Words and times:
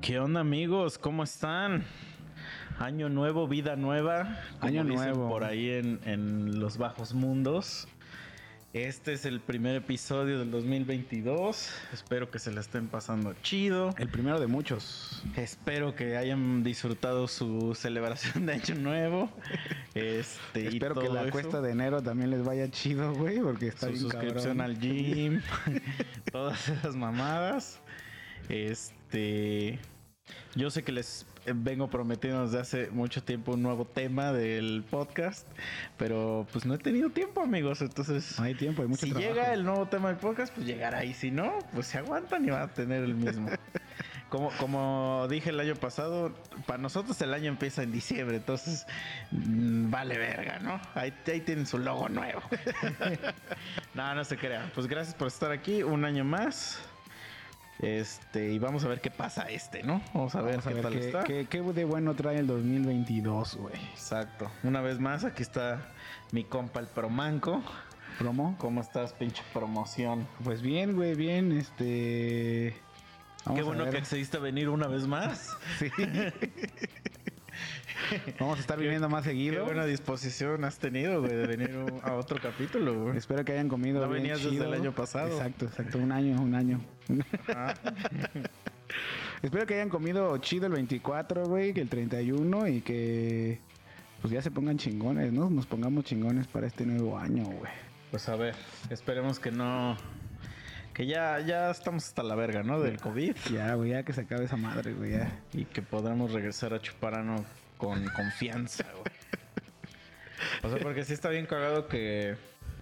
¿Qué 0.00 0.18
onda 0.20 0.40
amigos? 0.40 0.98
¿Cómo 0.98 1.24
están? 1.24 1.84
Año 2.78 3.08
nuevo, 3.08 3.48
vida 3.48 3.76
nueva. 3.76 4.38
como 4.60 4.68
Año 4.68 4.84
dicen 4.84 4.96
nuevo. 5.12 5.28
Por 5.28 5.44
ahí 5.44 5.70
en, 5.70 6.00
en 6.04 6.60
los 6.60 6.78
bajos 6.78 7.14
mundos. 7.14 7.88
Este 8.74 9.14
es 9.14 9.24
el 9.24 9.40
primer 9.40 9.76
episodio 9.76 10.38
del 10.38 10.50
2022. 10.50 11.70
Espero 11.92 12.30
que 12.30 12.38
se 12.38 12.52
la 12.52 12.60
estén 12.60 12.86
pasando 12.86 13.34
chido. 13.42 13.94
El 13.98 14.08
primero 14.08 14.38
de 14.38 14.46
muchos. 14.46 15.22
Espero 15.36 15.94
que 15.96 16.16
hayan 16.16 16.62
disfrutado 16.62 17.26
su 17.26 17.74
celebración 17.74 18.46
de 18.46 18.54
Año 18.54 18.74
Nuevo. 18.76 19.30
Este, 19.94 20.68
Espero 20.68 20.94
que 20.94 21.08
la 21.08 21.22
eso. 21.22 21.32
cuesta 21.32 21.60
de 21.60 21.72
enero 21.72 22.00
también 22.00 22.30
les 22.30 22.44
vaya 22.44 22.70
chido, 22.70 23.12
güey, 23.14 23.40
porque 23.40 23.66
está 23.66 23.86
su 23.86 23.92
bien 23.94 24.02
suscripción 24.02 24.58
cabrón. 24.58 24.60
al 24.60 24.78
gym, 24.78 25.40
todas 26.30 26.68
esas 26.68 26.94
mamadas. 26.94 27.80
Este, 28.48 29.78
yo 30.54 30.70
sé 30.70 30.82
que 30.82 30.92
les 30.92 31.26
vengo 31.54 31.88
prometiendo 31.88 32.44
desde 32.44 32.60
hace 32.60 32.90
mucho 32.90 33.22
tiempo 33.22 33.52
un 33.52 33.62
nuevo 33.62 33.84
tema 33.86 34.32
del 34.32 34.84
podcast, 34.90 35.46
pero 35.96 36.46
pues 36.52 36.66
no 36.66 36.74
he 36.74 36.78
tenido 36.78 37.10
tiempo, 37.10 37.40
amigos. 37.40 37.80
Entonces, 37.80 38.38
No 38.38 38.44
hay 38.44 38.54
tiempo, 38.54 38.82
hay 38.82 38.88
mucho 38.88 39.06
si 39.06 39.12
trabajo. 39.12 39.34
llega 39.34 39.52
el 39.54 39.64
nuevo 39.64 39.86
tema 39.86 40.08
del 40.08 40.18
podcast, 40.18 40.54
pues 40.54 40.66
llegará. 40.66 41.04
Y 41.04 41.14
si 41.14 41.30
no, 41.30 41.58
pues 41.72 41.86
se 41.86 41.98
aguantan 41.98 42.44
y 42.44 42.50
van 42.50 42.62
a 42.62 42.68
tener 42.68 43.02
el 43.02 43.14
mismo. 43.14 43.48
Como, 44.28 44.50
como 44.58 45.26
dije 45.30 45.48
el 45.48 45.58
año 45.58 45.74
pasado, 45.74 46.34
para 46.66 46.78
nosotros 46.78 47.18
el 47.22 47.32
año 47.32 47.48
empieza 47.48 47.82
en 47.82 47.90
diciembre, 47.92 48.36
entonces 48.36 48.86
mm, 49.30 49.90
vale 49.90 50.18
verga, 50.18 50.58
¿no? 50.58 50.78
Ahí, 50.94 51.14
ahí 51.28 51.40
tienen 51.40 51.64
su 51.64 51.78
logo 51.78 52.10
nuevo. 52.10 52.42
no, 53.94 54.14
no 54.14 54.24
se 54.24 54.36
crean. 54.36 54.70
Pues 54.74 54.86
gracias 54.86 55.14
por 55.14 55.28
estar 55.28 55.50
aquí 55.50 55.82
un 55.82 56.04
año 56.04 56.24
más. 56.24 56.78
Este, 57.80 58.50
y 58.50 58.58
vamos 58.58 58.84
a 58.84 58.88
ver 58.88 59.00
qué 59.00 59.10
pasa 59.10 59.42
este, 59.48 59.82
¿no? 59.84 60.02
Vamos 60.12 60.34
a 60.34 60.42
ver 60.42 60.58
a 60.58 60.62
qué 60.62 60.74
ver 60.74 60.82
tal 60.82 60.92
qué, 60.92 61.06
está. 61.06 61.24
qué- 61.24 61.46
qué 61.48 61.60
de 61.60 61.84
bueno 61.84 62.14
trae 62.14 62.38
el 62.38 62.46
2022, 62.48 63.56
güey. 63.56 63.74
Exacto. 63.92 64.50
Una 64.64 64.80
vez 64.80 64.98
más, 64.98 65.24
aquí 65.24 65.42
está 65.42 65.88
mi 66.32 66.42
compa 66.44 66.80
el 66.80 66.86
Promanco. 66.86 67.62
¿Promo? 68.18 68.56
¿Cómo 68.58 68.80
estás, 68.80 69.12
pinche 69.12 69.42
promoción? 69.52 70.26
Pues 70.42 70.60
bien, 70.60 70.96
güey, 70.96 71.14
bien, 71.14 71.52
este... 71.52 72.74
vamos 73.44 73.60
Qué 73.60 73.64
bueno 73.64 73.88
que 73.90 73.98
accediste 73.98 74.38
a 74.38 74.40
venir 74.40 74.68
una 74.68 74.88
vez 74.88 75.06
más. 75.06 75.56
Sí. 75.78 75.88
Vamos 78.40 78.58
a 78.58 78.60
estar 78.60 78.78
viniendo 78.78 79.08
más 79.08 79.24
Qué 79.24 79.30
seguido. 79.30 79.64
buena 79.64 79.84
disposición 79.84 80.64
has 80.64 80.78
tenido, 80.78 81.20
güey, 81.20 81.34
de 81.34 81.46
venir 81.46 81.70
a 82.02 82.14
otro 82.14 82.38
capítulo, 82.40 83.02
güey. 83.04 83.16
Espero 83.18 83.44
que 83.44 83.52
hayan 83.52 83.68
comido 83.68 84.00
No 84.00 84.08
bien 84.08 84.22
venías 84.22 84.38
desde 84.38 84.50
chido. 84.50 84.64
el 84.66 84.74
año 84.74 84.92
pasado. 84.92 85.28
Exacto, 85.28 85.64
exacto, 85.66 85.98
un 85.98 86.12
año, 86.12 86.40
un 86.40 86.54
año. 86.54 86.80
Espero 89.42 89.66
que 89.66 89.74
hayan 89.74 89.88
comido 89.88 90.36
chido 90.38 90.66
el 90.66 90.72
24, 90.72 91.44
güey, 91.46 91.72
que 91.72 91.80
el 91.80 91.88
31 91.88 92.68
y 92.68 92.80
que 92.80 93.60
pues 94.20 94.32
ya 94.32 94.42
se 94.42 94.50
pongan 94.50 94.78
chingones, 94.78 95.32
¿no? 95.32 95.48
Nos 95.48 95.66
pongamos 95.66 96.04
chingones 96.04 96.48
para 96.48 96.66
este 96.66 96.84
nuevo 96.84 97.16
año, 97.18 97.44
güey. 97.44 97.70
pues 98.10 98.28
a 98.28 98.34
ver, 98.36 98.54
esperemos 98.90 99.38
que 99.38 99.52
no. 99.52 99.96
Que 100.98 101.06
ya, 101.06 101.38
ya 101.38 101.70
estamos 101.70 102.06
hasta 102.06 102.24
la 102.24 102.34
verga, 102.34 102.64
¿no? 102.64 102.80
Del 102.80 103.00
COVID. 103.00 103.36
Ya, 103.52 103.72
güey, 103.74 103.90
ya 103.90 104.02
que 104.02 104.12
se 104.12 104.22
acabe 104.22 104.46
esa 104.46 104.56
madre, 104.56 104.94
güey, 104.94 105.12
ya. 105.12 105.30
Y 105.52 105.64
que 105.64 105.80
podamos 105.80 106.32
regresar 106.32 106.74
a 106.74 106.80
Chuparano 106.80 107.44
con 107.76 108.04
confianza, 108.08 108.82
güey. 108.82 109.04
O 110.64 110.68
sea, 110.68 110.80
porque 110.82 111.04
sí 111.04 111.12
está 111.12 111.28
bien 111.28 111.46
cagado 111.46 111.86
que, 111.86 112.34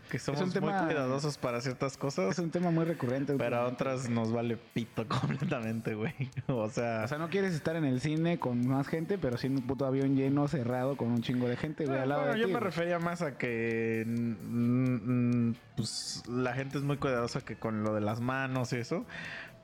que 0.07 0.19
somos 0.19 0.41
un 0.41 0.53
tema- 0.53 0.79
muy 0.79 0.87
cuidadosos 0.87 1.37
para 1.39 1.61
ciertas 1.61 1.93
Es 1.93 1.99
cosas, 1.99 2.39
un 2.39 2.51
tema 2.51 2.71
muy 2.71 2.85
recurrente. 2.85 3.33
güey. 3.35 3.39
pero 3.39 3.57
a 3.61 3.67
otras 3.67 4.09
nos 4.09 4.33
vale 4.33 4.57
pito 4.57 5.07
completamente, 5.09 5.95
güey. 5.95 6.15
O 6.49 6.69
sea, 6.71 7.03
O 7.05 7.09
sea, 7.09 7.19
no 7.19 7.29
quieres 7.29 7.55
estar 7.55 7.77
en 7.77 7.85
el 7.85 8.01
cine 8.01 8.39
con 8.39 8.67
más 8.67 8.87
gente, 8.89 9.19
pero 9.19 9.37
sí 9.37 9.47
en 9.49 9.57
un 9.57 9.63
puto 9.67 9.87
avión 9.87 10.17
lleno, 10.17 10.49
cerrado, 10.49 10.97
con 10.97 11.09
un 11.09 11.23
chingo 11.23 11.49
de 11.49 11.57
gente, 11.57 11.85
güey, 11.87 11.99
al 11.99 12.09
lado 12.09 12.23
bueno, 12.23 12.35
de 12.35 12.41
yo 12.41 12.47
ti, 12.47 12.53
me 12.53 12.59
güey. 12.59 12.71
refería 12.71 12.99
más 12.99 13.23
a 13.23 13.37
que 13.39 14.05
mm, 14.07 15.51
pues 15.77 16.23
la 16.29 16.55
gente 16.55 16.79
es 16.79 16.85
muy 16.85 16.97
cuidadosa 16.97 17.41
que 17.41 17.57
con 17.57 17.83
lo 17.83 17.95
de 17.95 18.01
las 18.01 18.21
manos 18.21 18.73
y 18.73 18.77
eso, 18.77 19.05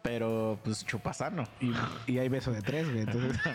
pero 0.03 0.59
pues 0.65 0.85
chupasano. 0.85 1.45
Y, 1.61 1.73
y 2.13 2.19
hay 2.19 2.29
beso 2.29 2.51
de 2.53 2.63
tres, 2.63 2.89
güey, 2.89 3.01
entonces... 3.03 3.39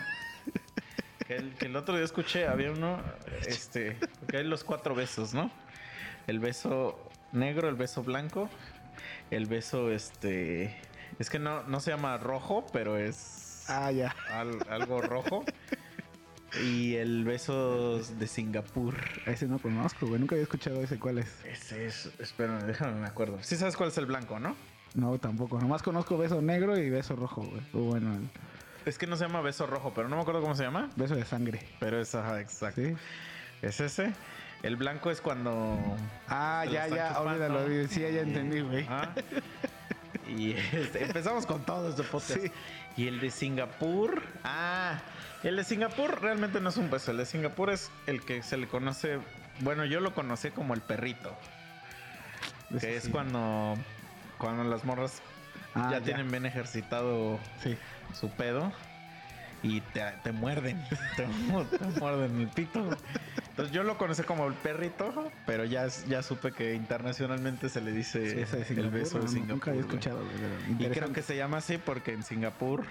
Que 1.26 1.36
el, 1.36 1.52
que 1.56 1.66
el 1.66 1.76
otro 1.76 1.94
día 1.94 2.04
escuché, 2.06 2.46
había 2.48 2.72
uno, 2.72 3.02
este, 3.46 3.98
porque 4.18 4.38
hay 4.38 4.44
los 4.44 4.64
cuatro 4.64 4.94
besos, 4.94 5.34
¿no? 5.34 5.50
El 6.28 6.38
beso 6.38 6.96
negro, 7.32 7.68
el 7.68 7.74
beso 7.74 8.02
blanco, 8.04 8.48
el 9.30 9.46
beso, 9.46 9.90
este, 9.90 10.76
es 11.18 11.28
que 11.30 11.38
no, 11.40 11.62
no 11.64 11.80
se 11.80 11.90
llama 11.90 12.16
rojo, 12.18 12.64
pero 12.72 12.96
es 12.96 13.64
ah, 13.68 13.90
ya. 13.90 14.14
al- 14.30 14.64
algo 14.70 15.00
rojo. 15.02 15.44
Y 16.64 16.94
el 16.96 17.24
beso 17.24 17.98
de 17.98 18.26
Singapur. 18.26 18.94
Ese 19.26 19.46
no 19.46 19.58
conozco, 19.58 20.06
güey, 20.06 20.18
nunca 20.18 20.34
había 20.34 20.44
escuchado 20.44 20.82
ese 20.82 20.98
cuál 20.98 21.18
es. 21.18 21.44
Ese 21.44 21.86
es, 21.86 22.10
espérame, 22.18 22.62
déjame 22.62 22.94
me 23.00 23.06
acuerdo. 23.06 23.38
Sí 23.42 23.56
sabes 23.56 23.76
cuál 23.76 23.90
es 23.90 23.98
el 23.98 24.06
blanco, 24.06 24.38
¿no? 24.40 24.56
No, 24.94 25.18
tampoco. 25.18 25.58
Nomás 25.60 25.82
conozco 25.82 26.16
beso 26.16 26.40
negro 26.40 26.78
y 26.78 26.88
beso 26.88 27.16
rojo, 27.16 27.42
güey. 27.42 27.60
O 27.74 27.90
bueno, 27.90 28.14
el 28.14 28.30
Es 28.86 28.96
que 28.96 29.06
no 29.06 29.16
se 29.16 29.26
llama 29.26 29.42
beso 29.42 29.66
rojo, 29.66 29.92
pero 29.94 30.08
no 30.08 30.16
me 30.16 30.22
acuerdo 30.22 30.40
cómo 30.40 30.54
se 30.54 30.62
llama. 30.64 30.88
beso 30.96 31.14
de 31.14 31.26
sangre. 31.26 31.60
Pero 31.80 32.00
es, 32.00 32.14
ajá, 32.14 32.40
exacto. 32.40 32.80
¿Sí? 32.80 32.94
Es 33.60 33.80
ese. 33.80 34.14
El 34.62 34.76
blanco 34.76 35.10
es 35.10 35.20
cuando... 35.20 35.78
Ah, 36.28 36.64
ya, 36.70 36.88
ya, 36.88 37.20
olvídalo. 37.20 37.66
Sí, 37.88 38.00
ya 38.00 38.08
entendí, 38.08 38.60
güey. 38.60 38.86
Y 40.28 40.52
este, 40.52 41.04
empezamos 41.04 41.46
con 41.46 41.64
todo 41.64 41.88
este 41.88 42.02
podcast. 42.02 42.40
Y 42.96 43.06
el 43.08 43.20
de 43.20 43.30
Singapur. 43.30 44.22
Ah, 44.44 44.98
el 45.42 45.56
de 45.56 45.64
Singapur 45.64 46.20
realmente 46.20 46.60
no 46.60 46.68
es 46.68 46.76
un 46.76 46.90
beso. 46.90 47.12
El 47.12 47.18
de 47.18 47.26
Singapur 47.26 47.70
es 47.70 47.90
el 48.06 48.24
que 48.24 48.42
se 48.42 48.56
le 48.56 48.66
conoce. 48.66 49.20
Bueno, 49.60 49.84
yo 49.84 50.00
lo 50.00 50.14
conocí 50.14 50.50
como 50.50 50.74
el 50.74 50.80
perrito. 50.80 51.34
Que 52.80 52.96
es 52.96 53.04
sí. 53.04 53.10
cuando, 53.10 53.76
cuando 54.38 54.64
las 54.64 54.84
morras 54.84 55.22
Ah, 55.74 55.90
ya, 55.92 56.00
tienen 56.00 56.30
bien 56.30 56.44
ejercitado 56.46 57.38
Sí. 57.62 57.76
su 58.18 58.30
pedo 58.30 58.72
y 59.62 59.80
te, 59.80 60.02
te 60.22 60.32
muerden. 60.32 60.82
Te, 61.16 61.26
te 61.78 62.00
muerden 62.00 62.40
el 62.40 62.48
pito. 62.48 62.88
Entonces 63.50 63.74
yo 63.74 63.82
lo 63.82 63.98
conocí 63.98 64.22
como 64.22 64.46
el 64.46 64.54
perrito, 64.54 65.32
pero 65.46 65.64
ya, 65.64 65.88
ya 66.08 66.22
supe 66.22 66.52
que 66.52 66.74
internacionalmente 66.74 67.68
se 67.68 67.80
le 67.80 67.90
dice 67.90 68.30
Sí, 68.30 68.40
ese 68.40 68.74
de 68.74 68.80
el 68.80 68.90
beso 68.90 69.18
de 69.18 69.24
no, 69.24 69.30
Singapur. 69.30 69.50
Nunca 69.54 69.70
había 69.72 69.80
escuchado, 69.82 70.20
Y 70.78 70.86
creo 70.86 71.12
que 71.12 71.22
se 71.22 71.36
llama 71.36 71.56
así 71.56 71.76
porque 71.78 72.12
en 72.12 72.22
Singapur, 72.22 72.84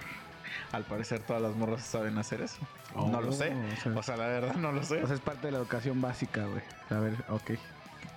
al 0.72 0.84
parecer, 0.84 1.20
todas 1.20 1.40
las 1.40 1.54
morras 1.56 1.82
saben 1.86 2.18
hacer 2.18 2.42
eso. 2.42 2.58
Oh, 2.94 3.08
no 3.08 3.22
lo 3.22 3.32
sé. 3.32 3.50
o 3.54 3.80
sea- 3.80 3.92
O 3.96 4.02
sea, 4.02 4.16
la 4.18 4.26
verdad 4.26 4.54
no 4.56 4.72
lo 4.72 4.82
sé. 4.82 5.02
O 5.02 5.06
sea, 5.06 5.16
es 5.16 5.22
parte 5.22 5.46
de 5.46 5.52
la 5.52 5.58
educación 5.58 6.02
básica, 6.02 6.44
güey. 6.44 6.62
A 6.90 7.00
ver, 7.00 7.14
ok. 7.28 7.52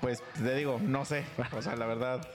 pues 0.01 0.21
te 0.33 0.55
digo, 0.55 0.77
no 0.83 1.05
sé. 1.05 1.23
O 1.53 1.61
sea, 1.61 1.75
la 1.77 1.85
verdad. 1.85 2.27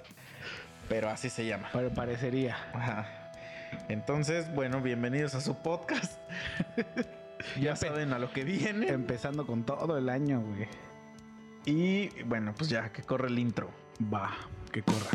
Pero 0.88 1.10
así 1.10 1.28
se 1.30 1.44
llama. 1.44 1.68
Pero 1.72 1.90
parecería. 1.90 2.56
Ajá. 2.72 3.06
Entonces, 3.88 4.52
bueno, 4.54 4.80
bienvenidos 4.80 5.34
a 5.34 5.40
su 5.40 5.56
podcast. 5.56 6.18
ya 7.60 7.76
saben 7.76 8.12
a 8.12 8.18
lo 8.18 8.32
que 8.32 8.44
viene. 8.44 8.88
Empezando 8.88 9.46
con 9.46 9.64
todo 9.64 9.98
el 9.98 10.08
año, 10.08 10.40
güey. 10.40 10.68
Y 11.64 12.22
bueno, 12.24 12.54
pues 12.56 12.70
ya 12.70 12.92
que 12.92 13.02
corre 13.02 13.28
el 13.28 13.38
intro. 13.38 13.70
Va, 14.12 14.32
que 14.72 14.82
corra. 14.82 15.10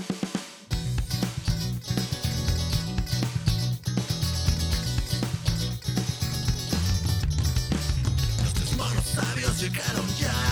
Los 8.43 8.53
tres 8.53 8.77
monos 8.77 9.05
sabios 9.05 9.61
llegaron 9.61 10.07
ya. 10.19 10.50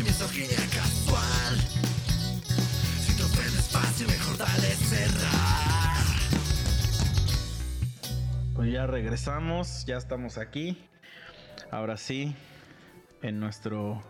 Misoginia 0.00 0.56
casual. 0.72 1.56
Si 3.00 3.16
te 3.16 3.22
ofendes 3.22 3.68
fácil, 3.70 4.06
mejor 4.08 4.36
dale 4.38 4.68
cerrar. 4.76 6.06
Pues 8.54 8.72
ya 8.72 8.86
regresamos, 8.86 9.84
ya 9.86 9.96
estamos 9.96 10.38
aquí. 10.38 10.78
Ahora 11.70 11.96
sí, 11.96 12.34
en 13.22 13.40
nuestro 13.40 14.02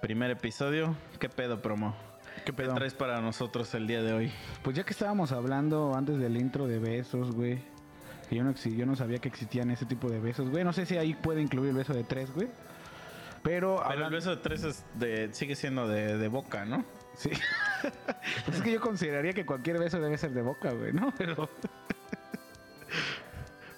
primer 0.00 0.30
episodio. 0.30 0.96
¿Qué 1.18 1.28
pedo, 1.28 1.60
promo? 1.62 1.94
¿Qué 2.36 2.42
¿Qué 2.46 2.52
pedo? 2.52 2.74
traes 2.74 2.94
para 2.94 3.20
nosotros 3.20 3.74
el 3.74 3.86
día 3.86 4.02
de 4.02 4.12
hoy? 4.12 4.32
Pues 4.62 4.76
ya 4.76 4.84
que 4.84 4.92
estábamos 4.92 5.32
hablando 5.32 5.94
antes 5.94 6.18
del 6.18 6.36
intro 6.36 6.66
de 6.66 6.78
besos, 6.78 7.32
güey. 7.32 7.58
que 8.28 8.36
Yo 8.36 8.44
no, 8.44 8.54
yo 8.54 8.86
no 8.86 8.96
sabía 8.96 9.18
que 9.18 9.28
existían 9.28 9.70
ese 9.70 9.84
tipo 9.84 10.08
de 10.08 10.20
besos, 10.20 10.48
güey. 10.48 10.64
No 10.64 10.72
sé 10.72 10.86
si 10.86 10.96
ahí 10.96 11.14
puede 11.14 11.42
incluir 11.42 11.70
el 11.70 11.76
beso 11.76 11.92
de 11.92 12.04
tres, 12.04 12.32
güey. 12.32 12.48
Pero, 13.42 13.76
Pero 13.82 13.92
el 13.94 13.98
hablan- 14.04 14.10
beso 14.12 14.30
de 14.30 14.36
tres 14.36 14.64
es 14.64 14.84
de, 14.94 15.30
sigue 15.32 15.56
siendo 15.56 15.88
de, 15.88 16.18
de 16.18 16.28
boca, 16.28 16.64
¿no? 16.64 16.84
Sí. 17.14 17.30
Pues 18.44 18.58
es 18.58 18.62
que 18.62 18.72
yo 18.72 18.80
consideraría 18.80 19.32
que 19.32 19.46
cualquier 19.46 19.78
beso 19.78 19.98
debe 20.00 20.18
ser 20.18 20.32
de 20.32 20.42
boca, 20.42 20.70
güey, 20.72 20.92
¿no? 20.92 21.12
Pero. 21.16 21.48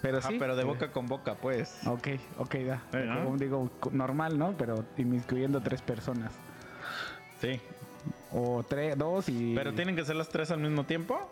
Pero 0.03 0.19
Ajá, 0.19 0.29
sí. 0.31 0.37
pero 0.37 0.56
de 0.56 0.62
eh, 0.62 0.64
boca 0.64 0.91
con 0.91 1.06
boca, 1.06 1.37
pues. 1.37 1.79
Ok, 1.87 2.09
ok, 2.38 2.55
da. 2.56 2.82
Eh, 2.93 3.05
¿no? 3.06 3.25
Como 3.25 3.37
digo, 3.37 3.70
normal, 3.93 4.37
¿no? 4.37 4.56
Pero 4.59 4.85
inmiscuyendo 4.97 5.61
tres 5.61 5.81
personas. 5.81 6.32
Sí. 7.41 7.61
O 8.32 8.64
tres, 8.69 8.99
dos 8.99 9.29
y... 9.29 9.55
Pero 9.55 9.73
tienen 9.75 9.94
que 9.94 10.05
ser 10.05 10.17
las 10.17 10.29
tres 10.29 10.50
al 10.50 10.59
mismo 10.59 10.82
tiempo. 10.85 11.31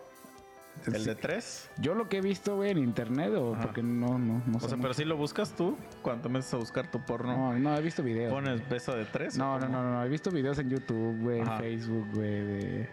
El 0.87 0.95
Sí. 1.01 1.05
de 1.05 1.15
tres. 1.15 1.69
Yo 1.77 1.93
lo 1.95 2.09
que 2.09 2.17
he 2.17 2.21
visto, 2.21 2.55
güey, 2.55 2.71
en 2.71 2.77
internet, 2.79 3.33
o 3.35 3.53
Ajá. 3.53 3.61
porque 3.63 3.83
no, 3.83 4.17
no, 4.17 4.41
no 4.45 4.57
O 4.57 4.59
sé 4.59 4.69
sea, 4.69 4.77
pero 4.81 4.93
si 4.93 5.05
lo 5.05 5.17
buscas 5.17 5.55
tú, 5.55 5.77
cuando 6.01 6.23
te 6.23 6.29
metes 6.29 6.53
a 6.53 6.57
buscar 6.57 6.89
tu 6.89 6.99
porno, 7.05 7.53
No, 7.53 7.59
no, 7.59 7.75
he 7.77 7.81
visto 7.81 8.01
videos. 8.03 8.31
pones 8.33 8.67
beso 8.69 8.95
de 8.95 9.05
tres. 9.05 9.37
No, 9.37 9.53
¿o 9.55 9.59
no, 9.59 9.67
cómo? 9.67 9.77
no, 9.81 9.91
no, 9.91 10.03
he 10.03 10.09
visto 10.09 10.31
videos 10.31 10.57
en 10.59 10.69
YouTube, 10.69 11.19
güey, 11.21 11.39
en. 11.39 11.57
Facebook, 11.57 12.07
güey, 12.13 12.29
de... 12.45 12.89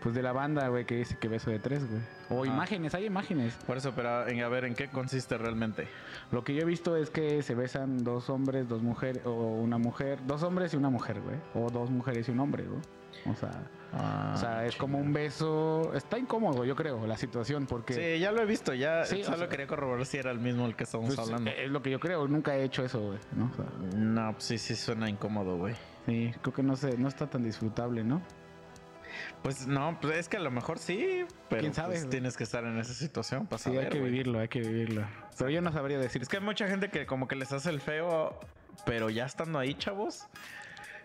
Pues 0.00 0.14
de 0.16 0.22
la 0.22 0.32
banda, 0.32 0.66
güey, 0.68 0.84
que 0.84 0.96
dice 0.96 1.16
que 1.18 1.28
beso 1.28 1.50
de 1.50 1.58
tres, 1.60 1.88
güey. 1.88 2.00
O 2.30 2.44
Ajá. 2.44 2.52
imágenes, 2.52 2.94
hay 2.94 3.04
imágenes. 3.06 3.54
Por 3.66 3.76
eso, 3.76 3.92
pero 3.94 4.26
en- 4.28 4.42
a 4.42 4.48
ver, 4.48 4.64
¿en 4.64 4.74
qué 4.74 4.88
consiste 4.88 5.38
realmente? 5.38 5.86
Lo 6.32 6.42
que 6.42 6.54
yo 6.54 6.62
he 6.62 6.64
visto 6.64 6.96
es 6.96 7.10
que 7.10 7.42
se 7.42 7.54
besan 7.54 8.02
dos 8.02 8.28
hombres, 8.30 8.68
dos 8.68 8.82
mujeres, 8.82 9.22
o 9.24 9.32
una 9.32 9.78
mujer, 9.78 10.18
dos 10.26 10.42
hombres 10.42 10.74
y 10.74 10.76
una 10.76 10.90
mujer, 10.90 11.20
güey. 11.20 11.36
O 11.54 11.70
dos 11.70 11.90
mujeres 11.90 12.28
y 12.28 12.32
un 12.32 12.40
hombre, 12.40 12.64
güey. 12.64 12.80
O 13.26 13.34
sea, 13.36 13.50
o 13.92 14.36
sea, 14.36 14.64
es 14.66 14.76
como 14.76 14.98
un 14.98 15.12
beso... 15.12 15.92
Está 15.94 16.18
incómodo, 16.18 16.64
yo 16.64 16.74
creo, 16.74 17.06
la 17.06 17.16
situación, 17.16 17.66
porque... 17.66 17.92
Sí, 17.94 18.18
ya 18.20 18.32
lo 18.32 18.40
he 18.42 18.46
visto, 18.46 18.72
ya 18.72 19.04
Sí, 19.04 19.20
o 19.22 19.24
solo 19.24 19.36
sea- 19.38 19.48
quería 19.48 19.66
corroborar 19.66 20.06
si 20.06 20.16
era 20.16 20.30
el 20.30 20.38
mismo 20.38 20.64
el 20.66 20.74
que 20.74 20.84
estamos 20.84 21.06
pues, 21.14 21.18
hablando. 21.18 21.50
Es 21.50 21.70
lo 21.70 21.82
que 21.82 21.90
yo 21.90 22.00
creo, 22.00 22.26
nunca 22.26 22.56
he 22.56 22.64
hecho 22.64 22.84
eso, 22.84 23.00
güey. 23.00 23.18
¿no? 23.36 23.50
O 23.52 23.54
sea, 23.54 23.66
No, 23.98 24.32
pues 24.32 24.44
sí, 24.44 24.58
sí 24.58 24.74
suena 24.76 25.10
incómodo, 25.10 25.56
güey. 25.58 25.74
sí, 26.06 26.32
creo 26.40 26.54
que 26.54 26.62
no, 26.62 26.74
sé, 26.76 26.96
no 26.96 27.08
está 27.08 27.28
tan 27.28 27.42
disfrutable, 27.44 28.02
¿no? 28.02 28.22
Pues 29.42 29.66
no, 29.66 29.98
pues 30.00 30.16
es 30.16 30.28
que 30.28 30.36
a 30.38 30.40
lo 30.40 30.50
mejor 30.50 30.78
sí, 30.78 31.24
pero 31.50 31.60
¿Quién 31.60 31.74
sabe, 31.74 31.96
pues, 31.96 32.08
tienes 32.08 32.36
que 32.36 32.44
estar 32.44 32.64
en 32.64 32.78
esa 32.78 32.94
situación 32.94 33.46
para 33.46 33.58
Sí, 33.58 33.64
saber, 33.64 33.84
hay 33.84 33.90
que 33.90 34.00
vivirlo, 34.00 34.38
hay 34.38 34.48
que 34.48 34.60
vivirlo. 34.60 35.04
Pero 35.36 35.50
yo 35.50 35.60
no 35.60 35.70
sabría 35.72 35.98
decir 35.98 36.22
Es 36.22 36.28
que 36.28 36.38
hay 36.38 36.42
mucha 36.42 36.66
gente 36.68 36.88
que 36.88 37.04
como 37.06 37.28
que 37.28 37.34
les 37.36 37.52
hace 37.52 37.68
el 37.70 37.80
feo, 37.80 38.38
pero 38.86 39.10
ya 39.10 39.26
estando 39.26 39.58
ahí, 39.58 39.74
chavos, 39.74 40.26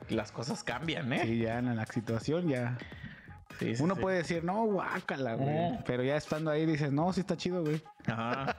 las 0.09 0.31
cosas 0.31 0.63
cambian, 0.63 1.11
¿eh? 1.13 1.21
Sí, 1.23 1.39
ya 1.39 1.59
en 1.59 1.75
la 1.75 1.85
situación 1.85 2.47
ya. 2.47 2.77
Sí, 3.59 3.75
sí, 3.75 3.83
Uno 3.83 3.95
sí. 3.95 4.01
puede 4.01 4.17
decir, 4.17 4.44
no, 4.44 4.65
guácala, 4.65 5.33
güey. 5.35 5.71
Mm. 5.71 5.83
Pero 5.85 6.03
ya 6.03 6.15
estando 6.15 6.51
ahí 6.51 6.65
dices, 6.65 6.91
no, 6.91 7.11
sí 7.13 7.21
está 7.21 7.35
chido, 7.38 7.63
güey. 7.63 7.81
Ajá. 8.05 8.55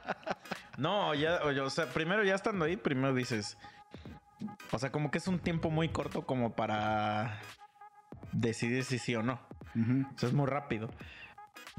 No, 0.77 1.15
ya, 1.15 1.41
o, 1.45 1.65
o 1.65 1.71
sea, 1.71 1.87
primero 1.87 2.23
ya 2.25 2.35
estando 2.35 2.65
ahí, 2.65 2.77
primero 2.77 3.15
dices. 3.15 3.59
O 4.71 4.79
sea, 4.79 4.91
como 4.93 5.11
que 5.11 5.19
es 5.19 5.29
un 5.29 5.39
tiempo 5.39 5.71
muy 5.71 5.89
corto 5.89 6.25
como 6.27 6.53
para 6.53 7.41
decidir 8.33 8.85
si 8.85 8.99
sí 8.99 9.15
o 9.15 9.23
no. 9.23 9.41
Ujú. 9.75 10.07
O 10.15 10.19
sea, 10.19 10.29
es 10.29 10.35
muy 10.35 10.47
rápido. 10.47 10.91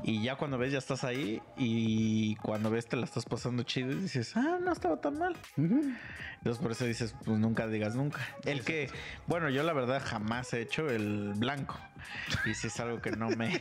Y 0.03 0.23
ya 0.23 0.35
cuando 0.35 0.57
ves, 0.57 0.71
ya 0.71 0.77
estás 0.77 1.03
ahí. 1.03 1.41
Y 1.57 2.35
cuando 2.37 2.69
ves, 2.69 2.87
te 2.87 2.95
la 2.95 3.05
estás 3.05 3.25
pasando 3.25 3.63
chido. 3.63 3.91
Y 3.91 3.95
dices, 3.95 4.35
ah, 4.35 4.57
no 4.61 4.71
estaba 4.71 4.99
tan 5.01 5.17
mal. 5.17 5.35
Entonces, 5.57 6.61
por 6.61 6.71
eso 6.71 6.85
dices, 6.85 7.15
pues 7.25 7.39
nunca 7.39 7.67
digas 7.67 7.95
nunca. 7.95 8.19
El 8.45 8.63
que, 8.63 8.89
bueno, 9.27 9.49
yo 9.49 9.63
la 9.63 9.73
verdad 9.73 10.01
jamás 10.03 10.53
he 10.53 10.61
hecho 10.61 10.89
el 10.89 11.33
blanco. 11.35 11.77
Y 12.45 12.53
si 12.53 12.67
es 12.67 12.79
algo 12.79 13.01
que 13.01 13.11
no 13.11 13.29
me, 13.29 13.59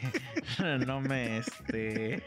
no 0.87 1.01
me, 1.01 1.39
este, 1.39 2.23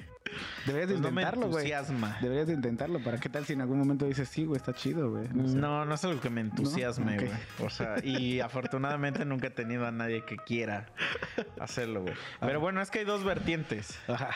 Deberías 0.66 0.89
de 0.89 0.95
pues 0.95 1.01
no 1.01 1.10
intentarlo, 1.10 1.48
güey. 1.48 1.72
entusiasma. 1.72 2.18
Deberías 2.22 2.48
de 2.48 2.54
intentarlo. 2.54 3.00
¿Para 3.04 3.19
qué 3.19 3.30
tal 3.30 3.45
si 3.45 3.54
en 3.54 3.62
algún 3.62 3.80
momento 3.80 4.06
dices, 4.06 4.30
sí, 4.30 4.45
güey, 4.45 4.57
está 4.57 4.74
chido, 4.74 5.10
güey? 5.12 5.28
No 5.33 5.48
sé. 5.48 5.56
No, 5.56 5.86
no 5.86 5.94
es 5.95 6.04
algo 6.06 6.19
que 6.22 6.30
me 6.30 6.42
entusiasme, 6.42 7.18
güey. 7.18 7.31
O 7.60 7.69
sea, 7.69 7.95
y 8.04 8.39
afortunadamente 8.42 9.25
nunca 9.25 9.48
he 9.48 9.51
tenido 9.51 9.86
a 9.86 9.92
nadie 9.92 10.24
que 10.25 10.38
quiera 10.38 10.88
hacerlo, 11.60 12.01
güey. 12.01 12.13
Pero 12.39 12.60
bueno, 12.60 12.81
es 12.81 12.89
que 12.92 13.00
hay 13.00 13.06
dos 13.06 13.24
vertientes. 13.24 13.98
Ajá. 14.07 14.30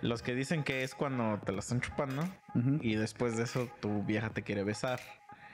Los 0.00 0.22
que 0.22 0.34
dicen 0.34 0.62
que 0.62 0.84
es 0.84 0.94
cuando 0.94 1.40
te 1.44 1.50
la 1.52 1.58
están 1.58 1.80
chupando 1.80 2.22
Ujú. 2.54 2.78
y 2.82 2.94
después 2.94 3.36
de 3.36 3.42
eso 3.42 3.68
tu 3.80 4.04
vieja 4.04 4.30
te 4.30 4.42
quiere 4.42 4.62
besar. 4.62 5.00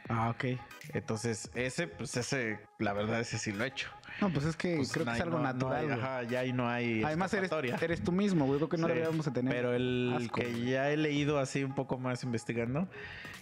Ah, 0.08 0.28
ok. 0.28 0.60
Entonces, 0.92 1.50
ese, 1.54 1.86
pues 1.88 2.14
ese, 2.18 2.60
la 2.78 2.92
verdad, 2.92 3.20
ese 3.20 3.38
sí 3.38 3.52
lo 3.52 3.64
he 3.64 3.68
hecho. 3.68 3.88
No, 4.20 4.30
pues 4.30 4.44
es 4.46 4.56
que 4.56 4.76
Pues, 4.76 4.92
creo 4.92 5.04
que 5.06 5.12
es 5.12 5.20
algo 5.20 5.38
no- 5.38 5.44
no 5.44 5.52
natural, 5.52 5.84
hay- 5.92 5.98
ajá, 5.98 6.22
ya 6.22 6.40
ahí 6.40 6.52
no 6.52 6.68
hay. 6.68 7.02
Además, 7.02 7.34
eres, 7.34 7.50
eres 7.82 8.02
tú 8.02 8.12
mismo, 8.12 8.46
güey. 8.46 8.58
Creo 8.58 8.68
que 8.68 8.76
no 8.76 8.86
Sí, 8.86 8.92
deberíamos 8.94 9.24
de 9.26 9.32
tener. 9.32 9.52
Pero 9.54 9.74
el 9.74 10.14
asco, 10.16 10.36
que 10.40 10.46
güey. 10.50 10.64
ya 10.70 10.90
he 10.90 10.96
leído 10.96 11.38
así 11.38 11.64
un 11.64 11.74
poco 11.74 11.98
más 11.98 12.22
investigando, 12.24 12.88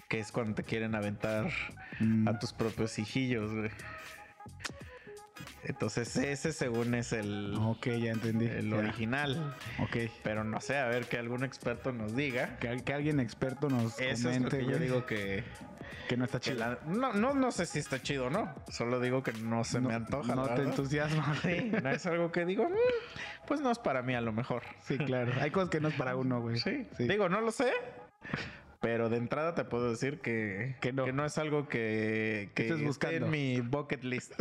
que 0.08 0.18
es 0.20 0.32
cuando 0.32 0.54
te 0.54 0.62
quieren 0.64 0.94
aventar 0.94 1.50
Mm. 2.00 2.26
a 2.28 2.38
tus 2.38 2.52
propios 2.52 2.98
hijillos, 2.98 3.52
güey. 3.52 3.70
Entonces 5.64 6.14
ese 6.16 6.52
según 6.52 6.94
es 6.94 7.12
el, 7.12 7.54
Ok, 7.60 7.86
ya 7.86 8.10
entendí. 8.12 8.46
el 8.46 8.70
Ya. 8.70 8.76
original. 8.76 9.56
Ok. 9.80 9.96
Pero 10.22 10.44
no 10.44 10.60
sé, 10.60 10.76
a 10.78 10.86
ver 10.88 11.06
que 11.06 11.18
algún 11.18 11.44
experto 11.44 11.92
nos 11.92 12.14
diga. 12.14 12.58
Que, 12.58 12.68
al- 12.68 12.84
que 12.84 12.92
alguien 12.94 13.20
experto 13.20 13.68
nos 13.68 13.98
Eso 13.98 14.28
es 14.30 14.40
lo 14.40 14.48
comente, 14.48 14.58
que 14.58 14.64
yo 14.66 14.78
digo 14.78 15.06
que, 15.06 15.44
que 16.08 16.16
no 16.16 16.24
está 16.24 16.40
chido. 16.40 16.58
la- 16.58 16.78
no, 16.86 17.12
no, 17.12 17.34
no 17.34 17.50
sé 17.52 17.66
si 17.66 17.78
está 17.78 18.00
chido 18.02 18.26
o 18.26 18.30
no. 18.30 18.54
Solo 18.68 19.00
digo 19.00 19.22
que 19.22 19.32
no 19.32 19.64
se 19.64 19.80
me 19.80 19.94
antoja. 19.94 20.34
No 20.34 20.48
te 20.54 20.62
entusiasma. 20.62 21.34
Sí, 21.42 21.70
no 21.82 21.90
es 21.90 22.04
algo 22.06 22.30
que 22.32 22.44
digo, 22.44 22.68
"Mm, 22.68 23.46
pues 23.46 23.60
no 23.60 23.70
es 23.70 23.78
para 23.78 24.02
mí 24.02 24.14
a 24.14 24.20
lo 24.20 24.32
mejor. 24.32 24.62
Sí, 24.82 24.98
claro. 24.98 25.32
Hay 25.40 25.50
cosas 25.50 25.70
que 25.70 25.80
no 25.80 25.88
es 25.88 25.94
para 25.94 26.16
uno, 26.16 26.40
güey. 26.40 26.58
Sí. 26.58 26.86
Sí. 26.96 27.08
Digo, 27.08 27.28
no 27.28 27.40
lo 27.40 27.50
sé. 27.50 27.72
Pero 28.82 29.08
de 29.08 29.16
entrada 29.16 29.54
te 29.54 29.64
puedo 29.64 29.88
decir 29.90 30.20
que, 30.20 30.74
Que 30.80 30.92
no. 30.92 31.24
es 31.24 31.38
algo 31.38 31.68
que, 31.68 32.50
que 32.54 32.64
Estés 32.68 32.84
buscando. 32.84 33.26
en 33.26 33.30
mi 33.30 33.60
bucket 33.60 34.02
list. 34.04 34.32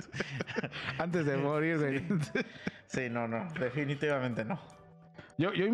Antes 0.97 1.25
de 1.27 1.37
morir, 1.37 1.77
güey. 1.77 2.03
Sí, 2.87 3.07
no, 3.09 3.27
no, 3.27 3.47
definitivamente 3.59 4.43
no. 4.43 4.59
Yo, 5.37 5.53
yo 5.53 5.65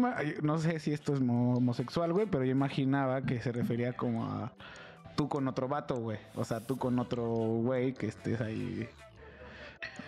no 0.42 0.58
sé 0.60 0.80
si 0.80 0.92
esto 0.94 1.14
es 1.14 1.22
mo- 1.22 1.56
homosexual, 1.56 2.12
güey, 2.14 2.26
pero 2.28 2.44
yo 2.44 2.52
imaginaba 2.52 3.22
que 3.24 3.42
se 3.42 3.52
refería 3.52 3.94
como 3.94 4.26
a 4.26 4.52
tú 5.16 5.28
con 5.30 5.48
otro 5.48 5.68
vato, 5.68 5.96
güey. 5.96 6.20
O 6.36 6.44
sea, 6.46 6.60
tú 6.60 6.78
con 6.78 7.00
otro 7.00 7.24
güey 7.26 7.94
que 7.94 8.08
estés 8.08 8.40
ahí. 8.42 8.88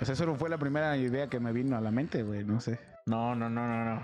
O 0.01 0.06
sea, 0.06 0.13
eso 0.13 0.25
no 0.25 0.35
fue 0.35 0.50
la 0.50 0.57
primera 0.57 0.95
idea 0.97 1.27
que 1.27 1.39
me 1.39 1.51
vino 1.53 1.77
a 1.77 1.81
la 1.81 1.91
mente, 1.91 2.23
güey. 2.23 2.44
No 2.44 2.59
sé. 2.59 2.79
No, 3.06 3.35
no, 3.35 3.50
no, 3.50 3.67
no, 3.67 3.95
no. 3.95 4.03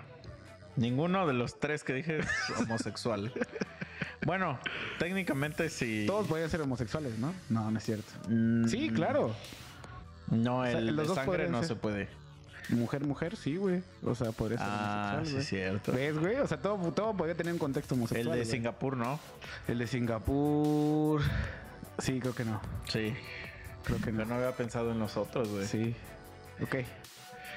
Ninguno 0.78 1.26
de 1.28 1.34
los 1.34 1.60
tres 1.60 1.84
que 1.84 1.94
dije 1.94 2.20
es 2.20 2.28
homosexual. 2.60 3.32
Bueno, 4.26 4.60
técnicamente 5.00 5.70
sí. 5.70 6.04
Todos 6.08 6.28
podían 6.28 6.50
ser 6.50 6.60
homosexuales, 6.62 7.18
¿no? 7.20 7.34
No, 7.50 7.72
no 7.72 7.78
es 7.78 7.86
cierto. 7.86 8.12
Mm, 8.28 8.68
Sí, 8.68 8.90
claro. 8.90 9.34
No, 10.30 10.64
sea, 10.64 10.72
el 10.80 10.88
los 10.88 10.98
de 10.98 11.04
dos 11.06 11.16
sangre 11.16 11.48
no 11.50 11.60
ser. 11.60 11.68
se 11.70 11.76
puede. 11.76 12.08
Mujer, 12.70 13.06
mujer, 13.06 13.36
sí, 13.38 13.58
güey. 13.58 13.84
O 14.04 14.16
sea, 14.16 14.32
podría 14.32 14.58
ser 14.58 14.68
Ah, 14.68 14.72
sí, 14.72 15.16
homosexual, 15.18 15.26
es 15.28 15.32
güey. 15.34 15.46
cierto. 15.46 15.92
¿Ves, 15.92 16.18
güey? 16.20 16.36
O 16.38 16.48
sea, 16.48 16.58
todo, 16.60 16.92
todo 16.94 17.16
podía 17.16 17.36
tener 17.36 17.54
un 17.54 17.60
contexto 17.60 17.94
El 17.94 18.00
homosexual. 18.02 18.36
de 18.40 18.44
güey. 18.44 18.52
Singapur, 18.52 18.98
¿no? 18.98 19.20
El 19.68 19.78
de 19.78 19.88
Singapur. 19.88 21.22
Sí, 22.00 22.20
creo 22.20 22.34
que 22.34 22.44
no. 22.44 22.60
Sí. 22.90 23.14
Creo 23.84 24.00
que 24.02 24.12
no. 24.12 24.26
no 24.26 24.34
había 24.36 24.52
pensado 24.54 24.92
en 24.92 24.98
los 25.00 25.16
otros, 25.16 25.48
güey. 25.48 25.68
Sí. 25.68 25.96
Ok. 26.60 26.78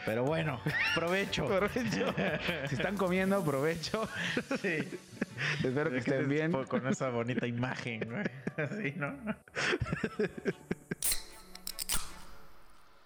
Pero 0.08 0.24
bueno, 0.24 0.58
provecho. 0.94 1.44
Provecho. 1.46 2.14
si 2.70 2.74
están 2.76 2.96
comiendo, 2.96 3.44
provecho. 3.44 4.08
sí. 4.62 4.88
Espero 5.62 5.90
que 5.90 5.98
estén 5.98 6.26
bien. 6.30 6.50
Con 6.50 6.86
esa 6.86 7.10
bonita 7.10 7.46
imagen, 7.46 8.00
güey. 8.08 8.24
Así, 8.56 8.94
¿no? 8.96 9.14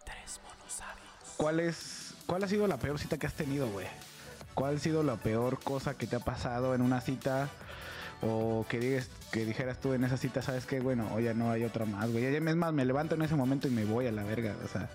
Tres 0.04 0.40
monos 0.44 0.72
sabios. 0.72 1.06
¿Cuál 1.36 1.58
es, 1.58 2.14
cuál 2.26 2.44
ha 2.44 2.48
sido 2.48 2.68
la 2.68 2.76
peor 2.76 3.00
cita 3.00 3.18
que 3.18 3.26
has 3.26 3.34
tenido, 3.34 3.68
güey? 3.68 3.86
¿Cuál 4.54 4.76
ha 4.76 4.78
sido 4.78 5.02
la 5.02 5.16
peor 5.16 5.58
cosa 5.60 5.94
que 5.98 6.06
te 6.06 6.14
ha 6.14 6.20
pasado 6.20 6.74
en 6.74 6.82
una 6.82 7.00
cita? 7.00 7.48
O 8.24 8.64
que, 8.68 8.78
digas, 8.78 9.10
que 9.32 9.44
dijeras 9.44 9.80
tú 9.80 9.92
en 9.94 10.04
esa 10.04 10.16
cita, 10.16 10.40
¿sabes 10.42 10.64
qué? 10.66 10.78
Bueno, 10.78 11.10
o 11.12 11.18
ya 11.18 11.34
no 11.34 11.50
hay 11.50 11.64
otra 11.64 11.84
más, 11.84 12.08
güey. 12.12 12.22
Ya- 12.30 12.38
Es 12.38 12.56
más, 12.56 12.72
me 12.72 12.84
levanto 12.84 13.16
en 13.16 13.22
ese 13.22 13.34
momento 13.34 13.66
y 13.66 13.72
me 13.72 13.84
voy 13.84 14.06
a 14.06 14.12
la 14.12 14.22
verga. 14.22 14.54
O 14.64 14.68
sea, 14.68 14.88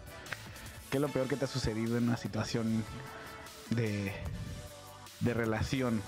¿qué 0.98 1.06
es 1.06 1.08
lo 1.08 1.14
peor 1.14 1.28
que 1.28 1.36
te 1.36 1.46
ha 1.46 1.48
sucedido 1.48 1.96
en 1.96 2.06
una 2.06 2.18
situación 2.18 2.84
de, 3.70 4.12
de 5.20 5.34
relación? 5.36 6.02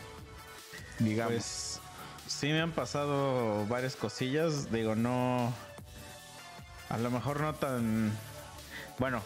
Digamos. 0.98 1.32
Pues 1.32 1.80
sí 2.26 2.48
me 2.48 2.60
han 2.60 2.72
pasado 2.72 3.68
varias 3.68 3.96
cosillas. 3.96 4.72
Digo, 4.72 4.96
no. 4.96 5.54
A 6.90 6.98
lo 6.98 7.12
mejor 7.12 7.40
no 7.40 7.54
tan. 7.54 8.12
Bueno, 8.98 9.22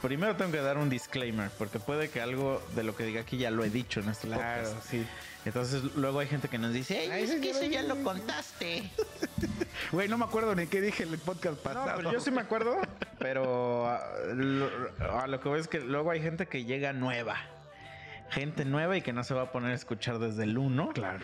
primero 0.00 0.36
tengo 0.36 0.52
que 0.52 0.60
dar 0.60 0.78
un 0.78 0.88
disclaimer, 0.88 1.50
porque 1.58 1.78
puede 1.78 2.08
que 2.10 2.20
algo 2.20 2.62
de 2.74 2.82
lo 2.84 2.94
que 2.96 3.04
diga 3.04 3.20
aquí 3.22 3.36
ya 3.36 3.50
lo 3.50 3.64
he 3.64 3.70
dicho 3.70 4.00
en 4.00 4.08
este 4.08 4.28
claro, 4.28 4.68
podcast. 4.68 4.88
sí. 4.90 5.06
Entonces 5.44 5.82
luego 5.96 6.20
hay 6.20 6.28
gente 6.28 6.46
que 6.48 6.56
nos 6.58 6.72
dice, 6.72 7.02
"Ey, 7.02 7.10
Ay, 7.10 7.24
es 7.24 7.40
que 7.40 7.50
eso 7.50 7.64
ya 7.64 7.82
lo 7.82 7.94
dije". 7.94 8.04
contaste. 8.04 8.90
Güey, 9.90 10.06
no 10.08 10.16
me 10.18 10.24
acuerdo 10.24 10.54
ni 10.54 10.66
qué 10.68 10.80
dije 10.80 11.02
en 11.02 11.12
el 11.12 11.18
podcast 11.18 11.56
No, 11.56 11.62
pasado. 11.62 11.92
pero 11.96 12.12
yo 12.12 12.20
sí 12.20 12.30
me 12.30 12.40
acuerdo, 12.42 12.76
pero 13.18 13.88
a 13.88 14.00
lo, 14.34 14.70
a 15.20 15.26
lo 15.26 15.40
que 15.40 15.48
voy 15.48 15.58
es 15.60 15.66
que 15.66 15.80
luego 15.80 16.10
hay 16.12 16.22
gente 16.22 16.46
que 16.46 16.64
llega 16.64 16.92
nueva. 16.92 17.36
Gente 18.30 18.64
nueva 18.64 18.96
y 18.96 19.02
que 19.02 19.12
no 19.12 19.24
se 19.24 19.34
va 19.34 19.42
a 19.42 19.52
poner 19.52 19.72
a 19.72 19.74
escuchar 19.74 20.18
desde 20.18 20.44
el 20.44 20.56
1. 20.56 20.90
Claro. 20.94 21.18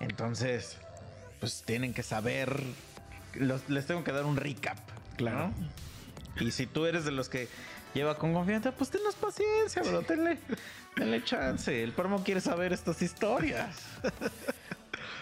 Entonces, 0.00 0.76
pues 1.40 1.62
tienen 1.64 1.92
que 1.94 2.02
saber. 2.02 2.62
los- 3.34 3.68
les 3.68 3.86
tengo 3.86 4.04
que 4.04 4.12
dar 4.12 4.24
un 4.24 4.36
recap. 4.36 4.78
Claro. 5.16 5.48
¿no? 6.38 6.44
Y 6.46 6.50
si 6.52 6.66
tú 6.66 6.86
eres 6.86 7.04
de 7.04 7.10
los 7.10 7.28
que 7.28 7.48
lleva 7.98 8.16
con 8.16 8.32
confianza, 8.32 8.72
pues 8.72 8.90
tennos 8.90 9.14
paciencia, 9.16 9.82
bro. 9.82 10.02
Tenle, 10.02 10.38
tenle 10.94 11.22
chance. 11.24 11.82
El 11.82 11.92
promo 11.92 12.22
quiere 12.22 12.40
saber 12.40 12.72
estas 12.72 13.02
historias. 13.02 13.76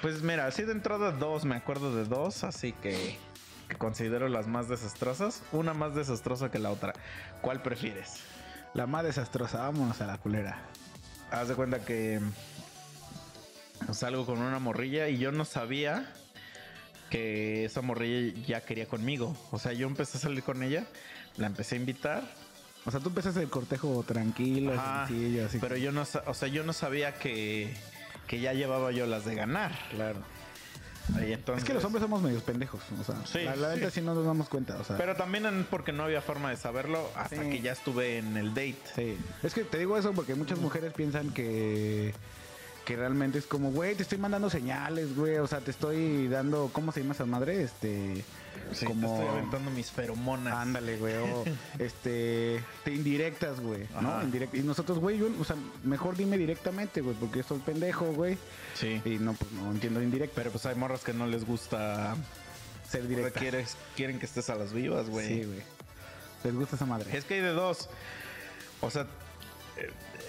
Pues 0.02 0.22
mira, 0.22 0.46
así 0.46 0.62
de 0.62 0.72
entrada 0.72 1.10
dos, 1.10 1.46
me 1.46 1.56
acuerdo 1.56 1.96
de 1.96 2.04
dos, 2.04 2.44
así 2.44 2.72
que, 2.74 3.18
que 3.66 3.76
considero 3.76 4.28
las 4.28 4.46
más 4.46 4.68
desastrosas. 4.68 5.42
Una 5.52 5.72
más 5.72 5.94
desastrosa 5.94 6.50
que 6.50 6.58
la 6.58 6.70
otra. 6.70 6.92
¿Cuál 7.40 7.62
prefieres? 7.62 8.20
La 8.74 8.86
más 8.86 9.04
desastrosa, 9.04 9.62
vámonos 9.62 10.00
a 10.02 10.06
la 10.06 10.18
culera. 10.18 10.60
Haz 11.30 11.48
de 11.48 11.54
cuenta 11.54 11.84
que 11.84 12.20
salgo 13.92 14.26
con 14.26 14.38
una 14.38 14.58
morrilla 14.58 15.08
y 15.08 15.18
yo 15.18 15.32
no 15.32 15.44
sabía 15.44 16.12
que 17.10 17.64
esa 17.64 17.80
morrilla 17.80 18.38
ya 18.46 18.60
quería 18.60 18.86
conmigo. 18.86 19.34
O 19.50 19.58
sea, 19.58 19.72
yo 19.72 19.86
empecé 19.86 20.18
a 20.18 20.20
salir 20.20 20.42
con 20.42 20.62
ella, 20.62 20.84
la 21.36 21.46
empecé 21.46 21.76
a 21.76 21.78
invitar, 21.78 22.22
O 22.86 22.90
sea, 22.90 23.00
tú 23.00 23.08
empezaste 23.08 23.40
el 23.42 23.48
cortejo 23.50 24.04
tranquilo, 24.06 24.72
Ajá, 24.74 25.06
sencillo, 25.08 25.46
así. 25.46 25.58
pero 25.60 25.76
yo 25.76 25.90
no, 25.92 26.02
o 26.26 26.34
sea, 26.34 26.48
yo 26.48 26.62
no 26.64 26.72
sabía 26.72 27.14
que, 27.18 27.74
que 28.28 28.40
ya 28.40 28.52
llevaba 28.52 28.92
yo 28.92 29.06
las 29.06 29.24
de 29.24 29.34
ganar. 29.34 29.72
claro. 29.90 30.20
Y 31.24 31.32
entonces, 31.32 31.62
Es 31.62 31.68
que 31.68 31.72
los 31.74 31.84
hombres 31.84 32.02
somos 32.02 32.20
medios 32.20 32.42
pendejos, 32.42 32.80
o 33.00 33.04
sea, 33.04 33.14
Sí, 33.26 33.38
la, 33.44 33.54
la 33.54 33.74
sí. 33.74 33.78
neta 33.78 33.90
sí 33.92 34.00
no 34.00 34.12
nos 34.14 34.24
damos 34.24 34.48
cuenta, 34.48 34.76
o 34.76 34.82
sea. 34.82 34.96
Pero 34.96 35.14
también 35.14 35.64
porque 35.70 35.92
no 35.92 36.02
había 36.02 36.20
forma 36.20 36.50
de 36.50 36.56
saberlo 36.56 37.08
hasta 37.14 37.44
Sí. 37.44 37.48
que 37.50 37.60
ya 37.60 37.70
estuve 37.72 38.18
en 38.18 38.36
el 38.36 38.48
date. 38.48 38.76
Sí. 38.96 39.16
Es 39.44 39.54
que 39.54 39.62
te 39.62 39.78
digo 39.78 39.96
eso 39.96 40.12
porque 40.14 40.34
muchas 40.34 40.58
mujeres 40.58 40.92
piensan 40.94 41.30
que 41.32 42.12
que 42.86 42.96
realmente 42.96 43.38
es 43.38 43.46
como, 43.46 43.70
güey, 43.72 43.94
te 43.96 44.02
estoy 44.04 44.16
mandando 44.16 44.48
señales, 44.48 45.14
güey, 45.14 45.36
o 45.38 45.46
sea, 45.46 45.60
te 45.60 45.70
estoy 45.72 46.28
dando, 46.28 46.70
¿cómo 46.72 46.92
se 46.92 47.00
llama 47.02 47.12
esa 47.14 47.26
madre? 47.26 47.62
Este, 47.62 48.24
Sí, 48.72 48.86
como 48.86 49.08
te 49.08 49.14
estoy 49.22 49.28
aventando 49.36 49.70
mis 49.70 49.90
feromonas. 49.90 50.54
Ándale, 50.54 50.96
güey, 50.96 51.14
o 51.16 51.44
este, 51.78 52.62
te 52.84 52.94
indirectas, 52.94 53.60
güey, 53.60 53.86
¿no? 54.00 54.22
Indirect- 54.22 54.54
y 54.58 54.60
nosotros, 54.62 54.98
güey, 54.98 55.18
yo, 55.18 55.28
o 55.38 55.44
sea, 55.44 55.56
mejor 55.84 56.16
dime 56.16 56.38
directamente, 56.38 57.00
güey, 57.02 57.14
porque 57.16 57.42
soy 57.42 57.58
pendejo, 57.58 58.06
güey, 58.12 58.38
Sí. 58.74 59.02
y 59.04 59.18
no, 59.18 59.34
pues 59.34 59.50
no 59.52 59.70
entiendo 59.72 60.00
indirecta, 60.02 60.34
Pero 60.36 60.50
pues 60.52 60.64
hay 60.64 60.74
morras 60.76 61.02
que 61.02 61.12
no 61.12 61.26
les 61.26 61.44
gusta. 61.44 62.16
ser 62.88 63.06
directa. 63.08 63.40
quieres- 63.40 63.76
quieren 63.96 64.18
que 64.20 64.26
estés 64.26 64.48
a 64.48 64.54
las 64.54 64.72
vivas, 64.72 65.10
güey. 65.10 65.26
Sí, 65.26 65.44
güey. 65.44 65.62
Les 66.44 66.54
gusta 66.54 66.76
esa 66.76 66.86
madre. 66.86 67.16
Es 67.16 67.24
que 67.24 67.34
hay 67.34 67.40
de 67.40 67.50
dos. 67.50 67.88
O 68.80 68.90
sea, 68.90 69.06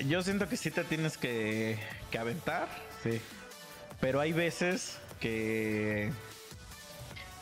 yo 0.07 0.21
siento 0.21 0.47
que 0.47 0.57
sí 0.57 0.71
te 0.71 0.83
tienes 0.83 1.17
que, 1.17 1.79
que 2.11 2.17
aventar. 2.17 2.67
Sí. 3.03 3.21
Pero 3.99 4.19
hay 4.19 4.33
veces 4.33 4.97
que 5.19 6.11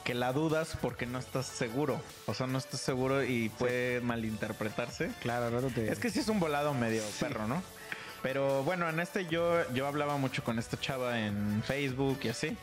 que 0.06 0.14
la 0.14 0.32
dudas 0.32 0.78
porque 0.82 1.08
no 1.08 1.18
estás 1.18 1.48
seguro. 1.48 2.00
O 2.28 2.34
sea, 2.36 2.46
no 2.46 2.60
estás 2.60 2.80
seguro 2.80 3.24
y 3.24 3.50
puede 3.50 4.02
malinterpretarse. 4.02 5.10
Claro, 5.22 5.50
rato 5.50 5.70
te 5.74 5.92
Es 5.92 6.00
que 6.00 6.12
sí 6.12 6.20
es 6.20 6.30
un 6.30 6.40
volado 6.40 6.74
medio 6.76 7.02
perro, 7.20 7.48
¿no? 7.48 7.62
Pero 8.22 8.64
bueno, 8.64 8.88
en 8.88 9.00
este 9.00 9.26
yo, 9.26 9.62
yo 9.74 9.88
hablaba 9.88 10.18
mucho 10.18 10.44
con 10.44 10.60
esta 10.60 10.80
chava 10.80 11.20
en 11.20 11.62
Facebook 11.64 12.20
y 12.24 12.30
así. 12.30 12.56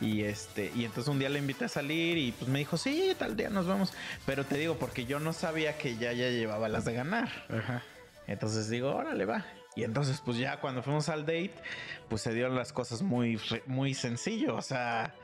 Y 0.00 0.22
este, 0.22 0.72
y 0.74 0.84
entonces 0.84 1.08
un 1.08 1.18
día 1.18 1.28
le 1.28 1.38
invité 1.38 1.66
a 1.66 1.68
salir 1.68 2.16
y 2.16 2.32
pues 2.32 2.50
me 2.50 2.60
dijo, 2.60 2.78
sí, 2.78 3.14
tal 3.18 3.36
día 3.36 3.50
nos 3.50 3.66
vamos. 3.66 3.92
Pero 4.24 4.46
te 4.46 4.56
digo, 4.56 4.76
porque 4.78 5.04
yo 5.04 5.20
no 5.20 5.34
sabía 5.34 5.76
que 5.76 5.96
ya 5.96 6.12
ya 6.14 6.30
llevaba 6.30 6.68
las 6.68 6.86
de 6.86 6.94
ganar. 6.94 7.28
Ajá. 7.50 7.82
Entonces 8.28 8.68
digo, 8.70 8.94
órale, 8.94 9.24
va. 9.24 9.44
Y 9.74 9.82
entonces, 9.84 10.20
pues 10.24 10.38
ya 10.38 10.60
cuando 10.60 10.82
fuimos 10.82 11.08
al 11.08 11.22
date, 11.22 11.52
pues 12.08 12.22
se 12.22 12.32
dieron 12.32 12.54
las 12.54 12.72
cosas 12.72 13.02
muy, 13.02 13.40
muy 13.66 13.94
sencillo. 13.94 14.54
O 14.56 14.62
sea, 14.62 15.14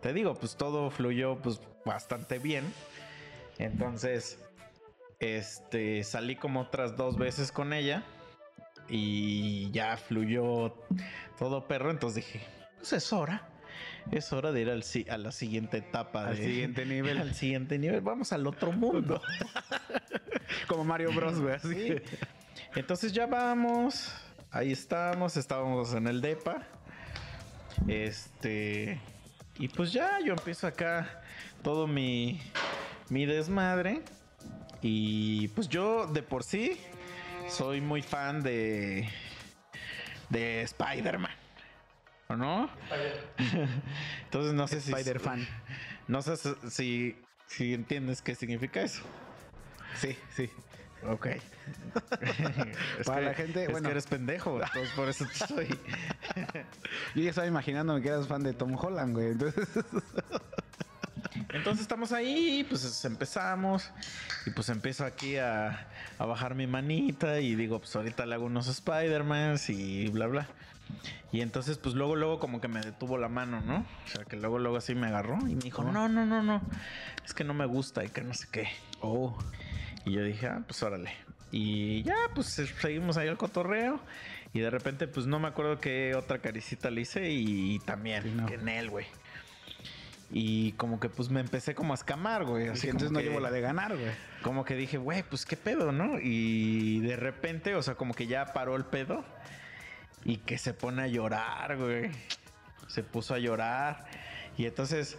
te 0.00 0.12
digo, 0.12 0.34
pues 0.34 0.56
todo 0.56 0.90
fluyó 0.90 1.38
pues 1.42 1.60
bastante 1.84 2.38
bien. 2.38 2.64
Entonces, 3.58 4.38
este, 5.20 6.02
salí 6.04 6.36
como 6.36 6.60
otras 6.62 6.96
dos 6.96 7.16
veces 7.16 7.52
con 7.52 7.72
ella 7.72 8.02
y 8.88 9.70
ya 9.70 9.96
fluyó 9.96 10.74
todo 11.38 11.66
perro. 11.68 11.90
Entonces 11.90 12.24
dije, 12.24 12.44
pues 12.78 12.92
es 12.92 13.12
hora. 13.12 13.48
Es 14.10 14.32
hora 14.32 14.50
de 14.52 14.60
ir 14.62 14.70
al, 14.70 14.84
a 15.10 15.16
la 15.16 15.30
siguiente 15.32 15.78
etapa. 15.78 16.26
Al 16.26 16.36
de- 16.36 16.44
siguiente 16.44 16.84
nivel. 16.84 17.18
Al 17.20 17.34
siguiente 17.34 17.78
nivel. 17.78 18.00
Vamos 18.00 18.32
al 18.32 18.46
otro 18.46 18.72
mundo. 18.72 19.22
Como 20.66 20.84
Mario 20.84 21.12
Bros, 21.14 21.40
güey, 21.40 21.54
así 21.54 21.68
Sí. 21.74 21.94
Entonces 22.74 23.12
ya 23.12 23.26
vamos. 23.26 24.12
Ahí 24.50 24.72
estamos. 24.72 25.36
Estábamos 25.36 25.92
en 25.94 26.06
el 26.06 26.20
DEPA. 26.20 26.62
Este. 27.86 29.00
Y 29.58 29.68
pues 29.68 29.92
ya 29.92 30.18
yo 30.24 30.32
empiezo 30.32 30.66
acá 30.66 31.22
todo 31.62 31.86
mi, 31.86 32.40
mi 33.10 33.26
desmadre. 33.26 34.02
Y 34.80 35.48
pues 35.48 35.68
yo 35.68 36.06
de 36.06 36.22
por 36.22 36.44
sí 36.44 36.80
soy 37.48 37.80
muy 37.80 38.00
fan 38.00 38.42
de. 38.42 39.08
de 40.30 40.62
Spider-Man. 40.62 41.32
¿O 42.28 42.36
no? 42.36 42.70
Entonces 44.24 44.54
no 44.54 44.66
sé 44.66 44.80
si. 44.80 44.92
Spider 44.92 45.20
fan. 45.20 45.46
No 46.08 46.22
sé 46.22 46.36
si, 46.70 47.16
si 47.46 47.74
entiendes 47.74 48.22
qué 48.22 48.34
significa 48.34 48.80
eso. 48.80 49.02
Sí, 49.96 50.16
sí. 50.34 50.50
Ok. 51.08 51.26
Es 53.00 53.06
Para 53.06 53.20
que- 53.20 53.26
la 53.26 53.34
gente, 53.34 53.64
es 53.64 53.70
bueno. 53.70 53.86
que 53.86 53.92
eres 53.92 54.06
pendejo, 54.06 54.60
entonces 54.62 54.90
por 54.94 55.08
eso 55.08 55.26
te 55.26 55.46
soy. 55.46 55.68
Yo 57.14 57.22
ya 57.22 57.30
estaba 57.30 57.46
imaginándome 57.46 58.00
que 58.02 58.08
eras 58.08 58.26
fan 58.28 58.42
de 58.42 58.52
Tom 58.52 58.76
Holland, 58.78 59.14
güey. 59.14 59.28
Entonces, 59.32 59.68
Entonces 61.52 61.82
estamos 61.82 62.12
ahí, 62.12 62.64
pues 62.68 63.04
empezamos 63.04 63.90
y 64.46 64.50
pues 64.50 64.68
empiezo 64.68 65.04
aquí 65.04 65.36
a, 65.38 65.86
a 66.18 66.24
bajar 66.26 66.54
mi 66.54 66.66
manita 66.66 67.40
y 67.40 67.54
digo, 67.54 67.78
pues 67.78 67.94
ahorita 67.96 68.26
le 68.26 68.34
hago 68.34 68.46
unos 68.46 68.68
Spider-Mans 68.68 69.70
y 69.70 70.08
bla, 70.08 70.26
bla. 70.26 70.46
Y 71.30 71.40
entonces 71.40 71.78
pues 71.78 71.94
luego, 71.94 72.16
luego 72.16 72.38
como 72.38 72.60
que 72.60 72.68
me 72.68 72.80
detuvo 72.80 73.16
la 73.18 73.28
mano, 73.28 73.60
¿no? 73.62 73.78
O 73.78 74.08
sea, 74.08 74.24
que 74.24 74.36
luego, 74.36 74.58
luego 74.58 74.76
así 74.78 74.94
me 74.94 75.06
agarró 75.06 75.38
y 75.46 75.54
me 75.54 75.62
dijo, 75.62 75.82
no, 75.84 76.08
no, 76.08 76.26
no, 76.26 76.42
no, 76.42 76.60
es 77.24 77.32
que 77.34 77.44
no 77.44 77.54
me 77.54 77.64
gusta 77.66 78.04
y 78.04 78.08
que 78.08 78.22
no 78.22 78.34
sé 78.34 78.46
qué. 78.50 78.68
oh, 79.00 79.36
Y 80.04 80.12
yo 80.12 80.22
dije, 80.24 80.46
ah, 80.46 80.62
pues 80.66 80.82
órale. 80.82 81.12
Y 81.50 82.02
ya, 82.02 82.16
pues 82.34 82.46
seguimos 82.80 83.16
ahí 83.16 83.28
al 83.28 83.36
cotorreo. 83.36 84.00
Y 84.54 84.60
de 84.60 84.70
repente, 84.70 85.06
pues 85.06 85.26
no 85.26 85.38
me 85.38 85.48
acuerdo 85.48 85.78
qué 85.80 86.14
otra 86.14 86.38
caricita 86.38 86.90
le 86.90 87.02
hice. 87.02 87.30
Y, 87.30 87.78
también, 87.80 88.22
Sí, 88.22 88.30
no. 88.34 88.46
que 88.46 88.54
en 88.54 88.68
él, 88.68 88.90
güey. 88.90 89.06
Y 90.34 90.72
como 90.72 90.98
que 90.98 91.10
pues 91.10 91.28
me 91.28 91.40
empecé 91.40 91.74
como 91.74 91.92
a 91.92 91.96
escamar, 91.96 92.44
güey. 92.44 92.68
Así 92.68 92.86
entonces 92.86 93.12
no 93.12 93.20
llevo 93.20 93.38
la 93.38 93.50
de 93.50 93.60
ganar, 93.60 93.94
güey. 93.96 94.10
Como 94.42 94.64
que 94.64 94.74
dije, 94.76 94.96
güey, 94.96 95.22
pues 95.22 95.44
qué 95.44 95.58
pedo, 95.58 95.92
¿no? 95.92 96.18
Y 96.20 97.00
de 97.00 97.16
repente, 97.16 97.74
o 97.74 97.82
sea, 97.82 97.96
como 97.96 98.14
que 98.14 98.26
ya 98.26 98.46
paró 98.46 98.76
el 98.76 98.84
pedo. 98.86 99.24
Y 100.24 100.38
que 100.38 100.56
se 100.56 100.72
pone 100.72 101.02
a 101.02 101.06
llorar, 101.06 101.76
güey. 101.76 102.10
Se 102.88 103.02
puso 103.02 103.34
a 103.34 103.38
llorar. 103.38 104.06
Y 104.56 104.64
entonces 104.66 105.18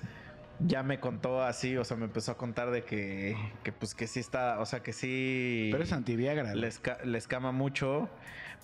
ya 0.60 0.84
me 0.84 1.00
contó 1.00 1.44
así, 1.44 1.76
o 1.78 1.84
sea, 1.84 1.98
me 1.98 2.06
empezó 2.06 2.32
a 2.32 2.38
contar 2.38 2.72
de 2.72 2.84
que, 2.84 3.36
que 3.64 3.72
pues 3.72 3.94
que 3.96 4.08
sí 4.08 4.20
está, 4.20 4.60
o 4.60 4.66
sea, 4.66 4.82
que 4.82 4.94
sí... 4.94 5.70
Pero 5.72 5.84
es 5.84 5.92
antiviagra. 5.94 6.56
le, 6.56 6.68
esca- 6.68 7.02
le 7.04 7.18
escama 7.18 7.52
mucho 7.52 8.10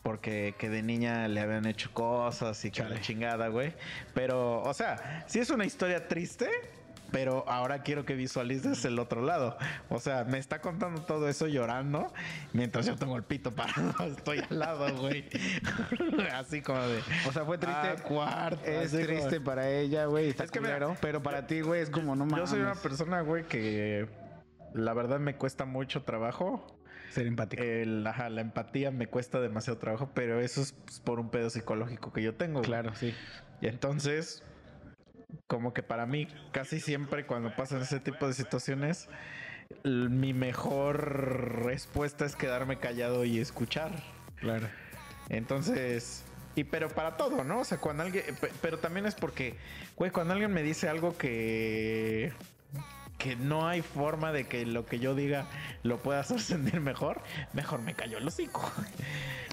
porque 0.04 0.56
que 0.58 0.70
de 0.70 0.82
niña 0.82 1.28
le 1.28 1.42
habían 1.42 1.66
hecho 1.66 1.92
cosas 1.94 2.64
y 2.64 2.72
que 2.72 2.84
la 2.84 3.02
chingada, 3.02 3.50
güey. 3.50 3.74
Pero, 4.14 4.62
o 4.64 4.74
sea, 4.74 5.26
sí 5.28 5.40
es 5.40 5.50
una 5.50 5.66
historia 5.66 6.08
triste, 6.08 6.50
pero 7.12 7.44
ahora 7.48 7.82
quiero 7.84 8.06
que 8.06 8.16
visualices 8.16 8.84
el 8.86 9.00
otro 9.00 9.22
lado. 9.22 9.58
O 9.90 10.00
sea, 10.00 10.24
me 10.24 10.38
está 10.38 10.62
contando 10.62 11.02
todo 11.02 11.28
eso 11.30 11.48
llorando 11.48 12.12
mientras 12.54 12.86
yo 12.86 12.96
tengo 12.96 13.16
el 13.18 13.24
pito 13.24 13.54
parado. 13.56 13.94
Estoy 14.06 14.42
al 14.50 14.60
lado, 14.60 14.96
güey. 14.98 15.26
Así 16.34 16.62
como 16.62 16.80
de. 16.82 17.00
O 17.28 17.32
sea, 17.32 17.46
fue 17.46 17.58
triste. 17.58 17.88
Ah, 17.90 17.96
cuarto, 18.04 18.66
es 18.66 18.92
como- 18.92 19.04
triste 19.06 19.42
para 19.42 19.70
ella, 19.70 20.06
güey. 20.06 20.30
Está 20.30 20.44
Es 20.44 20.52
que 20.52 20.60
mira, 20.60 20.74
culero, 20.78 20.98
pero 21.02 21.22
para 21.24 21.48
ti, 21.48 21.62
güey, 21.62 21.82
es 21.82 21.90
como 21.90 22.16
no 22.16 22.26
Yo 22.26 22.32
mames. 22.32 22.50
soy 22.50 22.60
una 22.62 22.76
persona, 22.76 23.22
güey, 23.22 23.44
que 23.46 24.08
la 24.74 24.94
verdad 24.94 25.20
me 25.20 25.36
cuesta 25.36 25.66
mucho 25.66 26.04
trabajo. 26.04 26.76
Ser 27.12 27.26
empático. 27.26 27.64
El, 27.64 28.06
ajá, 28.06 28.30
la 28.30 28.42
empatía 28.42 28.92
me 28.92 29.08
cuesta 29.08 29.40
demasiado 29.40 29.80
trabajo, 29.80 30.12
pero 30.14 30.40
eso 30.40 30.62
es 30.62 30.74
pues, 30.74 31.00
por 31.00 31.20
un 31.20 31.32
pedo 31.32 31.50
psicológico 31.50 32.14
que 32.14 32.22
yo 32.22 32.36
tengo. 32.36 32.62
claro, 32.62 32.94
sí. 32.96 33.16
Y 33.62 33.68
entonces, 33.68 34.44
como 35.48 35.74
que 35.74 35.84
para 35.84 36.06
mí, 36.06 36.28
casi 36.52 36.80
siempre 36.80 37.26
cuando 37.26 37.56
pasan 37.56 37.82
ese 37.82 38.00
tipo 38.00 38.28
de 38.28 38.34
situaciones, 38.34 39.08
mi 39.84 40.34
mejor 40.34 41.64
respuesta 41.66 42.26
es 42.26 42.36
quedarme 42.36 42.78
callado 42.80 43.26
y 43.26 43.40
escuchar. 43.40 43.92
Claro. 44.38 44.68
Entonces, 45.30 46.24
y 46.56 46.64
pero 46.64 46.90
para 46.90 47.16
todo, 47.18 47.44
¿no? 47.44 47.60
O 47.60 47.64
sea, 47.64 47.78
cuando 47.78 48.04
alguien, 48.04 48.24
pe- 48.42 48.52
pero 48.62 48.80
también 48.80 49.06
es 49.06 49.14
porque, 49.16 49.56
güey, 49.96 50.12
cuando 50.12 50.34
alguien 50.34 50.52
me 50.52 50.64
dice 50.64 50.90
algo 50.90 51.18
que 51.18 52.34
que 53.20 53.36
no 53.36 53.68
hay 53.68 53.82
forma 53.82 54.32
de 54.32 54.48
que 54.48 54.66
lo 54.66 54.86
que 54.86 54.98
yo 55.00 55.14
diga 55.14 55.46
lo 55.84 55.98
pueda 55.98 56.22
hacer 56.22 56.40
sentir 56.42 56.80
mejor, 56.80 57.22
mejor 57.54 57.82
me 57.82 57.94
callo 57.94 58.18
el 58.18 58.26
hocico. 58.28 58.72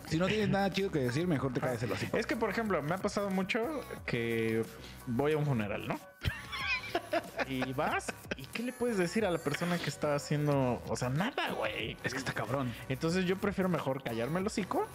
Si 0.07 0.19
no 0.19 0.27
tienes 0.27 0.49
nada 0.49 0.71
chido 0.71 0.91
que 0.91 1.01
decir, 1.01 1.27
mejor 1.27 1.53
te 1.53 1.61
calles 1.61 1.83
el 1.83 1.93
hocico. 1.93 2.17
Es 2.17 2.27
que, 2.27 2.37
por 2.37 2.49
ejemplo, 2.51 2.81
me 2.83 2.95
ha 2.95 2.99
pasado 2.99 3.29
mucho 3.31 3.61
que 4.07 4.63
voy 5.07 5.33
a 5.33 5.37
un 5.37 5.47
funeral, 5.47 5.87
¿no? 5.89 5.99
Y 7.49 7.73
vas, 7.75 8.07
¿y 8.37 8.47
qué 8.47 8.63
le 8.63 8.73
puedes 8.73 8.97
decir 8.97 9.27
a 9.27 9.31
la 9.31 9.39
persona 9.39 9.77
que 9.79 9.91
está 9.91 10.15
haciendo? 10.15 10.83
O 10.89 10.97
sea, 10.97 11.11
nada, 11.11 11.51
güey. 11.53 11.97
Es 12.03 12.13
que 12.13 12.19
está 12.19 12.33
cabrón. 12.33 12.73
Entonces 12.89 13.27
yo 13.27 13.37
prefiero 13.37 13.69
mejor 13.69 14.03
callarme 14.03 14.41
el 14.41 14.47
hocico 14.47 14.87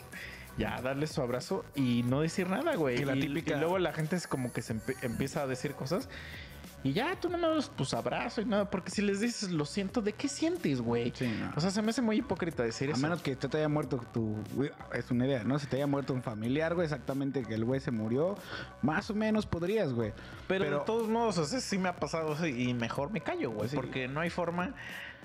ya 0.57 0.81
darle 0.81 1.07
su 1.07 1.21
abrazo 1.21 1.63
y 1.75 2.03
no 2.03 2.21
decir 2.21 2.49
nada, 2.49 2.75
güey. 2.75 3.01
Y 3.01 3.05
típica- 3.21 3.55
y 3.55 3.59
luego 3.59 3.79
la 3.79 3.93
gente 3.93 4.15
es 4.17 4.27
como 4.27 4.51
que 4.51 4.61
se 4.61 4.75
empieza 5.01 5.43
a 5.43 5.47
decir 5.47 5.73
cosas. 5.75 6.09
Y 6.83 6.93
ya 6.93 7.15
tú 7.19 7.29
no 7.29 7.38
me 7.38 7.47
das 7.47 7.69
pues 7.75 7.93
abrazo 7.93 8.41
y 8.41 8.45
nada, 8.45 8.69
porque 8.69 8.89
si 8.91 9.01
les 9.01 9.19
dices 9.19 9.51
lo 9.51 9.65
siento, 9.65 10.01
¿de 10.01 10.13
qué 10.13 10.27
sientes, 10.27 10.81
güey? 10.81 11.13
Sí, 11.15 11.27
no. 11.27 11.51
O 11.55 11.61
sea, 11.61 11.69
se 11.69 11.81
me 11.81 11.91
hace 11.91 12.01
muy 12.01 12.17
hipócrita 12.17 12.63
decir 12.63 12.89
A 12.89 12.93
eso. 12.93 13.01
menos 13.01 13.21
que 13.21 13.35
te, 13.35 13.47
te 13.47 13.57
haya 13.57 13.69
muerto 13.69 14.01
tu. 14.11 14.38
Es 14.93 15.11
una 15.11 15.25
idea, 15.27 15.43
¿no? 15.43 15.59
Si 15.59 15.67
te 15.67 15.75
haya 15.77 15.88
muerto 15.88 16.13
un 16.13 16.23
familiar, 16.23 16.73
güey, 16.73 16.85
exactamente 16.85 17.43
que 17.43 17.53
el 17.53 17.65
güey 17.65 17.79
se 17.79 17.91
murió, 17.91 18.35
más 18.81 19.09
o 19.09 19.13
menos 19.13 19.45
podrías, 19.45 19.93
güey. 19.93 20.13
Pero, 20.47 20.79
de 20.79 20.85
todos 20.85 21.07
modos, 21.07 21.38
o 21.38 21.45
sea, 21.45 21.59
sí 21.59 21.77
me 21.77 21.89
ha 21.89 21.95
pasado 21.95 22.35
y 22.47 22.73
mejor 22.73 23.11
me 23.11 23.21
callo, 23.21 23.51
güey. 23.51 23.69
Sí. 23.69 23.75
Porque 23.75 24.07
no 24.07 24.19
hay 24.19 24.29
forma 24.29 24.73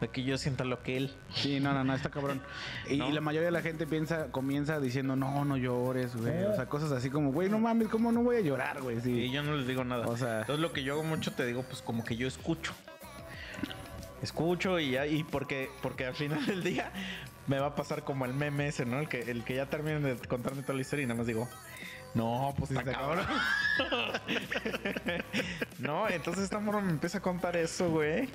de 0.00 0.08
que 0.08 0.24
yo 0.24 0.36
sienta 0.38 0.64
lo 0.64 0.82
que 0.82 0.96
él. 0.96 1.14
Sí, 1.34 1.60
no, 1.60 1.72
no, 1.72 1.84
no, 1.84 1.94
está 1.94 2.10
cabrón. 2.10 2.42
Y, 2.90 2.98
¿No? 2.98 3.08
y 3.08 3.12
la 3.12 3.20
mayoría 3.20 3.46
de 3.46 3.52
la 3.52 3.62
gente 3.62 3.86
piensa, 3.86 4.26
comienza 4.30 4.78
diciendo, 4.80 5.16
no, 5.16 5.44
no 5.44 5.56
llores, 5.56 6.14
güey. 6.14 6.44
O 6.44 6.54
sea, 6.54 6.66
cosas 6.66 6.92
así 6.92 7.10
como, 7.10 7.32
güey, 7.32 7.48
no 7.48 7.58
mames, 7.58 7.88
¿cómo 7.88 8.12
no 8.12 8.22
voy 8.22 8.36
a 8.36 8.40
llorar, 8.40 8.82
güey? 8.82 8.98
Y 8.98 9.00
Sí. 9.00 9.30
yo 9.30 9.42
no 9.42 9.56
les 9.56 9.66
digo 9.66 9.84
nada. 9.84 10.06
O 10.06 10.16
sea- 10.16 10.40
Entonces 10.40 10.60
lo 10.60 10.72
que 10.72 10.82
yo 10.82 10.94
hago 10.94 11.04
mucho 11.04 11.32
te 11.32 11.46
digo, 11.46 11.62
pues 11.62 11.82
como 11.82 12.04
que 12.04 12.16
yo 12.16 12.26
escucho. 12.28 12.72
Escucho 14.22 14.78
y 14.80 14.92
ya, 14.92 15.06
y 15.06 15.24
porque, 15.24 15.70
porque 15.82 16.06
al 16.06 16.14
final 16.14 16.44
del 16.46 16.62
día 16.62 16.90
me 17.46 17.58
va 17.58 17.66
a 17.68 17.74
pasar 17.74 18.02
como 18.02 18.24
el 18.24 18.32
meme 18.34 18.68
ese, 18.68 18.84
¿no? 18.86 18.98
El 18.98 19.08
que, 19.08 19.20
el 19.30 19.44
que 19.44 19.54
ya 19.56 19.66
termine 19.66 20.00
de 20.00 20.16
contarme 20.28 20.62
toda 20.62 20.74
la 20.74 20.80
historia 20.80 21.04
y 21.04 21.06
nada 21.06 21.18
más 21.18 21.26
digo, 21.26 21.48
no, 22.14 22.54
pues 22.56 22.70
está 22.70 22.80
está 22.82 22.98
cabrón. 22.98 23.26
no, 25.78 26.08
entonces 26.08 26.44
esta 26.44 26.58
morra 26.58 26.80
me 26.80 26.90
empieza 26.90 27.18
a 27.18 27.22
contar 27.22 27.56
eso, 27.56 27.90
güey. 27.90 28.28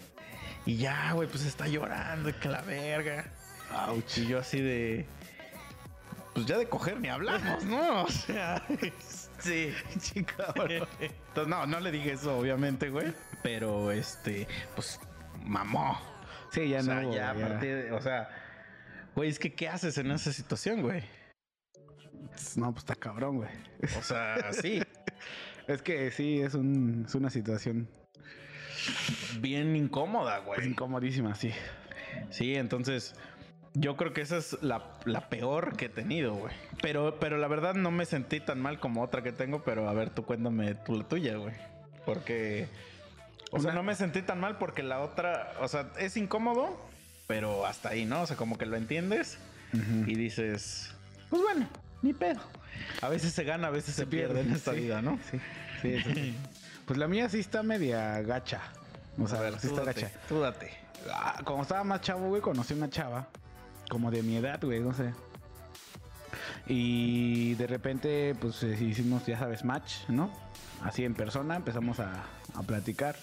Y 0.65 0.77
ya, 0.77 1.13
güey, 1.13 1.27
pues 1.27 1.45
está 1.45 1.67
llorando 1.67 2.31
que 2.39 2.49
la 2.49 2.61
verga. 2.61 3.25
Ouch. 3.87 4.17
Y 4.17 4.27
yo 4.27 4.39
así 4.39 4.61
de. 4.61 5.05
Pues 6.33 6.45
ya 6.45 6.57
de 6.57 6.67
coger 6.69 6.99
ni 6.99 7.09
hablamos, 7.09 7.63
¿no? 7.65 8.03
O 8.03 8.07
sea, 8.09 8.63
sí. 9.39 9.73
Cabrón. 10.37 10.87
Entonces, 10.99 11.47
no, 11.47 11.65
no 11.65 11.79
le 11.79 11.91
dije 11.91 12.13
eso, 12.13 12.37
obviamente, 12.37 12.89
güey. 12.89 13.13
Pero 13.43 13.91
este, 13.91 14.47
pues, 14.75 14.99
mamó. 15.43 15.99
Sí, 16.51 16.69
ya 16.69 16.79
o 16.79 16.83
sea, 16.83 17.01
no. 17.01 17.13
ya 17.13 17.29
a 17.31 17.33
güey, 17.33 17.47
partir 17.47 17.75
de- 17.75 17.91
o 17.91 18.01
sea, 18.01 18.29
güey, 19.15 19.29
es 19.29 19.39
que 19.39 19.53
¿qué 19.53 19.67
haces 19.69 19.97
en 19.97 20.11
esa 20.11 20.31
situación, 20.31 20.81
güey? 20.81 21.03
No, 22.55 22.71
pues 22.71 22.83
está 22.83 22.95
cabrón, 22.95 23.37
güey. 23.37 23.49
O 23.97 24.01
sea, 24.01 24.53
sí, 24.53 24.81
Es 25.67 25.81
que 25.81 26.11
sí, 26.11 26.41
es, 26.41 26.53
un, 26.53 27.05
es 27.07 27.15
una 27.15 27.29
situación 27.29 27.89
bien 29.39 29.75
incómoda, 29.75 30.39
güey. 30.39 30.67
incomodísima, 30.67 31.35
sí. 31.35 31.51
Sí, 32.29 32.55
entonces, 32.55 33.15
yo 33.73 33.95
creo 33.95 34.13
que 34.13 34.21
esa 34.21 34.37
es 34.37 34.61
la, 34.61 34.83
la 35.05 35.29
peor 35.29 35.77
que 35.77 35.85
he 35.85 35.89
tenido, 35.89 36.33
güey. 36.33 36.53
Pero, 36.81 37.19
pero 37.19 37.37
la 37.37 37.47
verdad 37.47 37.73
no 37.73 37.91
me 37.91 38.05
sentí 38.05 38.39
tan 38.39 38.61
mal 38.61 38.79
como 38.79 39.01
otra 39.01 39.21
que 39.21 39.31
tengo, 39.31 39.63
pero 39.63 39.87
a 39.87 39.93
ver, 39.93 40.09
tú 40.09 40.25
cuéntame 40.25 40.75
tú 40.75 40.97
la 40.97 41.07
tuya, 41.07 41.37
güey. 41.37 41.53
Porque, 42.05 42.67
o 43.51 43.59
sea, 43.59 43.73
no 43.73 43.83
me 43.83 43.95
sentí 43.95 44.21
tan 44.21 44.39
mal 44.39 44.57
porque 44.57 44.83
la 44.83 44.99
otra, 45.01 45.53
o 45.61 45.67
sea, 45.67 45.91
es 45.99 46.17
incómodo, 46.17 46.77
pero 47.27 47.65
hasta 47.65 47.89
ahí, 47.89 48.05
¿no? 48.05 48.21
O 48.21 48.27
sea, 48.27 48.35
como 48.35 48.57
que 48.57 48.65
lo 48.65 48.75
entiendes 48.75 49.37
y 50.05 50.15
dices, 50.15 50.93
pues 51.29 51.41
bueno, 51.41 51.67
ni 52.01 52.13
pedo. 52.13 52.41
A 53.01 53.09
veces 53.09 53.33
se 53.33 53.43
gana, 53.43 53.67
a 53.67 53.71
veces 53.71 53.95
se, 53.95 54.05
pierde, 54.05 54.41
en 54.41 54.51
esta 54.51 54.73
sí, 54.73 54.79
vida, 54.81 55.01
¿no? 55.01 55.19
Sí, 55.29 55.39
sí, 55.81 55.93
eso 55.93 56.09
sí. 56.13 56.35
Pues 56.85 56.97
la 56.97 57.07
mía 57.07 57.29
sí 57.29 57.39
está 57.39 57.63
media 57.63 58.21
gacha. 58.21 58.61
O 59.21 59.27
sea, 59.27 59.39
a 59.39 59.41
ver, 59.41 59.59
sí 59.59 59.67
está 59.67 59.83
date, 59.83 60.01
gacha. 60.01 60.19
tú 60.27 60.39
date. 60.39 60.71
Ah, 61.11 61.39
como 61.43 61.63
estaba 61.63 61.83
más 61.83 62.01
chavo, 62.01 62.29
güey, 62.29 62.41
conocí 62.41 62.73
una 62.73 62.89
chava, 62.89 63.27
como 63.89 64.11
de 64.11 64.23
mi 64.23 64.37
edad, 64.37 64.59
güey, 64.61 64.79
no 64.79 64.93
sé. 64.93 65.13
Y 66.67 67.55
de 67.55 67.67
repente, 67.67 68.35
pues 68.39 68.61
eh, 68.63 68.77
hicimos, 68.79 69.25
ya 69.25 69.37
sabes, 69.37 69.65
match, 69.65 70.07
¿no? 70.07 70.31
Así 70.83 71.03
en 71.03 71.13
persona, 71.15 71.55
empezamos 71.55 71.99
a, 71.99 72.23
a 72.53 72.63
platicar. 72.63 73.15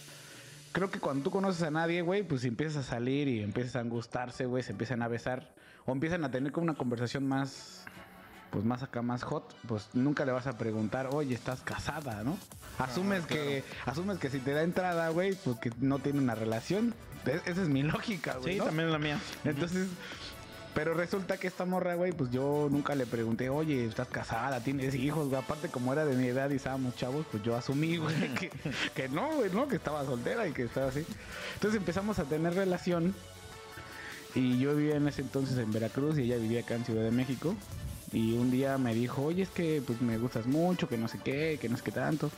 Creo 0.72 0.90
que 0.90 1.00
cuando 1.00 1.24
tú 1.24 1.30
conoces 1.30 1.62
a 1.62 1.70
nadie, 1.70 2.02
güey, 2.02 2.22
pues 2.22 2.44
empiezas 2.44 2.86
a 2.86 2.90
salir 2.90 3.28
y 3.28 3.42
empiezas 3.42 3.76
a 3.76 3.82
gustarse, 3.82 4.44
güey, 4.44 4.62
se 4.62 4.72
empiezan 4.72 5.02
a 5.02 5.08
besar 5.08 5.48
o 5.86 5.92
empiezan 5.92 6.24
a 6.24 6.30
tener 6.30 6.52
como 6.52 6.64
una 6.64 6.74
conversación 6.74 7.26
más, 7.26 7.86
pues 8.50 8.64
más 8.64 8.82
acá, 8.82 9.02
más 9.02 9.22
hot, 9.22 9.54
pues 9.66 9.88
nunca 9.94 10.24
le 10.24 10.32
vas 10.32 10.46
a 10.46 10.56
preguntar, 10.58 11.08
oye, 11.12 11.34
estás 11.34 11.60
casada, 11.60 12.22
¿no? 12.24 12.38
Asumes 12.78 13.26
que, 13.26 13.64
asumes 13.86 14.18
que 14.18 14.30
si 14.30 14.38
te 14.38 14.52
da 14.52 14.62
entrada, 14.62 15.08
güey, 15.10 15.34
pues 15.34 15.58
que 15.58 15.70
no 15.80 15.98
tiene 15.98 16.20
una 16.20 16.34
relación. 16.34 16.94
E- 17.26 17.40
Esa 17.44 17.62
es 17.62 17.68
mi 17.68 17.82
lógica, 17.82 18.36
güey. 18.38 18.54
Sí, 18.54 18.58
¿no? 18.58 18.64
también 18.66 18.90
la 18.92 18.98
mía. 18.98 19.18
Entonces, 19.44 19.88
pero 20.74 20.94
resulta 20.94 21.38
que 21.38 21.48
esta 21.48 21.64
morra, 21.64 21.96
güey, 21.96 22.12
pues 22.12 22.30
yo 22.30 22.68
nunca 22.70 22.94
le 22.94 23.04
pregunté, 23.04 23.48
oye, 23.50 23.84
estás 23.84 24.06
casada, 24.08 24.60
tienes 24.60 24.94
hijos, 24.94 25.28
güey. 25.28 25.40
Aparte, 25.42 25.68
como 25.68 25.92
era 25.92 26.04
de 26.04 26.14
mi 26.16 26.28
edad 26.28 26.48
y 26.50 26.54
estábamos 26.54 26.94
chavos, 26.94 27.26
pues 27.32 27.42
yo 27.42 27.56
asumí, 27.56 27.96
güey, 27.96 28.14
que, 28.34 28.50
que 28.94 29.08
no, 29.08 29.28
güey, 29.34 29.50
no, 29.50 29.66
que 29.66 29.74
estaba 29.76 30.04
soltera 30.04 30.46
y 30.46 30.52
que 30.52 30.62
estaba 30.64 30.88
así. 30.88 31.04
Entonces 31.54 31.78
empezamos 31.78 32.18
a 32.20 32.24
tener 32.24 32.54
relación. 32.54 33.14
Y 34.34 34.58
yo 34.60 34.76
vivía 34.76 34.96
en 34.96 35.08
ese 35.08 35.22
entonces 35.22 35.58
en 35.58 35.72
Veracruz 35.72 36.16
y 36.18 36.22
ella 36.22 36.36
vivía 36.36 36.60
acá 36.60 36.76
en 36.76 36.84
Ciudad 36.84 37.02
de 37.02 37.10
México. 37.10 37.56
Y 38.12 38.32
un 38.34 38.50
día 38.50 38.78
me 38.78 38.94
dijo, 38.94 39.22
oye, 39.24 39.42
es 39.42 39.50
que 39.50 39.82
pues 39.86 40.00
me 40.00 40.16
gustas 40.18 40.46
mucho, 40.46 40.88
que 40.88 40.96
no 40.96 41.08
sé 41.08 41.18
qué, 41.22 41.58
que 41.60 41.68
no 41.68 41.76
sé 41.76 41.82
qué 41.84 41.92
tanto. 41.92 42.30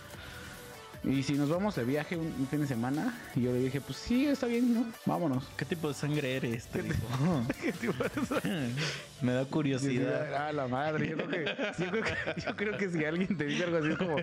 Y 1.02 1.22
si 1.22 1.32
nos 1.32 1.48
vamos 1.48 1.76
de 1.76 1.84
viaje 1.84 2.14
un, 2.14 2.26
un 2.38 2.46
fin 2.46 2.60
de 2.60 2.66
semana, 2.66 3.18
y 3.34 3.40
yo 3.42 3.52
le 3.52 3.60
dije, 3.60 3.80
pues 3.80 3.96
sí, 3.96 4.26
está 4.26 4.46
bien, 4.46 4.74
¿no? 4.74 4.84
Vámonos. 5.06 5.44
¿Qué 5.56 5.64
tipo 5.64 5.88
de 5.88 5.94
sangre 5.94 6.36
eres? 6.36 6.66
Te. 6.66 6.82
¿Qué 7.62 7.72
tipo 7.72 7.94
de- 7.94 8.70
Me 9.22 9.32
da 9.32 9.46
curiosidad. 9.46 10.34
Ah, 10.34 10.52
la 10.52 10.68
madre. 10.68 11.08
Yo 11.08 11.16
creo, 11.16 11.28
que, 11.30 11.44
yo, 11.78 11.90
creo 11.90 12.02
que, 12.04 12.40
yo 12.44 12.56
creo 12.56 12.76
que 12.76 12.90
si 12.90 13.04
alguien 13.06 13.34
te 13.34 13.44
dice 13.44 13.64
algo 13.64 13.78
así 13.78 13.92
es 13.92 13.96
como 13.98 14.16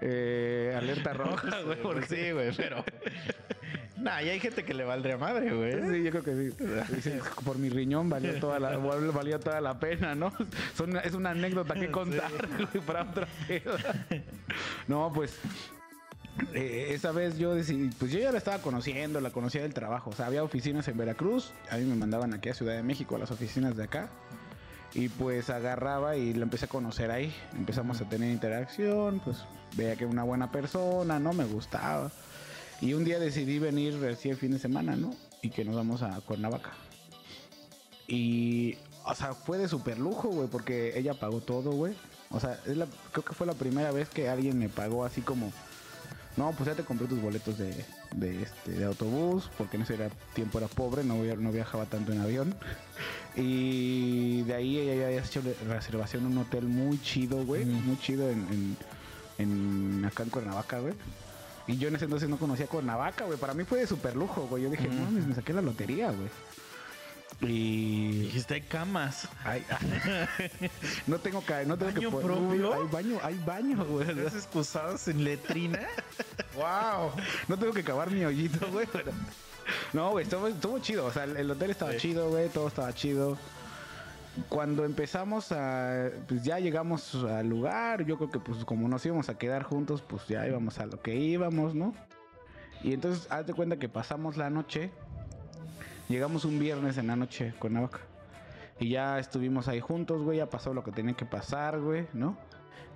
eh, 0.00 0.74
alerta 0.76 1.12
roja, 1.12 1.60
güey. 1.64 1.80
Porque 1.82 2.06
sí, 2.06 2.32
güey, 2.32 2.50
pero. 2.56 2.84
Nah, 4.00 4.22
y 4.22 4.28
hay 4.28 4.40
gente 4.40 4.64
que 4.64 4.74
le 4.74 4.84
valdría 4.84 5.16
madre, 5.16 5.52
güey. 5.54 5.72
Sí, 5.90 6.02
yo 6.04 6.10
creo 6.10 6.22
que 6.22 6.50
sí. 6.50 6.64
Dice, 6.94 7.20
por 7.44 7.58
mi 7.58 7.68
riñón 7.68 8.08
valió 8.08 8.38
toda 8.38 8.58
la, 8.60 8.76
valió 8.76 9.40
toda 9.40 9.60
la 9.60 9.78
pena, 9.80 10.14
¿no? 10.14 10.32
Son- 10.76 10.96
es 10.98 11.14
una 11.14 11.30
anécdota 11.30 11.74
que 11.74 11.90
contar 11.90 12.30
güey, 12.72 12.84
para 12.84 13.02
otra 13.02 13.26
peda. 13.46 13.76
No, 14.86 15.10
pues 15.14 15.38
eh, 16.54 16.88
esa 16.90 17.10
vez 17.12 17.38
yo 17.38 17.54
decidí, 17.54 17.90
pues 17.98 18.12
yo 18.12 18.20
ya 18.20 18.30
la 18.30 18.38
estaba 18.38 18.58
conociendo, 18.58 19.20
la 19.20 19.30
conocía 19.30 19.62
del 19.62 19.74
trabajo. 19.74 20.10
O 20.10 20.12
sea, 20.14 20.26
había 20.26 20.44
oficinas 20.44 20.86
en 20.88 20.96
Veracruz, 20.96 21.52
a 21.70 21.76
mí 21.76 21.84
me 21.84 21.96
mandaban 21.96 22.32
aquí 22.34 22.48
a 22.48 22.54
Ciudad 22.54 22.74
de 22.74 22.82
México, 22.82 23.16
a 23.16 23.18
las 23.18 23.30
oficinas 23.30 23.76
de 23.76 23.84
acá. 23.84 24.08
Y 24.94 25.08
pues 25.10 25.50
agarraba 25.50 26.16
y 26.16 26.32
la 26.32 26.44
empecé 26.44 26.64
a 26.64 26.68
conocer 26.68 27.10
ahí. 27.10 27.34
Empezamos 27.54 28.00
a 28.00 28.08
tener 28.08 28.30
interacción, 28.32 29.20
pues 29.20 29.44
veía 29.76 29.96
que 29.96 30.04
era 30.04 30.12
una 30.12 30.22
buena 30.22 30.50
persona, 30.50 31.18
¿no? 31.18 31.32
Me 31.34 31.44
gustaba. 31.44 32.10
Y 32.80 32.94
un 32.94 33.04
día 33.04 33.18
decidí 33.18 33.58
venir 33.58 33.98
recién 33.98 34.34
el 34.34 34.38
fin 34.40 34.52
de 34.52 34.58
semana, 34.58 34.94
¿no? 34.96 35.14
Y 35.42 35.50
que 35.50 35.64
nos 35.64 35.74
vamos 35.74 36.02
a 36.02 36.20
Cuernavaca. 36.20 36.72
Y, 38.06 38.76
o 39.04 39.14
sea, 39.14 39.34
fue 39.34 39.58
de 39.58 39.68
super 39.68 39.98
lujo, 39.98 40.28
güey, 40.28 40.48
porque 40.48 40.98
ella 40.98 41.14
pagó 41.14 41.40
todo, 41.40 41.72
güey. 41.72 41.94
O 42.30 42.40
sea, 42.40 42.60
es 42.66 42.76
la, 42.76 42.86
creo 43.12 43.24
que 43.24 43.34
fue 43.34 43.46
la 43.46 43.54
primera 43.54 43.90
vez 43.90 44.08
que 44.08 44.28
alguien 44.28 44.58
me 44.58 44.68
pagó 44.68 45.04
así 45.04 45.20
como, 45.22 45.52
no, 46.36 46.52
pues 46.52 46.68
ya 46.68 46.74
te 46.74 46.84
compré 46.84 47.06
tus 47.06 47.20
boletos 47.20 47.58
de, 47.58 47.74
de, 48.14 48.42
este, 48.42 48.72
de 48.72 48.84
autobús, 48.84 49.50
porque 49.58 49.76
en 49.76 49.82
ese 49.82 49.94
era, 49.94 50.10
tiempo 50.34 50.58
era 50.58 50.68
pobre, 50.68 51.04
no, 51.04 51.16
no 51.22 51.52
viajaba 51.52 51.86
tanto 51.86 52.12
en 52.12 52.20
avión. 52.20 52.54
Y 53.34 54.42
de 54.42 54.54
ahí 54.54 54.78
ella 54.78 54.94
ya 54.94 55.06
había 55.06 55.24
hecho 55.24 55.42
reservación 55.68 56.24
en 56.26 56.32
un 56.32 56.38
hotel 56.38 56.64
muy 56.64 57.00
chido, 57.02 57.44
güey, 57.44 57.64
muy 57.64 57.98
chido 57.98 58.28
en, 58.30 58.46
en, 58.48 58.76
en- 59.38 60.04
acá 60.04 60.22
en 60.22 60.30
Cuernavaca, 60.30 60.80
güey. 60.80 60.94
Y 61.68 61.76
yo 61.78 61.88
en 61.88 61.94
ese 61.96 62.06
entonces 62.06 62.28
no 62.28 62.38
conocía 62.38 62.66
Cuernavaca, 62.66 63.24
güey. 63.26 63.38
Para 63.38 63.54
mí 63.54 63.62
fue 63.64 63.78
de 63.80 63.86
super 63.86 64.16
lujo, 64.16 64.46
güey. 64.48 64.64
Yo 64.64 64.70
dije, 64.70 64.88
no 64.88 65.02
mames, 65.04 65.26
me 65.26 65.34
saqué 65.34 65.52
la 65.52 65.62
lotería, 65.62 66.10
güey. 66.10 66.28
Y 67.40 68.22
Dijiste, 68.22 68.54
hay 68.54 68.62
camas. 68.62 69.28
Ay, 69.44 69.64
no 71.06 71.18
tengo 71.18 71.44
que, 71.44 71.64
no 71.66 71.76
tengo 71.76 71.92
¿Baño 71.92 72.10
que 72.10 72.24
propio? 72.26 72.74
Hay 72.74 72.88
baño, 72.90 73.18
hay 73.22 73.38
baño, 73.46 73.84
güey. 73.84 74.10
¿Estás 74.10 74.34
excusados 74.34 75.06
en 75.06 75.22
letrina? 75.22 75.78
¡Wow! 76.56 77.12
No 77.46 77.56
tengo 77.56 77.72
que 77.72 77.84
cavar 77.84 78.10
mi 78.10 78.24
hoyito, 78.24 78.66
güey. 78.72 78.88
No, 79.92 80.10
güey, 80.10 80.24
estuvo, 80.24 80.48
estuvo 80.48 80.78
chido. 80.80 81.06
O 81.06 81.12
sea, 81.12 81.24
el, 81.24 81.36
el 81.36 81.50
hotel 81.50 81.70
estaba 81.70 81.92
Sí. 81.92 81.98
chido, 81.98 82.28
güey. 82.30 82.48
Todo 82.48 82.66
estaba 82.68 82.92
chido. 82.92 83.38
Cuando 84.48 84.84
empezamos 84.84 85.52
a, 85.52 86.10
pues 86.26 86.42
ya 86.42 86.58
llegamos 86.58 87.14
al 87.14 87.48
lugar, 87.48 88.04
yo 88.04 88.16
creo 88.16 88.30
que 88.30 88.38
pues 88.38 88.64
como 88.64 88.88
nos 88.88 89.04
íbamos 89.04 89.28
a 89.28 89.38
quedar 89.38 89.62
juntos, 89.62 90.02
pues 90.02 90.26
ya 90.28 90.46
íbamos 90.46 90.78
a 90.78 90.86
lo 90.86 91.00
que 91.00 91.16
íbamos, 91.16 91.74
¿no? 91.74 91.94
Y 92.82 92.92
entonces, 92.92 93.26
haz 93.30 93.46
de 93.46 93.54
cuenta 93.54 93.78
que 93.78 93.88
pasamos 93.88 94.36
la 94.36 94.50
noche, 94.50 94.90
llegamos 96.08 96.44
un 96.44 96.58
viernes 96.58 96.98
en 96.98 97.08
la 97.08 97.16
noche 97.16 97.54
con 97.58 97.72
Navaca. 97.72 98.00
Y 98.78 98.90
ya 98.90 99.18
estuvimos 99.18 99.66
ahí 99.66 99.80
juntos, 99.80 100.22
güey, 100.22 100.38
ya 100.38 100.48
pasó 100.48 100.72
lo 100.72 100.84
que 100.84 100.92
tenía 100.92 101.14
que 101.14 101.24
pasar, 101.24 101.80
güey, 101.80 102.06
¿no? 102.12 102.36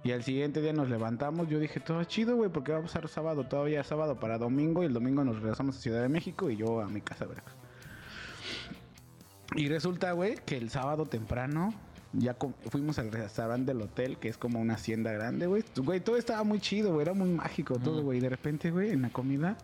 Y 0.04 0.12
al 0.12 0.22
siguiente 0.22 0.60
día 0.60 0.72
nos 0.72 0.88
levantamos, 0.88 1.48
yo 1.48 1.58
dije, 1.58 1.80
todo 1.80 2.02
chido, 2.04 2.36
güey, 2.36 2.50
porque 2.50 2.72
va 2.72 2.78
a 2.78 2.82
pasar 2.82 3.08
sábado, 3.08 3.44
todavía 3.44 3.82
sábado 3.82 4.18
para 4.18 4.38
domingo, 4.38 4.82
y 4.82 4.86
el 4.86 4.92
domingo 4.92 5.24
nos 5.24 5.36
regresamos 5.36 5.76
a 5.76 5.80
Ciudad 5.80 6.02
de 6.02 6.08
México 6.08 6.50
y 6.50 6.56
yo 6.56 6.80
a 6.80 6.88
mi 6.88 7.00
casa, 7.00 7.24
Veracruz. 7.24 7.61
Y 9.56 9.68
resulta, 9.68 10.12
güey, 10.12 10.36
que 10.46 10.56
el 10.56 10.70
sábado 10.70 11.06
temprano 11.06 11.74
ya 12.14 12.36
fuimos 12.70 12.98
al 12.98 13.10
restaurante 13.10 13.72
del 13.72 13.82
hotel, 13.82 14.18
que 14.18 14.28
es 14.28 14.36
como 14.36 14.60
una 14.60 14.74
hacienda 14.74 15.12
grande, 15.12 15.46
güey. 15.46 15.64
Güey, 15.76 16.00
todo 16.00 16.16
estaba 16.16 16.42
muy 16.44 16.60
chido, 16.60 16.92
güey. 16.92 17.02
Era 17.02 17.14
muy 17.14 17.28
mágico 17.30 17.78
todo, 17.78 18.02
güey. 18.02 18.18
Y 18.18 18.20
de 18.20 18.28
repente, 18.28 18.70
güey, 18.70 18.90
en 18.90 19.02
la 19.02 19.10
comida 19.10 19.56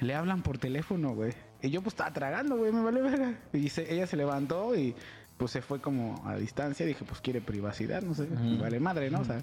le 0.00 0.14
hablan 0.14 0.42
por 0.42 0.58
teléfono, 0.58 1.14
güey. 1.14 1.32
Y 1.62 1.70
yo 1.70 1.82
pues 1.82 1.92
estaba 1.92 2.10
tragando, 2.12 2.56
güey, 2.56 2.72
me 2.72 2.82
vale 2.82 3.02
verga. 3.02 3.34
Y 3.52 3.68
se- 3.68 3.92
ella 3.92 4.06
se 4.06 4.16
levantó 4.16 4.74
y 4.74 4.94
pues 5.36 5.50
se 5.52 5.60
fue 5.62 5.80
como 5.80 6.22
a 6.26 6.36
distancia. 6.36 6.86
Dije, 6.86 7.04
pues 7.06 7.20
quiere 7.20 7.40
privacidad, 7.42 8.02
no 8.02 8.14
sé. 8.14 8.26
me 8.28 8.58
Vale 8.58 8.80
madre, 8.80 9.10
¿no? 9.10 9.20
O 9.20 9.24
sea, 9.24 9.42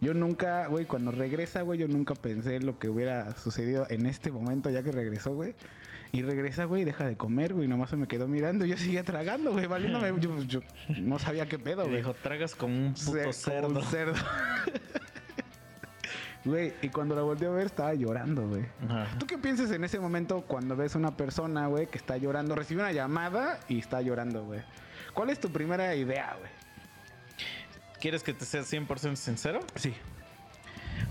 yo 0.00 0.14
nunca, 0.14 0.66
güey, 0.68 0.86
cuando 0.86 1.10
regresa, 1.10 1.60
güey, 1.62 1.78
yo 1.78 1.88
nunca 1.88 2.14
pensé 2.14 2.60
lo 2.60 2.78
que 2.78 2.88
hubiera 2.88 3.34
sucedido 3.36 3.86
en 3.90 4.06
este 4.06 4.30
momento 4.30 4.70
ya 4.70 4.82
que 4.82 4.92
regresó, 4.92 5.34
güey. 5.34 5.54
Y 6.12 6.22
regresa, 6.22 6.64
güey, 6.64 6.82
y 6.82 6.84
deja 6.84 7.04
de 7.04 7.16
comer, 7.16 7.52
güey. 7.54 7.68
Nomás 7.68 7.90
se 7.90 7.96
me 7.96 8.06
quedó 8.06 8.26
mirando 8.28 8.64
y 8.64 8.70
yo 8.70 8.76
seguía 8.76 9.02
tragando, 9.04 9.52
güey, 9.52 9.66
valiéndome. 9.66 10.12
Yo, 10.20 10.38
yo 10.44 10.60
no 10.98 11.18
sabía 11.18 11.46
qué 11.46 11.58
pedo, 11.58 11.82
güey. 11.84 11.96
dijo, 11.96 12.14
tragas 12.14 12.54
como 12.54 12.74
un 12.74 12.94
puto 12.94 13.18
Como 13.18 13.32
cerdo. 13.32 13.68
un 13.68 13.82
cerdo. 13.82 14.14
Güey, 16.44 16.72
y 16.80 16.90
cuando 16.90 17.16
la 17.16 17.22
volteé 17.22 17.48
a 17.48 17.50
ver 17.50 17.66
estaba 17.66 17.92
llorando, 17.94 18.46
güey. 18.46 18.64
Ajá. 18.88 19.08
¿Tú 19.18 19.26
qué 19.26 19.36
piensas 19.36 19.68
en 19.72 19.82
ese 19.82 19.98
momento 19.98 20.42
cuando 20.42 20.76
ves 20.76 20.94
una 20.94 21.16
persona, 21.16 21.66
güey, 21.66 21.88
que 21.88 21.98
está 21.98 22.18
llorando? 22.18 22.54
Recibe 22.54 22.82
una 22.82 22.92
llamada 22.92 23.58
y 23.68 23.80
está 23.80 24.00
llorando, 24.00 24.44
güey. 24.44 24.60
¿Cuál 25.12 25.30
es 25.30 25.40
tu 25.40 25.50
primera 25.50 25.92
idea, 25.96 26.36
güey? 26.38 26.50
¿Quieres 28.00 28.22
que 28.22 28.32
te 28.32 28.44
sea 28.44 28.60
100% 28.60 29.16
sincero? 29.16 29.58
Sí. 29.74 29.92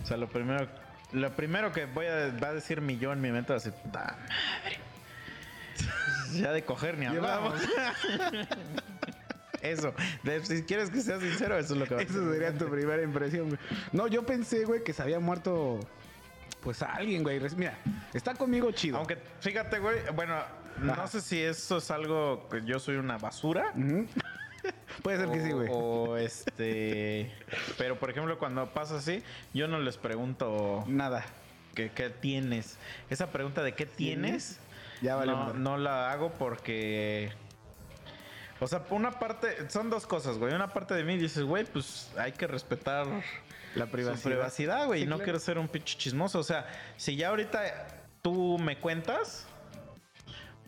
O 0.03 0.05
sea, 0.07 0.15
lo 0.15 0.29
primero, 0.29 0.69
lo 1.11 1.35
primero 1.35 1.73
que 1.73 1.85
voy 1.85 2.05
a, 2.05 2.31
va 2.41 2.49
a 2.49 2.53
decir 2.53 2.79
mi 2.79 2.97
yo 2.97 3.11
en 3.11 3.19
mi 3.19 3.29
mente 3.29 3.51
va 3.51 3.59
a 3.59 3.61
decir, 3.61 3.73
puta 3.73 3.99
madre. 4.17 4.77
ya 6.33 6.51
de 6.51 6.63
coger 6.63 6.97
ni 6.97 7.05
hablamos. 7.05 7.59
eso. 9.61 9.93
De- 10.23 10.45
si 10.45 10.63
quieres 10.63 10.89
que 10.89 11.01
sea 11.01 11.19
sincero, 11.19 11.57
eso 11.57 11.73
es 11.73 11.79
lo 11.79 11.85
que 11.85 11.95
va 11.95 12.01
a 12.01 12.03
Esa 12.03 12.13
decir. 12.19 12.33
sería 12.33 12.57
tu 12.57 12.69
primera 12.69 13.01
impresión, 13.01 13.47
güey. 13.49 13.59
No, 13.91 14.07
yo 14.07 14.25
pensé, 14.25 14.65
güey, 14.65 14.83
que 14.83 14.93
se 14.93 15.01
había 15.01 15.19
muerto, 15.19 15.79
pues, 16.61 16.81
alguien, 16.83 17.23
güey. 17.23 17.39
Mira, 17.57 17.77
está 18.13 18.33
conmigo 18.35 18.71
chido. 18.71 18.97
Aunque, 18.97 19.17
fíjate, 19.39 19.79
güey, 19.79 19.97
bueno, 20.15 20.35
Ajá. 20.35 20.47
no 20.97 21.07
sé 21.07 21.21
si 21.21 21.41
eso 21.41 21.77
es 21.77 21.89
algo 21.91 22.47
que 22.49 22.63
yo 22.63 22.79
soy 22.79 22.97
una 22.97 23.17
basura. 23.17 23.73
Puede 25.03 25.17
ser 25.19 25.29
que 25.29 25.43
sí, 25.43 25.51
güey. 25.51 25.67
O 25.71 26.17
este. 26.17 27.31
Pero 27.77 27.99
por 27.99 28.09
ejemplo, 28.09 28.39
cuando 28.39 28.73
pasa 28.73 28.97
así, 28.97 29.21
yo 29.53 29.67
no 29.67 29.79
les 29.79 29.97
pregunto 29.97 30.83
Nada. 30.87 31.23
qué, 31.75 31.91
qué 31.91 32.09
tienes. 32.09 32.77
Esa 33.11 33.31
pregunta 33.31 33.61
de 33.61 33.75
qué 33.75 33.85
tienes, 33.85 34.59
Ya 35.01 35.15
vale 35.15 35.33
no, 35.55 35.77
la 35.77 36.11
hago 36.11 36.31
porque. 36.33 37.31
O 38.59 38.67
sea, 38.67 38.83
por 38.83 38.97
una 38.97 39.11
parte, 39.11 39.69
son 39.69 39.89
dos 39.89 40.07
cosas, 40.07 40.37
güey. 40.37 40.53
Una 40.53 40.71
parte 40.71 40.93
de 40.93 41.03
mí 41.03 41.17
dices, 41.17 41.43
güey, 41.43 41.65
pues 41.65 42.11
hay 42.17 42.31
que 42.31 42.47
respetar 42.47 43.05
La 43.75 43.85
su 43.85 43.91
privacidad. 43.91 44.31
privacidad, 44.31 44.85
güey. 44.87 45.01
Sí, 45.01 45.05
y 45.05 45.07
no 45.07 45.15
claro. 45.17 45.23
quiero 45.25 45.39
ser 45.39 45.57
un 45.57 45.67
pinche 45.67 45.97
chismoso. 45.97 46.39
O 46.39 46.43
sea, 46.43 46.65
si 46.95 47.17
ya 47.17 47.29
ahorita 47.29 47.59
tú 48.21 48.57
me 48.57 48.77
cuentas, 48.79 49.45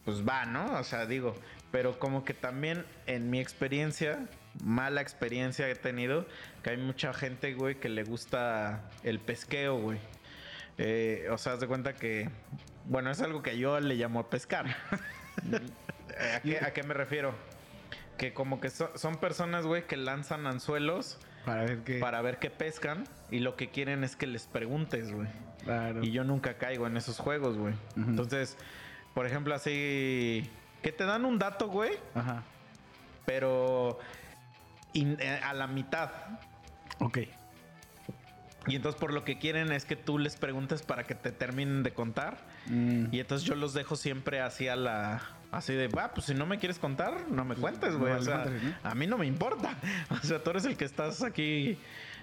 pues 0.03 0.27
va, 0.27 0.45
¿no? 0.45 0.77
O 0.77 0.83
sea, 0.83 1.05
digo, 1.05 1.33
pero 1.71 1.97
como 1.97 2.25
que 2.25 2.33
también 2.33 2.85
en 3.05 3.29
mi 3.29 3.39
experiencia, 3.39 4.27
mala 4.63 5.01
experiencia 5.01 5.65
que 5.65 5.71
he 5.71 5.75
tenido, 5.75 6.25
que 6.63 6.71
hay 6.71 6.77
mucha 6.77 7.13
gente, 7.13 7.53
güey, 7.53 7.79
que 7.79 7.89
le 7.89 8.03
gusta 8.03 8.83
el 9.03 9.19
pesqueo, 9.19 9.77
güey. 9.79 9.99
Eh, 10.77 11.27
o 11.31 11.37
sea, 11.37 11.53
haz 11.53 11.59
de 11.59 11.67
cuenta 11.67 11.93
que, 11.93 12.29
bueno, 12.87 13.11
es 13.11 13.21
algo 13.21 13.41
que 13.43 13.57
yo 13.57 13.79
le 13.79 13.95
llamo 13.95 14.27
pescar. 14.29 14.65
¿A 16.35 16.39
qué, 16.41 16.59
a 16.59 16.73
qué 16.73 16.83
me 16.83 16.93
refiero? 16.93 17.33
Que 18.17 18.33
como 18.33 18.59
que 18.59 18.69
so- 18.69 18.91
son 18.97 19.17
personas, 19.17 19.65
güey, 19.65 19.85
que 19.85 19.97
lanzan 19.97 20.47
anzuelos 20.47 21.19
Para 21.45 21.63
ver 21.63 21.79
qué. 21.83 21.99
para 21.99 22.21
ver 22.21 22.37
qué 22.39 22.49
pescan 22.49 23.03
y 23.29 23.39
lo 23.39 23.55
que 23.55 23.69
quieren 23.69 24.03
es 24.03 24.15
que 24.15 24.25
les 24.25 24.47
preguntes, 24.47 25.11
güey. 25.11 25.27
Claro. 25.63 26.03
Y 26.03 26.11
yo 26.11 26.23
nunca 26.23 26.55
caigo 26.57 26.87
en 26.87 26.97
esos 26.97 27.19
juegos, 27.19 27.57
güey. 27.57 27.75
Entonces, 27.95 28.57
por 29.13 29.25
ejemplo, 29.27 29.53
así 29.53 30.49
que 30.81 30.91
te 30.91 31.03
dan 31.05 31.25
un 31.25 31.37
dato, 31.39 31.67
güey, 31.67 31.91
Ajá. 32.15 32.43
pero 33.25 33.99
in- 34.93 35.17
eh, 35.19 35.39
a 35.43 35.53
la 35.53 35.67
mitad. 35.67 36.09
Ok. 36.99 37.19
Y 38.67 38.75
entonces 38.75 38.99
por 38.99 39.13
lo 39.13 39.23
que 39.23 39.37
quieren 39.37 39.71
es 39.71 39.85
que 39.85 39.95
tú 39.95 40.17
les 40.17 40.35
preguntes 40.35 40.81
para 40.81 41.03
que 41.05 41.15
te 41.15 41.31
terminen 41.31 41.83
de 41.83 41.93
contar. 41.93 42.37
Mm. 42.69 43.07
Y 43.13 43.19
entonces 43.19 43.47
yo 43.47 43.55
los 43.55 43.73
dejo 43.73 43.95
siempre 43.95 44.41
así 44.41 44.67
a 44.67 44.75
la... 44.75 45.21
Así 45.49 45.73
de, 45.73 45.87
va, 45.87 46.11
pues 46.13 46.25
si 46.27 46.33
no 46.33 46.45
me 46.45 46.59
quieres 46.59 46.77
contar, 46.77 47.29
no 47.29 47.45
me 47.45 47.55
cuentes, 47.55 47.93
no 47.93 47.99
güey. 47.99 48.11
o 48.13 48.21
sea, 48.21 48.45
a 48.83 48.93
mí 48.95 49.07
no 49.07 49.17
me 49.17 49.25
importa. 49.25 49.75
O 50.11 50.17
sea, 50.25 50.43
tú 50.43 50.49
eres 50.49 50.65
el 50.65 50.75
que 50.75 50.83
estás 50.83 51.23
aquí 51.23 51.77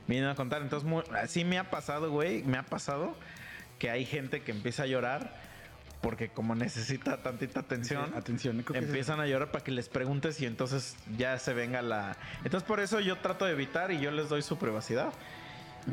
viniendo 0.07 0.31
a 0.31 0.35
contar. 0.35 0.61
Entonces, 0.61 0.87
mu- 0.87 1.03
así 1.23 1.43
me 1.45 1.59
ha 1.59 1.71
pasado, 1.71 2.11
güey. 2.11 2.43
Me 2.43 2.59
ha 2.59 2.65
pasado 2.65 3.17
que 3.79 3.89
hay 3.89 4.05
gente 4.05 4.43
que 4.43 4.53
empieza 4.53 4.83
a 4.83 4.87
llorar 4.87 5.35
porque 6.03 6.29
como 6.29 6.55
necesita 6.55 7.23
tantita 7.23 7.61
atención, 7.61 8.09
Sí, 8.13 8.19
atención, 8.19 8.63
empiezan 8.75 9.21
a 9.21 9.27
llorar 9.27 9.51
para 9.51 9.65
que 9.65 9.71
les 9.71 9.89
preguntes 9.89 10.39
y 10.43 10.45
entonces 10.45 10.95
ya 11.17 11.39
se 11.39 11.55
venga 11.55 11.81
la... 11.81 12.19
Entonces 12.45 12.63
por 12.69 12.79
eso 12.81 13.01
yo 13.01 13.17
trato 13.17 13.47
de 13.47 13.53
evitar 13.53 13.91
y 13.91 14.01
yo 14.01 14.11
les 14.11 14.29
doy 14.29 14.43
su 14.43 14.59
privacidad. 14.59 15.15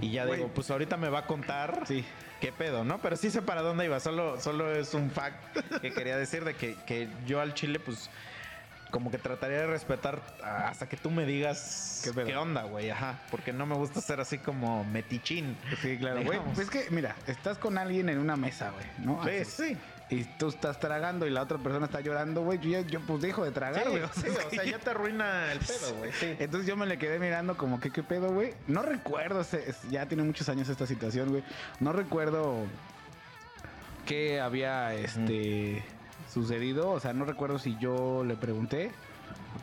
Y 0.02 0.12
ya 0.12 0.26
digo, 0.26 0.50
pues 0.54 0.70
ahorita 0.70 0.98
me 0.98 1.08
va 1.08 1.20
a 1.20 1.26
contar 1.28 1.84
Sí. 1.88 2.04
Qué 2.42 2.52
pedo, 2.52 2.84
¿no? 2.84 2.98
Pero 2.98 3.16
sí 3.16 3.32
sé 3.32 3.42
para 3.42 3.62
dónde 3.62 3.86
iba. 3.86 4.02
Solo, 4.02 4.42
solo 4.42 4.74
es 4.76 4.94
un 4.94 5.10
fact 5.10 5.80
que 5.82 5.94
quería 5.94 6.18
decir 6.18 6.44
de 6.44 6.56
que, 6.56 6.76
que 6.86 7.08
yo 7.26 7.40
al 7.40 7.54
chile, 7.54 7.80
pues, 7.80 8.10
como 8.90 9.10
que 9.10 9.18
trataría 9.18 9.60
de 9.60 9.68
respetar 9.68 10.20
hasta 10.44 10.90
que 10.90 10.98
tú 10.98 11.10
me 11.10 11.26
digas 11.26 12.12
¿Qué 12.26 12.36
onda, 12.36 12.64
güey. 12.64 12.90
Ajá. 12.90 13.20
Porque 13.30 13.54
no 13.54 13.66
me 13.66 13.76
gusta 13.76 14.02
ser 14.02 14.20
así 14.20 14.38
como 14.38 14.84
metichín. 14.84 15.56
Sí, 15.82 15.98
claro, 15.98 16.24
güey. 16.24 16.40
Pues 16.40 16.60
es 16.60 16.70
que, 16.70 16.90
mira, 16.90 17.16
estás 17.28 17.58
con 17.58 17.78
alguien 17.78 18.10
en 18.10 18.18
una 18.18 18.36
mesa, 18.36 18.72
güey, 18.72 18.86
¿no? 18.98 19.24
Sí, 19.24 19.38
Así. 19.38 19.70
sí. 19.70 19.78
Y 20.12 20.26
tú 20.38 20.50
estás 20.50 20.78
tragando 20.80 21.26
y 21.26 21.30
la 21.30 21.42
otra 21.42 21.58
persona 21.58 21.86
está 21.88 22.02
llorando, 22.02 22.42
güey. 22.44 22.60
Yo, 22.60 22.82
yo 22.82 23.00
pues 23.00 23.22
dejo 23.22 23.44
de 23.46 23.52
tragar, 23.52 23.90
güey. 23.90 24.04
Sí, 24.14 24.22
sí, 24.24 24.28
o 24.46 24.50
sea, 24.50 24.64
ya 24.66 24.78
te 24.78 24.90
arruina 24.90 25.52
el 25.54 25.60
pedo, 25.60 25.96
güey. 25.98 26.12
Sí. 26.12 26.36
Entonces 26.38 26.68
yo 26.68 26.76
me 26.76 26.86
le 26.86 26.98
quedé 27.00 27.18
mirando 27.18 27.56
como 27.58 27.80
que 27.80 27.92
qué 27.92 28.04
pedo, 28.04 28.30
güey. 28.34 28.54
No 28.68 28.82
recuerdo, 28.84 29.44
se- 29.46 29.74
ya 29.90 30.06
tiene 30.08 30.24
muchos 30.24 30.50
años 30.50 30.68
esta 30.70 30.86
situación, 30.86 31.30
güey. 31.30 31.44
No 31.80 31.94
recuerdo 31.94 32.66
qué 34.06 34.42
había 34.42 34.94
este 34.96 35.84
sucedido, 36.32 36.90
o 36.90 37.00
sea, 37.00 37.14
no 37.14 37.26
recuerdo 37.26 37.60
si 37.60 37.78
yo 37.80 38.24
le 38.26 38.36
pregunté, 38.36 38.92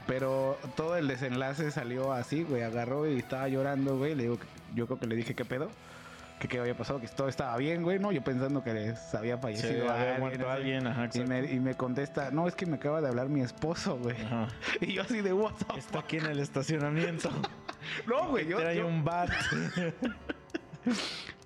pero 0.06 0.58
todo 0.76 0.96
el 0.96 1.08
desenlace 1.08 1.70
salió 1.70 2.12
así, 2.12 2.42
güey, 2.44 2.62
agarró 2.62 3.06
y 3.06 3.18
estaba 3.18 3.48
llorando, 3.48 3.96
güey. 3.98 4.14
Le 4.14 4.24
digo, 4.24 4.38
yo 4.74 4.86
creo 4.86 4.98
que 4.98 5.06
le 5.06 5.16
dije 5.16 5.34
qué 5.34 5.44
pedo. 5.44 5.70
Que 6.38 6.46
qué 6.46 6.60
había 6.60 6.76
pasado, 6.76 7.00
que 7.00 7.08
todo 7.08 7.28
estaba 7.28 7.56
bien, 7.56 7.82
güey, 7.82 7.98
¿no? 7.98 8.12
Yo 8.12 8.22
pensando 8.22 8.62
que 8.62 8.72
les 8.72 9.14
había 9.14 9.38
fallecido 9.38 9.90
había 9.90 10.18
muerto 10.18 10.48
alguien, 10.48 10.86
ajá, 10.86 11.08
Y 11.12 11.20
me, 11.20 11.52
y 11.52 11.58
me 11.58 11.74
contesta, 11.74 12.30
no, 12.30 12.46
es 12.46 12.54
que 12.54 12.64
me 12.64 12.76
acaba 12.76 13.00
de 13.00 13.08
hablar 13.08 13.28
mi 13.28 13.40
esposo, 13.40 13.98
güey. 13.98 14.16
Ajá. 14.22 14.46
Y 14.80 14.92
yo 14.92 15.02
así 15.02 15.20
de 15.20 15.32
WhatsApp. 15.32 15.76
Está 15.76 15.98
aquí 16.00 16.18
en 16.18 16.26
el 16.26 16.38
estacionamiento. 16.40 17.30
No, 18.06 18.28
güey, 18.28 18.46
yo, 18.46 18.58
Trae 18.58 18.76
yo- 18.76 18.86
un 18.86 19.02
bat. 19.04 19.30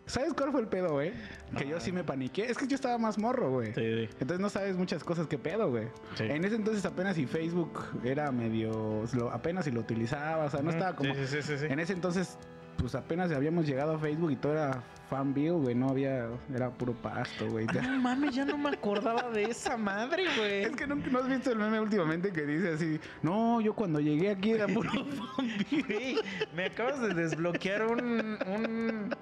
¿Sabes 0.06 0.34
cuál 0.34 0.50
fue 0.50 0.60
el 0.60 0.66
pedo, 0.66 0.90
güey? 0.92 1.12
Que 1.56 1.66
yo 1.66 1.80
sí 1.80 1.92
me 1.92 2.04
paniqué. 2.04 2.44
Es 2.50 2.58
que 2.58 2.66
yo 2.66 2.74
estaba 2.74 2.98
más 2.98 3.18
morro, 3.18 3.50
güey. 3.50 3.68
Sí, 3.68 3.74
sí. 3.80 4.08
Entonces 4.20 4.40
no 4.40 4.50
sabes 4.50 4.76
muchas 4.76 5.04
cosas 5.04 5.26
que 5.26 5.38
pedo, 5.38 5.70
güey. 5.70 5.86
Sí. 6.16 6.24
En 6.24 6.44
ese 6.44 6.56
entonces 6.56 6.84
apenas 6.84 7.16
si 7.16 7.26
Facebook 7.26 7.84
era 8.04 8.30
medio... 8.32 9.04
lo- 9.14 9.30
apenas 9.30 9.64
si 9.64 9.70
lo 9.70 9.80
utilizaba, 9.80 10.44
o 10.46 10.50
sea, 10.50 10.60
no 10.62 10.70
estaba 10.70 10.96
como... 10.96 11.14
Sí, 11.14 11.26
sí, 11.26 11.42
sí. 11.42 11.66
En 11.66 11.78
ese 11.78 11.92
entonces, 11.92 12.36
pues 12.76 12.94
apenas 12.94 13.30
habíamos 13.32 13.66
llegado 13.66 13.94
a 13.94 13.98
Facebook 13.98 14.30
y 14.32 14.36
todo 14.36 14.52
era 14.52 14.82
fanview, 15.08 15.58
güey. 15.58 15.74
No 15.74 15.90
había... 15.90 16.28
Era 16.54 16.70
puro 16.70 16.92
pasto, 16.94 17.48
güey. 17.48 17.66
Ah, 17.68 17.82
no 17.82 18.00
mames, 18.00 18.34
ya 18.34 18.44
no 18.44 18.56
me 18.56 18.70
acordaba 18.70 19.30
de 19.30 19.44
esa 19.44 19.76
madre, 19.76 20.24
güey. 20.36 20.62
Es 20.64 20.76
que 20.76 20.86
no, 20.86 20.96
no 20.96 21.18
has 21.18 21.28
visto 21.28 21.52
el 21.52 21.58
meme 21.58 21.80
últimamente 21.80 22.32
que 22.32 22.42
dice 22.42 22.74
así... 22.74 23.00
No, 23.22 23.60
yo 23.60 23.74
cuando 23.74 24.00
llegué 24.00 24.30
aquí 24.30 24.52
era 24.52 24.66
puro 24.66 24.90
fanview. 24.90 25.86
Güey, 25.86 26.18
me 26.54 26.66
acabas 26.66 27.00
de 27.00 27.14
desbloquear 27.14 27.86
un, 27.86 28.38
un... 28.46 29.14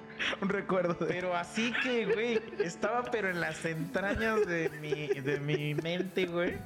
Un 0.42 0.48
recuerdo 0.48 0.94
de... 0.94 1.06
Pero 1.06 1.34
así 1.36 1.72
que, 1.82 2.06
güey, 2.06 2.40
estaba 2.58 3.02
pero 3.10 3.30
en 3.30 3.40
las 3.40 3.64
entrañas 3.64 4.46
de 4.46 4.70
mi, 4.80 5.08
de 5.08 5.40
mi 5.40 5.74
mente, 5.74 6.26
güey. 6.26 6.58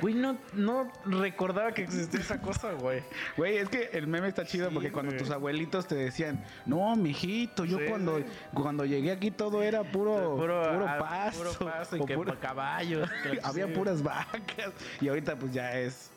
Güey, 0.00 0.14
no, 0.14 0.38
no 0.54 0.92
recordaba 1.04 1.72
que 1.72 1.82
existía 1.82 2.20
esa 2.20 2.40
cosa, 2.40 2.72
güey. 2.72 3.02
Güey, 3.36 3.58
es 3.58 3.68
que 3.68 3.90
el 3.92 4.06
meme 4.06 4.28
está 4.28 4.44
chido 4.44 4.68
Sí, 4.68 4.74
porque 4.74 4.92
cuando 4.92 5.10
güey. 5.12 5.18
tus 5.22 5.30
abuelitos 5.30 5.86
te 5.86 5.94
decían, 5.94 6.44
no, 6.66 6.94
mijito, 6.96 7.64
yo 7.64 7.78
Sí, 7.78 7.84
cuando, 7.88 8.20
cuando 8.54 8.84
llegué 8.84 9.12
aquí 9.12 9.30
todo 9.30 9.62
era 9.62 9.82
puro, 9.84 10.36
puro, 10.36 10.62
ah, 10.88 10.98
pasto. 10.98 11.42
Puro 11.54 11.70
pasto 11.70 11.96
y 11.96 12.04
que 12.04 12.14
puro- 12.14 12.38
caballos. 12.40 13.08
que 13.22 13.38
había 13.42 13.66
sí. 13.66 13.72
puras 13.72 14.02
vacas. 14.02 14.72
Y 15.00 15.08
ahorita 15.08 15.36
pues 15.36 15.52
ya 15.52 15.78
es 15.78 16.10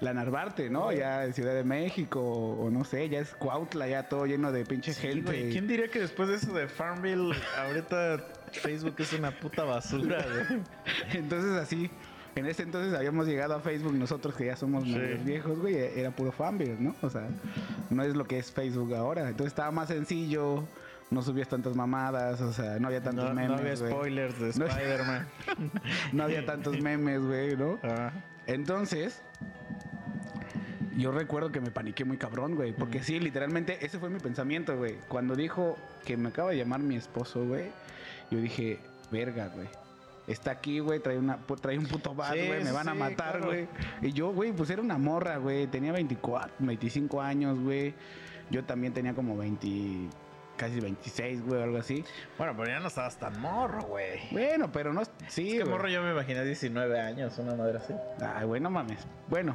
la 0.00 0.12
Narvarte, 0.12 0.68
¿no? 0.68 0.92
Ya 0.92 1.24
es 1.24 1.34
Ciudad 1.36 1.54
de 1.54 1.64
México 1.64 2.20
o, 2.20 2.70
no 2.70 2.84
sé, 2.84 3.08
ya 3.08 3.18
es 3.20 3.34
Cuautla, 3.34 3.88
ya 3.88 4.08
todo 4.08 4.26
lleno 4.26 4.52
de 4.52 4.64
pinche 4.66 4.92
Sí, 4.92 5.00
gente. 5.00 5.22
güey, 5.32 5.50
¿Quién 5.50 5.66
diría 5.66 5.88
que 5.88 6.00
después 6.00 6.28
de 6.28 6.34
eso 6.34 6.52
de 6.52 6.68
Farmville, 6.68 7.34
ahorita 7.56 8.18
Facebook 8.52 8.94
es 8.98 9.12
una 9.14 9.30
puta 9.30 9.64
basura, 9.64 10.22
güey? 10.22 10.60
Entonces 11.14 11.52
así, 11.52 11.90
En 12.36 12.44
ese 12.46 12.62
entonces 12.62 12.92
habíamos 12.94 13.26
llegado 13.26 13.54
a 13.54 13.60
Facebook 13.60 13.94
nosotros 13.94 14.34
que 14.34 14.46
ya 14.46 14.56
somos 14.56 14.84
Sí. 14.84 14.94
viejos, 15.24 15.58
güey, 15.58 15.74
era 15.76 16.10
puro 16.10 16.32
fanbase, 16.32 16.76
¿no? 16.78 16.94
O 17.02 17.08
sea, 17.10 17.28
no 17.90 18.02
es 18.02 18.14
lo 18.14 18.24
que 18.26 18.38
es 18.38 18.52
Facebook 18.52 18.94
ahora. 18.94 19.22
Entonces 19.28 19.48
estaba 19.52 19.70
más 19.70 19.88
sencillo, 19.88 20.62
no 21.10 21.22
subías 21.22 21.48
tantas 21.48 21.74
mamadas, 21.74 22.40
o 22.42 22.52
sea, 22.52 22.78
no 22.78 22.88
había 22.88 23.02
tantos 23.02 23.24
No, 23.24 23.34
memes, 23.34 23.48
no 23.50 23.56
había 23.56 23.76
spoilers 23.76 24.38
de 24.38 24.48
Spider-Man. 24.50 25.26
No 26.12 26.24
había 26.24 26.44
tantos 26.44 26.78
memes, 26.80 27.22
güey, 27.22 27.56
¿no? 27.56 27.78
Ah. 27.82 28.10
Entonces, 28.46 29.22
yo 30.96 31.12
recuerdo 31.12 31.50
que 31.52 31.60
me 31.60 31.70
paniqué 31.70 32.04
muy 32.04 32.16
cabrón, 32.18 32.54
güey. 32.54 32.72
Porque 32.72 33.02
sí, 33.02 33.18
literalmente, 33.18 33.78
ese 33.84 33.98
fue 33.98 34.10
mi 34.10 34.18
pensamiento, 34.20 34.76
güey. 34.76 34.96
Cuando 35.08 35.34
dijo 35.36 35.78
que 36.04 36.16
me 36.16 36.28
acaba 36.28 36.50
de 36.50 36.58
llamar 36.58 36.80
mi 36.80 36.96
esposo, 36.96 37.44
güey, 37.46 37.70
yo 38.30 38.38
dije, 38.38 38.78
verga, 39.10 39.48
güey. 39.48 39.68
Está 40.26 40.50
aquí, 40.50 40.80
güey, 40.80 40.98
trae, 41.00 41.18
una, 41.18 41.38
trae 41.60 41.78
un 41.78 41.86
puto 41.86 42.14
bat, 42.14 42.32
Sí, 42.32 42.46
güey, 42.46 42.58
me 42.64 42.70
sí, 42.70 42.72
van 42.74 42.88
a 42.88 42.94
matar, 42.94 43.32
claro. 43.38 43.46
güey. 43.46 43.68
Y 44.02 44.12
yo, 44.12 44.32
güey, 44.32 44.52
pues 44.52 44.68
era 44.70 44.82
una 44.82 44.98
morra, 44.98 45.36
güey. 45.36 45.66
Tenía 45.68 45.92
24, 45.92 46.52
25 46.58 47.20
años, 47.22 47.58
güey. 47.60 47.94
Yo 48.50 48.64
también 48.64 48.92
tenía 48.92 49.14
como 49.14 49.36
20, 49.36 50.08
casi 50.56 50.80
26, 50.80 51.42
güey, 51.44 51.62
algo 51.62 51.78
así. 51.78 52.04
Bueno, 52.38 52.54
pero 52.56 52.68
ya 52.68 52.80
no 52.80 52.88
estabas 52.88 53.16
tan 53.18 53.40
morro, 53.40 53.82
güey. 53.82 54.18
Bueno, 54.32 54.70
pero 54.72 54.92
no, 54.92 55.04
sí, 55.28 55.48
es 55.48 55.54
que 55.54 55.60
güey. 55.60 55.68
morro 55.70 55.88
yo 55.88 56.02
me 56.02 56.10
imaginé 56.10 56.44
19 56.44 57.00
años, 57.00 57.38
una 57.38 57.54
madre 57.54 57.78
así. 57.78 57.94
Ay, 58.20 58.46
güey, 58.46 58.60
no 58.60 58.70
mames. 58.70 59.06
Bueno, 59.28 59.54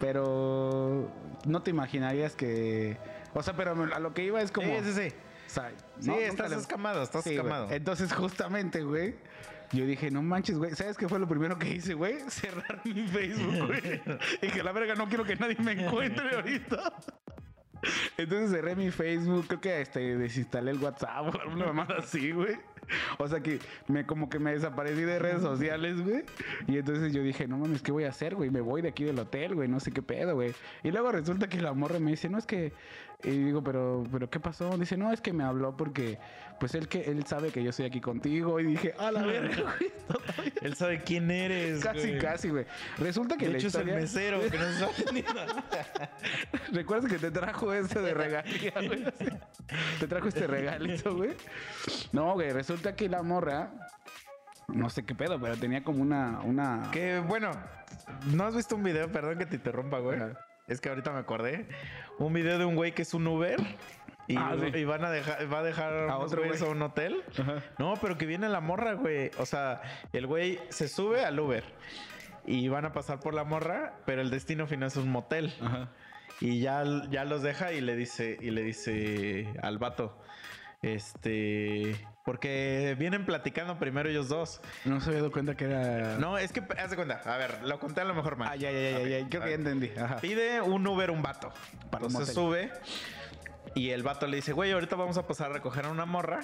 pero 0.00 1.10
no 1.46 1.62
te 1.62 1.70
imaginarías 1.70 2.34
que. 2.34 2.96
O 3.34 3.42
sea, 3.42 3.54
pero 3.54 3.72
a 3.94 3.98
lo 3.98 4.14
que 4.14 4.24
iba 4.24 4.40
es 4.40 4.50
como. 4.52 4.66
Sí, 4.68 4.80
sí, 4.84 4.92
sí. 4.92 5.14
o 5.46 5.50
sea, 5.50 5.70
Sí, 6.00 6.08
no, 6.08 6.14
estás 6.16 6.50
le- 6.50 6.56
escamado, 6.56 7.02
estás 7.02 7.24
Sí, 7.24 7.30
güey. 7.30 7.38
escamado. 7.38 7.70
Entonces, 7.70 8.12
justamente, 8.12 8.82
güey. 8.82 9.14
Yo 9.72 9.84
dije, 9.84 10.10
no 10.10 10.22
manches, 10.22 10.58
güey. 10.58 10.74
¿Sabes 10.74 10.96
qué 10.96 11.08
fue 11.08 11.18
lo 11.18 11.28
primero 11.28 11.58
que 11.58 11.70
hice, 11.70 11.94
güey? 11.94 12.18
Cerrar 12.28 12.80
mi 12.84 13.06
Facebook, 13.06 13.66
güey. 13.66 14.00
y 14.42 14.48
que 14.48 14.62
la 14.62 14.72
verga 14.72 14.94
no 14.94 15.08
quiero 15.08 15.24
que 15.24 15.36
nadie 15.36 15.56
me 15.58 15.72
encuentre 15.72 16.34
ahorita. 16.34 16.94
Entonces 18.16 18.50
cerré 18.50 18.74
mi 18.74 18.90
Facebook, 18.90 19.46
creo 19.46 19.60
que 19.60 19.80
este, 19.80 20.16
desinstalé 20.16 20.72
el 20.72 20.78
WhatsApp 20.78 21.34
o 21.34 21.40
alguna 21.40 21.66
mamada 21.66 21.98
así, 21.98 22.32
güey. 22.32 22.56
O 23.18 23.28
sea 23.28 23.40
que 23.40 23.58
me 23.86 24.06
como 24.06 24.30
que 24.30 24.38
me 24.38 24.52
desaparecí 24.52 25.02
de 25.02 25.18
redes 25.18 25.42
sociales, 25.42 26.00
güey. 26.00 26.24
Y 26.66 26.78
entonces 26.78 27.12
yo 27.12 27.22
dije, 27.22 27.46
no 27.46 27.58
mames, 27.58 27.82
¿qué 27.82 27.92
voy 27.92 28.04
a 28.04 28.08
hacer, 28.08 28.34
güey? 28.34 28.50
Me 28.50 28.60
voy 28.60 28.82
de 28.82 28.88
aquí 28.88 29.04
del 29.04 29.18
hotel, 29.18 29.54
güey, 29.54 29.68
no 29.68 29.78
sé 29.78 29.92
qué 29.92 30.02
pedo, 30.02 30.34
güey. 30.34 30.54
Y 30.82 30.90
luego 30.90 31.12
resulta 31.12 31.48
que 31.48 31.60
la 31.60 31.72
morra 31.74 31.98
me 31.98 32.12
dice, 32.12 32.28
no, 32.28 32.38
es 32.38 32.46
que... 32.46 32.72
Y 33.24 33.30
digo, 33.30 33.64
pero, 33.64 34.04
pero 34.12 34.30
¿qué 34.30 34.38
pasó? 34.38 34.78
Dice, 34.78 34.96
no, 34.96 35.12
es 35.12 35.20
que 35.20 35.32
me 35.32 35.42
habló 35.42 35.76
porque, 35.76 36.20
pues 36.60 36.76
él 36.76 36.86
que 36.86 37.02
él 37.10 37.26
sabe 37.26 37.50
que 37.50 37.64
yo 37.64 37.70
estoy 37.70 37.86
aquí 37.86 38.00
contigo. 38.00 38.60
Y 38.60 38.64
dije, 38.64 38.94
a 38.96 39.10
la 39.10 39.22
verga, 39.22 39.56
güey. 40.36 40.52
Él 40.62 40.76
sabe 40.76 41.02
quién 41.02 41.28
eres. 41.28 41.80
Casi, 41.80 42.10
güey. 42.10 42.18
casi, 42.18 42.48
güey. 42.48 42.64
Resulta 42.96 43.36
que 43.36 43.46
De 43.46 43.52
la 43.52 43.58
hecho, 43.58 43.66
historia... 43.66 43.98
es 43.98 44.14
el 44.14 44.20
mesero 44.22 44.40
que 44.48 44.56
nos 44.58 44.68
está 44.68 44.86
atendiendo. 44.86 45.40
¿Recuerdas 46.72 47.10
que 47.10 47.18
te 47.18 47.32
trajo 47.32 47.72
este 47.72 48.00
de 48.00 48.14
regalía, 48.14 48.72
güey? 48.86 49.04
Te 50.00 50.06
trajo 50.06 50.28
este 50.28 50.46
regalito, 50.46 51.14
güey. 51.14 51.32
No, 52.12 52.34
güey, 52.34 52.52
resulta 52.52 52.96
que 52.96 53.06
la 53.08 53.22
morra, 53.22 53.70
no 54.68 54.88
sé 54.88 55.04
qué 55.04 55.14
pedo, 55.14 55.38
pero 55.38 55.56
tenía 55.56 55.84
como 55.84 56.00
una, 56.00 56.40
una. 56.42 56.88
Que 56.90 57.18
bueno, 57.18 57.50
¿no 58.32 58.44
has 58.44 58.54
visto 58.56 58.76
un 58.76 58.84
video? 58.84 59.10
Perdón 59.12 59.36
que 59.38 59.44
te 59.44 59.56
interrumpa, 59.56 59.98
güey. 59.98 60.18
Ajá. 60.18 60.47
Es 60.68 60.80
que 60.80 60.88
ahorita 60.88 61.12
me 61.12 61.18
acordé. 61.18 61.66
Un 62.18 62.32
video 62.32 62.58
de 62.58 62.64
un 62.64 62.76
güey 62.76 62.92
que 62.92 63.02
es 63.02 63.14
un 63.14 63.26
Uber. 63.26 63.58
Y, 64.26 64.36
Ah, 64.36 64.54
sí. 64.60 64.78
y 64.78 64.84
van 64.84 65.04
a 65.04 65.10
dejar, 65.10 65.50
va 65.50 65.60
a 65.60 65.62
dejar 65.62 66.10
a 66.10 66.18
otro 66.18 66.44
güey. 66.44 66.60
a 66.62 66.64
un 66.66 66.82
hotel. 66.82 67.22
Ajá. 67.38 67.62
No, 67.78 67.94
pero 68.00 68.18
que 68.18 68.26
viene 68.26 68.48
la 68.50 68.60
morra, 68.60 68.92
güey. 68.92 69.30
O 69.38 69.46
sea, 69.46 69.80
el 70.12 70.26
güey 70.26 70.60
se 70.68 70.86
sube 70.88 71.24
al 71.24 71.40
Uber. 71.40 71.64
Y 72.44 72.68
van 72.68 72.84
a 72.84 72.92
pasar 72.92 73.20
por 73.20 73.32
la 73.34 73.44
morra, 73.44 73.94
pero 74.06 74.20
el 74.20 74.30
destino 74.30 74.66
final 74.66 74.88
es 74.88 74.96
un 74.96 75.10
motel. 75.10 75.54
Ajá. 75.62 75.88
Y 76.40 76.60
ya, 76.60 76.84
ya 77.10 77.24
los 77.24 77.42
deja 77.42 77.72
y 77.72 77.80
le 77.80 77.96
dice, 77.96 78.36
y 78.40 78.50
le 78.50 78.62
dice 78.62 79.48
al 79.62 79.78
vato. 79.78 80.16
Este. 80.82 81.96
Porque 82.24 82.94
vienen 82.98 83.24
platicando 83.24 83.78
primero 83.78 84.08
ellos 84.08 84.28
dos. 84.28 84.60
No 84.84 85.00
se 85.00 85.08
había 85.08 85.20
dado 85.20 85.32
cuenta 85.32 85.56
que 85.56 85.64
era. 85.64 86.18
No, 86.18 86.38
es 86.38 86.52
que 86.52 86.62
haz 86.78 86.90
de 86.90 86.96
cuenta. 86.96 87.20
A 87.24 87.36
ver, 87.36 87.62
lo 87.64 87.80
conté 87.80 88.02
a 88.02 88.04
lo 88.04 88.14
mejor 88.14 88.36
mal. 88.36 88.50
Ah, 88.52 88.56
ya, 88.56 88.70
ya, 88.70 88.90
ya, 89.00 89.20
ya. 89.20 89.28
Creo 89.28 89.42
que 89.42 89.48
ya 89.48 89.54
entendí. 89.54 89.90
Ajá. 89.98 90.16
Pide 90.16 90.60
un 90.60 90.86
Uber 90.86 91.10
un 91.10 91.22
vato. 91.22 91.52
Para 91.90 92.06
Entonces 92.06 92.34
sube. 92.34 92.70
Y 93.74 93.90
el 93.90 94.02
vato 94.02 94.26
le 94.26 94.36
dice, 94.36 94.52
güey, 94.52 94.72
ahorita 94.72 94.96
vamos 94.96 95.18
a 95.18 95.26
pasar 95.26 95.50
a 95.50 95.54
recoger 95.54 95.86
a 95.86 95.90
una 95.90 96.06
morra. 96.06 96.40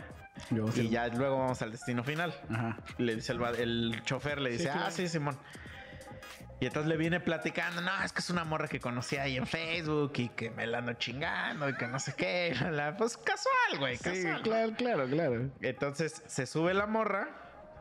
Yo, 0.51 0.71
sí. 0.71 0.83
Y 0.83 0.89
ya 0.91 1.09
luego 1.09 1.39
vamos 1.39 1.61
al 1.63 1.73
destino 1.73 2.05
final. 2.05 2.35
Ajá. 2.51 2.79
Le 2.99 3.17
dice 3.17 3.33
el, 3.33 3.43
el 3.43 4.03
chofer, 4.05 4.41
le 4.41 4.51
dice, 4.51 4.71
ah, 4.71 4.75
claro. 4.75 4.91
sí, 4.91 5.09
Simón. 5.09 5.39
Y 6.65 6.67
entonces 6.67 6.89
le 6.89 6.97
viene 6.97 7.21
platicando, 7.21 7.83
no, 7.83 7.91
es 8.03 8.15
que 8.15 8.21
es 8.21 8.31
una 8.31 8.43
morra 8.43 8.69
que 8.69 8.81
conocí 8.81 9.17
ahí 9.17 9.37
en 9.37 9.47
Facebook 9.47 10.13
y 10.17 10.31
que 10.31 10.49
me 10.49 10.67
la 10.67 10.79
ando 10.79 10.95
chingando 10.95 11.69
y 11.69 11.75
que 11.75 11.87
no 11.87 11.99
sé 11.99 12.15
qué. 12.17 12.57
Pues 12.97 13.19
casual, 13.19 13.79
güey, 13.79 13.99
Sí, 13.99 14.03
casual. 14.23 14.41
claro, 14.41 14.73
claro, 14.75 15.07
claro. 15.07 15.51
Entonces 15.61 16.23
se 16.27 16.47
sube 16.47 16.73
la 16.73 16.87
morra 16.87 17.29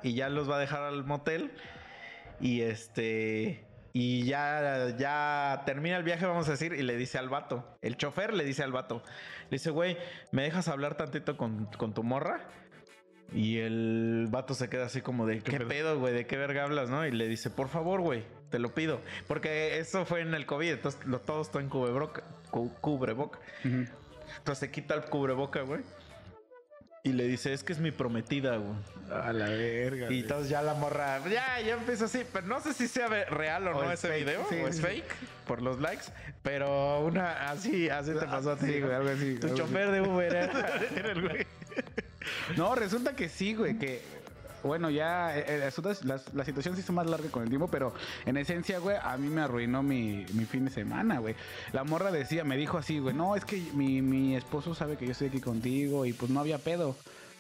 y 0.04 0.16
ya 0.16 0.28
los 0.28 0.50
va 0.52 0.58
a 0.58 0.60
dejar 0.60 0.84
al 0.84 1.06
motel. 1.06 1.54
Y 2.42 2.60
este. 2.64 3.66
Y 3.94 4.26
ya, 4.26 4.90
ya 4.98 5.62
termina 5.66 5.96
el 5.96 6.04
viaje, 6.04 6.26
vamos 6.26 6.50
a 6.50 6.52
decir, 6.52 6.74
y 6.74 6.82
le 6.82 6.98
dice 6.98 7.18
al 7.18 7.30
vato. 7.30 7.78
El 7.82 7.96
chofer 7.96 8.34
le 8.34 8.44
dice 8.44 8.64
al 8.64 8.74
vato. 8.74 9.02
Le 9.44 9.52
dice, 9.60 9.70
güey, 9.70 9.98
¿me 10.32 10.44
dejas 10.44 10.68
hablar 10.68 10.96
tantito 10.96 11.38
con, 11.38 11.68
con 11.78 11.94
tu 11.94 12.04
morra? 12.04 12.42
Y 13.34 13.58
el 13.60 14.28
vato 14.30 14.54
se 14.54 14.70
queda 14.70 14.86
así 14.86 15.02
como 15.02 15.26
de, 15.26 15.40
¿qué, 15.42 15.58
pedo? 15.58 15.68
pedo, 15.68 16.00
güey? 16.00 16.14
¿De 16.14 16.28
qué 16.28 16.38
verga 16.38 16.64
hablas, 16.64 16.90
no? 16.90 17.06
Y 17.06 17.12
le 17.12 17.28
dice, 17.28 17.50
por 17.50 17.68
favor, 17.70 18.02
güey, 18.02 18.24
te 18.52 18.60
lo 18.60 18.74
pido. 18.74 19.00
Porque 19.28 19.80
eso 19.80 20.06
fue 20.06 20.22
en 20.22 20.34
el 20.36 20.46
COVID, 20.46 20.72
entonces 20.72 21.04
lo, 21.06 21.20
todo 21.20 21.42
está 21.42 21.60
en 21.60 21.70
cubreboca. 21.70 22.24
cu- 22.52 22.74
cubreboca. 22.82 23.40
Entonces 23.64 24.60
se 24.60 24.72
quita 24.72 24.94
el 24.94 25.02
cubreboca, 25.06 25.62
güey. 25.62 25.82
Y 27.06 27.12
le 27.12 27.26
dice, 27.26 27.52
es 27.52 27.66
que 27.66 27.74
es 27.74 27.80
mi 27.80 27.92
prometida, 27.92 28.56
güey. 28.56 28.76
A 29.12 29.34
la 29.34 29.50
verga. 29.50 30.06
Y 30.06 30.08
güey. 30.08 30.20
entonces 30.22 30.50
ya 30.50 30.62
la 30.62 30.74
morra, 30.74 31.20
ya, 31.28 31.60
ya 31.60 31.74
empieza 31.74 32.06
así, 32.06 32.22
pero 32.32 32.48
no 32.48 32.62
sé 32.62 32.74
si 32.74 32.88
sea 32.88 33.08
real 33.08 33.68
o, 33.68 33.78
O 33.78 33.84
no 33.84 33.92
es 33.92 34.00
ese 34.00 34.08
fake, 34.14 34.26
video, 34.26 34.46
sí, 34.50 34.56
o 34.56 34.68
es 34.70 34.78
sí. 34.78 34.82
fake, 34.84 35.14
por 35.46 35.62
los 35.62 35.82
likes, 35.82 36.06
pero 36.44 37.02
una, 37.02 37.50
así, 37.50 37.90
así 37.90 38.14
te 38.14 38.26
pasó 38.26 38.52
a 38.52 38.56
ti. 38.58 38.80
Güey, 38.80 38.94
algo 38.94 39.10
así, 39.10 39.36
Tu 39.38 39.48
algo 39.48 39.58
chofer 39.58 39.92
de 39.92 40.02
Uber 40.02 40.34
era, 40.34 40.80
era 40.96 41.12
el 41.12 41.22
güey. 41.28 41.46
No, 42.58 42.76
resulta 42.76 43.16
que 43.16 43.30
sí, 43.30 43.54
güey, 43.54 43.78
que. 43.78 44.02
Bueno, 44.64 44.90
ya 44.90 45.38
eh, 45.38 45.44
eh, 45.46 45.72
la, 46.04 46.22
la 46.34 46.46
situación 46.46 46.76
se 46.76 46.82
hizo 46.82 46.94
más 46.94 47.06
larga 47.10 47.30
con 47.30 47.44
el 47.44 47.50
tiempo, 47.50 47.68
pero 47.68 47.94
en 48.26 48.38
esencia, 48.38 48.80
güey, 48.80 48.96
a 49.02 49.18
mí 49.18 49.28
me 49.28 49.42
arruinó 49.42 49.84
mi, 49.84 50.26
mi 50.34 50.46
fin 50.46 50.64
de 50.64 50.72
semana, 50.72 51.20
güey. 51.20 51.36
La 51.74 51.84
morra 51.84 52.12
decía, 52.12 52.46
me 52.46 52.56
dijo 52.56 52.78
así, 52.78 53.00
güey, 53.00 53.14
no, 53.14 53.36
es 53.36 53.44
que 53.44 53.58
mi, 53.74 54.02
mi 54.02 54.38
esposo 54.38 54.74
sabe 54.74 54.96
que 54.96 55.06
yo 55.06 55.12
estoy 55.12 55.28
aquí 55.28 55.42
contigo 55.42 56.06
y 56.06 56.14
pues 56.14 56.32
no 56.32 56.40
había 56.40 56.60
pedo. 56.60 56.96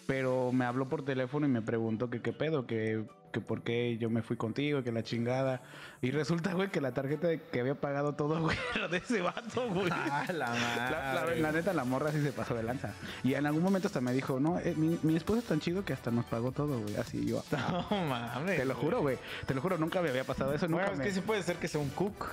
Pero 0.05 0.51
me 0.51 0.65
habló 0.65 0.89
por 0.89 1.05
teléfono 1.05 1.45
y 1.45 1.49
me 1.49 1.61
preguntó 1.61 2.09
que 2.09 2.21
qué 2.21 2.33
pedo, 2.33 2.67
que, 2.67 3.05
que 3.33 3.41
por 3.41 3.63
qué 3.63 3.97
yo 3.97 4.09
me 4.09 4.21
fui 4.21 4.37
contigo, 4.37 4.81
que 4.83 4.93
la 4.93 5.03
chingada. 5.03 5.61
Y 6.01 6.11
resulta, 6.11 6.53
güey, 6.53 6.69
que 6.69 6.79
la 6.81 6.93
tarjeta 6.93 7.27
de- 7.27 7.41
que 7.41 7.59
había 7.61 7.75
pagado 7.75 8.13
todo, 8.13 8.39
güey, 8.41 8.55
era 8.75 8.87
de 8.87 8.97
ese 8.97 9.21
vato, 9.21 9.67
güey. 9.69 9.89
Ah, 9.91 10.23
la 10.27 10.33
La, 10.33 10.89
la- 10.89 11.21
madre. 11.21 11.39
la 11.41 11.51
neta, 11.51 11.73
la 11.73 11.83
morra 11.83 12.11
sí 12.11 12.21
se 12.21 12.31
pasó 12.31 12.53
de 12.55 12.63
lanza. 12.63 12.93
Y 13.23 13.33
en 13.33 13.45
algún 13.45 13.63
momento 13.63 13.87
hasta 13.87 13.99
me 14.01 14.13
dijo, 14.13 14.39
no, 14.39 14.59
eh, 14.59 14.73
mi, 14.77 14.97
mi 15.03 15.15
esposo 15.17 15.39
es 15.39 15.45
tan 15.45 15.59
chido 15.59 15.83
que 15.83 15.91
hasta 15.93 16.11
nos 16.11 16.25
pagó 16.25 16.51
todo, 16.51 16.79
güey. 16.79 16.95
Así 16.95 17.25
yo. 17.25 17.43
No 17.51 18.05
mames. 18.05 18.57
Te 18.57 18.65
lo 18.65 18.75
juro, 18.75 19.01
güey. 19.01 19.17
Te 19.45 19.53
lo 19.53 19.61
juro, 19.61 19.77
nunca 19.77 20.01
me 20.01 20.09
había 20.09 20.23
pasado 20.23 20.53
eso. 20.53 20.67
Nunca 20.67 20.83
Bueno, 20.83 20.93
es 20.93 20.99
me... 20.99 21.05
que 21.05 21.11
sí 21.11 21.21
puede 21.21 21.41
ser 21.43 21.55
que 21.57 21.67
sea 21.67 21.81
un 21.81 21.89
cook. 21.89 22.27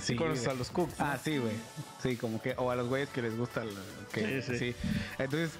Sí, 0.00 0.12
Sí, 0.12 0.16
conoces 0.16 0.48
a 0.48 0.54
los 0.54 0.70
cooks. 0.70 0.98
¿no? 0.98 1.04
Ah, 1.04 1.18
sí, 1.22 1.38
güey. 1.38 1.52
Sí, 2.02 2.16
como 2.16 2.40
que... 2.40 2.54
O 2.56 2.70
a 2.70 2.76
los 2.76 2.88
güeyes 2.88 3.08
que 3.10 3.20
les 3.22 3.36
gusta 3.36 3.62
el... 3.62 3.70
Que, 4.12 4.40
Sí, 4.42 4.56
sí. 4.58 4.74
Entonces, 5.18 5.58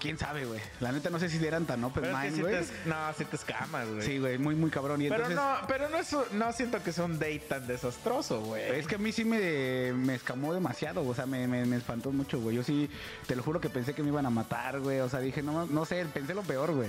quién 0.00 0.18
sabe, 0.18 0.44
güey. 0.46 0.60
La 0.80 0.90
neta, 0.90 1.10
no 1.10 1.18
sé 1.20 1.28
si 1.28 1.44
eran 1.44 1.66
tan 1.66 1.84
open 1.84 2.02
pero 2.02 2.16
es 2.16 2.18
que 2.18 2.24
mind, 2.26 2.36
sí 2.36 2.42
güey. 2.42 2.54
te, 2.54 2.60
es- 2.60 2.72
no, 2.86 2.96
sí 3.16 3.24
te 3.24 3.36
escamas, 3.36 3.88
güey. 3.88 4.02
Sí, 4.02 4.18
güey, 4.18 4.38
muy, 4.38 4.54
muy 4.56 4.70
cabrón. 4.70 5.00
Y 5.02 5.08
pero 5.08 5.26
entonces... 5.26 5.36
no, 5.36 5.66
pero 5.68 5.88
no, 5.88 5.98
es, 5.98 6.16
no 6.32 6.52
siento 6.52 6.82
que 6.82 6.92
sea 6.92 7.04
un 7.04 7.18
date 7.18 7.42
tan 7.48 7.66
desastroso, 7.66 8.40
güey. 8.40 8.62
Es 8.78 8.86
que 8.86 8.96
a 8.96 8.98
mí 8.98 9.12
sí 9.12 9.24
me, 9.24 9.92
me 9.92 10.14
escamó 10.14 10.52
demasiado, 10.54 11.06
o 11.06 11.14
sea, 11.14 11.26
me, 11.26 11.46
me, 11.46 11.64
me 11.66 11.76
espantó 11.76 12.10
mucho, 12.10 12.40
güey. 12.40 12.56
Yo 12.56 12.62
sí, 12.64 12.90
te 13.26 13.36
lo 13.36 13.42
juro 13.42 13.60
que 13.60 13.68
pensé 13.70 13.94
que 13.94 14.02
me 14.02 14.08
iban 14.08 14.26
a 14.26 14.30
matar, 14.30 14.80
güey. 14.80 15.00
O 15.00 15.08
sea, 15.08 15.20
dije, 15.20 15.42
no, 15.42 15.66
no 15.66 15.84
sé, 15.84 16.04
pensé 16.12 16.34
lo 16.34 16.42
peor, 16.42 16.72
güey. 16.72 16.88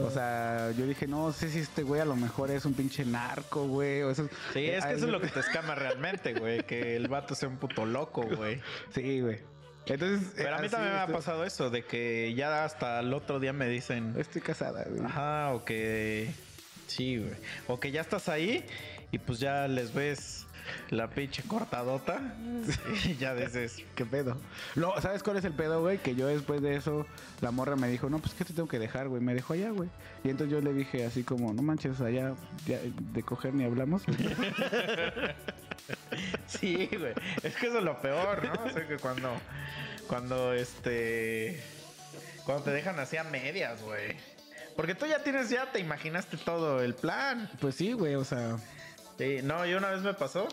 O 0.00 0.08
sea, 0.08 0.70
yo 0.78 0.86
dije, 0.86 1.06
no 1.08 1.32
sé 1.32 1.50
si 1.50 1.58
este 1.58 1.82
güey 1.82 2.00
a 2.00 2.04
lo 2.04 2.14
mejor 2.16 2.50
es 2.50 2.64
un 2.64 2.74
pinche 2.74 3.04
narco, 3.04 3.66
güey. 3.66 4.02
O 4.02 4.10
eso, 4.10 4.28
Sí, 4.52 4.66
es 4.66 4.84
que 4.84 4.92
eso 4.92 5.06
es 5.06 5.10
lo 5.10 5.20
que 5.20 5.26
te 5.26 5.40
escama 5.40 5.74
realmente, 5.74 6.32
güey. 6.32 6.62
Que 6.62 6.94
el 6.96 7.08
vato 7.08 7.34
sea 7.34 7.48
un 7.48 7.56
puto 7.56 7.84
loco, 7.84 8.22
güey. 8.22 8.62
Sí, 8.94 9.20
güey. 9.20 9.40
Entonces. 9.86 10.32
Pero 10.36 10.56
a 10.56 10.58
mí 10.60 10.68
también 10.68 10.92
me 10.94 11.00
ha 11.00 11.06
pasado 11.06 11.44
eso, 11.44 11.70
de 11.70 11.84
que 11.84 12.32
ya 12.34 12.64
hasta 12.64 13.00
el 13.00 13.12
otro 13.12 13.40
día 13.40 13.52
me 13.52 13.68
dicen, 13.68 14.14
Estoy 14.18 14.40
casada, 14.42 14.84
güey. 14.88 15.04
ajá, 15.04 15.52
o 15.52 15.64
que 15.64 16.30
sí, 16.86 17.18
güey. 17.18 17.34
O 17.68 17.78
que 17.80 17.90
ya 17.90 18.00
estás 18.00 18.28
ahí 18.28 18.64
y 19.12 19.18
pues 19.18 19.38
ya 19.40 19.68
les 19.68 19.92
ves 19.94 20.46
la 20.90 21.08
pinche 21.10 21.42
cortadota. 21.42 22.20
Y 23.04 23.16
ya 23.16 23.34
dices, 23.34 23.82
¿Qué 23.94 24.06
pedo? 24.06 24.36
No, 24.74 24.98
¿sabes 25.00 25.22
cuál 25.22 25.36
es 25.36 25.44
el 25.44 25.52
pedo, 25.52 25.82
güey? 25.82 25.98
Que 25.98 26.14
yo 26.14 26.26
después 26.26 26.62
de 26.62 26.76
eso, 26.76 27.06
la 27.42 27.50
morra 27.50 27.76
me 27.76 27.88
dijo, 27.88 28.08
no, 28.08 28.18
pues 28.18 28.32
que 28.34 28.44
te 28.44 28.54
tengo 28.54 28.68
que 28.68 28.78
dejar, 28.78 29.08
güey. 29.08 29.20
Me 29.20 29.34
dejó 29.34 29.52
allá, 29.52 29.70
güey. 29.70 29.90
Y 30.24 30.30
entonces 30.30 30.52
yo 30.52 30.60
le 30.62 30.72
dije 30.72 31.04
así 31.04 31.22
como, 31.22 31.52
no 31.52 31.62
manches, 31.62 32.00
allá 32.00 32.34
ya 32.66 32.78
de 33.12 33.22
coger 33.22 33.52
ni 33.54 33.64
hablamos. 33.64 34.02
Sí, 36.46 36.88
güey. 36.92 37.12
Es 37.42 37.56
que 37.56 37.66
eso 37.66 37.78
es 37.78 37.84
lo 37.84 38.00
peor, 38.00 38.44
¿no? 38.44 38.64
O 38.64 38.70
sea, 38.70 38.86
que 38.86 38.96
cuando, 38.98 39.30
cuando 40.06 40.52
este, 40.52 41.62
cuando 42.44 42.64
te 42.64 42.70
dejan 42.70 42.98
así 43.00 43.16
a 43.16 43.24
medias, 43.24 43.82
güey. 43.82 44.16
Porque 44.76 44.94
tú 44.94 45.06
ya 45.06 45.22
tienes, 45.22 45.50
ya 45.50 45.70
te 45.72 45.78
imaginaste 45.80 46.36
todo 46.36 46.82
el 46.82 46.94
plan. 46.94 47.50
pues 47.60 47.76
sí, 47.76 47.92
güey, 47.92 48.14
o 48.14 48.24
sea, 48.24 48.56
Sí, 49.18 49.40
no, 49.42 49.64
y 49.66 49.74
una 49.74 49.90
vez 49.90 50.02
me 50.02 50.14
pasó. 50.14 50.48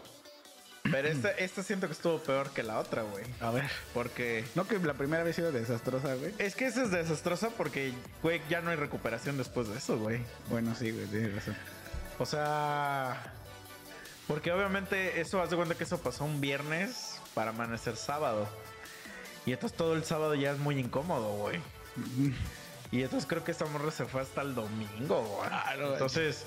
Pero 0.84 1.08
esta, 1.08 1.30
esta 1.32 1.62
siento 1.62 1.86
que 1.88 1.94
estuvo 1.94 2.18
peor 2.20 2.52
que 2.52 2.64
la 2.64 2.80
otra, 2.80 3.04
güey. 3.04 3.24
a 3.40 3.52
ver. 3.52 3.70
Porque 3.94 4.44
No 4.56 4.68
que 4.68 4.80
la 4.80 4.96
primera 4.96 5.24
vez 5.24 5.36
sido 5.36 5.52
desastrosa, 5.52 6.16
güey. 6.16 6.34
es 6.40 6.56
que 6.56 6.66
esa 6.66 6.84
es 6.84 6.92
desastrosa 6.92 7.50
porque, 7.52 7.94
güey, 8.24 8.42
ya 8.50 8.62
no 8.62 8.72
hay 8.72 8.78
recuperación 8.78 9.38
después 9.38 9.68
de 9.68 9.78
eso, 9.78 9.98
güey. 10.00 10.22
Bueno, 10.50 10.74
sí, 10.76 10.92
güey, 10.92 11.06
tienes 11.06 11.36
razón. 11.36 11.56
O 12.18 12.26
sea, 12.26 13.34
porque 14.32 14.52
obviamente 14.52 15.20
eso, 15.22 15.42
haz 15.42 15.50
de 15.50 15.56
cuenta 15.56 15.76
que 15.76 15.84
eso 15.84 16.00
pasó 16.00 16.24
un 16.26 16.42
viernes 16.42 17.20
para 17.34 17.52
amanecer 17.52 17.96
sábado. 17.96 18.48
Y 19.46 19.54
entonces 19.54 19.78
todo 19.78 19.94
el 19.96 20.04
sábado 20.04 20.36
ya 20.36 20.52
es 20.52 20.60
muy 20.60 20.80
incómodo, 20.80 21.30
güey. 21.38 21.60
Y 22.92 23.04
entonces 23.04 23.28
creo 23.28 23.44
que 23.44 23.52
esta 23.52 23.66
morra 23.66 23.92
se 23.92 24.06
fue 24.06 24.22
hasta 24.22 24.42
el 24.42 24.54
domingo, 24.56 25.22
güey. 25.24 25.50
Claro, 25.50 25.94
entonces, 25.94 26.46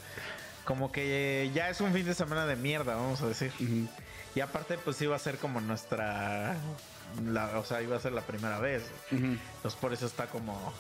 como 0.65 0.93
que 0.93 1.51
ya 1.55 1.71
es 1.71 1.81
un 1.81 1.93
fin 1.93 2.05
de 2.07 2.15
semana 2.15 2.47
de 2.47 2.57
mierda, 2.57 2.95
vamos 2.97 3.21
a 3.23 3.27
decir. 3.27 3.53
Y 4.35 4.41
aparte, 4.41 4.79
pues 4.79 5.01
iba 5.03 5.15
a 5.17 5.19
ser 5.19 5.39
como 5.39 5.61
nuestra. 5.61 6.57
la- 7.27 7.59
o 7.59 7.65
sea, 7.65 7.81
iba 7.83 7.97
a 7.97 8.01
ser 8.01 8.13
la 8.13 8.23
primera 8.23 8.59
vez. 8.59 8.85
Entonces 9.11 9.79
por 9.81 9.93
eso 9.93 10.07
está 10.07 10.27
como. 10.27 10.73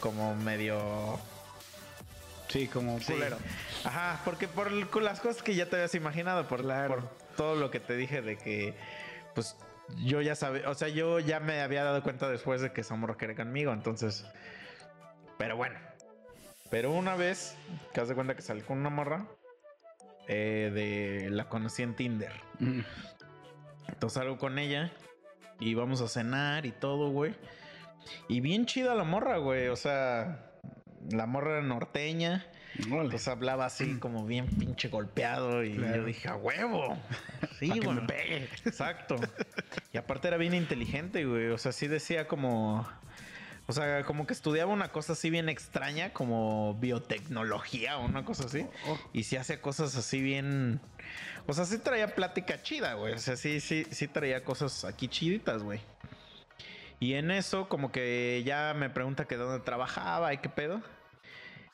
Como 0.00 0.34
medio. 0.36 1.18
Sí, 2.48 2.68
como 2.68 2.98
Sí. 3.00 3.12
culero. 3.12 3.38
Ajá, 3.84 4.20
porque 4.24 4.48
por 4.48 4.70
las 5.02 5.20
cosas 5.20 5.42
que 5.42 5.54
ya 5.54 5.66
te 5.66 5.76
habías 5.76 5.94
imaginado, 5.94 6.46
por, 6.48 6.62
Claro. 6.62 6.94
por 6.94 7.08
todo 7.36 7.56
lo 7.56 7.70
que 7.70 7.80
te 7.80 7.96
dije 7.96 8.22
de 8.22 8.36
que, 8.38 8.74
pues, 9.34 9.56
yo 9.98 10.20
ya 10.20 10.34
sabía, 10.34 10.68
o 10.68 10.74
sea, 10.74 10.88
yo 10.88 11.18
ya 11.20 11.40
me 11.40 11.60
había 11.60 11.84
dado 11.84 12.02
cuenta 12.02 12.28
después 12.28 12.60
de 12.60 12.72
que 12.72 12.80
esa 12.80 12.94
morra 12.96 13.16
quería 13.16 13.36
conmigo, 13.36 13.72
entonces, 13.72 14.24
pero 15.38 15.56
bueno. 15.56 15.78
Pero 16.70 16.90
una 16.92 17.14
vez, 17.14 17.56
que 17.94 18.00
haz 18.00 18.08
de 18.08 18.14
cuenta 18.16 18.34
que 18.34 18.42
salí 18.42 18.60
con 18.62 18.78
una 18.78 18.90
morra, 18.90 19.26
eh, 20.26 20.72
de, 20.74 21.30
la 21.30 21.48
conocí 21.48 21.82
en 21.82 21.94
Tinder. 21.94 22.32
Ujú. 22.60 22.82
Entonces 23.88 24.14
salgo 24.18 24.36
con 24.38 24.58
ella 24.58 24.90
y 25.60 25.74
vamos 25.74 26.00
a 26.00 26.08
cenar 26.08 26.66
y 26.66 26.72
todo, 26.72 27.10
güey. 27.10 27.34
Y 28.28 28.40
bien 28.40 28.66
chida 28.66 28.94
la 28.96 29.04
morra, 29.04 29.36
güey, 29.36 29.68
o 29.68 29.76
sea, 29.76 30.50
la 31.10 31.26
morra 31.26 31.60
norteña. 31.62 32.46
Entonces 32.78 33.26
hablaba 33.28 33.64
así 33.64 33.98
como 33.98 34.26
bien 34.26 34.46
pinche 34.46 34.88
golpeado 34.88 35.64
y 35.64 35.74
Claro. 35.76 35.96
yo 35.96 36.04
dije, 36.04 36.28
a 36.28 36.36
huevo. 36.36 36.98
Sí, 37.58 37.70
güey. 37.70 37.98
Exacto. 38.66 39.16
Y 39.94 39.96
aparte 39.96 40.28
era 40.28 40.36
bien 40.36 40.52
inteligente, 40.52 41.24
güey. 41.24 41.46
O 41.48 41.58
sea, 41.58 41.72
sí 41.72 41.88
decía 41.88 42.28
como... 42.28 42.86
O 43.68 43.72
sea, 43.72 44.04
como 44.04 44.26
que 44.26 44.34
estudiaba 44.34 44.70
una 44.72 44.88
cosa 44.92 45.14
así 45.14 45.30
bien 45.30 45.48
extraña, 45.48 46.12
como 46.12 46.74
biotecnología 46.74 47.98
o 47.98 48.04
una 48.04 48.24
cosa 48.26 48.44
así. 48.44 48.66
Oh. 48.86 48.98
Y 49.14 49.22
sí 49.24 49.36
hacía 49.36 49.60
cosas 49.62 49.96
así 49.96 50.20
bien... 50.20 50.80
O 51.46 51.52
sea, 51.54 51.64
sí 51.64 51.78
traía 51.78 52.14
plática 52.14 52.60
chida, 52.62 52.92
güey. 52.94 53.14
O 53.14 53.18
sea, 53.18 53.36
sí, 53.36 53.60
sí, 53.60 53.86
sí 53.90 54.06
traía 54.06 54.44
cosas 54.44 54.84
aquí 54.84 55.08
chiditas, 55.08 55.62
güey. 55.62 55.80
Y 57.00 57.14
en 57.14 57.30
eso, 57.30 57.68
como 57.68 57.90
que 57.90 58.42
ya 58.44 58.74
me 58.76 58.90
pregunta 58.90 59.24
que 59.26 59.36
dónde 59.36 59.64
trabajaba 59.64 60.32
y 60.34 60.38
qué 60.38 60.48
pedo. 60.48 60.82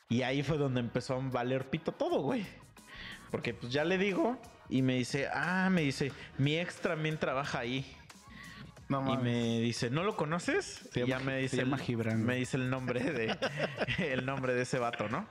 Y 0.08 0.22
ahí 0.22 0.42
fue 0.42 0.58
donde 0.58 0.80
empezó 0.80 1.14
a 1.14 1.18
valer 1.18 1.68
pito 1.70 1.92
todo, 1.92 2.20
güey. 2.20 2.46
Porque 3.30 3.54
pues 3.54 3.72
ya 3.72 3.84
le 3.84 3.96
digo 3.98 4.38
y 4.68 4.82
me 4.82 4.94
dice, 4.96 5.28
ah, 5.32 5.68
me 5.70 5.80
dice, 5.82 6.12
mi 6.38 6.58
ex 6.58 6.76
también 6.76 7.18
trabaja 7.18 7.60
ahí. 7.60 7.86
No 8.88 9.10
Y 9.14 9.16
me 9.16 9.58
dice, 9.60 9.88
¿no 9.88 10.02
lo 10.04 10.16
conoces? 10.16 10.88
Se 10.92 11.00
y 11.00 11.06
ya 11.06 11.18
me 11.18 11.38
dice, 11.38 11.62
el- 11.62 11.74
Gibran. 11.78 12.22
me 12.24 12.36
dice 12.36 12.58
el 12.58 12.68
nombre 12.68 13.00
de 13.00 13.34
el 13.98 14.26
nombre 14.26 14.52
de 14.54 14.62
ese 14.62 14.78
vato, 14.78 15.08
¿no? 15.08 15.26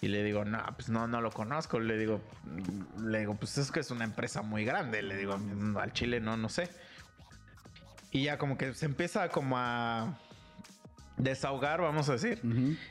Y 0.00 0.08
le 0.08 0.22
digo, 0.24 0.46
no, 0.46 0.64
pues 0.76 0.88
no, 0.88 1.06
no 1.06 1.20
lo 1.20 1.30
conozco. 1.30 1.78
Le 1.78 1.98
digo, 1.98 2.22
le 3.02 3.18
digo, 3.18 3.34
pues 3.34 3.58
es 3.58 3.70
que 3.70 3.80
es 3.80 3.90
una 3.90 4.04
empresa 4.04 4.40
muy 4.40 4.64
grande. 4.64 5.02
Le 5.02 5.14
digo, 5.14 5.36
"Mm, 5.36 5.76
al 5.76 5.92
Chile 5.92 6.20
no, 6.20 6.38
no 6.38 6.48
sé. 6.48 6.70
Y 8.10 8.22
ya 8.24 8.38
como 8.38 8.56
que 8.56 8.72
se 8.72 8.86
empieza 8.86 9.28
como 9.28 9.58
a 9.58 10.18
desahogar, 11.22 11.80
vamos 11.80 12.08
a 12.08 12.12
decir. 12.12 12.40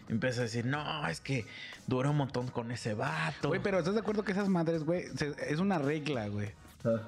Empieza 0.07 0.41
a 0.41 0.43
decir, 0.43 0.65
no, 0.65 1.07
es 1.07 1.19
que 1.21 1.45
dura 1.87 2.09
un 2.09 2.17
montón 2.17 2.47
con 2.47 2.71
ese 2.71 2.93
vato. 2.93 3.49
Güey, 3.49 3.61
pero 3.61 3.79
¿estás 3.79 3.93
de 3.93 3.99
acuerdo 4.01 4.23
que 4.23 4.31
esas 4.31 4.49
madres, 4.49 4.83
güey, 4.83 5.05
es 5.47 5.59
una 5.59 5.77
regla, 5.79 6.27
güey? 6.27 6.51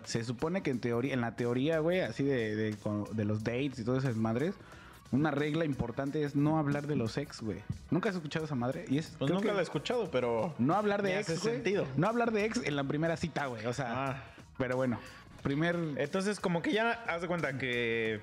Se 0.04 0.24
supone 0.24 0.62
que 0.64 0.70
en 0.72 0.80
teoría, 0.80 1.14
en 1.14 1.22
la 1.22 1.36
teoría, 1.36 1.80
güey, 1.80 2.02
así 2.02 2.24
de, 2.24 2.76
de, 3.14 3.26
los 3.26 3.44
dates 3.44 3.80
y 3.80 3.84
todas 3.86 4.04
esas 4.04 4.18
madres, 4.18 4.54
una 5.12 5.32
regla 5.32 5.64
importante 5.64 6.24
es 6.24 6.36
no 6.36 6.58
hablar 6.60 6.88
de 6.88 6.96
los 6.98 7.18
ex, 7.18 7.42
güey. 7.42 7.60
¿Nunca 7.90 8.10
has 8.10 8.16
escuchado 8.16 8.46
esa 8.46 8.56
madre? 8.56 8.86
Y 8.90 8.98
es, 8.98 9.08
Pues 9.18 9.30
creo 9.30 9.36
nunca 9.36 9.48
que 9.50 9.54
lo 9.54 9.60
he 9.60 9.64
escuchado, 9.64 10.12
pero... 10.12 10.54
No 10.58 10.76
hablar 10.76 11.04
de 11.04 11.20
ex, 11.20 11.42
güey. 11.42 11.56
sentido. 11.56 11.86
No 11.96 12.08
hablar 12.08 12.32
de 12.32 12.46
ex 12.46 12.62
en 12.64 12.76
la 12.76 12.84
primera 12.84 13.16
cita, 13.18 13.46
güey. 13.46 13.66
O 13.66 13.74
sea, 13.74 14.10
Ah. 14.12 14.24
pero 14.58 14.76
bueno, 14.76 15.00
primer... 15.42 15.78
Entonces, 15.98 16.40
como 16.42 16.62
que 16.62 16.74
ya 16.74 16.92
haz 17.08 17.22
de 17.22 17.28
cuenta 17.28 17.58
que. 17.58 18.20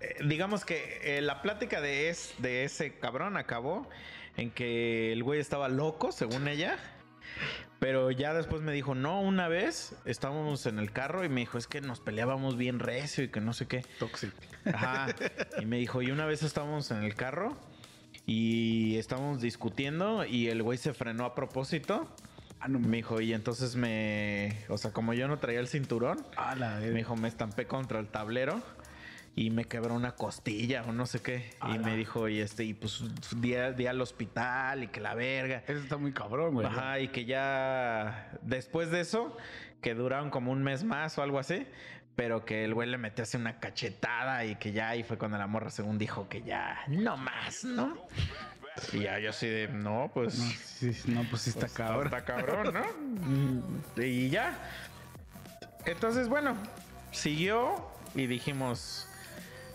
Eh, 0.00 0.16
digamos 0.24 0.64
que 0.64 1.00
eh, 1.02 1.20
la 1.22 1.42
plática 1.42 1.80
de, 1.80 2.08
es, 2.08 2.34
de 2.38 2.64
ese 2.64 2.98
cabrón 2.98 3.36
acabó 3.36 3.88
en 4.36 4.50
que 4.50 5.12
el 5.12 5.22
güey 5.22 5.40
estaba 5.40 5.68
loco, 5.68 6.12
según 6.12 6.48
ella. 6.48 6.78
Pero 7.78 8.10
ya 8.10 8.32
después 8.32 8.62
me 8.62 8.72
dijo, 8.72 8.94
no, 8.94 9.20
una 9.20 9.48
vez 9.48 9.94
estábamos 10.06 10.64
en 10.66 10.78
el 10.78 10.92
carro 10.92 11.24
y 11.24 11.28
me 11.28 11.40
dijo, 11.40 11.58
es 11.58 11.66
que 11.66 11.80
nos 11.80 12.00
peleábamos 12.00 12.56
bien 12.56 12.78
recio 12.78 13.24
y 13.24 13.28
que 13.28 13.40
no 13.40 13.52
sé 13.52 13.66
qué. 13.66 13.84
Toxic. 13.98 14.32
Ajá. 14.64 15.14
Y 15.60 15.66
me 15.66 15.76
dijo, 15.76 16.00
y 16.00 16.10
una 16.10 16.24
vez 16.24 16.42
estábamos 16.42 16.90
en 16.90 17.02
el 17.02 17.14
carro 17.14 17.56
y 18.24 18.96
estábamos 18.96 19.42
discutiendo 19.42 20.24
y 20.24 20.48
el 20.48 20.62
güey 20.62 20.78
se 20.78 20.94
frenó 20.94 21.24
a 21.26 21.34
propósito. 21.34 22.08
Ah, 22.60 22.68
no 22.68 22.78
Me 22.78 22.96
dijo, 22.96 23.20
y 23.20 23.34
entonces 23.34 23.76
me... 23.76 24.64
O 24.68 24.78
sea, 24.78 24.90
como 24.92 25.12
yo 25.12 25.28
no 25.28 25.38
traía 25.38 25.60
el 25.60 25.68
cinturón, 25.68 26.26
Ah, 26.36 26.54
la 26.54 26.76
me 26.76 26.90
dijo, 26.90 27.14
me 27.14 27.28
estampé 27.28 27.66
contra 27.66 28.00
el 28.00 28.08
tablero 28.08 28.62
y 29.38 29.50
me 29.50 29.66
quebró 29.66 29.94
una 29.94 30.12
costilla 30.12 30.82
o 30.88 30.92
no 30.92 31.04
sé 31.04 31.20
qué. 31.20 31.50
Y 31.68 31.78
me 31.78 31.94
dijo, 31.94 32.26
y 32.26 32.40
este, 32.40 32.64
y 32.64 32.72
pues 32.72 33.02
di, 33.36 33.54
di 33.76 33.86
al 33.86 34.00
hospital 34.00 34.84
y 34.84 34.88
que 34.88 34.98
la 34.98 35.14
verga. 35.14 35.62
Eso 35.66 35.78
está 35.78 35.98
muy 35.98 36.12
cabrón, 36.12 36.54
güey. 36.54 36.66
Ajá, 36.66 36.98
y 37.00 37.08
que 37.08 37.26
ya 37.26 38.30
después 38.40 38.90
de 38.90 39.02
eso, 39.02 39.36
que 39.82 39.94
duraron 39.94 40.30
como 40.30 40.52
un 40.52 40.62
mes 40.62 40.84
más 40.84 41.18
o 41.18 41.22
algo 41.22 41.38
así, 41.38 41.66
pero 42.16 42.46
que 42.46 42.64
el 42.64 42.72
güey 42.72 42.88
le 42.88 42.96
metió 42.96 43.24
así 43.24 43.36
una 43.36 43.60
cachetada 43.60 44.42
y 44.46 44.56
que 44.56 44.72
ya 44.72 44.88
ahí 44.88 45.02
fue 45.02 45.18
cuando 45.18 45.36
la 45.36 45.46
morra 45.46 45.68
según 45.68 45.98
dijo 45.98 46.30
que 46.30 46.40
ya 46.40 46.78
no 46.88 47.18
más, 47.18 47.62
¿no? 47.62 47.94
Y 48.94 49.00
ya 49.00 49.18
yo 49.18 49.30
así 49.30 49.46
de, 49.46 49.68
no, 49.68 50.10
pues... 50.14 50.38
No, 50.38 50.44
sí, 50.64 50.94
sí, 50.94 51.10
no, 51.10 51.24
pues 51.28 51.42
sí 51.42 51.50
está 51.50 51.66
Pues, 51.66 51.72
cabrón. 51.72 52.06
Está 52.06 52.24
cabrón, 52.24 52.74
¿no? 52.74 54.02
y 54.02 54.30
ya. 54.30 54.58
Entonces, 55.84 56.26
bueno, 56.30 56.56
siguió 57.12 57.86
y 58.14 58.26
dijimos. 58.26 59.10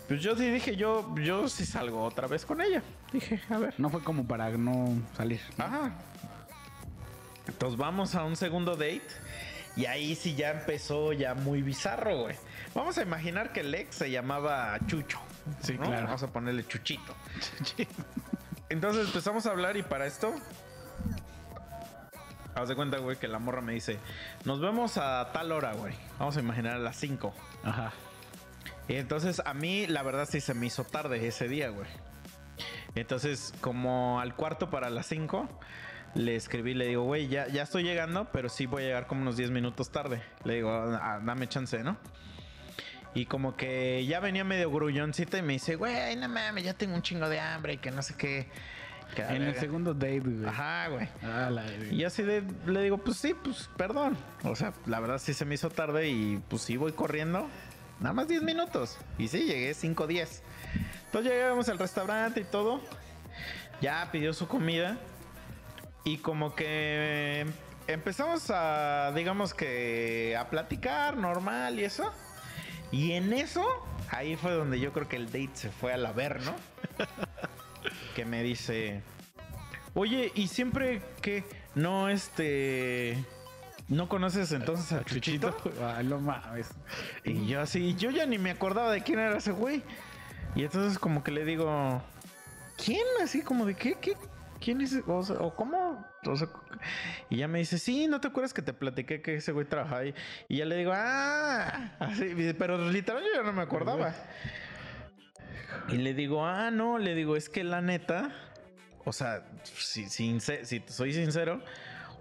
Pues 0.08 0.20
yo 0.20 0.36
sí 0.36 0.50
dije, 0.50 0.76
yo, 0.76 1.14
yo 1.16 1.48
sí 1.48 1.64
salgo 1.64 2.02
otra 2.04 2.26
vez 2.26 2.44
con 2.44 2.60
ella. 2.60 2.82
Dije, 3.12 3.40
a 3.48 3.58
ver. 3.58 3.74
No 3.78 3.88
fue 3.88 4.02
como 4.02 4.26
para 4.26 4.50
no 4.50 4.96
salir. 5.16 5.40
Ajá. 5.58 5.92
Entonces 7.46 7.78
vamos 7.78 8.14
a 8.14 8.24
un 8.24 8.36
segundo 8.36 8.72
date. 8.72 9.02
Y 9.74 9.86
ahí 9.86 10.14
sí 10.14 10.34
ya 10.34 10.50
empezó 10.50 11.12
ya 11.12 11.34
muy 11.34 11.62
bizarro, 11.62 12.22
güey. 12.24 12.36
Vamos 12.74 12.98
a 12.98 13.02
imaginar 13.02 13.52
que 13.52 13.60
el 13.60 13.74
ex 13.74 13.96
se 13.96 14.10
llamaba 14.10 14.78
Chucho. 14.86 15.18
Sí, 15.62 15.74
¿no? 15.74 15.86
claro. 15.86 16.06
Vamos 16.06 16.22
a 16.22 16.28
ponerle 16.28 16.66
Chuchito. 16.66 17.14
Entonces 18.68 19.06
empezamos 19.06 19.46
a 19.46 19.50
hablar 19.50 19.76
y 19.76 19.82
para 19.82 20.06
esto. 20.06 20.34
Haz 22.54 22.68
de 22.68 22.74
cuenta, 22.76 22.98
güey, 22.98 23.16
que 23.16 23.28
la 23.28 23.38
morra 23.38 23.62
me 23.62 23.72
dice: 23.72 23.98
Nos 24.44 24.60
vemos 24.60 24.98
a 24.98 25.30
tal 25.32 25.52
hora, 25.52 25.72
güey. 25.72 25.94
Vamos 26.18 26.36
a 26.36 26.40
imaginar 26.40 26.76
a 26.76 26.78
las 26.78 26.96
5. 26.96 27.32
Ajá. 27.64 27.92
Y 28.88 28.96
entonces 28.96 29.40
a 29.44 29.54
mí, 29.54 29.86
la 29.86 30.02
verdad, 30.02 30.28
sí 30.30 30.40
se 30.40 30.54
me 30.54 30.66
hizo 30.66 30.84
tarde 30.84 31.26
ese 31.26 31.48
día, 31.48 31.70
güey. 31.70 31.88
Entonces, 32.94 33.54
como 33.60 34.20
al 34.20 34.34
cuarto 34.34 34.68
para 34.70 34.90
las 34.90 35.06
5, 35.06 35.48
le 36.14 36.36
escribí, 36.36 36.74
le 36.74 36.88
digo, 36.88 37.04
güey, 37.04 37.28
ya, 37.28 37.48
ya 37.48 37.62
estoy 37.62 37.84
llegando, 37.84 38.28
pero 38.32 38.48
sí 38.48 38.66
voy 38.66 38.82
a 38.82 38.86
llegar 38.86 39.06
como 39.06 39.22
unos 39.22 39.36
10 39.36 39.50
minutos 39.50 39.90
tarde. 39.90 40.22
Le 40.44 40.56
digo, 40.56 40.70
"Ah, 40.72 41.20
dame 41.24 41.48
chance, 41.48 41.82
¿no? 41.82 41.96
Y 43.14 43.26
como 43.26 43.56
que 43.56 44.04
ya 44.06 44.20
venía 44.20 44.42
medio 44.44 44.70
grulloncita 44.70 45.38
y 45.38 45.42
me 45.42 45.54
dice, 45.54 45.76
güey, 45.76 46.16
no 46.16 46.28
mames, 46.28 46.64
ya 46.64 46.74
tengo 46.74 46.94
un 46.94 47.02
chingo 47.02 47.28
de 47.28 47.40
hambre 47.40 47.74
y 47.74 47.78
que 47.78 47.90
no 47.90 48.02
sé 48.02 48.14
qué. 48.16 48.48
Que 49.14 49.22
En 49.22 49.42
el 49.42 49.54
segundo 49.56 49.92
date, 49.92 50.20
güey. 50.20 50.46
Ajá, 50.46 50.88
güey. 50.88 51.06
Ah, 51.22 51.50
la. 51.50 51.66
Y 51.90 52.02
así 52.04 52.22
de, 52.22 52.42
le 52.66 52.82
digo, 52.82 52.96
pues 52.96 53.18
sí, 53.18 53.34
pues 53.34 53.68
perdón. 53.76 54.16
O 54.44 54.56
sea, 54.56 54.72
la 54.86 55.00
verdad 55.00 55.18
sí 55.18 55.34
se 55.34 55.44
me 55.44 55.56
hizo 55.56 55.68
tarde 55.68 56.08
y 56.08 56.42
pues 56.48 56.62
sí 56.62 56.78
voy 56.78 56.92
corriendo. 56.92 57.46
Nada 58.02 58.14
más 58.14 58.26
10 58.26 58.42
minutos. 58.42 58.98
Y 59.16 59.28
sí, 59.28 59.44
llegué 59.44 59.72
5 59.74 60.06
10. 60.08 60.42
Entonces 61.06 61.32
llegamos 61.32 61.68
al 61.68 61.78
restaurante 61.78 62.40
y 62.40 62.44
todo. 62.44 62.80
Ya 63.80 64.08
pidió 64.10 64.34
su 64.34 64.48
comida. 64.48 64.98
Y 66.04 66.18
como 66.18 66.56
que 66.56 67.46
empezamos 67.86 68.50
a, 68.50 69.12
digamos 69.14 69.54
que, 69.54 70.36
a 70.36 70.50
platicar 70.50 71.16
normal 71.16 71.78
y 71.78 71.84
eso. 71.84 72.12
Y 72.90 73.12
en 73.12 73.32
eso, 73.32 73.64
ahí 74.10 74.34
fue 74.34 74.50
donde 74.50 74.80
yo 74.80 74.92
creo 74.92 75.08
que 75.08 75.16
el 75.16 75.26
date 75.26 75.50
se 75.54 75.70
fue 75.70 75.92
al 75.92 76.02
¿no? 76.02 76.56
que 78.16 78.24
me 78.24 78.42
dice, 78.42 79.00
oye, 79.94 80.32
y 80.34 80.48
siempre 80.48 81.02
que 81.22 81.44
no, 81.76 82.08
este, 82.08 83.24
no 83.88 84.08
conoces 84.08 84.52
entonces 84.52 84.92
a 84.92 85.04
Chuchito. 85.04 85.56
Ah, 85.82 86.02
no 86.02 86.20
mames. 86.20 86.70
Y 87.24 87.46
yo 87.46 87.60
así, 87.60 87.94
yo 87.94 88.10
ya 88.10 88.26
ni 88.26 88.38
me 88.38 88.50
acordaba 88.50 88.92
de 88.92 89.02
quién 89.02 89.18
era 89.18 89.36
ese 89.36 89.52
güey. 89.52 89.82
Y 90.54 90.64
entonces 90.64 90.98
como 90.98 91.24
que 91.24 91.30
le 91.30 91.44
digo, 91.44 92.02
¿quién? 92.82 93.06
Así 93.22 93.42
como 93.42 93.66
de 93.66 93.74
qué, 93.74 93.94
qué, 94.00 94.16
quién 94.60 94.80
es, 94.80 94.96
o, 95.06 95.22
sea, 95.22 95.36
¿o 95.36 95.54
cómo? 95.54 96.04
O 96.26 96.36
sea, 96.36 96.48
y 97.30 97.38
ya 97.38 97.48
me 97.48 97.58
dice, 97.58 97.78
sí, 97.78 98.06
¿no 98.06 98.20
te 98.20 98.28
acuerdas 98.28 98.54
que 98.54 98.62
te 98.62 98.72
platiqué 98.72 99.22
que 99.22 99.36
ese 99.36 99.52
güey 99.52 99.66
trabaja 99.66 99.98
ahí? 99.98 100.14
Y 100.48 100.58
ya 100.58 100.64
le 100.64 100.76
digo, 100.76 100.92
ah, 100.94 101.92
así, 101.98 102.54
pero 102.58 102.90
literal 102.90 103.22
yo 103.22 103.30
ya 103.34 103.42
no 103.42 103.52
me 103.52 103.62
acordaba. 103.62 104.14
Y 105.88 105.96
le 105.96 106.14
digo, 106.14 106.46
ah, 106.46 106.70
no, 106.70 106.98
le 106.98 107.14
digo, 107.14 107.36
es 107.36 107.48
que 107.48 107.64
la 107.64 107.80
neta, 107.80 108.30
o 109.04 109.12
sea, 109.12 109.44
si, 109.64 110.08
si 110.08 110.38
te 110.38 110.92
soy 110.92 111.12
sincero, 111.12 111.62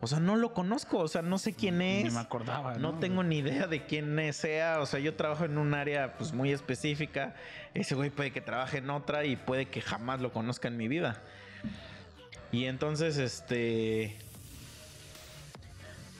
o 0.01 0.07
sea, 0.07 0.19
no 0.19 0.35
lo 0.35 0.53
conozco, 0.53 0.97
o 0.99 1.07
sea, 1.07 1.21
no 1.21 1.37
sé 1.37 1.53
quién 1.53 1.81
es. 1.81 2.05
Ni 2.05 2.09
me 2.11 2.19
acordaba. 2.19 2.75
No 2.75 2.99
tengo 2.99 3.23
ni 3.23 3.37
idea 3.37 3.67
de 3.67 3.85
quién 3.85 4.33
sea. 4.33 4.79
O 4.81 4.85
sea, 4.85 4.99
yo 4.99 5.13
trabajo 5.15 5.45
en 5.45 5.57
un 5.57 5.73
área 5.73 6.13
pues 6.17 6.33
muy 6.33 6.51
específica. 6.51 7.35
Ese 7.73 7.93
güey 7.95 8.09
puede 8.09 8.31
que 8.31 8.41
trabaje 8.41 8.79
en 8.79 8.89
otra 8.89 9.23
y 9.25 9.35
puede 9.35 9.67
que 9.67 9.79
jamás 9.81 10.19
lo 10.19 10.33
conozca 10.33 10.67
en 10.67 10.77
mi 10.77 10.87
vida. 10.87 11.21
Y 12.51 12.65
entonces, 12.65 13.17
este. 13.17 14.17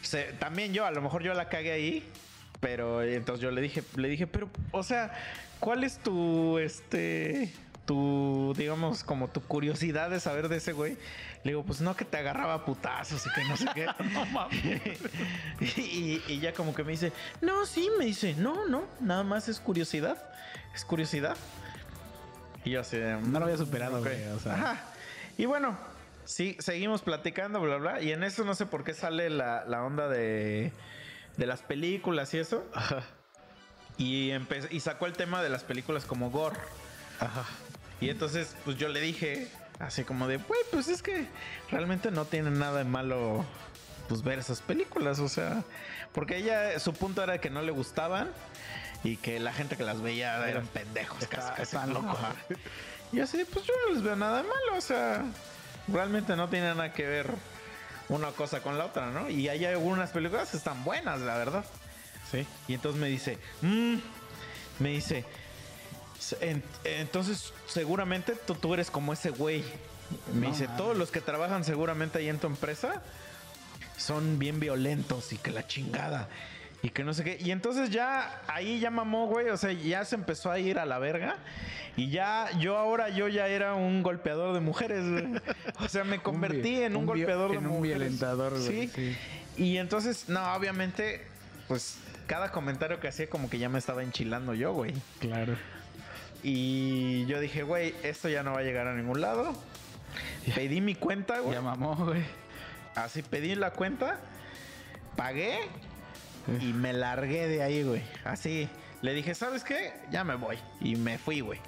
se- 0.02 0.34
también 0.34 0.74
yo, 0.74 0.86
a 0.86 0.92
lo 0.92 1.02
mejor 1.02 1.24
yo 1.24 1.34
la 1.34 1.50
cagué 1.50 1.72
ahí. 1.72 2.08
Pero 2.60 3.02
entonces 3.02 3.42
yo 3.42 3.50
le 3.50 3.60
dije, 3.60 3.82
le 3.96 4.08
dije, 4.08 4.28
pero, 4.28 4.48
o 4.72 4.84
sea, 4.84 5.12
¿cuál 5.60 5.84
es 5.84 5.98
tu, 5.98 6.60
este, 6.60 7.52
tu, 7.92 8.54
digamos, 8.58 9.04
como 9.04 9.28
tu 9.28 9.42
curiosidad 9.42 10.10
de 10.10 10.22
saber 10.22 10.48
de 10.48 10.58
ese 10.58 10.72
güey? 10.72 10.94
Le 11.44 11.52
digo, 11.52 11.64
pues 11.64 11.82
no 11.82 11.94
que 11.96 12.06
te 12.06 12.18
agarraba 12.18 12.64
putazos 12.64 13.26
y 13.26 13.30
que 13.34 13.44
no 13.44 13.58
sé 13.58 13.66
qué. 13.74 13.86
no 14.14 14.26
mames. 14.28 14.82
y, 15.78 16.22
y 16.28 16.40
ya 16.40 16.54
como 16.54 16.74
que 16.74 16.84
me 16.86 16.92
dice, 16.92 17.12
no, 17.42 17.66
sí, 17.66 17.90
me 18.00 18.06
dice, 18.06 18.34
no, 18.38 18.66
no, 18.68 18.84
nada 19.02 19.24
más 19.24 19.50
es 19.50 19.60
curiosidad, 19.60 20.24
es 20.74 20.86
curiosidad. 20.86 21.36
Y 22.64 22.72
yo 22.72 22.80
así, 22.82 22.98
No 23.26 23.40
lo 23.40 23.46
había 23.46 23.58
superado, 23.58 23.98
Ok. 23.98 24.04
güey. 24.06 24.24
O 24.28 24.40
sea, 24.40 24.54
Ajá. 24.54 24.84
Y 25.38 25.46
bueno, 25.46 25.78
sí, 26.24 26.56
seguimos 26.60 27.02
platicando, 27.02 27.60
bla, 27.60 27.76
bla. 27.78 28.02
Y 28.02 28.12
en 28.14 28.24
eso 28.24 28.46
no 28.46 28.56
sé 28.56 28.66
por 28.66 28.86
qué 28.86 28.94
sale 28.94 29.30
la, 29.30 29.66
la 29.66 29.84
onda 29.84 30.08
de, 30.08 30.72
de 31.36 31.46
las 31.46 31.62
películas 31.62 32.34
y 32.36 32.38
eso. 32.38 32.64
Y, 33.98 34.30
empe- 34.30 34.68
y 34.72 34.80
sacó 34.80 35.08
el 35.08 35.14
tema 35.14 35.42
de 35.44 35.50
las 35.50 35.64
películas 35.64 36.06
como 36.06 36.30
gore. 36.32 36.58
ajá. 37.20 37.44
Y 38.02 38.10
entonces, 38.10 38.56
pues 38.66 38.78
yo 38.78 38.90
le 38.90 39.00
dije, 39.00 39.48
así 39.80 40.04
como 40.04 40.28
de, 40.28 40.38
güey, 40.38 40.60
pues 40.72 40.88
es 40.90 41.02
que 41.02 41.28
realmente 41.70 42.12
no 42.12 42.26
tiene 42.26 42.50
nada 42.52 42.80
de 42.80 42.84
malo, 42.84 43.46
pues 44.10 44.24
ver 44.24 44.40
esas 44.40 44.62
películas, 44.62 45.20
o 45.20 45.30
sea, 45.30 45.64
porque 46.12 46.38
ella, 46.38 46.78
su 46.80 46.94
punto 46.94 47.24
era 47.24 47.40
que 47.40 47.50
no 47.50 47.62
le 47.62 47.72
gustaban 47.72 48.30
y 49.04 49.18
que 49.18 49.40
la 49.40 49.54
gente 49.54 49.78
que 49.78 49.84
las 49.84 50.02
veía 50.02 50.46
eran 50.50 50.68
pendejos, 50.68 51.22
Está- 51.22 51.38
casi, 51.38 51.50
casi. 51.50 51.62
están 51.64 51.94
locos. 51.94 52.18
Y 53.14 53.20
así, 53.20 53.46
pues 53.46 53.66
yo 53.66 53.74
no 53.88 53.94
les 53.94 54.04
veo 54.04 54.16
nada 54.16 54.38
de 54.42 54.44
malo, 54.48 54.78
o 54.78 54.82
sea, 54.82 55.24
realmente 55.88 56.36
no 56.36 56.50
tiene 56.50 56.70
nada 56.70 56.94
que 56.94 57.06
ver 57.06 57.28
una 58.10 58.30
cosa 58.32 58.62
con 58.62 58.78
la 58.78 58.86
otra, 58.86 59.12
¿no? 59.12 59.30
Y 59.30 59.48
hay 59.48 59.64
algunas 59.66 60.10
películas 60.12 60.50
que 60.50 60.58
están 60.58 60.84
buenas, 60.84 61.20
la 61.22 61.38
verdad. 61.38 61.66
Sí. 62.32 62.46
Y 62.68 62.74
entonces 62.74 63.00
me 63.02 63.08
dice, 63.08 63.38
"Mm", 63.62 63.96
me 64.80 64.90
dice, 64.90 65.24
"Se- 65.24 65.26
en- 65.26 65.26
entonces 66.84 67.54
seguramente 67.68 68.34
tú, 68.48 68.56
tú 68.56 68.74
eres 68.74 68.90
como 68.92 69.14
ese 69.14 69.30
güey. 69.32 69.64
Me 70.34 70.48
No 70.48 70.52
dice, 70.54 70.68
todos 70.78 70.98
los 70.98 71.10
que 71.12 71.22
trabajan 71.22 71.64
seguramente 71.64 72.20
ahí 72.20 72.28
en 72.30 72.38
tu 72.38 72.48
empresa 72.48 73.02
son 73.98 74.40
bien 74.40 74.60
violentos 74.60 75.32
y 75.34 75.38
que 75.38 75.52
la 75.52 75.68
chingada. 75.68 76.28
Y 76.84 76.90
que 76.90 77.04
no 77.04 77.14
sé 77.14 77.24
qué. 77.24 77.38
Y 77.40 77.52
entonces 77.52 77.92
ya 77.92 78.42
ahí 78.48 78.80
ya 78.80 78.90
mamó, 78.90 79.28
güey. 79.28 79.50
O 79.50 79.58
sea, 79.58 79.72
ya 79.72 80.04
se 80.04 80.16
empezó 80.16 80.50
a 80.52 80.58
ir 80.60 80.80
a 80.80 80.86
la 80.86 80.98
verga. 80.98 81.38
Y 81.96 82.10
ya, 82.10 82.50
yo 82.60 82.78
ahora, 82.78 83.10
yo 83.10 83.28
ya 83.28 83.48
era 83.48 83.76
un 83.76 84.02
golpeador 84.02 84.54
de 84.56 84.62
mujeres, 84.62 85.08
güey. 85.10 85.28
O 85.80 85.88
sea, 85.88 86.04
me 86.04 86.20
convertí 86.24 86.82
en 86.82 86.96
un, 86.96 87.02
un 87.02 87.06
golpeador 87.06 87.52
de 87.52 87.58
en 87.58 87.68
un 87.68 87.74
mujeres. 87.74 88.00
violentador, 88.00 88.54
güey, 88.60 88.88
Sí. 88.88 88.92
sí. 88.96 89.18
Y 89.58 89.78
entonces, 89.78 90.28
no, 90.28 90.54
obviamente, 90.56 91.24
pues 91.68 91.98
cada 92.26 92.52
comentario 92.52 93.00
que 93.00 93.08
hacía 93.10 93.30
como 93.30 93.50
que 93.50 93.60
ya 93.60 93.70
me 93.70 93.78
estaba 93.78 94.02
enchilando 94.04 94.54
yo, 94.56 94.74
güey. 94.74 94.94
Claro. 95.20 95.56
Y 96.44 97.26
yo 97.26 97.40
dije, 97.40 97.64
güey, 97.64 97.94
esto 98.04 98.30
ya 98.30 98.44
no 98.44 98.54
va 98.54 98.60
a 98.60 98.64
llegar 98.64 98.88
a 98.88 98.96
ningún 98.96 99.22
lado. 99.22 99.54
Pedí 100.56 100.82
mi 100.82 100.96
cuenta, 100.96 101.40
güey. 101.40 101.54
Ya 101.54 101.62
mamó, 101.62 101.96
güey. 101.96 102.24
Así 102.96 103.22
pedí 103.22 103.56
la 103.56 103.72
cuenta, 103.72 104.20
pagué 105.16 105.60
y 106.60 106.74
me 106.74 106.94
largué 106.94 107.48
de 107.48 107.64
ahí, 107.64 107.84
güey. 107.84 108.02
Así 108.26 108.68
le 109.02 109.14
dije, 109.14 109.34
¿sabes 109.34 109.64
qué? 109.64 109.94
Ya 110.12 110.24
me 110.24 110.36
voy. 110.36 110.58
Y 110.82 110.96
me 110.96 111.18
fui, 111.18 111.40
güey. 111.40 111.60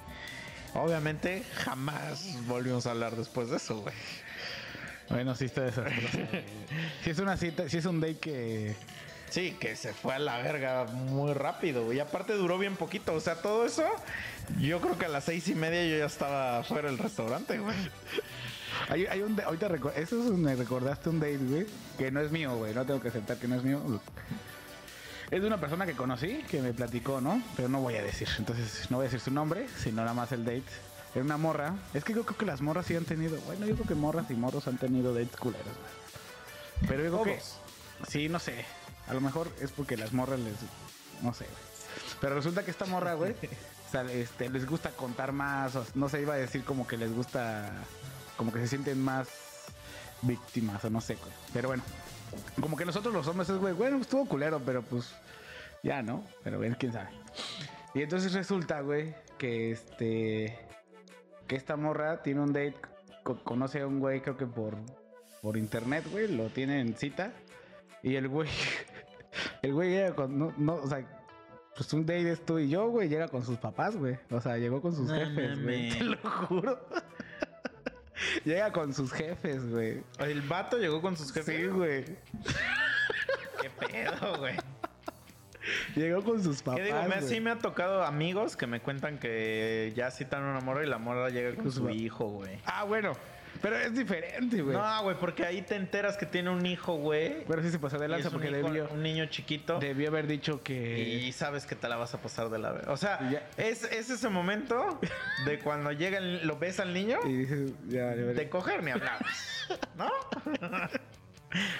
Obviamente 0.74 1.44
jamás 1.54 2.36
volvimos 2.46 2.86
a 2.86 2.90
hablar 2.90 3.16
después 3.16 3.48
de 3.48 3.56
eso, 3.56 3.78
güey. 3.78 3.94
Bueno, 5.08 5.34
sí 5.34 5.46
está 5.46 5.62
desastroso. 5.62 6.18
si 7.04 7.10
es 7.10 7.18
una 7.18 7.36
cita, 7.36 7.68
si 7.68 7.78
es 7.78 7.84
un 7.84 8.00
date 8.00 8.18
que. 8.18 8.74
Sí, 9.30 9.56
que 9.58 9.74
se 9.76 9.92
fue 9.92 10.14
a 10.14 10.18
la 10.18 10.38
verga 10.38 10.84
muy 10.84 11.32
rápido, 11.32 11.84
güey. 11.84 11.98
Y 11.98 12.00
aparte 12.00 12.34
duró 12.34 12.58
bien 12.58 12.76
poquito. 12.76 13.14
O 13.14 13.20
sea, 13.20 13.36
todo 13.36 13.66
eso, 13.66 13.84
yo 14.60 14.80
creo 14.80 14.98
que 14.98 15.06
a 15.06 15.08
las 15.08 15.24
seis 15.24 15.48
y 15.48 15.54
media 15.54 15.84
yo 15.86 15.98
ya 15.98 16.06
estaba 16.06 16.62
fuera 16.64 16.88
del 16.88 16.98
restaurante, 16.98 17.58
güey. 17.58 17.76
Hay, 18.88 19.06
hay 19.06 19.22
un. 19.22 19.40
Ahorita 19.40 19.68
eso 19.96 20.22
es, 20.22 20.30
me 20.30 20.54
recordaste 20.54 21.08
un 21.08 21.20
date, 21.20 21.38
güey. 21.38 21.66
Que 21.98 22.10
no 22.10 22.20
es 22.20 22.30
mío, 22.30 22.56
güey. 22.56 22.74
No 22.74 22.84
tengo 22.84 23.00
que 23.00 23.08
aceptar 23.08 23.36
que 23.36 23.48
no 23.48 23.56
es 23.56 23.62
mío. 23.62 23.80
Es 25.30 25.40
de 25.40 25.46
una 25.46 25.58
persona 25.58 25.86
que 25.86 25.94
conocí, 25.94 26.44
que 26.48 26.60
me 26.60 26.72
platicó, 26.72 27.20
¿no? 27.20 27.42
Pero 27.56 27.68
no 27.68 27.80
voy 27.80 27.94
a 27.94 28.02
decir. 28.02 28.28
Entonces, 28.38 28.90
no 28.90 28.98
voy 28.98 29.04
a 29.04 29.08
decir 29.08 29.20
su 29.20 29.30
nombre, 29.30 29.66
sino 29.78 30.02
nada 30.02 30.14
más 30.14 30.32
el 30.32 30.44
date. 30.44 30.64
Era 31.14 31.24
una 31.24 31.36
morra. 31.36 31.74
Es 31.94 32.04
que 32.04 32.12
yo 32.12 32.24
creo 32.24 32.36
que 32.36 32.46
las 32.46 32.60
morras 32.60 32.86
sí 32.86 32.96
han 32.96 33.04
tenido. 33.04 33.40
Bueno, 33.42 33.66
yo 33.66 33.74
creo 33.74 33.86
que 33.86 33.94
morras 33.94 34.30
y 34.30 34.34
morros 34.34 34.66
han 34.68 34.78
tenido 34.78 35.14
dates 35.14 35.36
culeros, 35.36 35.64
güey. 35.66 36.88
Pero 36.88 37.22
creo 37.22 37.22
que. 37.22 37.40
Sí, 38.08 38.28
no 38.28 38.38
sé. 38.38 38.64
A 39.06 39.14
lo 39.14 39.20
mejor 39.20 39.48
es 39.60 39.70
porque 39.70 39.96
las 39.96 40.12
morras 40.12 40.40
les. 40.40 40.54
No 41.22 41.32
sé, 41.32 41.44
güey. 41.44 41.74
Pero 42.20 42.34
resulta 42.34 42.64
que 42.64 42.70
esta 42.70 42.86
morra, 42.86 43.14
güey, 43.14 43.34
este, 44.02 44.48
les 44.50 44.66
gusta 44.66 44.90
contar 44.90 45.32
más. 45.32 45.76
o 45.76 45.84
no 45.94 46.08
sé, 46.08 46.22
iba 46.22 46.34
a 46.34 46.38
decir 46.38 46.64
como 46.64 46.86
que 46.86 46.96
les 46.96 47.12
gusta. 47.14 47.72
Como 48.36 48.52
que 48.52 48.58
se 48.60 48.68
sienten 48.68 49.00
más 49.02 49.28
víctimas, 50.22 50.84
o 50.84 50.90
no 50.90 51.00
sé, 51.00 51.14
güey. 51.16 51.32
Pero 51.52 51.68
bueno. 51.68 51.82
Como 52.60 52.76
que 52.76 52.84
nosotros 52.84 53.14
los 53.14 53.28
hombres 53.28 53.48
es, 53.48 53.58
güey, 53.58 53.74
bueno, 53.74 53.98
estuvo 53.98 54.26
culero, 54.26 54.60
pero 54.64 54.82
pues. 54.82 55.14
Ya, 55.82 56.02
¿no? 56.02 56.24
Pero 56.42 56.58
bueno, 56.58 56.74
quién 56.78 56.92
sabe. 56.92 57.10
Y 57.94 58.02
entonces 58.02 58.32
resulta, 58.32 58.80
güey, 58.80 59.14
que 59.38 59.70
este. 59.72 60.58
Que 61.46 61.56
esta 61.56 61.76
morra 61.76 62.22
tiene 62.22 62.40
un 62.40 62.52
date. 62.52 62.76
co- 63.22 63.42
conoce 63.44 63.82
a 63.82 63.86
un 63.86 64.00
güey, 64.00 64.20
creo 64.20 64.36
que 64.36 64.46
por. 64.46 64.76
Por 65.42 65.56
internet, 65.58 66.04
güey. 66.10 66.34
Lo 66.34 66.48
tiene 66.48 66.80
en 66.80 66.96
cita. 66.96 67.32
Y 68.02 68.16
el 68.16 68.28
güey. 68.28 68.48
El 69.62 69.72
güey. 69.74 69.94
No, 70.28 70.52
no, 70.56 70.74
o 70.76 70.86
sea. 70.88 71.04
Pues 71.76 71.92
un 71.92 72.06
date 72.06 72.30
es 72.30 72.44
tú 72.44 72.58
y 72.58 72.68
yo, 72.68 72.88
güey. 72.88 73.08
Llega 73.08 73.28
con 73.28 73.44
sus 73.44 73.58
papás, 73.58 73.96
güey. 73.96 74.16
O 74.30 74.40
sea, 74.40 74.56
llegó 74.56 74.80
con 74.80 74.94
sus 74.94 75.08
No 75.08 75.14
jefes, 75.14 75.62
güey. 75.62 75.90
Te 75.90 76.04
lo 76.04 76.16
juro. 76.18 76.88
llega 78.44 78.72
con 78.72 78.94
sus 78.94 79.12
jefes, 79.12 79.68
güey. 79.68 80.02
El 80.18 80.42
vato 80.42 80.78
llegó 80.78 81.02
con 81.02 81.16
sus 81.16 81.32
jefes. 81.32 81.56
Sí, 81.56 81.66
güey. 81.66 82.04
¿Qué 83.60 83.70
pedo, 83.70 84.38
güey? 84.38 84.56
Llegó 85.96 86.22
con 86.22 86.42
sus 86.42 86.62
papás. 86.62 86.80
¿Qué 86.80 86.86
digo? 86.86 87.02
Me, 87.08 87.22
sí 87.22 87.40
me 87.40 87.50
ha 87.50 87.58
tocado 87.58 88.04
amigos 88.04 88.56
que 88.56 88.66
me 88.66 88.80
cuentan 88.80 89.18
que 89.18 89.92
ya 89.96 90.10
citan 90.10 90.44
a 90.44 90.50
una 90.50 90.60
morra 90.60 90.84
y 90.84 90.88
la 90.88 90.98
morra 90.98 91.30
llega 91.30 91.54
con 91.54 91.64
Con 91.64 91.72
su 91.72 91.90
hijo, 91.90 92.26
güey. 92.26 92.58
Ah, 92.66 92.84
bueno. 92.84 93.12
Pero 93.64 93.78
es 93.78 93.94
diferente, 93.94 94.60
güey. 94.60 94.76
No, 94.76 95.02
güey, 95.04 95.16
porque 95.18 95.46
ahí 95.46 95.62
te 95.62 95.74
enteras 95.74 96.18
que 96.18 96.26
tiene 96.26 96.50
un 96.50 96.66
hijo, 96.66 96.96
güey. 96.96 97.44
Pero 97.48 97.62
sí 97.62 97.70
se 97.70 97.78
pasó 97.78 97.98
de 97.98 98.08
lanza 98.08 98.28
porque 98.30 98.48
hijo- 98.50 98.56
debió, 98.68 98.88
un 98.90 99.02
niño 99.02 99.24
chiquito. 99.26 99.78
debió 99.78 100.08
haber 100.10 100.26
dicho 100.26 100.62
que... 100.62 100.98
Y 100.98 101.32
sabes 101.32 101.64
que 101.64 101.74
te 101.74 101.88
la 101.88 101.96
vas 101.96 102.12
a 102.12 102.20
pasar 102.20 102.50
de 102.50 102.58
la 102.58 102.72
vez. 102.72 102.86
O 102.88 102.98
sea, 102.98 103.18
es, 103.56 103.84
es 103.84 104.10
ese 104.10 104.28
momento 104.28 105.00
de 105.46 105.58
cuando 105.64 105.92
llega 105.92 106.18
el- 106.18 106.46
lo 106.46 106.58
ves 106.58 106.78
al 106.78 106.92
niño, 106.92 107.18
Y 107.24 107.32
dices, 107.32 107.72
ya, 107.88 108.08
de 108.10 108.24
verdad. 108.24 108.34
de 108.42 108.48
coger 108.50 108.82
ni 108.82 108.90
hablamos. 108.90 109.66
¿No? 109.96 110.10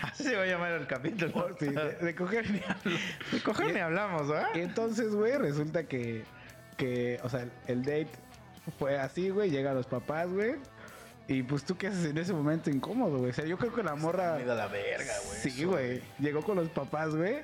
Así 0.03 0.23
se 0.25 0.37
va 0.37 0.43
a 0.45 0.47
llamar 0.47 0.73
el 0.73 0.87
capítulo. 0.87 1.55
Sí, 1.59 1.67
de, 1.67 1.93
de 1.97 2.15
coger 2.15 2.51
ni 2.51 2.61
hablo. 2.67 2.99
De 3.33 3.41
coger 3.43 3.75
ni 3.75 3.81
hablamos, 3.81 4.29
¿verdad? 4.29 4.49
Y 4.55 4.61
entonces, 4.61 5.15
güey, 5.15 5.37
resulta 5.37 5.85
que, 5.85 6.23
que, 6.77 7.19
o 7.23 7.29
sea, 7.29 7.41
el, 7.43 7.51
el 7.67 7.83
date 7.83 8.09
fue 8.79 8.99
así, 8.99 9.31
güey, 9.31 9.51
llegan 9.51 9.75
los 9.75 9.87
papás, 9.87 10.29
güey. 10.31 10.55
Y 11.27 11.43
pues 11.43 11.65
tú 11.65 11.77
qué 11.77 11.87
haces 11.87 12.05
en 12.05 12.19
ese 12.19 12.33
momento 12.35 12.69
incómodo, 12.71 13.19
güey. 13.19 13.31
O 13.31 13.33
sea, 13.35 13.47
yo 13.47 13.57
creo 13.57 13.73
que 13.75 13.83
la 13.83 13.95
morra... 13.95 14.35
Comida 14.35 14.53
a 14.53 14.57
la 14.57 14.67
verga, 14.67 15.13
güey. 15.27 15.39
Sí, 15.41 15.65
güey. 15.65 16.03
Llegó 16.19 16.43
con 16.43 16.57
los 16.57 16.69
papás, 16.69 17.15
güey. 17.17 17.37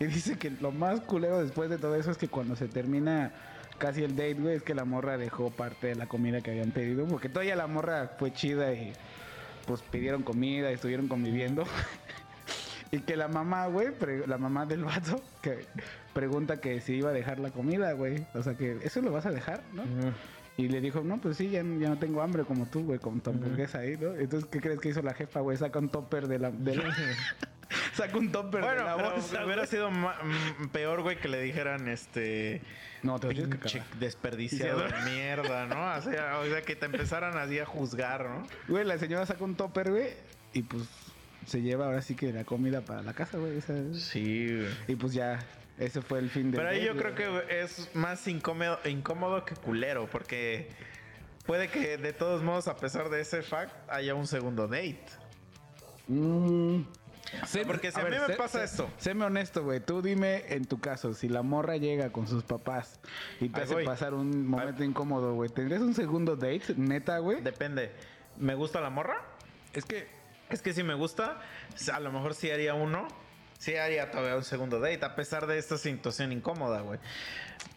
Y 0.00 0.06
dice 0.06 0.36
que 0.36 0.50
lo 0.50 0.72
más 0.72 1.00
culero 1.02 1.40
después 1.42 1.70
de 1.70 1.78
todo 1.78 1.94
eso 1.94 2.10
es 2.10 2.18
que 2.18 2.26
cuando 2.28 2.56
se 2.56 2.66
termina 2.66 3.30
casi 3.78 4.02
el 4.02 4.16
date, 4.16 4.34
güey, 4.34 4.56
es 4.56 4.62
que 4.64 4.74
la 4.74 4.84
morra 4.84 5.16
dejó 5.16 5.50
parte 5.50 5.86
de 5.86 5.94
la 5.94 6.06
comida 6.06 6.40
que 6.40 6.50
habían 6.50 6.72
pedido. 6.72 7.06
Porque 7.06 7.28
todavía 7.28 7.54
la 7.54 7.68
morra 7.68 8.10
fue 8.18 8.32
chida 8.32 8.72
y 8.72 8.92
pues 9.66 9.82
pidieron 9.82 10.24
comida 10.24 10.70
y 10.72 10.74
estuvieron 10.74 11.06
conviviendo. 11.06 11.62
y 12.90 12.98
que 13.00 13.16
la 13.16 13.28
mamá, 13.28 13.66
güey, 13.66 13.92
pre- 13.92 14.26
la 14.26 14.38
mamá 14.38 14.66
del 14.66 14.82
vato, 14.82 15.22
que 15.42 15.64
pregunta 16.12 16.56
que 16.60 16.80
si 16.80 16.94
iba 16.94 17.10
a 17.10 17.12
dejar 17.12 17.38
la 17.38 17.50
comida, 17.50 17.92
güey. 17.92 18.26
O 18.34 18.42
sea, 18.42 18.56
que 18.56 18.78
eso 18.82 19.00
lo 19.00 19.12
vas 19.12 19.26
a 19.26 19.30
dejar, 19.30 19.62
¿no? 19.72 19.82
Ujú. 19.82 20.12
Y 20.58 20.68
le 20.68 20.80
dijo, 20.80 21.00
no, 21.02 21.18
pues 21.20 21.36
sí, 21.38 21.48
ya, 21.50 21.62
ya 21.62 21.88
no 21.88 21.98
tengo 21.98 22.20
hambre 22.20 22.44
como 22.44 22.66
tú, 22.66 22.82
güey, 22.84 22.98
con 22.98 23.20
tu 23.20 23.30
hamburguesa 23.30 23.78
ahí, 23.78 23.96
¿no? 23.96 24.14
Entonces, 24.14 24.50
¿qué 24.50 24.60
crees 24.60 24.80
que 24.80 24.88
hizo 24.90 25.00
la 25.02 25.14
jefa, 25.14 25.38
güey? 25.40 25.56
Saca 25.56 25.78
un 25.78 25.88
topper 25.88 26.26
de 26.28 26.38
la... 26.40 26.50
De 26.50 26.74
la- 26.76 26.94
Saca 27.94 28.16
un 28.18 28.32
topper 28.32 28.62
Bueno, 28.62 28.80
de 28.80 28.84
la 28.86 28.96
pero 28.96 29.10
bolsa, 29.12 29.44
hubiera 29.44 29.62
güey. 29.62 29.66
sido 29.68 29.90
mm, 29.90 30.68
peor, 30.72 31.02
güey, 31.02 31.16
que 31.18 31.28
le 31.28 31.40
dijeran, 31.40 31.86
este... 31.88 32.60
No, 33.04 33.20
te 33.20 33.28
que 33.28 33.42
Pinche 33.42 33.78
acabar. 33.78 33.98
desperdiciado 34.00 34.80
de 34.80 34.92
mierda, 35.12 35.66
¿no? 35.66 35.96
O 35.96 36.02
sea, 36.02 36.38
o 36.40 36.46
sea, 36.46 36.62
que 36.62 36.74
te 36.74 36.86
empezaran 36.86 37.38
así 37.38 37.58
a 37.60 37.64
juzgar, 37.64 38.28
¿no? 38.28 38.42
Güey, 38.66 38.84
la 38.84 38.98
señora 38.98 39.26
saca 39.26 39.44
un 39.44 39.54
topper, 39.54 39.90
güey, 39.92 40.08
y 40.54 40.62
pues 40.62 40.82
se 41.46 41.62
lleva 41.62 41.86
ahora 41.86 42.02
sí 42.02 42.14
que 42.16 42.32
la 42.32 42.42
comida 42.44 42.80
para 42.80 43.02
la 43.02 43.12
casa, 43.14 43.38
güey. 43.38 43.60
Sí, 43.94 44.46
güey. 44.56 44.68
Y 44.88 44.96
pues 44.96 45.12
ya, 45.12 45.38
ese 45.78 46.02
fue 46.02 46.18
el 46.18 46.30
fin 46.30 46.50
de... 46.50 46.56
Pero 46.58 46.68
ahí 46.70 46.84
yo 46.84 46.96
creo 46.96 47.14
que 47.14 47.60
es 47.62 47.88
más 47.94 48.26
incómodo, 48.28 48.78
incómodo 48.84 49.44
que 49.44 49.54
culero, 49.54 50.08
porque 50.10 50.68
puede 51.46 51.68
que 51.68 51.96
de 51.96 52.12
todos 52.12 52.42
modos, 52.42 52.68
a 52.68 52.76
pesar 52.76 53.08
de 53.10 53.20
ese 53.20 53.42
fact, 53.42 53.72
haya 53.88 54.14
un 54.14 54.26
segundo 54.26 54.66
date. 54.68 55.04
Mm. 56.08 56.82
Sé- 57.46 57.66
Porque 57.66 57.92
si 57.92 58.00
a 58.00 58.04
mí 58.04 58.10
me 58.10 58.26
sé- 58.26 58.32
pasa 58.36 58.58
sé- 58.60 58.64
esto. 58.64 58.90
Séme 58.96 59.24
honesto, 59.26 59.62
güey. 59.62 59.80
Tú 59.80 60.00
dime 60.00 60.44
en 60.48 60.64
tu 60.64 60.80
caso, 60.80 61.12
si 61.12 61.28
la 61.28 61.42
morra 61.42 61.76
llega 61.76 62.10
con 62.10 62.26
sus 62.26 62.42
papás 62.42 62.98
y 63.38 63.50
te 63.50 63.58
Ahí 63.60 63.64
hace 63.64 63.74
voy. 63.74 63.84
pasar 63.84 64.14
un 64.14 64.46
momento 64.46 64.82
incómodo, 64.82 65.34
güey, 65.34 65.50
¿tendrías 65.50 65.82
un 65.82 65.94
segundo 65.94 66.36
date, 66.36 66.74
neta, 66.76 67.18
güey? 67.18 67.42
Depende. 67.42 67.92
¿Me 68.38 68.54
gusta 68.54 68.80
la 68.80 68.88
morra? 68.90 69.22
Es 69.74 69.84
que 69.84 70.06
Es 70.48 70.62
que 70.62 70.72
si 70.72 70.82
me 70.82 70.94
gusta, 70.94 71.38
a 71.92 72.00
lo 72.00 72.10
mejor 72.10 72.34
sí 72.34 72.50
haría 72.50 72.72
uno. 72.72 73.06
Sí 73.58 73.74
haría 73.76 74.10
todavía 74.10 74.36
un 74.36 74.44
segundo 74.44 74.78
date, 74.80 75.04
a 75.04 75.14
pesar 75.16 75.46
de 75.46 75.58
esta 75.58 75.76
situación 75.76 76.32
incómoda, 76.32 76.80
güey. 76.80 76.98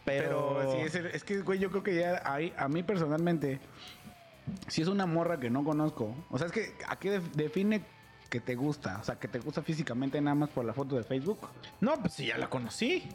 Pero, 0.04 0.56
Pero, 0.58 0.72
sí, 0.72 0.78
es, 0.80 0.94
es 0.94 1.24
que, 1.24 1.40
güey, 1.40 1.58
yo 1.58 1.70
creo 1.70 1.82
que 1.82 1.94
ya 1.94 2.22
hay, 2.24 2.52
a 2.56 2.68
mí 2.68 2.82
personalmente, 2.82 3.60
si 4.68 4.82
es 4.82 4.88
una 4.88 5.06
morra 5.06 5.38
que 5.38 5.50
no 5.50 5.64
conozco, 5.64 6.14
o 6.30 6.38
sea, 6.38 6.46
es 6.46 6.52
que 6.52 6.74
¿a 6.88 6.96
qué 6.96 7.10
def- 7.12 7.32
define 7.34 7.82
que 8.30 8.40
te 8.40 8.54
gusta? 8.54 8.98
O 9.00 9.04
sea, 9.04 9.16
que 9.16 9.28
te 9.28 9.38
gusta 9.38 9.62
físicamente 9.62 10.20
nada 10.20 10.34
más 10.34 10.50
por 10.50 10.64
la 10.64 10.72
foto 10.72 10.96
de 10.96 11.04
Facebook. 11.04 11.48
No, 11.80 11.94
pues 12.00 12.14
sí, 12.14 12.26
ya 12.26 12.38
la 12.38 12.48
conocí. 12.48 13.08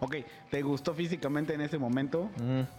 Ok, 0.00 0.16
te 0.50 0.60
gustó 0.62 0.92
físicamente 0.94 1.54
en 1.54 1.62
ese 1.62 1.78
momento, 1.78 2.30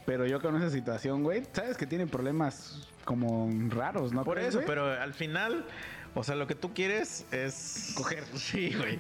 pero 0.06 0.28
yo 0.28 0.40
con 0.40 0.56
esa 0.58 0.70
situación, 0.70 1.24
güey, 1.24 1.44
sabes 1.52 1.76
que 1.76 1.88
tiene 1.88 2.06
problemas 2.06 2.88
como 3.06 3.50
raros, 3.70 4.14
¿no? 4.14 4.24
Por 4.24 4.38
eso, 4.38 4.60
güey? 4.60 4.68
pero 4.68 4.86
al 4.86 5.14
final, 5.16 5.66
o 6.16 6.24
sea, 6.24 6.36
lo 6.36 6.48
que 6.48 6.56
tú 6.56 6.74
quieres 6.74 7.26
es 7.32 7.94
Coger. 7.96 8.24
Sí, 8.36 8.74
güey. 8.78 9.00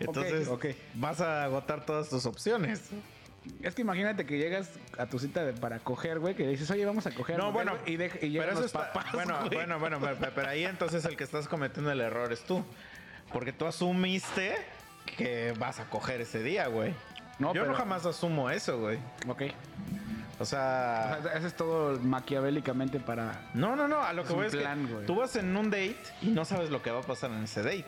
Entonces, 0.00 0.48
vas 0.94 1.20
a 1.20 1.44
agotar 1.44 1.84
todas 1.86 2.08
tus 2.08 2.26
opciones. 2.26 2.90
Es 3.60 3.74
que 3.74 3.82
imagínate 3.82 4.24
que 4.24 4.38
llegas 4.38 4.70
a 4.98 5.06
tu 5.06 5.18
cita 5.18 5.44
de- 5.44 5.52
para 5.52 5.80
coger, 5.80 6.20
güey, 6.20 6.36
que 6.36 6.46
dices, 6.46 6.70
oye, 6.70 6.84
vamos 6.84 7.06
a 7.06 7.10
coger. 7.10 7.36
No, 7.38 7.46
hamburguesa", 7.46 7.72
bueno, 7.72 7.86
y, 7.90 7.96
de- 7.96 8.18
y 8.24 8.30
llegan 8.30 8.46
pero 8.46 8.52
eso 8.52 8.60
los 8.60 8.66
está, 8.66 8.92
papás, 8.92 9.12
bueno, 9.12 9.36
güey. 9.40 9.50
bueno, 9.54 9.78
bueno, 9.80 9.98
pero, 10.00 10.16
pero- 10.20 10.32
pero 10.34 10.48
ahí 10.48 10.64
entonces 10.64 11.04
el 11.04 11.16
que 11.16 11.24
estás 11.24 11.48
cometiendo 11.48 11.90
el 11.90 12.00
error 12.00 12.32
es 12.32 12.44
tú. 12.44 12.64
Porque 13.32 13.52
tú 13.52 13.66
asumiste 13.66 14.54
que 15.16 15.52
vas 15.58 15.80
a 15.80 15.90
coger 15.90 16.20
ese 16.20 16.42
día, 16.44 16.68
güey. 16.68 16.94
No, 17.40 17.48
Yo 17.52 17.62
pero- 17.62 17.72
no 17.72 17.78
jamás 17.78 18.06
asumo 18.06 18.48
eso, 18.50 18.78
güey. 18.78 18.98
Ok. 19.26 19.42
O 20.42 20.44
O 20.44 20.46
sea, 20.46 21.20
haces 21.34 21.54
todo 21.54 21.98
maquiavélicamente 22.00 22.98
para... 22.98 23.40
no, 23.54 23.76
no, 23.76 23.86
no, 23.86 24.02
a 24.02 24.12
lo 24.12 24.22
es 24.22 24.28
que 24.28 24.34
voy 24.34 24.46
es 24.48 24.56
plan, 24.56 24.88
que 24.88 25.06
tú 25.06 25.14
vas 25.14 25.36
en 25.36 25.56
un 25.56 25.70
date 25.70 25.96
y 26.20 26.30
no 26.30 26.44
sabes 26.44 26.68
lo 26.70 26.82
que 26.82 26.90
va 26.90 26.98
a 26.98 27.02
pasar 27.02 27.30
en 27.30 27.44
ese 27.44 27.62
date. 27.62 27.86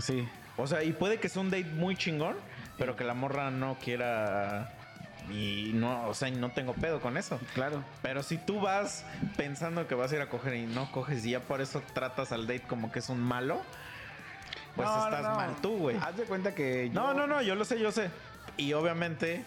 Sí. 0.00 0.28
O 0.56 0.66
sea, 0.68 0.84
y 0.84 0.92
puede 0.92 1.18
que 1.18 1.28
sea 1.28 1.42
un 1.42 1.50
date 1.50 1.64
muy 1.64 1.96
chingón, 1.96 2.36
pero 2.78 2.94
que 2.94 3.02
la 3.02 3.14
morra 3.14 3.50
no 3.50 3.76
quiera 3.82 4.72
y 5.28 5.72
no, 5.74 6.06
o 6.06 6.14
sea, 6.14 6.30
no 6.30 6.50
tengo 6.52 6.72
pedo 6.72 7.00
con 7.00 7.16
eso. 7.16 7.40
Claro. 7.54 7.82
Pero 8.00 8.22
si 8.22 8.38
tú 8.38 8.60
vas 8.60 9.04
pensando 9.36 9.88
que 9.88 9.96
vas 9.96 10.12
a 10.12 10.16
ir 10.16 10.22
a 10.22 10.28
coger 10.28 10.54
y 10.54 10.66
no 10.66 10.90
coges 10.92 11.26
y 11.26 11.30
ya 11.32 11.40
por 11.40 11.60
eso 11.60 11.82
tratas 11.94 12.30
al 12.30 12.46
date 12.46 12.62
como 12.62 12.92
que 12.92 13.00
es 13.00 13.08
un 13.08 13.20
malo, 13.20 13.60
pues 14.76 14.86
No, 14.86 15.04
estás 15.04 15.22
no. 15.24 15.34
mal 15.34 15.56
tú, 15.60 15.76
güey. 15.78 15.96
Haz 15.96 16.16
de 16.16 16.24
cuenta 16.24 16.54
que 16.54 16.90
No, 16.92 17.12
no, 17.12 17.26
no, 17.26 17.42
yo 17.42 17.56
lo 17.56 17.64
sé, 17.64 17.80
yo 17.80 17.90
sé. 17.90 18.08
Y 18.56 18.72
obviamente, 18.72 19.44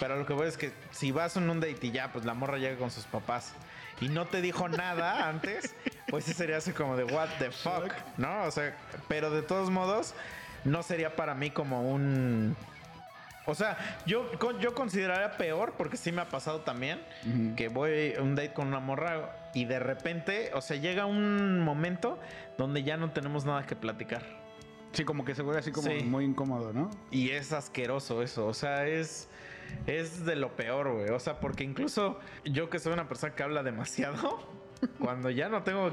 pero 0.00 0.16
lo 0.16 0.26
que 0.26 0.32
voy 0.32 0.48
es 0.48 0.56
que 0.56 0.72
si 0.90 1.12
vas 1.12 1.36
en 1.36 1.48
un 1.50 1.60
date 1.60 1.78
y 1.86 1.90
ya, 1.90 2.12
pues 2.12 2.24
la 2.24 2.34
morra 2.34 2.58
llega 2.58 2.76
con 2.76 2.90
sus 2.90 3.04
papás 3.04 3.52
y 4.00 4.08
no 4.08 4.26
te 4.26 4.40
dijo 4.40 4.68
nada 4.68 5.28
antes, 5.30 5.74
pues 6.08 6.24
sí 6.24 6.32
sería 6.32 6.56
así 6.58 6.72
como 6.72 6.96
de 6.96 7.04
what 7.04 7.28
the 7.38 7.50
fuck, 7.50 7.92
¿no? 8.16 8.44
O 8.44 8.50
sea, 8.50 8.76
pero 9.08 9.30
de 9.30 9.42
todos 9.42 9.70
modos, 9.70 10.14
no 10.64 10.82
sería 10.82 11.16
para 11.16 11.34
mí 11.34 11.50
como 11.50 11.82
un... 11.90 12.56
O 13.44 13.56
sea, 13.56 13.76
yo, 14.06 14.30
yo 14.60 14.72
consideraría 14.72 15.36
peor, 15.36 15.74
porque 15.76 15.96
sí 15.96 16.12
me 16.12 16.20
ha 16.22 16.28
pasado 16.28 16.60
también, 16.60 17.00
que 17.56 17.66
voy 17.66 18.14
a 18.14 18.22
un 18.22 18.36
date 18.36 18.52
con 18.52 18.68
una 18.68 18.78
morra 18.78 19.50
y 19.52 19.64
de 19.64 19.80
repente, 19.80 20.52
o 20.54 20.60
sea, 20.60 20.76
llega 20.76 21.06
un 21.06 21.58
momento 21.58 22.20
donde 22.56 22.84
ya 22.84 22.96
no 22.96 23.10
tenemos 23.10 23.44
nada 23.44 23.66
que 23.66 23.74
platicar. 23.74 24.22
Sí, 24.92 25.04
como 25.04 25.24
que 25.24 25.34
se 25.34 25.42
vuelve 25.42 25.58
así 25.58 25.72
como 25.72 25.88
Sí. 25.90 26.04
muy 26.04 26.24
incómodo, 26.24 26.72
¿no? 26.72 26.88
Y 27.10 27.30
es 27.30 27.52
asqueroso 27.52 28.22
eso, 28.22 28.46
o 28.46 28.54
sea, 28.54 28.86
es, 28.86 29.28
es 29.86 30.24
de 30.24 30.36
lo 30.36 30.54
peor, 30.56 30.92
güey. 30.92 31.10
O 31.10 31.18
sea, 31.18 31.40
porque 31.40 31.64
incluso 31.64 32.18
yo 32.44 32.70
que 32.70 32.78
soy 32.78 32.92
una 32.92 33.08
persona 33.08 33.34
que 33.34 33.42
habla 33.42 33.62
demasiado, 33.62 34.46
cuando 34.98 35.30
ya 35.30 35.48
no 35.48 35.62
tengo 35.62 35.92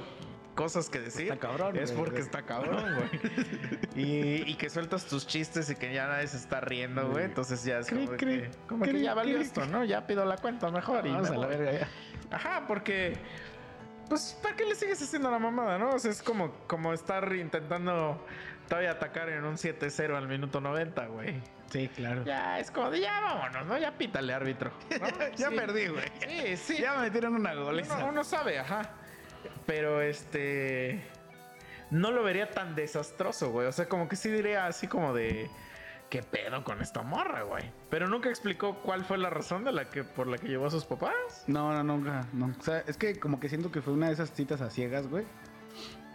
cosas 0.55 0.89
que 0.89 0.99
decir, 0.99 1.31
Está 1.31 1.37
cabrón, 1.47 1.77
es 1.77 1.91
güey. 1.91 2.03
porque 2.03 2.21
está 2.21 2.41
cabrón, 2.43 2.83
güey. 2.95 3.79
Y, 3.95 4.49
y 4.49 4.55
que 4.55 4.69
sueltas 4.69 5.05
tus 5.05 5.25
chistes 5.27 5.69
y 5.69 5.75
que 5.75 5.93
ya 5.93 6.07
nadie 6.07 6.27
se 6.27 6.37
está 6.37 6.61
riendo, 6.61 7.09
güey. 7.09 7.25
Entonces 7.25 7.63
ya 7.63 7.79
es 7.79 7.89
como, 7.89 8.05
Cri, 8.17 8.17
que, 8.17 8.51
como 8.67 8.83
que 8.85 8.91
cri, 8.91 9.01
ya 9.01 9.13
valió 9.13 9.37
esto, 9.39 9.65
¿no? 9.65 9.83
Ya 9.83 10.05
pido 10.07 10.23
la 10.25 10.37
cuenta 10.37 10.69
mejor 10.69 11.05
y 11.05 11.11
Vamos 11.11 11.29
me 11.29 11.35
a 11.35 11.39
la 11.39 11.47
verga 11.47 11.71
ya. 11.71 11.87
Ajá, 12.31 12.65
porque. 12.67 13.17
Pues, 14.07 14.37
¿para 14.41 14.55
qué 14.55 14.65
le 14.65 14.75
sigues 14.75 15.01
haciendo 15.01 15.29
la 15.29 15.37
mamada, 15.37 15.77
no? 15.77 15.89
O 15.91 15.99
sea, 15.99 16.09
es 16.11 16.23
como, 16.23 16.51
como 16.67 16.93
estar 16.93 17.31
intentando 17.35 18.25
todavía 18.67 18.91
atacar 18.91 19.29
en 19.29 19.43
un 19.43 19.55
7-0 19.55 20.15
al 20.15 20.27
minuto 20.27 20.59
90, 20.61 21.05
güey. 21.07 21.35
Sí, 21.71 21.87
claro. 21.95 22.23
Ya, 22.25 22.59
es 22.59 22.71
como 22.71 22.89
de 22.89 23.01
ya 23.01 23.19
vámonos, 23.21 23.65
¿no? 23.67 23.77
Ya 23.77 23.91
pítale, 23.97 24.33
árbitro. 24.33 24.71
¿no? 24.99 25.07
Ya 25.35 25.49
Sí. 25.49 25.55
perdí, 25.55 25.87
güey. 25.87 26.05
Sí, 26.27 26.57
sí. 26.57 26.77
Ya 26.81 26.95
me 26.95 27.03
metieron 27.03 27.35
una 27.35 27.53
goliza. 27.53 27.97
Uno, 27.97 28.07
uno 28.09 28.23
sabe, 28.23 28.59
ajá. 28.59 28.81
Pero 29.65 30.01
este. 30.01 31.01
No 31.91 32.11
lo 32.11 32.23
vería 32.23 32.51
tan 32.51 32.75
desastroso, 32.75 33.51
güey. 33.51 33.67
O 33.67 33.71
sea, 33.71 33.87
como 33.87 34.07
que 34.07 34.15
sí 34.15 34.29
diría 34.29 34.65
así 34.67 34.87
como 34.87 35.13
de. 35.13 35.49
¿Qué 36.09 36.23
pedo 36.23 36.63
con 36.63 36.81
esta 36.81 37.03
morra, 37.03 37.43
güey? 37.43 37.63
Pero 37.91 38.07
nunca 38.07 38.29
explicó 38.29 38.79
cuál 38.81 39.05
fue 39.05 39.19
la 39.19 39.29
razón 39.29 39.63
de 39.63 39.71
la 39.71 39.89
que, 39.91 40.03
por 40.03 40.25
la 40.25 40.39
que 40.39 40.47
llevó 40.47 40.65
a 40.65 40.71
sus 40.71 40.83
papás. 40.83 41.13
No, 41.45 41.71
no, 41.71 41.83
nunca, 41.83 42.25
no. 42.33 42.47
O 42.59 42.63
sea, 42.63 42.79
es 42.87 42.97
que 42.97 43.19
como 43.19 43.39
que 43.39 43.47
siento 43.47 43.71
que 43.71 43.83
fue 43.83 43.93
una 43.93 44.07
de 44.07 44.13
esas 44.13 44.31
citas 44.31 44.59
a 44.61 44.71
ciegas, 44.71 45.07
güey. 45.07 45.25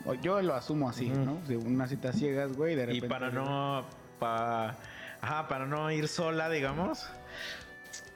O 0.04 0.14
Yo 0.14 0.42
lo 0.42 0.54
asumo 0.54 0.88
así. 0.88 1.08
¿no? 1.10 1.36
De 1.46 1.56
una 1.56 1.86
cita 1.86 2.08
a 2.08 2.12
ciegas, 2.12 2.54
güey, 2.54 2.76
y 2.96 3.00
para 3.02 3.30
no. 3.30 3.84
Pa, 4.18 4.76
ajá, 5.24 5.48
para 5.48 5.66
no 5.66 5.90
ir 5.90 6.06
sola, 6.06 6.48
digamos. 6.50 7.08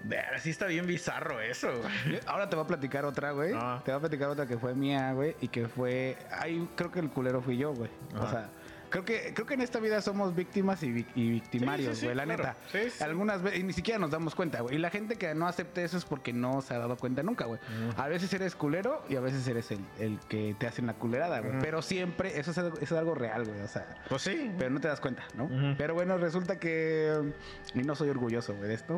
Ver, 0.04 0.38
sí 0.40 0.50
está 0.50 0.66
bien 0.66 0.86
bizarro 0.86 1.40
eso, 1.40 1.68
güey. 1.76 2.20
Ahora 2.26 2.48
te 2.48 2.54
voy 2.54 2.64
a 2.64 2.68
platicar 2.68 3.04
otra, 3.04 3.32
güey. 3.32 3.52
Ah. 3.54 3.80
Te 3.84 3.90
voy 3.90 3.96
a 3.96 4.00
platicar 4.00 4.28
otra 4.28 4.46
que 4.46 4.56
fue 4.58 4.74
mía, 4.74 5.12
güey, 5.12 5.34
y 5.40 5.48
que 5.48 5.66
fue... 5.68 6.16
Ahí 6.30 6.68
creo 6.76 6.92
que 6.92 7.00
el 7.00 7.10
culero 7.10 7.40
fui 7.40 7.56
yo, 7.56 7.74
güey. 7.74 7.90
O 8.16 8.28
sea, 8.28 8.48
Creo 8.90 9.04
que, 9.04 9.32
creo 9.34 9.46
que 9.46 9.54
en 9.54 9.60
esta 9.60 9.80
vida 9.80 10.00
somos 10.00 10.34
víctimas 10.34 10.82
y, 10.82 10.90
vi- 10.92 11.06
y 11.14 11.30
victimarios, 11.30 11.94
Sí, 11.96 12.00
sí, 12.00 12.06
güey, 12.06 12.16
la 12.16 12.24
claro. 12.24 12.42
neta. 12.72 13.04
Algunas 13.04 13.42
veces, 13.42 13.60
y 13.60 13.62
ni 13.62 13.72
siquiera 13.72 13.98
nos 13.98 14.10
damos 14.10 14.34
cuenta, 14.34 14.60
güey. 14.62 14.76
Y 14.76 14.78
la 14.78 14.90
gente 14.90 15.16
que 15.16 15.34
no 15.34 15.46
acepte 15.46 15.84
eso 15.84 15.96
es 15.98 16.04
porque 16.04 16.32
no 16.32 16.62
se 16.62 16.74
ha 16.74 16.78
dado 16.78 16.96
cuenta 16.96 17.22
nunca, 17.22 17.44
güey. 17.46 17.60
A 17.96 18.08
veces 18.08 18.32
eres 18.32 18.54
culero 18.54 19.04
y 19.08 19.16
a 19.16 19.20
veces 19.20 19.46
eres 19.48 19.70
el, 19.70 19.80
el 19.98 20.18
que 20.28 20.56
te 20.58 20.66
hacen 20.66 20.86
la 20.86 20.94
culerada, 20.94 21.40
güey. 21.40 21.58
Pero 21.60 21.82
siempre, 21.82 22.38
eso 22.38 22.50
es, 22.50 22.58
algo- 22.58 22.76
eso 22.78 22.94
es 22.94 22.98
algo 22.98 23.14
real, 23.14 23.44
güey. 23.44 23.60
O 23.60 23.68
sea, 23.68 24.02
Pues 24.08 24.22
sí. 24.22 24.50
pero 24.58 24.70
no 24.70 24.80
te 24.80 24.88
das 24.88 25.00
cuenta, 25.00 25.24
¿no? 25.34 25.48
Pero 25.76 25.94
bueno, 25.94 26.16
resulta 26.18 26.58
que. 26.58 27.32
Y 27.74 27.80
no 27.82 27.94
soy 27.94 28.08
orgulloso, 28.10 28.54
güey, 28.54 28.68
de 28.68 28.74
esto. 28.74 28.96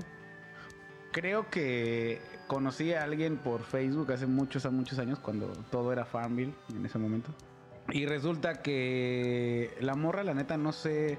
Creo 1.13 1.51
que 1.51 2.21
conocí 2.47 2.93
a 2.93 3.03
alguien 3.03 3.37
por 3.39 3.65
Facebook 3.65 4.13
hace 4.13 4.27
muchos, 4.27 4.65
muchos 4.73 4.99
años, 5.01 5.19
cuando 5.19 5.49
todo 5.71 5.93
era 5.93 6.05
Farmville 6.05 6.55
en 6.73 6.87
ese 6.87 6.99
momento. 6.99 7.35
Y 7.93 8.07
resulta 8.07 8.63
que 8.63 9.77
la 9.81 9.95
morra, 9.95 10.23
la 10.25 10.35
neta, 10.35 10.57
no 10.57 10.73
sé. 10.73 11.19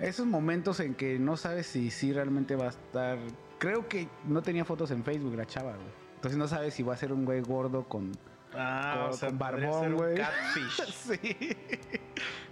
Esos 0.00 0.26
momentos 0.26 0.80
en 0.80 0.94
que 0.94 1.18
no 1.18 1.36
sabes 1.36 1.66
si, 1.66 1.90
si 1.90 2.12
realmente 2.12 2.56
va 2.56 2.66
a 2.66 2.68
estar. 2.68 3.18
Creo 3.58 3.88
que 3.88 4.08
no 4.24 4.42
tenía 4.42 4.64
fotos 4.64 4.90
en 4.90 5.02
Facebook 5.04 5.34
la 5.36 5.46
chava, 5.46 5.72
güey. 5.72 6.02
Entonces 6.16 6.38
no 6.38 6.46
sabes 6.48 6.74
si 6.74 6.82
va 6.82 6.94
a 6.94 6.96
ser 6.96 7.12
un 7.12 7.24
güey 7.24 7.40
gordo 7.40 7.84
con. 7.88 8.12
Ah, 8.54 8.96
con- 9.00 9.10
o 9.10 9.12
sea, 9.14 9.28
con 9.30 9.38
barbón, 9.38 9.94
güey. 9.96 10.14
Catfish. 10.16 10.82
Sí. 10.92 11.56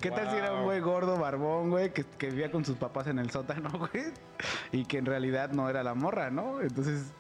¿Qué 0.01 0.11
tal 0.11 0.31
si 0.31 0.37
era 0.37 0.55
un 0.55 0.65
güey 0.65 0.81
gordo, 0.81 1.19
barbón, 1.19 1.69
güey, 1.71 1.93
que, 1.93 2.05
que 2.05 2.31
vivía 2.31 2.51
con 2.51 2.65
sus 2.65 2.77
papás 2.77 3.07
en 3.07 3.19
el 3.19 3.31
sótano, 3.31 3.71
güey? 3.79 4.05
Y 4.73 4.87
que 4.87 4.99
en 4.99 5.07
realidad 5.07 5.51
no 5.53 5.69
era 5.69 5.83
la 5.83 5.95
morra, 5.95 6.31
¿no? 6.31 6.61
Entonces. 6.63 7.13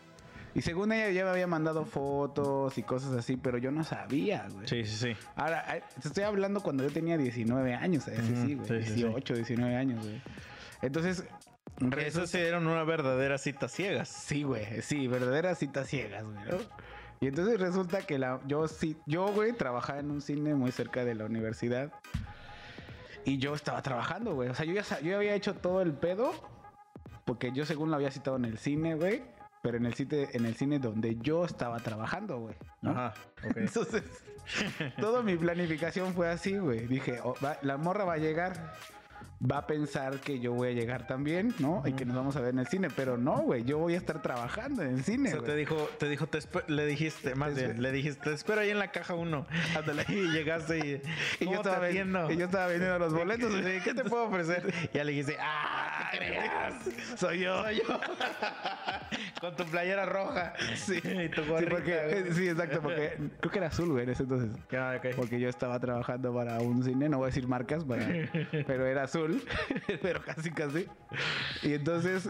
Y 0.55 0.63
según 0.63 0.93
ella 0.93 1.11
ya 1.11 1.25
me 1.25 1.31
había 1.31 1.47
mandado 1.47 1.85
fotos 1.85 2.77
y 2.77 2.83
cosas 2.83 3.13
así, 3.13 3.37
pero 3.37 3.59
yo 3.59 3.71
no 3.71 3.85
sabía, 3.85 4.49
güey. 4.53 4.67
Sí, 4.67 4.85
sí, 4.85 4.97
sí. 4.97 5.17
Ahora, 5.37 5.65
te 6.01 6.09
estoy 6.09 6.25
hablando 6.25 6.61
cuando 6.61 6.83
yo 6.83 6.91
tenía 6.91 7.17
19 7.17 7.75
años, 7.75 8.09
ese 8.09 8.33
Ujú, 8.33 8.43
sí, 8.47 8.55
güey. 8.55 8.69
sí, 8.69 8.89
sí, 8.89 8.95
sí. 8.95 9.03
18, 9.05 9.35
19 9.35 9.77
años, 9.77 10.03
güey. 10.03 10.21
Entonces, 10.83 11.25
Eso 11.99 12.27
sí 12.27 12.39
era 12.39 12.59
una 12.59 12.85
verdadera 12.85 13.39
cita 13.39 13.69
ciegas. 13.69 14.09
Sí, 14.09 14.43
güey, 14.43 14.83
sí, 14.83 15.07
verdaderas 15.07 15.59
citas 15.59 15.87
ciegas, 15.89 16.25
güey. 16.25 16.37
¿no? 16.37 16.59
Y 17.21 17.27
entonces 17.29 17.61
resulta 17.61 18.03
que 18.03 18.19
la, 18.19 18.41
yo 18.47 18.67
sí, 18.67 18.97
yo, 19.07 19.27
güey, 19.33 19.53
trabajaba 19.53 20.01
en 20.01 20.11
un 20.11 20.21
cine 20.23 20.55
muy 20.55 20.73
cerca 20.73 21.05
de 21.05 21.15
la 21.15 21.27
universidad. 21.27 21.93
Y 23.25 23.39
yo 23.39 23.55
estaba 23.55 23.83
trabajando, 23.83 24.35
güey. 24.35 24.49
O 24.49 24.55
sea, 24.55 24.65
yo 24.65 24.73
ya, 24.73 25.01
yo 25.01 25.17
había 25.17 25.35
hecho 25.35 25.55
todo 25.55 25.83
el 25.83 25.93
pedo. 25.93 26.33
Porque 27.27 27.53
yo 27.53 27.67
según 27.67 27.91
lo 27.91 27.97
había 27.97 28.11
citado 28.11 28.37
en 28.37 28.47
el 28.47 28.59
cine, 28.59 28.95
güey. 28.95 29.23
Pero 29.63 29.77
en 29.77 29.85
el, 29.87 29.95
cine, 29.95 30.29
en 30.33 30.47
el 30.47 30.55
cine 30.55 30.79
donde 30.79 31.17
yo 31.17 31.45
estaba 31.45 31.79
trabajando, 31.81 32.39
güey. 32.39 32.55
¿no? 32.81 32.93
Ajá, 32.93 33.15
ok. 33.47 33.57
Entonces, 33.57 34.03
toda 34.99 35.23
mi 35.23 35.37
planificación 35.37 36.15
fue 36.15 36.29
así, 36.31 36.57
güey. 36.57 36.87
Dije, 36.87 37.19
oh, 37.23 37.35
va- 37.45 37.59
la 37.63 37.77
morra 37.77 38.05
va 38.05 38.15
a 38.15 38.19
llegar, 38.19 38.73
va 39.43 39.59
a 39.59 39.67
pensar 39.67 40.21
que 40.21 40.39
yo 40.39 40.53
voy 40.53 40.69
a 40.69 40.73
llegar 40.73 41.07
también, 41.07 41.55
¿no? 41.59 41.83
Y 41.87 41.93
que 41.95 42.05
nos 42.05 42.15
vamos 42.15 42.37
a 42.37 42.41
ver 42.41 42.51
en 42.51 42.59
el 42.59 42.67
cine. 42.67 42.89
Pero 42.95 43.17
no, 43.17 43.39
güey, 43.39 43.65
yo 43.65 43.79
voy 43.79 43.95
a 43.95 43.97
estar 43.97 44.21
trabajando 44.21 44.83
en 44.83 44.95
el 44.95 45.01
O 45.01 45.03
cine, 45.03 45.31
sea, 45.31 45.41
te 45.41 45.57
dijo, 45.57 45.89
te 45.99 46.09
dijo, 46.09 46.27
te 46.27 46.41
le 46.69 46.87
dijiste, 46.87 47.35
más 47.35 47.55
Te 47.55 47.67
bien, 47.67 47.83
le 47.83 47.91
dijiste, 47.93 48.23
te 48.29 48.35
espero 48.35 48.61
ahí 48.61 48.71
en 48.71 48.79
la 48.79 48.91
caja 48.93 49.15
uno. 49.15 49.47
Y 50.09 50.29
llegaste 50.33 50.79
y, 50.79 51.03
Y 51.41 51.45
¿cómo 51.47 51.53
yo, 51.53 51.57
estaba 51.63 51.77
te 51.77 51.81
ven- 51.83 51.91
atiendo? 51.91 52.31
y 52.31 52.37
yo 52.37 52.45
estaba 52.47 52.67
vendiendo 52.67 52.99
los 52.99 53.13
boletos. 53.15 53.53
Sí, 53.55 53.79
¿Qué 53.85 53.95
te 53.95 54.05
puedo 54.05 54.25
ofrecer? 54.25 54.73
Y 54.93 54.97
ya 54.99 55.05
le 55.05 55.13
dijiste, 55.13 55.37
¡ah! 55.41 56.11
Soy 57.17 57.41
yo. 57.41 57.63
Soy 57.65 57.77
yo. 57.79 58.01
Con 59.41 59.57
tu 59.57 59.65
playera 59.65 60.05
roja. 60.07 60.53
Sí, 60.75 60.97
Y 61.03 61.29
tu 61.31 61.43
sí, 61.43 61.49
gorrita, 61.49 61.71
porque, 61.71 61.93
güey. 62.05 62.15
eh, 62.19 62.25
sí, 62.33 62.49
exacto, 62.49 62.81
porque 62.83 63.17
creo 63.41 63.51
que 63.53 63.59
era 63.59 63.69
azul, 63.69 63.91
güey, 63.91 64.05
en 64.05 64.11
ese 64.11 64.25
entonces. 64.25 64.51
Ah. 64.77 64.99
Porque 65.17 65.41
yo 65.41 65.49
estaba 65.49 65.79
trabajando 65.81 66.35
para 66.35 66.59
un 66.61 66.83
cine, 66.85 67.09
no 67.09 67.19
voy 67.19 67.25
a 67.25 67.29
decir 67.29 67.47
marcas, 67.49 67.85
para- 67.85 68.07
pero 68.67 68.87
era 68.87 69.05
azul, 69.05 69.30
pero 70.03 70.23
casi, 70.23 70.51
casi. 70.51 70.87
Y 71.63 71.75
entonces, 71.75 72.29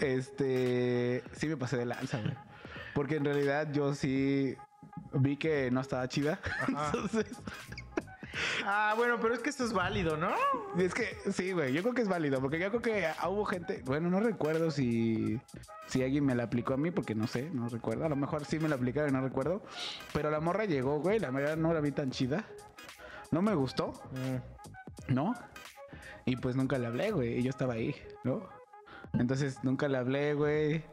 este, 0.00 1.22
sí 1.32 1.48
me 1.48 1.56
pasé 1.56 1.76
de 1.76 1.86
lanza, 1.86 2.20
güey. 2.20 2.34
Porque 2.94 3.16
en 3.16 3.24
realidad 3.24 3.68
yo 3.72 3.94
sí 3.94 4.56
vi 5.12 5.36
que 5.36 5.70
no 5.70 5.80
estaba 5.80 6.08
chida. 6.08 6.40
Entonces, 6.68 7.26
Ah, 8.64 8.94
bueno, 8.96 9.18
pero 9.20 9.34
es 9.34 9.40
que 9.40 9.50
esto 9.50 9.64
es 9.64 9.72
válido, 9.72 10.16
¿no? 10.16 10.30
es 10.78 10.94
que 10.94 11.16
sí, 11.32 11.52
güey, 11.52 11.72
yo 11.72 11.82
creo 11.82 11.94
que 11.94 12.02
es 12.02 12.08
válido, 12.08 12.40
porque 12.40 12.60
yo 12.60 12.68
creo 12.68 12.82
que 12.82 13.08
hubo 13.28 13.44
gente, 13.44 13.82
bueno, 13.84 14.08
no 14.08 14.20
recuerdo 14.20 14.70
si, 14.70 15.40
si 15.88 16.02
alguien 16.02 16.24
me 16.24 16.34
la 16.34 16.44
aplicó 16.44 16.74
a 16.74 16.76
mí, 16.76 16.90
porque 16.90 17.14
no 17.14 17.26
sé, 17.26 17.50
no 17.50 17.68
recuerdo. 17.68 18.04
A 18.04 18.08
lo 18.08 18.16
mejor 18.16 18.44
sí 18.44 18.58
me 18.58 18.68
la 18.68 18.76
aplicaron, 18.76 19.12
no 19.12 19.20
recuerdo. 19.20 19.62
Pero 20.12 20.30
la 20.30 20.40
morra 20.40 20.64
llegó, 20.64 21.00
güey, 21.00 21.18
la 21.18 21.30
verdad 21.30 21.56
no 21.56 21.72
la 21.74 21.80
vi 21.80 21.90
tan 21.90 22.10
chida. 22.10 22.44
No 23.32 23.42
me 23.42 23.54
gustó. 23.54 23.92
¿no? 25.08 25.34
Y 26.30 26.36
pues 26.36 26.54
nunca 26.54 26.78
le 26.78 26.86
hablé, 26.86 27.10
güey. 27.10 27.38
Y 27.38 27.42
yo 27.42 27.50
estaba 27.50 27.74
ahí, 27.74 27.92
¿no? 28.22 28.48
Entonces 29.18 29.58
nunca 29.64 29.88
le 29.88 29.98
hablé, 29.98 30.34
güey. 30.34 30.84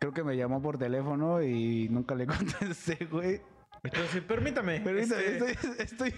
Creo 0.00 0.12
que 0.12 0.24
me 0.24 0.36
llamó 0.36 0.60
por 0.60 0.78
teléfono 0.78 1.40
y 1.42 1.88
nunca 1.88 2.16
le 2.16 2.26
contesté, 2.26 3.06
güey. 3.08 3.40
Entonces, 3.84 4.20
permítame. 4.22 4.80
Pero 4.82 4.98
este, 4.98 5.32
estoy, 5.32 5.74
estoy, 5.78 6.14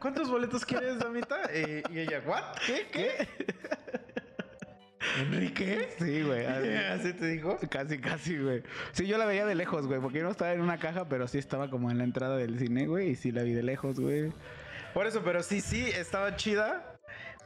¿Cuántos 0.00 0.30
boletos 0.30 0.64
quieres, 0.64 0.98
damita? 0.98 1.36
Eh, 1.50 1.82
y 1.90 1.98
ella, 1.98 2.22
¿what? 2.26 2.42
¿Qué? 2.66 2.86
¿Qué? 2.90 3.28
¿Enrique? 5.20 5.90
Sí, 5.98 6.22
güey. 6.22 6.46
así. 6.46 6.68
¿Así 7.08 7.12
te 7.12 7.26
dijo? 7.26 7.58
Casi, 7.68 7.98
casi, 7.98 8.38
güey. 8.38 8.62
Sí, 8.92 9.06
yo 9.06 9.18
la 9.18 9.26
veía 9.26 9.44
de 9.44 9.54
lejos, 9.54 9.86
güey, 9.86 10.00
porque 10.00 10.18
yo 10.18 10.24
no 10.24 10.30
estaba 10.30 10.54
en 10.54 10.62
una 10.62 10.78
caja, 10.78 11.06
pero 11.10 11.28
sí 11.28 11.36
estaba 11.36 11.68
como 11.68 11.90
en 11.90 11.98
la 11.98 12.04
entrada 12.04 12.38
del 12.38 12.58
cine, 12.58 12.86
güey, 12.86 13.10
y 13.10 13.16
sí 13.16 13.32
la 13.32 13.42
vi 13.42 13.52
de 13.52 13.62
lejos, 13.62 14.00
güey. 14.00 14.32
Por 14.94 15.06
eso, 15.06 15.20
pero 15.22 15.42
sí, 15.42 15.60
sí, 15.60 15.84
estaba 15.90 16.34
chida. 16.36 16.97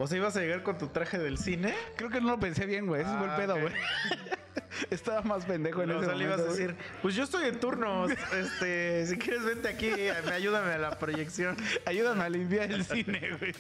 O 0.03 0.07
sea, 0.09 0.19
ibas 0.19 0.37
a 0.37 0.41
llegar 0.41 0.63
con 0.65 0.79
tu 0.79 0.89
traje 0.89 1.19
del 1.19 1.39
cine. 1.39 1.75
Creo 1.97 2.11
que 2.11 2.21
no 2.21 2.31
lo 2.31 2.41
pensé 2.41 2.67
bien, 2.67 2.87
güey. 2.87 3.03
Ese 3.03 3.11
fue 3.17 3.25
el 3.27 3.31
Ah, 3.31 3.37
pedo, 3.37 3.61
güey. 3.61 3.73
estaba 4.91 5.23
más 5.23 5.45
pendejo 5.45 5.83
en 5.83 5.91
o 5.93 5.97
ese 5.99 6.07
sea, 6.07 6.15
le 6.17 6.25
ibas 6.25 6.41
a 6.41 6.45
decir, 6.45 6.75
pues 7.03 7.15
yo 7.15 7.23
estoy 7.25 7.47
en 7.49 7.61
turnos. 7.61 8.11
Este, 8.11 9.07
si 9.07 9.17
quieres, 9.17 9.45
vente 9.45 9.69
aquí, 9.69 9.91
me 10.27 10.33
ayúdame 10.33 10.73
a 10.73 10.79
la 10.79 10.99
proyección. 10.99 11.57
Ayúdame 11.87 12.25
a 12.25 12.29
limpiar 12.29 12.73
el 12.73 12.85
cine, 12.85 13.31
güey. 13.39 13.55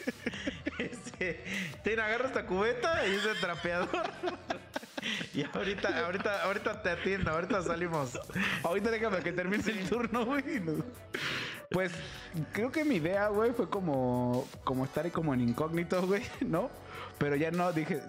Este, 0.78 1.44
ten, 1.84 2.00
agarra 2.00 2.26
esta 2.26 2.44
cubeta 2.44 3.06
y 3.06 3.14
ese 3.14 3.34
trapeador. 3.40 3.88
Y 5.34 5.44
ahorita, 5.44 6.04
ahorita, 6.04 6.42
ahorita 6.44 6.82
te 6.82 6.90
atiendo, 6.90 7.30
ahorita 7.30 7.62
salimos. 7.62 8.18
Ahorita 8.62 8.90
déjame 8.90 9.20
que 9.20 9.32
termine 9.32 9.62
el 9.66 9.88
turno, 9.88 10.24
güey. 10.24 10.44
Pues 11.70 11.92
creo 12.52 12.70
que 12.70 12.84
mi 12.84 12.96
idea, 12.96 13.28
güey, 13.28 13.52
fue 13.52 13.68
como, 13.68 14.46
como 14.64 14.84
estar 14.84 15.04
ahí 15.04 15.10
como 15.10 15.32
en 15.34 15.40
incógnito, 15.40 16.06
güey, 16.06 16.22
¿no? 16.40 16.70
Pero 17.18 17.36
ya 17.36 17.50
no, 17.50 17.72
dije, 17.72 18.00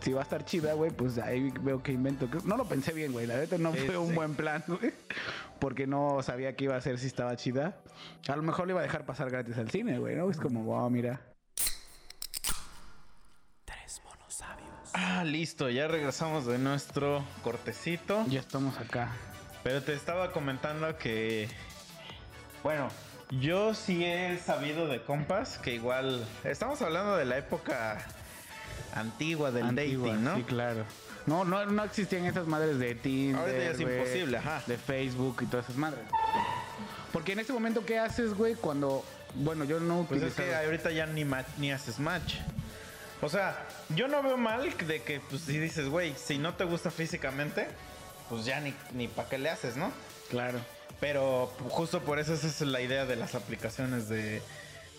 si 0.00 0.12
va 0.12 0.20
a 0.20 0.22
estar 0.24 0.44
chida, 0.44 0.74
güey, 0.74 0.90
pues 0.90 1.18
ahí 1.18 1.50
veo 1.62 1.82
que 1.82 1.92
invento. 1.92 2.28
No 2.44 2.56
lo 2.56 2.66
pensé 2.66 2.92
bien, 2.92 3.12
güey. 3.12 3.26
La 3.26 3.36
neta 3.36 3.58
no 3.58 3.72
fue 3.72 3.96
un 3.96 4.14
buen 4.14 4.34
plan, 4.34 4.62
güey. 4.66 4.92
Porque 5.58 5.86
no 5.86 6.22
sabía 6.22 6.54
qué 6.54 6.64
iba 6.64 6.74
a 6.74 6.78
hacer 6.78 6.98
si 6.98 7.06
estaba 7.06 7.36
chida. 7.36 7.76
A 8.28 8.36
lo 8.36 8.42
mejor 8.42 8.66
le 8.66 8.72
iba 8.72 8.80
a 8.80 8.84
dejar 8.84 9.04
pasar 9.06 9.30
gratis 9.30 9.58
al 9.58 9.70
cine, 9.70 9.98
güey, 9.98 10.16
¿no? 10.16 10.30
Es 10.30 10.38
como, 10.38 10.62
wow, 10.64 10.88
mira. 10.88 11.20
Tres 13.64 14.02
monos 14.04 14.34
sabios. 14.34 14.87
Ah, 15.00 15.22
listo, 15.24 15.68
ya 15.70 15.86
regresamos 15.86 16.44
de 16.46 16.58
nuestro 16.58 17.24
cortecito. 17.44 18.24
Ya 18.28 18.40
estamos 18.40 18.76
acá. 18.78 19.12
Pero 19.62 19.80
te 19.80 19.94
estaba 19.94 20.32
comentando 20.32 20.98
que. 20.98 21.48
Bueno, 22.64 22.88
yo 23.30 23.74
sí 23.74 24.04
he 24.04 24.36
sabido 24.38 24.88
de 24.88 25.00
compas 25.02 25.58
que 25.58 25.72
igual. 25.74 26.26
Estamos 26.42 26.82
hablando 26.82 27.16
de 27.16 27.26
la 27.26 27.38
época 27.38 27.98
antigua 28.94 29.52
del 29.52 29.66
Antigua, 29.66 30.08
dating, 30.08 30.24
¿no? 30.24 30.36
Sí, 30.36 30.42
claro. 30.42 30.84
No, 31.26 31.44
no, 31.44 31.64
no 31.66 31.84
existían 31.84 32.24
esas 32.24 32.48
madres 32.48 32.80
de 32.80 32.96
Tinder. 32.96 33.38
Ahorita 33.40 33.58
ya 33.58 33.70
es 33.70 33.80
imposible, 33.80 34.38
ajá. 34.38 34.62
De 34.66 34.78
Facebook 34.78 35.36
y 35.42 35.46
todas 35.46 35.66
esas 35.66 35.76
madres. 35.76 36.00
Porque 37.12 37.32
en 37.32 37.38
este 37.38 37.52
momento, 37.52 37.84
¿qué 37.86 38.00
haces, 38.00 38.34
güey? 38.34 38.56
Cuando. 38.56 39.04
Bueno, 39.36 39.62
yo 39.64 39.78
no 39.78 40.06
Pues 40.08 40.22
es 40.22 40.32
utilizaba- 40.32 40.58
que 40.60 40.66
ahorita 40.66 40.90
ya 40.90 41.06
ni, 41.06 41.24
ni 41.58 41.70
haces 41.70 42.00
match. 42.00 42.34
O 43.20 43.28
sea, 43.28 43.66
yo 43.90 44.06
no 44.08 44.22
veo 44.22 44.36
mal 44.36 44.62
de 44.86 45.02
que, 45.02 45.20
pues, 45.20 45.42
si 45.42 45.58
dices, 45.58 45.88
güey, 45.88 46.14
si 46.16 46.38
no 46.38 46.54
te 46.54 46.64
gusta 46.64 46.90
físicamente, 46.90 47.66
pues 48.28 48.44
ya 48.44 48.60
ni, 48.60 48.74
ni 48.92 49.08
para 49.08 49.28
qué 49.28 49.38
le 49.38 49.50
haces, 49.50 49.76
¿no? 49.76 49.90
Claro. 50.30 50.58
Pero 51.00 51.46
justo 51.68 52.00
por 52.02 52.18
eso 52.18 52.34
esa 52.34 52.46
es 52.46 52.60
la 52.60 52.80
idea 52.80 53.06
de 53.06 53.16
las 53.16 53.34
aplicaciones 53.34 54.08
de, 54.08 54.42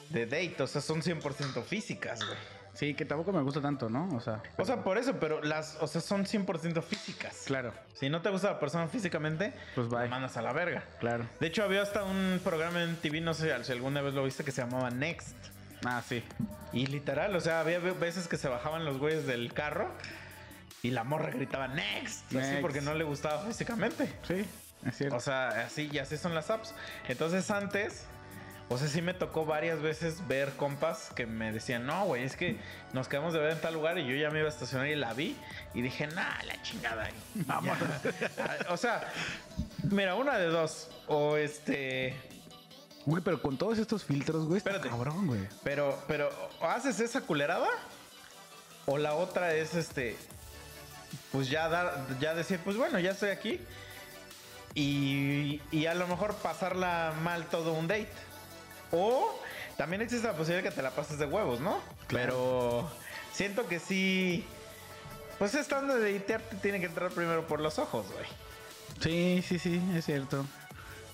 de 0.10 0.26
date. 0.26 0.56
O 0.64 0.68
sea, 0.68 0.82
son 0.82 1.02
100% 1.02 1.64
físicas, 1.64 2.26
güey. 2.26 2.38
Sí, 2.74 2.94
que 2.94 3.04
tampoco 3.04 3.34
me 3.34 3.42
gusta 3.42 3.60
tanto, 3.62 3.90
¿no? 3.90 4.08
O 4.16 4.22
sea. 4.22 4.42
O 4.58 4.64
sea, 4.64 4.84
por 4.84 4.98
eso, 4.98 5.20
pero 5.20 5.42
las, 5.44 5.78
o 5.82 5.88
sea, 5.88 6.00
son 6.00 6.26
100% 6.26 6.82
físicas. 6.82 7.44
Claro, 7.46 7.74
Si 7.94 8.10
no 8.10 8.22
te 8.22 8.30
gusta 8.30 8.52
la 8.52 8.60
persona 8.60 8.88
físicamente, 8.88 9.54
Pues 9.76 9.90
bye. 9.90 10.02
la 10.04 10.08
mandas 10.08 10.38
a 10.38 10.42
la 10.42 10.54
verga. 10.54 10.84
claro. 11.00 11.28
De 11.42 11.48
hecho, 11.48 11.64
había 11.64 11.82
hasta 11.82 12.04
un 12.04 12.40
programa 12.44 12.82
en 12.84 12.96
TV, 12.96 13.20
no 13.22 13.34
sé 13.34 13.54
si 13.66 13.72
alguna 13.74 14.02
vez 14.02 14.14
lo 14.14 14.24
viste, 14.24 14.44
que 14.46 14.52
se 14.52 14.62
llamaba 14.62 14.90
Next. 14.92 15.36
Ah, 15.86 16.02
sí. 16.08 16.24
Y 16.74 16.88
literal, 16.88 17.36
o 17.36 17.40
sea, 17.42 17.62
había 17.62 17.80
ve- 17.80 17.92
veces 17.92 18.28
que 18.28 18.38
se 18.38 18.48
bajaban 18.48 18.86
los 18.86 18.98
güeyes 18.98 19.26
del 19.26 19.54
carro 19.54 19.90
y 20.84 20.92
la 20.92 21.04
morra 21.04 21.30
gritaba 21.32 21.68
Next. 21.68 22.26
Así 22.28 22.38
Next. 22.38 22.62
porque 22.62 22.82
no 22.82 22.94
le 22.96 23.04
gustaba 23.04 23.44
físicamente. 23.46 24.12
Sí, 24.28 24.46
es 24.86 24.98
cierto. 24.98 25.16
O 25.16 25.20
sea, 25.20 25.50
así 25.66 25.90
y 25.92 25.98
así 26.00 26.18
son 26.18 26.36
las 26.36 26.50
apps. 26.50 26.74
Entonces 27.08 27.50
antes, 27.52 28.06
O 28.72 28.78
sea, 28.78 28.88
sí 28.88 29.02
me 29.02 29.16
tocó 29.16 29.46
varias 29.48 29.82
veces 29.82 30.28
ver 30.28 30.52
compas 30.52 31.10
que 31.16 31.26
me 31.26 31.52
decían, 31.52 31.88
no, 31.88 32.06
güey, 32.06 32.24
es 32.24 32.36
que 32.36 32.60
nos 32.94 33.08
quedamos 33.08 33.34
de 33.34 33.40
ver 33.40 33.54
en 33.54 33.62
tal 33.62 33.74
lugar 33.74 33.98
y 33.98 34.06
yo 34.08 34.16
ya 34.16 34.30
me 34.30 34.38
iba 34.40 34.48
a 34.48 34.52
estacionar 34.52 34.86
y 34.88 34.96
la 34.96 35.12
vi 35.16 35.36
y 35.74 35.82
dije, 35.82 36.06
nah, 36.06 36.44
la 36.44 36.62
chingada. 36.62 37.10
Vamos. 37.48 37.76
o 38.70 38.78
sea, 38.78 39.02
mira, 39.90 40.14
una 40.14 40.38
de 40.38 40.46
dos. 40.48 40.92
O 41.08 41.36
este. 41.38 42.16
Güey, 43.10 43.24
pero 43.24 43.42
con 43.42 43.58
todos 43.58 43.80
estos 43.80 44.04
filtros, 44.04 44.46
güey, 44.46 44.60
está 44.60 44.70
Espérate. 44.70 44.90
cabrón, 44.90 45.26
güey. 45.26 45.42
Pero, 45.64 45.98
pero, 46.08 46.30
¿o 46.62 46.66
haces 46.66 47.00
esa 47.00 47.22
culerada? 47.22 47.68
O 48.86 49.00
la 49.00 49.16
otra 49.16 49.56
es 49.56 49.74
este. 49.74 50.16
Pues 51.32 51.50
ya 51.50 51.68
dar, 51.70 52.06
ya 52.20 52.36
decir, 52.36 52.60
pues 52.64 52.78
bueno, 52.78 53.00
ya 53.00 53.12
estoy 53.12 53.30
aquí. 53.32 53.60
Y, 54.76 55.60
y 55.72 55.88
a 55.88 55.96
lo 55.96 56.08
mejor 56.08 56.36
pasarla 56.36 57.16
mal 57.24 57.46
todo 57.48 57.74
un 57.74 57.88
date. 57.88 58.12
O 58.92 59.40
también 59.76 60.04
existe 60.04 60.28
la 60.28 60.34
posibilidad 60.34 60.64
de 60.64 60.70
que 60.70 60.76
te 60.76 60.84
la 60.84 60.92
pases 60.92 61.18
de 61.18 61.26
huevos, 61.26 61.60
¿no? 61.62 61.80
Pero 62.10 62.88
siento 63.34 63.68
que 63.68 63.80
sí. 63.80 64.46
Pues 65.40 65.56
estando 65.56 65.96
de 65.96 66.14
datear 66.14 66.42
te 66.44 66.58
tiene 66.58 66.80
que 66.80 66.86
entrar 66.86 67.10
primero 67.10 67.48
por 67.48 67.60
los 67.60 67.80
ojos, 67.80 68.06
güey. 68.12 68.26
Sí, 69.02 69.44
sí, 69.48 69.58
sí, 69.58 69.82
es 69.96 70.06
cierto. 70.06 70.46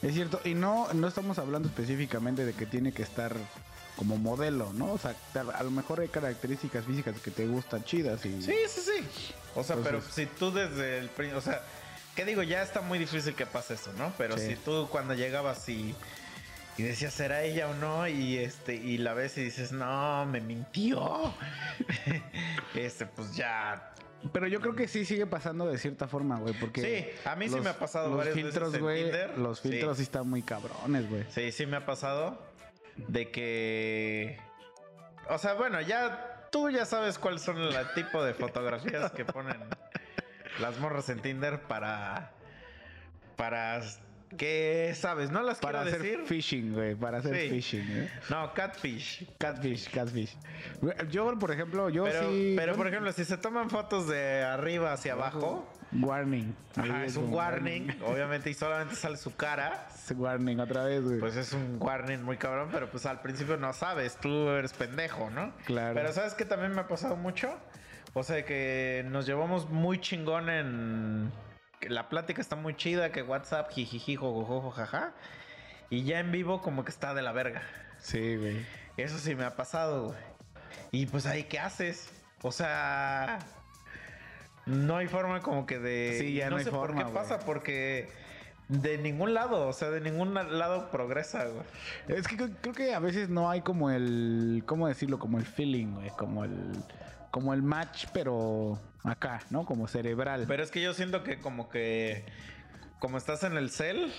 Es 0.06 0.14
cierto. 0.14 0.40
Y 0.46 0.54
no, 0.54 0.88
no 0.94 1.08
estamos 1.08 1.40
hablando 1.40 1.68
específicamente 1.68 2.46
de 2.46 2.54
que 2.54 2.68
tiene 2.68 2.92
que 2.92 3.02
estar 3.02 3.36
como 3.96 4.18
modelo, 4.18 4.72
¿no? 4.74 4.92
O 4.94 4.98
sea, 5.00 5.16
a 5.34 5.64
lo 5.64 5.72
mejor 5.72 6.00
hay 6.00 6.10
características 6.10 6.86
físicas 6.86 7.20
que 7.22 7.32
te 7.32 7.48
gustan 7.48 7.84
chidas 7.84 8.24
y... 8.26 8.40
Sí, 8.42 8.54
sí, 8.68 8.82
sí. 8.82 9.08
O 9.56 9.64
sea, 9.64 9.78
pero 9.78 10.02
si 10.02 10.28
tú 10.28 10.52
desde 10.52 11.00
el 11.00 11.10
o 11.34 11.42
sea, 11.42 11.62
¿qué 12.16 12.24
digo? 12.24 12.44
Ya 12.44 12.62
está 12.62 12.82
muy 12.82 13.00
difícil 13.00 13.34
que 13.34 13.48
pase 13.48 13.74
eso, 13.76 13.94
¿no? 13.94 14.14
Pero 14.18 14.38
Sí. 14.38 14.50
si 14.50 14.56
tú 14.58 14.88
cuando 14.92 15.16
llegabas 15.16 15.68
y, 15.70 15.96
y 16.78 16.84
decías, 16.84 17.14
¿será 17.14 17.42
ella 17.44 17.68
o 17.70 17.74
no? 17.74 18.08
Y 18.08 18.38
este, 18.38 18.76
y 18.76 19.00
la 19.00 19.14
ves 19.16 19.38
y 19.40 19.44
dices, 19.46 19.72
no, 19.72 20.26
me 20.28 20.40
mintió. 20.40 21.34
este, 22.76 23.08
pues 23.08 23.36
ya. 23.36 23.92
Pero 24.34 24.48
yo 24.48 24.60
creo 24.62 24.76
que 24.76 24.88
sí 24.88 25.06
sigue 25.06 25.26
pasando 25.28 25.68
de 25.68 25.78
cierta 25.78 26.08
forma, 26.08 26.38
güey, 26.40 26.54
porque... 26.60 26.82
Sí, 26.82 27.28
a 27.30 27.36
mí 27.36 27.48
sí 27.50 27.60
me 27.60 27.70
ha 27.70 27.78
pasado 27.78 28.10
Los 28.10 28.18
varias 28.18 28.36
filtros, 28.36 28.72
veces 28.72 28.76
en 28.80 28.82
güey, 28.84 29.04
Tinder. 29.04 29.38
los 29.38 29.60
Sí. 29.60 29.70
filtros 29.70 29.98
sí. 29.98 30.04
están 30.04 30.28
muy 30.30 30.42
cabrones, 30.42 31.10
güey. 31.10 31.26
Sí, 31.30 31.52
sí 31.52 31.66
me 31.66 31.78
ha 31.78 31.86
pasado 31.86 32.42
de 32.96 33.30
que. 33.30 34.40
O 35.30 35.38
sea, 35.38 35.54
bueno, 35.54 35.82
ya 35.82 36.48
tú 36.52 36.70
ya 36.70 36.86
sabes 36.86 37.20
cuáles 37.20 37.42
son 37.42 37.58
el 37.58 37.76
tipo 37.94 38.24
de 38.24 38.34
fotografías 38.34 39.12
que 39.12 39.26
ponen 39.26 39.58
las 40.60 40.78
morras 40.80 41.10
en 41.10 41.20
Tinder 41.22 41.62
para. 41.64 42.32
Para. 43.36 43.82
¿Qué 44.38 44.94
sabes? 44.96 45.32
No 45.32 45.42
las 45.42 45.60
Para 45.60 45.82
quiero 45.84 45.98
hacer 45.98 46.02
decir. 46.02 46.26
phishing, 46.28 46.74
güey, 46.74 46.96
para 46.96 47.20
hacer 47.20 47.36
Sí. 47.36 47.50
phishing, 47.50 47.88
¿eh? 47.90 48.10
No, 48.30 48.54
catfish. 48.54 49.26
Catfish, 49.38 49.90
catfish. 49.90 50.36
Güey, 50.82 50.96
Yo, 51.10 51.38
por 51.40 51.52
ejemplo, 51.52 51.90
yo 51.90 52.04
Pero, 52.06 52.30
sí... 52.30 52.54
pero 52.58 52.76
por 52.76 52.88
ejemplo, 52.88 53.12
si 53.12 53.26
se 53.26 53.38
toman 53.38 53.70
fotos 53.70 54.08
de 54.08 54.44
arriba 54.44 54.94
hacia 54.94 55.14
abajo, 55.14 55.72
Warning. 55.94 56.54
ajá, 56.76 57.06
es 57.06 57.16
un 57.16 57.26
como 57.26 57.38
warning, 57.38 57.88
obviamente, 58.06 58.50
y 58.50 58.54
solamente 58.54 58.96
sale 58.96 59.18
su 59.18 59.36
cara. 59.36 59.88
Es 59.94 60.12
warning 60.16 60.60
otra 60.60 60.84
vez, 60.84 61.04
güey. 61.04 61.20
Pues 61.20 61.36
es 61.38 61.54
un 61.54 61.78
warning 61.80 62.22
muy 62.24 62.38
cabrón, 62.38 62.70
pero 62.72 62.90
pues 62.90 63.06
al 63.06 63.22
principio 63.22 63.56
no 63.58 63.72
sabes, 63.74 64.18
tú 64.18 64.50
eres 64.50 64.74
pendejo, 64.74 65.30
¿no? 65.30 65.54
Claro. 65.66 65.94
Pero 65.96 66.12
¿sabes 66.12 66.34
que 66.34 66.44
también 66.46 66.74
me 66.74 66.82
ha 66.82 66.88
pasado 66.88 67.16
mucho? 67.16 67.56
O 68.14 68.24
sea, 68.24 68.46
que 68.46 69.06
nos 69.10 69.26
llevamos 69.26 69.70
muy 69.70 70.00
chingón 70.00 70.50
en... 70.50 71.32
que 71.80 71.90
la 71.90 72.10
plática 72.10 72.42
está 72.42 72.56
muy 72.56 72.76
chida, 72.76 73.12
que 73.12 73.22
WhatsApp, 73.24 73.72
jijiji, 73.72 74.16
jojojojo, 74.16 74.72
jaja. 74.72 75.14
Y 75.90 76.04
ya 76.04 76.20
en 76.20 76.32
vivo 76.32 76.62
como 76.62 76.84
que 76.84 76.92
está 76.92 77.14
de 77.14 77.22
la 77.22 77.32
verga. 77.32 77.62
Sí, 78.00 78.38
güey. 78.38 78.66
Eso 78.98 79.18
sí 79.18 79.36
me 79.36 79.44
ha 79.44 79.56
pasado, 79.56 80.08
güey. 80.08 80.18
Y 80.92 81.06
pues 81.06 81.26
ahí, 81.26 81.44
¿qué 81.44 81.60
haces? 81.60 82.12
O 82.42 82.52
sea... 82.52 83.40
No 84.66 84.98
hay 84.98 85.08
forma 85.08 85.42
como 85.42 85.66
que 85.66 85.78
de... 85.80 86.18
Sí, 86.20 86.34
ya 86.34 86.50
no 86.50 86.58
hay 86.58 86.64
sé 86.64 86.72
forma, 86.72 86.88
por 86.88 86.98
qué 86.98 87.04
güey. 87.04 87.14
pasa, 87.14 87.40
porque... 87.46 88.10
De 88.68 88.98
ningún 88.98 89.36
lado, 89.36 89.68
o 89.68 89.74
sea, 89.74 89.92
de 89.92 90.02
ningún 90.02 90.34
lado 90.34 90.90
progresa, 90.90 91.46
güey. 91.46 91.66
Es 92.08 92.28
que 92.28 92.36
creo, 92.36 92.50
creo 92.62 92.74
que 92.74 92.96
a 92.96 93.00
veces 93.00 93.30
no 93.30 93.48
hay 93.48 93.62
como 93.62 93.92
el... 93.92 94.64
¿Cómo 94.66 94.88
decirlo? 94.88 95.20
Como 95.20 95.38
el 95.38 95.46
feeling, 95.46 95.94
güey. 95.94 96.10
Como 96.12 96.44
el... 96.46 96.84
Como 97.30 97.54
el 97.54 97.62
match, 97.62 98.08
pero 98.12 98.80
acá, 99.10 99.42
¿no? 99.50 99.66
Como 99.66 99.88
cerebral. 99.88 100.46
Pero 100.48 100.64
es 100.64 100.72
que 100.72 100.82
yo 100.82 100.94
siento 100.94 101.24
que 101.24 101.40
como 101.40 101.70
que 101.70 102.26
como 103.00 103.18
estás 103.18 103.44
en 103.44 103.58
el 103.58 103.70
cel, 103.70 104.12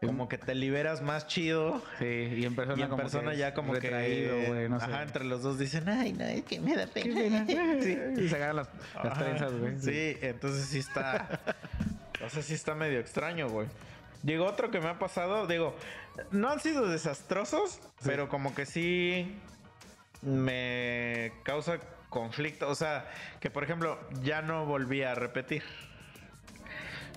como 0.00 0.28
que 0.28 0.38
te 0.38 0.54
liberas 0.54 1.00
más 1.02 1.26
chido. 1.26 1.82
sí, 1.98 2.04
y 2.04 2.44
en 2.44 2.54
persona 2.54 2.78
Y 2.78 2.82
en 2.82 2.88
como 2.88 3.02
persona 3.02 3.30
que 3.32 3.38
ya 3.38 3.54
como 3.54 3.74
retraído, 3.74 4.36
que 4.36 4.68
no 4.68 4.78
sé. 4.78 4.86
ajá, 4.86 5.02
entre 5.02 5.24
los 5.24 5.42
dos 5.42 5.58
dicen, 5.58 5.88
"Ay, 5.88 6.12
no, 6.12 6.24
es 6.24 6.44
que 6.44 6.60
me 6.60 6.76
da 6.76 6.86
pena." 6.86 7.46
sí. 7.82 7.98
Y 8.16 8.28
se 8.28 8.36
agarran 8.36 8.56
las, 8.56 8.68
las 9.02 9.12
Ajá. 9.12 9.24
trenzas, 9.24 9.52
güey. 9.52 9.78
Sí, 9.80 10.18
entonces 10.20 10.66
sí 10.66 10.78
está 10.78 11.40
o 12.24 12.28
sea, 12.30 12.42
sí 12.42 12.54
está 12.54 12.74
medio 12.74 13.00
extraño, 13.00 13.48
güey. 13.48 13.66
Digo, 14.22 14.44
otro 14.44 14.70
que 14.70 14.80
me 14.80 14.88
ha 14.88 14.98
pasado, 14.98 15.46
digo, 15.46 15.76
no 16.30 16.48
han 16.50 16.60
sido 16.60 16.88
desastrosos, 16.88 17.80
pero 18.04 18.28
como 18.28 18.54
que 18.54 18.66
sí 18.66 19.34
me 20.22 21.32
causa 21.44 21.78
conflicto. 22.08 22.68
O 22.68 22.74
sea, 22.74 23.08
que 23.40 23.50
por 23.50 23.64
ejemplo, 23.64 23.98
ya 24.22 24.42
no 24.42 24.66
volví 24.66 25.02
a 25.02 25.14
repetir. 25.14 25.62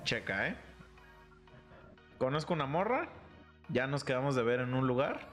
Checa, 0.04 0.48
¿eh? 0.48 0.56
Conozco 2.18 2.54
una 2.54 2.66
morra, 2.66 3.10
ya 3.70 3.88
nos 3.88 4.04
quedamos 4.04 4.36
de 4.36 4.44
ver 4.44 4.60
en 4.60 4.74
un 4.74 4.88
lugar. 4.88 5.28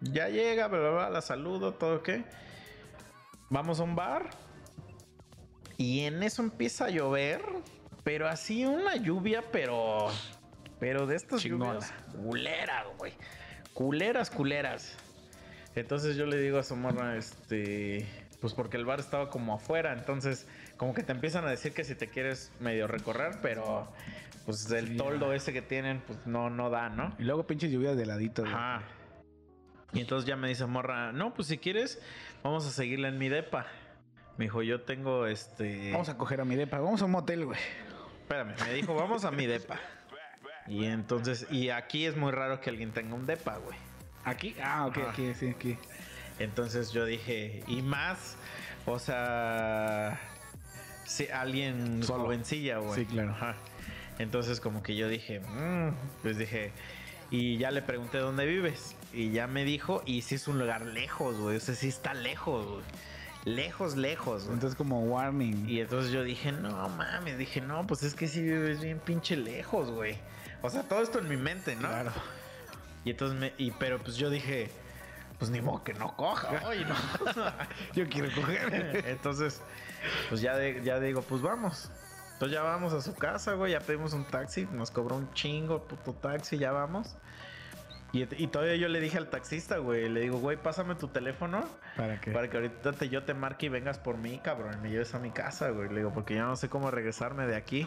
Ya 0.00 0.28
llega, 0.28 0.66
bla, 0.68 0.80
bla, 0.80 0.90
bla, 0.90 1.10
la 1.10 1.20
saludo, 1.20 1.74
todo 1.74 2.02
qué. 2.02 2.24
Vamos 3.50 3.80
a 3.80 3.82
un 3.82 3.96
bar. 3.96 4.30
Y 5.76 6.00
en 6.00 6.22
eso 6.22 6.42
empieza 6.42 6.86
a 6.86 6.90
llover. 6.90 7.42
Pero 8.02 8.28
así 8.28 8.64
una 8.64 8.96
lluvia, 8.96 9.44
pero. 9.52 10.08
Pero 10.78 11.06
de 11.06 11.16
estas 11.16 11.42
Chingona. 11.42 11.74
lluvias. 11.74 11.94
Culeras, 12.12 12.86
güey. 12.96 13.12
Culeras, 13.74 14.30
culeras. 14.30 14.96
Entonces 15.74 16.16
yo 16.16 16.26
le 16.26 16.38
digo 16.38 16.58
a 16.58 16.62
su 16.62 16.76
morra, 16.76 17.16
este. 17.16 18.06
Pues 18.40 18.54
porque 18.54 18.76
el 18.76 18.84
bar 18.84 19.00
estaba 19.00 19.28
como 19.30 19.54
afuera. 19.54 19.92
Entonces, 19.92 20.46
como 20.76 20.94
que 20.94 21.02
te 21.02 21.12
empiezan 21.12 21.44
a 21.44 21.50
decir 21.50 21.72
que 21.72 21.84
si 21.84 21.94
te 21.94 22.08
quieres 22.08 22.52
medio 22.60 22.86
recorrer, 22.86 23.38
pero. 23.42 23.92
Pues 24.46 24.70
el 24.70 24.96
toldo 24.96 25.32
ese 25.32 25.52
que 25.52 25.62
tienen, 25.62 26.00
pues 26.00 26.26
no, 26.26 26.50
no 26.50 26.70
da, 26.70 26.88
¿no? 26.88 27.14
Y 27.18 27.24
luego 27.24 27.46
pinches 27.46 27.70
lluvias 27.70 27.96
de 27.96 28.06
ladito. 28.06 28.44
Ajá. 28.44 28.82
Y 29.92 30.00
entonces 30.00 30.26
ya 30.26 30.36
me 30.36 30.48
dice 30.48 30.66
morra, 30.66 31.12
no, 31.12 31.34
pues 31.34 31.48
si 31.48 31.58
quieres, 31.58 32.00
vamos 32.42 32.66
a 32.66 32.70
seguirla 32.70 33.08
en 33.08 33.18
mi 33.18 33.28
depa. 33.28 33.66
Me 34.38 34.46
dijo, 34.46 34.62
yo 34.62 34.80
tengo 34.82 35.26
este. 35.26 35.92
Vamos 35.92 36.08
a 36.08 36.16
coger 36.16 36.40
a 36.40 36.44
mi 36.44 36.56
depa. 36.56 36.78
Vamos 36.78 37.02
a 37.02 37.04
un 37.04 37.10
motel, 37.10 37.44
güey. 37.44 37.60
Espérame, 38.22 38.54
me 38.64 38.74
dijo, 38.74 38.94
vamos 38.94 39.24
a 39.24 39.30
mi 39.30 39.46
depa. 39.46 39.78
Y 40.66 40.84
entonces, 40.84 41.46
y 41.50 41.70
aquí 41.70 42.06
es 42.06 42.16
muy 42.16 42.32
raro 42.32 42.60
que 42.60 42.70
alguien 42.70 42.92
tenga 42.92 43.14
un 43.14 43.26
depa, 43.26 43.56
güey. 43.58 43.76
¿Aquí? 44.24 44.54
Ah, 44.62 44.86
ok, 44.86 44.98
Ajá. 44.98 45.10
aquí, 45.10 45.34
sí, 45.34 45.48
aquí. 45.48 45.76
Entonces 46.38 46.92
yo 46.92 47.04
dije, 47.04 47.62
y 47.66 47.82
más, 47.82 48.36
o 48.86 48.98
sea, 48.98 50.18
si 51.04 51.28
alguien 51.28 52.02
Solo. 52.02 52.24
jovencilla, 52.24 52.78
güey. 52.78 53.00
Sí, 53.00 53.06
claro. 53.06 53.30
Ajá. 53.32 53.54
Entonces 54.18 54.60
como 54.60 54.82
que 54.82 54.96
yo 54.96 55.08
dije, 55.08 55.40
"Mm", 55.40 55.92
pues 56.22 56.36
dije, 56.38 56.72
y 57.30 57.56
ya 57.58 57.70
le 57.70 57.80
pregunté 57.82 58.18
dónde 58.18 58.44
vives. 58.46 58.94
Y 59.12 59.30
ya 59.32 59.46
me 59.46 59.64
dijo, 59.64 60.02
y 60.06 60.22
si 60.22 60.34
es 60.36 60.46
un 60.48 60.58
lugar 60.58 60.82
lejos, 60.86 61.36
güey. 61.38 61.56
O 61.56 61.60
sea, 61.60 61.74
sí 61.74 61.88
está 61.88 62.12
lejos, 62.14 62.66
güey. 62.66 62.82
Lejos, 63.44 63.96
lejos, 63.96 64.44
güey. 64.44 64.54
Entonces 64.54 64.76
como 64.76 65.02
warning. 65.04 65.68
Y 65.68 65.80
entonces 65.80 66.12
yo 66.12 66.22
dije, 66.22 66.52
no 66.52 66.88
mames, 66.90 67.38
dije, 67.38 67.60
no, 67.60 67.86
pues 67.86 68.02
es 68.02 68.14
que 68.14 68.28
sí 68.28 68.42
vives 68.42 68.80
bien 68.80 68.98
pinche 68.98 69.36
lejos, 69.36 69.90
güey. 69.90 70.16
O 70.62 70.68
sea, 70.70 70.82
todo 70.82 71.02
esto 71.02 71.18
en 71.20 71.28
mi 71.28 71.36
mente, 71.38 71.74
¿no? 71.76 71.88
Claro. 71.88 72.12
Y 73.04 73.10
entonces 73.10 73.38
me, 73.38 73.52
y 73.58 73.70
pero 73.72 73.98
pues 73.98 74.16
yo 74.16 74.28
dije, 74.30 74.70
pues 75.38 75.50
ni 75.50 75.60
modo 75.60 75.82
que 75.84 75.94
no 75.94 76.16
coja, 76.16 76.62
oye, 76.66 76.84
no. 76.84 76.94
Yo 77.94 78.08
quiero 78.08 78.28
coger. 78.34 79.04
entonces, 79.06 79.62
pues 80.28 80.40
ya, 80.40 80.56
de- 80.56 80.82
ya 80.84 81.00
digo, 81.00 81.22
pues 81.22 81.40
vamos. 81.42 81.90
Entonces 82.34 82.56
ya 82.56 82.62
vamos 82.62 82.92
a 82.94 83.00
su 83.02 83.14
casa, 83.14 83.52
güey, 83.54 83.72
ya 83.72 83.80
pedimos 83.80 84.12
un 84.14 84.24
taxi, 84.24 84.66
nos 84.72 84.90
cobró 84.90 85.16
un 85.16 85.32
chingo 85.34 85.82
puto 85.86 86.14
taxi, 86.14 86.56
ya 86.58 86.72
vamos. 86.72 87.16
Y, 88.12 88.22
y 88.42 88.48
todavía 88.48 88.74
yo 88.76 88.88
le 88.88 88.98
dije 88.98 89.18
al 89.18 89.28
taxista, 89.28 89.76
güey, 89.78 90.08
le 90.08 90.20
digo, 90.20 90.38
güey, 90.38 90.56
pásame 90.56 90.96
tu 90.96 91.06
teléfono 91.08 91.64
¿Para 91.96 92.20
qué? 92.20 92.32
para 92.32 92.50
que 92.50 92.56
ahorita 92.56 92.92
te, 92.92 93.08
yo 93.08 93.22
te 93.24 93.34
marque 93.34 93.66
y 93.66 93.68
vengas 93.68 93.98
por 93.98 94.16
mí, 94.16 94.40
cabrón, 94.42 94.74
y 94.74 94.76
me 94.78 94.90
lleves 94.90 95.14
a 95.14 95.18
mi 95.20 95.30
casa, 95.30 95.68
güey. 95.68 95.90
Le 95.90 95.98
digo, 95.98 96.12
porque 96.12 96.34
ya 96.34 96.42
no 96.44 96.56
sé 96.56 96.68
cómo 96.68 96.90
regresarme 96.90 97.46
de 97.46 97.54
aquí. 97.56 97.86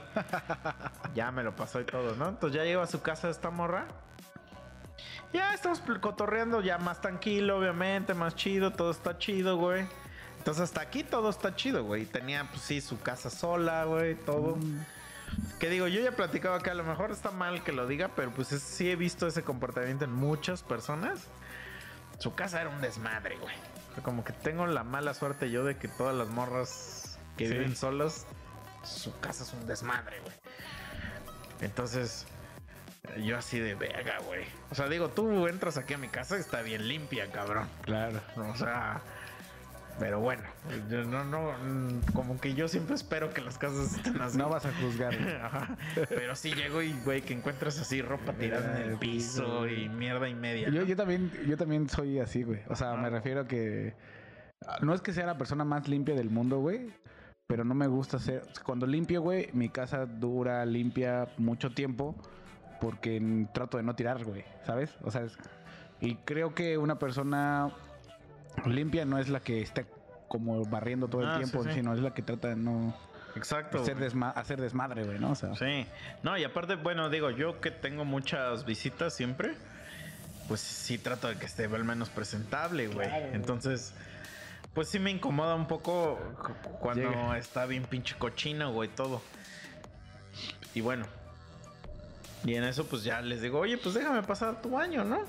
ya 1.16 1.32
me 1.32 1.43
lo 1.43 1.55
pasó 1.55 1.82
y 1.82 1.86
todo, 1.86 2.16
¿no? 2.16 2.30
Entonces 2.30 2.55
ya 2.57 2.64
llego 2.64 2.82
a 2.82 2.88
su 2.88 3.01
casa 3.01 3.30
esta 3.30 3.49
morra. 3.49 3.86
Ya 5.34 5.53
estamos 5.53 5.81
cotorreando, 5.99 6.61
ya 6.61 6.77
más 6.77 7.01
tranquilo, 7.01 7.57
obviamente, 7.57 8.13
más 8.13 8.36
chido, 8.36 8.71
todo 8.71 8.91
está 8.91 9.17
chido, 9.17 9.57
güey. 9.57 9.86
Entonces 10.38 10.63
hasta 10.63 10.81
aquí 10.81 11.03
todo 11.03 11.29
está 11.29 11.55
chido, 11.55 11.84
güey. 11.84 12.05
Tenía, 12.05 12.47
pues 12.49 12.61
sí, 12.61 12.81
su 12.81 12.99
casa 13.01 13.29
sola, 13.29 13.86
güey, 13.86 14.15
todo. 14.15 14.57
Que 15.59 15.69
digo, 15.69 15.88
yo 15.88 16.01
ya 16.01 16.09
he 16.09 16.11
platicado 16.11 16.53
acá, 16.53 16.71
a 16.71 16.75
lo 16.75 16.84
mejor 16.84 17.09
está 17.11 17.31
mal 17.31 17.63
que 17.63 17.71
lo 17.71 17.88
diga, 17.88 18.09
pero 18.15 18.31
pues 18.31 18.51
es- 18.51 18.61
sí 18.61 18.91
he 18.91 18.95
visto 18.95 19.25
ese 19.25 19.41
comportamiento 19.43 20.05
en 20.05 20.13
muchas 20.13 20.61
personas. 20.61 21.21
Su 22.19 22.36
casa 22.36 22.61
era 22.61 22.69
un 22.69 22.81
desmadre, 22.81 23.38
güey. 23.38 23.55
O 23.91 23.93
sea, 23.95 24.03
como 24.03 24.23
que 24.23 24.34
tengo 24.34 24.67
la 24.67 24.84
mala 24.84 25.13
suerte 25.15 25.49
yo 25.49 25.63
de 25.63 25.77
que 25.77 25.88
todas 25.88 26.15
las 26.15 26.27
morras 26.27 27.17
que 27.38 27.47
Sí. 27.47 27.53
viven 27.53 27.75
solas, 27.75 28.27
su 28.84 29.17
casa 29.19 29.43
es 29.43 29.53
un 29.53 29.65
desmadre, 29.65 30.19
güey. 30.19 30.36
Entonces, 31.61 32.27
yo 33.22 33.38
así 33.38 33.60
de 33.60 33.76
verga, 33.76 34.20
güey. 34.26 34.43
O 34.72 34.76
sea, 34.76 34.88
digo, 34.88 35.10
tú 35.10 35.47
entras 35.47 35.78
aquí 35.78 35.93
a 35.93 35.97
mi 35.97 36.08
casa 36.08 36.38
y 36.38 36.39
está 36.39 36.62
bien 36.62 36.88
limpia, 36.88 37.32
cabrón. 37.32 37.68
Claro. 37.84 38.22
O 38.38 38.56
sea, 38.56 39.01
pero 39.99 40.20
bueno, 40.20 40.41
yo 40.89 41.04
no, 41.04 41.24
no, 41.24 41.51
mm, 41.51 42.14
como 42.14 42.39
que 42.39 42.54
yo 42.54 42.68
siempre 42.68 42.95
espero 42.95 43.34
que 43.34 43.41
las 43.41 43.58
casas 43.58 43.95
estén 43.97 44.20
así. 44.22 44.38
No 44.38 44.49
vas 44.49 44.66
a 44.66 44.74
juzgar. 44.74 45.14
Ajá. 45.43 45.78
Pero 46.10 46.36
sí 46.36 46.54
llego 46.54 46.82
y, 46.82 46.93
güey, 47.04 47.22
que 47.22 47.34
encuentras 47.34 47.80
así 47.80 48.01
ropa 48.01 48.34
tirada 48.34 48.82
en 48.82 48.91
el 48.91 48.97
piso 48.97 49.68
y 49.68 49.89
mierda 49.89 50.28
y 50.28 50.36
media. 50.36 50.70
Yo, 50.70 50.82
¿no? 50.82 50.88
yo 50.88 50.95
también, 50.95 51.32
yo 51.47 51.58
también 51.58 51.89
soy 51.89 52.20
así, 52.20 52.43
güey. 52.43 52.62
O 52.70 52.76
sea, 52.76 52.95
me 52.95 53.10
refiero 53.10 53.41
a 53.41 53.47
que 53.47 53.93
no 54.82 54.93
es 54.93 55.01
que 55.01 55.14
sea 55.14 55.26
la 55.26 55.38
persona 55.38 55.64
más 55.66 55.88
limpia 55.88 56.16
del 56.16 56.30
mundo, 56.30 56.60
güey. 56.60 56.89
Pero 57.47 57.66
no 57.66 57.76
me 57.76 57.88
gusta 57.88 58.18
hacer. 58.18 58.43
Cuando 58.66 58.88
limpio, 58.88 59.22
güey, 59.22 59.49
mi 59.54 59.70
casa 59.70 60.06
dura 60.06 60.66
limpia 60.66 61.28
mucho 61.38 61.72
tiempo. 61.72 62.16
Porque 62.84 63.47
trato 63.53 63.77
de 63.77 63.84
no 63.84 63.95
tirar, 63.95 64.23
güey. 64.25 64.43
¿Sabes? 64.65 64.93
O 65.03 65.09
sea, 65.09 65.21
es- 65.21 65.38
y 66.01 66.15
creo 66.17 66.53
que 66.53 66.77
una 66.77 66.99
persona 66.99 67.71
limpia 68.65 69.05
no 69.05 69.17
es 69.17 69.29
la 69.29 69.39
que 69.39 69.61
está 69.61 69.86
como 70.27 70.63
barriendo 70.65 71.07
todo 71.07 71.21
el 71.21 71.29
Ah, 71.29 71.38
tiempo, 71.38 71.63
sí, 71.63 71.69
sí. 71.69 71.75
sino 71.75 71.93
es 71.93 71.99
la 72.01 72.13
que 72.13 72.21
trata 72.21 72.49
de 72.49 72.55
no 72.57 72.93
Exacto. 73.36 73.81
hacer, 73.81 73.95
güey. 73.97 74.09
desma- 74.09 74.34
hacer 74.36 74.59
desmadre, 74.59 75.03
güey, 75.05 75.17
¿no? 75.19 75.31
O 75.31 75.36
sea, 75.36 75.55
Sí. 75.55 75.88
No, 76.23 76.38
y 76.38 76.43
aparte, 76.43 76.75
bueno, 76.75 77.09
digo, 77.09 77.29
yo 77.31 77.61
que 77.61 77.71
tengo 77.71 78.03
muchas 78.03 78.65
visitas 78.65 79.13
siempre, 79.15 79.55
pues 80.49 80.59
sí 80.59 80.97
trato 80.97 81.29
de 81.29 81.38
que 81.38 81.45
esté 81.45 81.65
al 81.65 81.86
menos 81.86 82.09
presentable, 82.09 82.88
güey. 82.88 83.07
Entonces, 83.34 83.93
pues 84.73 84.89
sí 84.89 84.99
me 84.99 85.09
incomoda 85.11 85.55
un 85.55 85.67
poco 85.67 86.19
cu- 86.41 86.69
cuando 86.79 87.09
Llega. 87.09 87.38
está 87.38 87.65
bien 87.65 87.84
pinche 87.84 88.15
cochino, 88.17 88.73
güey, 88.73 88.89
todo. 88.89 89.21
Y 90.73 90.81
bueno. 90.81 91.05
Y 92.43 92.55
en 92.55 92.63
eso, 92.65 92.85
pues 92.85 93.03
ya 93.03 93.21
les 93.21 93.41
digo, 93.41 93.59
oye, 93.59 93.77
pues 93.77 93.95
déjame 93.95 94.21
pasar 94.23 94.61
tu 94.61 94.69
baño, 94.71 95.03
¿no? 95.05 95.19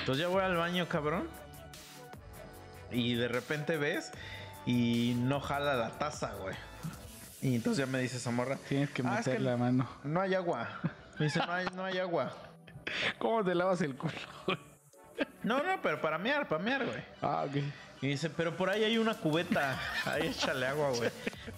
Entonces 0.00 0.22
ya 0.22 0.28
voy 0.28 0.42
al 0.42 0.56
baño, 0.56 0.88
cabrón. 0.88 1.28
Y 2.90 3.14
de 3.14 3.28
repente 3.28 3.76
ves 3.76 4.10
y 4.66 5.14
no 5.18 5.40
jala 5.40 5.74
la 5.74 5.90
taza, 5.98 6.32
güey. 6.40 6.54
Y 7.40 7.56
entonces 7.56 7.84
ya 7.84 7.90
me 7.90 7.98
dice 8.00 8.18
esa 8.18 8.30
morra, 8.30 8.56
tienes 8.68 8.90
que 8.90 9.02
Ah, 9.04 9.18
es 9.20 9.26
meter 9.26 9.36
que- 9.38 9.42
la 9.42 9.56
mano. 9.56 9.88
no 10.04 10.20
hay 10.20 10.34
agua. 10.34 10.68
Me 11.18 11.26
dice, 11.26 11.40
no 11.40 11.52
hay, 11.52 11.66
no 11.74 11.84
hay 11.84 11.98
agua. 11.98 12.32
¿Cómo 13.18 13.42
te 13.44 13.54
lavas 13.54 13.80
el 13.82 13.96
culo? 13.96 14.12
No, 15.42 15.62
no, 15.62 15.80
pero 15.82 16.00
para 16.00 16.18
mear, 16.18 16.48
para 16.48 16.62
mear, 16.62 16.84
güey. 16.86 17.02
Ah, 17.20 17.44
ok. 17.48 17.56
Y 18.02 18.08
dice, 18.08 18.30
pero 18.30 18.56
por 18.56 18.70
ahí 18.70 18.84
hay 18.84 18.98
una 18.98 19.14
cubeta. 19.14 19.78
Ahí 20.04 20.28
échale 20.28 20.66
agua, 20.66 20.90
güey. 20.90 21.10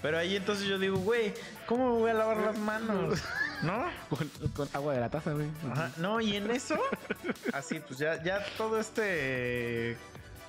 Pero 0.04 0.18
ahí 0.18 0.36
entonces 0.36 0.66
yo 0.66 0.78
digo, 0.78 0.98
güey, 0.98 1.32
¿cómo 1.66 1.94
me 1.94 1.98
voy 2.00 2.10
a 2.10 2.14
lavar 2.14 2.36
las 2.36 2.58
manos? 2.58 3.18
¿No? 3.62 3.86
Con, 4.10 4.28
con 4.54 4.68
agua 4.74 4.92
de 4.92 5.00
la 5.00 5.08
taza, 5.08 5.32
güey. 5.32 5.48
Ajá, 5.72 5.90
no, 5.96 6.20
y 6.20 6.36
en 6.36 6.50
eso, 6.50 6.76
así, 7.54 7.80
pues 7.80 8.00
ya, 8.00 8.22
ya 8.22 8.44
todo 8.58 8.78
este, 8.78 9.96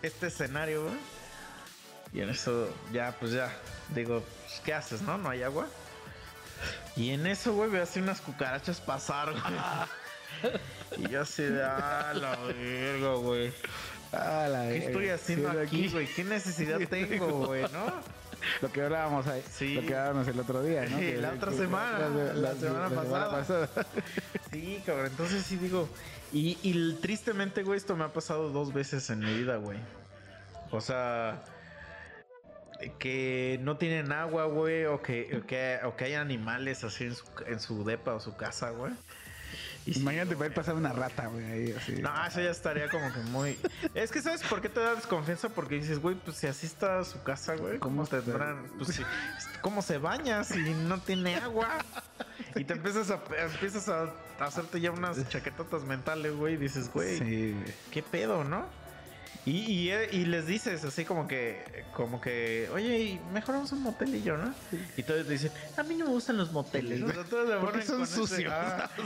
este 0.01 0.28
escenario, 0.28 0.84
güey. 0.84 0.95
Y 2.12 2.20
en 2.20 2.32
eso, 2.32 2.68
ya, 2.91 3.16
pues 3.18 3.32
ya, 3.32 3.49
digo, 3.93 4.26
pues, 4.43 4.60
¿qué 4.60 4.74
haces, 4.74 5.01
no? 5.03 5.18
No 5.18 5.30
hay 5.30 5.43
agua. 5.43 5.68
Y 6.97 7.12
en 7.12 7.26
eso, 7.26 7.53
güey, 7.53 7.70
veo 7.70 7.84
así 7.84 8.01
unas 8.01 8.20
cucarachas 8.20 8.82
pasar, 8.82 9.32
güey. 9.32 10.60
Y 10.97 11.10
yo 11.10 11.22
así 11.22 11.43
de, 11.43 11.64
ah, 11.64 12.12
la 12.14 12.36
verga, 12.36 13.14
güey. 13.16 13.53
Ah, 14.12 14.47
la 14.49 14.68
¿Qué 14.68 14.88
estoy 14.88 15.10
haciendo 15.10 15.49
aquí, 15.49 15.88
güey? 15.88 16.08
¿Qué 16.08 16.26
necesidad 16.26 16.78
tengo, 16.89 17.47
güey, 17.47 17.64
no? 17.72 18.01
Lo 18.61 18.71
que 18.71 18.81
hablábamos 18.81 19.27
ahí. 19.27 19.43
Sí. 19.51 19.75
Lo 19.75 19.81
que 19.81 19.95
hablábamos 19.95 20.27
el 20.27 20.39
otro 20.39 20.63
día, 20.63 20.81
¿no? 20.88 20.97
Sí, 20.99 21.05
Que- 21.05 21.17
la 21.17 21.31
otra 21.31 21.51
que- 21.51 21.57
semana, 21.57 22.09
la 22.33 22.53
semana 22.55 22.89
pasada. 22.89 23.31
pasada. 23.31 23.69
Sí, 24.51 24.81
cabrón. 24.86 25.07
Entonces 25.07 25.43
sí 25.43 25.57
digo. 25.57 25.89
Y, 26.31 26.57
y 26.63 26.93
tristemente, 27.01 27.63
güey, 27.63 27.77
esto 27.77 27.95
me 27.95 28.03
ha 28.05 28.13
pasado 28.13 28.49
dos 28.49 28.71
veces 28.73 29.09
en 29.09 29.19
mi 29.19 29.33
vida, 29.33 29.57
güey. 29.57 29.77
O 30.71 30.79
sea. 30.81 31.43
Que 32.99 33.57
no 33.61 33.77
tienen 33.77 34.11
agua, 34.11 34.45
güey. 34.45 34.86
O 34.86 35.01
que, 35.01 35.39
o 35.41 35.47
que, 35.47 35.79
o 35.83 35.95
que 35.95 36.05
hay 36.05 36.13
animales 36.15 36.83
así 36.83 37.05
en 37.05 37.15
su, 37.15 37.25
en 37.47 37.59
su 37.59 37.83
depa 37.86 38.13
o 38.13 38.19
su 38.19 38.36
casa, 38.36 38.69
güey. 38.71 38.91
Y 39.86 39.93
sí, 39.93 39.99
Imagínate 39.99 40.36
poder 40.36 40.53
pasar 40.53 40.75
una 40.75 40.91
rata, 40.93 41.27
güey, 41.27 41.45
ahí 41.45 41.75
así. 41.77 41.93
No, 42.01 42.25
eso 42.25 42.41
ya 42.41 42.49
estaría 42.49 42.89
como 42.89 43.13
que 43.13 43.19
muy. 43.19 43.57
Es 43.93 44.11
que, 44.11 44.21
¿sabes 44.21 44.41
por 44.43 44.61
qué 44.61 44.67
te 44.69 44.79
da 44.79 44.95
desconfianza? 44.95 45.49
Porque 45.49 45.75
dices, 45.75 45.99
güey, 45.99 46.15
pues 46.15 46.38
si 46.38 46.47
así 46.47 46.65
está 46.65 47.03
su 47.03 47.21
casa, 47.21 47.55
güey, 47.55 47.77
¿cómo 47.77 48.03
¿Cómo 48.03 48.07
tendrán? 48.07 48.65
Pues 48.77 48.95
si, 48.95 49.03
¿cómo 49.61 49.81
se 49.83 49.97
baña 49.99 50.43
si 50.43 50.57
no 50.73 50.99
tiene 50.99 51.36
agua? 51.36 51.77
Y 52.55 52.63
te 52.63 52.73
empiezas 52.73 53.11
a, 53.11 53.19
empiezas 53.38 53.88
a 53.89 54.11
hacerte 54.39 54.81
ya 54.81 54.91
unas 54.91 55.27
chaquetotas 55.29 55.83
mentales, 55.83 56.36
güey, 56.36 56.55
y 56.55 56.57
dices, 56.57 56.91
güey, 56.91 57.19
Sí, 57.19 57.51
güey. 57.51 57.73
¿qué 57.91 58.01
pedo, 58.01 58.43
no? 58.43 58.65
Y, 59.46 59.52
y, 59.52 59.91
y 59.91 60.26
les 60.26 60.48
dices 60.48 60.84
así 60.84 61.06
como 61.06 61.28
que, 61.28 61.64
como 61.93 62.20
que, 62.20 62.68
oye, 62.74 62.98
y 63.00 63.20
mejor 63.32 63.56
vamos 63.56 63.72
a 63.72 63.76
un 63.76 63.84
motelillo, 63.84 64.38
¿no? 64.38 64.54
Y 64.98 65.04
todos 65.04 65.28
te 65.28 65.34
dicen, 65.34 65.52
a 65.78 65.84
mí 65.84 65.93
no 65.93 66.06
me 66.06 66.12
gustan 66.12 66.38
los 66.38 66.52
moteles. 66.52 67.04
O 67.04 67.12
sea, 67.12 67.24
todos 67.26 67.50
se 67.50 67.56
ponen 67.58 67.86
son 67.86 67.98
con 67.98 68.08
sucios. 68.08 68.54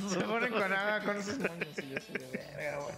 se 0.09 0.19
ponen 0.21 0.53
con, 0.53 0.71
ah, 0.71 1.01
con 1.05 1.17
esos 1.17 1.39
moños 1.39 1.67
y 1.77 1.89
yo 1.89 1.97
así 1.97 2.13
de 2.13 2.25
verga, 2.55 2.77
güey. 2.77 2.95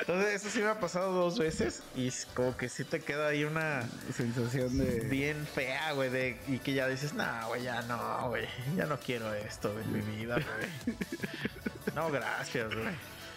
Entonces, 0.00 0.34
eso 0.34 0.50
sí 0.50 0.60
me 0.60 0.68
ha 0.68 0.80
pasado 0.80 1.12
dos 1.12 1.38
veces 1.38 1.82
y 1.94 2.08
es 2.08 2.26
como 2.34 2.56
que 2.56 2.68
sí 2.68 2.84
te 2.84 3.00
queda 3.00 3.28
ahí 3.28 3.44
una 3.44 3.86
Sensación 4.14 4.76
de. 4.78 5.00
bien 5.00 5.46
fea, 5.46 5.92
güey, 5.92 6.08
de, 6.08 6.38
y 6.48 6.58
que 6.58 6.72
ya 6.72 6.88
dices, 6.88 7.12
no, 7.12 7.26
güey, 7.48 7.62
ya 7.62 7.82
no, 7.82 8.28
güey, 8.28 8.46
ya 8.76 8.86
no 8.86 8.98
quiero 8.98 9.32
esto 9.34 9.74
en 9.78 9.92
mi 9.92 10.00
vida, 10.16 10.36
güey. 10.36 10.96
No, 11.94 12.10
gracias, 12.10 12.72
güey. 12.72 12.94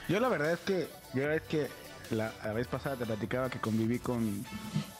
Yo 0.08 0.20
la 0.20 0.30
verdad 0.30 0.54
es 0.54 0.60
que. 0.60 0.88
Yo 1.14 1.22
la 1.22 1.30
verdad 1.30 1.44
es 1.44 1.50
que. 1.50 1.83
La, 2.12 2.32
la 2.44 2.54
vez 2.54 2.68
pasada 2.68 2.96
te 2.96 3.06
platicaba 3.06 3.50
que 3.50 3.60
conviví 3.60 4.00
con. 4.00 4.46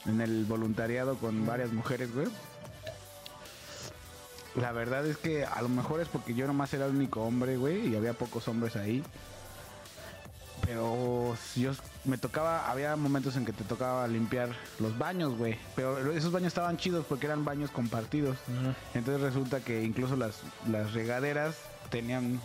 En 0.06 0.20
el 0.20 0.44
voluntariado 0.44 1.16
con 1.16 1.46
varias 1.46 1.72
mujeres, 1.72 2.14
güey. 2.14 2.28
La 4.56 4.70
verdad 4.70 5.04
es 5.06 5.16
que 5.16 5.44
a 5.44 5.62
lo 5.62 5.68
mejor 5.68 6.00
es 6.00 6.08
porque 6.08 6.34
yo 6.34 6.46
nomás 6.46 6.72
era 6.74 6.86
el 6.86 6.94
único 6.94 7.22
hombre, 7.22 7.56
güey, 7.56 7.88
y 7.88 7.96
había 7.96 8.12
pocos 8.12 8.46
hombres 8.46 8.76
ahí. 8.76 9.02
Pero 10.64 11.36
yo 11.56 11.72
me 12.04 12.18
tocaba, 12.18 12.70
había 12.70 12.94
momentos 12.96 13.36
en 13.36 13.44
que 13.44 13.52
te 13.52 13.64
tocaba 13.64 14.06
limpiar 14.06 14.50
los 14.78 14.96
baños, 14.96 15.36
güey. 15.36 15.58
Pero 15.74 16.12
esos 16.12 16.32
baños 16.32 16.48
estaban 16.48 16.76
chidos 16.76 17.04
porque 17.08 17.26
eran 17.26 17.44
baños 17.44 17.70
compartidos. 17.70 18.38
Entonces 18.94 19.22
resulta 19.22 19.60
que 19.60 19.82
incluso 19.82 20.16
las, 20.16 20.40
las 20.70 20.94
regaderas 20.94 21.56
tenían, 21.90 22.40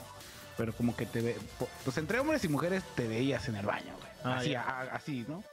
pero 0.57 0.73
como 0.73 0.95
que 0.95 1.05
te 1.05 1.21
ve, 1.21 1.37
pues 1.85 1.97
entre 1.97 2.19
hombres 2.19 2.43
y 2.43 2.49
mujeres 2.49 2.83
te 2.95 3.07
veías 3.07 3.47
en 3.47 3.55
el 3.55 3.65
baño, 3.65 3.93
güey. 3.99 4.08
Ah, 4.23 4.37
así, 4.37 4.55
a- 4.55 4.81
así, 4.93 5.25
¿no? 5.27 5.43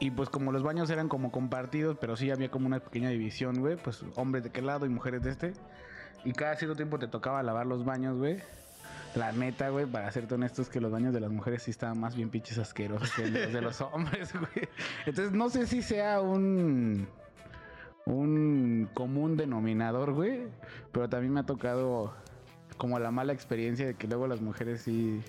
Y 0.00 0.10
pues 0.10 0.28
como 0.28 0.50
los 0.52 0.62
baños 0.62 0.90
eran 0.90 1.08
como 1.08 1.30
compartidos, 1.30 1.96
pero 2.00 2.16
sí 2.16 2.30
había 2.30 2.50
como 2.50 2.66
una 2.66 2.80
pequeña 2.80 3.08
división, 3.10 3.60
güey, 3.60 3.76
pues 3.76 4.04
hombres 4.16 4.42
de 4.44 4.50
qué 4.50 4.60
lado 4.60 4.86
y 4.86 4.88
mujeres 4.88 5.22
de 5.22 5.30
este. 5.30 5.52
Y 6.24 6.32
cada 6.32 6.56
cierto 6.56 6.74
tiempo 6.76 6.98
te 6.98 7.06
tocaba 7.06 7.42
lavar 7.42 7.66
los 7.66 7.84
baños, 7.84 8.18
güey. 8.18 8.38
La 9.14 9.30
neta, 9.30 9.68
güey, 9.68 9.86
para 9.86 10.10
serte 10.10 10.34
honestos, 10.34 10.68
que 10.68 10.80
los 10.80 10.90
baños 10.90 11.14
de 11.14 11.20
las 11.20 11.30
mujeres 11.30 11.62
sí 11.62 11.70
estaban 11.70 12.00
más 12.00 12.16
bien 12.16 12.30
pinches 12.30 12.58
asquerosos 12.58 13.12
que 13.12 13.28
los 13.30 13.52
de 13.52 13.60
los 13.60 13.80
hombres, 13.92 14.32
güey. 14.32 14.68
Entonces 15.06 15.32
no 15.32 15.48
sé 15.50 15.66
si 15.68 15.82
sea 15.82 16.20
un 16.20 17.06
un 18.06 18.88
común 18.92 19.36
denominador, 19.36 20.12
güey. 20.12 20.42
Pero 20.92 21.08
también 21.08 21.32
me 21.32 21.40
ha 21.40 21.44
tocado 21.46 22.14
como 22.76 22.98
la 22.98 23.10
mala 23.12 23.32
experiencia 23.32 23.86
de 23.86 23.94
que 23.94 24.08
luego 24.08 24.26
las 24.26 24.40
mujeres 24.40 24.82
sí. 24.82 25.22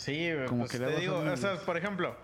Sí, 0.00 0.32
güey, 0.32 0.46
Como 0.46 0.60
pues 0.60 0.72
que 0.72 0.78
te 0.78 0.96
digo, 0.98 1.18
o 1.18 1.36
sea, 1.36 1.56
por 1.58 1.76
ejemplo, 1.76 2.16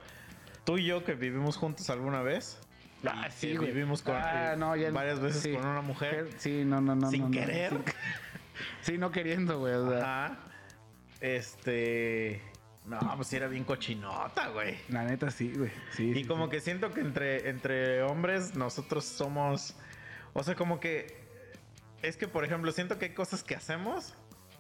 tú 0.64 0.78
y 0.78 0.86
yo 0.86 1.04
que 1.04 1.14
vivimos 1.14 1.56
juntos 1.58 1.90
alguna 1.90 2.22
vez. 2.22 2.58
Ah, 3.06 3.28
sí, 3.30 3.48
que 3.48 3.56
güey. 3.58 3.72
vivimos 3.72 4.00
con, 4.02 4.16
Ah, 4.16 4.54
eh, 4.54 4.56
no, 4.56 4.74
ya- 4.74 4.90
varias 4.90 5.20
veces 5.20 5.42
sí. 5.42 5.52
con 5.52 5.66
una 5.66 5.82
mujer. 5.82 6.30
Sí, 6.38 6.64
no, 6.64 6.80
no, 6.80 6.94
no. 6.96 7.10
Sin 7.10 7.20
no, 7.22 7.28
no. 7.28 7.32
querer. 7.32 7.70
Sin- 7.72 7.84
Sí, 8.80 8.96
no 8.98 9.10
queriendo, 9.10 9.58
güey. 9.58 9.74
o 9.74 9.90
sea, 9.90 10.24
Ajá. 10.26 10.38
Este. 11.20 12.40
No, 12.86 12.98
pues 13.16 13.28
sí 13.28 13.36
era 13.36 13.48
bien 13.48 13.64
cochinota, 13.64 14.48
güey. 14.48 14.76
La 14.88 15.02
neta 15.04 15.30
sí, 15.30 15.52
güey. 15.54 15.70
Sí, 15.90 16.12
Y 16.14 16.24
como 16.24 16.48
que 16.48 16.60
siento 16.60 16.94
que 16.94 17.00
entre, 17.00 17.50
entre 17.50 18.02
hombres 18.02 18.54
nosotros 18.56 19.04
somos. 19.04 19.76
O 20.32 20.42
sea, 20.42 20.54
como 20.54 20.80
que. 20.80 21.18
Es 22.02 22.16
que, 22.16 22.28
por 22.28 22.44
ejemplo, 22.44 22.70
siento 22.72 22.98
que 22.98 23.06
hay 23.06 23.14
cosas 23.14 23.42
que 23.42 23.54
hacemos 23.56 24.14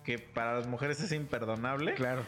que 0.04 0.18
para 0.18 0.54
las 0.56 0.66
mujeres 0.66 1.00
es 1.00 1.12
imperdonable. 1.12 1.94
Claro. 1.94 2.22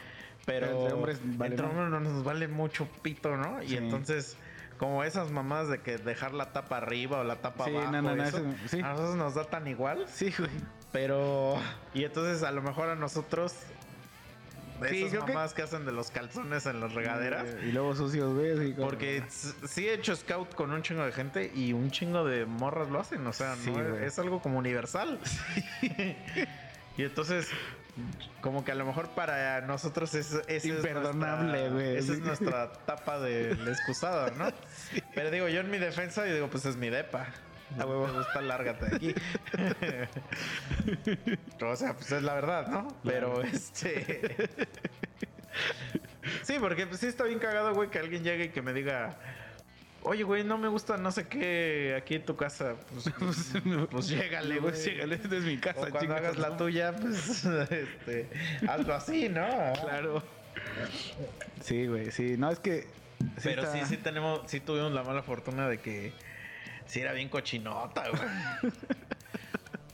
Pero 0.49 0.67
Entre 0.81 0.93
hombres 0.95 1.21
vale 1.23 1.51
entre 1.55 1.67
más. 1.67 1.75
hombres 1.77 1.91
no 1.91 2.01
nos 2.01 2.25
vale 2.25 2.49
mucho 2.49 2.89
pito, 3.03 3.37
¿no? 3.37 3.63
Y 3.63 3.77
entonces, 3.77 4.37
como 4.79 5.05
esas 5.05 5.31
mamás 5.31 5.69
de 5.69 5.81
que 5.83 5.99
dejar 5.99 6.33
la 6.33 6.53
tapa 6.53 6.79
arriba 6.79 7.19
o 7.21 7.25
la 7.25 7.37
tapa 7.37 7.67
Sí, 7.67 7.77
abajo. 7.77 7.93
no, 7.93 8.01
no, 8.03 8.17
no, 8.17 8.25
eso, 8.25 8.39
eso- 8.39 8.47
sí. 8.67 8.81
A 8.81 8.89
nosotros 8.93 9.17
nos 9.17 9.35
da 9.35 9.45
tan 9.45 9.67
igual. 9.69 10.07
Sí, 10.09 10.33
güey. 10.39 10.51
Pero. 10.91 11.57
Y 11.93 12.05
entonces 12.05 12.43
a 12.43 12.51
lo 12.51 12.63
mejor 12.63 12.89
a 12.89 12.95
nosotros. 12.95 13.55
De 14.81 15.03
esas 15.07 15.27
mamás 15.29 15.55
que... 15.55 15.63
hacen 15.63 15.85
de 15.85 15.91
los 15.93 16.11
calzones 16.13 16.65
en 16.67 16.79
las 16.81 16.95
regaderas. 16.95 17.49
Y 17.65 17.73
luego 17.73 17.95
sucios, 17.97 18.33
güey. 18.33 18.73
como- 18.75 18.87
Porque 18.89 19.23
sí 19.29 19.87
he 19.89 19.93
hecho 19.95 20.15
scout 20.17 20.55
con 20.55 20.71
un 20.71 20.81
chingo 20.83 21.05
de 21.05 21.11
gente 21.13 21.51
y 21.55 21.73
un 21.75 21.91
chingo 21.91 22.25
de 22.25 22.47
morras 22.47 22.89
lo 22.89 23.01
hacen. 23.01 23.27
O 23.27 23.33
sea, 23.33 23.55
Sí, 23.57 23.71
no 23.73 23.97
es 23.99 24.19
algo 24.21 24.41
como 24.41 24.57
universal. 24.59 25.19
y 26.97 27.03
entonces, 27.03 27.49
como 28.41 28.65
que 28.65 28.73
a 28.73 28.75
lo 28.75 28.85
mejor 28.85 29.09
para 29.11 29.61
nosotros 29.63 30.15
es, 30.15 30.39
es 30.47 30.65
Imperdonable, 30.65 31.71
güey. 31.71 31.97
Esa 31.97 32.13
es 32.13 32.21
nuestra 32.21 32.73
tapa 32.73 33.19
del 33.19 33.67
excusado, 33.69 34.31
¿no? 34.37 34.51
Pero 35.15 35.31
digo, 35.31 35.49
yo 35.49 35.61
en 35.61 35.71
mi 35.71 35.79
defensa, 35.79 36.27
yo 36.27 36.35
digo, 36.35 36.49
pues 36.49 36.65
es 36.65 36.77
mi 36.77 36.91
depa. 36.91 37.27
A 37.79 37.85
huevo, 37.85 38.07
me 38.07 38.13
gusta, 38.15 38.41
lárgate 38.41 38.87
de 38.87 38.97
aquí. 38.97 39.15
o 41.65 41.77
sea, 41.77 41.93
pues 41.95 42.11
es 42.13 42.23
la 42.23 42.35
verdad, 42.35 42.69
¿no? 42.69 42.89
Pero 43.05 43.43
este. 43.43 44.49
sí, 46.43 46.57
porque 46.59 46.87
pues, 46.87 47.01
sí 47.01 47.07
está 47.07 47.25
bien 47.25 47.39
cagado, 47.39 47.75
güey, 47.75 47.91
que 47.91 47.99
alguien 47.99 48.25
llegue 48.25 48.45
y 48.45 48.49
que 48.51 48.63
me 48.63 48.73
diga. 48.73 49.19
Oye, 50.03 50.23
güey, 50.23 50.45
no 50.45 50.57
me 50.59 50.69
gusta 50.69 50.97
no 50.97 51.11
sé 51.11 51.27
qué 51.27 51.95
aquí 51.97 52.15
en 52.15 52.25
tu 52.25 52.37
casa. 52.37 52.77
Pues, 53.19 53.53
pues 53.91 54.09
llégale, 54.09 54.59
güey. 54.59 54.73
Pues 54.73 54.85
llégale, 54.85 55.17
esta 55.17 55.37
es 55.37 55.45
mi 55.45 55.59
casa, 55.59 55.81
O 55.81 55.91
cuando 55.91 56.15
hagas 56.15 56.39
la 56.39 56.57
tuya, 56.57 56.95
pues 56.95 57.45
este, 57.71 58.29
hazlo 58.69 58.95
así, 58.95 59.29
¿no? 59.29 59.47
Claro. 59.81 60.23
Sí, 61.63 61.87
güey, 61.87 62.11
sí. 62.11 62.37
No, 62.39 62.51
es 62.51 62.59
que. 62.59 62.87
Pero 63.43 63.63
está- 63.65 63.73
sí, 63.73 63.81
sí 63.89 63.97
tenemos, 63.97 64.43
sí 64.47 64.61
tuvimos 64.61 64.93
la 64.93 65.03
mala 65.03 65.23
fortuna 65.23 65.69
de 65.69 65.79
que 65.79 66.13
sí 66.87 67.01
era 67.01 67.13
bien 67.13 67.29
cochinota, 67.29 68.05
güey. 68.09 68.73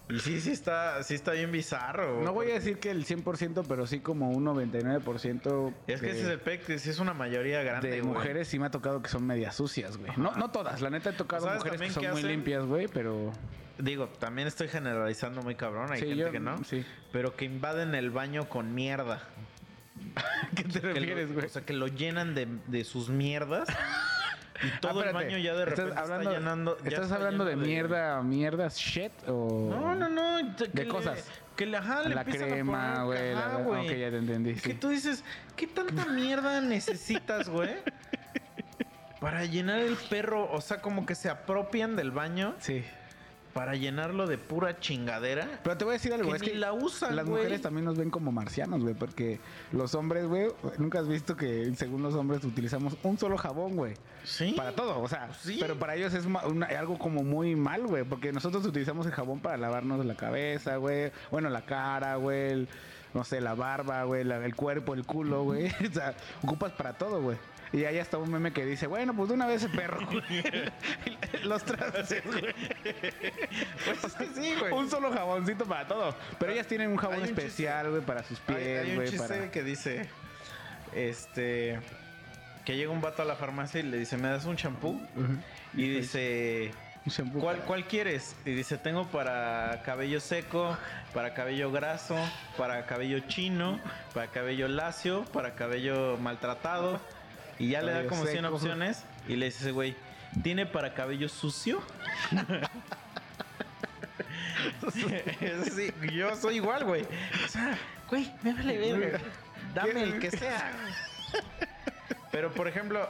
Y 0.09 0.19
sí, 0.19 0.39
sí 0.41 0.51
está, 0.51 1.03
sí 1.03 1.15
está 1.15 1.33
bien 1.33 1.51
bizarro. 1.51 2.23
No 2.23 2.33
voy 2.35 2.51
a 2.51 2.55
decir 2.55 2.79
que 2.79 2.91
el 2.91 3.07
100%, 3.07 3.65
pero 3.67 3.87
sí 3.87 4.01
como 4.01 4.31
un 4.31 4.45
99%. 4.45 5.73
Es 5.87 6.01
que 6.01 6.07
de- 6.07 6.13
ese 6.13 6.21
es 6.23 6.29
el 6.29 6.41
pec, 6.41 6.63
sí 6.79 6.91
es 6.91 6.99
una 6.99 7.15
mayoría 7.15 7.63
grande, 7.63 7.89
de 7.91 8.01
güey. 8.03 8.13
mujeres 8.15 8.49
sí 8.49 8.59
me 8.59 8.67
ha 8.67 8.71
tocado 8.71 9.01
que 9.01 9.09
son 9.09 9.27
medias 9.27 9.55
sucias, 9.57 9.97
güey. 9.97 10.13
No, 10.19 10.33
no 10.33 10.51
todas, 10.51 10.83
la 10.83 10.91
neta 10.91 11.11
he 11.11 11.13
tocado 11.15 11.47
¿Sabes 11.47 11.61
mujeres 11.65 11.81
que 11.81 11.91
son 11.91 12.03
muy 12.05 12.13
hacen? 12.21 12.27
limpias, 12.29 12.65
güey, 12.67 12.89
pero... 12.89 13.33
Digo, 13.79 14.07
también 14.21 14.47
estoy 14.47 14.69
generalizando 14.69 15.43
muy 15.43 15.55
cabrón, 15.57 15.91
hay 15.91 15.99
Sí, 16.01 16.07
gente 16.09 16.21
yo- 16.25 16.31
que 16.31 16.39
no. 16.41 16.63
sí. 16.65 16.85
Pero 17.11 17.35
que 17.35 17.47
invaden 17.47 17.95
el 17.95 18.11
baño 18.11 18.49
con 18.49 18.75
mierda. 18.75 19.23
¿Qué 20.55 20.65
te 20.65 20.81
refieres, 20.81 21.33
güey? 21.33 21.47
o 21.47 21.49
sea, 21.49 21.63
que 21.63 21.73
lo 21.73 21.87
llenan 21.89 22.35
de, 22.35 22.47
de 22.67 22.85
sus 22.85 23.09
mierdas. 23.09 23.69
Y 24.63 24.81
todo 24.81 24.91
Ah, 25.01 25.03
el 25.03 25.09
espérate, 25.09 25.13
baño 25.27 25.39
ya 25.39 25.55
de 25.55 25.65
repente 25.65 25.91
¿Estás 25.91 26.03
hablando, 26.05 26.31
está 26.31 26.39
llenando. 26.41 26.79
ya 26.79 26.89
¿Estás 26.89 27.03
está 27.05 27.15
hablando 27.17 27.45
de 27.45 27.51
lleno 27.53 27.67
mierda, 27.67 28.23
mierdas 28.23 28.77
shit 28.77 29.13
o...? 29.29 29.69
No, 29.71 29.95
no, 29.97 30.09
no. 30.09 30.57
que 30.57 30.69
De 30.69 30.83
le- 30.85 30.89
cosas. 30.89 31.25
Que 31.57 31.67
le, 31.67 31.77
ajá, 31.77 32.03
le 32.03 32.15
La 32.15 32.25
crema, 32.25 33.05
güey. 33.05 33.35
la-. 33.35 33.59
Ok, 33.59 33.85
ya 33.87 34.11
te 34.11 34.19
entendí, 34.19 34.55
que 34.55 34.61
sí. 34.61 34.75
tú 34.75 34.89
dices, 34.91 35.23
¿qué 35.57 35.67
tanta 35.67 36.07
mierda 36.07 36.61
necesitas, 36.63 37.49
güey? 37.49 37.71
Para 39.21 39.45
llenar 39.45 39.79
el 39.81 39.97
perro, 39.97 40.51
o 40.53 40.61
sea, 40.61 40.81
como 40.83 41.07
que 41.07 41.15
se 41.15 41.29
apropian 41.31 41.97
del 41.97 42.11
baño 42.11 42.55
Sí. 42.59 42.85
Para 43.55 43.75
llenarlo 43.77 44.27
de 44.27 44.37
pura 44.37 44.79
chingadera. 44.81 45.61
Pero 45.63 45.77
te 45.79 45.85
voy 45.85 45.93
a 45.93 45.95
decir 45.95 46.13
algo, 46.13 46.31
Que 46.31 46.37
es 46.37 46.43
ni 46.43 46.49
que 46.49 46.55
la 46.57 46.73
usan, 46.73 47.15
las 47.17 47.25
mujeres 47.27 47.63
también 47.63 47.85
nos 47.85 47.97
ven 47.97 48.11
como 48.11 48.33
marcianos, 48.33 48.83
güey, 48.83 48.95
porque 48.95 49.39
los 49.73 49.95
hombres, 49.95 50.27
güey, 50.27 50.49
nunca 50.79 50.99
has 50.99 51.09
visto 51.09 51.37
que 51.37 51.73
según 51.77 52.03
los 52.03 52.15
hombres 52.15 52.45
utilizamos 52.45 52.97
un 53.05 53.17
solo 53.17 53.39
jabón, 53.39 53.77
güey. 53.77 53.95
Sí. 54.25 54.55
Para 54.57 54.73
todo, 54.75 55.01
o 55.01 55.09
sea, 55.09 55.33
Sí. 55.35 55.59
pero 55.61 55.79
para 55.79 55.95
ellos 55.95 56.13
es 56.15 56.27
una- 56.27 56.67
algo 56.67 56.99
como 56.99 57.23
muy 57.23 57.55
mal, 57.57 57.87
güey, 57.87 58.05
porque 58.05 58.33
nosotros 58.33 58.65
utilizamos 58.67 59.07
el 59.07 59.13
jabón 59.13 59.39
para 59.41 59.57
lavarnos 59.57 60.05
la 60.05 60.17
cabeza, 60.17 60.77
güey, 60.77 61.13
bueno, 61.31 61.49
la 61.49 61.65
cara, 61.65 62.17
güey, 62.17 62.67
no 63.13 63.23
sé, 63.23 63.41
la 63.41 63.55
barba, 63.55 64.03
güey, 64.05 64.23
el 64.29 64.57
cuerpo, 64.57 64.95
el 64.95 65.05
culo, 65.05 65.45
güey, 65.45 65.67
o 65.89 65.93
sea, 65.95 66.15
ocupas 66.43 66.73
para 66.73 66.95
todo, 66.95 67.23
güey. 67.23 67.37
Y 67.75 67.85
ahí 67.87 67.99
está 67.99 68.19
un 68.19 68.31
meme 68.31 68.53
que 68.53 68.65
dice, 68.65 68.87
bueno, 68.87 69.15
pues 69.17 69.29
de 69.31 69.35
una 69.35 69.47
vez 69.47 69.65
el 69.65 69.73
perro. 69.73 69.99
Los 71.43 71.65
trastes, 71.65 72.23
güey. 72.25 72.55
Pues 73.85 74.05
es 74.05 74.13
que 74.15 74.27
sí, 74.27 74.55
güey. 74.61 74.73
Un 74.73 74.89
solo 74.89 75.11
jaboncito 75.13 75.65
para 75.65 75.87
todo. 75.89 76.15
Pero 76.39 76.53
ellas 76.53 76.69
tienen 76.69 76.91
un 76.93 76.97
jabón 76.97 77.17
Hay 77.17 77.23
un 77.23 77.29
especial, 77.31 77.91
güey, 77.91 78.03
para 78.03 78.23
sus 78.23 78.41
Hay, 78.47 78.55
hay 78.55 78.63
pies, 78.63 78.89
un 78.91 78.95
güey, 78.95 79.09
chiste 79.09 79.27
para... 79.29 79.51
que 79.51 79.63
dice, 79.65 80.09
este, 80.95 81.81
que 82.65 82.77
llega 82.77 82.93
un 82.93 83.01
vato 83.01 83.23
a 83.23 83.25
la 83.25 83.35
farmacia 83.35 83.81
y 83.81 83.83
le 83.83 83.99
dice, 83.99 84.17
¿me 84.19 84.29
das 84.29 84.45
un 84.45 84.55
champú? 84.57 85.01
Y 85.75 85.89
dice, 85.89 86.71
Un 87.07 87.13
shampoo 87.13 87.41
¿cuál, 87.41 87.57
para- 87.57 87.67
¿cuál 87.67 87.85
quieres? 87.89 88.37
Y 88.45 88.53
dice, 88.53 88.79
tengo 88.79 89.09
para 89.09 89.83
cabello 89.85 90.21
seco, 90.21 90.77
para 91.13 91.35
cabello 91.35 91.73
graso, 91.73 92.17
para 92.57 92.87
cabello 92.87 93.19
chino, 93.27 93.81
para 94.15 94.29
cabello 94.29 94.69
lacio, 94.69 95.25
para 95.33 95.55
cabello 95.57 96.17
maltratado. 96.19 97.01
Y 97.59 97.69
ya 97.71 97.83
le 97.83 97.93
da 97.93 98.07
como 98.07 98.25
100 98.25 98.43
seco. 98.43 98.55
opciones. 98.55 99.05
Y 99.29 99.37
le 99.37 99.47
dice 99.47 99.59
ese 99.61 99.71
güey, 99.73 99.97
¿tiene 100.43 100.67
para 100.67 100.95
cabello 100.95 101.29
sucio? 101.29 101.81
sí, 104.93 105.93
yo 106.13 106.35
soy 106.37 106.57
igual, 106.57 106.85
güey. 106.85 107.03
O 107.45 107.49
sea, 107.49 107.77
güey, 108.09 108.33
me 108.43 108.53
vale 108.55 108.79
verga. 108.79 109.21
Dame 109.75 110.03
el 110.03 110.19
que 110.19 110.31
sea. 110.31 110.73
Pero, 112.31 112.53
por 112.53 112.69
ejemplo, 112.69 113.09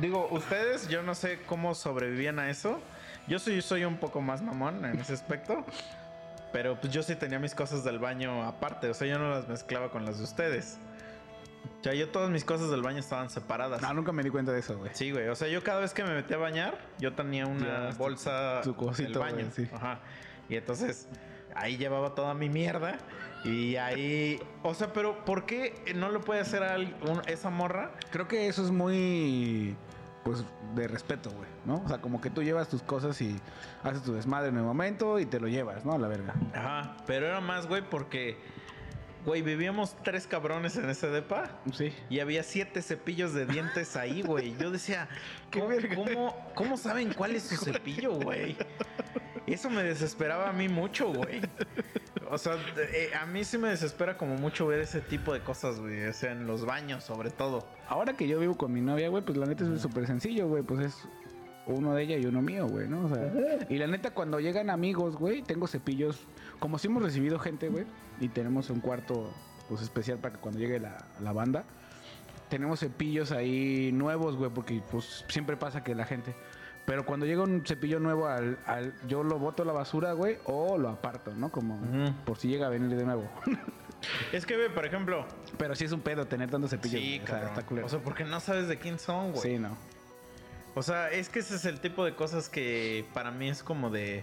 digo, 0.00 0.28
ustedes, 0.30 0.88
yo 0.88 1.02
no 1.02 1.14
sé 1.14 1.40
cómo 1.46 1.74
sobrevivían 1.74 2.38
a 2.38 2.50
eso. 2.50 2.80
Yo 3.26 3.38
soy, 3.38 3.60
soy 3.62 3.84
un 3.84 3.96
poco 3.96 4.20
más 4.20 4.42
mamón 4.42 4.84
en 4.84 4.98
ese 5.00 5.14
aspecto. 5.14 5.64
Pero 6.52 6.80
pues 6.80 6.92
yo 6.92 7.02
sí 7.02 7.16
tenía 7.16 7.38
mis 7.38 7.54
cosas 7.54 7.84
del 7.84 7.98
baño 7.98 8.44
aparte. 8.44 8.88
O 8.88 8.94
sea, 8.94 9.06
yo 9.06 9.18
no 9.18 9.30
las 9.30 9.48
mezclaba 9.48 9.90
con 9.90 10.04
las 10.04 10.18
de 10.18 10.24
ustedes. 10.24 10.78
O 11.80 11.82
sea, 11.84 11.94
yo 11.94 12.08
todas 12.08 12.30
mis 12.30 12.44
cosas 12.44 12.70
del 12.70 12.82
baño 12.82 12.98
estaban 12.98 13.30
separadas. 13.30 13.80
No, 13.82 13.92
nunca 13.94 14.12
me 14.12 14.22
di 14.22 14.30
cuenta 14.30 14.52
de 14.52 14.60
eso, 14.60 14.76
güey. 14.78 14.90
Sí, 14.94 15.10
güey. 15.12 15.28
O 15.28 15.34
sea, 15.34 15.48
yo 15.48 15.62
cada 15.62 15.80
vez 15.80 15.92
que 15.94 16.02
me 16.04 16.14
metía 16.14 16.36
a 16.36 16.40
bañar, 16.40 16.78
yo 16.98 17.12
tenía 17.14 17.46
una 17.46 17.90
Ya, 17.90 17.96
bolsa 17.96 18.60
tu 18.62 18.74
cosito, 18.76 19.10
del 19.10 19.18
baño. 19.18 19.46
sí. 19.54 19.68
Ajá. 19.72 20.00
Y 20.48 20.56
entonces 20.56 21.08
ahí 21.54 21.76
llevaba 21.76 22.14
toda 22.14 22.34
mi 22.34 22.48
mierda. 22.48 22.98
Y 23.44 23.76
ahí. 23.76 24.40
O 24.62 24.74
sea, 24.74 24.92
pero 24.92 25.24
¿por 25.24 25.46
qué 25.46 25.74
no 25.94 26.08
lo 26.10 26.20
puede 26.20 26.40
hacer 26.40 26.62
a 26.64 26.74
al- 26.74 26.96
un- 27.08 27.22
esa 27.28 27.50
morra? 27.50 27.92
Creo 28.10 28.26
que 28.26 28.48
eso 28.48 28.64
es 28.64 28.70
muy, 28.72 29.76
pues, 30.24 30.44
de 30.74 30.88
respeto, 30.88 31.30
güey, 31.30 31.48
¿no? 31.64 31.82
O 31.84 31.88
sea, 31.88 31.98
como 31.98 32.20
que 32.20 32.28
tú 32.30 32.42
llevas 32.42 32.68
tus 32.68 32.82
cosas 32.82 33.20
y 33.22 33.38
haces 33.84 34.02
tu 34.02 34.12
desmadre 34.14 34.48
en 34.48 34.56
el 34.56 34.64
momento 34.64 35.18
y 35.20 35.26
te 35.26 35.38
lo 35.38 35.46
llevas, 35.46 35.84
¿no? 35.84 35.92
A 35.92 35.98
la 35.98 36.08
verga. 36.08 36.34
Ajá. 36.54 36.96
Pero 37.06 37.26
era 37.26 37.40
más, 37.40 37.66
güey, 37.68 37.82
porque. 37.88 38.36
Güey, 39.26 39.42
vivíamos 39.42 39.96
tres 40.04 40.26
cabrones 40.28 40.76
en 40.76 40.88
ese 40.88 41.08
depa. 41.08 41.50
Sí. 41.74 41.92
Y 42.08 42.20
había 42.20 42.44
siete 42.44 42.80
cepillos 42.80 43.34
de 43.34 43.44
dientes 43.44 43.96
ahí, 43.96 44.22
güey. 44.22 44.56
Yo 44.56 44.70
decía, 44.70 45.08
Qué 45.50 45.58
¿cómo, 45.58 45.70
verga. 45.70 45.94
cómo, 45.96 46.52
cómo 46.54 46.76
saben 46.76 47.12
cuál 47.12 47.34
es 47.34 47.42
su 47.42 47.56
cepillo, 47.56 48.12
güey? 48.14 48.56
Eso 49.46 49.68
me 49.68 49.82
desesperaba 49.82 50.48
a 50.48 50.52
mí 50.52 50.68
mucho, 50.68 51.12
güey. 51.12 51.40
O 52.30 52.38
sea, 52.38 52.54
eh, 52.76 53.10
a 53.20 53.26
mí 53.26 53.44
sí 53.44 53.58
me 53.58 53.68
desespera 53.68 54.16
como 54.16 54.36
mucho 54.36 54.66
ver 54.66 54.80
ese 54.80 55.00
tipo 55.00 55.32
de 55.32 55.40
cosas, 55.40 55.78
güey. 55.80 56.04
O 56.06 56.12
sea, 56.12 56.32
en 56.32 56.46
los 56.46 56.64
baños, 56.64 57.04
sobre 57.04 57.30
todo. 57.30 57.68
Ahora 57.88 58.14
que 58.16 58.26
yo 58.28 58.38
vivo 58.38 58.56
con 58.56 58.72
mi 58.72 58.80
novia, 58.80 59.08
güey, 59.08 59.24
pues 59.24 59.36
la 59.38 59.46
neta 59.46 59.64
es 59.64 59.80
súper 59.80 60.06
sencillo, 60.06 60.48
güey. 60.48 60.62
Pues 60.62 60.86
es 60.86 61.08
uno 61.66 61.94
de 61.94 62.02
ella 62.04 62.16
y 62.16 62.26
uno 62.26 62.42
mío, 62.42 62.66
güey, 62.68 62.88
¿no? 62.88 63.06
O 63.06 63.08
sea, 63.08 63.32
y 63.68 63.76
la 63.78 63.86
neta, 63.86 64.12
cuando 64.12 64.38
llegan 64.40 64.70
amigos, 64.70 65.16
güey, 65.16 65.42
tengo 65.42 65.66
cepillos. 65.66 66.26
Como 66.58 66.78
si 66.78 66.86
hemos 66.88 67.02
recibido 67.02 67.38
gente, 67.38 67.68
güey, 67.68 67.84
y 68.20 68.28
tenemos 68.28 68.70
un 68.70 68.80
cuarto, 68.80 69.32
pues 69.68 69.82
especial 69.82 70.18
para 70.18 70.34
que 70.36 70.40
cuando 70.40 70.60
llegue 70.60 70.78
la, 70.80 70.96
la 71.20 71.32
banda, 71.32 71.64
tenemos 72.48 72.80
cepillos 72.80 73.32
ahí 73.32 73.90
nuevos, 73.92 74.36
güey, 74.36 74.50
porque 74.50 74.80
pues 74.90 75.24
siempre 75.28 75.56
pasa 75.56 75.82
que 75.82 75.94
la 75.94 76.04
gente. 76.04 76.34
Pero 76.86 77.04
cuando 77.04 77.26
llega 77.26 77.42
un 77.42 77.66
cepillo 77.66 77.98
nuevo, 77.98 78.28
al, 78.28 78.60
al- 78.64 78.94
yo 79.08 79.24
lo 79.24 79.40
boto 79.40 79.64
a 79.64 79.66
la 79.66 79.72
basura, 79.72 80.12
güey, 80.12 80.38
o 80.44 80.78
lo 80.78 80.88
aparto, 80.88 81.34
¿no? 81.34 81.50
Como 81.50 81.80
por 82.24 82.38
si 82.38 82.46
llega 82.46 82.68
a 82.68 82.70
venir 82.70 82.96
de 82.96 83.04
nuevo. 83.04 83.28
Es 84.32 84.46
que, 84.46 84.54
güey, 84.56 84.72
por 84.72 84.86
ejemplo. 84.86 85.26
Pero 85.58 85.74
sí 85.74 85.84
es 85.84 85.90
un 85.90 86.00
pedo 86.00 86.26
tener 86.26 86.48
tantos 86.48 86.70
cepillos. 86.70 87.00
Sí, 87.00 87.18
güey, 87.18 87.22
o 87.22 87.26
sea, 87.26 87.34
cabrón. 87.34 87.48
está 87.50 87.66
culero. 87.66 87.86
O 87.86 87.90
sea, 87.90 87.98
porque 87.98 88.22
no 88.24 88.38
sabes 88.38 88.68
de 88.68 88.78
quién 88.78 89.00
son, 89.00 89.32
güey. 89.32 89.42
sí, 89.42 89.58
no. 89.58 89.76
O 90.76 90.82
sea, 90.82 91.10
es 91.10 91.28
que 91.28 91.38
ese 91.40 91.56
es 91.56 91.64
el 91.64 91.80
tipo 91.80 92.04
de 92.04 92.14
cosas 92.14 92.48
que 92.48 93.04
para 93.14 93.30
mí 93.32 93.48
es 93.48 93.62
como 93.64 93.90
de. 93.90 94.22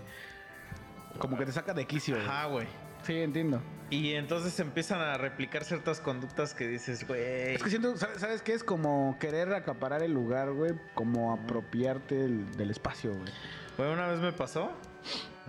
Como 1.19 1.37
que 1.37 1.45
te 1.45 1.51
saca 1.51 1.73
de 1.73 1.85
quicio. 1.85 2.15
Ajá, 2.15 2.45
güey. 2.45 2.67
Sí, 3.03 3.17
entiendo. 3.19 3.61
Y 3.89 4.13
entonces 4.13 4.57
empiezan 4.59 4.99
a 5.01 5.17
replicar 5.17 5.63
ciertas 5.65 5.99
conductas 5.99 6.53
que 6.53 6.67
dices, 6.67 7.05
güey. 7.07 7.55
Es 7.55 7.61
que 7.63 7.69
siento, 7.69 7.97
¿sabes, 7.97 8.19
sabes 8.21 8.41
qué? 8.41 8.53
Es 8.53 8.63
como 8.63 9.17
querer 9.19 9.53
acaparar 9.53 10.01
el 10.03 10.13
lugar, 10.13 10.51
güey. 10.53 10.71
Como 10.95 11.33
apropiarte 11.33 12.15
del, 12.15 12.55
del 12.55 12.71
espacio, 12.71 13.11
güey. 13.13 13.31
Güey, 13.77 13.91
una 13.91 14.07
vez 14.07 14.19
me 14.19 14.31
pasó, 14.31 14.71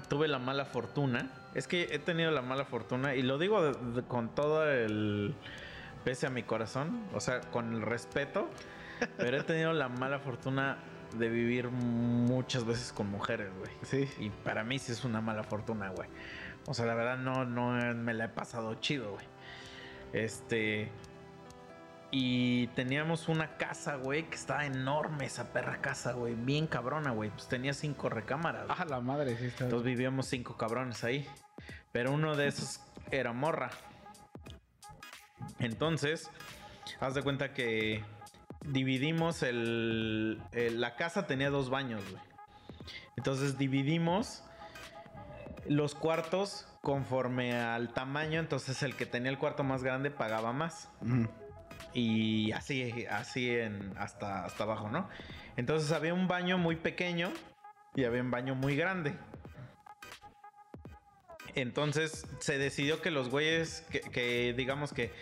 tuve 0.09 0.27
la 0.27 0.39
mala 0.39 0.65
fortuna. 0.65 1.31
Es 1.55 1.69
que 1.69 1.89
he 1.93 1.99
tenido 1.99 2.31
la 2.33 2.43
mala 2.43 2.65
fortuna 2.65 3.15
y 3.15 3.23
lo 3.23 3.39
digo 3.39 3.63
de- 3.63 3.93
de- 4.01 4.03
con 4.09 4.35
todo 4.35 4.69
el 4.69 5.35
pese 6.03 6.27
a 6.27 6.31
mi 6.31 6.43
corazón, 6.43 7.05
o 7.15 7.21
sea, 7.21 7.41
con 7.41 7.73
el 7.75 7.81
respeto, 7.83 8.51
pero 9.17 9.39
he 9.39 9.43
tenido 9.45 9.73
la 9.73 9.89
mala 9.89 10.19
fortuna 10.19 10.79
de 11.19 11.29
vivir 11.29 11.69
muchas 11.69 12.65
veces 12.65 12.93
con 12.93 13.11
mujeres, 13.11 13.51
güey. 13.59 13.71
Sí. 13.83 14.09
Y 14.19 14.31
para 14.31 14.65
mí 14.65 14.79
sí 14.79 14.93
es 14.93 15.05
una 15.05 15.21
mala 15.21 15.43
fortuna, 15.43 15.91
güey. 15.91 16.09
O 16.67 16.75
sea, 16.75 16.87
la 16.87 16.95
verdad 16.95 17.19
no, 17.19 17.45
no 17.45 17.73
me 17.95 18.15
la 18.15 18.27
he 18.27 18.29
pasado 18.29 18.75
chido, 18.77 19.13
güey. 19.13 19.27
Este. 20.13 20.91
Y 22.11 22.69
teníamos 22.69 23.29
una 23.29 23.57
casa, 23.57 23.97
güey, 23.97 24.29
que 24.29 24.37
estaba 24.37 24.65
enorme 24.65 25.27
esa 25.27 25.53
perra 25.53 25.81
casa, 25.81 26.13
güey. 26.13 26.35
Bien 26.35 26.69
cabrona, 26.69 27.11
güey. 27.11 27.31
Pues 27.31 27.49
tenía 27.49 27.75
cinco 27.75 28.09
recámaras. 28.09 28.67
Ah, 28.69 28.85
la 28.85 29.01
madre, 29.01 29.37
sí 29.37 29.47
está. 29.47 29.65
Entonces 29.65 29.85
vivíamos 29.85 30.27
cinco 30.27 30.57
cabrones 30.57 31.03
ahí. 31.03 31.27
Pero 31.91 32.13
uno 32.13 32.37
de 32.37 32.47
esos 32.47 32.81
era 33.11 33.33
morra. 33.33 33.71
Entonces, 35.59 36.31
haz 37.01 37.15
de 37.15 37.23
cuenta 37.23 37.53
que 37.53 38.05
dividimos 38.65 39.43
el, 39.43 40.43
el- 40.53 40.81
la 40.81 40.97
casa 40.97 41.27
tenía 41.27 41.51
dos 41.51 41.71
baños, 41.71 42.03
güey. 42.11 42.23
Entonces 43.17 43.57
dividimos 43.59 44.43
los 45.67 45.95
cuartos 45.95 46.67
conforme 46.83 47.55
al 47.55 47.93
tamaño. 47.95 48.41
Entonces 48.41 48.83
el 48.83 48.97
que 48.97 49.07
tenía 49.07 49.31
el 49.31 49.39
cuarto 49.39 49.65
más 49.65 49.83
grande 49.83 50.11
pagaba 50.11 50.53
más. 50.53 50.91
Y 51.93 52.53
así, 52.53 53.07
así 53.07 53.51
en, 53.51 53.93
hasta, 53.97 54.45
hasta 54.45 54.65
abajo, 54.65 54.89
¿no? 54.91 55.09
Entonces 55.57 55.93
había 55.93 56.13
un 56.13 56.27
baño 56.27 56.59
muy 56.59 56.77
pequeño 56.77 57.33
y 57.95 58.05
había 58.05 58.21
un 58.21 58.31
baño 58.31 58.55
muy 58.57 58.75
grande. 58.77 59.15
Entonces 61.55 62.27
se 62.41 62.59
decidió 62.59 63.01
que 63.01 63.11
los 63.13 63.29
güeyes, 63.31 63.83
que, 63.91 64.01
que 64.01 64.55
digamos 64.57 64.93
que 64.93 65.13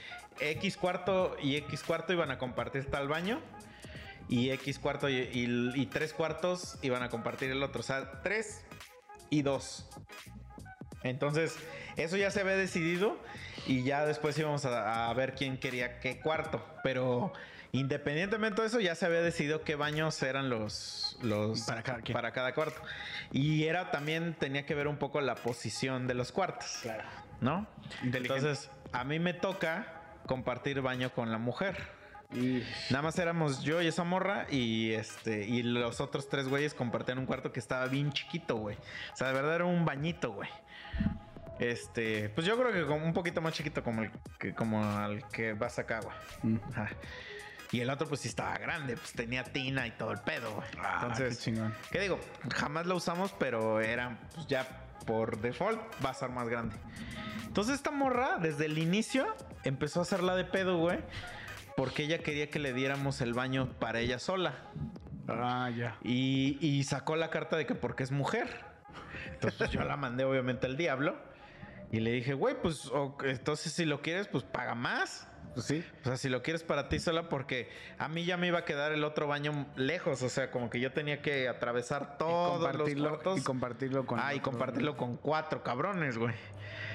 X 0.41 0.77
cuarto 0.77 1.37
y 1.43 1.57
X 1.57 1.83
cuarto 1.83 2.13
iban 2.13 2.31
a 2.31 2.39
compartir 2.39 2.91
tal 2.91 3.09
baño. 3.09 3.41
Y 4.29 4.51
X 4.51 4.79
cuarto 4.79 5.09
y, 5.09 5.17
y- 5.17 5.73
y 5.81 5.87
tres 5.87 6.13
cuartos 6.13 6.79
iban 6.83 7.03
a 7.03 7.09
compartir 7.09 7.51
el 7.51 7.63
otro. 7.63 7.81
O 7.81 7.85
sea, 7.85 8.23
tres 8.23 8.65
y 9.31 9.43
dos. 9.43 9.89
Entonces, 11.03 11.57
eso 11.97 12.17
ya 12.17 12.31
se 12.31 12.41
había 12.41 12.57
decidido. 12.57 13.19
Y 13.67 13.85
ya 13.85 14.05
después 14.05 14.37
íbamos 14.39 14.65
a, 14.65 15.09
a 15.09 15.15
ver 15.15 15.35
quién 15.35 15.57
quería 15.59 16.01
qué 16.01 16.19
cuarto. 16.21 16.65
Pero 16.83 17.33
independientemente 17.73 18.61
de 18.63 18.69
eso, 18.69 18.81
ya 18.81 18.95
se 18.95 19.07
había 19.07 19.21
decidido 19.21 19.63
qué 19.63 19.77
baños 19.77 20.21
eran 20.23 20.49
los, 20.51 21.17
los 21.23 21.61
Para 21.63 21.83
cada 21.83 22.01
para 22.13 22.33
cada 22.33 22.55
cuarto. 22.55 22.81
Y 23.33 23.65
era 23.65 23.91
también, 23.91 24.35
tenía 24.35 24.67
que 24.67 24.75
ver 24.75 24.89
un 24.89 24.97
poco 24.97 25.21
la 25.21 25.35
posición 25.37 26.07
de 26.07 26.15
los 26.15 26.33
cuartos. 26.33 26.79
Claro. 26.83 27.05
¿No? 27.41 27.67
Entonces, 28.03 28.71
a 28.93 29.05
mí 29.05 29.19
me 29.19 29.33
toca 29.35 30.02
compartir 30.27 30.81
baño 30.81 31.13
con 31.13 31.31
la 31.31 31.39
mujer. 31.39 31.77
Y 32.33 32.63
Nada 32.91 33.03
más 33.03 33.19
éramos 33.19 33.63
yo 33.63 33.83
y 33.83 33.87
esa 33.87 34.05
morra 34.05 34.47
y 34.51 34.93
este 34.93 35.47
y 35.47 35.63
los 35.63 36.01
otros 36.01 36.29
tres 36.29 36.49
güeyes 36.49 36.73
compartían 36.73 37.19
un 37.19 37.27
cuarto 37.27 37.53
que 37.53 37.61
estaba 37.61 37.87
bien 37.87 38.13
chiquito, 38.13 38.57
güey. 38.57 38.77
O 39.13 39.17
sea, 39.17 39.29
de 39.29 39.35
verdad 39.35 39.57
era 39.57 39.65
un 39.67 39.85
bañito, 39.85 40.33
güey. 40.33 40.49
Este, 41.59 42.31
pues 42.31 42.47
yo 42.47 42.59
creo 42.59 42.73
que 42.73 42.87
como 42.87 43.05
un 43.05 43.13
poquito 43.13 43.41
más 43.41 43.55
chiquito 43.55 43.85
como 43.85 44.03
el 44.03 44.11
que 44.39 44.55
como 44.55 44.83
al 44.85 45.29
que 45.29 45.53
vas 45.53 45.79
acá, 45.79 46.01
güey. 46.01 46.55
Mm. 46.55 46.61
Ajá. 46.71 46.91
Y 47.71 47.81
el 47.81 47.89
otro 47.89 48.07
pues 48.07 48.21
sí 48.21 48.29
estaba 48.29 48.57
grande, 48.59 48.97
pues 48.97 49.13
tenía 49.13 49.45
tina 49.45 49.87
y 49.87 49.93
todo 49.93 50.13
el 50.13 50.21
pedo, 50.21 50.55
güey. 50.55 50.69
Ah, 50.79 51.01
Entonces, 51.03 51.39
qué 51.39 51.45
chingón. 51.45 51.75
¿qué 51.91 52.01
digo? 52.01 52.21
Jamás 52.55 52.85
lo 52.87 52.97
usamos, 52.97 53.33
pero 53.39 53.81
era 53.81 54.19
pues, 54.35 54.47
ya 54.47 54.67
por 55.07 55.41
default 55.41 55.81
va 56.05 56.11
a 56.11 56.15
ser 56.15 56.31
más 56.31 56.49
grande. 56.49 56.77
Entonces 57.47 57.75
esta 57.75 57.91
morra 57.91 58.39
desde 58.41 58.67
el 58.67 58.79
inicio 58.79 59.27
empezó 59.65 60.01
a 60.01 60.03
hacerla 60.03 60.37
de 60.37 60.45
pedo, 60.45 60.79
güey. 60.79 60.99
Porque 61.77 62.05
ella 62.05 62.19
quería 62.19 62.51
que 62.51 62.59
le 62.59 62.73
diéramos 62.73 63.21
el 63.21 63.35
baño 63.35 63.69
para 63.79 64.01
ella 64.01 64.19
sola. 64.19 64.55
Ah, 65.29 65.71
ya. 65.75 65.97
Y, 66.03 66.59
y 66.61 66.85
sacó 66.85 67.17
la 67.17 67.31
carta 67.31 67.57
de 67.57 67.67
que 67.67 67.75
porque 67.75 68.03
es 68.03 68.11
mujer. 68.11 68.49
Entonces 69.33 69.59
pues, 69.59 69.71
yo 69.71 69.83
la 69.83 69.97
mandé 69.97 70.25
obviamente 70.25 70.67
al 70.67 70.77
diablo. 70.77 71.17
Y 71.91 72.01
le 72.01 72.13
dije, 72.13 72.33
güey, 72.35 72.55
pues 72.61 72.91
entonces 73.25 73.73
si 73.73 73.85
lo 73.85 74.01
quieres, 74.01 74.29
pues 74.29 74.45
paga 74.45 74.75
más. 74.75 75.29
Pues 75.55 75.67
sí. 75.67 75.85
O 76.03 76.05
sea, 76.05 76.17
si 76.17 76.29
lo 76.29 76.43
quieres 76.43 76.63
para 76.63 76.89
ti 76.89 76.99
sola, 76.99 77.29
porque 77.29 77.71
a 77.99 78.09
mí 78.09 78.25
ya 78.25 78.37
me 78.37 78.47
iba 78.47 78.61
a 78.61 78.65
quedar 78.65 78.93
el 78.93 79.05
otro 79.05 79.27
baño 79.27 79.67
lejos. 79.77 80.23
O 80.23 80.29
sea, 80.29 80.51
como 80.51 80.71
que 80.71 80.81
yo 80.81 80.93
tenía 80.93 81.21
que 81.21 81.49
atravesar 81.49 82.17
todos 82.19 82.75
los 82.75 82.95
cuartos. 82.95 83.39
y 83.39 83.43
compartirlo 83.43 84.07
con. 84.07 84.19
ah, 84.21 84.35
y 84.35 84.41
compartirlo 84.41 84.97
con 84.97 85.17
cuatro 85.17 85.63
cabrones, 85.63 86.17
güey. 86.17 86.35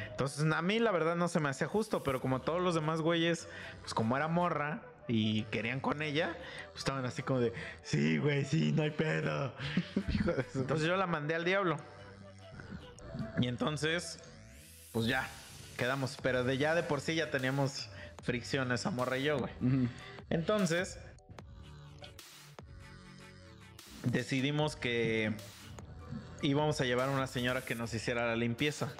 Entonces, 0.10 0.51
a 0.51 0.62
mí 0.64 0.80
la 0.80 0.91
verdad 0.91 1.16
no 1.16 1.28
se 1.28 1.39
me 1.39 1.49
hacía 1.49 1.68
justo, 1.68 2.01
pero 2.01 2.20
como 2.20 2.41
todos 2.41 2.60
los 2.60 2.74
demás 2.74 3.01
güeyes, 3.01 3.47
pues 3.82 3.93
como 3.93 4.18
era 4.18 4.28
morra 4.28 4.82
y 5.08 5.43
querían 5.43 5.80
con 5.80 6.01
ella, 6.01 6.36
pues 6.72 6.80
estaban 6.80 7.05
así 7.05 7.22
como 7.22 7.39
de, 7.39 7.53
sí, 7.84 8.18
güey, 8.18 8.43
sí, 8.43 8.72
no 8.72 8.82
hay 8.82 8.89
pedo. 8.89 9.53
Entonces 10.55 10.88
yo 10.88 10.97
la 10.97 11.05
mandé 11.05 11.36
al 11.36 11.45
diablo. 11.45 11.78
Y 13.39 13.47
entonces, 13.47 14.20
pues 14.91 15.05
ya, 15.05 15.28
quedamos. 15.78 16.18
Pero 16.22 16.43
de 16.43 16.58
ya 16.58 16.76
de 16.76 16.84
por 16.84 17.01
sí 17.01 17.16
ya 17.16 17.30
teníamos 17.30 17.89
fricciones, 18.24 18.86
morra 18.91 19.18
y 19.18 19.24
yo, 19.24 19.39
güey. 19.39 19.51
Entonces, 20.30 20.99
decidimos 24.03 24.76
que 24.76 25.34
íbamos 26.41 26.82
a 26.82 26.86
llevar 26.86 27.09
a 27.09 27.11
una 27.11 27.28
señora 27.28 27.61
que 27.61 27.76
nos 27.76 27.93
hiciera 27.93 28.28
la 28.28 28.36
limpieza. 28.36 28.91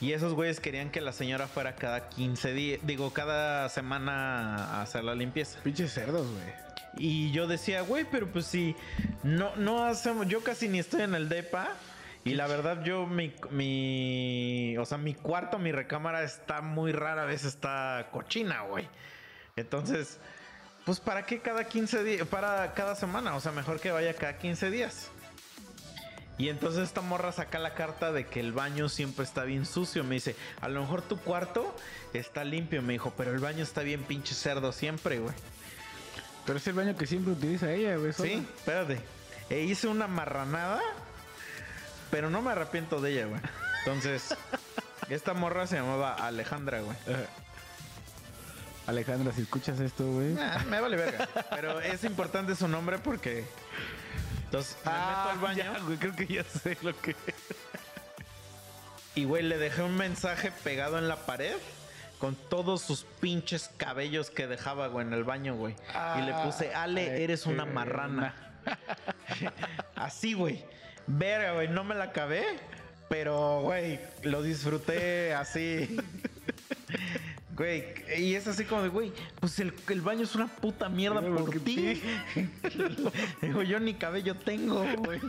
Y 0.00 0.12
esos 0.12 0.34
güeyes 0.34 0.60
querían 0.60 0.90
que 0.90 1.00
la 1.00 1.12
señora 1.12 1.46
fuera 1.48 1.74
cada 1.74 2.08
15 2.10 2.52
días, 2.52 2.80
digo, 2.82 3.12
cada 3.12 3.68
semana 3.70 4.56
a 4.56 4.82
hacer 4.82 5.04
la 5.04 5.14
limpieza. 5.14 5.58
Pinches 5.62 5.92
cerdos, 5.92 6.30
güey. 6.30 6.66
Y 6.98 7.30
yo 7.32 7.46
decía, 7.46 7.82
güey, 7.82 8.06
pero 8.10 8.26
pues 8.30 8.46
si 8.46 8.76
no, 9.22 9.56
no 9.56 9.84
hacemos, 9.84 10.28
yo 10.28 10.42
casi 10.42 10.68
ni 10.68 10.78
estoy 10.78 11.02
en 11.02 11.14
el 11.14 11.28
DEPA. 11.28 11.68
Y 12.26 12.34
la 12.34 12.48
verdad, 12.48 12.82
yo, 12.82 13.06
mi, 13.06 13.32
mi, 13.50 14.76
o 14.78 14.84
sea, 14.84 14.98
mi 14.98 15.14
cuarto, 15.14 15.60
mi 15.60 15.70
recámara 15.70 16.24
está 16.24 16.60
muy 16.60 16.90
rara, 16.90 17.22
a 17.22 17.24
veces 17.24 17.54
está 17.54 18.08
cochina, 18.10 18.62
güey. 18.62 18.88
Entonces, 19.54 20.18
pues, 20.84 20.98
¿para 20.98 21.24
qué 21.24 21.38
cada 21.38 21.62
15 21.64 22.02
días? 22.02 22.26
Para 22.26 22.74
cada 22.74 22.96
semana, 22.96 23.36
o 23.36 23.40
sea, 23.40 23.52
mejor 23.52 23.78
que 23.78 23.92
vaya 23.92 24.12
cada 24.14 24.38
15 24.38 24.72
días. 24.72 25.08
Y 26.36 26.48
entonces 26.48 26.82
esta 26.82 27.00
morra 27.00 27.30
saca 27.30 27.60
la 27.60 27.74
carta 27.74 28.10
de 28.10 28.26
que 28.26 28.40
el 28.40 28.52
baño 28.52 28.88
siempre 28.88 29.24
está 29.24 29.44
bien 29.44 29.64
sucio. 29.64 30.02
Me 30.02 30.16
dice, 30.16 30.34
a 30.60 30.68
lo 30.68 30.80
mejor 30.80 31.02
tu 31.02 31.18
cuarto 31.18 31.76
está 32.12 32.42
limpio. 32.42 32.82
Me 32.82 32.94
dijo, 32.94 33.14
pero 33.16 33.30
el 33.30 33.38
baño 33.38 33.62
está 33.62 33.82
bien 33.82 34.02
pinche 34.02 34.34
cerdo 34.34 34.72
siempre, 34.72 35.20
güey. 35.20 35.34
Pero 36.44 36.58
es 36.58 36.66
el 36.66 36.74
baño 36.74 36.96
que 36.96 37.06
siempre 37.06 37.34
utiliza 37.34 37.72
ella, 37.72 37.96
güey. 37.96 38.12
Sí, 38.12 38.44
espérate. 38.56 38.98
E 39.48 39.60
hice 39.60 39.86
una 39.86 40.08
marranada, 40.08 40.82
pero 42.10 42.30
no 42.30 42.42
me 42.42 42.50
arrepiento 42.52 43.00
de 43.00 43.12
ella, 43.12 43.26
güey. 43.26 43.40
Entonces, 43.84 44.34
esta 45.08 45.34
morra 45.34 45.66
se 45.66 45.76
llamaba 45.76 46.14
Alejandra, 46.14 46.80
güey. 46.80 46.96
Alejandra, 48.86 49.32
si 49.32 49.42
escuchas 49.42 49.80
esto, 49.80 50.04
güey. 50.04 50.36
Ah, 50.38 50.64
me 50.68 50.80
vale 50.80 50.96
verga. 50.96 51.28
Pero 51.50 51.80
es 51.80 52.04
importante 52.04 52.54
su 52.54 52.68
nombre 52.68 52.98
porque. 52.98 53.44
Entonces, 54.44 54.76
me 54.84 54.92
meto 54.92 55.30
al 55.30 55.38
baño 55.38 55.64
Ah, 55.66 55.78
ya, 55.78 55.84
güey, 55.84 55.98
creo 55.98 56.14
que 56.14 56.26
ya 56.26 56.44
sé 56.44 56.78
lo 56.82 56.96
que. 57.00 57.16
y, 59.16 59.24
güey, 59.24 59.42
le 59.42 59.58
dejé 59.58 59.82
un 59.82 59.96
mensaje 59.96 60.52
pegado 60.62 60.98
en 60.98 61.08
la 61.08 61.16
pared 61.16 61.56
con 62.20 62.34
todos 62.34 62.80
sus 62.80 63.02
pinches 63.20 63.70
cabellos 63.76 64.30
que 64.30 64.46
dejaba, 64.46 64.86
güey, 64.86 65.06
en 65.06 65.12
el 65.12 65.24
baño, 65.24 65.56
güey. 65.56 65.74
y 66.18 66.22
le 66.22 66.32
puse, 66.44 66.72
Ale, 66.74 67.24
eres 67.24 67.44
una 67.46 67.64
marrana. 67.66 68.34
Así, 69.96 70.34
güey. 70.34 70.64
Verga, 71.06 71.52
güey, 71.52 71.68
no 71.68 71.84
me 71.84 71.94
la 71.94 72.04
acabé, 72.04 72.44
pero, 73.08 73.60
güey, 73.62 74.00
lo 74.22 74.42
disfruté 74.42 75.34
así. 75.34 75.96
Güey, 77.56 77.86
y 78.18 78.34
es 78.34 78.46
así 78.46 78.64
como 78.64 78.82
de, 78.82 78.88
güey, 78.90 79.12
pues 79.40 79.58
el, 79.60 79.72
el 79.88 80.02
baño 80.02 80.24
es 80.24 80.34
una 80.34 80.46
puta 80.46 80.90
mierda 80.90 81.22
Pero 81.22 81.36
por 81.36 81.58
ti. 81.60 82.02
Digo, 83.40 83.62
yo 83.62 83.80
ni 83.80 83.94
cabello 83.94 84.34
tengo, 84.34 84.84
güey. 84.98 85.20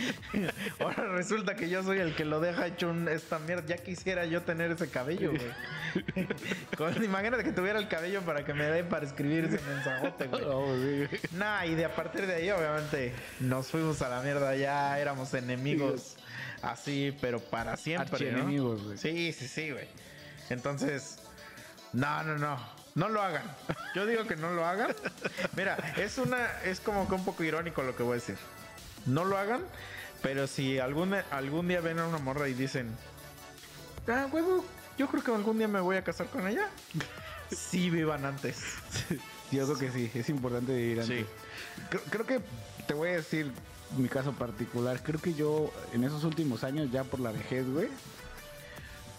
Ahora 0.80 1.12
resulta 1.12 1.54
que 1.54 1.68
yo 1.68 1.82
soy 1.82 1.98
el 1.98 2.14
que 2.14 2.24
lo 2.24 2.40
deja 2.40 2.66
hecho 2.66 2.88
un, 2.88 3.06
esta 3.08 3.38
mierda. 3.38 3.66
Ya 3.66 3.76
quisiera 3.76 4.24
yo 4.24 4.42
tener 4.42 4.70
ese 4.70 4.88
cabello, 4.88 5.32
güey. 5.32 6.26
Con- 6.76 7.04
Imagínate 7.04 7.44
que 7.44 7.52
tuviera 7.52 7.78
el 7.78 7.88
cabello 7.88 8.22
para 8.22 8.42
que 8.42 8.54
me 8.54 8.64
dé 8.64 8.82
para 8.82 9.04
escribir 9.04 9.44
ese 9.44 9.60
mensajote, 9.68 10.28
güey. 10.28 10.42
Oh, 10.46 10.74
sí. 10.74 11.18
Nah, 11.36 11.66
y 11.66 11.74
de 11.74 11.84
a 11.84 11.94
partir 11.94 12.26
de 12.26 12.34
ahí, 12.34 12.50
obviamente, 12.50 13.12
nos 13.40 13.66
fuimos 13.66 14.00
a 14.00 14.08
la 14.08 14.22
mierda. 14.22 14.56
Ya 14.56 14.98
éramos 14.98 15.34
enemigos 15.34 16.16
así, 16.62 17.14
pero 17.20 17.40
para 17.40 17.76
siempre. 17.76 18.32
¿no? 18.32 18.46
Güey. 18.46 18.96
Sí, 18.96 19.32
sí, 19.32 19.46
sí, 19.48 19.70
güey. 19.70 19.86
Entonces, 20.48 21.18
no, 21.92 22.22
no, 22.22 22.38
no. 22.38 22.76
No 22.94 23.10
lo 23.10 23.20
hagan. 23.20 23.42
Yo 23.94 24.06
digo 24.06 24.24
que 24.24 24.36
no 24.36 24.52
lo 24.52 24.66
hagan. 24.66 24.94
Mira, 25.54 25.76
es 25.98 26.16
una, 26.16 26.62
es 26.62 26.80
como 26.80 27.06
que 27.06 27.14
un 27.14 27.24
poco 27.24 27.44
irónico 27.44 27.82
lo 27.82 27.94
que 27.94 28.02
voy 28.02 28.12
a 28.12 28.14
decir. 28.14 28.38
No 29.04 29.24
lo 29.24 29.36
hagan, 29.36 29.62
pero 30.22 30.46
si 30.46 30.78
algún, 30.78 31.14
algún 31.30 31.68
día 31.68 31.82
ven 31.82 31.98
a 31.98 32.06
una 32.06 32.18
morra 32.18 32.48
y 32.48 32.54
dicen, 32.54 32.90
ah, 34.08 34.26
huevo, 34.32 34.64
yo 34.96 35.08
creo 35.08 35.22
que 35.22 35.30
algún 35.30 35.58
día 35.58 35.68
me 35.68 35.80
voy 35.80 35.96
a 35.96 36.04
casar 36.04 36.26
con 36.28 36.48
ella. 36.48 36.70
sí 37.54 37.90
vivan 37.90 38.24
antes. 38.24 38.62
Yo 39.52 39.64
creo 39.66 39.78
que 39.78 39.92
sí, 39.92 40.10
es 40.12 40.28
importante 40.28 40.74
vivir 40.74 41.00
antes. 41.02 41.20
Sí. 41.20 41.26
Creo, 41.90 42.02
creo 42.10 42.26
que 42.26 42.40
te 42.86 42.94
voy 42.94 43.10
a 43.10 43.16
decir 43.16 43.52
mi 43.96 44.08
caso 44.08 44.32
particular. 44.32 45.02
Creo 45.02 45.20
que 45.20 45.34
yo 45.34 45.70
en 45.92 46.02
esos 46.02 46.24
últimos 46.24 46.64
años, 46.64 46.90
ya 46.90 47.04
por 47.04 47.20
la 47.20 47.30
vejez, 47.30 47.68
güey, 47.68 47.88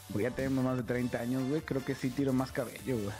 voy 0.09 0.25
a 0.25 0.31
tener 0.31 0.51
más 0.51 0.77
de 0.77 0.83
30 0.83 1.19
años, 1.19 1.43
güey, 1.47 1.61
creo 1.61 1.83
que 1.83 1.95
sí 1.95 2.09
tiro 2.09 2.33
más 2.33 2.51
cabello, 2.51 2.97
güey. 2.97 3.15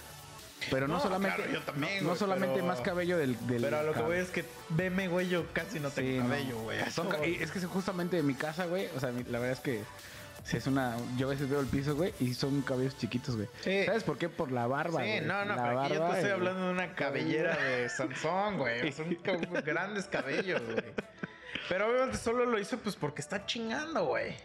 Pero 0.72 0.88
no, 0.88 0.96
No, 0.96 1.00
solamente, 1.00 1.36
claro, 1.38 1.52
yo 1.54 1.62
también, 1.62 2.04
no, 2.04 2.10
no 2.12 2.16
solamente 2.16 2.56
pero- 2.56 2.66
más 2.66 2.82
cabello 2.82 3.18
del, 3.18 3.38
del 3.48 3.62
Pero 3.62 3.78
a 3.80 3.84
lo 3.84 3.94
que 3.94 4.02
voy 4.02 4.18
es 4.18 4.30
que 4.30 4.44
veme, 4.70 5.08
güey, 5.08 5.30
yo 5.30 5.46
casi 5.54 5.80
no 5.80 5.92
tengo 5.92 6.10
Sí, 6.10 6.18
no. 6.18 6.24
cabello, 6.24 6.58
güey. 6.62 6.80
y 7.32 7.44
es 7.44 7.52
que 7.52 7.60
justamente 7.62 8.18
en 8.18 8.26
mi 8.26 8.34
casa, 8.34 8.66
güey, 8.66 8.88
o 8.96 9.00
sea, 9.00 9.12
la 9.12 9.40
verdad 9.40 9.52
es 9.52 9.60
que 9.60 9.84
si 10.44 10.58
es 10.58 10.66
una, 10.66 10.96
yo 11.18 11.28
a 11.28 11.32
veces 11.32 11.48
veo 11.50 11.60
el 11.60 11.68
piso, 11.68 11.96
güey, 11.96 12.14
y 12.20 12.34
son 12.34 12.62
cabellos 12.64 12.98
chiquitos, 12.98 13.36
güey. 13.36 13.48
Sí. 13.62 13.84
¿Sabes 13.86 14.04
por 14.04 14.18
qué? 14.18 14.30
Por 14.30 14.52
la 14.52 14.66
barba, 14.66 15.02
Sí, 15.04 15.08
güey. 15.10 15.22
no, 15.22 15.46
no, 15.46 15.56
La 15.56 15.64
pero 15.64 15.80
aquí 15.82 15.94
yo 15.94 16.00
barba 16.00 16.14
te 16.16 16.20
estoy 16.22 16.32
hablando 16.34 16.66
de 16.68 16.72
una 16.72 16.94
cabellera 16.96 17.58
de 17.58 17.90
Sansón, 17.90 18.58
güey. 18.58 18.92
Son 18.94 19.16
grandes 19.66 20.06
cabellos, 20.06 20.62
güey. 20.66 20.84
Pero 21.70 21.88
obviamente 21.90 22.18
solo 22.18 22.46
lo 22.46 22.58
hice 22.60 22.78
pues 22.78 22.96
porque 22.96 23.22
está 23.22 23.46
chingando, 23.46 24.06
güey. 24.06 24.36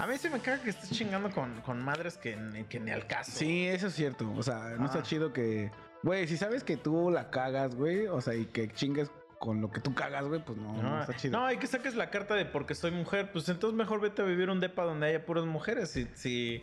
A 0.00 0.06
mí 0.06 0.16
se 0.16 0.30
me 0.30 0.40
caga 0.40 0.62
que 0.62 0.70
estés 0.70 0.90
chingando 0.90 1.30
con, 1.30 1.60
con 1.60 1.82
madres 1.82 2.16
que, 2.16 2.34
ni- 2.36 2.64
que 2.64 2.80
ni 2.80 2.90
al 2.90 3.06
caso. 3.06 3.32
Sí, 3.34 3.66
eso 3.66 3.88
es 3.88 3.94
cierto. 3.94 4.32
O 4.36 4.42
sea, 4.42 4.74
no 4.78 4.86
está 4.86 5.00
Ah. 5.00 5.02
chido 5.02 5.32
que. 5.32 5.70
Güey, 6.02 6.26
si 6.26 6.36
sabes 6.38 6.64
que 6.64 6.76
tú 6.78 7.10
la 7.10 7.30
cagas, 7.30 7.74
güey, 7.74 8.06
o 8.06 8.20
sea, 8.22 8.34
y 8.34 8.46
que 8.46 8.68
chingues 8.72 9.10
con 9.38 9.60
lo 9.60 9.70
que 9.70 9.80
tú 9.80 9.94
cagas, 9.94 10.24
güey, 10.24 10.42
pues 10.44 10.56
no, 10.58 10.72
no, 10.74 10.82
No, 10.82 11.00
está 11.02 11.14
chido. 11.16 11.38
no, 11.38 11.52
y 11.52 11.58
que 11.58 11.66
saques 11.66 11.94
la 11.94 12.08
carta 12.10 12.34
de 12.34 12.46
porque 12.46 12.74
soy 12.74 12.90
mujer, 12.90 13.30
pues 13.32 13.48
entonces 13.50 13.76
mejor 13.76 14.00
vete 14.00 14.22
a 14.22 14.24
vivir 14.24 14.48
un 14.50 14.60
depa 14.60 14.84
donde 14.84 15.06
haya 15.08 15.24
puras 15.26 15.44
mujeres 15.44 15.90
si, 15.90 16.06
si, 16.14 16.62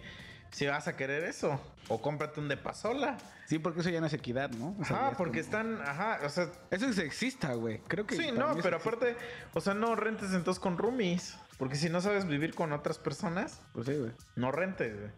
si 0.51 0.65
vas 0.68 0.88
a 0.88 0.95
querer 0.95 1.23
eso. 1.23 1.59
O 1.89 2.01
cómprate 2.01 2.39
un 2.39 2.47
depa 2.49 2.73
sola. 2.73 3.18
Sí, 3.45 3.59
porque 3.59 3.80
eso 3.81 3.89
ya 3.89 4.01
no 4.01 4.07
es 4.07 4.14
equidad, 4.14 4.49
¿no? 4.51 4.76
O 4.80 4.84
sea, 4.84 5.11
es 5.11 5.18
porque 5.18 5.41
como- 5.43 5.45
están, 5.76 5.81
ajá, 5.81 6.19
o 6.26 6.30
sea, 6.30 6.49
Eso 6.72 6.88
es 6.88 6.95
sexista, 6.95 7.53
güey. 7.53 7.77
Creo 7.88 8.05
que. 8.07 8.15
Sí, 8.15 8.31
no, 8.31 8.55
pero 8.61 8.77
aparte, 8.77 9.15
o 9.53 9.61
sea, 9.61 9.73
no 9.76 9.95
rentes 9.95 10.34
entonces 10.34 10.59
con 10.59 10.77
roomies. 10.77 11.38
Porque 11.57 11.75
si 11.75 11.89
no 11.89 12.01
sabes 12.01 12.27
vivir 12.27 12.53
con 12.53 12.71
otras 12.71 12.99
personas, 12.99 13.61
Pues 13.73 13.88
sí, 13.88 13.95
güey. 13.95 14.11
no 14.35 14.51
rentes, 14.51 14.95
güey. 14.95 15.11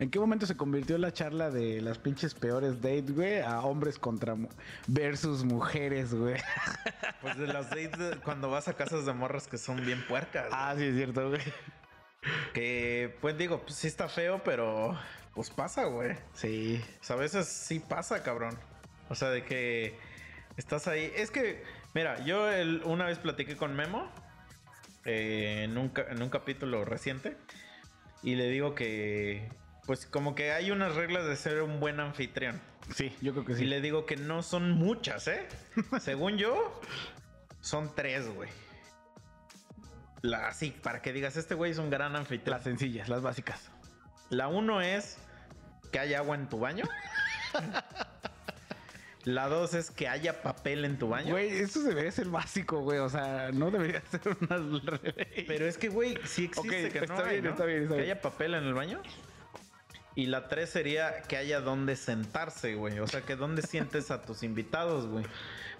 ¿En 0.00 0.10
qué 0.10 0.18
momento 0.20 0.44
se 0.46 0.56
convirtió 0.56 0.96
la 0.98 1.12
charla 1.12 1.50
de 1.50 1.80
las 1.80 1.98
pinches 1.98 2.34
peores 2.34 2.80
dates, 2.82 3.14
güey, 3.14 3.40
a 3.40 3.60
hombres 3.62 3.98
contra. 3.98 4.34
mu- 4.34 4.48
versus 4.86 5.44
mujeres, 5.44 6.12
güey? 6.14 6.36
Pues 7.22 7.36
de 7.36 7.46
las 7.48 7.70
dates 7.70 7.98
de- 7.98 8.16
cuando 8.18 8.48
vas 8.50 8.68
a 8.68 8.74
casas 8.74 9.04
de 9.06 9.12
morras 9.12 9.48
que 9.48 9.58
son 9.58 9.84
bien 9.84 10.06
puercas. 10.06 10.46
Ah, 10.52 10.74
sí, 10.76 10.84
es 10.84 10.94
cierto, 10.94 11.30
güey. 11.30 11.40
Que, 12.52 13.16
pues 13.20 13.36
digo, 13.38 13.62
pues 13.62 13.74
sí 13.76 13.86
está 13.86 14.08
feo, 14.08 14.42
pero 14.44 14.96
pues 15.34 15.50
pasa, 15.50 15.84
güey. 15.84 16.16
Sí. 16.34 16.84
O 17.00 17.04
sea, 17.04 17.16
a 17.16 17.18
veces 17.18 17.46
sí 17.48 17.80
pasa, 17.80 18.22
cabrón. 18.22 18.56
O 19.08 19.14
sea, 19.14 19.30
de 19.30 19.44
que 19.44 19.96
estás 20.56 20.86
ahí. 20.88 21.10
Es 21.16 21.30
que, 21.30 21.62
mira, 21.94 22.22
yo 22.24 22.50
el- 22.50 22.82
una 22.84 23.06
vez 23.06 23.18
platiqué 23.18 23.56
con 23.56 23.74
Memo 23.74 24.08
eh, 25.04 25.64
en, 25.64 25.78
un, 25.78 25.92
en 26.08 26.22
un 26.22 26.30
capítulo 26.30 26.84
reciente 26.84 27.36
y 28.22 28.34
le 28.34 28.48
digo 28.48 28.74
que, 28.74 29.48
pues 29.86 30.06
como 30.06 30.34
que 30.34 30.52
hay 30.52 30.70
unas 30.70 30.94
reglas 30.94 31.26
de 31.26 31.36
ser 31.36 31.62
un 31.62 31.80
buen 31.80 32.00
anfitrión. 32.00 32.60
Sí, 32.94 33.14
yo 33.20 33.32
creo 33.32 33.44
que 33.44 33.54
sí. 33.54 33.64
Y 33.64 33.66
le 33.66 33.80
digo 33.80 34.06
que 34.06 34.16
no 34.16 34.42
son 34.42 34.72
muchas, 34.72 35.28
¿eh? 35.28 35.46
Según 36.00 36.36
yo, 36.36 36.80
son 37.60 37.94
tres, 37.94 38.28
güey. 38.28 38.50
Así, 40.34 40.72
para 40.82 41.00
que 41.00 41.12
digas, 41.12 41.36
este 41.36 41.54
güey 41.54 41.70
es 41.70 41.78
un 41.78 41.90
gran 41.90 42.16
anfitrión. 42.16 42.56
Las 42.56 42.64
sencillas, 42.64 43.08
las 43.08 43.22
básicas. 43.22 43.70
La 44.30 44.48
uno 44.48 44.80
es 44.80 45.18
que 45.92 45.98
haya 45.98 46.18
agua 46.18 46.34
en 46.34 46.48
tu 46.48 46.58
baño. 46.58 46.84
La 49.28 49.46
dos 49.46 49.74
es 49.74 49.90
que 49.90 50.08
haya 50.08 50.40
papel 50.40 50.86
en 50.86 50.98
tu 50.98 51.10
baño. 51.10 51.32
Güey, 51.32 51.50
eso 51.50 51.82
debería 51.82 52.10
ser 52.10 52.28
básico, 52.28 52.80
güey. 52.80 52.98
O 52.98 53.10
sea, 53.10 53.50
no 53.52 53.70
debería 53.70 54.00
ser 54.10 54.22
una. 54.40 54.56
Pero 55.46 55.66
es 55.66 55.76
que, 55.76 55.90
güey, 55.90 56.18
sí 56.24 56.46
existe 56.46 56.88
que 56.88 57.00
no 57.00 57.04
está 57.04 57.26
hay, 57.26 57.32
bien, 57.32 57.44
¿no? 57.44 57.50
está 57.50 57.66
bien, 57.66 57.82
está 57.82 57.96
Que 57.96 58.02
haya 58.04 58.22
papel 58.22 58.54
en 58.54 58.64
el 58.64 58.72
baño. 58.72 59.02
Y 60.14 60.26
la 60.26 60.48
tres 60.48 60.70
sería 60.70 61.20
que 61.24 61.36
haya 61.36 61.60
donde 61.60 61.94
sentarse, 61.96 62.74
güey. 62.74 63.00
O 63.00 63.06
sea, 63.06 63.20
que 63.20 63.36
donde 63.36 63.60
sientes 63.60 64.10
a 64.10 64.22
tus 64.22 64.42
invitados, 64.42 65.06
güey. 65.06 65.26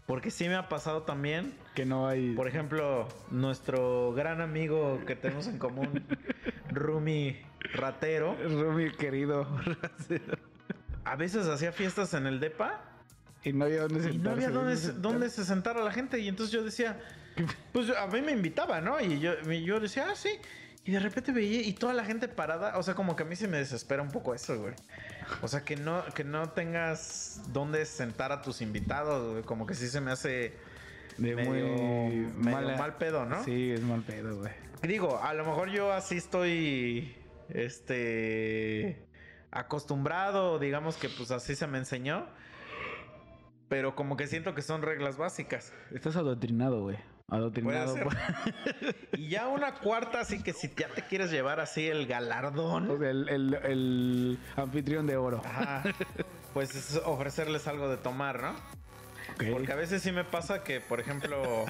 Porque 0.05 0.31
sí 0.31 0.47
me 0.47 0.57
ha 0.57 0.69
pasado 0.69 1.05
también. 1.05 1.57
Que 1.75 1.87
no 1.87 2.07
hay. 2.07 2.35
Por 2.35 2.49
ejemplo, 2.49 3.09
nuestro 3.31 4.13
gran 4.13 4.43
amigo 4.43 5.01
que 5.07 5.17
tenemos 5.17 5.47
en 5.47 5.59
común, 5.59 6.05
Rumi 6.69 7.41
Ratero, 7.73 8.37
Rumi, 8.47 8.91
querido. 8.91 9.49
a 11.07 11.17
veces 11.17 11.47
hacía 11.47 11.73
fiestas 11.73 12.13
en 12.13 12.27
el 12.27 12.41
DEPA 12.41 12.88
y 13.49 13.53
no 13.53 13.65
había 13.67 13.83
dónde 13.83 14.03
sentarse. 14.03 14.15
y 14.17 14.19
no 14.19 14.31
había 14.31 14.51
dónde, 14.51 14.77
sentar. 14.77 15.01
dónde 15.03 15.31
se 15.31 15.45
sentara 15.45 15.83
la 15.83 15.93
gente. 15.93 16.19
Y 16.19 16.29
entonces 16.29 16.53
yo 16.53 16.63
decía, 16.65 16.99
pues 17.73 17.91
a 17.91 18.07
mí 18.07 18.21
me 18.23 18.33
invitaba, 18.33 18.81
¿no? 18.81 19.01
Y 19.01 19.19
yo, 19.21 19.81
decía, 19.81 20.07
ah, 20.11 20.15
sí. 20.17 20.31
Y 20.85 20.93
de 20.93 21.01
repente 21.01 21.33
veía 21.33 21.61
y 21.61 21.73
toda 21.75 21.93
la 21.93 22.05
gente 22.05 22.29
parada. 22.29 22.79
O 22.79 22.83
sea, 22.83 22.95
como 22.95 23.15
que 23.15 23.23
a 23.23 23.27
mí 23.27 23.37
se 23.37 23.47
me 23.49 23.59
desespera 23.59 24.01
un 24.03 24.11
poco 24.11 24.35
eso, 24.35 24.59
güey. 24.59 24.75
O 25.43 25.49
sea, 25.49 25.63
que 25.63 25.77
no, 25.77 26.03
que 26.15 26.25
no 26.25 26.51
tengas 26.51 27.43
dónde 27.53 27.85
sentar 27.85 28.33
a 28.33 28.41
tus 28.41 28.63
invitados, 28.63 29.33
güey. 29.33 29.43
Como 29.45 29.67
que 29.67 29.75
sí 29.75 29.89
se 29.89 30.01
me 30.01 30.11
hace 30.13 30.55
De 31.19 31.35
medio, 31.37 31.51
muy 31.53 31.63
medio 32.27 32.31
mala- 32.57 32.77
mal 32.79 32.97
pedo, 32.97 33.27
¿no? 33.27 33.45
Sí, 33.45 33.71
es 33.73 33.83
mal 33.83 34.01
pedo, 34.03 34.39
güey. 34.39 34.53
Digo, 34.83 35.21
a 35.23 35.35
lo 35.35 35.45
mejor 35.45 35.69
yo 35.71 35.93
así 35.93 36.17
estoy, 36.17 37.15
este, 37.51 38.97
acostumbrado, 39.51 40.59
digamos 40.59 40.97
que 40.97 41.09
pues 41.09 41.31
así 41.31 41.55
se 41.55 41.67
me 41.67 41.79
enseñó. 41.79 42.27
Pero 43.69 43.95
como 43.95 44.17
que 44.17 44.27
siento 44.27 44.55
que 44.55 44.63
son 44.63 44.83
reglas 44.83 45.17
básicas. 45.19 45.73
Estás 45.93 46.17
adoctrinado, 46.17 46.83
güey. 46.83 46.99
Adoctrinado. 47.29 47.95
Y 49.13 49.29
ya 49.29 49.49
una 49.49 49.75
cuarta, 49.75 50.21
así 50.21 50.43
que 50.43 50.53
si 50.53 50.69
ya 50.77 50.89
te 50.89 51.03
quieres 51.03 51.31
llevar 51.31 51.61
así 51.61 51.87
el 51.89 52.07
galardón, 52.07 52.99
sea, 52.99 53.11
el, 53.11 53.29
el- 53.29 53.55
el 53.55 54.39
anfitrión 54.57 55.07
de 55.07 55.17
oro. 55.17 55.43
ajá, 55.45 55.83
pues 56.55 56.75
es 56.75 56.97
ofrecerles 57.05 57.67
algo 57.67 57.89
de 57.91 57.97
tomar, 57.99 58.41
¿no? 58.41 58.55
Porque 59.53 59.73
a 59.73 59.77
veces 59.77 60.03
sí 60.03 60.13
me 60.13 60.25
pasa 60.25 60.63
que, 60.65 60.81
por 60.81 61.01
ejemplo... 61.01 61.67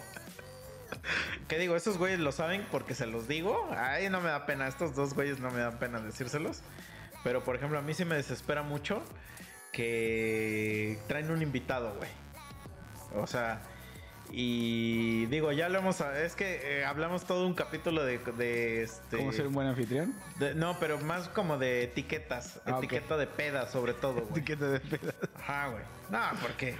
¿Qué 1.49 1.59
digo? 1.59 1.77
Esos 1.77 1.99
güeyes 1.99 2.19
lo 2.20 2.33
saben 2.33 2.65
porque 2.70 2.95
se 2.95 3.07
los 3.07 3.27
digo. 3.29 3.69
Ay, 3.77 4.09
no 4.11 4.20
me 4.20 4.29
da 4.29 4.47
pena. 4.47 4.69
Estos 4.69 4.95
dos 4.95 5.15
güeyes 5.15 5.41
no 5.41 5.51
me 5.51 5.59
dan 5.61 5.79
pena 5.79 6.01
decírselos. 6.01 6.62
Pero, 7.25 7.43
por 7.45 7.57
ejemplo, 7.57 7.79
a 7.79 7.83
mí 7.83 7.93
sí 7.95 8.05
me 8.05 8.15
desespera 8.15 8.62
mucho 8.62 9.03
que 9.73 10.99
traen 11.09 11.31
un 11.31 11.43
invitado, 11.43 11.95
güey. 11.97 12.11
O 13.15 13.27
sea, 13.27 13.61
y 14.31 15.27
digo, 15.27 15.53
ya 15.53 15.69
lo 15.69 15.78
hemos... 15.78 16.01
Es 16.01 16.35
que 16.35 16.81
eh, 16.81 16.85
hablamos 16.85 17.24
todo 17.24 17.47
un 17.47 17.55
capítulo 17.55 18.05
de... 18.05 18.19
de 18.19 18.82
este, 18.82 19.16
¿Cómo 19.16 19.32
ser 19.32 19.47
un 19.47 19.55
buen 19.55 19.66
anfitrión? 19.66 20.15
de- 20.39 20.55
no, 20.55 20.78
pero 20.78 20.99
más 20.99 21.28
como 21.28 21.57
de 21.59 21.85
etiquetas. 21.85 22.61
Ah, 22.66 22.77
etiqueta 22.78 23.16
de 23.16 23.27
peda, 23.27 23.69
sobre 23.69 23.95
todo, 23.95 24.20
güey. 24.27 24.31
Etiqueta 24.43 24.69
de 24.69 24.81
peda. 24.81 25.15
Ajá, 25.36 25.69
güey. 25.69 25.82
No, 26.11 26.20
porque, 26.43 26.77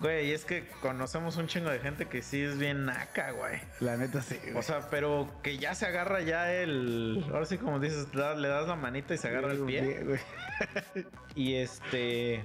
güey, 0.00 0.32
es 0.32 0.44
que 0.44 0.66
conocemos 0.80 1.36
un 1.36 1.46
chingo 1.46 1.70
de 1.70 1.78
gente 1.80 2.06
que 2.06 2.22
sí 2.22 2.40
es 2.42 2.58
bien 2.58 2.84
naca, 2.86 3.32
güey. 3.32 3.60
La 3.80 3.96
neta 3.96 4.22
sí. 4.22 4.38
güey. 4.42 4.56
O 4.56 4.62
sea, 4.62 4.88
pero 4.90 5.28
que 5.42 5.58
ya 5.58 5.74
se 5.74 5.86
agarra 5.86 6.20
ya 6.20 6.52
el. 6.52 7.24
Ahora 7.32 7.46
sí, 7.46 7.58
como 7.58 7.78
dices, 7.80 8.10
da- 8.12 8.34
le 8.34 8.48
das 8.48 8.68
la 8.68 8.76
manita 8.76 9.14
y 9.14 9.18
se 9.18 9.28
agarra 9.28 9.52
el 9.52 9.60
pie. 9.64 10.02
Güey. 10.04 10.20
Y 11.34 11.54
este. 11.56 12.44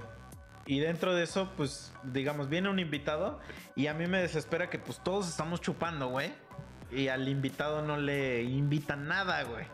Y 0.65 0.79
dentro 0.79 1.13
de 1.13 1.23
eso, 1.23 1.51
pues, 1.57 1.93
digamos, 2.03 2.47
viene 2.49 2.69
un 2.69 2.79
invitado. 2.79 3.39
Y 3.75 3.87
a 3.87 3.93
mí 3.93 4.07
me 4.07 4.19
desespera 4.21 4.69
que, 4.69 4.79
pues, 4.79 5.03
todos 5.03 5.27
estamos 5.27 5.59
chupando, 5.61 6.07
güey. 6.09 6.31
Y 6.91 7.07
al 7.07 7.27
invitado 7.27 7.81
no 7.81 7.97
le 7.97 8.43
invitan 8.43 9.07
nada, 9.07 9.43
güey. 9.43 9.65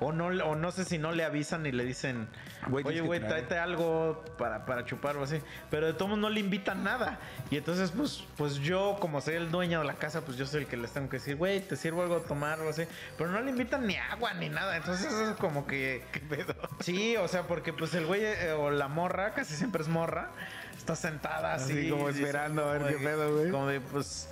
O 0.00 0.12
no, 0.12 0.28
o 0.28 0.56
no 0.56 0.70
sé 0.72 0.84
si 0.86 0.96
no 0.96 1.12
le 1.12 1.24
avisan 1.24 1.66
y 1.66 1.72
le 1.72 1.84
dicen, 1.84 2.26
Güey, 2.68 2.84
oye, 2.86 3.00
güey, 3.02 3.20
traer". 3.20 3.46
tráete 3.46 3.58
algo 3.58 4.24
para, 4.38 4.64
para 4.64 4.84
chupar 4.86 5.16
o 5.18 5.22
así. 5.24 5.40
Pero 5.70 5.86
de 5.86 5.92
todos 5.92 6.08
modos 6.08 6.22
no 6.22 6.30
le 6.30 6.40
invitan 6.40 6.82
nada. 6.82 7.18
Y 7.50 7.58
entonces, 7.58 7.90
pues, 7.90 8.24
pues 8.38 8.54
yo, 8.56 8.96
como 8.98 9.20
soy 9.20 9.34
el 9.34 9.50
dueño 9.50 9.80
de 9.80 9.84
la 9.84 9.94
casa, 9.94 10.22
pues 10.22 10.38
yo 10.38 10.46
soy 10.46 10.62
el 10.62 10.66
que 10.68 10.78
les 10.78 10.90
tengo 10.92 11.10
que 11.10 11.18
decir, 11.18 11.36
güey, 11.36 11.60
te 11.60 11.76
sirvo 11.76 12.02
algo 12.02 12.16
a 12.16 12.20
tomar 12.20 12.60
o 12.60 12.70
así. 12.70 12.84
Pero 13.18 13.30
no 13.30 13.40
le 13.42 13.50
invitan 13.50 13.86
ni 13.86 13.96
agua 13.96 14.32
ni 14.34 14.48
nada. 14.48 14.76
Entonces 14.76 15.12
es 15.12 15.36
como 15.36 15.66
que... 15.66 16.02
¿Qué 16.12 16.20
pedo? 16.20 16.54
Sí, 16.80 17.16
o 17.18 17.28
sea, 17.28 17.42
porque 17.42 17.72
pues 17.74 17.94
el 17.94 18.06
güey 18.06 18.24
eh, 18.24 18.52
o 18.52 18.70
la 18.70 18.88
morra, 18.88 19.34
casi 19.34 19.54
siempre 19.54 19.82
es 19.82 19.88
morra, 19.88 20.30
está 20.78 20.96
sentada 20.96 21.54
así. 21.54 21.72
Así 21.72 21.90
como 21.90 22.08
esperando 22.08 22.64
a 22.64 22.78
ver 22.78 22.96
qué 22.96 23.04
pedo, 23.04 23.36
güey. 23.36 23.50
Como 23.50 23.66
de, 23.66 23.80
pues... 23.80 24.30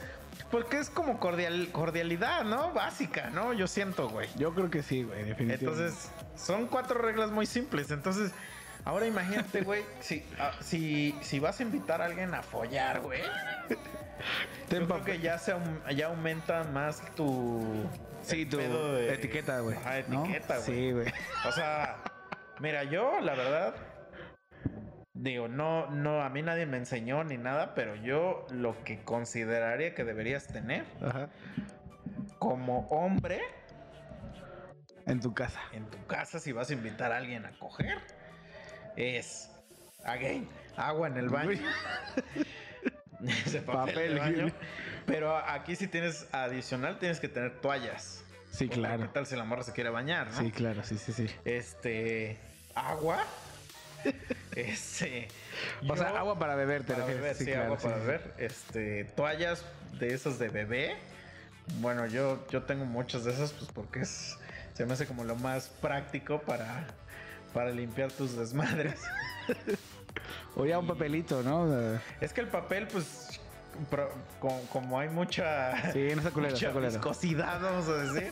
Porque 0.50 0.78
es 0.78 0.88
como 0.88 1.18
cordial, 1.20 1.68
cordialidad, 1.72 2.44
¿no? 2.44 2.72
Básica, 2.72 3.28
¿no? 3.30 3.52
Yo 3.52 3.66
siento, 3.66 4.08
güey. 4.08 4.28
Yo 4.36 4.54
creo 4.54 4.70
que 4.70 4.82
sí, 4.82 5.02
güey, 5.02 5.24
definitivamente. 5.24 5.64
Entonces, 5.64 6.10
son 6.36 6.66
cuatro 6.66 7.00
reglas 7.00 7.30
muy 7.30 7.44
simples. 7.44 7.90
Entonces, 7.90 8.32
ahora 8.84 9.06
imagínate, 9.06 9.60
güey, 9.62 9.84
si, 10.00 10.24
ah, 10.38 10.52
si, 10.60 11.14
si 11.20 11.38
vas 11.38 11.60
a 11.60 11.62
invitar 11.62 12.00
a 12.00 12.06
alguien 12.06 12.34
a 12.34 12.42
follar, 12.42 13.00
güey. 13.00 13.20
Yo 14.70 14.86
creo 14.86 15.04
que 15.04 15.18
ya, 15.20 15.38
se, 15.38 15.54
ya 15.94 16.06
aumenta 16.06 16.64
más 16.64 17.02
tu... 17.14 17.84
Sí, 18.22 18.44
tu 18.46 18.56
de- 18.56 19.14
etiqueta, 19.14 19.60
güey. 19.60 19.76
¿no? 20.08 20.24
etiqueta, 20.24 20.58
güey. 20.58 20.66
Sí, 20.66 20.92
güey. 20.92 21.12
O 21.46 21.52
sea, 21.52 21.96
mira, 22.58 22.82
yo, 22.84 23.20
la 23.20 23.34
verdad, 23.34 23.74
Digo, 25.20 25.48
no, 25.48 25.90
no, 25.90 26.22
a 26.22 26.28
mí 26.28 26.42
nadie 26.42 26.64
me 26.64 26.76
enseñó 26.76 27.24
ni 27.24 27.36
nada, 27.38 27.74
pero 27.74 27.96
yo 27.96 28.46
lo 28.50 28.84
que 28.84 29.02
consideraría 29.02 29.92
que 29.92 30.04
deberías 30.04 30.46
tener 30.46 30.84
Ajá. 31.02 31.28
como 32.38 32.86
hombre 32.88 33.40
En 35.06 35.18
tu 35.20 35.34
casa. 35.34 35.60
en 35.72 35.86
tu 35.90 36.06
casa 36.06 36.38
si 36.38 36.52
vas 36.52 36.70
a 36.70 36.72
invitar 36.74 37.10
a 37.10 37.16
alguien 37.16 37.44
a 37.46 37.50
coger 37.58 37.98
es, 38.94 39.50
again, 40.04 40.48
agua 40.76 41.08
en 41.08 41.16
el 41.16 41.28
baño. 41.28 41.58
Ese 43.44 43.60
papel, 43.62 43.94
Papel, 43.94 44.18
baño. 44.20 44.52
Pero 45.04 45.36
aquí 45.36 45.74
si 45.74 45.88
tienes 45.88 46.28
adicional 46.32 47.00
tienes 47.00 47.18
que 47.18 47.28
tener 47.28 47.60
toallas. 47.60 48.24
Sí, 48.52 48.68
claro. 48.68 49.02
¿Qué 49.02 49.08
tal 49.08 49.26
si 49.26 49.34
la 49.34 49.42
morra 49.44 49.64
se 49.64 49.72
quiere 49.72 49.90
bañar, 49.90 50.28
no? 50.28 50.38
Sí, 50.38 50.52
claro, 50.52 50.84
sí, 50.84 50.96
sí, 50.96 51.12
sí. 51.12 51.26
Este, 51.44 52.38
agua. 52.76 53.24
este, 54.56 55.28
O 55.88 55.96
sea, 55.96 56.08
agua 56.18 56.38
para 56.38 56.54
beber, 56.54 56.84
te 56.84 56.94
para 56.94 57.04
beber, 57.06 57.34
sí, 57.34 57.44
claro, 57.46 57.64
agua 57.64 57.78
sí, 57.78 57.84
para 57.86 57.98
beber. 57.98 58.34
Este, 58.38 59.04
toallas 59.04 59.64
de 59.98 60.14
esas 60.14 60.38
de 60.38 60.48
bebé. 60.48 60.96
Bueno, 61.80 62.06
yo, 62.06 62.46
yo 62.48 62.62
tengo 62.62 62.84
muchas 62.84 63.24
de 63.24 63.32
esas, 63.32 63.52
pues 63.52 63.70
porque 63.72 64.00
es, 64.00 64.38
se 64.74 64.86
me 64.86 64.92
hace 64.94 65.06
como 65.06 65.24
lo 65.24 65.36
más 65.36 65.68
práctico 65.68 66.40
para, 66.40 66.86
para 67.52 67.70
limpiar 67.70 68.10
tus 68.12 68.36
desmadres. 68.36 69.00
O 70.56 70.64
ya 70.66 70.78
un 70.78 70.86
papelito, 70.86 71.42
¿no? 71.42 71.98
Es 72.20 72.32
que 72.32 72.40
el 72.40 72.48
papel, 72.48 72.88
pues, 72.88 73.40
pro- 73.90 74.10
como, 74.70 74.98
hay 74.98 75.08
mucha, 75.08 75.92
Sí, 75.92 76.08
no 76.16 76.30
culero, 76.32 76.54
mucha 76.54 76.72
viscosidad, 76.72 77.60
vamos 77.60 77.88
a 77.88 77.94
decir, 78.02 78.30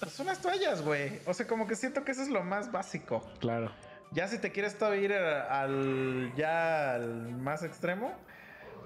pues 0.00 0.18
unas 0.20 0.40
toallas, 0.40 0.82
güey. 0.82 1.20
O 1.26 1.34
sea, 1.34 1.46
como 1.46 1.66
que 1.66 1.74
siento 1.76 2.04
que 2.04 2.12
eso 2.12 2.22
es 2.22 2.28
lo 2.28 2.42
más 2.44 2.72
básico. 2.72 3.28
Claro. 3.40 3.70
Ya 4.14 4.28
si 4.28 4.38
te 4.38 4.52
quieres 4.52 4.76
todavía 4.78 5.00
ir 5.02 5.12
al 5.14 6.32
ya 6.36 6.94
al 6.94 7.30
más 7.36 7.62
extremo, 7.62 8.12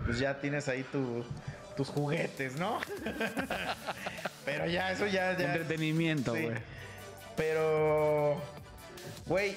pues 0.04 0.18
ya 0.18 0.38
tienes 0.40 0.68
ahí 0.68 0.84
tu- 0.84 1.24
tus 1.76 1.88
juguetes, 1.88 2.56
¿no? 2.58 2.78
Pero 4.44 4.66
ya 4.66 4.92
eso 4.92 5.06
ya, 5.06 5.36
ya 5.36 5.46
Entretenimiento, 5.54 6.34
sí. 6.34 6.42
güey. 6.44 6.56
Pero 7.36 8.40
güey, 9.26 9.56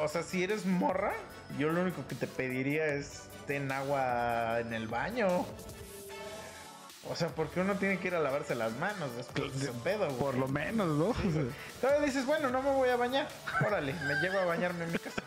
o 0.00 0.08
sea, 0.08 0.22
si 0.22 0.44
eres 0.44 0.64
morra, 0.64 1.12
yo 1.58 1.70
lo 1.70 1.82
único 1.82 2.06
que 2.06 2.14
te 2.14 2.26
pediría 2.26 2.86
es 2.86 3.24
ten 3.46 3.70
agua 3.72 4.60
en 4.60 4.72
el 4.72 4.86
baño. 4.88 5.44
O 7.06 7.14
sea, 7.16 7.28
porque 7.28 7.60
uno 7.60 7.76
tiene 7.76 7.98
que 7.98 8.08
ir 8.08 8.14
a 8.14 8.20
lavarse 8.20 8.54
las 8.54 8.72
manos 8.72 9.10
después 9.16 9.52
de 9.58 9.66
ese 9.66 9.72
pedo, 9.84 10.06
güey. 10.06 10.18
Por 10.18 10.34
lo 10.36 10.48
menos, 10.48 10.88
¿no? 10.88 11.14
Todavía 11.80 12.06
dices, 12.06 12.26
bueno, 12.26 12.50
no 12.50 12.62
me 12.62 12.70
voy 12.70 12.88
a 12.88 12.96
bañar. 12.96 13.28
Órale, 13.66 13.92
me 13.92 14.14
llevo 14.16 14.38
a 14.38 14.44
bañarme 14.44 14.84
en 14.84 14.92
mi 14.92 14.98
casa. 14.98 15.22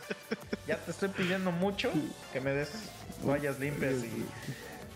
Ya 0.67 0.77
te 0.77 0.91
estoy 0.91 1.09
pidiendo 1.09 1.51
mucho 1.51 1.91
que 2.31 2.39
me 2.39 2.51
des 2.51 2.69
toallas 3.23 3.59
limpias 3.59 4.03
y 4.03 4.25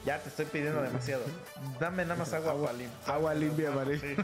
ya 0.06 0.20
te 0.20 0.30
estoy 0.30 0.46
pidiendo 0.46 0.82
demasiado. 0.82 1.24
Dame 1.80 2.04
nada 2.04 2.18
más 2.20 2.34
agua, 2.34 2.56
para 2.60 2.74
limpiar. 2.78 3.16
agua 3.16 3.34
limpia, 3.34 3.70
vale. 3.72 4.18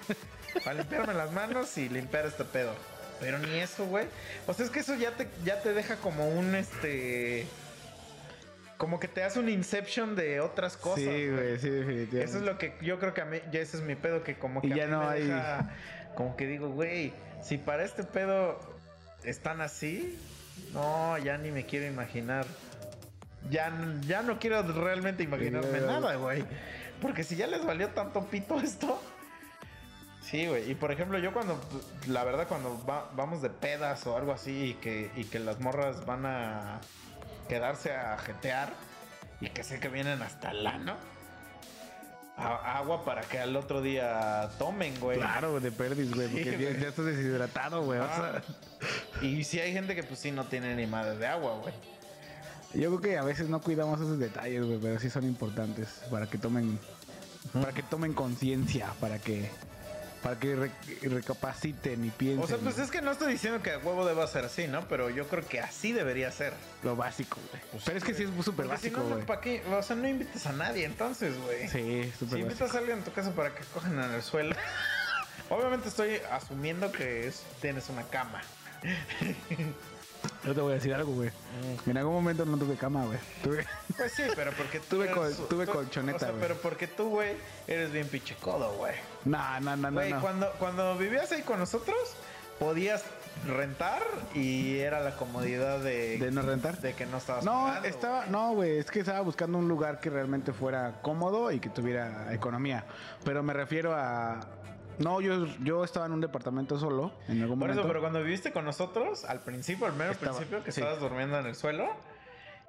Para 0.63 0.75
limpiarme 0.75 1.13
las 1.13 1.31
manos 1.31 1.77
y 1.77 1.89
limpiar 1.89 2.25
este 2.25 2.43
pedo. 2.43 2.73
Pero 3.19 3.39
ni 3.39 3.59
eso, 3.59 3.85
güey. 3.85 4.07
O 4.47 4.53
sea, 4.53 4.65
es 4.65 4.71
que 4.71 4.79
eso 4.79 4.95
ya 4.95 5.11
te, 5.11 5.27
ya 5.43 5.61
te 5.61 5.73
deja 5.73 5.95
como 5.97 6.27
un 6.27 6.53
este. 6.55 7.47
Como 8.81 8.99
que 8.99 9.07
te 9.07 9.23
hace 9.23 9.37
un 9.39 9.47
inception 9.47 10.15
de 10.15 10.39
otras 10.41 10.75
cosas. 10.75 11.03
Sí, 11.03 11.27
güey, 11.29 11.59
sí, 11.59 11.69
definitivamente. 11.69 12.23
Eso 12.23 12.37
es 12.39 12.43
lo 12.43 12.57
que 12.57 12.73
yo 12.81 12.97
creo 12.99 13.13
que 13.13 13.21
a 13.21 13.25
mí, 13.25 13.37
ya 13.51 13.59
ese 13.59 13.77
es 13.77 13.83
mi 13.83 13.93
pedo, 13.93 14.23
que 14.23 14.39
como 14.39 14.59
que 14.59 14.69
Y 14.69 14.71
a 14.71 14.75
ya 14.77 14.85
mí 14.87 14.91
no 14.91 15.01
me 15.01 15.07
hay- 15.07 15.23
deja, 15.27 15.69
como 16.15 16.35
que 16.35 16.47
digo, 16.47 16.67
güey, 16.69 17.13
si 17.43 17.59
para 17.59 17.83
este 17.83 18.03
pedo 18.03 18.57
están 19.23 19.61
así, 19.61 20.17
no, 20.73 21.15
ya 21.19 21.37
ni 21.37 21.51
me 21.51 21.63
quiero 21.67 21.85
imaginar. 21.85 22.47
Ya, 23.51 23.71
ya 24.07 24.23
no 24.23 24.39
quiero 24.39 24.63
realmente 24.63 25.21
imaginarme 25.21 25.79
Sí, 25.79 25.85
nada, 25.85 26.15
güey. 26.15 26.43
Porque 27.03 27.23
si 27.23 27.35
ya 27.35 27.45
les 27.45 27.63
valió 27.63 27.89
tanto 27.89 28.25
pito 28.31 28.59
esto. 28.59 28.99
Sí, 30.23 30.47
güey. 30.47 30.71
Y 30.71 30.73
por 30.75 30.91
ejemplo, 30.91 31.19
yo 31.19 31.33
cuando, 31.33 31.59
la 32.07 32.23
verdad, 32.23 32.47
cuando 32.47 32.83
va- 32.89 33.11
vamos 33.15 33.43
de 33.43 33.51
pedas 33.51 34.07
o 34.07 34.17
algo 34.17 34.31
así 34.31 34.69
y 34.69 34.73
que, 34.75 35.11
y 35.15 35.25
que 35.25 35.37
las 35.37 35.59
morras 35.59 36.03
van 36.07 36.25
a 36.25 36.81
quedarse 37.55 37.93
a 37.93 38.17
jetear 38.17 38.69
y 39.41 39.49
que 39.49 39.61
sé 39.65 39.77
que 39.81 39.89
vienen 39.89 40.21
hasta 40.21 40.51
el 40.51 40.65
ano. 40.65 40.95
a- 42.37 42.77
agua 42.77 43.03
para 43.03 43.21
que 43.23 43.39
al 43.39 43.55
otro 43.57 43.81
día 43.81 44.49
tomen, 44.57 44.97
güey. 45.01 45.17
Claro, 45.19 45.59
de 45.59 45.69
perdis, 45.71 46.11
güey, 46.15 46.27
porque 46.29 46.57
ya, 46.79 46.87
estás 46.87 47.05
deshidratado, 47.05 47.83
güey. 47.83 47.99
o 47.99 48.05
sea, 48.07 48.41
Ah. 48.41 49.21
Y 49.21 49.43
si 49.43 49.59
hay 49.59 49.73
gente 49.73 49.93
que 49.95 50.01
pues 50.03 50.19
sí 50.21 50.31
no 50.31 50.45
tiene 50.45 50.73
ni 50.75 50.87
madre 50.87 51.17
de 51.17 51.27
agua, 51.27 51.57
güey. 51.61 51.73
yo 52.73 52.87
creo 52.89 53.01
que 53.01 53.17
a 53.17 53.23
veces 53.23 53.49
no 53.49 53.59
cuidamos 53.61 53.99
esos 53.99 54.17
detalles, 54.17 54.63
güey, 54.65 54.79
pero 54.81 54.97
sí 54.99 55.09
son 55.09 55.25
importantes 55.25 56.01
para 56.09 56.25
que 56.27 56.37
tomen, 56.37 56.79
para 57.53 57.73
que 57.73 57.83
tomen 57.83 58.13
conciencia, 58.13 58.87
para 59.01 59.19
que, 59.19 59.51
para 60.21 60.37
que 60.39 60.55
re- 60.55 60.71
recapaciten 61.01 62.05
y 62.05 62.09
piensen 62.11 62.43
O 62.43 62.47
sea, 62.47 62.57
pues 62.57 62.77
es 62.77 62.91
que 62.91 63.01
no 63.01 63.11
estoy 63.11 63.31
diciendo 63.33 63.61
que 63.63 63.71
a 63.71 63.77
huevo 63.79 64.05
deba 64.05 64.27
ser 64.27 64.45
así, 64.45 64.67
¿no? 64.67 64.87
Pero 64.87 65.09
yo 65.09 65.27
creo 65.27 65.45
que 65.47 65.59
así 65.59 65.91
debería 65.93 66.31
ser. 66.31 66.53
lo 66.83 66.95
básico, 66.95 67.37
güey. 67.51 67.63
Pues 67.71 67.83
pero 67.85 67.97
es 67.97 68.03
que 68.03 68.13
sí 68.13 68.23
es 68.23 68.45
súper 68.45 68.65
si 68.65 68.71
básico, 68.71 68.99
no, 69.01 69.15
güey. 69.15 69.25
¿para 69.25 69.41
qué? 69.41 69.63
O 69.71 69.81
sea, 69.81 69.95
no 69.95 70.07
invitas 70.07 70.45
a 70.45 70.53
nadie 70.53 70.85
entonces, 70.85 71.33
güey. 71.43 71.67
Sí, 71.69 72.03
Si 72.03 72.11
súper 72.11 72.27
básico. 72.27 72.37
invitas 72.37 72.75
a 72.75 72.77
alguien 72.77 72.99
a 72.99 73.03
tu 73.03 73.11
casa 73.11 73.31
para 73.33 73.53
que 73.55 73.63
cojan 73.73 73.97
en 73.99 74.11
el 74.13 74.21
suelo. 74.21 74.55
Obviamente 75.49 75.89
estoy 75.89 76.17
asumiendo 76.31 76.91
que 76.91 77.27
es- 77.27 77.43
tienes 77.59 77.89
una 77.89 78.03
cama. 78.03 78.41
Yo 80.45 80.53
te 80.53 80.61
voy 80.61 80.71
a 80.73 80.75
decir 80.75 80.93
algo, 80.93 81.13
güey. 81.13 81.31
En 81.87 81.97
algún 81.97 82.13
momento 82.13 82.45
no 82.45 82.55
tuve 82.57 82.75
cama, 82.75 83.05
güey. 83.05 83.17
Tuve- 83.43 83.65
Pues 83.97 84.11
sí, 84.11 84.23
pero 84.35 84.51
porque 84.51 84.79
tú 84.79 84.97
Tuve 84.97 85.05
eres- 85.05 85.15
col- 85.17 85.47
tuve 85.49 85.65
tú- 85.65 85.71
colchoneta, 85.73 86.15
O 86.17 86.19
sea, 86.19 86.29
güey. 86.29 86.41
pero 86.41 86.55
porque 86.57 86.87
tú, 86.87 87.09
güey, 87.09 87.35
eres 87.67 87.91
bien 87.91 88.07
pinche 88.07 88.35
codo, 88.35 88.71
güey. 88.73 88.93
No, 89.25 89.59
no, 89.59 89.75
no, 89.77 89.91
no. 89.91 89.91
Güey, 89.93 90.13
no. 90.13 90.21
cuando, 90.21 90.51
cuando 90.59 90.97
vivías 90.97 91.31
ahí 91.31 91.41
con 91.43 91.59
nosotros, 91.59 91.97
podías 92.59 93.03
rentar 93.47 94.01
y 94.35 94.77
era 94.79 94.99
la 94.99 95.15
comodidad 95.15 95.79
de, 95.79 96.17
¿De 96.17 96.31
no 96.31 96.41
rentar? 96.41 96.77
de 96.79 96.93
que 96.93 97.05
no 97.05 97.17
estabas 97.17 97.43
No, 97.45 97.65
pagando, 97.65 97.87
estaba, 97.87 98.25
no, 98.27 98.53
güey, 98.53 98.77
es 98.77 98.91
que 98.91 98.99
estaba 98.99 99.21
buscando 99.21 99.57
un 99.57 99.67
lugar 99.67 99.99
que 99.99 100.09
realmente 100.09 100.53
fuera 100.53 101.01
cómodo 101.01 101.51
y 101.51 101.59
que 101.59 101.69
tuviera 101.69 102.33
economía. 102.33 102.85
Pero 103.23 103.41
me 103.43 103.53
refiero 103.53 103.93
a. 103.95 104.39
No, 104.99 105.21
yo, 105.21 105.45
yo 105.63 105.83
estaba 105.83 106.05
en 106.05 106.11
un 106.11 106.21
departamento 106.21 106.77
solo 106.77 107.13
en 107.27 107.41
algún 107.41 107.57
Por 107.57 107.69
momento. 107.69 107.81
eso, 107.81 107.87
pero 107.87 108.01
cuando 108.01 108.21
viviste 108.21 108.51
con 108.51 108.65
nosotros, 108.65 109.25
al 109.25 109.39
principio, 109.39 109.87
al 109.87 109.93
mero 109.93 110.11
Estaba- 110.11 110.33
principio, 110.37 110.63
que 110.63 110.71
sí. 110.71 110.81
estabas 110.81 110.99
durmiendo 110.99 111.39
en 111.39 111.47
el 111.47 111.55
suelo, 111.55 111.89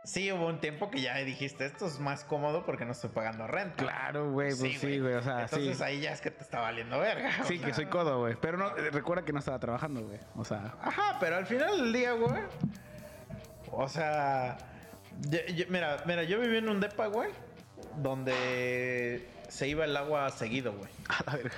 sí 0.04 0.32
hubo 0.32 0.46
un 0.46 0.60
tiempo 0.60 0.90
que 0.90 1.00
ya 1.00 1.16
dijiste, 1.18 1.64
esto 1.66 1.86
es 1.86 1.98
más 2.00 2.24
cómodo 2.24 2.64
porque 2.66 2.84
no 2.84 2.92
estoy 2.92 3.10
pagando 3.10 3.46
renta. 3.46 3.82
Claro, 3.82 4.30
güey, 4.32 4.54
pues 4.54 4.78
sí, 4.80 4.98
güey, 4.98 5.14
o 5.14 5.22
sea, 5.22 5.42
Entonces 5.42 5.78
sí. 5.78 5.82
ahí 5.84 6.00
ya 6.00 6.12
es 6.12 6.20
que 6.20 6.30
te 6.30 6.42
está 6.42 6.60
valiendo 6.60 6.98
verga. 6.98 7.30
o 7.40 7.44
Sí, 7.44 7.58
sea. 7.58 7.66
que 7.68 7.74
soy 7.74 7.86
codo, 7.86 8.18
güey. 8.20 8.34
Pero 8.40 8.58
no, 8.58 8.76
eh, 8.76 8.90
recuerda 8.90 9.24
que 9.24 9.32
no 9.32 9.38
estaba 9.38 9.58
trabajando, 9.58 10.02
güey. 10.02 10.18
O 10.36 10.44
sea, 10.44 10.74
Ajá, 10.82 11.16
pero 11.20 11.36
al 11.36 11.46
final 11.46 11.76
del 11.78 11.92
día, 11.92 12.12
güey. 12.12 12.42
O 13.70 13.88
sea. 13.88 14.58
yo- 15.28 15.44
yo- 15.54 15.64
mira, 15.68 16.02
mira, 16.06 16.22
yo 16.24 16.40
viví 16.40 16.56
en 16.58 16.68
un 16.68 16.80
depa, 16.80 17.06
güey. 17.06 17.30
Donde 17.96 19.28
se 19.48 19.68
iba 19.68 19.84
el 19.84 19.96
agua 19.96 20.28
seguido, 20.30 20.72
güey. 20.72 20.90
a 21.08 21.22
la 21.30 21.36
verga. 21.36 21.54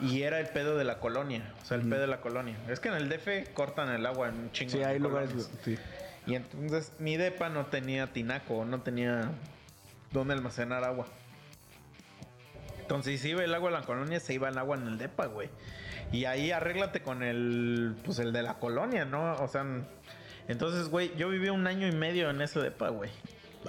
Y 0.00 0.22
era 0.22 0.40
el 0.40 0.46
pedo 0.48 0.76
de 0.78 0.84
la 0.84 0.98
colonia. 0.98 1.52
O 1.62 1.64
sea, 1.66 1.76
el 1.76 1.86
pedo 1.88 2.00
de 2.00 2.06
la 2.06 2.20
colonia. 2.22 2.56
Es 2.68 2.80
que 2.80 2.88
en 2.88 2.94
el 2.94 3.08
DF 3.10 3.52
cortan 3.52 3.90
el 3.90 4.06
agua 4.06 4.28
en 4.28 4.34
un 4.38 4.52
chingo 4.52 4.72
Sí, 4.72 4.82
hay 4.82 4.98
lugares, 4.98 5.50
sí. 5.62 5.76
Y 6.26 6.34
entonces 6.34 6.92
mi 6.98 7.16
depa 7.16 7.48
no 7.48 7.66
tenía 7.66 8.12
tinaco, 8.12 8.64
no 8.64 8.82
tenía 8.82 9.30
dónde 10.12 10.34
almacenar 10.34 10.84
agua. 10.84 11.06
Entonces, 12.80 13.20
si 13.20 13.30
iba 13.30 13.44
el 13.44 13.54
agua 13.54 13.70
a 13.70 13.72
la 13.72 13.82
colonia, 13.82 14.18
se 14.20 14.34
iba 14.34 14.48
el 14.48 14.58
agua 14.58 14.76
en 14.76 14.86
el 14.86 14.98
depa, 14.98 15.26
güey. 15.26 15.48
Y 16.12 16.24
ahí 16.24 16.50
arréglate 16.50 17.02
con 17.02 17.22
el, 17.22 17.96
pues 18.04 18.18
el 18.18 18.32
de 18.32 18.42
la 18.42 18.54
colonia, 18.54 19.04
¿no? 19.04 19.34
O 19.34 19.46
sea, 19.46 19.64
entonces, 20.48 20.88
güey, 20.88 21.14
yo 21.16 21.28
viví 21.28 21.48
un 21.50 21.66
año 21.68 21.86
y 21.86 21.92
medio 21.92 22.30
en 22.30 22.42
ese 22.42 22.58
depa, 22.60 22.88
güey. 22.88 23.10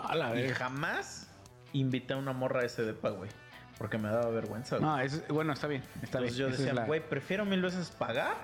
A 0.02 0.16
la 0.16 0.36
Y 0.40 0.50
jamás 0.50 1.30
invité 1.74 2.14
a 2.14 2.18
una 2.18 2.34
morra 2.34 2.62
a 2.62 2.66
ese 2.66 2.84
depa, 2.84 3.10
güey. 3.12 3.30
Porque 3.78 4.00
me 4.00 4.10
daba 4.10 4.30
vergüenza, 4.32 4.78
güey. 4.78 4.90
No, 4.90 5.00
es, 5.00 5.28
bueno, 5.28 5.54
está 5.54 5.68
bien, 5.68 5.84
está 6.02 6.18
Entonces 6.18 6.38
bien. 6.38 6.50
yo 6.52 6.58
decía, 6.58 6.74
la- 6.74 6.86
güey, 6.86 7.08
prefiero 7.08 7.46
mil 7.46 7.62
veces 7.62 7.92
pagar, 7.92 8.36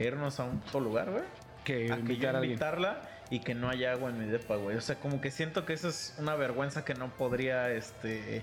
irnos 0.00 0.40
a 0.40 0.44
un 0.44 0.60
otro 0.66 0.80
lugar, 0.80 1.10
güey 1.10 1.22
que 1.64 1.90
a 1.90 1.96
que 1.96 2.16
yo 2.16 2.30
a 2.30 2.44
invitarla 2.44 3.00
y 3.30 3.40
que 3.40 3.54
no 3.54 3.68
haya 3.68 3.92
agua 3.92 4.10
en 4.10 4.18
mi 4.18 4.26
depa, 4.26 4.56
güey. 4.56 4.76
O 4.76 4.80
sea, 4.80 4.96
como 4.96 5.20
que 5.20 5.30
siento 5.30 5.64
que 5.64 5.72
eso 5.72 5.88
es 5.88 6.14
una 6.18 6.34
vergüenza 6.34 6.84
que 6.84 6.94
no 6.94 7.08
podría, 7.08 7.70
este... 7.70 8.42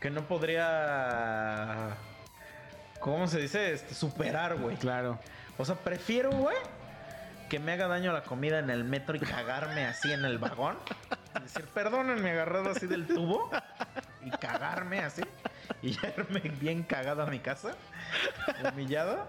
Que 0.00 0.10
no 0.10 0.26
podría... 0.26 1.96
¿Cómo 3.00 3.28
se 3.28 3.40
dice? 3.40 3.72
Este, 3.72 3.94
superar, 3.94 4.56
güey. 4.56 4.76
Claro. 4.76 5.18
O 5.56 5.64
sea, 5.64 5.76
prefiero, 5.76 6.30
güey, 6.30 6.56
que 7.48 7.58
me 7.58 7.72
haga 7.72 7.88
daño 7.88 8.12
la 8.12 8.22
comida 8.22 8.58
en 8.58 8.70
el 8.70 8.84
metro 8.84 9.16
y 9.16 9.20
cagarme 9.20 9.84
así 9.84 10.12
en 10.12 10.24
el 10.24 10.38
vagón. 10.38 10.76
Y 11.38 11.42
decir, 11.42 11.64
perdónenme 11.66 12.30
agarrado 12.30 12.70
así 12.70 12.86
del 12.86 13.06
tubo 13.06 13.50
y 14.22 14.30
cagarme 14.30 15.00
así. 15.00 15.22
y 15.82 15.90
irme 16.18 16.40
bien 16.60 16.82
cagado 16.82 17.22
a 17.22 17.26
mi 17.26 17.40
casa, 17.40 17.74
humillado, 18.72 19.26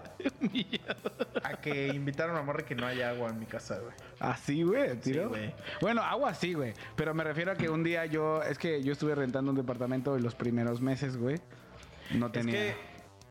a 1.42 1.54
que 1.60 1.88
invitaron 1.88 2.36
a 2.36 2.42
morra 2.42 2.64
que 2.64 2.74
no 2.74 2.86
haya 2.86 3.10
agua 3.10 3.30
en 3.30 3.38
mi 3.38 3.46
casa, 3.46 3.78
güey. 3.78 3.94
Así, 4.18 4.62
güey, 4.62 4.96
tiro. 4.96 5.24
Sí, 5.24 5.28
güey. 5.28 5.54
bueno, 5.80 6.02
agua 6.02 6.34
sí, 6.34 6.54
güey. 6.54 6.74
Pero 6.96 7.14
me 7.14 7.24
refiero 7.24 7.52
a 7.52 7.54
que 7.54 7.68
un 7.68 7.82
día 7.82 8.06
yo, 8.06 8.42
es 8.42 8.58
que 8.58 8.82
yo 8.82 8.92
estuve 8.92 9.14
rentando 9.14 9.50
un 9.50 9.56
departamento 9.56 10.16
en 10.16 10.22
los 10.22 10.34
primeros 10.34 10.80
meses, 10.80 11.16
güey. 11.16 11.40
No 12.14 12.26
Es 12.26 12.32
tenía. 12.32 12.52
que, 12.52 12.76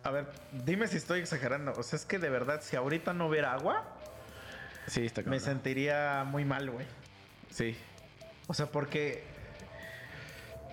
a 0.03 0.11
ver, 0.11 0.27
dime 0.65 0.87
si 0.87 0.97
estoy 0.97 1.19
exagerando. 1.19 1.73
O 1.77 1.83
sea, 1.83 1.97
es 1.97 2.05
que 2.05 2.19
de 2.19 2.29
verdad, 2.29 2.61
si 2.61 2.75
ahorita 2.75 3.13
no 3.13 3.27
hubiera 3.27 3.53
agua, 3.53 3.83
Sí, 4.87 5.05
está 5.05 5.21
me 5.21 5.39
sentiría 5.39 6.23
muy 6.25 6.43
mal, 6.43 6.69
güey. 6.69 6.85
Sí. 7.49 7.77
O 8.47 8.53
sea, 8.53 8.65
porque 8.65 9.23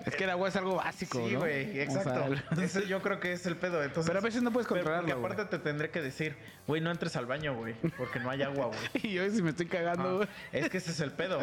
Es 0.07 0.15
que 0.16 0.25
el 0.25 0.31
agua 0.31 0.49
es 0.49 0.57
algo 0.57 0.77
básico, 0.77 1.27
Sí, 1.27 1.35
¿no? 1.35 1.41
güey, 1.41 1.79
O 1.79 1.83
exacto. 1.83 2.35
sea, 2.66 2.83
yo 2.83 3.03
creo 3.03 3.20
que 3.20 3.33
es 3.33 3.45
el 3.47 3.57
pedo. 3.57 3.83
Entonces, 3.83 4.09
Pero 4.09 4.19
a 4.20 4.23
veces 4.23 4.43
no 4.43 4.51
puedes 4.53 4.66
porque 4.69 4.83
controlarlo, 4.85 5.19
aparte 5.27 5.45
te 5.45 5.59
tendré 5.59 5.91
que 5.91 6.01
decir, 6.01 6.37
güey, 6.66 6.81
no 6.81 6.91
entres 6.91 7.15
al 7.16 7.27
baño, 7.27 7.55
güey, 7.55 7.75
porque 7.97 8.19
no 8.20 8.31
hay 8.31 8.43
agua, 8.43 8.66
güey. 8.66 8.79
Y 9.03 9.12
yo 9.15 9.29
si 9.31 9.43
me 9.43 9.51
estoy 9.51 9.66
cagando, 9.66 10.09
Ah, 10.09 10.12
güey. 10.15 10.29
es 10.53 10.69
que 10.70 10.79
ese 10.79 10.91
es 10.93 11.01
el 11.01 11.12
pedo. 11.12 11.41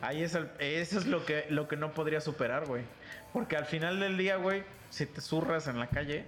Ahí 0.00 0.22
es 0.22 0.34
el, 0.34 0.50
eso 0.58 0.98
es 0.98 1.06
lo 1.06 1.24
que, 1.24 1.46
lo 1.50 1.68
que 1.68 1.76
no 1.76 1.92
podría 1.94 2.20
superar, 2.20 2.66
güey. 2.66 2.82
Porque 3.32 3.56
al 3.56 3.64
final 3.66 4.00
del 4.00 4.18
día, 4.18 4.36
güey, 4.36 4.64
si 4.90 5.06
te 5.06 5.20
zurras 5.20 5.68
en 5.68 5.78
la 5.78 5.86
calle, 5.88 6.24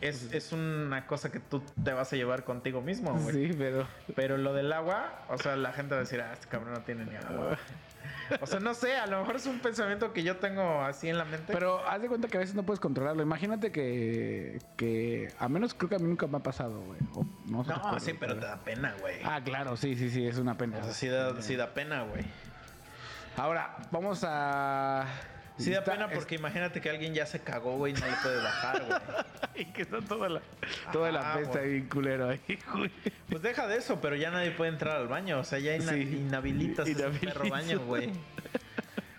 es, 0.00 0.32
es 0.32 0.52
una 0.52 1.06
cosa 1.06 1.30
que 1.30 1.38
tú 1.38 1.62
te 1.82 1.92
vas 1.92 2.12
a 2.12 2.16
llevar 2.16 2.44
contigo 2.44 2.80
mismo, 2.80 3.12
güey. 3.14 3.48
Sí, 3.48 3.54
pero. 3.56 3.86
Pero 4.16 4.36
lo 4.38 4.52
del 4.52 4.72
agua, 4.72 5.24
o 5.28 5.38
sea, 5.38 5.54
la 5.56 5.72
gente 5.72 5.94
va 5.94 6.00
a 6.00 6.04
decir, 6.04 6.20
ah, 6.20 6.32
este 6.32 6.48
cabrón 6.48 6.74
no 6.74 6.80
tiene 6.80 7.04
ni 7.04 7.14
agua. 7.16 7.56
O 8.40 8.46
sea, 8.46 8.60
no 8.60 8.74
sé, 8.74 8.96
a 8.96 9.06
lo 9.06 9.20
mejor 9.20 9.36
es 9.36 9.46
un 9.46 9.58
pensamiento 9.60 10.12
que 10.12 10.22
yo 10.22 10.36
tengo 10.36 10.80
así 10.82 11.08
en 11.08 11.18
la 11.18 11.24
mente. 11.24 11.52
Pero 11.52 11.86
haz 11.86 12.00
de 12.00 12.08
cuenta 12.08 12.28
que 12.28 12.36
a 12.36 12.40
veces 12.40 12.54
no 12.54 12.62
puedes 12.62 12.80
controlarlo. 12.80 13.22
Imagínate 13.22 13.70
que. 13.70 14.58
que 14.76 15.32
a 15.38 15.48
menos 15.48 15.74
creo 15.74 15.88
que 15.88 15.96
a 15.96 15.98
mí 15.98 16.08
nunca 16.08 16.26
me 16.26 16.38
ha 16.38 16.42
pasado, 16.42 16.80
güey. 16.80 16.98
No, 17.46 17.62
no, 17.64 18.00
sí, 18.00 18.14
pero 18.14 18.34
te 18.34 18.46
da 18.46 18.58
pena, 18.58 18.94
güey. 19.00 19.16
Ah, 19.24 19.40
claro, 19.44 19.76
sí, 19.76 19.94
sí, 19.96 20.10
sí, 20.10 20.26
es 20.26 20.38
una 20.38 20.56
pena. 20.56 20.78
O 20.78 20.84
sea, 20.84 20.92
sí 20.92 21.08
da, 21.08 21.40
sí 21.42 21.56
da 21.56 21.74
pena, 21.74 22.02
güey. 22.02 22.24
Ahora, 23.36 23.76
vamos 23.90 24.24
a. 24.24 25.06
Sí 25.56 25.70
da 25.70 25.84
pena 25.84 26.08
porque 26.08 26.34
imagínate 26.34 26.80
que 26.80 26.90
alguien 26.90 27.14
ya 27.14 27.26
se 27.26 27.40
cagó, 27.40 27.76
güey, 27.76 27.92
y 27.92 27.96
no 28.00 28.06
le 28.06 28.12
puede 28.22 28.42
bajar, 28.42 28.84
güey. 28.86 29.00
Y 29.56 29.66
que 29.66 29.82
está 29.82 30.00
toda 30.00 30.28
la, 30.28 30.42
toda 30.92 31.12
la 31.12 31.20
Ajá, 31.20 31.38
pesta 31.38 31.60
bien 31.60 31.88
culero 31.88 32.28
ahí, 32.30 32.40
güey. 32.74 32.90
Pues 33.28 33.40
deja 33.40 33.68
de 33.68 33.76
eso, 33.76 34.00
pero 34.00 34.16
ya 34.16 34.32
nadie 34.32 34.50
puede 34.50 34.72
entrar 34.72 34.96
al 34.96 35.06
baño. 35.06 35.38
O 35.38 35.44
sea, 35.44 35.60
ya 35.60 35.76
ina- 35.76 35.92
Sí. 35.92 36.00
inhabilitas 36.02 36.88
Inhabilitas. 36.88 37.34
perro 37.34 37.50
baño, 37.50 37.78
güey. 37.86 38.10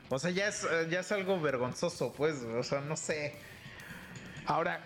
O 0.10 0.20
sea, 0.20 0.32
ya 0.32 0.50
es, 0.50 0.68
ya 0.90 1.00
es 1.00 1.12
algo 1.14 1.40
vergonzoso, 1.40 2.12
pues. 2.12 2.44
O 2.44 2.64
sea, 2.64 2.82
no 2.82 2.98
sé. 2.98 3.34
Ahora, 4.46 4.82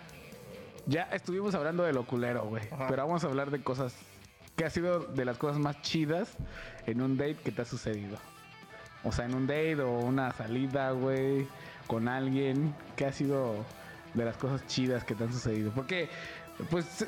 ya 0.86 1.04
estuvimos 1.12 1.56
hablando 1.56 1.84
de 1.84 1.94
lo 1.94 2.06
culero, 2.06 2.44
güey. 2.46 2.64
Pero 2.88 3.08
vamos 3.08 3.24
a 3.24 3.28
hablar 3.28 3.50
de 3.50 3.64
cosas. 3.64 3.96
que 4.56 4.66
ha 4.66 4.70
sido 4.70 5.00
de 5.00 5.26
las 5.26 5.38
cosas 5.40 5.58
más 5.58 5.82
chidas 5.82 6.30
en 6.86 7.02
un 7.02 7.18
date 7.18 7.38
que 7.44 7.52
te 7.52 7.64
ha 7.64 7.66
sucedido? 7.66 8.18
O 9.04 9.12
sea, 9.12 9.26
en 9.26 9.36
un 9.36 9.48
date 9.48 9.82
o 9.82 9.92
una 10.00 10.32
salida, 10.34 10.92
güey, 10.92 11.48
con 11.88 12.08
alguien. 12.08 12.74
¿Qué 12.96 13.06
ha 13.06 13.12
sido 13.12 13.66
de 14.14 14.26
las 14.26 14.38
cosas 14.38 14.66
chidas 14.68 15.04
que 15.04 15.16
te 15.16 15.24
han 15.24 15.32
sucedido? 15.32 15.72
Porque, 15.72 16.10
pues, 16.70 17.06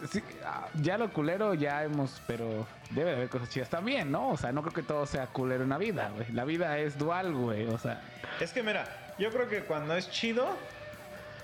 ya 0.82 0.98
lo 0.98 1.12
culero 1.12 1.54
ya 1.54 1.84
hemos. 1.84 2.22
Pero 2.28 2.66
debe 2.92 3.12
de 3.12 3.16
haber 3.18 3.30
cosas 3.30 3.50
chidas 3.50 3.70
también, 3.70 4.12
¿no? 4.12 4.30
O 4.30 4.38
sea, 4.38 4.52
no 4.52 4.62
creo 4.62 4.74
que 4.74 4.84
todo 4.84 5.06
sea 5.06 5.28
culero 5.28 5.64
en 5.64 5.70
la 5.70 5.78
vida, 5.78 6.12
güey. 6.16 6.32
La 6.32 6.46
vida 6.46 6.78
es 6.80 6.98
dual, 6.98 7.34
güey. 7.34 7.68
O 7.68 7.78
sea, 7.78 8.02
Es 8.40 8.54
que 8.54 8.64
mira, 8.64 8.86
yo 9.20 9.30
creo 9.32 9.48
que 9.50 9.64
cuando 9.66 9.96
es 9.96 10.10
chido, 10.10 10.48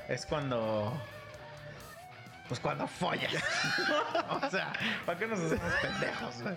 es 0.08 0.26
cuando. 0.26 0.94
Pues 2.48 2.60
cuando 2.60 2.88
follas. 2.88 3.34
o 4.30 4.50
sea, 4.50 4.72
¿para 5.06 5.20
qué 5.20 5.28
nos 5.28 5.40
hacemos 5.40 5.74
pendejos, 5.82 6.42
güey? 6.42 6.56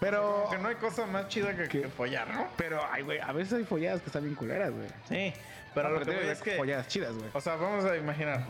pero. 0.00 0.46
Que 0.50 0.58
no 0.58 0.68
hay 0.68 0.76
cosa 0.76 1.06
más 1.06 1.28
chida 1.28 1.54
que, 1.56 1.68
que 1.68 1.88
follar, 1.88 2.28
¿no? 2.28 2.48
Pero, 2.56 2.80
ay, 2.92 3.02
güey, 3.02 3.18
a 3.18 3.32
veces 3.32 3.54
hay 3.54 3.64
folladas 3.64 4.00
que 4.00 4.06
están 4.06 4.22
bien 4.22 4.34
culeras, 4.34 4.70
güey. 4.70 4.88
Sí, 5.08 5.32
pero 5.74 5.88
No, 5.88 5.94
lo 5.98 6.04
que 6.04 6.10
debe 6.12 6.22
voy 6.24 6.32
es 6.32 6.40
que. 6.42 6.56
Folladas 6.56 6.88
chidas, 6.88 7.12
güey. 7.14 7.30
O 7.32 7.40
sea, 7.40 7.56
vamos 7.56 7.84
a 7.84 7.96
imaginar. 7.96 8.44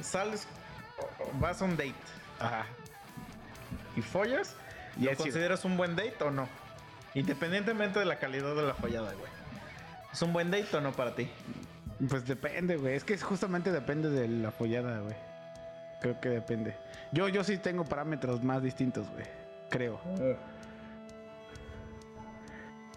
Sales, 0.00 0.46
vas 1.34 1.60
a 1.60 1.64
un 1.64 1.76
date 1.76 1.94
Ajá. 2.38 2.64
y 3.96 4.02
follas. 4.02 4.54
Y 4.96 5.04
¿Lo 5.04 5.10
chido. 5.10 5.24
consideras 5.24 5.64
un 5.64 5.76
buen 5.76 5.94
date 5.96 6.16
o 6.22 6.30
no? 6.30 6.48
Independientemente 7.14 7.98
de 7.98 8.04
la 8.04 8.18
calidad 8.18 8.54
de 8.54 8.62
la 8.62 8.74
follada, 8.74 9.12
güey. 9.12 9.30
¿Es 10.12 10.22
un 10.22 10.32
buen 10.32 10.50
date 10.50 10.74
o 10.76 10.80
no 10.80 10.92
para 10.92 11.14
ti? 11.14 11.30
Pues 12.08 12.26
depende, 12.26 12.76
güey. 12.76 12.94
Es 12.94 13.04
que 13.04 13.18
justamente 13.18 13.72
depende 13.72 14.08
de 14.10 14.28
la 14.28 14.50
follada, 14.50 15.00
güey. 15.00 15.14
Creo 16.06 16.20
que 16.20 16.28
depende. 16.28 16.76
Yo, 17.10 17.28
yo 17.28 17.42
sí 17.42 17.58
tengo 17.58 17.84
parámetros 17.84 18.44
más 18.44 18.62
distintos, 18.62 19.10
güey. 19.10 19.24
Creo. 19.70 19.98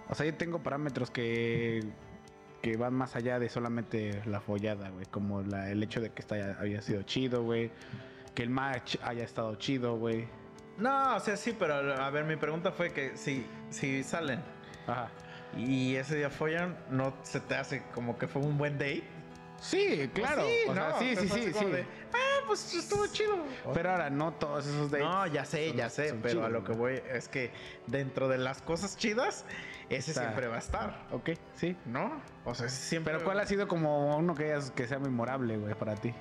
O 0.07 0.13
sea, 0.13 0.27
yo 0.27 0.35
tengo 0.35 0.61
parámetros 0.61 1.09
que, 1.09 1.83
que 2.61 2.77
van 2.77 2.93
más 2.93 3.15
allá 3.15 3.39
de 3.39 3.49
solamente 3.49 4.21
la 4.25 4.41
follada, 4.41 4.89
güey. 4.89 5.07
Como 5.07 5.41
la, 5.41 5.71
el 5.71 5.81
hecho 5.81 6.01
de 6.01 6.11
que 6.11 6.21
esta 6.21 6.35
haya, 6.35 6.81
sido 6.83 7.01
chido, 7.01 7.43
güey. 7.43 7.71
Que 8.35 8.43
el 8.43 8.51
match 8.51 8.97
haya 9.01 9.23
estado 9.23 9.55
chido, 9.55 9.97
güey. 9.97 10.27
No, 10.77 11.15
o 11.15 11.19
sea, 11.19 11.35
sí, 11.35 11.55
pero 11.57 11.73
a 11.73 12.09
ver, 12.11 12.25
mi 12.25 12.35
pregunta 12.35 12.71
fue 12.71 12.93
que 12.93 13.17
si, 13.17 13.43
si 13.69 14.03
salen 14.03 14.39
Ajá. 14.85 15.09
y 15.57 15.95
ese 15.95 16.15
día 16.15 16.29
follan, 16.29 16.77
¿no 16.91 17.13
se 17.23 17.39
te 17.39 17.55
hace 17.55 17.81
como 17.93 18.19
que 18.19 18.27
fue 18.27 18.43
un 18.43 18.57
buen 18.57 18.77
date? 18.77 19.03
Sí, 19.61 20.09
claro. 20.13 20.43
Sí, 20.43 20.69
o 20.69 20.73
sea, 20.73 20.89
no, 20.89 20.99
sí, 20.99 21.15
sea, 21.15 21.23
sí, 21.23 21.29
sí, 21.29 21.53
sí. 21.53 21.65
de, 21.65 21.81
ah, 22.13 22.28
pues 22.49 22.73
estuvo 22.73 23.07
chido. 23.07 23.37
Pero 23.73 23.91
ahora 23.91 24.09
no 24.09 24.33
todos 24.33 24.67
esos 24.67 24.91
dates. 24.91 25.07
No, 25.07 25.25
ya 25.27 25.45
sé, 25.45 25.69
son- 25.69 25.77
ya 25.77 25.89
sé, 25.89 26.13
pero 26.21 26.43
a 26.43 26.49
lo 26.49 26.63
que 26.65 26.73
voy 26.73 27.01
es 27.11 27.29
que 27.29 27.51
dentro 27.87 28.27
de 28.27 28.37
las 28.37 28.61
cosas 28.61 28.97
chidas, 28.97 29.45
ese 29.89 30.11
Está. 30.11 30.23
siempre 30.23 30.47
va 30.47 30.55
a 30.55 30.59
estar, 30.59 31.05
Ok, 31.11 31.29
sí. 31.55 31.77
¿no? 31.85 32.21
O 32.45 32.53
sea, 32.53 32.67
siempre. 32.67 33.13
Pero 33.13 33.23
¿cuál 33.23 33.39
ha 33.39 33.45
sido 33.45 33.67
como 33.67 34.17
uno 34.17 34.35
que, 34.35 34.51
hayas- 34.51 34.71
que 34.71 34.87
sea 34.87 34.99
memorable, 34.99 35.57
güey, 35.57 35.73
para 35.75 35.95
ti? 35.95 36.13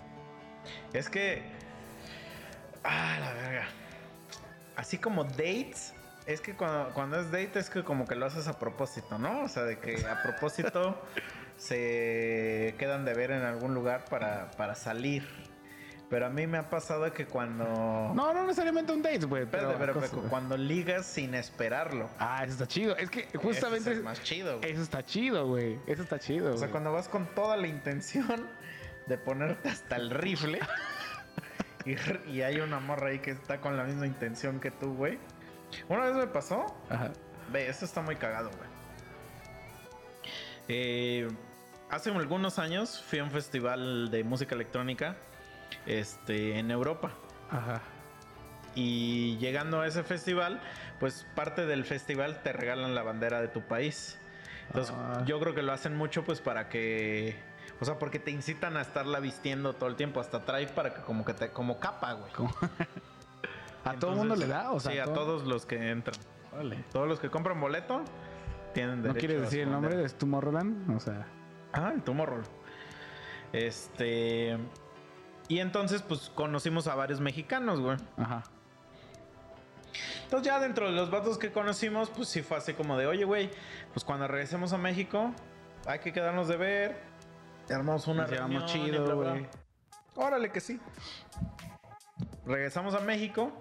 Es 0.92 1.09
que. 1.10 1.42
Ah, 2.84 3.16
la 3.20 3.32
verga. 3.32 3.68
Así 4.76 4.98
como 4.98 5.24
dates. 5.24 5.94
Es 6.26 6.40
que 6.42 6.55
cuando, 6.55 6.90
cuando 6.92 7.18
es 7.18 7.30
date 7.30 7.59
es 7.59 7.70
que 7.70 7.82
como 7.82 8.06
que 8.06 8.14
lo 8.14 8.26
haces 8.26 8.48
a 8.48 8.59
propósito, 8.59 9.18
¿no? 9.18 9.40
O 9.44 9.48
sea, 9.48 9.62
de 9.64 9.78
que 9.78 10.05
a 10.06 10.22
propósito 10.22 11.02
se 11.56 12.74
quedan 12.78 13.05
de 13.05 13.14
ver 13.14 13.30
en 13.30 13.42
algún 13.42 13.74
lugar 13.74 14.05
para, 14.10 14.50
para 14.52 14.74
salir. 14.74 15.26
Pero 16.10 16.26
a 16.26 16.30
mí 16.30 16.47
me 16.47 16.56
ha 16.56 16.70
pasado 16.70 17.12
que 17.12 17.26
cuando... 17.26 17.64
No, 18.14 18.32
no 18.32 18.43
necesariamente 18.47 18.93
un 18.93 19.02
date, 19.02 19.26
güey. 19.26 19.44
Pero, 19.44 19.76
pero, 19.78 19.94
cuando 20.30 20.56
ligas 20.56 21.05
sin 21.05 21.35
esperarlo. 21.35 22.09
Ah, 22.18 22.43
eso 22.44 22.52
está 22.55 22.66
chido. 22.66 22.97
Es 22.97 23.10
que 23.10 23.28
justamente 23.39 23.90
Ese 23.90 23.93
es 23.93 23.97
el 23.98 24.05
más 24.05 24.22
chido. 24.22 24.59
güey. 24.59 24.72
eso 24.72 24.82
está 24.82 25.05
chido, 25.05 25.47
güey. 25.47 25.78
Eso 25.86 26.02
está 26.02 26.18
chido, 26.18 26.47
O 26.48 26.52
sea, 26.52 26.60
güey. 26.60 26.70
cuando 26.70 26.93
vas 26.93 27.09
con 27.09 27.26
toda 27.35 27.59
la 27.59 27.66
intención 27.66 28.47
de 29.06 29.18
ponerte 29.18 29.68
hasta 29.68 29.97
el 29.97 30.09
rifle 30.10 30.60
y, 31.85 31.94
y 32.30 32.43
hay 32.43 32.60
una 32.60 32.80
morra 32.80 33.09
ahí 33.09 33.18
que 33.18 33.32
está 33.32 33.60
con 33.60 33.76
la 33.76 33.85
misma 33.85 34.06
intención 34.06 34.60
que 34.60 34.70
tú, 34.70 34.94
güey. 34.94 35.18
Una 35.89 36.06
vez 36.06 36.14
me 36.14 36.26
pasó, 36.26 36.74
Ajá. 36.89 37.12
ve, 37.52 37.68
esto 37.68 37.85
está 37.85 38.01
muy 38.01 38.16
cagado, 38.16 38.48
güey. 38.48 38.68
Eh, 40.68 41.28
hace 41.90 42.10
algunos 42.10 42.59
años 42.59 43.02
fui 43.06 43.18
a 43.18 43.24
un 43.24 43.30
festival 43.30 44.10
de 44.10 44.24
música 44.24 44.55
electrónica 44.55 45.16
este, 45.86 46.59
en 46.59 46.70
Europa. 46.70 47.11
Ajá. 47.51 47.81
Y 48.74 49.36
llegando 49.39 49.81
a 49.81 49.86
ese 49.86 50.03
festival, 50.05 50.61
pues 51.01 51.27
parte 51.35 51.66
del 51.66 51.85
festival 51.85 52.43
te 52.43 52.53
regalan 52.53 52.95
la 52.95 53.03
bandera 53.03 53.40
de 53.40 53.49
tu 53.49 53.62
país. 53.62 54.19
Entonces, 54.69 54.95
Ah. 54.97 55.23
yo 55.27 55.40
creo 55.40 55.55
que 55.55 55.62
lo 55.62 55.73
hacen 55.73 55.97
mucho 55.97 56.24
pues 56.24 56.40
para 56.40 56.69
que 56.69 57.36
o 57.81 57.85
sea, 57.85 57.99
porque 57.99 58.19
te 58.19 58.32
incitan 58.32 58.77
a 58.77 58.81
estarla 58.81 59.20
vistiendo 59.20 59.74
todo 59.74 59.89
el 59.89 59.95
tiempo, 59.95 60.19
hasta 60.20 60.45
trae 60.45 60.66
para 60.66 60.95
que 60.95 61.01
como 61.03 61.24
que 61.24 61.32
te 61.32 61.51
como 61.51 61.78
capa, 61.78 62.12
güey. 62.15 62.32
Como- 62.32 62.53
¿A 63.85 63.95
todo 63.95 64.11
el 64.12 64.16
mundo 64.19 64.35
le 64.36 64.47
da? 64.49 64.73
O 64.73 64.81
sea, 64.81 64.93
sí, 64.93 64.99
a 64.99 65.05
todo- 65.05 65.15
todos 65.15 65.47
los 65.47 65.65
que 65.65 65.90
entran. 65.90 66.19
Órale. 66.53 66.85
Todos 66.93 67.07
los 67.09 67.20
que 67.20 67.31
compran 67.31 67.61
boleto 67.61 68.03
tienen 68.74 68.97
¿No 68.97 69.03
derecho 69.09 69.19
quieres 69.20 69.39
a 69.39 69.45
decir 69.45 69.61
el 69.61 69.70
nombre 69.70 69.97
de 69.97 70.09
Tomorrowland? 70.09 70.90
O 70.97 71.01
sea, 71.01 71.27
Ah, 71.73 71.93
el 71.95 72.03
Tomorrow. 72.03 72.43
Este 73.53 74.59
y 75.49 75.61
entonces 75.61 76.03
pues 76.03 76.31
conocimos 76.35 76.87
a 76.87 76.95
varios 76.95 77.20
mexicanos, 77.20 77.81
güey. 77.81 77.97
ajá. 78.16 78.45
Entonces 80.25 80.47
ya 80.47 80.61
dentro 80.61 80.87
de 80.87 80.93
los 80.93 81.11
vatos 81.11 81.39
que 81.39 81.51
conocimos, 81.51 82.11
pues 82.11 82.29
sí 82.29 82.43
fue 82.43 82.59
así 82.59 82.75
como 82.75 82.99
de, 82.99 83.07
oye, 83.07 83.25
güey, 83.25 83.51
pues 83.95 84.05
cuando 84.05 84.29
regresemos 84.29 84.75
a 84.75 84.79
México, 84.79 85.33
hay 85.87 86.01
que 86.01 86.12
quedarnos 86.12 86.49
de 86.49 86.57
ver. 86.59 87.01
Armamos 87.70 88.07
una 88.07 88.23
Nos 88.23 88.31
reunión 88.31 88.66
chido, 88.66 89.16
güey. 89.16 89.47
Órale 90.16 90.53
que 90.53 90.61
sí. 90.61 90.79
Regresamos 92.45 92.95
a 92.95 93.01
México. 93.01 93.53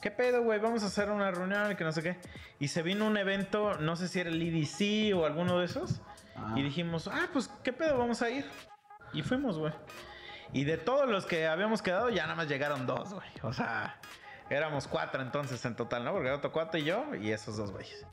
¿Qué 0.00 0.10
pedo, 0.10 0.42
güey? 0.42 0.58
Vamos 0.58 0.82
a 0.82 0.86
hacer 0.86 1.10
una 1.10 1.30
reunión 1.30 1.72
y 1.72 1.76
que 1.76 1.84
no 1.84 1.92
sé 1.92 2.02
qué. 2.02 2.16
Y 2.60 2.68
se 2.68 2.82
vino 2.82 3.06
un 3.06 3.16
evento, 3.16 3.74
no 3.74 3.96
sé 3.96 4.08
si 4.08 4.20
era 4.20 4.30
el 4.30 4.40
EDC 4.40 5.14
o 5.16 5.26
alguno 5.26 5.58
de 5.58 5.66
esos. 5.66 6.00
Ah. 6.34 6.54
Y 6.56 6.62
dijimos, 6.62 7.08
ah, 7.08 7.28
pues, 7.32 7.48
¿qué 7.62 7.72
pedo? 7.72 7.98
Vamos 7.98 8.22
a 8.22 8.30
ir. 8.30 8.46
Y 9.12 9.22
fuimos, 9.22 9.58
güey. 9.58 9.72
Y 10.52 10.64
de 10.64 10.78
todos 10.78 11.08
los 11.08 11.26
que 11.26 11.46
habíamos 11.46 11.82
quedado, 11.82 12.08
ya 12.10 12.22
nada 12.24 12.36
más 12.36 12.48
llegaron 12.48 12.86
dos, 12.86 13.12
güey. 13.12 13.28
O 13.42 13.52
sea, 13.52 13.98
éramos 14.50 14.86
cuatro 14.86 15.22
entonces 15.22 15.64
en 15.64 15.76
total, 15.76 16.04
¿no? 16.04 16.12
Porque 16.12 16.28
era 16.28 16.36
otro 16.36 16.52
cuatro 16.52 16.78
y 16.78 16.84
yo 16.84 17.14
y 17.14 17.32
esos 17.32 17.56
dos 17.56 17.72
güeyes. 17.72 18.06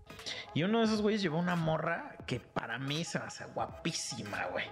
Y 0.53 0.63
uno 0.63 0.79
de 0.79 0.85
esos 0.85 1.01
güeyes 1.01 1.21
llevó 1.21 1.37
una 1.37 1.55
morra 1.55 2.15
que 2.25 2.39
para 2.39 2.79
mí 2.79 3.03
se 3.03 3.19
me 3.19 3.25
hace 3.25 3.45
guapísima, 3.45 4.45
güey. 4.51 4.65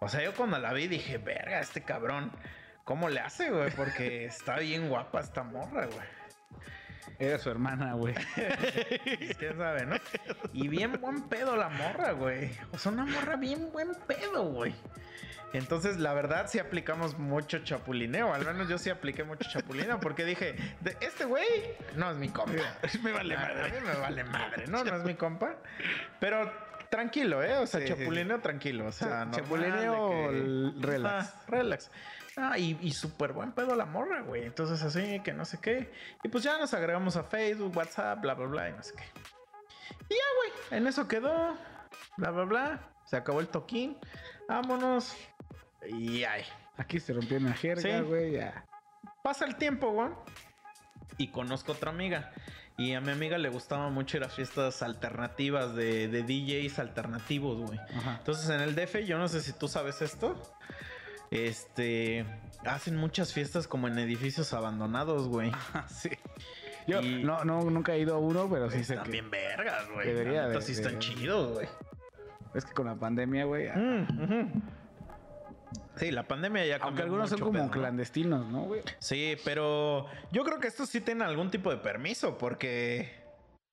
O 0.00 0.08
sea, 0.08 0.22
yo 0.22 0.34
cuando 0.34 0.58
la 0.58 0.72
vi 0.72 0.88
dije, 0.88 1.18
verga, 1.18 1.60
este 1.60 1.82
cabrón, 1.82 2.32
¿cómo 2.84 3.08
le 3.08 3.20
hace, 3.20 3.50
güey? 3.50 3.70
Porque 3.72 4.24
está 4.26 4.58
bien 4.58 4.88
guapa 4.88 5.20
esta 5.20 5.42
morra, 5.42 5.86
güey. 5.86 6.24
Era 7.18 7.38
su 7.38 7.50
hermana, 7.50 7.94
güey. 7.94 8.14
Pues, 8.34 9.36
¿Quién 9.36 9.56
sabe, 9.56 9.86
no? 9.86 9.96
Y 10.52 10.68
bien 10.68 11.00
buen 11.00 11.22
pedo 11.28 11.56
la 11.56 11.68
morra, 11.68 12.12
güey. 12.12 12.50
O 12.72 12.78
sea, 12.78 12.92
una 12.92 13.04
morra 13.04 13.36
bien 13.36 13.70
buen 13.72 13.94
pedo, 14.06 14.44
güey. 14.44 14.74
Entonces, 15.54 15.98
la 15.98 16.12
verdad, 16.12 16.46
sí 16.48 16.58
aplicamos 16.58 17.18
mucho 17.18 17.60
chapulineo. 17.60 18.34
Al 18.34 18.44
menos 18.44 18.68
yo 18.68 18.76
sí 18.76 18.90
apliqué 18.90 19.24
mucho 19.24 19.48
chapulineo 19.48 20.00
porque 20.00 20.24
dije, 20.24 20.56
de 20.80 20.96
este 21.00 21.24
güey 21.24 21.46
no 21.96 22.10
es 22.10 22.16
mi 22.16 22.28
compa. 22.28 22.62
Me 23.02 23.12
vale 23.12 23.34
A 23.36 23.38
madre. 23.40 23.70
mí 23.80 23.86
me 23.86 23.94
vale 24.00 24.24
madre, 24.24 24.66
¿no? 24.66 24.84
No 24.84 24.96
es 24.96 25.04
mi 25.04 25.14
compa. 25.16 25.54
Pero 26.20 26.52
tranquilo, 26.90 27.42
¿eh? 27.42 27.56
O 27.58 27.66
sea, 27.66 27.80
Sí, 27.80 27.86
sí, 27.86 27.94
chapulineo 27.94 28.40
tranquilo. 28.40 28.86
O 28.86 28.92
sea, 28.92 29.24
normal 29.24 29.30
Chapulineo 29.32 30.08
que- 30.30 30.86
relax. 30.86 31.28
Ah, 31.28 31.42
relax. 31.48 31.90
Ah, 32.36 32.58
y, 32.58 32.76
y 32.80 32.90
súper 32.90 33.32
buen 33.32 33.52
pedo 33.52 33.76
la 33.76 33.84
morra, 33.86 34.22
güey. 34.22 34.42
Entonces, 34.44 34.82
así 34.82 35.20
que 35.20 35.32
no 35.32 35.44
sé 35.44 35.60
qué. 35.60 35.92
Y 36.24 36.28
pues 36.28 36.42
ya 36.42 36.58
nos 36.58 36.74
agregamos 36.74 37.16
a 37.16 37.22
Facebook, 37.22 37.76
WhatsApp, 37.76 38.20
bla, 38.20 38.34
bla, 38.34 38.46
bla, 38.46 38.68
y 38.70 38.72
no 38.72 38.82
sé 38.82 38.92
qué. 38.96 39.04
Y 40.08 40.14
ya, 40.14 40.24
güey. 40.36 40.78
En 40.80 40.86
eso 40.88 41.06
quedó. 41.06 41.56
Bla, 42.16 42.30
bla, 42.32 42.44
bla. 42.44 42.80
Se 43.04 43.16
acabó 43.16 43.38
el 43.38 43.46
toquín. 43.46 43.96
Vámonos. 44.48 45.16
Y 45.88 46.24
ay. 46.24 46.42
Aquí 46.76 46.98
se 47.00 47.12
rompió 47.12 47.36
una 47.38 47.52
jerga, 47.54 47.82
Sí. 47.82 48.04
güey, 48.04 48.32
ya. 48.32 48.64
Pasa 49.22 49.44
el 49.44 49.56
tiempo, 49.56 49.90
güey. 49.92 50.08
Y 51.18 51.28
conozco 51.28 51.72
otra 51.72 51.90
amiga. 51.90 52.32
Y 52.76 52.94
a 52.94 53.00
mi 53.00 53.12
amiga 53.12 53.38
le 53.38 53.48
gustaba 53.50 53.88
mucho 53.90 54.16
ir 54.16 54.24
a 54.24 54.28
fiestas 54.28 54.82
alternativas 54.82 55.76
de, 55.76 56.08
de 56.08 56.22
DJs 56.24 56.80
alternativos, 56.80 57.60
güey. 57.60 57.78
Entonces 58.18 58.50
en 58.50 58.60
el 58.60 58.74
DF, 58.74 59.04
yo 59.06 59.16
no 59.18 59.28
sé 59.28 59.40
si 59.40 59.52
tú 59.52 59.68
sabes 59.68 60.02
esto. 60.02 60.42
Este. 61.30 62.26
Hacen 62.64 62.96
muchas 62.96 63.32
fiestas 63.32 63.68
como 63.68 63.88
en 63.88 63.98
edificios 63.98 64.52
abandonados, 64.54 65.28
güey. 65.28 65.52
Sí. 65.88 66.10
Yo 66.86 67.00
Y- 67.00 67.22
no, 67.22 67.44
no, 67.44 67.62
nunca 67.70 67.94
he 67.94 68.00
ido 68.00 68.14
a 68.14 68.18
uno, 68.18 68.48
pero 68.50 68.70
sí 68.70 68.84
sé 68.84 68.94
Están 68.94 69.04
que... 69.06 69.12
bien 69.12 69.30
vergas, 69.30 69.88
güey. 69.90 70.06
Debería 70.08 70.48
de- 70.48 70.60
sí 70.60 70.72
están 70.72 70.94
de- 70.94 70.98
chidos, 70.98 71.52
güey. 71.54 71.68
Es 72.54 72.64
que 72.64 72.72
con 72.72 72.86
la 72.86 72.94
pandemia, 72.94 73.44
güey... 73.44 73.66
ya- 73.66 73.74
Mm, 73.76 74.22
ujú. 74.22 74.62
Sí, 75.96 76.10
la 76.10 76.26
pandemia 76.26 76.66
ya 76.66 76.76
Aunque 76.80 77.02
algunos 77.02 77.30
son 77.30 77.38
como 77.40 77.70
clandestinos, 77.70 78.46
¿no, 78.50 78.62
güey? 78.62 78.82
Sí, 78.98 79.36
pero 79.44 80.06
yo 80.32 80.42
creo 80.44 80.58
que 80.58 80.66
estos 80.68 80.88
sí 80.88 81.00
tienen 81.00 81.22
algún 81.22 81.50
tipo 81.50 81.70
de 81.70 81.76
permiso 81.76 82.36
porque 82.38 83.22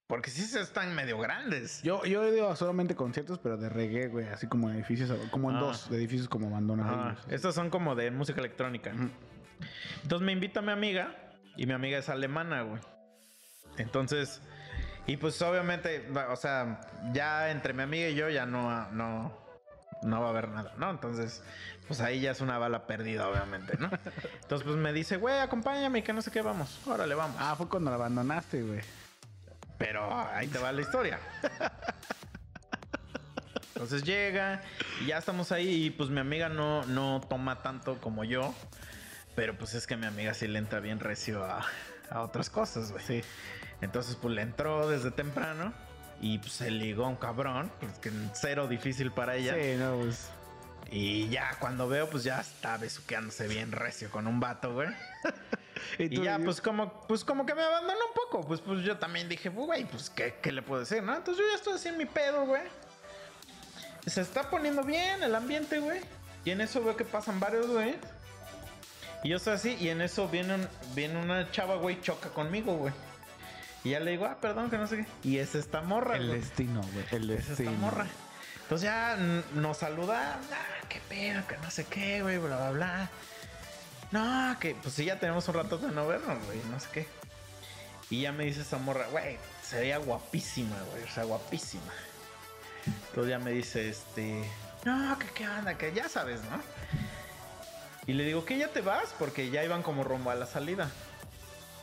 porque 0.07 0.30
sí 0.30 0.41
se 0.41 0.60
están 0.60 0.93
medio 0.93 1.18
grandes. 1.19 1.81
Yo, 1.84 2.03
yo 2.03 2.26
he 2.26 2.35
ido 2.35 2.49
a 2.49 2.57
solamente 2.57 2.95
conciertos, 2.95 3.39
pero 3.39 3.56
de 3.56 3.69
reggae, 3.69 4.07
güey. 4.10 4.27
Así 4.27 4.45
como 4.45 4.69
en 4.69 4.76
edificios, 4.76 5.10
como 5.31 5.49
en 5.52 5.56
Ah. 5.56 5.60
dos 5.61 5.89
edificios 5.89 6.27
como 6.27 6.48
abandonados. 6.48 7.18
estos 7.30 7.56
son 7.56 7.69
como 7.69 7.95
de 7.95 8.11
música 8.11 8.39
electrónica. 8.41 8.91
Entonces 10.03 10.26
me 10.26 10.34
invita 10.34 10.61
mi 10.61 10.72
amiga 10.73 11.15
y 11.56 11.65
mi 11.65 11.72
amiga 11.73 11.98
es 11.98 12.10
alemana, 12.10 12.61
güey. 12.64 12.81
Entonces, 13.77 14.41
y 15.07 15.15
pues 15.18 15.41
obviamente, 15.41 16.07
o 16.30 16.35
sea, 16.35 16.81
ya 17.14 17.49
entre 17.49 17.73
mi 17.73 17.84
amiga 17.84 18.10
y 18.10 18.15
yo 18.15 18.30
ya 18.30 18.45
no, 18.45 18.91
no, 18.91 19.38
no 20.03 20.22
va 20.22 20.28
a 20.28 20.30
haber 20.30 20.49
nada, 20.49 20.73
¿no? 20.78 20.90
Entonces, 20.90 21.44
pues 21.88 22.02
ahí 22.02 22.22
ya 22.22 22.32
es 22.32 22.41
una 22.41 22.57
bala 22.57 22.88
perdida, 22.88 23.28
obviamente, 23.28 23.78
¿no? 23.78 23.90
Entonces, 24.41 24.65
pues 24.65 24.78
me 24.78 24.94
dice, 24.94 25.18
güey, 25.18 25.40
acompáñame, 25.40 26.03
que 26.03 26.14
no 26.14 26.22
sé 26.22 26.32
qué, 26.32 26.41
vamos, 26.41 26.80
órale, 26.86 27.15
vamos. 27.15 27.38
Ah, 27.40 27.56
fue 27.56 27.68
cuando 27.68 27.90
la 27.90 27.95
abandonaste, 27.95 28.61
güey. 28.64 28.82
Pero 29.78 30.14
ahí 30.34 30.48
te 30.48 30.60
va 30.60 30.72
la 30.72 30.82
historia. 30.82 31.19
Entonces 33.73 34.03
llega 34.03 34.61
y 35.02 35.07
ya 35.07 35.18
estamos 35.18 35.52
ahí 35.52 35.86
y 35.86 35.90
pues 35.90 36.11
mi 36.11 36.19
amiga 36.19 36.49
no, 36.49 36.86
no 36.86 37.19
toma 37.28 37.64
tanto 37.64 37.99
como 37.99 38.23
yo. 38.23 38.53
Pero 39.36 39.57
pues 39.57 39.73
es 39.73 39.88
que 39.88 39.98
mi 39.98 40.06
amiga 40.06 40.36
sí 40.36 40.48
le 40.48 40.60
entra 40.60 40.82
bien 40.82 40.99
recio 40.99 41.44
a, 41.44 41.65
a 42.11 42.22
otras 42.22 42.52
cosas, 42.52 42.91
güey. 42.91 43.03
Sí. 43.03 43.23
Entonces 43.82 44.15
pues 44.22 44.36
le 44.36 44.44
entró 44.44 44.88
desde 44.88 45.10
temprano 45.10 45.73
y 46.22 46.38
pues 46.38 46.53
se 46.53 46.72
ligó 46.72 47.06
a 47.06 47.10
un 47.10 47.15
cabrón, 47.18 47.72
pues 47.80 47.91
que 47.99 48.11
cero 48.34 48.68
difícil 48.68 49.11
para 49.11 49.35
ella. 49.35 49.56
Sí, 49.56 49.76
no, 49.77 49.98
pues... 49.98 50.30
Y 50.93 51.30
ya 51.30 51.56
cuando 51.60 51.88
veo 51.88 52.10
pues 52.10 52.23
ya 52.23 52.39
está 52.41 52.77
besuqueándose 52.77 53.48
bien 53.48 53.72
recio 53.72 54.10
con 54.11 54.27
un 54.27 54.39
vato, 54.39 54.73
güey. 54.73 54.89
Y, 55.98 56.10
tú- 56.10 56.23
ya, 56.23 56.38
pues 56.38 56.61
como, 56.61 56.93
pues 57.07 57.23
como 57.26 57.43
que 57.45 57.56
me 57.56 57.64
abandonó 57.64 57.99
un 58.07 58.14
poco. 58.14 58.48
Pues, 58.48 58.61
pues 58.61 58.84
yo 58.84 58.98
también 58.98 59.27
dije, 59.27 59.49
güey, 59.49 59.84
pues 59.85 60.10
¿qué, 60.11 60.35
¿qué 60.41 60.52
le 60.52 60.61
puedo 60.61 60.81
decir, 60.81 61.02
no? 61.02 61.15
Entonces 61.15 61.43
yo 61.43 61.49
ya 61.49 61.56
estoy 61.56 61.91
en 61.91 61.98
mi 61.98 62.06
pedo, 62.06 62.45
güey. 62.45 62.61
Se 64.06 64.22
está 64.22 64.49
poniendo 64.49 64.84
bien 64.84 65.23
el 65.23 65.34
ambiente, 65.34 65.80
güey. 65.80 66.02
Y 66.45 66.52
en 66.52 66.61
eso 66.61 66.84
veo 66.84 66.95
que 66.95 67.03
pasan 67.03 67.39
varios, 67.39 67.68
güey. 67.68 67.95
Y 69.23 69.30
yo 69.30 69.38
estoy 69.38 69.53
así, 69.53 69.76
y 69.80 69.89
en 69.89 70.02
eso 70.02 70.27
viene, 70.27 70.53
un- 70.56 70.68
viene 70.93 71.19
una 71.19 71.49
chava, 71.52 71.76
güey, 71.77 71.99
choca 72.02 72.30
conmigo, 72.30 72.76
güey. 72.76 72.93
Y 73.84 73.91
ya 73.91 73.99
le 73.99 74.12
digo, 74.12 74.26
ah, 74.26 74.38
perdón, 74.40 74.70
que 74.70 74.78
no 74.78 74.88
sé 74.88 74.98
qué. 74.98 75.06
Y 75.28 75.38
es 75.40 75.56
esta 75.56 75.82
morra, 75.82 76.18
El 76.18 76.28
güey. 76.28 76.40
destino, 76.40 76.82
güey. 76.94 77.06
El 77.12 77.30
Es 77.32 77.40
esta 77.41 77.49
destino. 77.64 77.72
morra. 77.74 78.06
Entonces 78.64 78.86
ya 78.86 79.18
nos 79.56 79.78
saluda, 79.78 80.40
ah, 80.52 80.86
qué 80.88 81.02
pedo, 81.10 81.45
que 81.48 81.58
no 81.58 81.70
sé 81.72 81.86
qué, 81.86 82.22
güey, 82.22 82.38
bla, 82.38 82.58
bla, 82.58 82.72
bla. 82.72 83.10
No, 84.12 84.60
que 84.60 84.76
pues 84.76 84.94
sí, 84.94 85.06
ya 85.06 85.20
tenemos 85.20 85.48
un 85.48 85.56
rato 85.56 85.78
de 85.78 85.90
no 85.91 86.08
vernos, 86.08 86.38
güey, 86.45 86.60
no 86.70 86.80
sé 86.80 86.88
qué. 86.94 87.08
Y 88.10 88.22
ya 88.22 88.32
me 88.32 88.45
dice 88.45 88.62
esa 88.62 88.78
morra, 88.78 89.08
güey, 89.08 89.38
sería 89.64 89.98
guapísima, 89.98 90.76
güey, 90.91 91.03
o 91.03 91.08
sea, 91.10 91.24
guapísima. 91.24 91.94
Entonces 93.10 93.30
ya 93.30 93.40
me 93.40 93.52
dice, 93.52 93.90
este, 93.90 94.44
no, 94.86 95.18
que 95.18 95.28
qué 95.28 95.48
onda, 95.48 95.78
que 95.78 95.94
ya 95.94 96.08
sabes, 96.10 96.41
¿no? 96.44 96.62
Y 98.08 98.14
le 98.14 98.26
digo, 98.26 98.44
¿qué 98.45 98.58
ya 98.58 98.68
te 98.70 98.82
vas? 98.82 99.14
Porque 99.20 99.49
ya 99.49 99.64
iban 99.64 99.84
como 99.84 100.03
rumbo 100.03 100.32
a 100.32 100.36
la 100.36 100.45
salida. 100.45 100.90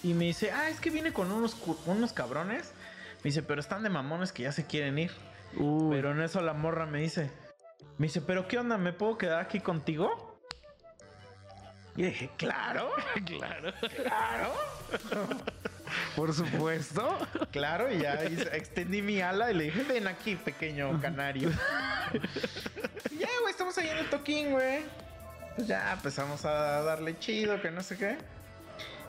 Y 0.02 0.14
me 0.14 0.26
dice, 0.26 0.52
ah, 0.52 0.68
es 0.68 0.80
que 0.80 0.90
viene 0.90 1.12
con 1.12 1.30
unos, 1.32 1.56
unos 1.86 2.12
cabrones. 2.12 2.72
Me 3.18 3.30
dice, 3.30 3.42
pero 3.42 3.60
están 3.60 3.82
de 3.82 3.90
mamones 3.90 4.32
que 4.32 4.44
ya 4.44 4.52
se 4.52 4.66
quieren 4.66 4.98
ir. 4.98 5.10
Pero 5.90 6.12
en 6.12 6.20
eso 6.20 6.40
la 6.40 6.52
morra 6.52 6.86
me 6.86 7.00
dice, 7.00 7.30
me 7.96 8.06
dice, 8.06 8.20
pero 8.20 8.46
¿qué 8.46 8.58
onda? 8.58 8.78
¿Me 8.78 8.92
puedo 8.92 9.18
quedar 9.18 9.40
aquí 9.40 9.60
contigo? 9.60 10.38
Y 11.96 12.02
dije, 12.02 12.30
claro, 12.36 12.90
claro, 13.26 13.72
claro, 13.96 14.52
por 16.16 16.32
supuesto. 16.32 17.18
claro. 17.50 17.92
Y 17.92 17.98
ya 17.98 18.14
extendí 18.22 19.02
mi 19.02 19.20
ala 19.20 19.50
y 19.50 19.54
le 19.54 19.64
dije, 19.64 19.82
ven 19.82 20.06
aquí, 20.06 20.36
pequeño 20.36 21.00
canario. 21.00 21.50
Y 23.10 23.18
ya, 23.18 23.28
güey, 23.42 23.50
estamos 23.50 23.76
ahí 23.76 23.88
en 23.88 23.98
el 23.98 24.08
toquín, 24.08 24.52
güey. 24.52 24.82
Pues 25.56 25.66
ya 25.68 25.92
empezamos 25.92 26.44
a 26.46 26.82
darle 26.82 27.18
chido, 27.18 27.60
que 27.60 27.70
no 27.70 27.82
sé 27.82 27.98
qué. 27.98 28.16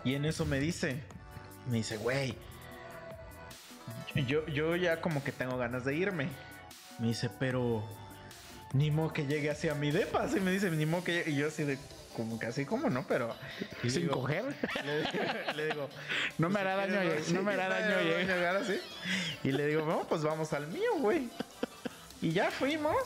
Y 0.03 0.15
en 0.15 0.25
eso 0.25 0.45
me 0.45 0.59
dice, 0.59 1.01
me 1.67 1.77
dice, 1.77 1.97
güey, 1.97 2.35
yo, 4.27 4.45
yo 4.47 4.75
ya 4.75 5.01
como 5.01 5.23
que 5.23 5.31
tengo 5.31 5.57
ganas 5.57 5.85
de 5.85 5.95
irme. 5.95 6.27
Me 6.99 7.07
dice, 7.07 7.29
pero 7.39 7.83
ni 8.73 8.91
modo 8.91 9.13
que 9.13 9.25
llegue 9.25 9.49
hacia 9.49 9.73
mi 9.75 9.91
depa. 9.91 10.23
Así 10.23 10.39
me 10.39 10.51
dice, 10.51 10.69
ni 10.71 10.85
modo 10.85 11.03
que 11.03 11.13
llegue. 11.13 11.31
Y 11.31 11.35
yo 11.37 11.47
así 11.47 11.63
de, 11.63 11.77
como 12.15 12.39
que 12.39 12.47
así 12.47 12.65
como 12.65 12.89
no, 12.89 13.05
pero. 13.07 13.35
Sin 13.83 14.03
digo- 14.03 14.15
coger. 14.21 14.43
Le, 14.85 15.53
le 15.53 15.65
digo, 15.67 15.89
No 16.37 16.49
me 16.49 16.55
pues, 16.55 16.65
hará 16.65 16.75
daño, 16.75 17.01
quieres, 17.01 17.29
lleg- 17.29 17.33
no 17.35 17.43
me 17.43 17.53
hará 17.53 17.69
daño 17.69 18.01
llegar. 18.01 18.25
llegar 18.25 18.55
así. 18.57 18.79
Y 19.43 19.51
le 19.51 19.67
digo, 19.67 19.85
no, 19.85 20.01
pues 20.07 20.23
vamos 20.23 20.51
al 20.53 20.67
mío, 20.67 20.91
güey. 20.99 21.29
Y 22.21 22.31
ya 22.31 22.51
fuimos. 22.51 22.97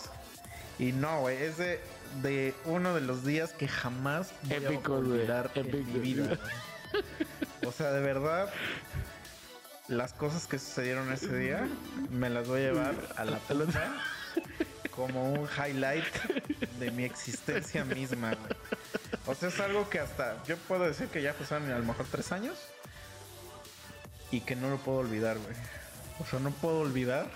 Y 0.80 0.92
no, 0.92 1.22
güey, 1.22 1.38
es 1.38 1.58
de, 1.58 1.80
de 2.24 2.56
uno 2.66 2.96
de 2.96 3.02
los 3.02 3.24
días 3.24 3.54
que 3.54 3.68
jamás 3.68 4.32
voy 4.44 4.58
Épicos, 4.58 4.90
a 4.90 4.98
olvidar 4.98 5.52
en 5.54 5.68
Épicos, 5.68 5.86
mi 5.86 6.00
vida. 6.00 6.40
O 7.66 7.72
sea, 7.72 7.92
de 7.92 8.02
verdad, 8.02 8.50
las 9.88 10.14
cosas 10.14 10.48
que 10.48 10.60
sucedieron 10.60 11.12
ese 11.12 11.36
día 11.36 11.68
me 12.10 12.30
las 12.30 12.48
voy 12.48 12.62
a 12.62 12.72
llevar 12.72 12.96
a 13.18 13.26
la 13.26 13.38
punta 13.40 13.96
como 14.96 15.34
un 15.34 15.48
highlight 15.58 16.06
de 16.80 16.92
mi 16.92 17.04
existencia 17.04 17.84
misma. 17.86 18.34
O 19.26 19.36
sea, 19.36 19.50
es 19.50 19.60
algo 19.60 19.90
que 19.90 20.00
hasta 20.00 20.42
yo 20.44 20.58
puedo 20.58 20.84
decir 20.84 21.08
que 21.08 21.22
ya 21.22 21.34
pasaron 21.34 21.72
a 21.72 21.80
lo 21.80 21.86
mejor 21.86 22.06
tres 22.12 22.32
años 22.32 22.58
y 24.32 24.42
que 24.42 24.56
no 24.56 24.70
lo 24.70 24.78
puedo 24.78 25.00
olvidar, 25.00 25.38
güey. 25.38 25.56
O 26.20 26.26
sea, 26.26 26.40
no 26.40 26.52
puedo 26.52 26.80
olvidar 26.80 27.28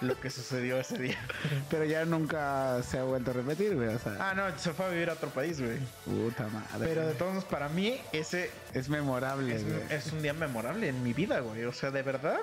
lo 0.00 0.18
que 0.20 0.30
sucedió 0.30 0.78
ese 0.78 0.98
día. 0.98 1.18
Pero 1.70 1.84
ya 1.84 2.04
nunca 2.04 2.82
se 2.82 2.98
ha 2.98 3.04
vuelto 3.04 3.30
a 3.30 3.34
repetir, 3.34 3.74
güey. 3.74 3.88
O 3.88 3.98
sea, 3.98 4.16
Ah, 4.20 4.34
no, 4.34 4.56
se 4.58 4.72
fue 4.72 4.86
a 4.86 4.88
vivir 4.90 5.10
a 5.10 5.14
otro 5.14 5.30
país, 5.30 5.60
güey. 5.60 5.78
puta 6.04 6.48
madre. 6.48 6.86
Pero 6.88 7.06
de 7.06 7.14
todos 7.14 7.32
modos, 7.34 7.44
para 7.48 7.68
mí, 7.68 8.00
ese 8.12 8.50
es 8.74 8.88
memorable, 8.88 9.54
es, 9.56 9.64
güey. 9.64 9.80
es 9.90 10.12
un 10.12 10.22
día 10.22 10.32
memorable 10.32 10.88
en 10.88 11.02
mi 11.02 11.12
vida, 11.12 11.40
güey. 11.40 11.64
O 11.64 11.72
sea, 11.72 11.90
de 11.90 12.02
verdad. 12.02 12.40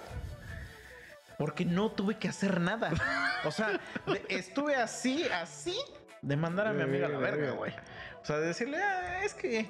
Porque 1.38 1.66
no 1.66 1.92
tuve 1.92 2.18
que 2.18 2.30
hacer 2.30 2.62
nada. 2.62 2.92
O 3.44 3.52
sea, 3.52 3.80
de- 4.08 4.26
estuve 4.30 4.76
así, 4.76 5.26
así, 5.34 5.76
de 6.22 6.38
mandar 6.38 6.68
a 6.68 6.74
mi 6.74 6.82
amiga 6.82 7.08
a 7.08 7.10
la 7.10 7.18
Verga. 7.18 7.52
güey. 7.52 7.74
O 8.22 8.26
sea, 8.26 8.38
de 8.38 8.48
decirle, 8.48 8.78
"Ah, 8.82 9.24
es 9.24 9.34
que 9.34 9.70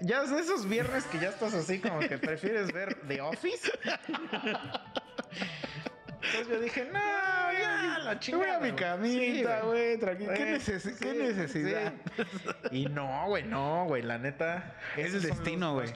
ya 0.00 0.22
es 0.22 0.30
de 0.30 0.40
esos 0.40 0.66
viernes 0.68 1.04
que 1.04 1.18
ya 1.18 1.28
estás 1.28 1.52
así 1.54 1.78
como 1.80 2.00
que 2.00 2.16
prefieres 2.18 2.72
ver 2.72 2.94
The 3.06 3.20
Office. 3.20 3.70
Entonces 6.24 6.48
yo 6.48 6.60
dije, 6.60 6.84
no, 6.92 6.98
ya, 7.52 7.98
la 7.98 8.10
Voy 8.12 8.18
chingada. 8.20 8.56
a 8.56 8.60
mi 8.60 8.70
güey". 8.70 8.76
camita, 8.76 9.60
Sí, 9.60 9.66
güey, 9.66 9.98
tranquilo. 9.98 10.32
¿Qué, 10.34 10.44
Güey, 10.44 10.54
necesi- 10.58 10.98
qué 10.98 11.12
sí, 11.12 11.18
necesidad? 11.18 11.92
sí. 12.16 12.22
Y 12.70 12.86
no, 12.86 13.26
güey, 13.26 13.42
no, 13.44 13.84
güey, 13.86 14.02
la 14.02 14.18
neta. 14.18 14.76
Es 14.96 15.08
esos 15.08 15.24
el 15.24 15.30
destino, 15.30 15.74
güey. 15.74 15.88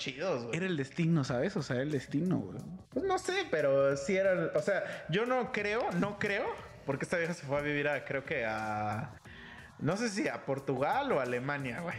Era 0.53 0.66
el 0.66 0.77
destino, 0.77 1.24
¿sabes? 1.24 1.57
O 1.57 1.62
sea, 1.62 1.77
era 1.77 1.85
el 1.85 1.93
destino, 1.93 2.39
güey. 2.39 2.59
Pues 2.90 3.05
no 3.05 3.19
sé, 3.19 3.47
pero 3.51 3.97
sí 3.97 4.16
era. 4.16 4.51
O 4.55 4.61
sea, 4.61 4.82
yo 5.09 5.27
no 5.27 5.53
creo, 5.53 5.90
no 5.93 6.19
creo, 6.19 6.47
porque 6.85 7.05
esta 7.05 7.16
vieja 7.19 7.32
se 7.35 7.47
fue 7.47 7.59
a 7.59 7.62
vivir 7.62 7.89
a, 7.89 8.05
creo 8.05 8.24
que 8.24 8.44
a. 8.44 9.12
No 9.78 9.97
sé 9.97 10.09
si 10.09 10.27
a 10.28 10.44
Portugal 10.44 11.12
o 11.12 11.20
a 11.20 11.23
Alemania, 11.23 11.81
güey. 11.81 11.97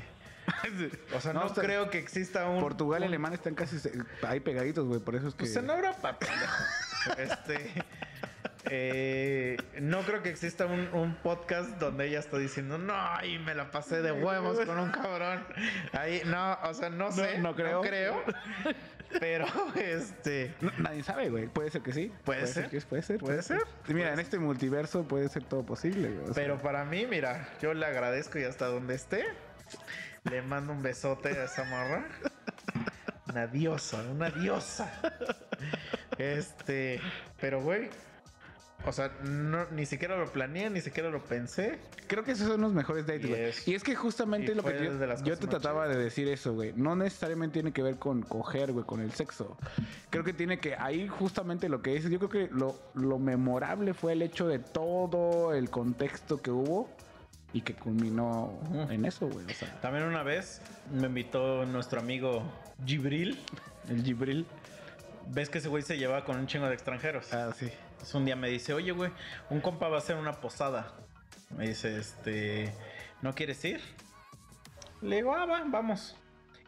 O 1.16 1.20
sea, 1.22 1.34
no, 1.34 1.54
creo 1.54 1.90
que 1.90 1.98
exista 1.98 2.48
un. 2.50 2.60
Portugal 2.62 3.02
y 3.04 3.06
Alemania 3.06 3.36
están 3.36 3.54
casi 3.56 3.78
ahí 4.26 4.40
pegaditos, 4.40 4.86
güey. 4.86 5.00
Por 5.02 5.16
eso 5.16 5.28
es 5.28 5.34
que. 5.34 5.40
Pues 5.40 5.56
en 5.56 5.70
Europa. 5.70 6.18
Este. 7.18 7.72
Eh, 8.70 9.58
no 9.80 10.02
creo 10.02 10.22
que 10.24 10.30
exista 10.30 10.66
un, 10.66 10.88
un 10.94 11.16
podcast 11.16 11.70
donde 11.80 12.08
ella 12.08 12.20
está 12.20 12.38
diciendo, 12.38 12.78
no, 12.78 12.96
y 13.26 13.40
me 13.40 13.56
la 13.56 13.72
pasé 13.72 14.02
de 14.02 14.12
huevos 14.12 14.60
con 14.66 14.78
un 14.80 14.92
cabrón. 14.92 15.46
Ahí, 15.94 16.22
no, 16.26 16.58
o 16.64 16.74
sea, 16.74 16.90
no 16.90 17.12
sé. 17.12 17.38
no 17.40 17.56
creo. 17.56 17.82
creo. 17.82 18.24
Pero, 19.20 19.46
este. 19.76 20.54
No, 20.60 20.72
nadie 20.80 21.02
sabe, 21.02 21.30
güey. 21.30 21.48
Puede 21.48 21.70
ser 21.72 21.82
que 21.82 21.94
sí. 21.94 22.12
Puede 22.26 22.46
ser. 22.46 22.70
que- 22.70 22.82
puede 22.82 23.02
ser. 23.02 23.20
Puede 23.20 23.42
ser. 23.42 23.62
Mira, 23.88 24.14
en 24.14 24.20
este 24.20 24.38
multiverso 24.38 25.04
puede 25.08 25.30
ser 25.30 25.44
todo 25.44 25.66
posible, 25.66 26.10
güey. 26.10 26.26
sea, 26.26 26.34
Pero 26.36 26.58
para 26.58 26.84
mí, 26.84 27.06
mira, 27.08 27.48
yo 27.62 27.74
le 27.74 27.86
agradezco 27.86 28.38
y 28.38 28.44
hasta 28.44 28.66
donde 28.68 28.96
esté, 28.96 29.26
le 30.30 30.42
mando 30.42 30.74
un 30.74 30.82
besote 30.84 31.30
a 31.30 31.46
esa 31.46 31.64
morra. 31.64 32.06
Una 33.30 33.48
diosa, 33.48 34.02
una 34.12 34.30
diosa. 34.30 34.92
Este, 36.18 37.00
pero 37.40 37.62
güey, 37.62 37.90
o 38.88 38.92
sea, 38.94 39.12
no, 39.24 39.66
ni 39.72 39.86
siquiera 39.86 40.18
lo 40.18 40.32
planeé, 40.32 40.70
ni 40.70 40.82
siquiera 40.82 41.10
lo 41.10 41.24
pensé. 41.24 41.78
Creo 42.08 42.24
que 42.24 42.32
esos 42.32 42.48
son 42.48 42.62
los 42.62 42.74
mejores 42.74 43.06
dates, 43.06 43.26
Y 43.26 43.28
güey. 43.28 43.42
es- 43.44 43.68
Y 43.68 43.76
es 43.76 43.84
que 43.84 43.96
justamente 43.96 44.56
lo 44.56 44.64
que 44.64 44.90
yo, 45.24 45.38
te 45.38 45.48
trataba 45.48 45.88
de 45.88 45.98
decir 45.98 46.28
eso, 46.30 46.54
güey. 46.54 46.74
No 46.76 46.96
necesariamente 46.96 47.54
tiene 47.54 47.72
que 47.74 47.84
ver 47.84 47.98
con 47.98 48.22
coger, 48.24 48.72
güey, 48.72 48.86
con 48.86 49.02
el 49.02 49.12
sexo. 49.12 49.58
Creo 50.10 50.24
que 50.24 50.34
tiene 50.34 50.60
que, 50.60 50.76
ahí 50.76 51.08
justamente 51.08 51.70
lo 51.70 51.82
que 51.82 51.94
dices, 51.94 52.10
yo 52.10 52.18
creo 52.20 52.30
que 52.30 52.54
lo, 52.56 52.80
lo 52.94 53.20
memorable 53.20 53.94
fue 53.94 54.14
el 54.14 54.22
hecho 54.22 54.48
de 54.48 54.60
todo 54.60 55.54
el 55.54 55.70
contexto 55.70 56.42
que 56.42 56.52
hubo 56.52 56.90
y 57.54 57.62
que 57.62 57.74
culminó 57.74 58.58
en 58.90 59.06
eso, 59.06 59.28
güey. 59.28 59.46
O 59.46 59.50
sea, 59.54 59.80
También 59.82 60.06
una 60.06 60.24
vez 60.24 60.62
me 60.94 61.08
invitó 61.08 61.66
nuestro 61.66 62.00
amigo 62.00 62.44
Gibril. 62.86 63.40
el 63.90 64.04
Gibril. 64.04 64.46
Ves 65.30 65.50
que 65.50 65.58
ese 65.58 65.68
güey 65.70 65.84
se 65.84 65.98
lleva 65.98 66.24
con 66.26 66.38
un 66.38 66.48
chingo 66.48 66.68
de 66.68 66.74
extranjeros. 66.74 67.34
Ah, 67.34 67.52
sí. 67.58 67.72
Entonces 67.92 68.16
un 68.16 68.26
día 68.26 68.36
me 68.36 68.50
dice, 68.50 68.74
oye, 68.74 68.92
güey, 68.92 69.12
un 69.50 69.62
compa 69.62 69.88
va 69.88 69.96
a 69.96 70.00
hacer 70.00 70.16
una 70.16 70.34
posada. 70.34 70.94
Me 71.50 71.68
dice, 71.68 71.98
este, 71.98 72.74
¿no 73.22 73.34
quieres 73.36 73.64
ir? 73.66 73.82
Le 75.02 75.18
digo, 75.18 75.34
ah, 75.36 75.46
va, 75.46 75.64
vamos. 75.66 76.16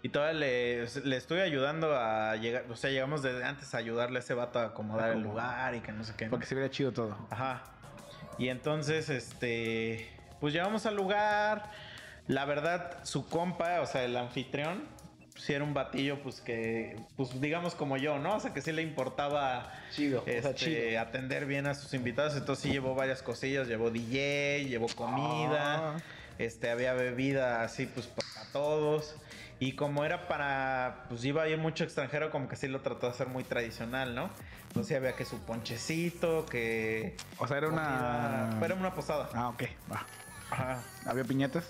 Y 0.02 0.10
todavía 0.10 0.40
le, 0.40 0.86
le 1.04 1.18
estoy 1.18 1.42
ayudando 1.42 1.94
a 1.98 2.36
llegar, 2.38 2.66
o 2.70 2.76
sea, 2.76 2.90
llegamos 2.90 3.22
desde 3.22 3.44
antes 3.44 3.74
a 3.76 3.80
ayudarle 3.80 4.20
a 4.20 4.22
ese 4.22 4.34
vato 4.34 4.60
a 4.60 4.66
acomodar 4.68 5.10
el 5.12 5.20
Acomodar. 5.20 5.46
lugar 5.46 5.76
y 5.76 5.82
que 5.82 5.92
no 5.92 6.04
sé 6.04 6.14
qué. 6.16 6.26
¿no? 6.26 6.32
Para 6.32 6.42
que 6.42 6.48
se 6.48 6.56
viera 6.56 6.70
chido 6.70 6.94
todo. 6.94 7.18
Ajá. 7.30 7.64
Y 8.38 8.48
entonces, 8.48 9.10
este, 9.10 10.10
pues 10.40 10.54
llegamos 10.54 10.86
al 10.86 10.96
lugar. 10.96 11.70
La 12.28 12.46
verdad, 12.46 13.04
su 13.04 13.28
compa, 13.28 13.82
o 13.82 13.86
sea, 13.86 14.04
el 14.06 14.16
anfitrión, 14.16 14.84
si 15.40 15.54
era 15.54 15.64
un 15.64 15.74
batillo, 15.74 16.22
pues 16.22 16.42
que, 16.42 16.98
pues 17.16 17.40
digamos 17.40 17.74
como 17.76 17.98
yo, 17.98 18.20
¿no? 18.20 18.36
O 18.36 18.40
sea, 18.40 18.54
que 18.54 18.62
sí 18.62 18.72
le 18.72 18.82
importaba 18.82 19.72
Chido. 19.92 20.24
este, 20.26 20.98
atender 20.98 21.46
bien 21.46 21.66
a 21.68 21.76
sus 21.76 21.94
invitados. 21.94 22.36
Entonces 22.36 22.64
sí 22.64 22.72
llevó 22.72 22.94
varias 22.96 23.24
cosillas, 23.24 23.68
llevó 23.68 23.90
DJ, 23.90 24.66
llevó 24.68 24.88
comida, 24.96 25.94
Ah. 25.96 25.98
este, 26.38 26.70
había 26.70 26.94
bebida 26.94 27.64
así 27.64 27.86
pues 27.86 28.08
para 28.08 28.46
todos. 28.52 29.16
Y 29.62 29.74
como 29.74 30.06
era 30.06 30.28
para, 30.30 31.04
pues 31.10 31.26
iba 31.26 31.44
a 31.44 31.48
ir 31.50 31.58
mucho 31.58 31.84
extranjero, 31.84 32.32
como 32.32 32.48
que 32.48 32.56
sí 32.56 32.68
lo 32.70 32.80
trató 32.82 33.08
de 33.08 33.12
hacer 33.14 33.28
muy 33.28 33.44
tradicional, 33.44 34.16
¿no? 34.16 34.30
Entonces 34.70 34.96
había 34.96 35.14
que 35.14 35.26
su 35.26 35.38
ponchecito, 35.40 36.46
que... 36.46 37.16
O 37.40 37.48
sea, 37.48 37.58
era 37.58 37.68
una. 37.70 38.58
Era 38.64 38.76
una 38.76 38.94
posada. 38.94 39.30
Ah, 39.34 39.50
ok. 39.50 39.64
Va. 39.92 40.06
Ajá. 40.52 40.82
¿Había 41.06 41.24
piñatas? 41.26 41.66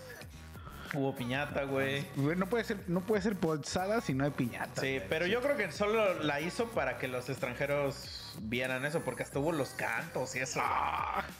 Hubo 0.94 1.16
piñata, 1.16 1.64
güey. 1.64 2.06
No 2.16 2.48
puede 2.48 2.64
ser, 2.64 2.78
no 2.88 3.02
puede 3.02 3.22
ser 3.22 3.36
posada 3.36 4.02
si 4.02 4.14
no 4.14 4.24
hay 4.26 4.32
piñata. 4.32 4.82
Sí, 4.82 5.00
pero 5.08 5.26
yo 5.28 5.42
creo 5.42 5.56
que 5.56 5.72
solo 5.72 6.16
la 6.24 6.42
hizo 6.42 6.66
para 6.70 6.98
que 6.98 7.08
los 7.08 7.30
extranjeros 7.30 8.34
vieran 8.42 8.86
eso, 8.86 9.02
porque 9.02 9.24
hasta 9.24 9.40
hubo 9.40 9.52
los 9.52 9.70
cantos 9.72 10.36
y 10.36 10.40
eso. 10.40 10.62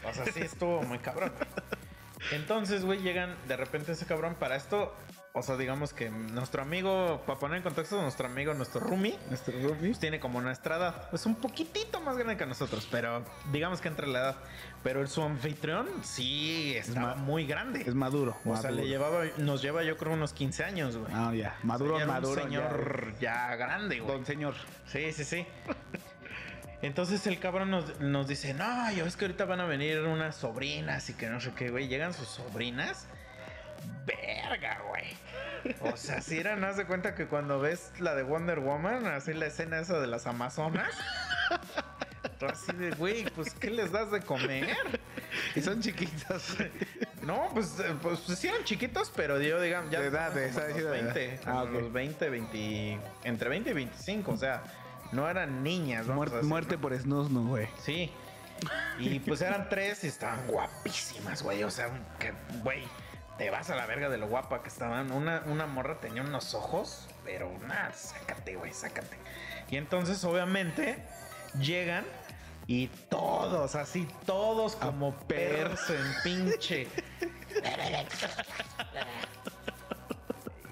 O 0.08 0.14
sea, 0.14 0.26
sí 0.34 0.42
estuvo 0.42 0.84
muy 0.84 1.00
cabrón. 1.00 1.32
Entonces, 2.32 2.84
güey, 2.86 3.02
llegan 3.02 3.36
de 3.48 3.56
repente 3.58 3.94
ese 3.94 4.06
cabrón 4.06 4.36
para 4.36 4.56
esto. 4.56 4.94
O 5.32 5.44
sea, 5.44 5.58
digamos 5.58 5.94
que 5.94 6.10
nuestro 6.10 6.62
amigo, 6.64 7.22
para 7.26 7.40
poner 7.40 7.58
en 7.58 7.64
contexto, 7.64 8.02
nuestro 8.02 8.26
amigo, 8.26 8.54
nuestro 8.56 8.82
roomie, 8.82 9.18
Nuestro 9.30 9.54
roomie. 9.62 9.90
pues 9.90 10.00
tiene 10.00 10.20
como 10.20 10.42
nuestra 10.42 10.78
edad. 10.78 11.10
Es 11.14 11.26
un 11.28 11.36
poquitito 11.36 12.02
más 12.02 12.18
grande 12.18 12.36
que 12.36 12.46
nosotros, 12.48 12.88
pero 12.92 13.24
digamos 13.52 13.80
que 13.80 13.88
entre 13.90 14.08
la 14.08 14.20
edad. 14.20 14.36
Pero 14.84 15.06
su 15.08 15.22
anfitrión 15.22 15.88
sí 16.04 16.78
ma- 16.96 17.16
muy 17.16 17.46
grande. 17.46 17.82
Es 17.86 17.94
maduro. 17.96 18.38
o 18.46 18.56
sea, 18.56 18.70
maduro. 18.70 18.76
le 18.84 18.88
llevaba, 18.88 19.24
nos 19.38 19.62
lleva 19.62 19.84
yo 19.84 19.98
creo 19.98 20.14
unos 20.14 20.32
15 20.34 20.64
años, 20.64 20.96
güey. 20.98 21.12
Ah, 21.14 21.34
ya. 21.36 21.58
Maduro, 21.64 21.98
Ya 21.98 22.04
era 22.04 22.06
un 22.06 22.12
maduro. 22.22 22.42
señor 22.44 23.14
ya, 23.20 23.56
grande, 23.58 24.00
güey. 24.00 24.16
Don 24.16 24.26
señor. 24.26 24.56
Sí, 24.88 25.12
sí, 25.12 25.26
sí. 25.26 25.46
Entonces 26.82 27.28
el 27.28 27.40
cabrón 27.40 27.72
nos, 27.72 28.00
nos 28.00 28.26
dice, 28.28 28.54
no, 28.54 28.90
yo 28.94 29.06
es 29.06 29.18
que 29.18 29.26
ahorita 29.26 29.44
van 29.44 29.60
a 29.60 29.66
venir 29.66 30.00
unas 30.00 30.36
sobrinas 30.38 31.10
y 31.10 31.14
que 31.14 31.28
no 31.30 31.42
sé 31.42 31.52
qué, 31.54 31.70
güey. 31.70 31.90
Llegan 31.90 32.14
sus 32.14 32.30
sobrinas. 32.30 33.06
Verga, 34.06 34.80
güey. 34.88 35.04
O 35.92 35.98
sea, 35.98 36.22
si 36.22 36.38
eran, 36.38 36.64
haz 36.64 36.78
de 36.78 36.86
cuenta 36.86 37.16
que 37.16 37.28
cuando 37.28 37.60
ves 37.60 37.92
la 38.00 38.16
de 38.16 38.24
Wonder 38.24 38.62
Woman, 38.62 39.08
así 39.08 39.34
la 39.34 39.48
escena 39.48 39.80
esa 39.80 40.00
de 40.00 40.08
las 40.08 40.26
Amazonas. 40.26 40.90
Tú 42.40 42.46
así 42.46 42.72
de, 42.74 42.92
güey, 42.92 43.26
pues, 43.32 43.54
¿qué 43.54 43.70
les 43.70 43.92
das 43.92 44.12
de 44.12 44.22
comer? 44.22 44.76
Y 45.56 45.62
son 45.62 45.82
chiquitos. 45.82 46.56
No, 47.22 47.50
pues, 47.54 47.80
eh, 47.80 47.94
pues, 48.02 48.20
sí 48.22 48.48
eran 48.48 48.64
chiquitos, 48.64 49.12
pero 49.16 49.40
yo, 49.42 49.60
digamos, 49.62 49.92
ya. 49.92 50.00
De 50.00 50.08
edad, 50.08 50.32
de 50.32 50.48
esa- 50.50 50.68
edad. 50.70 50.92
20. 50.92 51.40
Ah, 51.44 51.46
como 51.46 51.62
ok. 51.64 51.72
los 51.74 51.94
20, 51.94 52.30
20. 52.30 53.00
Entre 53.24 53.50
20 53.50 53.70
y 53.70 53.74
25, 53.74 54.32
o 54.32 54.38
sea, 54.38 54.64
no 55.12 55.30
eran 55.30 55.64
niñas, 55.64 56.08
vamos 56.08 56.16
Muerte, 56.18 56.34
a 56.36 56.38
decir, 56.38 56.50
muerte 56.50 56.76
¿no? 56.76 56.82
por 56.82 56.94
güey. 57.48 57.68
Sí. 57.84 58.12
Y 59.00 59.20
pues 59.20 59.42
eran 59.42 59.70
tres 59.70 60.04
y 60.04 60.08
estaban 60.08 60.46
guapísimas, 60.48 61.42
güey. 61.44 61.64
O 61.64 61.72
sea, 61.72 61.90
que, 62.20 62.34
güey, 62.64 62.84
te 63.38 63.50
vas 63.50 63.70
a 63.70 63.76
la 63.76 63.86
verga 63.86 64.10
de 64.10 64.18
lo 64.18 64.28
guapa 64.28 64.62
que 64.64 64.70
estaban. 64.70 65.12
Una, 65.12 65.44
una 65.46 65.66
morra 65.66 66.00
tenía 66.02 66.22
unos 66.24 66.54
ojos, 66.54 67.08
pero 67.24 67.50
nada, 67.68 67.94
sácate, 67.94 68.56
güey, 68.56 68.74
sácate. 68.74 69.18
Y 69.70 69.78
entonces, 69.78 70.24
obviamente, 70.26 71.02
llegan 71.54 72.06
y 72.68 72.88
todos, 73.10 73.76
así, 73.76 74.08
todos 74.26 74.76
como 74.76 75.16
perros 75.28 75.90
en 75.90 76.06
pinche. 76.24 76.88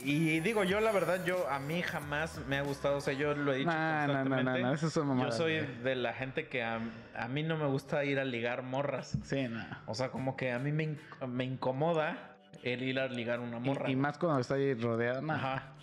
Y 0.07 0.39
digo, 0.39 0.63
yo 0.63 0.79
la 0.79 0.93
verdad, 0.93 1.25
yo 1.25 1.49
a 1.49 1.59
mí 1.59 1.81
jamás 1.81 2.39
me 2.47 2.57
ha 2.57 2.61
gustado, 2.61 2.97
o 2.97 3.01
sea, 3.01 3.13
yo 3.13 3.33
lo 3.33 3.51
he 3.51 3.57
dicho 3.57 3.71
No, 3.71 4.07
no, 4.07 4.23
no, 4.23 4.43
no, 4.43 4.73
eso 4.73 4.89
son 4.89 5.19
Yo 5.19 5.31
soy 5.33 5.55
de 5.83 5.95
la 5.95 6.13
gente 6.13 6.47
que 6.47 6.63
a, 6.63 6.79
a 7.13 7.27
mí 7.27 7.43
no 7.43 7.57
me 7.57 7.65
gusta 7.65 8.05
ir 8.05 8.17
a 8.17 8.23
ligar 8.23 8.63
morras. 8.63 9.17
Sí, 9.25 9.49
no. 9.49 9.65
O 9.85 9.95
sea, 9.95 10.09
como 10.09 10.37
que 10.37 10.53
a 10.53 10.59
mí 10.59 10.71
me, 10.71 10.95
me 11.27 11.43
incomoda 11.43 12.37
el 12.63 12.83
ir 12.83 12.99
a 13.01 13.07
ligar 13.07 13.41
una 13.41 13.59
morra. 13.59 13.89
Y, 13.89 13.93
y 13.93 13.95
más 13.97 14.17
cuando 14.17 14.39
está 14.39 14.53
ahí 14.55 14.75
rodeada, 14.75 15.19
no. 15.19 15.33
Ajá. 15.33 15.73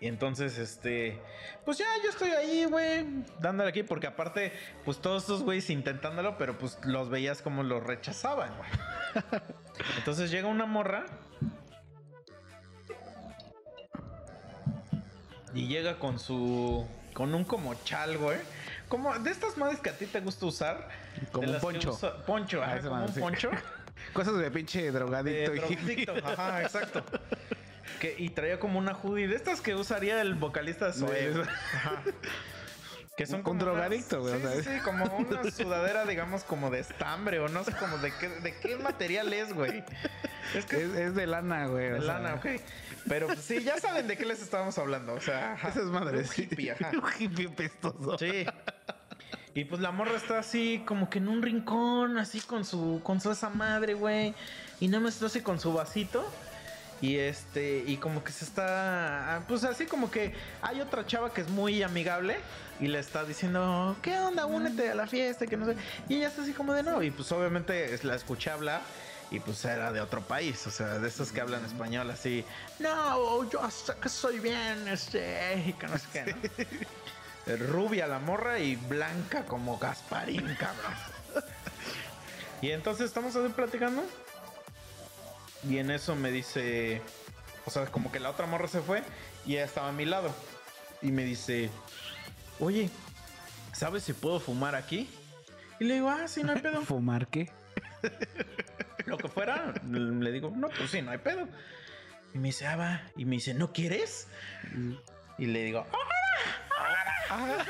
Y 0.00 0.08
entonces, 0.08 0.56
este, 0.56 1.20
pues 1.64 1.76
ya 1.76 1.84
yo 2.02 2.08
estoy 2.08 2.30
ahí, 2.30 2.64
güey, 2.64 3.04
dándole 3.38 3.68
aquí, 3.68 3.82
porque 3.82 4.06
aparte, 4.06 4.52
pues 4.84 4.98
todos 4.98 5.24
estos 5.24 5.42
güeyes 5.42 5.68
intentándolo, 5.68 6.38
pero 6.38 6.56
pues 6.58 6.78
los 6.84 7.10
veías 7.10 7.42
como 7.42 7.62
los 7.62 7.82
rechazaban, 7.84 8.50
güey. 8.56 8.70
Entonces 9.98 10.30
llega 10.30 10.48
una 10.48 10.64
morra 10.64 11.04
y 15.52 15.66
llega 15.66 15.98
con 15.98 16.18
su, 16.18 16.86
con 17.12 17.34
un 17.34 17.44
como 17.44 17.74
chal, 17.84 18.16
güey. 18.18 18.38
Como 18.88 19.16
de 19.18 19.30
estas 19.30 19.56
madres 19.56 19.80
que 19.80 19.90
a 19.90 19.92
ti 19.98 20.06
te 20.06 20.20
gusta 20.20 20.46
usar. 20.46 20.88
Como 21.32 21.46
de 21.46 21.54
un 21.54 21.60
poncho. 21.60 21.90
usa- 21.92 22.24
poncho, 22.24 22.62
Ah, 22.62 22.72
ajá, 22.74 22.88
como 22.88 23.04
un 23.04 23.12
sí. 23.12 23.20
poncho. 23.20 23.50
Cosas 24.14 24.38
de 24.38 24.50
pinche 24.50 24.82
De 24.82 24.90
drogadicto. 24.92 25.54
y 25.54 25.58
drogadicto, 25.58 26.14
ajá, 26.24 26.62
exacto. 26.62 27.04
Que, 28.00 28.14
y 28.18 28.30
traía 28.30 28.58
como 28.58 28.78
una 28.78 28.94
hoodie 28.94 29.28
de 29.28 29.36
estas 29.36 29.60
que 29.60 29.74
usaría 29.76 30.20
el 30.20 30.34
vocalista 30.34 30.86
de 30.86 30.92
Zoé. 30.94 31.32
Que 33.16 33.26
son 33.26 33.40
Un 33.40 33.42
como 33.42 33.60
drogadicto, 33.60 34.22
güey, 34.22 34.32
o 34.42 34.50
Sí, 34.56 34.62
sea. 34.62 34.82
como 34.82 35.04
una 35.04 35.50
sudadera, 35.50 36.06
digamos, 36.06 36.42
como 36.42 36.70
de 36.70 36.78
estambre 36.80 37.38
o 37.38 37.48
no 37.48 37.64
sé 37.64 37.72
como 37.72 37.98
de 37.98 38.12
qué, 38.18 38.28
de 38.30 38.56
qué 38.60 38.76
material 38.78 39.30
es, 39.34 39.52
güey. 39.52 39.84
Es 40.54 40.64
que 40.64 40.82
Es, 40.84 40.94
es 40.94 41.14
de 41.14 41.26
lana, 41.26 41.66
güey. 41.66 41.90
de 41.90 42.00
sea, 42.00 42.18
lana, 42.18 42.34
ok. 42.36 42.46
Pero 43.08 43.26
pues, 43.26 43.40
sí, 43.40 43.62
ya 43.62 43.76
saben 43.78 44.06
de 44.06 44.16
qué 44.16 44.24
les 44.24 44.40
estábamos 44.40 44.78
hablando. 44.78 45.12
O 45.12 45.20
sea, 45.20 45.52
ajá, 45.52 45.68
Esas 45.68 45.84
madres. 45.86 46.30
un 46.30 46.44
hippie, 46.44 46.70
ajá. 46.72 46.90
Un 46.94 47.02
hippie 47.18 47.50
pestoso. 47.50 48.16
Sí. 48.16 48.46
Y 49.52 49.64
pues 49.66 49.82
la 49.82 49.90
morra 49.90 50.16
está 50.16 50.38
así 50.38 50.82
como 50.86 51.10
que 51.10 51.18
en 51.18 51.28
un 51.28 51.42
rincón, 51.42 52.16
así 52.16 52.40
con 52.40 52.64
su 52.64 53.02
con 53.04 53.20
su 53.20 53.32
esa 53.32 53.50
madre, 53.50 53.92
güey. 53.94 54.34
Y 54.78 54.88
nada 54.88 55.00
más 55.02 55.14
está 55.14 55.26
así 55.26 55.42
con 55.42 55.60
su 55.60 55.74
vasito. 55.74 56.24
Y 57.00 57.16
este, 57.16 57.82
y 57.86 57.96
como 57.96 58.22
que 58.22 58.30
se 58.30 58.44
está, 58.44 59.42
pues 59.48 59.64
así 59.64 59.86
como 59.86 60.10
que 60.10 60.34
hay 60.60 60.80
otra 60.80 61.06
chava 61.06 61.32
que 61.32 61.40
es 61.40 61.48
muy 61.48 61.82
amigable 61.82 62.36
y 62.78 62.88
le 62.88 62.98
está 62.98 63.24
diciendo, 63.24 63.96
¿qué 64.02 64.18
onda? 64.18 64.44
Únete 64.46 64.90
a 64.90 64.94
la 64.94 65.06
fiesta, 65.06 65.46
que 65.46 65.56
no 65.56 65.66
sé. 65.66 65.76
Y 66.08 66.16
ella 66.16 66.28
está 66.28 66.42
así 66.42 66.52
como 66.52 66.74
de 66.74 66.82
no. 66.82 67.02
Y 67.02 67.10
pues 67.10 67.32
obviamente 67.32 67.98
la 68.02 68.14
escuché 68.14 68.50
hablar 68.50 68.82
y 69.30 69.38
pues 69.38 69.64
era 69.64 69.92
de 69.92 70.00
otro 70.00 70.20
país, 70.22 70.66
o 70.66 70.70
sea, 70.70 70.98
de 70.98 71.08
esos 71.08 71.30
que 71.30 71.40
hablan 71.40 71.64
español 71.64 72.10
así, 72.10 72.44
no, 72.80 73.48
yo 73.48 73.70
sé 73.70 73.92
que 74.02 74.08
soy 74.08 74.40
bien, 74.40 74.88
este, 74.88 75.64
y 75.68 75.72
que 75.74 75.86
no 75.86 75.96
sé 75.96 76.06
qué, 76.12 76.34
¿no? 77.46 77.56
Rubia 77.68 78.06
la 78.06 78.18
morra 78.18 78.58
y 78.58 78.76
blanca 78.76 79.44
como 79.44 79.78
Gasparín, 79.78 80.54
cabrón. 80.56 80.94
Y 82.62 82.72
entonces 82.72 83.06
estamos 83.06 83.34
así 83.34 83.48
platicando. 83.54 84.02
Y 85.68 85.78
en 85.78 85.90
eso 85.90 86.16
me 86.16 86.30
dice. 86.30 87.02
O 87.66 87.70
sea, 87.70 87.86
como 87.86 88.10
que 88.10 88.20
la 88.20 88.30
otra 88.30 88.46
morra 88.46 88.68
se 88.68 88.80
fue 88.80 89.02
y 89.46 89.52
ella 89.52 89.64
estaba 89.64 89.88
a 89.88 89.92
mi 89.92 90.04
lado. 90.04 90.34
Y 91.02 91.12
me 91.12 91.24
dice: 91.24 91.70
Oye, 92.58 92.90
¿sabes 93.72 94.04
si 94.04 94.12
puedo 94.12 94.40
fumar 94.40 94.74
aquí? 94.74 95.08
Y 95.78 95.84
le 95.84 95.94
digo: 95.94 96.08
Ah, 96.08 96.26
sí, 96.28 96.42
no 96.42 96.52
hay 96.52 96.60
pedo. 96.60 96.82
¿Fumar 96.86 97.26
qué? 97.28 97.50
Lo 99.06 99.18
que 99.18 99.28
fuera. 99.28 99.74
Le 99.84 100.32
digo: 100.32 100.52
No, 100.54 100.68
pues 100.68 100.90
sí, 100.90 101.02
no 101.02 101.10
hay 101.10 101.18
pedo. 101.18 101.48
Y 102.34 102.38
me 102.38 102.48
dice: 102.48 102.66
Ah, 102.66 102.76
va. 102.76 103.02
Y 103.16 103.24
me 103.24 103.36
dice: 103.36 103.54
¿No 103.54 103.72
quieres? 103.72 104.28
Y 105.38 105.46
le 105.46 105.64
digo: 105.64 105.86
"Ah". 105.92 105.96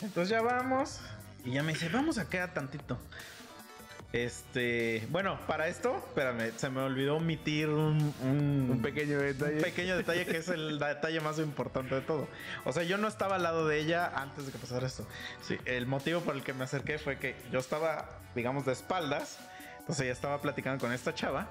Entonces 0.00 0.28
ya 0.28 0.42
vamos. 0.42 1.00
Y 1.44 1.52
ya 1.52 1.62
me 1.62 1.72
dice, 1.72 1.88
vamos 1.88 2.18
a 2.18 2.28
quedar 2.28 2.54
tantito. 2.54 2.98
Este, 4.12 5.06
bueno, 5.10 5.38
para 5.46 5.68
esto, 5.68 5.96
espérame, 5.96 6.52
se 6.56 6.68
me 6.68 6.80
olvidó 6.82 7.16
omitir 7.16 7.70
un, 7.70 8.14
un, 8.22 8.68
Un 8.70 8.82
pequeño 8.82 9.18
detalle. 9.18 9.56
un 9.56 9.62
pequeño 9.62 9.96
detalle 9.96 10.26
que 10.26 10.36
es 10.36 10.48
el 10.48 10.78
detalle 10.78 11.20
más 11.20 11.38
importante 11.38 11.94
de 11.94 12.00
todo. 12.02 12.28
O 12.64 12.72
sea, 12.72 12.82
yo 12.82 12.98
no 12.98 13.08
estaba 13.08 13.36
al 13.36 13.42
lado 13.42 13.66
de 13.66 13.80
ella 13.80 14.12
antes 14.14 14.44
de 14.44 14.52
que 14.52 14.58
pasara 14.58 14.86
esto. 14.86 15.06
Sí, 15.40 15.56
el 15.64 15.86
motivo 15.86 16.20
por 16.20 16.34
el 16.34 16.42
que 16.42 16.52
me 16.52 16.64
acerqué 16.64 16.98
fue 16.98 17.18
que 17.18 17.34
yo 17.50 17.58
estaba, 17.58 18.08
digamos, 18.34 18.66
de 18.66 18.72
espaldas. 18.72 19.38
Entonces 19.78 20.04
ella 20.04 20.12
estaba 20.12 20.42
platicando 20.42 20.78
con 20.78 20.92
esta 20.92 21.14
chava. 21.14 21.48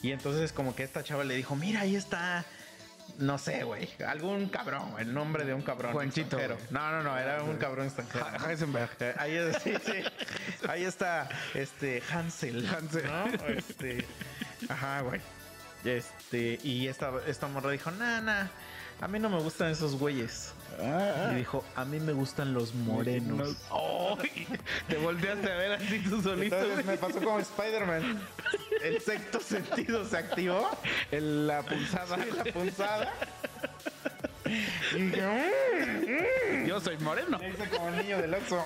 Y 0.00 0.12
entonces 0.12 0.52
como 0.52 0.74
que 0.74 0.82
esta 0.84 1.04
chava 1.04 1.24
le 1.24 1.34
dijo, 1.34 1.56
mira, 1.56 1.80
ahí 1.82 1.94
está... 1.94 2.44
No 3.18 3.38
sé, 3.38 3.62
güey. 3.64 3.88
Algún 4.06 4.48
cabrón, 4.48 4.94
el 4.98 5.12
nombre 5.12 5.44
de 5.44 5.54
un 5.54 5.62
cabrón. 5.62 5.92
Juanchito. 5.92 6.38
No, 6.70 6.90
no, 6.90 7.02
no, 7.02 7.16
era 7.18 7.42
un 7.42 7.56
cabrón 7.56 7.86
extranjero. 7.86 8.26
Ha- 8.26 8.36
Heisenberg. 8.50 8.90
Eh, 9.00 9.14
Ahí, 9.18 9.34
es- 9.36 9.62
sí, 9.62 9.74
sí. 9.84 10.66
Ahí 10.68 10.84
está 10.84 11.28
este 11.54 12.02
Hansel. 12.10 12.66
Hansel. 12.68 13.06
¿no? 13.06 13.26
Este. 13.48 14.06
Ajá, 14.68 15.02
güey. 15.02 15.20
Este. 15.84 16.58
Y 16.62 16.88
esta, 16.88 17.12
esta 17.26 17.46
morra 17.48 17.70
dijo: 17.70 17.90
nah. 17.92 18.46
A 19.00 19.08
mí 19.08 19.18
no 19.18 19.28
me 19.28 19.40
gustan 19.40 19.68
esos 19.70 19.96
güeyes. 19.96 20.52
Y 21.32 21.34
dijo: 21.36 21.64
A 21.76 21.84
mí 21.84 22.00
me 22.00 22.12
gustan 22.12 22.54
los 22.54 22.74
morenos. 22.74 23.56
Te 24.88 24.96
volteaste 24.96 25.50
a 25.50 25.56
ver 25.56 25.72
así 25.72 25.98
tú 26.00 26.22
solito. 26.22 26.56
Entonces 26.56 26.84
me 26.86 26.96
pasó 26.96 27.20
como 27.20 27.38
Spider-Man. 27.38 28.20
El 28.82 29.00
sexto 29.00 29.40
sentido 29.40 30.04
se 30.04 30.16
activó. 30.18 30.68
La 31.10 31.62
pulsada. 31.62 32.16
La 32.16 32.44
punzada. 32.52 33.12
Y 34.94 35.02
dije: 35.02 35.22
"Mm". 35.22 36.66
Yo 36.66 36.80
soy 36.80 36.98
moreno. 36.98 37.38
Me 37.38 37.50
hice 37.50 37.68
como 37.68 37.88
el 37.88 37.96
niño 37.96 38.18
del 38.18 38.34
Oxxo. 38.34 38.64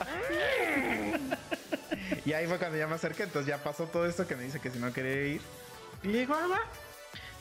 y 2.24 2.32
ahí 2.32 2.46
fue 2.46 2.58
cuando 2.58 2.78
ya 2.78 2.86
me 2.86 2.94
acerqué. 2.94 3.24
Entonces 3.24 3.48
ya 3.48 3.62
pasó 3.62 3.84
todo 3.84 4.06
esto 4.06 4.26
que 4.26 4.36
me 4.36 4.44
dice 4.44 4.60
que 4.60 4.70
si 4.70 4.78
no 4.78 4.92
quería 4.92 5.34
ir. 5.34 5.40
Y 6.02 6.08
le 6.08 6.18
digo, 6.20 6.34
ah. 6.34 6.60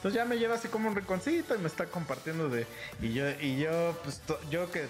Entonces 0.05 0.21
ya 0.21 0.29
me 0.29 0.37
lleva 0.37 0.53
así 0.53 0.67
como 0.67 0.87
un 0.87 0.95
rinconcito 0.95 1.55
y 1.55 1.57
me 1.57 1.65
está 1.65 1.87
compartiendo 1.87 2.47
de. 2.47 2.67
Y 3.01 3.13
yo, 3.13 3.27
y 3.41 3.57
yo, 3.57 3.99
pues 4.03 4.19
to- 4.19 4.39
yo 4.51 4.69
que 4.71 4.85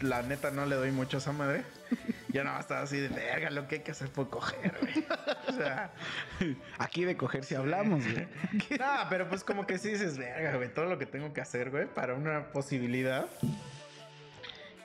la 0.00 0.22
neta 0.22 0.50
no 0.50 0.64
le 0.64 0.74
doy 0.74 0.90
mucho 0.90 1.18
a 1.18 1.20
esa 1.20 1.32
madre. 1.32 1.64
Yo 2.28 2.44
más 2.44 2.60
estaba 2.60 2.80
así 2.82 2.98
de 2.98 3.08
verga, 3.08 3.50
lo 3.50 3.66
que 3.68 3.76
hay 3.76 3.80
que 3.82 3.90
hacer 3.90 4.08
fue 4.08 4.28
coger, 4.30 4.74
güey. 4.80 5.06
O 5.48 5.52
sea. 5.52 5.92
Aquí 6.78 7.04
de 7.04 7.16
coger 7.18 7.44
si 7.44 7.56
hablamos, 7.56 8.04
güey. 8.10 8.26
No, 8.78 8.86
pero 9.10 9.28
pues 9.28 9.44
como 9.44 9.66
que 9.66 9.76
sí 9.78 9.90
dices, 9.90 10.16
verga, 10.16 10.56
güey, 10.56 10.72
todo 10.72 10.86
lo 10.86 10.96
que 10.98 11.04
tengo 11.04 11.34
que 11.34 11.42
hacer, 11.42 11.68
güey, 11.70 11.86
para 11.86 12.14
una 12.14 12.50
posibilidad. 12.52 13.26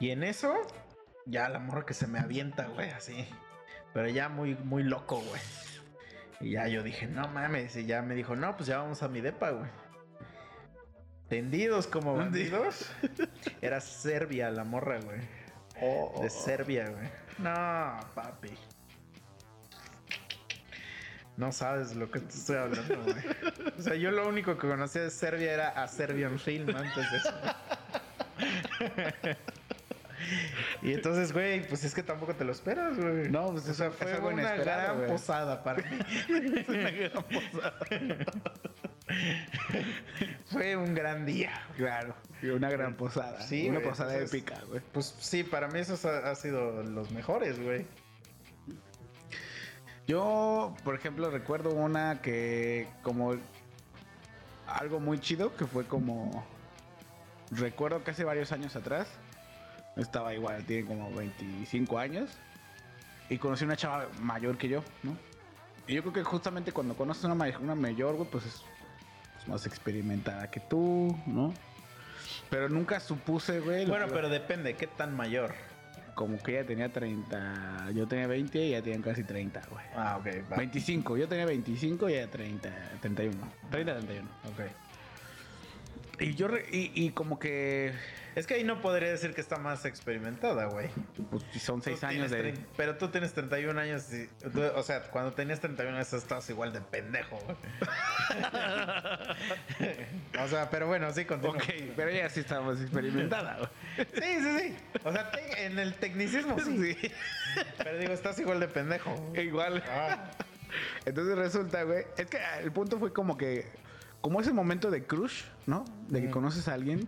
Y 0.02 0.10
en 0.12 0.24
eso, 0.24 0.54
ya 1.26 1.48
la 1.48 1.60
morra 1.60 1.86
que 1.86 1.94
se 1.94 2.06
me 2.08 2.20
avienta, 2.20 2.66
güey, 2.68 2.90
así. 2.92 3.26
Pero 3.94 4.10
ya 4.10 4.28
muy, 4.28 4.56
muy 4.56 4.84
loco, 4.84 5.22
güey. 5.22 5.42
Y 6.44 6.52
ya 6.52 6.68
yo 6.68 6.84
dije, 6.84 7.08
no 7.08 7.28
mames. 7.30 7.76
Y 7.78 7.86
ya 7.86 8.02
me 8.02 8.16
dijo, 8.16 8.36
no, 8.36 8.56
pues 8.58 8.68
ya 8.68 8.78
vamos 8.78 9.02
a 9.02 9.08
mi 9.08 9.22
depa, 9.22 9.52
güey. 9.52 9.70
Tendidos 11.30 11.88
como 11.88 12.16
bandidos. 12.16 12.92
Era 13.62 13.80
Serbia 13.80 14.52
la 14.52 14.66
morra, 14.66 15.00
güey. 15.00 15.22
De 16.22 16.30
Serbia, 16.30 16.90
güey. 16.90 17.10
No, 17.40 18.00
papi. 18.14 18.52
No 21.38 21.52
sabes 21.52 21.96
lo 21.96 22.12
que 22.12 22.20
te 22.20 22.34
estoy 22.34 22.58
hablando, 22.58 23.02
güey. 23.04 23.16
O 23.80 23.82
sea, 23.82 23.96
yo 23.96 24.12
lo 24.12 24.28
único 24.28 24.58
que 24.58 24.68
conocía 24.68 25.02
de 25.02 25.10
Serbia 25.10 25.54
era 25.54 25.70
a 25.70 25.88
Serbian 25.88 26.38
Film 26.38 26.76
antes 26.76 27.12
de 27.12 27.18
eso. 27.18 27.34
y 30.82 30.94
entonces, 30.94 31.32
güey, 31.34 31.68
pues 31.68 31.84
es 31.84 31.94
que 31.94 32.04
tampoco 32.04 32.36
te 32.36 32.44
lo 32.44 32.52
esperas, 32.52 32.98
güey. 32.98 33.30
No, 33.30 33.52
pues 33.52 33.68
o 33.70 33.74
sea, 33.74 33.88
es- 33.88 33.96
fue 33.96 34.08
es 34.10 34.16
algo 34.16 34.30
una 34.30 34.56
gran 34.56 34.98
güey. 34.98 35.08
posada 35.10 35.64
para 35.64 35.84
mí. 35.84 36.00
una 36.68 36.92
gran 36.92 37.24
posada. 37.24 37.80
fue 40.52 40.76
un 40.76 40.94
gran 40.94 41.26
día. 41.26 41.52
Claro. 41.78 42.16
Y 42.42 42.48
una 42.48 42.70
gran 42.70 42.96
posada. 42.96 43.42
Sí, 43.42 43.70
Una 43.70 43.80
güey, 43.80 43.90
posada 43.90 44.14
entonces- 44.14 44.34
épica, 44.42 44.60
güey. 44.68 44.82
Pues 44.92 45.16
sí, 45.20 45.44
para 45.44 45.68
mí 45.68 45.80
esos 45.80 46.04
ha, 46.06 46.30
ha 46.30 46.36
sido 46.36 46.84
los 46.84 47.12
mejores, 47.12 47.60
güey. 47.62 47.86
Yo, 50.08 50.76
por 50.84 50.96
ejemplo, 50.96 51.30
recuerdo 51.32 51.70
una 51.72 52.22
que 52.22 52.88
como 53.04 53.36
algo 54.68 55.00
muy 55.00 55.20
chido 55.20 55.56
que 55.56 55.66
fue 55.66 55.86
como 55.86 56.46
recuerdo 57.52 58.04
que 58.04 58.12
hace 58.12 58.24
varios 58.24 58.52
años 58.52 58.76
atrás 58.76 59.08
estaba 59.96 60.34
igual, 60.34 60.64
tiene 60.66 60.86
como 60.88 61.12
25 61.14 61.98
años 62.00 62.30
y 63.30 63.38
conocí 63.38 63.64
una 63.66 63.76
chava 63.76 64.08
mayor 64.22 64.58
que 64.58 64.68
yo, 64.70 64.84
¿no? 65.04 65.16
Y 65.88 65.94
yo 65.96 66.02
creo 66.02 66.14
que 66.14 66.24
justamente 66.24 66.72
cuando 66.72 66.96
conoces 66.96 67.24
una, 67.26 67.36
ma- 67.36 67.58
una 67.60 67.76
mayor, 67.76 68.16
güey, 68.16 68.30
pues 68.30 68.46
es, 68.46 68.62
es 69.42 69.48
más 69.48 69.66
experimentada 69.66 70.50
que 70.50 70.60
tú, 70.60 71.16
¿no? 71.26 71.54
Pero 72.50 72.70
nunca 72.70 73.00
supuse, 73.00 73.60
güey. 73.60 73.86
Bueno, 73.86 74.06
pero 74.10 74.30
depende, 74.30 74.76
¿qué 74.76 74.88
tan 74.88 75.16
mayor? 75.16 75.54
Como 76.16 76.38
que 76.42 76.52
ella 76.60 76.68
tenía 76.68 76.94
30, 76.94 77.90
yo 77.96 78.08
tenía 78.08 78.28
20 78.28 78.60
y 78.60 78.68
ella 78.74 78.84
tenía 78.84 79.02
casi 79.02 79.24
30, 79.24 79.62
güey. 79.72 79.84
Ah, 79.96 80.18
ok, 80.20 80.28
va. 80.52 80.58
25, 80.58 81.18
yo 81.18 81.28
tenía 81.28 81.46
25 81.46 82.10
y 82.10 82.14
ella 82.14 82.30
30, 82.30 82.70
31. 83.02 83.52
30, 83.72 83.94
31. 83.96 84.30
Ok. 84.52 84.62
Y 86.20 86.36
yo, 86.36 86.48
re- 86.48 86.66
y, 86.72 86.92
y 86.94 87.10
como 87.12 87.40
que, 87.40 87.92
Es 88.36 88.46
que 88.46 88.54
ahí 88.54 88.64
no 88.64 88.82
podría 88.82 89.10
decir 89.10 89.34
que 89.34 89.42
está 89.42 89.58
más 89.58 89.84
experimentada, 89.86 90.66
güey. 90.66 90.90
pues 91.32 91.44
si 91.52 91.60
son 91.60 91.82
6 91.82 92.00
Tú 92.00 92.06
años 92.06 92.30
de... 92.32 92.54
Pero 92.78 92.98
tú 92.98 93.08
tienes 93.10 93.34
31 93.34 93.80
años 93.80 94.14
y... 94.14 94.28
tú- 94.50 94.62
o 94.76 94.84
sea, 94.84 95.02
cuando 95.10 95.34
tenías 95.34 95.60
31 95.60 95.96
años 95.98 96.14
estabas 96.14 96.48
igual 96.52 96.72
de 96.72 96.82
pendejo, 96.82 97.38
güey. 97.46 97.58
o 100.40 100.48
sea, 100.48 100.70
pero 100.70 100.88
bueno, 100.88 101.12
sí, 101.14 101.26
continúa. 101.26 101.56
Ok, 101.58 101.64
pero 101.96 102.10
ella 102.10 102.30
sí 102.30 102.42
estaba 102.42 102.62
más 102.66 102.82
experimentada, 102.82 103.58
güey. 103.58 104.08
Sí, 104.14 104.40
sí, 104.42 104.60
sí. 104.60 104.76
O 105.04 105.12
sea, 105.12 105.32
te- 105.32 105.66
en 105.66 105.80
el 105.80 105.94
tecnicismo 105.96 106.58
sí. 106.60 106.96
Pero 107.78 107.98
digo, 107.98 108.14
estás 108.14 108.40
igual 108.40 108.60
de 108.60 108.68
pendejo. 108.68 109.32
Igual. 109.36 109.84
Ah, 109.90 110.32
Entonces 111.06 111.36
resulta, 111.38 111.84
güey, 111.84 112.06
es 112.18 112.26
que 112.28 112.38
el 112.62 112.72
punto 112.72 112.98
fue 113.00 113.14
como 113.14 113.38
que, 113.38 113.68
como 114.24 114.40
ese 114.42 114.54
momento 114.54 114.90
de 114.90 115.04
crush, 115.04 115.44
¿no? 115.68 115.84
De 116.08 116.22
que 116.22 116.32
conoces 116.32 116.68
a 116.70 116.74
alguien. 116.74 117.08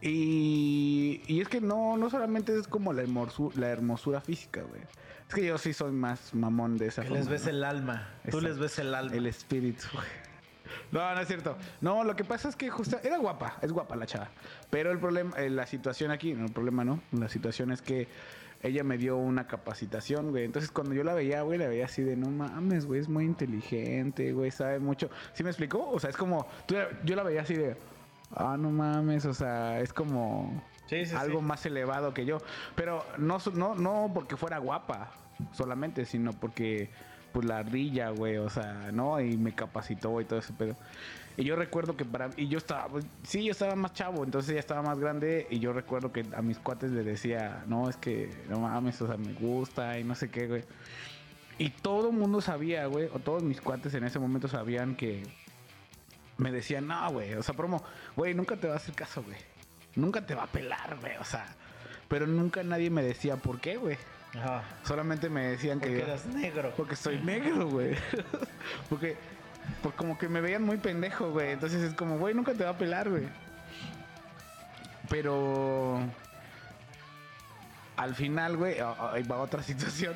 Y, 0.00 1.20
y 1.26 1.40
es 1.40 1.48
que 1.48 1.60
no, 1.60 1.96
no 1.96 2.08
solamente 2.08 2.56
es 2.56 2.68
como 2.68 2.92
la, 2.92 3.02
hermosu- 3.02 3.52
la 3.56 3.68
hermosura 3.68 4.20
física, 4.20 4.62
güey. 4.62 4.80
Es 5.28 5.34
que 5.34 5.44
yo 5.44 5.58
sí 5.58 5.72
soy 5.74 5.90
más 5.92 6.32
mamón 6.34 6.78
de 6.78 6.86
esa 6.86 7.02
que 7.02 7.08
forma. 7.08 7.20
les 7.20 7.28
ves 7.28 7.44
¿no? 7.44 7.50
el 7.50 7.64
alma. 7.64 8.08
Tú 8.30 8.40
les 8.40 8.58
ves 8.58 8.78
el 8.78 8.94
alma. 8.94 9.14
El 9.14 9.26
espíritu. 9.26 9.84
güey. 9.92 10.06
No, 10.92 11.14
no 11.14 11.20
es 11.20 11.26
cierto. 11.26 11.56
No, 11.80 12.04
lo 12.04 12.14
que 12.14 12.24
pasa 12.24 12.48
es 12.48 12.54
que 12.56 12.70
justo 12.70 12.98
era 13.02 13.18
guapa, 13.18 13.56
es 13.60 13.72
guapa 13.72 13.96
la 13.96 14.06
chava. 14.06 14.28
Pero 14.70 14.92
el 14.92 14.98
problema, 14.98 15.36
eh, 15.36 15.50
la 15.50 15.66
situación 15.66 16.10
aquí, 16.12 16.32
no 16.32 16.46
el 16.46 16.52
problema 16.52 16.84
no, 16.84 17.00
la 17.12 17.28
situación 17.28 17.72
es 17.72 17.82
que 17.82 18.06
ella 18.62 18.82
me 18.84 18.98
dio 18.98 19.16
una 19.16 19.46
capacitación, 19.46 20.30
güey. 20.30 20.44
Entonces 20.44 20.70
cuando 20.70 20.94
yo 20.94 21.04
la 21.04 21.14
veía, 21.14 21.42
güey, 21.42 21.58
la 21.58 21.68
veía 21.68 21.84
así 21.84 22.02
de, 22.02 22.16
no 22.16 22.28
mames, 22.30 22.86
güey, 22.86 23.00
es 23.00 23.08
muy 23.08 23.24
inteligente, 23.24 24.32
güey, 24.32 24.50
sabe 24.50 24.78
mucho. 24.80 25.10
¿Sí 25.32 25.44
me 25.44 25.50
explicó? 25.50 25.88
O 25.90 25.98
sea, 26.00 26.10
es 26.10 26.16
como, 26.16 26.46
tú- 26.66 26.74
yo 27.04 27.14
la 27.16 27.22
veía 27.22 27.42
así 27.42 27.54
de, 27.54 27.76
ah, 28.34 28.56
no 28.58 28.70
mames, 28.70 29.24
o 29.26 29.34
sea, 29.34 29.80
es 29.80 29.92
como 29.92 30.62
Sí, 30.86 31.04
sí, 31.06 31.14
algo 31.14 31.40
sí. 31.40 31.44
más 31.44 31.64
elevado 31.66 32.12
que 32.14 32.24
yo. 32.24 32.38
Pero 32.74 33.04
no, 33.18 33.38
no, 33.54 33.74
no 33.74 34.10
porque 34.12 34.36
fuera 34.36 34.58
guapa 34.58 35.10
solamente, 35.52 36.04
sino 36.04 36.32
porque, 36.32 36.90
pues 37.32 37.46
la 37.46 37.58
ardilla, 37.58 38.08
güey, 38.10 38.38
o 38.38 38.48
sea, 38.50 38.90
¿no? 38.92 39.20
Y 39.20 39.36
me 39.36 39.54
capacitó 39.54 40.20
y 40.20 40.24
todo 40.24 40.38
ese 40.40 40.52
pedo. 40.54 40.74
Y 41.38 41.44
yo 41.44 41.54
recuerdo 41.54 41.96
que 41.96 42.04
para 42.04 42.30
y 42.36 42.48
yo 42.48 42.58
estaba, 42.58 42.88
pues, 42.88 43.06
sí, 43.22 43.44
yo 43.44 43.52
estaba 43.52 43.76
más 43.76 43.92
chavo, 43.92 44.24
entonces 44.24 44.50
ella 44.50 44.58
estaba 44.58 44.82
más 44.82 44.98
grande 44.98 45.46
y 45.48 45.60
yo 45.60 45.72
recuerdo 45.72 46.12
que 46.12 46.26
a 46.36 46.42
mis 46.42 46.58
cuates 46.58 46.90
les 46.90 47.06
decía, 47.06 47.62
no, 47.68 47.88
es 47.88 47.96
que 47.96 48.28
no 48.48 48.58
mames, 48.58 49.00
o 49.00 49.06
sea, 49.06 49.16
me 49.16 49.34
gusta 49.34 50.00
y 50.00 50.04
no 50.04 50.16
sé 50.16 50.32
qué, 50.32 50.48
güey. 50.48 50.64
Y 51.56 51.70
todo 51.70 52.10
el 52.10 52.16
mundo 52.16 52.40
sabía, 52.40 52.86
güey, 52.86 53.08
o 53.14 53.20
todos 53.20 53.44
mis 53.44 53.60
cuates 53.60 53.94
en 53.94 54.02
ese 54.02 54.18
momento 54.18 54.48
sabían 54.48 54.96
que 54.96 55.22
me 56.38 56.50
decían, 56.50 56.88
no, 56.88 57.08
güey, 57.12 57.34
o 57.34 57.42
sea, 57.44 57.54
promo, 57.54 57.84
güey, 58.16 58.34
nunca 58.34 58.56
te 58.56 58.66
va 58.66 58.74
a 58.74 58.78
hacer 58.78 58.96
caso, 58.96 59.22
güey. 59.22 59.38
Nunca 59.94 60.26
te 60.26 60.34
va 60.34 60.42
a 60.42 60.46
pelar, 60.48 60.98
güey, 61.00 61.16
o 61.18 61.24
sea. 61.24 61.46
Pero 62.08 62.26
nunca 62.26 62.64
nadie 62.64 62.90
me 62.90 63.02
decía 63.04 63.36
por 63.36 63.60
qué, 63.60 63.76
güey. 63.76 63.96
Ajá. 64.34 64.62
Solamente 64.82 65.28
me 65.28 65.48
decían 65.48 65.78
Porque 65.78 65.96
que... 65.96 66.02
eras 66.02 66.26
negro. 66.26 66.72
Porque 66.76 66.96
soy 66.96 67.18
negro, 67.18 67.68
güey. 67.68 67.96
Porque, 68.90 69.16
pues 69.82 69.94
como 69.94 70.18
que 70.18 70.28
me 70.28 70.40
veían 70.40 70.62
muy 70.62 70.76
pendejo, 70.76 71.30
güey. 71.30 71.50
Entonces 71.50 71.82
es 71.82 71.94
como, 71.94 72.18
güey, 72.18 72.34
nunca 72.34 72.52
te 72.54 72.64
va 72.64 72.70
a 72.70 72.78
pelar, 72.78 73.08
güey. 73.08 73.24
Pero 75.08 76.00
al 77.96 78.14
final, 78.14 78.56
güey, 78.56 78.78
a- 78.78 78.90
a- 78.90 79.12
ahí 79.14 79.22
va 79.22 79.38
otra 79.38 79.62
situación. 79.62 80.14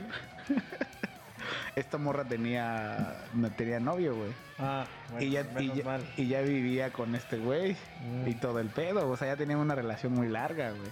Esta 1.75 1.97
morra 1.97 2.25
tenía, 2.25 3.17
no 3.33 3.51
tenía 3.51 3.81
novio, 3.81 4.15
güey. 4.15 4.31
Ah, 4.59 4.85
bueno, 5.11 5.27
y, 5.27 5.31
ya, 5.31 5.47
y, 5.59 5.73
ya, 5.73 5.85
mal. 5.85 6.07
y 6.19 6.29
ya 6.29 6.43
vivía 6.43 6.93
con 6.93 7.15
este 7.15 7.39
güey. 7.39 7.73
Mm. 8.05 8.29
Y 8.29 8.35
todo 8.35 8.61
el 8.61 8.69
pedo. 8.69 9.09
O 9.09 9.17
sea, 9.17 9.29
ya 9.29 9.37
tenían 9.37 9.59
una 9.59 9.75
relación 9.75 10.13
muy 10.13 10.29
larga, 10.29 10.71
güey. 10.71 10.91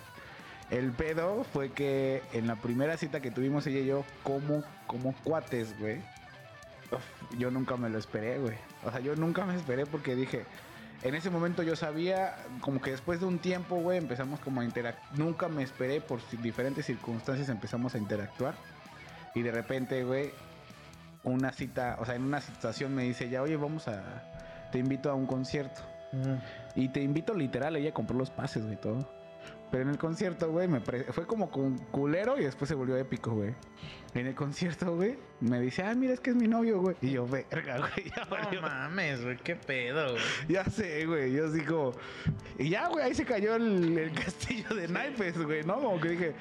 El 0.71 0.93
pedo 0.93 1.45
fue 1.53 1.73
que 1.73 2.23
en 2.33 2.47
la 2.47 2.57
primera 2.57 2.97
cita 2.97 3.21
que 3.21 3.31
tuvimos 3.31 3.67
ella 3.67 3.81
y 3.81 3.87
yo, 3.87 4.05
como, 4.23 4.63
como 4.87 5.13
cuates, 5.25 5.79
güey. 5.79 6.01
Uf, 6.93 7.03
Yo 7.39 7.51
nunca 7.51 7.77
me 7.77 7.89
lo 7.89 7.99
esperé, 7.99 8.39
güey. 8.39 8.57
O 8.85 8.91
sea, 8.91 9.01
yo 9.01 9.15
nunca 9.17 9.45
me 9.45 9.55
esperé 9.55 9.87
porque 9.87 10.17
dije, 10.17 10.45
en 11.03 11.15
ese 11.15 11.31
momento 11.31 11.63
yo 11.63 11.77
sabía, 11.77 12.37
como 12.61 12.81
que 12.81 12.91
después 12.91 13.21
de 13.21 13.27
un 13.27 13.39
tiempo, 13.39 13.77
güey, 13.77 13.99
empezamos 13.99 14.41
como 14.41 14.61
a 14.61 14.65
interactuar. 14.65 15.19
Nunca 15.19 15.49
me 15.49 15.63
esperé 15.63 16.01
por 16.01 16.21
diferentes 16.43 16.87
circunstancias 16.87 17.49
empezamos 17.49 17.95
a 17.95 17.99
interactuar. 17.99 18.55
Y 19.35 19.43
de 19.43 19.53
repente, 19.53 20.03
güey, 20.05 20.33
una 21.23 21.53
cita, 21.53 21.97
o 22.01 22.05
sea, 22.05 22.17
en 22.17 22.25
una 22.25 22.41
situación 22.41 22.95
me 22.95 23.05
dice 23.05 23.29
ya, 23.29 23.43
oye, 23.43 23.57
vamos 23.57 23.89
a, 23.89 24.69
te 24.73 24.79
invito 24.79 25.11
a 25.11 25.15
un 25.15 25.27
concierto. 25.27 25.83
Y 26.75 26.89
te 26.89 27.01
invito 27.03 27.35
literal, 27.35 27.77
ella 27.77 27.93
compró 27.93 28.17
los 28.17 28.31
pases, 28.31 28.65
güey, 28.65 28.77
todo. 28.77 29.09
Pero 29.71 29.85
en 29.85 29.91
el 29.91 29.99
concierto, 29.99 30.51
güey, 30.51 30.67
me 30.67 30.81
pre- 30.81 31.05
fue 31.13 31.27
como 31.27 31.49
con 31.51 31.79
culero 31.79 32.37
y 32.39 32.43
después 32.45 32.69
se 32.69 32.75
volvió 32.75 32.97
épico, 32.97 33.31
güey. 33.33 33.55
En 34.15 34.27
el 34.27 34.35
concierto, 34.35 34.97
güey, 34.97 35.17
me 35.41 35.61
dice, 35.61 35.85
ah, 35.85 35.95
mira, 35.95 36.13
es 36.13 36.19
que 36.21 36.31
es 36.31 36.37
mi 36.37 36.49
novio, 36.49 36.81
güey. 36.81 36.97
Y 37.01 37.13
yo, 37.13 37.27
verga, 37.29 37.79
güey, 37.79 38.11
ya 38.17 38.25
No 38.25 38.31
valió. 38.31 38.63
mames, 38.63 39.23
güey, 39.23 39.37
qué 39.37 39.55
pedo, 39.55 40.11
güey. 40.13 40.23
Ya 40.49 40.65
sé, 40.65 41.07
güey, 41.07 41.33
yo 41.33 41.47
así 41.47 41.61
como... 41.61 41.93
Y 42.59 42.71
ya, 42.71 42.89
güey, 42.89 43.05
ahí 43.05 43.15
se 43.15 43.25
cayó 43.25 43.55
el, 43.55 43.97
el 43.97 44.13
castillo 44.13 44.75
de 44.75 44.89
naipes, 44.89 45.39
güey, 45.41 45.63
¿no? 45.63 45.75
Como 45.77 46.01
que 46.01 46.09
dije, 46.09 46.35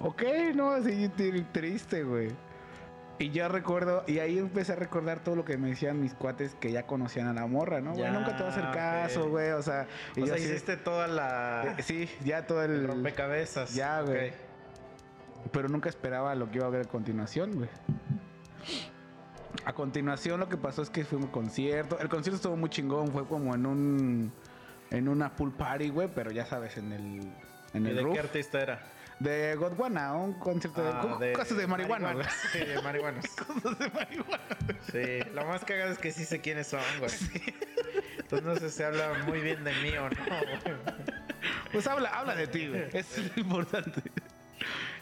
ok, 0.00 0.22
no, 0.54 0.72
así 0.72 0.90
tri- 1.16 1.50
triste, 1.52 2.02
güey. 2.04 2.28
Y 3.20 3.30
yo 3.30 3.48
recuerdo, 3.48 4.04
y 4.06 4.20
ahí 4.20 4.38
empecé 4.38 4.72
a 4.72 4.76
recordar 4.76 5.24
todo 5.24 5.34
lo 5.34 5.44
que 5.44 5.56
me 5.58 5.70
decían 5.70 6.00
mis 6.00 6.14
cuates 6.14 6.54
que 6.54 6.70
ya 6.70 6.86
conocían 6.86 7.26
a 7.26 7.32
la 7.32 7.46
morra, 7.46 7.80
¿no? 7.80 7.92
Güey, 7.94 8.10
nunca 8.12 8.36
te 8.36 8.42
va 8.44 8.48
a 8.48 8.52
hacer 8.52 8.70
caso, 8.72 9.28
güey, 9.28 9.50
o 9.50 9.62
sea... 9.62 9.88
y 10.14 10.20
O 10.20 10.24
yo 10.24 10.26
sea, 10.26 10.34
así 10.36 10.44
de- 10.44 10.50
hiciste 10.50 10.76
toda 10.76 11.08
la... 11.08 11.74
eh, 11.78 11.82
sí, 11.82 12.08
ya 12.24 12.46
todo 12.46 12.62
el... 12.62 12.70
el 12.72 12.86
rompecabezas. 12.86 13.74
Ya, 13.74 14.02
güey. 14.02 14.32
Pero 15.50 15.68
nunca 15.68 15.88
esperaba 15.88 16.34
lo 16.36 16.48
que 16.50 16.56
iba 16.58 16.66
a 16.66 16.68
haber 16.68 16.82
a 16.86 16.88
continuación, 16.88 17.56
güey. 17.56 17.68
A 19.64 19.72
continuación 19.72 20.40
lo 20.40 20.48
que 20.48 20.56
pasó 20.56 20.82
es 20.82 20.90
que 20.90 21.04
fue 21.04 21.18
un 21.18 21.26
concierto. 21.26 21.98
El 21.98 22.08
concierto 22.08 22.36
estuvo 22.36 22.56
muy 22.56 22.70
chingón, 22.70 23.08
fue 23.08 23.26
como 23.26 23.54
en 23.54 23.66
un 23.66 24.32
en 24.90 25.08
una 25.08 25.34
pool 25.36 25.52
party, 25.52 25.90
güey, 25.90 26.08
pero 26.14 26.30
ya 26.30 26.46
sabes, 26.46 26.76
en 26.78 26.92
el 26.92 27.32
en 27.74 27.86
¿Y 27.86 27.90
el 27.90 27.96
de 27.96 28.02
roof 28.02 28.14
qué 28.14 28.20
artista 28.20 28.60
era? 28.60 28.80
De 29.20 29.54
Godwana, 29.56 30.14
un 30.14 30.34
concierto 30.34 30.82
Ah, 30.84 31.16
de, 31.18 31.32
cosas 31.32 31.56
de 31.58 31.66
marihuana. 31.66 32.14
Sí, 32.52 32.58
de 32.60 32.80
marihuanas. 32.82 33.26
Cosas 33.46 33.78
de 33.78 33.90
marihuana. 33.90 34.44
Sí, 34.92 35.30
lo 35.34 35.44
más 35.46 35.64
cagado 35.64 35.90
es 35.92 35.98
que 35.98 36.12
sí 36.12 36.24
sé 36.24 36.40
quiénes 36.40 36.68
son, 36.68 36.80
güey. 36.98 37.10
Entonces 38.18 38.46
no 38.46 38.56
sé 38.56 38.70
si 38.70 38.82
habla 38.82 39.24
muy 39.26 39.40
bien 39.40 39.64
de 39.64 39.72
mí 39.82 39.90
o 39.96 40.08
no, 40.08 40.16
güey. 40.26 40.76
Pues 41.72 41.86
habla, 41.86 42.10
habla 42.10 42.34
de 42.34 42.46
ti, 42.46 42.68
güey. 42.68 42.84
Eso 42.92 43.20
es 43.20 43.36
lo 43.36 43.42
importante. 43.42 44.02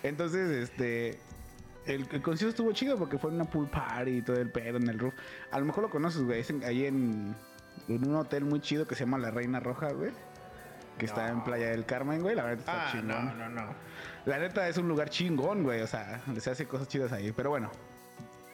Entonces, 0.02 0.50
este. 0.70 1.18
El, 1.86 2.04
el 2.10 2.20
concierto 2.22 2.50
estuvo 2.50 2.72
chido 2.72 2.96
porque 2.98 3.16
fue 3.16 3.30
en 3.30 3.36
una 3.36 3.44
pool 3.44 3.68
party 3.68 4.10
y 4.18 4.22
todo 4.22 4.36
el 4.40 4.50
pedo 4.50 4.76
en 4.78 4.88
el 4.88 4.98
roof. 4.98 5.14
A 5.52 5.58
lo 5.60 5.66
mejor 5.66 5.84
lo 5.84 5.90
conoces, 5.90 6.22
güey. 6.22 6.40
Es 6.40 6.50
en- 6.50 6.64
ahí 6.64 6.84
en, 6.86 7.34
en 7.88 8.08
un 8.08 8.16
hotel 8.16 8.44
muy 8.44 8.60
chido 8.60 8.88
que 8.88 8.94
se 8.96 9.04
llama 9.04 9.18
La 9.18 9.30
Reina 9.30 9.60
Roja, 9.60 9.92
güey. 9.92 10.10
Que 10.98 11.06
está 11.06 11.28
en 11.28 11.44
Playa 11.44 11.68
del 11.70 11.84
Carmen, 11.84 12.20
güey. 12.22 12.34
La 12.34 12.44
verdad 12.44 12.58
está 12.60 12.88
Ah, 12.88 12.92
chingón. 12.92 13.08
no, 13.08 13.34
no, 13.34 13.48
no. 13.48 13.74
La 14.24 14.38
neta 14.38 14.66
es 14.68 14.76
un 14.78 14.88
lugar 14.88 15.10
chingón, 15.10 15.62
güey. 15.62 15.82
O 15.82 15.86
sea, 15.86 16.20
se 16.38 16.50
hace 16.50 16.66
cosas 16.66 16.88
chidas 16.88 17.12
ahí. 17.12 17.32
Pero 17.32 17.50
bueno, 17.50 17.70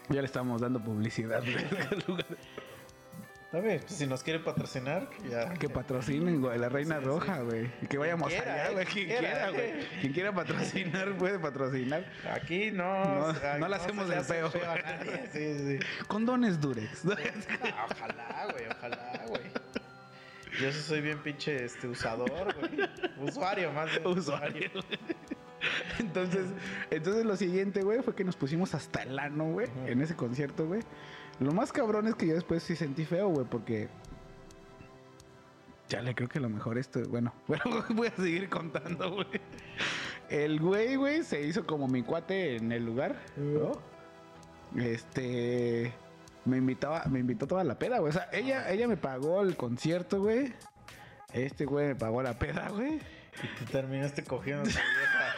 ya 0.08 0.20
le 0.20 0.26
estamos 0.26 0.60
dando 0.60 0.80
publicidad, 0.82 1.40
güey. 1.40 1.56
al 1.56 2.04
lugar. 2.08 2.26
Está 3.52 3.60
bien, 3.66 3.80
pues 3.80 3.92
si 3.96 4.06
nos 4.06 4.22
quiere 4.22 4.38
patrocinar, 4.38 5.10
ya. 5.30 5.52
Que 5.52 5.68
patrocinen, 5.68 6.40
güey, 6.40 6.58
la 6.58 6.70
Reina 6.70 6.98
Sí, 7.00 7.04
Roja, 7.04 7.40
güey. 7.42 7.70
Y 7.82 7.86
que 7.86 7.98
vayamos 7.98 8.28
quiera, 8.28 8.54
allá, 8.54 8.68
eh, 8.70 8.72
güey. 8.72 8.86
quien 8.86 9.06
Quien 9.08 9.18
quiera, 9.18 9.50
güey. 9.50 9.60
eh. 9.62 9.88
Quien 10.00 10.12
quiera 10.14 10.32
patrocinar, 10.34 11.12
puede 11.18 11.38
patrocinar. 11.38 12.06
Aquí 12.32 12.70
no. 12.70 13.04
No, 13.04 13.24
o 13.26 13.34
sea, 13.34 13.58
no 13.58 13.68
le 13.68 13.76
hacemos 13.76 14.10
el 14.10 14.18
hace 14.18 14.32
feo. 14.34 14.46
a 14.46 14.74
nadie. 14.78 15.28
Sí, 15.34 15.78
sí. 15.78 16.04
Condones 16.08 16.58
Durex. 16.62 17.04
Ojalá, 17.04 18.46
güey, 18.52 18.64
ojalá, 18.74 19.20
güey. 19.28 19.42
Yo 20.60 20.72
soy 20.72 21.00
bien 21.00 21.18
pinche 21.18 21.64
este 21.64 21.88
usador, 21.88 22.54
güey. 22.58 22.88
Usuario, 23.28 23.72
más 23.72 23.90
de 23.94 24.06
Usuario. 24.08 24.70
Entonces, 25.98 26.46
entonces 26.90 27.24
lo 27.24 27.36
siguiente, 27.36 27.82
güey, 27.82 28.02
fue 28.02 28.14
que 28.14 28.24
nos 28.24 28.34
pusimos 28.36 28.74
hasta 28.74 29.02
el 29.02 29.18
ano, 29.18 29.52
güey, 29.52 29.68
en 29.86 30.00
ese 30.00 30.16
concierto, 30.16 30.66
güey. 30.66 30.80
Lo 31.38 31.52
más 31.52 31.72
cabrón 31.72 32.08
es 32.08 32.14
que 32.14 32.26
yo 32.26 32.34
después 32.34 32.62
sí 32.62 32.76
sentí 32.76 33.04
feo, 33.04 33.28
güey, 33.28 33.46
porque. 33.46 33.88
Ya 35.88 36.00
le 36.00 36.14
creo 36.14 36.28
que 36.28 36.40
lo 36.40 36.48
mejor 36.48 36.78
esto, 36.78 37.00
bueno, 37.08 37.32
bueno, 37.46 37.84
voy 37.90 38.08
a 38.08 38.16
seguir 38.16 38.48
contando, 38.48 39.12
güey. 39.12 39.40
El 40.30 40.60
güey, 40.60 40.96
güey, 40.96 41.22
se 41.22 41.42
hizo 41.42 41.66
como 41.66 41.86
mi 41.86 42.02
cuate 42.02 42.56
en 42.56 42.72
el 42.72 42.84
lugar, 42.84 43.16
¿no? 43.36 43.72
Este. 44.76 45.92
Me 46.44 46.56
invitaba, 46.56 47.04
me 47.06 47.20
invitó 47.20 47.46
toda 47.46 47.62
la 47.64 47.78
peda, 47.78 47.98
güey. 47.98 48.10
O 48.10 48.12
sea, 48.12 48.28
ella, 48.32 48.70
ella 48.70 48.88
me 48.88 48.96
pagó 48.96 49.42
el 49.42 49.56
concierto, 49.56 50.20
güey. 50.20 50.52
Este 51.32 51.64
güey 51.64 51.86
me 51.88 51.94
pagó 51.94 52.22
la 52.22 52.38
peda, 52.38 52.68
güey. 52.70 52.94
Y 53.42 53.58
te 53.64 53.70
terminaste 53.70 54.24
cogiendo 54.24 54.64
a 54.64 54.68
esa 54.68 54.80
vieja. 54.80 55.34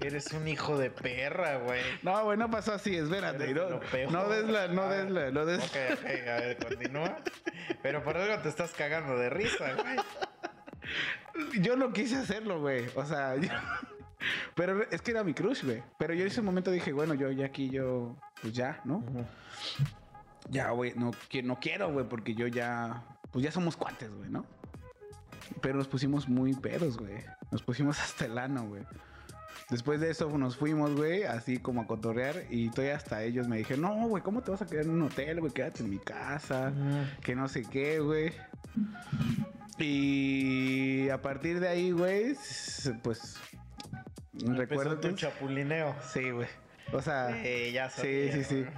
Eres 0.00 0.32
un 0.32 0.46
hijo 0.46 0.78
de 0.78 0.90
perra, 0.90 1.58
güey. 1.58 1.82
No, 2.02 2.22
güey, 2.24 2.38
no 2.38 2.48
pasó 2.50 2.72
así, 2.72 2.96
espérate. 2.96 3.52
No, 3.52 3.80
no 4.10 4.28
des 4.28 4.44
la, 4.48 4.68
no 4.68 4.82
Ah, 4.82 4.94
des 4.94 5.10
la, 5.10 5.30
no 5.32 5.44
des. 5.44 5.58
Ok, 5.58 5.76
ok, 5.94 6.04
a 6.04 6.40
ver, 6.40 6.56
continúa. 6.58 7.16
Pero 7.82 8.02
por 8.04 8.16
algo 8.16 8.40
te 8.40 8.48
estás 8.48 8.70
cagando 8.72 9.18
de 9.18 9.28
risa, 9.28 9.74
güey. 9.74 9.96
Yo 11.60 11.76
no 11.76 11.92
quise 11.92 12.16
hacerlo, 12.16 12.60
güey. 12.60 12.86
O 12.94 13.04
sea, 13.04 13.34
yo- 13.36 13.50
pero 14.54 14.82
es 14.90 15.02
que 15.02 15.10
era 15.10 15.24
mi 15.24 15.34
crush, 15.34 15.64
güey. 15.64 15.82
Pero 15.98 16.14
yo 16.14 16.22
en 16.22 16.28
ese 16.28 16.42
momento 16.42 16.70
dije, 16.70 16.92
bueno, 16.92 17.14
yo 17.14 17.30
ya 17.32 17.46
aquí, 17.46 17.68
yo, 17.68 18.16
pues 18.40 18.52
ya, 18.54 18.80
¿no? 18.84 19.02
Ya, 20.50 20.70
güey, 20.70 20.94
no, 20.96 21.10
no 21.44 21.58
quiero, 21.60 21.92
güey, 21.92 22.08
porque 22.08 22.34
yo 22.34 22.46
ya, 22.46 23.04
pues 23.32 23.44
ya 23.44 23.52
somos 23.52 23.76
cuates, 23.76 24.10
güey, 24.10 24.30
¿no? 24.30 24.46
Pero 25.60 25.76
nos 25.76 25.88
pusimos 25.88 26.28
muy 26.28 26.54
pedos, 26.54 26.96
güey. 26.98 27.22
Nos 27.50 27.62
pusimos 27.62 27.98
hasta 28.00 28.24
el 28.26 28.38
ano, 28.38 28.66
güey. 28.66 28.82
Después 29.70 30.00
de 30.00 30.10
eso 30.10 30.30
nos 30.38 30.56
fuimos, 30.56 30.94
güey, 30.96 31.24
así 31.24 31.58
como 31.58 31.82
a 31.82 31.86
cotorrear 31.86 32.44
y 32.48 32.70
todavía 32.70 32.96
hasta 32.96 33.22
ellos 33.22 33.48
me 33.48 33.58
dijeron, 33.58 33.82
no, 33.82 34.08
güey, 34.08 34.22
¿cómo 34.22 34.40
te 34.42 34.50
vas 34.50 34.62
a 34.62 34.66
quedar 34.66 34.84
en 34.86 34.92
un 34.92 35.02
hotel, 35.02 35.40
güey? 35.40 35.52
Quédate 35.52 35.82
en 35.82 35.90
mi 35.90 35.98
casa, 35.98 36.72
que 37.22 37.34
no 37.36 37.48
sé 37.48 37.62
qué, 37.70 38.00
güey. 38.00 38.32
Y 39.78 41.08
a 41.10 41.20
partir 41.20 41.60
de 41.60 41.68
ahí, 41.68 41.90
güey, 41.92 42.34
pues 43.02 43.36
recuerdo 44.32 44.98
tu 44.98 45.12
chapulineo. 45.12 45.94
Sí, 46.12 46.30
güey. 46.30 46.48
O 46.92 47.02
sea, 47.02 47.36
Sí, 47.42 47.72
ya 47.72 47.90
sí, 47.90 48.00
sabía, 48.00 48.32
sí, 48.32 48.44
sí. 48.44 48.54
güey. 48.62 48.74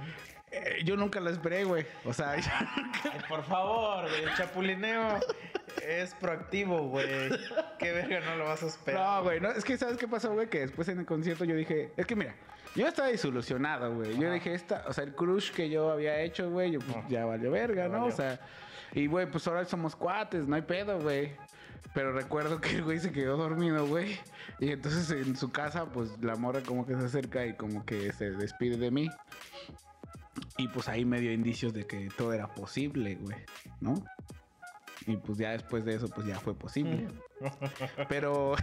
Eh, 0.51 0.81
yo 0.83 0.97
nunca 0.97 1.19
lo 1.19 1.29
esperé, 1.29 1.63
güey. 1.63 1.85
O 2.05 2.13
sea, 2.13 2.35
yo- 2.37 2.49
Ay, 3.11 3.21
por 3.29 3.43
favor, 3.43 4.09
güey, 4.09 4.23
el 4.23 4.33
chapulineo 4.35 5.19
es 5.87 6.13
proactivo, 6.15 6.87
güey. 6.89 7.07
Qué 7.79 7.91
verga 7.93 8.19
no 8.19 8.35
lo 8.37 8.43
vas 8.45 8.61
a 8.63 8.67
esperar. 8.67 9.01
No, 9.01 9.23
güey, 9.23 9.39
no, 9.39 9.49
es 9.51 9.63
que 9.63 9.77
¿sabes 9.77 9.97
qué 9.97 10.07
pasó, 10.07 10.33
güey? 10.33 10.49
Que 10.49 10.59
después 10.59 10.87
en 10.89 10.99
el 10.99 11.05
concierto 11.05 11.45
yo 11.45 11.55
dije, 11.55 11.91
es 11.95 12.05
que 12.05 12.15
mira, 12.15 12.35
yo 12.75 12.87
estaba 12.87 13.07
desilusionado, 13.07 13.93
güey. 13.95 14.17
Yo 14.19 14.31
dije, 14.31 14.53
esta, 14.53 14.83
o 14.87 14.93
sea, 14.93 15.03
el 15.05 15.15
crush 15.15 15.51
que 15.51 15.69
yo 15.69 15.89
había 15.91 16.19
hecho, 16.19 16.49
güey, 16.49 16.71
yo, 16.71 16.79
pues, 16.79 16.97
ya 17.09 17.25
valió 17.25 17.49
verga, 17.51 17.87
¿no? 17.87 18.05
O 18.05 18.11
sea, 18.11 18.39
y 18.93 19.07
güey, 19.07 19.25
pues 19.31 19.47
ahora 19.47 19.63
somos 19.65 19.95
cuates, 19.95 20.47
no 20.47 20.55
hay 20.55 20.61
pedo, 20.63 20.99
güey. 20.99 21.31
Pero 21.93 22.13
recuerdo 22.13 22.61
que 22.61 22.69
el 22.71 22.83
güey 22.83 22.99
se 22.99 23.11
quedó 23.11 23.35
dormido, 23.37 23.85
güey. 23.87 24.17
Y 24.59 24.71
entonces 24.71 25.09
en 25.11 25.35
su 25.35 25.51
casa, 25.51 25.85
pues 25.87 26.09
la 26.21 26.35
morra 26.35 26.61
como 26.61 26.85
que 26.85 26.95
se 26.95 27.05
acerca 27.05 27.45
y 27.45 27.53
como 27.53 27.85
que 27.85 28.13
se 28.13 28.31
despide 28.31 28.77
de 28.77 28.91
mí. 28.91 29.09
Y 30.57 30.67
pues 30.67 30.87
ahí 30.89 31.05
me 31.05 31.19
dio 31.19 31.31
indicios 31.31 31.73
de 31.73 31.87
que 31.87 32.09
todo 32.17 32.33
era 32.33 32.53
posible, 32.53 33.15
güey, 33.15 33.37
¿no? 33.79 34.03
Y 35.07 35.17
pues 35.17 35.37
ya 35.37 35.51
después 35.51 35.85
de 35.85 35.95
eso, 35.95 36.07
pues 36.09 36.27
ya 36.27 36.39
fue 36.39 36.53
posible. 36.53 37.07
Pero. 38.09 38.55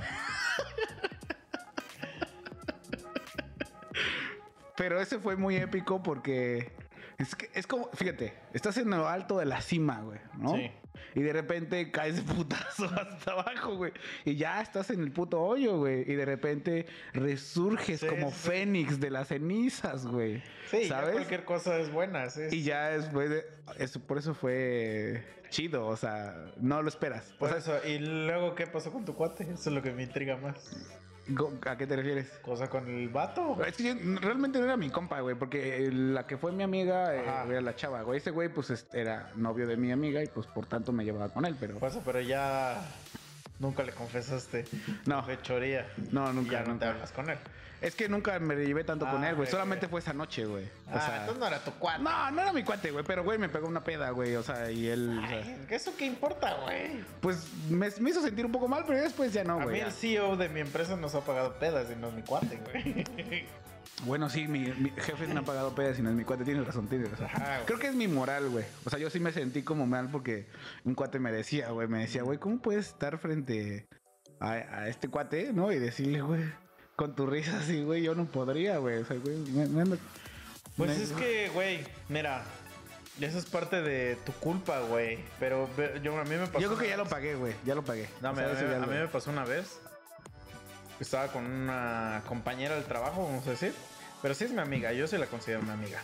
Pero 4.76 5.00
ese 5.00 5.18
fue 5.18 5.36
muy 5.36 5.56
épico 5.56 6.02
porque. 6.02 6.72
Es, 7.18 7.34
que, 7.34 7.50
es 7.52 7.66
como, 7.66 7.90
fíjate, 7.94 8.32
estás 8.52 8.76
en 8.78 8.90
lo 8.90 9.08
alto 9.08 9.38
de 9.38 9.46
la 9.46 9.60
cima, 9.60 10.00
güey, 10.02 10.20
¿no? 10.36 10.54
Sí. 10.54 10.70
Y 11.14 11.22
de 11.22 11.32
repente 11.32 11.90
caes 11.90 12.16
de 12.16 12.34
putazo 12.34 12.84
hasta 12.96 13.32
abajo, 13.32 13.76
güey. 13.76 13.92
Y 14.24 14.36
ya 14.36 14.60
estás 14.60 14.90
en 14.90 15.00
el 15.00 15.10
puto 15.12 15.40
hoyo, 15.40 15.78
güey. 15.78 16.00
Y 16.10 16.14
de 16.14 16.24
repente 16.24 16.86
resurges 17.12 18.00
Sí, 18.00 18.06
como 18.06 18.30
sí. 18.30 18.36
fénix 18.50 19.00
de 19.00 19.10
las 19.10 19.28
cenizas, 19.28 20.06
güey. 20.06 20.42
Sí, 20.70 20.82
ya 20.82 21.00
¿sabes? 21.00 21.12
cualquier 21.12 21.44
cosa 21.44 21.78
es 21.78 21.90
buena. 21.90 22.28
Sí, 22.30 22.42
Y 22.50 22.62
ya 22.62 22.90
después 22.90 23.30
de. 23.30 23.44
Eso, 23.78 24.00
por 24.00 24.18
eso 24.18 24.34
fue 24.34 25.22
chido, 25.50 25.86
o 25.86 25.96
sea, 25.96 26.52
no 26.58 26.82
lo 26.82 26.88
esperas. 26.88 27.32
O 27.36 27.38
Por 27.38 27.48
sea, 27.48 27.58
eso, 27.58 27.88
¿y 27.88 27.98
luego 27.98 28.54
qué 28.54 28.66
pasó 28.66 28.92
con 28.92 29.04
tu 29.04 29.14
cuate? 29.14 29.44
Eso 29.44 29.70
es 29.70 29.74
lo 29.74 29.82
que 29.82 29.92
me 29.92 30.02
intriga 30.02 30.36
más. 30.36 30.70
¿A 31.66 31.76
qué 31.76 31.86
te 31.86 31.96
refieres? 31.96 32.28
¿Cosa 32.42 32.68
con 32.68 32.88
el 32.88 33.08
vato? 33.08 33.58
Es 33.64 33.76
que 33.76 33.82
yo- 33.84 33.94
realmente 34.20 34.58
no 34.58 34.64
era 34.64 34.76
mi 34.76 34.90
compa, 34.90 35.20
güey, 35.20 35.34
porque 35.36 35.90
la 35.92 36.26
que 36.26 36.36
fue 36.36 36.52
mi 36.52 36.62
amiga 36.62 37.14
eh, 37.14 37.22
era 37.48 37.60
la 37.60 37.74
chava, 37.76 38.02
güey. 38.02 38.18
Ese 38.18 38.30
güey, 38.30 38.48
pues 38.48 38.70
es- 38.70 38.86
era 38.92 39.30
novio 39.36 39.66
de 39.66 39.76
mi 39.76 39.92
amiga 39.92 40.22
y 40.22 40.26
pues 40.28 40.46
por 40.46 40.66
tanto 40.66 40.92
me 40.92 41.04
llevaba 41.04 41.28
con 41.28 41.44
él, 41.44 41.56
pero. 41.58 41.78
Por 41.78 41.88
eso, 41.90 42.02
pero 42.04 42.20
ya 42.20 42.80
nunca 43.58 43.82
le 43.82 43.92
confesaste 43.92 44.64
No. 45.06 45.22
fechoría. 45.24 45.86
No, 46.12 46.30
Y 46.30 46.34
nunca, 46.34 46.52
ya 46.52 46.58
no 46.60 46.64
te 46.66 46.70
nunca. 46.72 46.90
hablas 46.90 47.12
con 47.12 47.28
él. 47.30 47.38
Es 47.80 47.94
que 47.94 48.08
nunca 48.08 48.38
me 48.40 48.56
llevé 48.56 48.82
tanto 48.84 49.06
con 49.08 49.22
Ah, 49.22 49.30
él, 49.30 49.36
güey. 49.36 49.46
ok, 49.46 49.50
Solamente 49.52 49.86
fue 49.88 50.00
esa 50.00 50.12
noche, 50.12 50.44
güey. 50.46 50.64
O 50.64 50.68
ah, 50.92 51.00
sea. 51.00 51.16
entonces 51.20 51.38
no 51.38 51.46
era 51.46 51.58
tu 51.64 51.70
cuate. 51.72 52.02
No, 52.02 52.30
no 52.32 52.42
era 52.42 52.52
mi 52.52 52.64
cuate, 52.64 52.90
güey, 52.90 53.04
pero 53.04 53.22
güey 53.22 53.38
me 53.38 53.48
pegó 53.48 53.68
una 53.68 53.84
peda, 53.84 54.10
güey. 54.10 54.34
O 54.36 54.42
sea, 54.42 54.70
y 54.70 54.88
él. 54.88 55.18
o 55.22 55.26
sea, 55.28 55.38
Ay, 55.38 55.66
¿Eso 55.70 55.92
qué 55.96 56.06
importa, 56.06 56.54
güey? 56.64 57.04
pues 57.20 57.46
me, 57.70 57.88
me 58.00 58.10
hizo 58.10 58.20
sentir 58.20 58.44
un 58.44 58.52
poco 58.52 58.66
mal, 58.68 58.84
pero 58.86 59.00
después 59.00 59.32
ya 59.32 59.44
no, 59.44 59.54
A 59.54 59.58
mí 59.58 59.64
güey. 59.64 59.80
el 59.80 59.92
CEO 59.92 60.36
de 60.36 60.48
mi 60.48 60.60
empresa 60.60 60.96
nos 60.96 61.14
ha 61.14 61.20
pagado 61.20 61.54
pedas 61.58 61.86
y 61.90 61.96
no 62.00 62.08
es 62.08 62.14
mi 62.14 62.22
cuate, 62.22 62.58
güey. 62.72 63.06
Bueno, 64.04 64.28
sí, 64.30 64.46
mi, 64.46 64.60
mi 64.78 64.90
jefe 64.90 65.26
me 65.26 65.40
ha 65.40 65.42
pagado 65.42 65.74
pedas 65.74 65.98
y 65.98 66.02
no 66.02 66.10
es 66.10 66.14
mi 66.14 66.24
cuate. 66.24 66.44
Tienes 66.44 66.64
razón, 66.66 66.86
tienes 66.88 67.10
razón. 67.10 67.26
Ajá, 67.26 67.54
güey. 67.56 67.66
Creo 67.66 67.78
que 67.80 67.86
es 67.88 67.94
mi 67.94 68.06
moral, 68.06 68.48
güey. 68.48 68.64
O 68.84 68.90
sea, 68.90 68.98
yo 68.98 69.10
sí 69.10 69.18
me 69.18 69.32
sentí 69.32 69.62
como 69.62 69.86
mal 69.86 70.08
porque 70.10 70.46
un 70.84 70.94
cuate 70.94 71.18
me 71.18 71.32
decía, 71.32 71.70
güey, 71.70 71.88
me 71.88 71.98
decía, 72.00 72.22
güey, 72.22 72.38
¿cómo 72.38 72.58
puedes 72.60 72.86
estar 72.88 73.18
frente 73.18 73.88
a, 74.40 74.50
a 74.52 74.88
este 74.88 75.08
cuate, 75.08 75.52
no? 75.52 75.72
Y 75.72 75.78
decirle, 75.80 76.20
güey, 76.20 76.44
con 76.98 77.14
tu 77.14 77.26
risa 77.26 77.58
así, 77.58 77.82
güey, 77.84 78.02
yo 78.02 78.14
no 78.16 78.24
podría, 78.24 78.78
güey. 78.78 78.98
O 78.98 79.06
sea, 79.06 79.16
güey, 79.18 79.36
me, 79.36 79.84
me 79.84 79.96
Pues 80.76 80.98
es 80.98 81.12
que, 81.12 81.48
güey, 81.54 81.84
mira, 82.08 82.42
eso 83.20 83.38
es 83.38 83.44
parte 83.46 83.80
de 83.82 84.16
tu 84.26 84.32
culpa, 84.32 84.80
güey. 84.80 85.20
Pero 85.38 85.70
yo 86.02 86.18
a 86.18 86.24
mí 86.24 86.34
me 86.34 86.46
pasó. 86.48 86.58
Yo 86.58 86.68
creo 86.70 86.78
que 86.80 86.88
ya 86.88 86.96
lo 86.96 87.06
pagué, 87.06 87.36
güey. 87.36 87.54
Ya 87.64 87.76
lo 87.76 87.84
pagué. 87.84 88.08
No, 88.20 88.30
O 88.30 88.32
me- 88.32 88.42
sea, 88.42 88.50
a, 88.50 88.62
mí, 88.64 88.74
a 88.74 88.78
lo- 88.80 88.86
mí 88.88 88.94
me 88.94 89.06
pasó 89.06 89.30
una 89.30 89.44
vez. 89.44 89.78
Estaba 90.98 91.28
con 91.28 91.44
una 91.44 92.24
compañera 92.26 92.74
del 92.74 92.84
trabajo, 92.84 93.22
vamos 93.22 93.46
a 93.46 93.50
decir. 93.50 93.72
Pero 94.20 94.34
sí 94.34 94.44
es 94.46 94.50
mi 94.50 94.58
amiga, 94.60 94.92
yo 94.92 95.06
sí 95.06 95.16
la 95.16 95.26
considero 95.26 95.62
mi 95.62 95.70
amiga. 95.70 96.00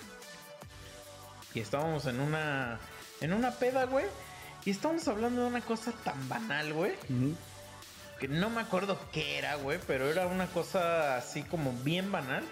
Y 1.55 1.59
estábamos 1.61 2.07
en 2.07 2.21
una. 2.21 2.79
En 3.21 3.33
una 3.33 3.51
peda, 3.51 3.87
güey. 3.87 4.07
Y 4.65 4.71
estábamos 4.71 5.07
hablando 5.09 5.43
de 5.43 5.49
una 5.49 5.61
cosa 5.61 5.91
tan 6.05 6.29
banal, 6.29 6.73
güey. 6.73 6.93
Ujú. 7.11 7.35
Que 8.19 8.29
no 8.29 8.51
me 8.51 8.61
acuerdo 8.61 8.99
qué 9.13 9.39
era, 9.39 9.57
güey. 9.57 9.79
Pero 9.87 10.09
era 10.09 10.27
una 10.27 10.47
cosa 10.47 11.17
así 11.17 11.43
como 11.43 11.73
bien 11.85 12.11
banal. 12.13 12.45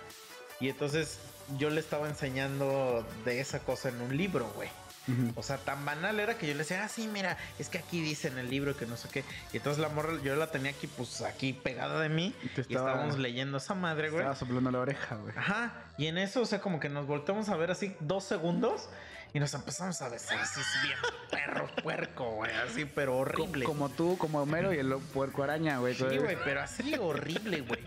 Y 0.60 0.68
entonces 0.68 1.18
yo 1.59 1.70
le 1.70 1.80
estaba 1.80 2.09
enseñando 2.09 3.06
de 3.24 3.40
esa 3.40 3.60
cosa 3.60 3.89
en 3.89 4.01
un 4.01 4.16
libro, 4.16 4.51
güey. 4.55 4.68
Ujú. 5.09 5.32
O 5.34 5.43
sea, 5.43 5.59
tan 5.59 5.84
banal 5.84 6.20
era 6.20 6.39
que 6.39 6.47
yo 6.47 6.52
le 6.52 6.60
decía, 6.60 6.84
ah, 6.84 6.89
sí, 6.89 7.09
mira, 7.09 7.36
es 7.59 7.68
que 7.68 7.78
aquí 7.78 8.01
dice 8.01 8.28
en 8.28 8.39
el 8.39 8.48
libro 8.48 8.76
que 8.76 8.86
no 8.86 8.97
sé 8.97 9.09
qué. 9.09 9.24
Y 9.52 9.56
entonces 9.56 9.82
la 9.82 9.89
morra, 9.89 10.12
yo 10.22 10.36
la 10.36 10.52
tenía 10.52 10.70
aquí, 10.70 10.86
pues 10.86 11.22
aquí 11.22 11.52
pegada 11.52 12.01
de 12.01 12.09
mí. 12.09 12.34
Y 12.43 12.59
Y 12.59 12.60
estábamos 12.60 13.18
leyendo 13.18 13.59
esa 13.59 13.74
madre, 13.74 14.10
güey. 14.10 14.20
Estaba 14.20 14.36
soplando 14.36 14.70
la 14.70 14.78
oreja, 14.78 15.16
güey. 15.16 15.34
Ajá. 15.36 15.72
Y 15.98 16.06
en 16.06 16.18
eso, 16.18 16.43
o 16.43 16.47
sea, 16.47 16.60
como 16.60 16.78
que 16.78 16.89
nos 16.89 17.06
volteamos 17.06 17.48
a 17.48 17.56
ver 17.56 17.72
así 17.72 17.97
dos 18.01 18.24
segundos. 18.24 18.89
Y 19.35 19.41
nos 19.41 19.55
empezamos 19.55 20.01
a 20.03 20.09
besar 20.11 20.39
así, 20.41 20.61
bien 20.83 20.99
perro, 21.31 21.67
puerco, 21.83 22.31
güey. 22.33 22.53
Así, 22.53 22.85
pero 22.85 23.17
horrible. 23.17 23.65
Como 23.65 23.89
tú, 23.89 24.19
como 24.19 24.43
Homero 24.43 24.75
y 24.75 24.79
el 24.79 24.95
puerco 25.15 25.43
araña, 25.43 25.79
güey. 25.79 25.95
Sí, 25.95 26.19
güey, 26.19 26.37
pero 26.45 26.61
así 26.61 26.95
horrible, 27.01 27.63
güey. 27.63 27.81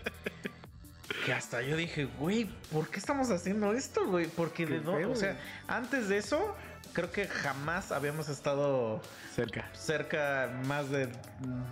Que 1.24 1.32
hasta 1.32 1.62
yo 1.62 1.76
dije, 1.76 2.06
güey, 2.18 2.44
¿por 2.72 2.88
qué 2.88 2.98
estamos 2.98 3.30
haciendo 3.30 3.72
esto, 3.72 4.06
güey? 4.06 4.26
Porque 4.26 4.66
de 4.66 4.80
Qué 4.80 4.84
feo, 4.84 5.12
o 5.12 5.16
sea, 5.16 5.38
antes 5.68 6.08
de 6.08 6.18
eso, 6.18 6.56
creo 6.92 7.12
que 7.12 7.28
jamás 7.28 7.92
habíamos 7.92 8.28
estado 8.28 9.00
Cerca. 9.34 9.70
cerca 9.72 10.50
más 10.66 10.90
de 10.90 11.08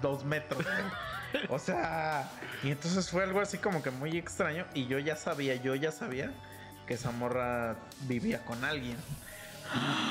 dos 0.00 0.24
metros. 0.24 0.62
güey. 0.62 1.46
O 1.48 1.58
sea, 1.58 2.30
y 2.62 2.70
entonces 2.70 3.10
fue 3.10 3.24
algo 3.24 3.40
así 3.40 3.58
como 3.58 3.82
que 3.82 3.90
muy 3.90 4.16
extraño. 4.16 4.66
Y 4.72 4.86
yo 4.86 5.00
ya 5.00 5.16
sabía, 5.16 5.56
yo 5.56 5.74
ya 5.74 5.90
sabía 5.90 6.32
que 6.86 6.94
esa 6.94 7.10
morra 7.10 7.76
vivía 8.02 8.44
con 8.44 8.64
alguien. 8.64 8.96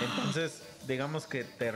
Entonces, 0.01 0.61
digamos 0.87 1.25
que 1.27 1.43
te, 1.43 1.73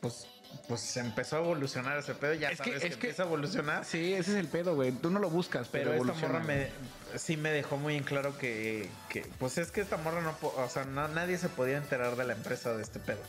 pues, 0.00 0.26
pues 0.68 0.80
se 0.80 1.00
empezó 1.00 1.36
a 1.36 1.38
evolucionar 1.40 1.98
ese 1.98 2.14
pedo. 2.14 2.34
Ya 2.34 2.50
Es 2.50 2.58
sabes 2.58 2.72
que, 2.72 2.76
es 2.76 2.82
que- 2.82 2.94
empieza 2.94 3.22
a 3.24 3.26
evolucionar. 3.26 3.84
Sí, 3.84 4.14
ese 4.14 4.32
es 4.32 4.36
el 4.36 4.48
pedo, 4.48 4.74
güey. 4.74 4.92
Tú 4.92 5.10
no 5.10 5.18
lo 5.18 5.30
buscas, 5.30 5.68
pero, 5.68 5.90
Pero 5.92 6.04
esta 6.12 6.26
morra 6.26 6.40
me, 6.40 6.68
sí 7.16 7.36
me 7.36 7.50
dejó 7.50 7.76
muy 7.76 7.96
en 7.96 8.04
claro 8.04 8.36
que, 8.38 8.88
que, 9.08 9.26
pues 9.38 9.58
es 9.58 9.70
que 9.70 9.80
esta 9.80 9.96
morra 9.96 10.20
no, 10.22 10.36
o 10.42 10.68
sea, 10.68 10.84
no- 10.84 11.08
nadie 11.08 11.38
se 11.38 11.48
podía 11.48 11.76
enterar 11.76 12.16
de 12.16 12.24
la 12.24 12.32
empresa 12.34 12.72
de 12.74 12.82
este 12.82 12.98
pedo. 13.00 13.20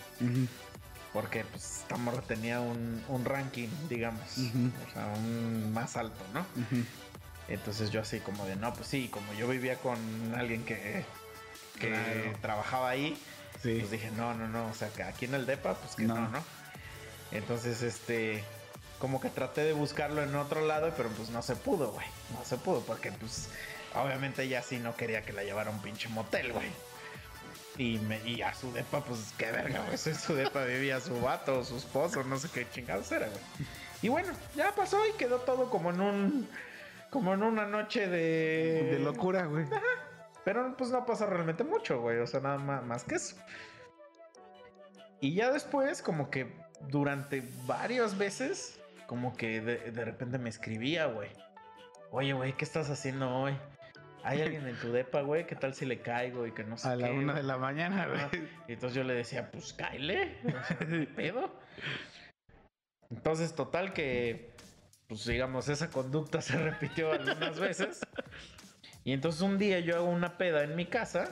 Porque 1.14 1.43
pues 1.45 1.80
esta 1.81 1.95
morra 1.97 2.22
tenía 2.22 2.59
un, 2.59 3.03
un 3.07 3.26
ranking, 3.26 3.69
digamos, 3.89 4.22
o 4.38 4.93
sea, 4.93 5.07
un 5.15 5.73
más 5.73 5.95
alto, 5.97 6.23
¿no? 6.34 6.45
Entonces 7.47 7.91
yo 7.91 8.01
así 8.01 8.19
como 8.19 8.45
de, 8.45 8.55
no, 8.57 8.73
pues 8.73 8.88
sí, 8.88 9.07
como 9.09 9.34
yo 9.34 9.47
vivía 9.47 9.77
con 9.77 9.97
alguien 10.35 10.64
que, 10.65 11.05
que 11.80 11.88
Claro. 11.88 12.34
trabajaba 12.41 12.89
ahí, 12.89 13.18
Sí. 13.61 13.77
pues 13.79 13.91
dije, 13.91 14.11
no, 14.11 14.34
no, 14.34 14.47
no, 14.47 14.67
o 14.67 14.73
sea, 14.73 14.89
que 14.89 15.03
aquí 15.03 15.25
en 15.25 15.34
el 15.34 15.45
DEPA, 15.45 15.75
pues 15.75 15.95
que 15.95 16.03
No. 16.03 16.15
no, 16.15 16.29
no. 16.29 16.43
Entonces, 17.31 17.81
este, 17.81 18.43
como 18.99 19.19
que 19.19 19.29
traté 19.29 19.61
de 19.61 19.73
buscarlo 19.73 20.23
en 20.23 20.35
otro 20.35 20.65
lado, 20.65 20.93
pero 20.95 21.09
pues 21.09 21.29
no 21.29 21.41
se 21.41 21.55
pudo, 21.55 21.91
güey. 21.91 22.05
No 22.34 22.43
se 22.45 22.57
pudo, 22.57 22.81
porque 22.81 23.11
pues 23.11 23.49
obviamente 23.95 24.43
ella 24.43 24.61
sí 24.61 24.77
no 24.79 24.95
quería 24.95 25.23
que 25.23 25.34
la 25.34 25.43
llevara 25.43 25.69
a 25.71 25.73
un 25.73 25.81
pinche 25.81 26.07
motel, 26.09 26.53
güey. 26.53 26.67
Y, 27.77 27.99
me, 27.99 28.19
y 28.27 28.41
a 28.41 28.55
su 28.55 28.71
depa, 28.73 29.01
pues 29.03 29.19
qué 29.38 29.51
verga, 29.51 29.81
güey. 29.85 29.97
En 30.05 30.15
su 30.15 30.34
depa 30.34 30.63
vivía 30.63 30.99
su 30.99 31.19
vato, 31.21 31.63
su 31.63 31.77
esposo, 31.77 32.23
no 32.23 32.39
sé 32.39 32.49
qué 32.51 32.67
chingados 32.71 33.11
era, 33.11 33.27
güey. 33.27 33.41
Y 34.01 34.09
bueno, 34.09 34.31
ya 34.55 34.73
pasó 34.75 34.99
y 35.07 35.11
quedó 35.17 35.38
todo 35.39 35.69
como 35.69 35.89
en 35.91 36.01
un. 36.01 36.49
Como 37.09 37.34
en 37.34 37.43
una 37.43 37.65
noche 37.65 38.07
de. 38.07 38.89
De 38.91 38.99
locura, 38.99 39.45
güey. 39.45 39.65
Pero 40.48 40.78
pues 40.78 40.91
no 40.91 41.06
pasa 41.06 41.26
realmente 41.26 41.65
mucho, 41.65 41.99
güey. 41.99 42.19
O 42.19 42.26
sea, 42.26 42.40
nada 42.40 42.57
más, 42.57 42.82
más 42.86 43.03
que 43.03 43.15
eso. 43.15 43.36
Y 45.19 45.34
ya 45.34 45.52
después, 45.52 46.02
como 46.02 46.30
que 46.30 46.56
durante 46.88 47.44
varias 47.65 48.18
veces, 48.18 48.80
como 49.07 49.36
que 49.36 49.60
de, 49.60 49.91
de 49.91 50.06
repente 50.06 50.38
me 50.38 50.48
escribía, 50.49 51.07
güey. 51.07 51.32
Oye, 52.11 52.32
güey, 52.32 52.53
¿qué 52.53 52.64
estás 52.64 52.90
haciendo 52.90 53.30
hoy? 53.30 53.57
¿Hay 54.24 54.41
alguien 54.41 54.65
en 54.65 54.80
tu 54.80 54.90
depa, 54.94 55.19
güey? 55.19 55.45
¿Qué 55.45 55.57
tal 55.57 55.74
si 55.74 55.86
le 55.86 55.99
caigo 56.02 56.48
y 56.48 56.53
que 56.53 56.64
no 56.64 56.78
sé 56.78 56.88
A 56.88 56.95
la 56.95 57.11
una 57.11 57.34
güey? 57.34 57.36
de 57.36 57.44
la 57.44 57.57
mañana, 57.57 58.07
güey. 58.07 58.48
Y 58.69 58.72
entonces 58.72 58.95
yo 58.95 59.03
le 59.03 59.15
decía, 59.15 59.52
pues 59.52 59.74
cáele. 59.74 60.38
O 60.45 60.64
sea, 60.64 60.78
¿qué 60.78 60.86
pedo? 61.14 61.60
Entonces, 63.10 63.53
total 63.53 63.91
que, 63.91 64.53
pues 65.10 65.26
digamos, 65.26 65.68
esa 65.68 65.90
conducta 65.90 66.40
se 66.41 66.57
repitió 66.57 67.11
algunas 67.11 67.60
veces. 67.60 67.99
Y 69.07 69.13
entonces 69.13 69.41
un 69.41 69.57
día 69.57 69.79
yo 69.79 69.95
hago 69.95 70.09
una 70.09 70.38
peda 70.38 70.65
en 70.65 70.75
mi 70.75 70.85
casa. 70.85 71.29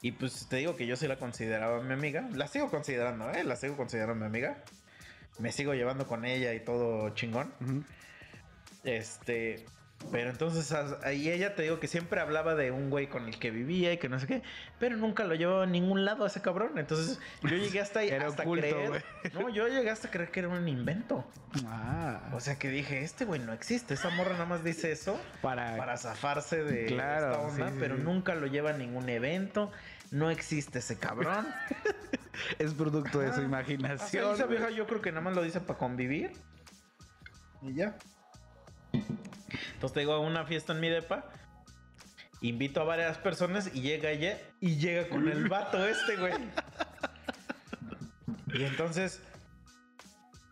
Y 0.00 0.12
pues 0.12 0.46
te 0.48 0.58
digo 0.58 0.76
que 0.76 0.86
yo 0.86 0.94
sí 0.94 1.08
la 1.08 1.16
consideraba 1.18 1.82
mi 1.82 1.92
amiga. 1.92 2.28
La 2.34 2.46
sigo 2.46 2.70
considerando, 2.70 3.28
¿eh? 3.32 3.42
La 3.42 3.56
sigo 3.56 3.76
considerando 3.76 4.14
mi 4.14 4.26
amiga. 4.26 4.62
Me 5.40 5.50
sigo 5.50 5.74
llevando 5.74 6.06
con 6.06 6.24
ella 6.24 6.54
y 6.54 6.60
todo 6.60 7.10
chingón. 7.16 7.52
Este. 8.84 9.66
Pero 10.10 10.30
entonces 10.30 10.72
ahí 11.04 11.30
ella 11.30 11.54
te 11.54 11.62
digo 11.62 11.80
que 11.80 11.86
siempre 11.88 12.20
hablaba 12.20 12.54
de 12.54 12.70
un 12.70 12.90
güey 12.90 13.06
con 13.08 13.28
el 13.28 13.38
que 13.38 13.50
vivía 13.50 13.92
y 13.92 13.98
que 13.98 14.08
no 14.08 14.18
sé 14.18 14.26
qué, 14.26 14.42
pero 14.78 14.96
nunca 14.96 15.24
lo 15.24 15.34
llevaba 15.34 15.62
a 15.62 15.66
ningún 15.66 16.04
lado 16.04 16.24
a 16.24 16.26
ese 16.26 16.42
cabrón. 16.42 16.78
Entonces 16.78 17.18
yo 17.42 17.56
llegué 17.56 17.80
hasta 17.80 18.00
ahí 18.00 18.08
Era 18.10 18.26
hasta 18.28 18.42
oculto, 18.42 18.62
creer. 18.66 19.04
No, 19.32 19.48
yo 19.48 19.68
llegué 19.68 19.88
hasta 19.90 20.10
creer 20.10 20.30
que 20.30 20.40
era 20.40 20.48
un 20.50 20.68
invento. 20.68 21.24
Ah, 21.66 22.30
O 22.32 22.40
sea 22.40 22.58
que 22.58 22.68
dije, 22.68 23.02
este 23.02 23.24
güey 23.24 23.40
no 23.40 23.52
existe. 23.52 23.94
Esa 23.94 24.10
morra 24.10 24.32
nada 24.32 24.46
más 24.46 24.64
dice 24.64 24.92
eso 24.92 25.18
para, 25.40 25.76
para 25.76 25.96
zafarse 25.96 26.62
de 26.64 26.86
Claro, 26.86 27.30
esta 27.32 27.40
onda, 27.40 27.66
sí, 27.68 27.72
sí, 27.72 27.78
pero 27.80 27.96
sí. 27.96 28.02
nunca 28.02 28.34
lo 28.34 28.46
lleva 28.48 28.70
a 28.70 28.74
ningún 28.76 29.08
evento. 29.08 29.70
No 30.10 30.30
existe 30.30 30.80
ese 30.80 30.98
cabrón. 30.98 31.46
es 32.58 32.74
producto 32.74 33.20
de 33.20 33.28
su 33.28 33.32
Ajá. 33.32 33.36
O 33.36 33.36
sea, 33.36 33.44
imaginación. 33.44 34.34
esa 34.34 34.44
vieja 34.46 34.68
yo 34.70 34.86
creo 34.86 35.00
que 35.00 35.10
nada 35.10 35.22
más 35.22 35.34
lo 35.34 35.42
dice 35.42 35.60
para 35.60 35.78
convivir. 35.78 36.32
Y 37.62 37.74
ya. 37.74 37.96
Entonces 39.74 39.94
te 39.94 40.00
digo 40.00 40.12
a 40.12 40.20
una 40.20 40.44
fiesta 40.44 40.72
en 40.72 40.80
mi 40.80 40.88
depa. 40.88 41.24
Invito 42.40 42.80
a 42.80 42.84
varias 42.84 43.18
personas 43.18 43.70
y 43.72 43.82
llega 43.82 44.10
ella 44.10 44.38
y 44.60 44.76
llega 44.76 45.08
con 45.08 45.28
el 45.28 45.48
vato 45.48 45.86
este, 45.86 46.16
güey. 46.16 46.34
Y 48.54 48.64
entonces, 48.64 49.20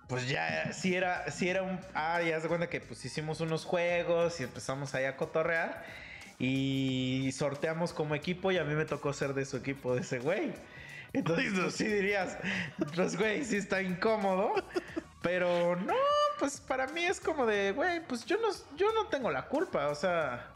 pues 0.08 0.28
ya, 0.28 0.72
si 0.72 0.94
era, 0.94 1.30
si 1.30 1.48
era 1.48 1.62
un. 1.62 1.78
Ah, 1.94 2.20
ya 2.22 2.40
se 2.40 2.48
cuenta 2.48 2.68
que 2.68 2.80
pues 2.80 3.04
hicimos 3.04 3.40
unos 3.40 3.64
juegos 3.64 4.40
y 4.40 4.44
empezamos 4.44 4.94
ahí 4.94 5.04
a 5.04 5.16
cotorrear. 5.16 5.84
Y 6.38 7.30
sorteamos 7.32 7.92
como 7.92 8.14
equipo 8.14 8.50
y 8.50 8.58
a 8.58 8.64
mí 8.64 8.74
me 8.74 8.86
tocó 8.86 9.12
ser 9.12 9.34
de 9.34 9.44
su 9.44 9.58
equipo, 9.58 9.94
de 9.94 10.00
ese 10.00 10.20
güey. 10.20 10.52
Entonces, 11.12 11.74
sí 11.74 11.84
dirías, 11.84 12.38
pues 12.94 13.16
güey, 13.18 13.44
sí 13.44 13.56
está 13.56 13.82
incómodo. 13.82 14.54
Pero 15.22 15.76
no, 15.76 15.94
pues 16.40 16.60
para 16.60 16.88
mí 16.88 17.04
es 17.04 17.20
como 17.20 17.46
de, 17.46 17.70
güey, 17.72 18.04
pues 18.04 18.24
yo 18.24 18.36
no, 18.38 18.48
yo 18.76 18.92
no 18.94 19.06
tengo 19.06 19.30
la 19.30 19.46
culpa. 19.46 19.86
O 19.88 19.94
sea, 19.94 20.48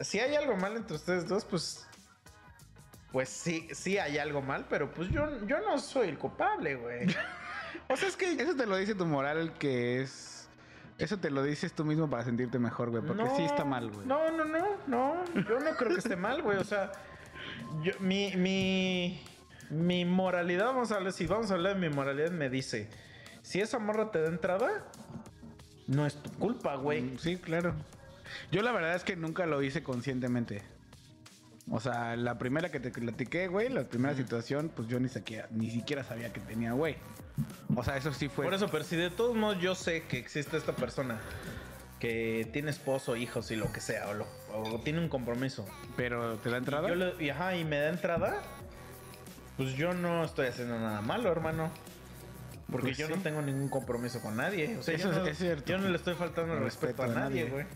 si 0.00 0.18
hay 0.20 0.34
algo 0.36 0.56
mal 0.56 0.74
entre 0.76 0.96
ustedes 0.96 1.28
dos, 1.28 1.44
pues. 1.44 1.84
Pues 3.12 3.28
sí, 3.28 3.68
sí 3.72 3.98
hay 3.98 4.18
algo 4.18 4.40
mal, 4.42 4.66
pero 4.70 4.90
pues 4.92 5.08
yo, 5.10 5.44
yo 5.46 5.60
no 5.60 5.78
soy 5.78 6.08
el 6.08 6.18
culpable, 6.18 6.76
güey. 6.76 7.06
O 7.90 7.96
sea, 7.96 8.08
es 8.08 8.16
que. 8.16 8.32
Eso 8.32 8.54
te 8.56 8.66
lo 8.66 8.76
dice 8.76 8.94
tu 8.94 9.04
moral 9.06 9.52
que 9.58 10.00
es... 10.00 10.48
Eso 10.98 11.18
te 11.18 11.30
lo 11.30 11.42
dices 11.42 11.72
tú 11.74 11.84
mismo 11.84 12.08
para 12.10 12.24
sentirte 12.24 12.58
mejor, 12.58 12.90
güey. 12.90 13.02
Porque 13.02 13.24
sí 13.36 13.44
está 13.44 13.64
mal, 13.64 13.90
güey. 13.90 14.06
No, 14.06 14.30
no, 14.30 14.44
no, 14.44 14.76
no. 14.86 15.24
Yo 15.34 15.60
no 15.60 15.76
creo 15.76 15.90
que 15.92 15.98
esté 16.00 16.16
mal, 16.16 16.42
güey. 16.42 16.58
O 16.58 16.64
sea, 16.64 16.90
yo- 17.82 17.92
mi, 18.00 18.34
mi, 18.36 19.24
mi 19.70 20.04
moralidad, 20.04 20.66
vamos 20.66 20.90
a 20.92 20.96
hablar, 20.96 21.12
si 21.12 21.26
vamos 21.26 21.50
a 21.50 21.54
hablar 21.54 21.78
de 21.78 21.88
mi 21.88 21.94
moralidad, 21.94 22.30
me 22.30 22.50
dice: 22.50 22.90
si 23.48 23.60
esa 23.60 23.78
morra 23.78 24.10
te 24.10 24.20
da 24.20 24.28
entrada, 24.28 24.84
no 25.86 26.06
es 26.06 26.14
tu 26.22 26.30
culpa, 26.32 26.76
güey. 26.76 27.00
Mm, 27.02 27.18
Sí, 27.18 27.36
claro. 27.38 27.74
Yo 28.52 28.60
la 28.62 28.72
verdad 28.72 28.94
es 28.94 29.04
que 29.04 29.16
nunca 29.16 29.46
lo 29.46 29.62
hice 29.62 29.82
conscientemente. 29.82 30.62
O 31.70 31.80
sea, 31.80 32.16
la 32.16 32.38
primera 32.38 32.70
que 32.70 32.78
te 32.80 32.90
platiqué, 32.90 33.48
güey, 33.48 33.68
la 33.70 33.84
primera 33.84 34.14
situación, 34.14 34.70
pues 34.74 34.88
yo 34.88 35.00
ni 35.00 35.08
siquiera, 35.08 35.48
ni 35.50 35.70
siquiera 35.70 36.04
sabía 36.04 36.32
que 36.32 36.40
tenía, 36.40 36.72
güey. 36.72 36.96
O 37.74 37.82
sea, 37.84 37.96
eso 37.96 38.12
sí 38.12 38.28
fue. 38.28 38.44
Por 38.44 38.54
eso, 38.54 38.68
pero 38.68 38.84
si 38.84 38.96
de 38.96 39.10
todos 39.10 39.34
modos 39.36 39.60
yo 39.62 39.74
sé 39.74 40.02
que 40.04 40.18
existe 40.18 40.56
esta 40.58 40.72
persona 40.74 41.18
que 42.00 42.48
tiene 42.52 42.70
esposo, 42.70 43.16
hijos 43.16 43.50
y 43.50 43.56
lo 43.56 43.72
que 43.72 43.80
sea, 43.80 44.08
o, 44.08 44.14
lo- 44.14 44.26
o 44.54 44.80
tiene 44.80 45.00
un 45.00 45.08
compromiso, 45.08 45.64
Pero 45.96 46.36
te 46.36 46.48
da 46.50 46.56
y, 46.56 46.58
entrada. 46.58 46.88
yo 46.88 46.94
le- 46.94 47.14
y, 47.24 47.30
ajá, 47.30 47.56
y 47.56 47.64
me 47.64 47.78
da 47.80 47.88
entrada, 47.90 48.42
pues 49.56 49.74
yo 49.74 49.94
no 49.94 50.24
estoy 50.24 50.46
haciendo 50.48 50.78
nada 50.78 51.00
malo, 51.00 51.30
hermano. 51.32 51.70
Porque 52.70 52.88
Pues 52.88 52.98
yo 52.98 53.06
sí. 53.06 53.12
no 53.16 53.22
tengo 53.22 53.40
ningún 53.42 53.68
compromiso 53.68 54.20
con 54.20 54.36
nadie. 54.36 54.76
O 54.78 54.82
sea, 54.82 54.94
Eso 54.94 55.10
yo, 55.10 55.18
no, 55.20 55.26
es 55.26 55.38
cierto. 55.38 55.64
yo 55.66 55.78
no 55.78 55.88
le 55.88 55.96
estoy 55.96 56.14
faltando 56.14 56.54
el 56.54 56.60
respeto, 56.60 57.02
Respeto 57.02 57.18
a 57.18 57.22
nadie, 57.22 57.44
güey. 57.46 57.66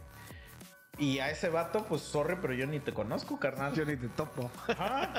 Y 0.98 1.20
a 1.20 1.30
ese 1.30 1.48
vato, 1.48 1.86
pues 1.88 2.02
sorry, 2.02 2.36
pero 2.40 2.52
yo 2.52 2.66
ni 2.66 2.78
te 2.78 2.92
conozco, 2.92 3.40
carnal. 3.40 3.72
Yo 3.74 3.84
ni 3.86 3.96
te 3.96 4.08
topo. 4.08 4.50
Ajá. 4.68 5.10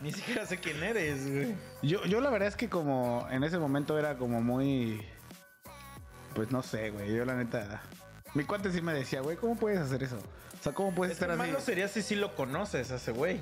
Ni 0.00 0.12
siquiera 0.12 0.46
sé 0.46 0.58
quién 0.58 0.80
eres, 0.82 1.28
güey. 1.30 1.54
Yo, 1.82 2.04
yo 2.04 2.20
la 2.20 2.30
verdad 2.30 2.46
es 2.48 2.54
que 2.56 2.68
como 2.68 3.26
en 3.30 3.42
ese 3.42 3.58
momento 3.58 3.98
era 3.98 4.16
como 4.16 4.40
muy... 4.40 5.04
Pues 6.34 6.52
no 6.52 6.62
sé, 6.62 6.90
güey. 6.90 7.12
Yo 7.12 7.24
la 7.24 7.34
neta... 7.34 7.82
Mi 8.34 8.44
cuate 8.44 8.70
sí 8.70 8.80
me 8.80 8.92
decía, 8.94 9.20
güey, 9.20 9.36
¿cómo 9.36 9.56
puedes 9.56 9.80
hacer 9.80 10.04
eso? 10.04 10.18
O 10.18 10.62
sea, 10.62 10.72
¿cómo 10.72 10.94
puedes 10.94 11.12
Es 11.12 11.16
estar 11.20 11.30
así? 11.30 11.38
malo 11.38 11.60
sería 11.60 11.88
si 11.88 12.02
sí 12.02 12.14
lo 12.14 12.36
conoces 12.36 12.92
a 12.92 12.96
ese 12.96 13.10
güey. 13.10 13.40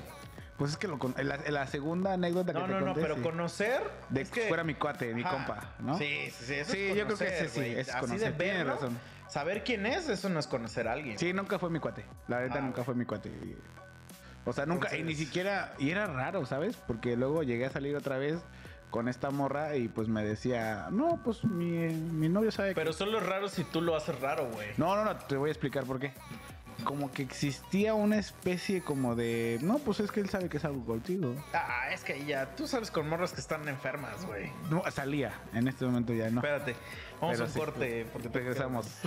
Pues 0.57 0.71
es 0.71 0.77
que 0.77 0.87
lo 0.87 0.97
con- 0.97 1.13
la, 1.17 1.67
segunda 1.67 2.13
anécdota 2.13 2.51
que 2.51 2.59
No, 2.59 2.65
te 2.65 2.71
no, 2.73 2.79
no, 2.79 2.85
conté, 2.87 3.01
pero 3.01 3.15
sí. 3.15 3.21
conocer. 3.21 3.81
De 4.09 4.21
es 4.21 4.29
que 4.31 4.47
fuera 4.47 4.63
mi 4.63 4.73
cuate, 4.73 5.13
mi 5.13 5.21
Ajá. 5.21 5.29
compa, 5.35 5.73
¿no? 5.79 5.97
Sí, 5.97 6.31
sí, 6.31 6.45
sí. 6.45 6.53
Eso 6.55 6.71
Sí, 6.71 6.79
es 6.81 6.87
yo 6.97 7.05
creo 7.05 7.17
que 7.17 7.25
conocer, 7.25 7.45
ese 7.45 7.49
sí, 7.63 7.73
es 7.77 7.89
Así 7.89 7.99
conocer, 7.99 8.35
de 8.37 8.53
verlo, 8.53 8.73
razón. 8.73 8.97
Saber 9.29 9.63
quién 9.63 9.85
es, 9.85 10.09
eso 10.09 10.29
no 10.29 10.39
es 10.39 10.47
conocer 10.47 10.87
a 10.87 10.93
alguien. 10.93 11.19
Sí, 11.19 11.31
nunca 11.31 11.59
fue 11.59 11.69
mi 11.69 11.79
cuate. 11.79 12.05
La 12.27 12.39
neta 12.41 12.55
Ah, 12.57 12.61
nunca 12.61 12.83
fue 12.83 12.95
mi 12.95 13.05
cuate. 13.05 13.31
O 14.45 14.53
sea, 14.53 14.65
nunca, 14.65 14.95
y 14.95 15.03
ni 15.03 15.13
siquiera, 15.13 15.73
y 15.77 15.91
era 15.91 16.07
raro, 16.07 16.45
¿sabes? 16.45 16.75
Porque 16.87 17.15
luego 17.17 17.43
llegué 17.43 17.65
a 17.65 17.69
salir 17.69 17.95
otra 17.95 18.17
vez 18.17 18.39
con 18.89 19.09
esta 19.09 19.29
morra 19.29 19.75
y 19.75 19.89
pues 19.89 20.07
me 20.07 20.23
decía, 20.23 20.87
no, 20.89 21.19
pues 21.23 21.43
mi, 21.43 21.89
mi 21.89 22.29
novio 22.29 22.49
sabe 22.51 22.73
Pero 22.73 22.91
que... 22.91 22.97
solo 22.97 23.17
es 23.19 23.25
raro 23.25 23.49
si 23.49 23.65
tú 23.65 23.81
lo 23.81 23.95
haces 23.95 24.19
raro, 24.21 24.49
güey. 24.49 24.69
No, 24.77 24.95
no, 24.95 25.03
no, 25.03 25.17
te 25.17 25.35
voy 25.35 25.49
a 25.49 25.51
explicar 25.51 25.83
por 25.83 25.99
qué. 25.99 26.13
Como 26.83 27.11
que 27.11 27.23
existía 27.23 27.93
una 27.95 28.17
especie 28.17 28.81
como 28.83 29.15
de, 29.15 29.57
no, 29.61 29.79
pues 29.79 29.99
es 29.99 30.11
que 30.11 30.19
él 30.21 30.29
sabe 30.29 30.47
que 30.47 30.57
es 30.57 30.65
algo 30.65 30.85
contigo. 30.85 31.35
Ah, 31.53 31.89
es 31.91 32.03
que 32.03 32.23
ya, 32.25 32.55
tú 32.55 32.67
sabes 32.67 32.91
con 32.91 33.09
morras 33.09 33.33
que 33.33 33.41
están 33.41 33.67
enfermas, 33.67 34.25
güey. 34.25 34.51
No, 34.69 34.83
salía, 34.91 35.33
en 35.53 35.67
este 35.67 35.85
momento 35.85 36.13
ya 36.13 36.29
no. 36.29 36.37
Espérate, 36.39 36.75
vamos 37.19 37.33
Pero 37.35 37.43
a 37.43 37.47
un 37.47 37.53
sí, 37.53 37.59
corte 37.59 38.05
porque 38.13 38.29
te 38.29 38.39
Regresamos. 38.39 38.87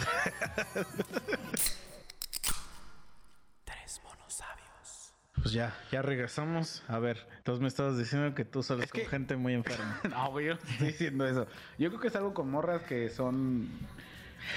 Tres 3.65 4.01
monos 4.05 4.33
sabios. 4.35 5.13
Pues 5.37 5.53
ya, 5.53 5.75
ya 5.91 6.03
regresamos. 6.03 6.83
A 6.89 6.99
ver, 6.99 7.27
entonces 7.39 7.63
me 7.63 7.69
estabas 7.69 7.97
diciendo 7.97 8.35
que 8.35 8.45
tú 8.45 8.63
sales 8.63 8.87
Es 8.87 8.91
con 8.93 9.01
que- 9.03 9.07
gente 9.09 9.37
muy 9.37 9.55
enferma. 9.55 10.01
No, 10.11 10.31
güey, 10.33 10.47
yo 10.47 10.55
no 10.55 10.61
estoy 10.61 10.87
diciendo 10.89 11.27
eso. 11.27 11.47
Yo 11.79 11.89
creo 11.91 12.01
que 12.01 12.09
es 12.09 12.17
algo 12.17 12.35
con 12.35 12.51
morras 12.51 12.83
que 12.83 13.09
son... 13.11 13.69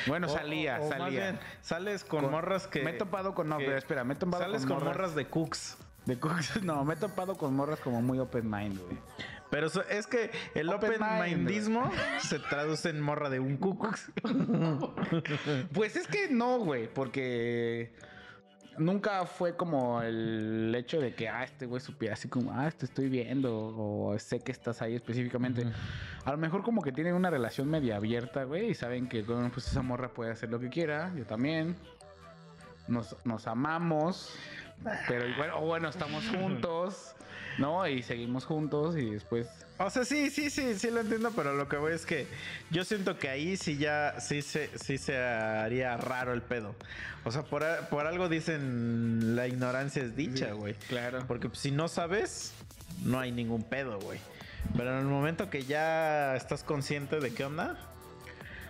Bueno, 0.07 0.27
O- 0.27 0.29
salía, 0.29 0.79
o- 0.79 0.85
o 0.85 0.89
más 0.89 0.97
salía. 0.99 1.19
bien, 1.21 1.39
sales 1.61 2.03
con, 2.03 2.21
Con- 2.23 2.31
morras 2.31 2.67
que. 2.67 2.81
Me 2.83 2.91
he 2.91 2.93
topado 2.93 3.33
con... 3.35 3.49
No, 3.49 3.57
que- 3.57 3.75
espera, 3.77 4.03
me 4.03 4.13
he 4.13 4.17
topado 4.17 4.43
Sales 4.43 4.65
con, 4.65 4.77
con 4.77 4.85
morras 4.87 5.15
de 5.15 5.25
cooks. 5.27 5.77
De 6.05 6.17
cooks. 6.19 6.61
No, 6.63 6.83
me 6.83 6.93
he 6.95 6.97
topado 6.97 7.35
con 7.37 7.55
morras 7.55 7.79
como 7.79 8.01
muy 8.01 8.19
open 8.19 8.49
mind, 8.49 8.79
güey. 8.79 8.97
Pero 9.49 9.67
es 9.67 10.07
que 10.07 10.31
el 10.55 10.67
Open 10.69 10.95
open, 10.95 11.21
mind, 11.21 11.37
mindismo 11.45 11.91
se 12.19 12.39
traduce 12.39 12.89
en 12.89 12.99
morra 12.99 13.29
de 13.29 13.39
un 13.39 13.57
cook. 13.57 13.87
Pues 15.73 15.95
es 15.95 16.07
que 16.07 16.27
no, 16.29 16.57
güey, 16.59 16.87
porque 16.91 17.93
nunca 18.77 19.25
fue 19.25 19.55
como 19.55 20.01
el 20.01 20.73
hecho 20.75 20.99
de 20.99 21.13
que, 21.13 21.29
ah, 21.29 21.43
este 21.43 21.65
güey 21.65 21.81
supiera 21.81 22.13
así 22.13 22.27
como, 22.27 22.51
ah, 22.51 22.69
te 22.71 22.85
estoy 22.85 23.09
viendo, 23.09 23.73
o 23.77 24.17
sé 24.19 24.39
que 24.39 24.51
estás 24.51 24.81
ahí 24.81 24.95
específicamente. 24.95 25.65
A 26.25 26.31
lo 26.31 26.37
mejor 26.37 26.63
como 26.63 26.81
que 26.81 26.91
tienen 26.91 27.13
una 27.13 27.29
relación 27.29 27.69
media 27.69 27.97
abierta, 27.97 28.43
güey, 28.43 28.71
y 28.71 28.73
saben 28.73 29.07
que, 29.07 29.23
bueno, 29.23 29.49
pues 29.53 29.67
esa 29.67 29.81
morra 29.81 30.09
puede 30.09 30.31
hacer 30.31 30.49
lo 30.49 30.59
que 30.59 30.69
quiera, 30.69 31.13
yo 31.15 31.25
también. 31.25 31.75
Nos, 32.87 33.15
nos 33.25 33.47
amamos, 33.47 34.35
pero 35.07 35.25
bueno, 35.37 35.61
bueno, 35.61 35.89
estamos 35.89 36.27
juntos, 36.37 37.15
¿no? 37.57 37.87
Y 37.87 38.01
seguimos 38.01 38.45
juntos 38.45 38.97
y 38.97 39.11
después... 39.11 39.62
O 39.79 39.89
sea, 39.89 40.05
sí, 40.05 40.29
sí, 40.29 40.49
sí, 40.49 40.77
sí 40.77 40.91
lo 40.91 41.01
entiendo, 41.01 41.31
pero 41.35 41.53
lo 41.55 41.67
que 41.67 41.77
voy 41.77 41.93
es 41.93 42.05
que 42.05 42.27
yo 42.69 42.83
siento 42.85 43.17
que 43.17 43.27
ahí 43.29 43.57
sí 43.57 43.77
ya, 43.77 44.19
sí 44.19 44.41
se, 44.41 44.69
sí 44.77 44.97
se 44.97 45.17
haría 45.17 45.97
raro 45.97 46.33
el 46.33 46.41
pedo. 46.41 46.75
O 47.25 47.31
sea, 47.31 47.41
por, 47.43 47.65
por 47.89 48.05
algo 48.05 48.29
dicen 48.29 49.35
la 49.35 49.47
ignorancia 49.47 50.03
es 50.03 50.15
dicha, 50.15 50.51
güey. 50.53 50.75
Claro. 50.87 51.23
Porque 51.27 51.49
si 51.53 51.71
no 51.71 51.87
sabes, 51.87 52.53
no 53.03 53.19
hay 53.19 53.31
ningún 53.31 53.63
pedo, 53.63 53.99
güey. 53.99 54.19
Pero 54.77 54.91
en 54.93 54.99
el 54.99 55.05
momento 55.05 55.49
que 55.49 55.63
ya 55.63 56.35
estás 56.35 56.63
consciente 56.63 57.19
de 57.19 57.33
qué 57.33 57.43
onda, 57.45 57.75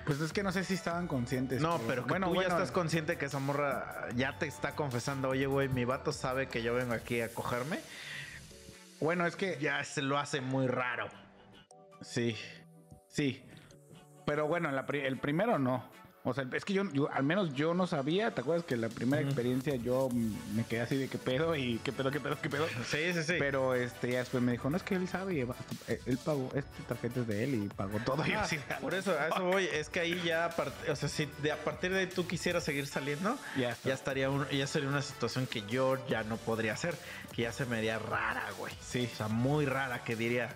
Pues 0.05 0.19
es 0.21 0.33
que 0.33 0.41
no 0.41 0.51
sé 0.51 0.63
si 0.63 0.73
estaban 0.73 1.07
conscientes. 1.07 1.61
no, 1.61 1.79
pero 1.87 2.03
que 2.03 2.09
bueno, 2.09 2.27
tú 2.27 2.33
bueno, 2.33 2.49
ya 2.49 2.55
estás 2.55 2.71
consciente 2.71 3.17
que 3.17 3.25
esa 3.25 3.39
morra 3.39 4.07
ya 4.15 4.37
te 4.39 4.47
está 4.47 4.71
confesando, 4.75 5.29
oye, 5.29 5.45
güey, 5.45 5.67
mi 5.69 5.85
vato 5.85 6.11
sabe 6.11 6.47
que 6.47 6.61
yo 6.63 6.73
vengo 6.73 6.93
aquí 6.93 7.21
a 7.21 7.29
cogerme, 7.29 7.79
Bueno, 9.03 9.25
es 9.27 9.35
que 9.35 9.57
ya 9.59 9.83
se 9.83 10.01
lo 10.01 10.17
hace 10.17 10.39
muy 10.39 10.65
raro. 10.67 11.07
Sí, 12.01 12.37
sí. 13.09 13.43
Pero 14.25 14.47
bueno, 14.47 14.71
la 14.71 14.85
pri- 14.85 15.01
el 15.05 15.19
primero 15.19 15.59
no. 15.59 15.83
O 16.25 16.33
sea, 16.33 16.45
es 16.53 16.63
que 16.63 16.71
yo, 16.73 16.83
yo- 16.93 17.11
al 17.11 17.23
menos 17.23 17.53
yo 17.53 17.73
no 17.73 17.85
sabía. 17.85 18.31
¿Te 18.33 18.39
acuerdas 18.41 18.65
que 18.65 18.77
la 18.77 18.87
primera 18.87 19.21
experiencia 19.21 19.75
yo 19.75 20.09
me 20.55 20.63
quedé 20.63 20.79
así 20.81 20.95
de 20.95 21.09
qué 21.09 21.17
pedo 21.17 21.53
y 21.55 21.79
qué 21.83 21.91
pedo, 21.91 22.11
qué 22.11 22.21
pedo, 22.21 22.37
qué 22.41 22.49
pedo? 22.49 22.65
Sí, 22.87 23.11
sí, 23.13 23.23
sí. 23.23 23.33
Pero 23.37 23.75
este, 23.75 24.11
ya 24.11 24.19
después 24.19 24.41
me 24.41 24.53
dijo, 24.53 24.69
no 24.69 24.77
es 24.77 24.83
que 24.83 24.95
él 24.95 25.07
sabe, 25.09 25.33
y 25.35 25.41
eh, 25.41 25.99
él 26.05 26.17
pagó, 26.23 26.49
este 26.55 26.83
tarjeta 26.87 27.19
es 27.19 27.27
de 27.27 27.43
él 27.43 27.55
y 27.55 27.67
pagó 27.67 27.99
todo. 28.05 28.25
Y 28.25 28.31
Ah, 28.31 28.43
así, 28.43 28.57
por 28.81 28.93
eso, 28.93 29.11
a 29.19 29.27
eso 29.27 29.43
voy. 29.43 29.65
Es 29.65 29.89
que 29.89 29.99
ahí 29.99 30.21
ya, 30.23 30.49
o 30.89 30.95
sea, 30.95 31.09
si 31.09 31.27
de, 31.41 31.51
a 31.51 31.57
partir 31.57 31.91
de 31.91 31.99
ahí 31.99 32.07
tú 32.07 32.25
quisieras 32.25 32.63
seguir 32.63 32.87
saliendo, 32.87 33.37
Ya 33.57 33.75
ya 33.83 33.93
estaría, 33.93 34.29
un- 34.29 34.47
ya 34.49 34.65
sería 34.65 34.87
una 34.87 35.01
situación 35.01 35.45
que 35.45 35.63
yo 35.67 35.97
ya 36.07 36.23
no 36.23 36.37
podría 36.37 36.71
hacer, 36.73 36.95
que 37.35 37.41
ya 37.41 37.51
se 37.51 37.65
me 37.65 37.77
haría 37.79 37.99
rara, 37.99 38.45
güey. 38.57 38.73
Sí. 38.81 39.09
O 39.11 39.17
sea, 39.17 39.27
muy 39.27 39.65
rara, 39.65 40.03
que 40.05 40.15
diría, 40.15 40.55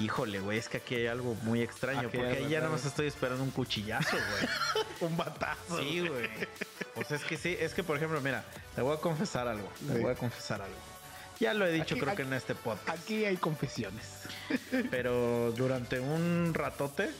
Híjole, 0.00 0.40
güey, 0.40 0.58
es 0.58 0.68
que 0.68 0.76
aquí 0.78 0.94
hay 0.94 1.06
algo 1.06 1.34
muy 1.42 1.62
extraño. 1.62 2.08
Aquí 2.08 2.16
porque 2.18 2.36
ahí 2.38 2.48
ya 2.48 2.58
nada 2.60 2.70
más 2.70 2.84
estoy 2.84 3.06
esperando 3.06 3.42
un 3.42 3.50
cuchillazo, 3.50 4.16
güey. 4.16 4.84
Un 5.10 5.16
batazo. 5.16 5.78
Sí, 5.80 6.06
güey. 6.06 6.28
O 6.96 7.04
sea, 7.04 7.16
es 7.16 7.24
que 7.24 7.36
sí, 7.36 7.56
es 7.58 7.72
que 7.74 7.82
por 7.84 7.96
ejemplo, 7.96 8.20
mira, 8.20 8.44
te 8.74 8.82
voy 8.82 8.96
a 8.96 9.00
confesar 9.00 9.46
algo. 9.48 9.68
Te 9.86 9.94
Sí. 9.96 10.00
voy 10.02 10.12
a 10.12 10.14
confesar 10.14 10.62
algo. 10.62 10.76
Ya 11.40 11.54
lo 11.54 11.66
he 11.66 11.72
dicho, 11.72 11.94
Aquí- 11.94 12.00
creo 12.00 12.08
aquí- 12.12 12.16
que 12.22 12.28
en 12.28 12.32
este 12.34 12.54
podcast. 12.54 12.88
Aquí 12.88 13.24
hay 13.24 13.36
confesiones. 13.36 14.22
Pero 14.90 15.52
durante 15.52 16.00
un 16.00 16.52
ratote, 16.54 17.10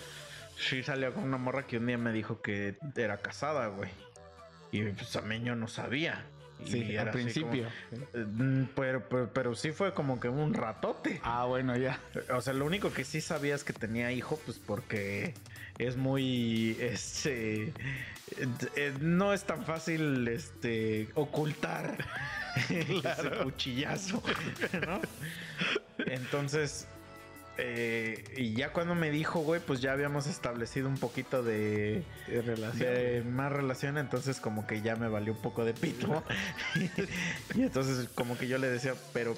sí 0.58 0.82
salió 0.82 1.14
con 1.14 1.22
una 1.24 1.36
morra 1.38 1.66
que 1.66 1.78
un 1.78 1.86
día 1.86 1.98
me 1.98 2.12
dijo 2.12 2.42
que 2.42 2.76
era 2.96 3.18
casada, 3.18 3.68
güey. 3.68 3.90
Y 4.72 4.82
pues 4.82 5.10
también 5.12 5.44
yo 5.44 5.54
no 5.54 5.68
sabía. 5.68 6.24
Sí, 6.64 6.96
al 6.96 7.10
principio. 7.10 7.66
como- 7.90 8.04
Eh, 8.14 8.24
mm, 8.26 8.64
pero, 8.74 9.08
pero, 9.08 9.32
pero 9.32 9.54
sí 9.54 9.70
fue 9.72 9.94
como 9.94 10.18
que 10.20 10.28
un 10.28 10.52
ratote. 10.54 11.20
Ah, 11.22 11.44
bueno, 11.44 11.76
ya. 11.76 12.00
O 12.34 12.40
sea, 12.40 12.52
lo 12.52 12.64
único 12.66 12.92
que 12.92 13.04
sí 13.04 13.20
sabía 13.20 13.54
es 13.54 13.64
que 13.64 13.72
tenía 13.72 14.10
hijo, 14.12 14.38
pues 14.44 14.58
porque 14.58 15.34
es 15.78 15.96
muy, 15.96 16.76
este, 16.80 17.64
eh, 17.66 17.72
eh, 18.76 18.92
no 19.00 19.32
es 19.32 19.44
tan 19.44 19.64
fácil, 19.64 20.26
este, 20.28 21.08
ocultar 21.14 21.96
ese 22.68 23.30
cuchillazo, 23.42 24.22
¿no? 24.86 25.00
Entonces, 26.06 26.86
eh, 27.60 28.22
y 28.36 28.54
ya 28.54 28.72
cuando 28.72 28.94
me 28.94 29.10
dijo, 29.10 29.40
güey, 29.40 29.60
pues 29.60 29.80
ya 29.80 29.92
habíamos 29.92 30.28
establecido 30.28 30.88
un 30.88 30.96
poquito 30.96 31.42
de, 31.42 32.04
De 32.28 32.42
relación. 32.42 32.94
de 32.94 33.24
más 33.24 33.50
relación, 33.50 33.98
entonces 33.98 34.40
como 34.40 34.66
que 34.66 34.80
ya 34.80 34.94
me 34.94 35.08
valió 35.08 35.32
un 35.32 35.42
poco 35.42 35.64
de 35.64 35.74
pito. 35.74 36.22
y 37.54 37.62
entonces 37.62 38.08
como 38.14 38.38
que 38.38 38.46
yo 38.46 38.58
le 38.58 38.70
decía, 38.70 38.94
pero 39.12 39.36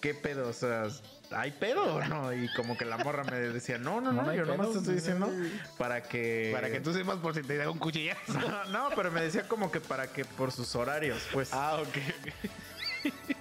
¿qué 0.00 0.14
pedo? 0.14 0.48
O 0.48 0.52
sea, 0.52 0.86
¿hay 1.32 1.50
pedo 1.50 2.04
no? 2.04 2.32
Y 2.32 2.48
como 2.54 2.78
que 2.78 2.84
la 2.84 2.98
morra 2.98 3.24
me 3.24 3.36
decía, 3.36 3.78
no, 3.78 4.00
no, 4.00 4.12
no, 4.12 4.32
yo 4.32 4.44
nomás 4.44 4.68
pedo, 4.68 4.72
te 4.74 4.78
estoy 4.78 4.94
diciendo 4.94 5.28
para 5.76 6.04
que... 6.04 6.50
Para 6.54 6.70
que 6.70 6.80
tú 6.80 6.92
sepas 6.92 7.16
por 7.16 7.34
si 7.34 7.42
te 7.42 7.56
da 7.56 7.68
un 7.68 7.78
cuchillazo. 7.78 8.32
No, 8.32 8.64
no, 8.66 8.88
pero 8.94 9.10
me 9.10 9.22
decía 9.22 9.48
como 9.48 9.72
que 9.72 9.80
para 9.80 10.06
que 10.12 10.24
por 10.24 10.52
sus 10.52 10.76
horarios, 10.76 11.26
pues. 11.32 11.52
Ah, 11.52 11.78
ok. 11.82 11.98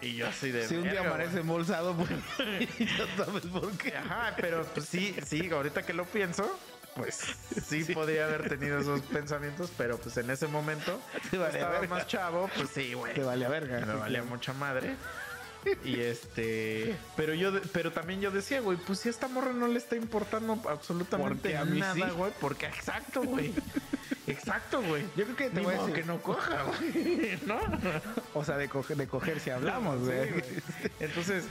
Y 0.02 0.16
yo 0.16 0.28
así 0.28 0.52
de... 0.52 0.68
Si 0.68 0.76
un 0.76 0.84
día 0.84 1.02
"Verga, 1.02 1.10
amanece 1.16 1.40
embolsado, 1.40 1.96
pues 1.96 2.10
ya 2.80 3.26
sabes 3.26 3.46
por 3.48 3.72
qué. 3.78 3.90
güey". 3.92 4.02
Ajá, 4.02 4.34
pero 4.38 4.64
pues 4.74 4.86
sí, 4.88 5.16
sí, 5.26 5.50
ahorita 5.50 5.84
que 5.84 5.94
lo 5.94 6.06
pienso... 6.06 6.60
Pues 6.96 7.20
sí, 7.68 7.84
podría 7.94 8.24
haber 8.24 8.48
tenido 8.48 8.80
esos 8.80 9.02
pensamientos, 9.02 9.70
pero 9.78 9.98
pues 9.98 10.16
en 10.16 10.30
ese 10.30 10.48
momento 10.48 11.02
Te 11.30 11.38
vale 11.38 11.56
estaba 11.56 11.80
verga. 11.82 11.94
más 11.94 12.08
chavo, 12.08 12.50
pues 12.56 12.70
sí, 12.70 12.94
güey. 12.94 13.14
Te 13.14 13.22
vale 13.22 13.46
a 13.46 13.50
verga. 13.50 13.86
me 13.86 13.96
valía 13.96 14.24
mucha 14.24 14.54
madre. 14.54 14.96
Y 15.84 16.00
este, 16.00 16.96
pero 17.16 17.34
yo, 17.34 17.52
pero 17.74 17.92
también 17.92 18.22
yo 18.22 18.32
decía, 18.32 18.62
güey, 18.62 18.78
pues 18.78 19.00
si 19.00 19.10
a 19.10 19.12
esta 19.12 19.28
morra 19.28 19.52
no 19.54 19.68
le 19.68 19.78
está 19.78 19.96
importando 19.96 20.60
absolutamente 20.70 21.50
Porque 21.50 21.58
a 21.58 21.66
mí 21.66 21.80
nada, 21.80 21.94
sí. 21.96 22.02
güey, 22.16 22.32
porque 22.40 22.66
exacto, 22.68 23.24
güey. 23.24 23.54
Exacto, 24.28 24.82
güey. 24.82 25.04
Yo 25.16 25.24
creo 25.26 25.36
que 25.36 25.50
te 25.50 25.60
Ni 25.60 25.66
voy 25.66 25.76
a 25.76 25.80
decir. 25.80 25.94
que 25.96 26.04
no 26.04 26.22
coja, 26.22 26.64
güey, 26.64 27.40
¿no? 27.46 27.60
O 28.34 28.44
sea, 28.44 28.58
de 28.58 28.70
coger, 28.70 28.98
de 28.98 29.08
coger 29.08 29.40
si 29.40 29.50
hablamos, 29.50 30.00
güey. 30.04 30.30
Entonces, 31.00 31.46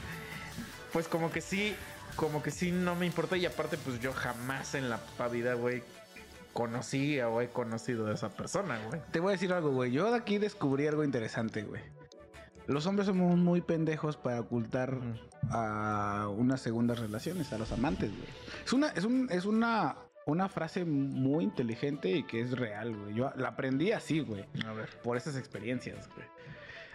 pues 0.93 1.09
como 1.09 1.31
que 1.33 1.41
sí, 1.41 1.75
como 2.17 2.43
que 2.43 2.51
sí 2.51 2.71
no 2.73 2.95
me 2.95 3.07
importa 3.07 3.37
y 3.37 3.47
aparte 3.47 3.77
pues 3.79 4.01
yo 4.01 4.13
jamás 4.13 4.75
en 4.75 4.91
la 4.91 5.01
vida, 5.31 5.55
güey, 5.55 5.83
conocí 6.53 7.21
o 7.21 7.41
he 7.41 7.49
conocido 7.49 8.07
a 8.09 8.15
esa 8.15 8.29
persona, 8.31 8.79
güey. 8.89 9.01
Te 9.11 9.21
voy 9.21 9.31
a 9.31 9.33
decir 9.33 9.53
algo, 9.53 9.71
güey. 9.71 9.91
Yo 9.91 10.11
de 10.11 10.17
aquí 10.17 10.39
descubrí 10.39 10.87
algo 10.87 11.05
interesante, 11.05 11.63
güey. 11.63 11.83
Los 12.67 12.87
hombres 12.87 13.07
somos 13.07 13.37
muy 13.37 13.61
pendejos 13.61 14.17
para 14.17 14.41
ocultar 14.41 14.99
a 15.51 16.29
unas 16.35 16.61
segundas 16.61 16.99
relaciones, 16.99 17.53
a 17.53 17.59
los 17.59 17.71
amantes, 17.73 18.11
güey. 18.11 18.29
Es 18.65 18.73
una, 18.73 18.89
es 18.89 19.05
un, 19.05 19.29
es 19.31 19.45
una, 19.45 19.97
una 20.27 20.49
frase 20.49 20.85
muy 20.85 21.45
inteligente 21.45 22.11
y 22.11 22.23
que 22.23 22.41
es 22.41 22.53
real, 22.53 22.97
güey. 22.97 23.15
Yo 23.15 23.33
la 23.37 23.49
aprendí 23.49 23.93
así, 23.93 24.21
güey. 24.21 24.47
A 24.67 24.73
ver. 24.73 24.89
Por 25.03 25.17
esas 25.17 25.37
experiencias, 25.37 26.09
güey. 26.15 26.27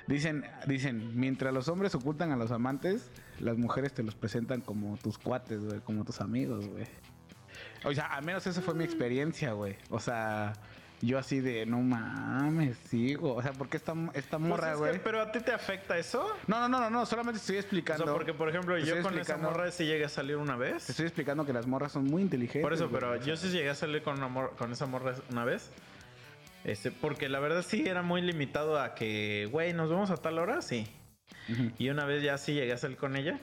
Dicen, 0.07 0.43
dicen, 0.65 1.19
mientras 1.19 1.53
los 1.53 1.67
hombres 1.67 1.93
ocultan 1.93 2.31
a 2.31 2.35
los 2.35 2.49
amantes, 2.49 3.11
las 3.39 3.59
mujeres 3.59 3.93
te 3.93 4.01
los 4.01 4.15
presentan 4.15 4.61
como 4.61 4.97
tus 4.97 5.19
cuates, 5.19 5.63
güey, 5.63 5.81
como 5.81 6.03
tus 6.03 6.19
amigos, 6.19 6.67
güey. 6.67 6.87
O 7.85 7.93
sea, 7.93 8.07
al 8.07 8.25
menos 8.25 8.47
esa 8.47 8.61
fue 8.61 8.73
mi 8.73 8.83
experiencia, 8.83 9.53
güey. 9.53 9.77
O 9.91 9.99
sea, 9.99 10.53
yo 11.01 11.17
así 11.17 11.39
de, 11.39 11.65
no 11.65 11.79
mames, 11.79 12.77
güey. 12.91 13.15
O 13.21 13.41
sea, 13.41 13.53
porque 13.53 13.77
esta, 13.77 13.93
esta 14.13 14.37
Pues 14.37 14.49
morra, 14.49 14.67
es 14.69 14.73
que, 14.73 14.79
güey. 14.79 15.03
pero 15.03 15.21
a 15.21 15.31
ti 15.31 15.39
te 15.39 15.51
afecta 15.53 15.97
eso? 15.97 16.27
No, 16.47 16.59
no, 16.59 16.67
no, 16.69 16.79
no, 16.79 16.89
no, 16.89 17.05
solamente 17.05 17.39
estoy 17.39 17.55
O 17.57 17.59
explicando. 17.59 18.03
sea, 18.03 18.13
porque 18.13 18.33
por 18.33 18.49
ejemplo, 18.49 18.75
Te 18.75 18.85
yo 18.85 19.01
con 19.01 19.17
esa 19.17 19.37
morra 19.37 19.71
sí 19.71 19.85
llegué 19.85 20.05
a 20.05 20.09
salir 20.09 20.35
una 20.37 20.53
Te 20.53 20.59
vez. 20.59 20.89
estoy 20.89 21.05
explicando 21.05 21.45
que 21.45 21.53
las 21.53 21.67
morras 21.67 21.91
son 21.91 22.05
muy 22.05 22.21
inteligentes. 22.21 22.61
Por 22.63 22.73
eso, 22.73 22.89
pero 22.91 23.15
yo 23.17 23.35
sí 23.37 23.49
llegué 23.49 23.69
a 23.69 23.75
salir 23.75 24.01
con 24.03 24.17
una 24.17 24.27
mor- 24.27 24.55
con 24.57 24.71
esa 24.71 24.85
morra 24.85 25.15
una 25.31 25.45
vez. 25.45 25.69
Este, 26.65 26.91
porque 26.91 27.29
la 27.29 27.39
verdad 27.39 27.63
sí 27.65 27.87
era 27.87 28.01
muy 28.01 28.21
limitado 28.21 28.79
a 28.79 28.93
que, 28.93 29.47
güey, 29.51 29.71
nos 29.73 29.89
vemos 29.89 30.11
a 30.11 30.17
tal 30.17 30.37
hora, 30.39 30.61
sí. 30.61 30.85
Y 31.77 31.89
una 31.89 32.05
vez 32.05 32.21
ya 32.21 32.37
sí 32.37 32.53
llegué 32.53 32.73
a 32.73 32.77
salir 32.77 32.97
con 32.97 33.15
ella. 33.15 33.39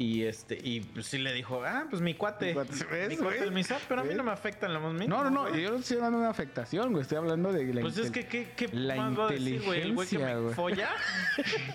Y 0.00 0.22
este, 0.26 0.56
y 0.62 0.80
pues 0.80 1.06
sí 1.06 1.18
le 1.18 1.32
dijo, 1.32 1.64
ah, 1.64 1.86
pues 1.90 2.00
mi 2.00 2.14
cuate. 2.14 2.46
Mi 2.46 2.52
cuate, 2.54 2.72
¿ves, 2.88 3.08
Mi 3.08 3.16
cuate 3.16 3.36
güey? 3.38 3.48
el 3.48 3.52
misa, 3.52 3.78
pero 3.88 4.02
a 4.02 4.04
mí 4.04 4.14
no 4.14 4.22
me 4.22 4.30
afecta 4.30 4.66
en 4.66 4.72
la 4.74 4.78
voz 4.78 4.94
No, 4.94 5.24
no, 5.24 5.30
no, 5.30 5.56
yo 5.56 5.70
no 5.72 5.78
estoy 5.78 5.96
hablando 5.96 6.18
de 6.18 6.22
una 6.22 6.30
afectación, 6.30 6.92
güey. 6.92 7.02
Estoy 7.02 7.18
hablando 7.18 7.52
de 7.52 7.74
la 7.74 7.80
Pues 7.80 7.98
es 7.98 8.12
que, 8.12 8.26
¿qué, 8.28 8.52
qué 8.56 8.68
la 8.72 8.94
más 8.94 9.18
va 9.18 9.28
a 9.28 9.32
decir, 9.32 9.60
güey? 9.64 9.80
El 9.82 9.94
güey 9.94 10.06
que 10.06 10.18
me 10.20 10.36
güey. 10.40 10.54
folla. 10.54 10.90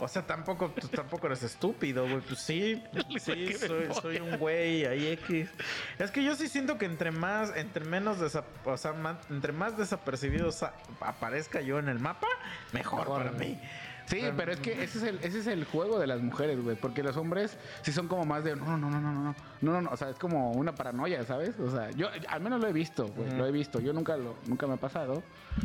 O 0.00 0.06
sea, 0.06 0.24
tampoco, 0.24 0.72
tú 0.80 0.86
tampoco 0.86 1.26
eres 1.26 1.42
estúpido, 1.42 2.04
güey. 2.04 2.20
Pues 2.20 2.38
sí, 2.38 2.80
sí, 3.18 3.52
soy, 3.54 3.88
soy 4.00 4.16
un 4.18 4.38
güey 4.38 4.84
ahí 4.84 5.08
X. 5.08 5.50
Es 5.98 6.12
que 6.12 6.22
yo 6.22 6.36
sí 6.36 6.46
siento 6.46 6.78
que 6.78 6.84
entre 6.86 7.10
más, 7.10 7.52
entre 7.56 7.84
menos, 7.84 8.18
desa- 8.20 8.44
o 8.64 8.76
sea, 8.76 8.92
ma- 8.92 9.18
entre 9.28 9.50
más 9.52 9.76
desapercibido 9.76 10.52
sa- 10.52 10.72
aparezca 11.00 11.62
yo 11.62 11.80
en 11.80 11.88
el 11.88 11.98
mapa, 11.98 12.28
mejor, 12.72 13.00
Mejor, 13.00 13.18
para 13.18 13.30
güey. 13.32 13.48
mí. 13.56 13.60
Sí, 14.08 14.22
Pero- 14.36 14.52
es 14.52 14.60
que 14.60 14.72
ese 14.82 14.98
es 14.98 15.04
el, 15.04 15.16
ese 15.22 15.40
es 15.40 15.46
el 15.46 15.64
juego 15.64 15.98
de 15.98 16.06
las 16.06 16.20
mujeres, 16.22 16.62
güey. 16.62 16.76
Porque 16.76 17.02
los 17.02 17.16
hombres 17.16 17.58
sí 17.82 17.92
son 17.92 18.08
como 18.08 18.24
más 18.24 18.42
de 18.44 18.56
no, 18.56 18.64
no, 18.78 18.90
no, 18.90 19.00
no, 19.00 19.00
no, 19.00 19.12
no, 19.12 19.34
no, 19.60 19.72
no, 19.72 19.82
no. 19.82 19.90
O 19.90 19.96
sea, 19.96 20.08
es 20.10 20.18
como 20.18 20.52
una 20.52 20.74
paranoia, 20.74 21.24
¿sabes? 21.24 21.58
O 21.60 21.70
sea, 21.70 21.90
yo 21.90 22.08
al 22.28 22.40
menos 22.40 22.60
lo 22.60 22.68
he 22.68 22.72
visto, 22.72 23.06
güey. 23.08 23.30
Lo 23.36 23.46
he 23.46 23.52
visto. 23.52 23.80
Yo 23.80 23.92
nunca 23.92 24.16
lo, 24.16 24.36
nunca 24.46 24.66
me 24.66 24.74
ha 24.74 24.78
pasado. 24.78 25.22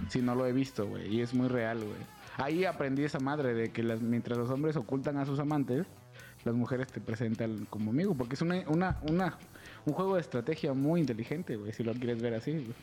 Si 0.09 0.21
no 0.21 0.35
lo 0.35 0.45
he 0.45 0.51
visto, 0.51 0.85
güey. 0.87 1.07
Y 1.15 1.21
es 1.21 1.33
muy 1.33 1.47
real, 1.47 1.79
güey. 1.79 1.95
Ahí 2.37 2.65
aprendí 2.65 3.03
esa 3.03 3.19
madre 3.19 3.53
de 3.53 3.71
que 3.71 3.83
las, 3.83 4.01
mientras 4.01 4.37
los 4.37 4.49
hombres 4.49 4.75
ocultan 4.75 5.17
a 5.17 5.25
sus 5.25 5.39
amantes, 5.39 5.85
las 6.43 6.55
mujeres 6.55 6.87
te 6.87 6.99
presentan 6.99 7.65
como 7.69 7.91
amigo. 7.91 8.13
Porque 8.15 8.35
es 8.35 8.41
una, 8.41 8.55
una, 8.67 8.97
una, 9.09 9.37
un 9.85 9.93
juego 9.93 10.15
de 10.15 10.21
estrategia 10.21 10.73
muy 10.73 10.99
inteligente, 10.99 11.55
güey. 11.55 11.71
Si 11.71 11.83
lo 11.83 11.93
quieres 11.93 12.21
ver 12.21 12.33
así, 12.33 12.51
güey. 12.51 12.73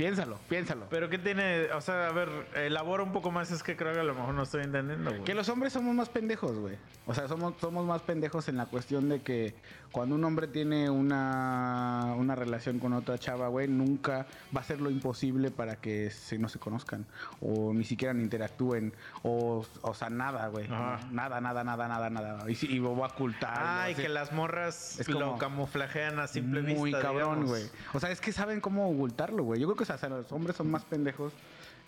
Piénsalo, 0.00 0.38
piénsalo. 0.48 0.86
Pero 0.88 1.10
¿qué 1.10 1.18
tiene? 1.18 1.70
O 1.72 1.80
sea, 1.82 2.08
a 2.08 2.12
ver, 2.12 2.30
elabora 2.54 3.02
un 3.02 3.12
poco 3.12 3.30
más. 3.30 3.50
Es 3.50 3.62
que 3.62 3.76
creo 3.76 3.92
que 3.92 4.00
a 4.00 4.02
lo 4.02 4.14
mejor 4.14 4.32
no 4.32 4.44
estoy 4.44 4.62
entendiendo, 4.64 5.10
güey. 5.10 5.24
Que 5.24 5.34
los 5.34 5.46
hombres 5.50 5.74
somos 5.74 5.94
más 5.94 6.08
pendejos, 6.08 6.58
güey. 6.58 6.76
O 7.06 7.12
sea, 7.12 7.28
somos, 7.28 7.52
somos 7.60 7.84
más 7.84 8.00
pendejos 8.00 8.48
en 8.48 8.56
la 8.56 8.64
cuestión 8.64 9.10
de 9.10 9.20
que 9.20 9.54
cuando 9.92 10.14
un 10.14 10.24
hombre 10.24 10.46
tiene 10.46 10.88
una, 10.88 11.99
una 12.20 12.34
relación 12.34 12.78
con 12.78 12.92
otra 12.92 13.18
chava, 13.18 13.48
güey, 13.48 13.66
nunca 13.68 14.26
va 14.54 14.60
a 14.60 14.64
ser 14.64 14.80
lo 14.80 14.90
imposible 14.90 15.50
para 15.50 15.76
que 15.76 16.10
se, 16.10 16.38
no 16.38 16.48
se 16.48 16.58
conozcan. 16.58 17.06
O 17.40 17.72
ni 17.72 17.84
siquiera 17.84 18.14
ni 18.14 18.22
interactúen. 18.22 18.92
O, 19.22 19.64
o 19.82 19.94
sea, 19.94 20.10
nada, 20.10 20.48
güey. 20.48 20.68
Nada, 20.68 21.40
nada, 21.40 21.64
nada, 21.64 21.88
nada, 21.88 22.10
nada. 22.10 22.50
Y, 22.50 22.54
si- 22.54 22.66
y 22.66 22.78
lo 22.78 22.96
va 22.96 23.06
a 23.06 23.10
ocultar. 23.10 23.54
Ah, 23.56 23.84
y 23.88 23.92
así. 23.92 24.02
que 24.02 24.08
las 24.08 24.32
morras 24.32 25.00
Es 25.00 25.08
lo 25.08 25.18
como 25.20 25.38
camuflajean 25.38 26.18
a 26.20 26.26
simple 26.28 26.60
vista. 26.62 26.78
Muy 26.80 26.92
cabrón, 26.92 27.46
güey. 27.46 27.64
O 27.94 28.00
sea, 28.00 28.10
es 28.10 28.20
que 28.20 28.32
saben 28.32 28.60
cómo 28.60 28.88
ocultarlo, 28.90 29.42
güey. 29.44 29.60
Yo 29.60 29.66
creo 29.66 29.76
que 29.76 29.90
o 29.92 29.96
sea, 29.98 30.08
los 30.08 30.30
hombres 30.32 30.56
son 30.56 30.70
más 30.70 30.84
pendejos 30.84 31.32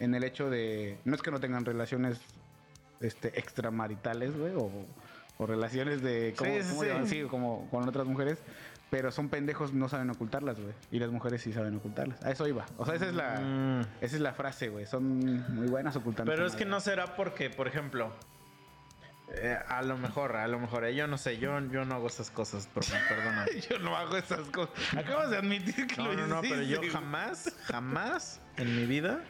en 0.01 0.15
el 0.15 0.25
hecho 0.25 0.51
de. 0.51 0.99
No 1.05 1.15
es 1.15 1.23
que 1.23 1.31
no 1.31 1.39
tengan 1.41 1.65
relaciones 1.65 2.21
este, 3.01 3.39
extramaritales, 3.39 4.37
güey, 4.37 4.53
o, 4.55 4.71
o 5.39 5.47
relaciones 5.47 6.03
de. 6.03 6.35
¿Cómo, 6.37 6.51
Sí, 6.51 6.63
sí, 6.63 6.69
cómo 6.71 6.83
sí. 6.83 6.89
llaman? 6.89 7.07
Sí, 7.09 7.23
como 7.31 7.69
con 7.71 7.89
otras 7.89 8.07
mujeres. 8.07 8.39
Pero 8.93 9.11
son 9.11 9.31
pendejos, 9.31 9.73
no 9.73 9.89
saben 9.89 10.11
ocultarlas, 10.11 10.61
güey. 10.61 10.75
Y 10.91 10.99
las 10.99 11.11
mujeres 11.11 11.41
sí 11.41 11.51
saben 11.51 11.75
ocultarlas. 11.77 12.23
A 12.23 12.31
eso 12.31 12.47
iba. 12.47 12.67
O 12.77 12.85
sea, 12.85 12.95
esa 12.95 13.07
es 13.09 13.15
la, 13.15 13.41
Mm. 13.41 13.81
esa 14.03 14.17
es 14.17 14.21
la 14.21 14.35
frase, 14.35 14.69
güey. 14.69 14.85
Son 14.85 15.03
muy 15.55 15.67
buenas 15.67 15.97
ocultando. 15.97 16.31
Pero 16.31 16.47
es 16.47 16.55
que 16.55 16.67
no 16.67 16.79
será 16.79 17.17
porque, 17.17 17.49
por 17.49 17.67
ejemplo, 17.69 18.13
eh, 19.35 19.59
a 19.67 19.81
lo 19.81 19.97
mejor, 19.97 20.37
a 20.37 20.47
lo 20.47 20.59
mejor, 20.59 20.85
eh, 20.85 20.95
yo 20.95 21.07
no 21.07 21.17
sé, 21.17 21.39
yo, 21.39 21.59
yo 21.71 21.87
no 21.87 21.95
hago 21.95 22.07
esas 22.09 22.31
cosas, 22.31 22.69
pero 22.75 22.87
perdóname. 23.09 23.47
Yo 23.71 23.79
no 23.79 23.97
hago 23.97 24.15
esas 24.19 24.41
cosas. 24.51 24.75
Acabas 24.95 25.31
de 25.31 25.39
admitir 25.39 25.87
que 25.87 25.97
No, 25.97 26.09
lo 26.13 26.15
no, 26.15 26.27
no, 26.27 26.41
pero 26.43 26.61
yo 26.61 26.81
jamás, 26.93 27.51
jamás 27.65 28.43
en 28.59 28.77
mi 28.77 28.85
vida 28.85 29.21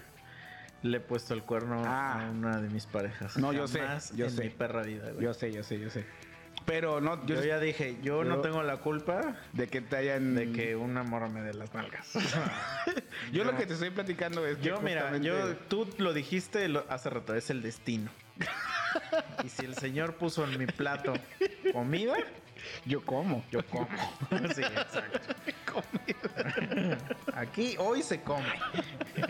le 0.83 0.97
he 0.97 1.01
puesto 1.01 1.35
el 1.35 1.45
cuerno 1.45 1.85
Ah. 1.87 2.27
a 2.27 2.31
una 2.33 2.61
de 2.61 2.69
mis 2.69 2.87
parejas. 2.87 3.37
No, 3.37 3.53
yo 3.53 3.69
sé, 3.69 3.81
yo 4.17 4.25
en 4.25 4.31
sé. 4.33 4.43
mi 4.43 4.51
perra 4.51 4.83
vida, 4.83 5.13
güey. 5.13 5.23
Yo 5.25 5.33
sé, 5.35 5.53
yo 5.53 5.63
sé, 5.63 5.79
yo 5.79 5.89
sé. 5.89 6.05
Pero 6.67 7.01
no, 7.01 7.25
Yo, 7.27 7.37
yo, 7.37 7.45
ya 7.45 7.59
dije, 7.59 7.97
yo 8.03 8.25
no 8.25 8.41
tengo 8.41 8.63
la 8.63 8.79
culpa 8.79 9.37
de 9.53 9.69
que 9.69 9.81
te 9.81 9.97
hayan. 9.97 10.35
de 10.35 10.53
que 10.53 10.77
una 10.77 11.03
morra 11.03 11.29
me 11.29 11.43
dé 11.43 11.55
las 11.55 11.73
nalgas. 11.75 12.13
Yo 13.33 13.45
lo 13.45 13.57
que 13.57 13.67
te 13.67 13.75
estoy 13.75 13.91
platicando 13.91 14.47
es 14.47 14.59
que 14.59 14.65
Yo, 14.65 14.81
mira, 14.81 15.17
yo, 15.19 15.57
tú 15.69 15.89
lo 15.99 16.13
dijiste 16.13 16.69
hace 16.89 17.11
rato, 17.11 17.35
es 17.35 17.51
el 17.51 17.63
destino. 17.63 18.11
y 19.45 19.49
si 19.49 19.65
el 19.65 19.75
Señor 19.75 20.15
puso 20.17 20.45
en 20.45 20.59
mi 20.59 20.67
plato 20.67 21.15
comida, 21.73 22.15
Yo 22.85 23.05
como. 23.05 23.45
yo 23.51 23.65
como. 23.67 23.89
Sí, 24.55 24.63
exacto. 24.63 25.19
Aquí 27.35 27.77
hoy 27.79 28.03
se 28.03 28.21
come. 28.23 28.47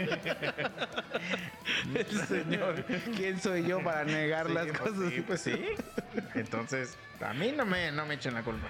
El 1.95 2.27
señor. 2.27 2.85
¿Quién 3.17 3.41
soy 3.41 3.67
yo 3.67 3.83
para 3.83 4.05
negar 4.05 4.47
Sí, 4.49 4.53
las 4.55 4.67
pues 4.67 4.79
cosas? 4.79 5.13
sí, 5.13 5.21
pues 5.27 5.41
sí. 5.41 5.65
Entonces, 6.35 6.97
a 7.21 7.33
mí 7.35 7.53
no 7.53 7.65
me, 7.65 7.93
no 7.93 8.07
me 8.07 8.15
echen 8.15 8.35
la 8.35 8.43
culpa. 8.43 8.69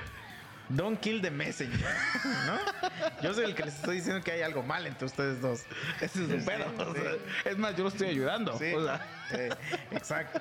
Don't 0.69 0.99
kill 1.01 1.21
the 1.21 1.31
messenger, 1.31 1.87
¿no? 2.47 2.59
Yo 3.23 3.35
soy 3.35 3.45
el 3.45 3.55
que 3.55 3.65
les 3.65 3.75
estoy 3.75 3.97
diciendo 3.97 4.23
que 4.25 4.33
hay 4.33 4.43
algo 4.43 4.63
mal 4.63 4.87
entre 4.87 5.05
ustedes 5.07 5.41
dos. 5.41 5.65
Ese 6.01 6.25
es 6.25 6.31
un 6.31 6.41
Sí, 6.41 6.47
pedo. 6.47 6.65
o 6.79 6.95
sí. 6.95 7.01
sea, 7.01 7.51
es 7.53 7.59
más, 7.59 7.77
yo 7.77 7.83
lo 7.83 7.89
estoy 7.91 8.09
ayudando. 8.09 8.57
Sí, 8.59 8.73
o 8.73 8.83
sea, 8.85 9.07
exacto. 9.91 10.41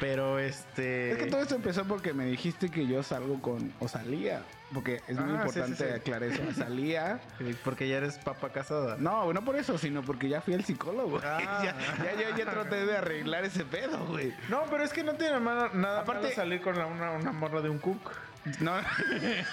Pero 0.00 0.38
este. 0.38 1.12
es 1.12 1.18
que 1.18 1.26
todo 1.26 1.40
esto 1.42 1.54
empezó 1.54 1.84
porque 1.84 2.12
me 2.12 2.24
dijiste 2.26 2.68
que 2.70 2.86
yo 2.86 3.02
salgo 3.02 3.40
con. 3.40 3.72
O 3.80 3.88
salía. 3.88 4.42
Porque 4.72 5.02
es 5.06 5.16
muy 5.18 5.30
Ah, 5.32 5.34
importante 5.34 5.76
sí, 5.76 5.84
sí. 5.86 5.90
aclarar 5.94 6.22
eso. 6.30 6.42
Salía. 6.54 7.20
Porque 7.64 7.86
ya 7.88 7.98
eres 7.98 8.16
papa 8.16 8.48
casada. 8.50 8.96
No, 8.98 9.30
no 9.34 9.44
por 9.44 9.56
eso, 9.56 9.76
sino 9.76 10.00
porque 10.02 10.30
ya 10.30 10.40
fui 10.40 10.54
al 10.54 10.64
psicólogo. 10.64 11.20
Ah. 11.24 11.62
ya, 11.62 12.14
ya, 12.18 12.34
ya 12.36 12.50
traté 12.50 12.86
de 12.86 12.96
arreglar 12.96 13.44
ese 13.44 13.66
pedo, 13.66 14.06
güey. 14.06 14.32
No, 14.48 14.62
pero 14.70 14.82
es 14.82 14.92
que 14.94 15.04
no 15.04 15.12
tiene 15.14 15.38
nada, 15.40 15.68
nada 15.74 16.00
Aparte- 16.00 16.22
malo 16.22 16.34
salir 16.34 16.62
con 16.62 16.78
la- 16.78 16.86
una, 16.86 17.10
una 17.12 17.32
morra 17.32 17.60
de 17.60 17.68
un 17.68 17.78
cook. 17.78 18.12
No. 18.60 18.72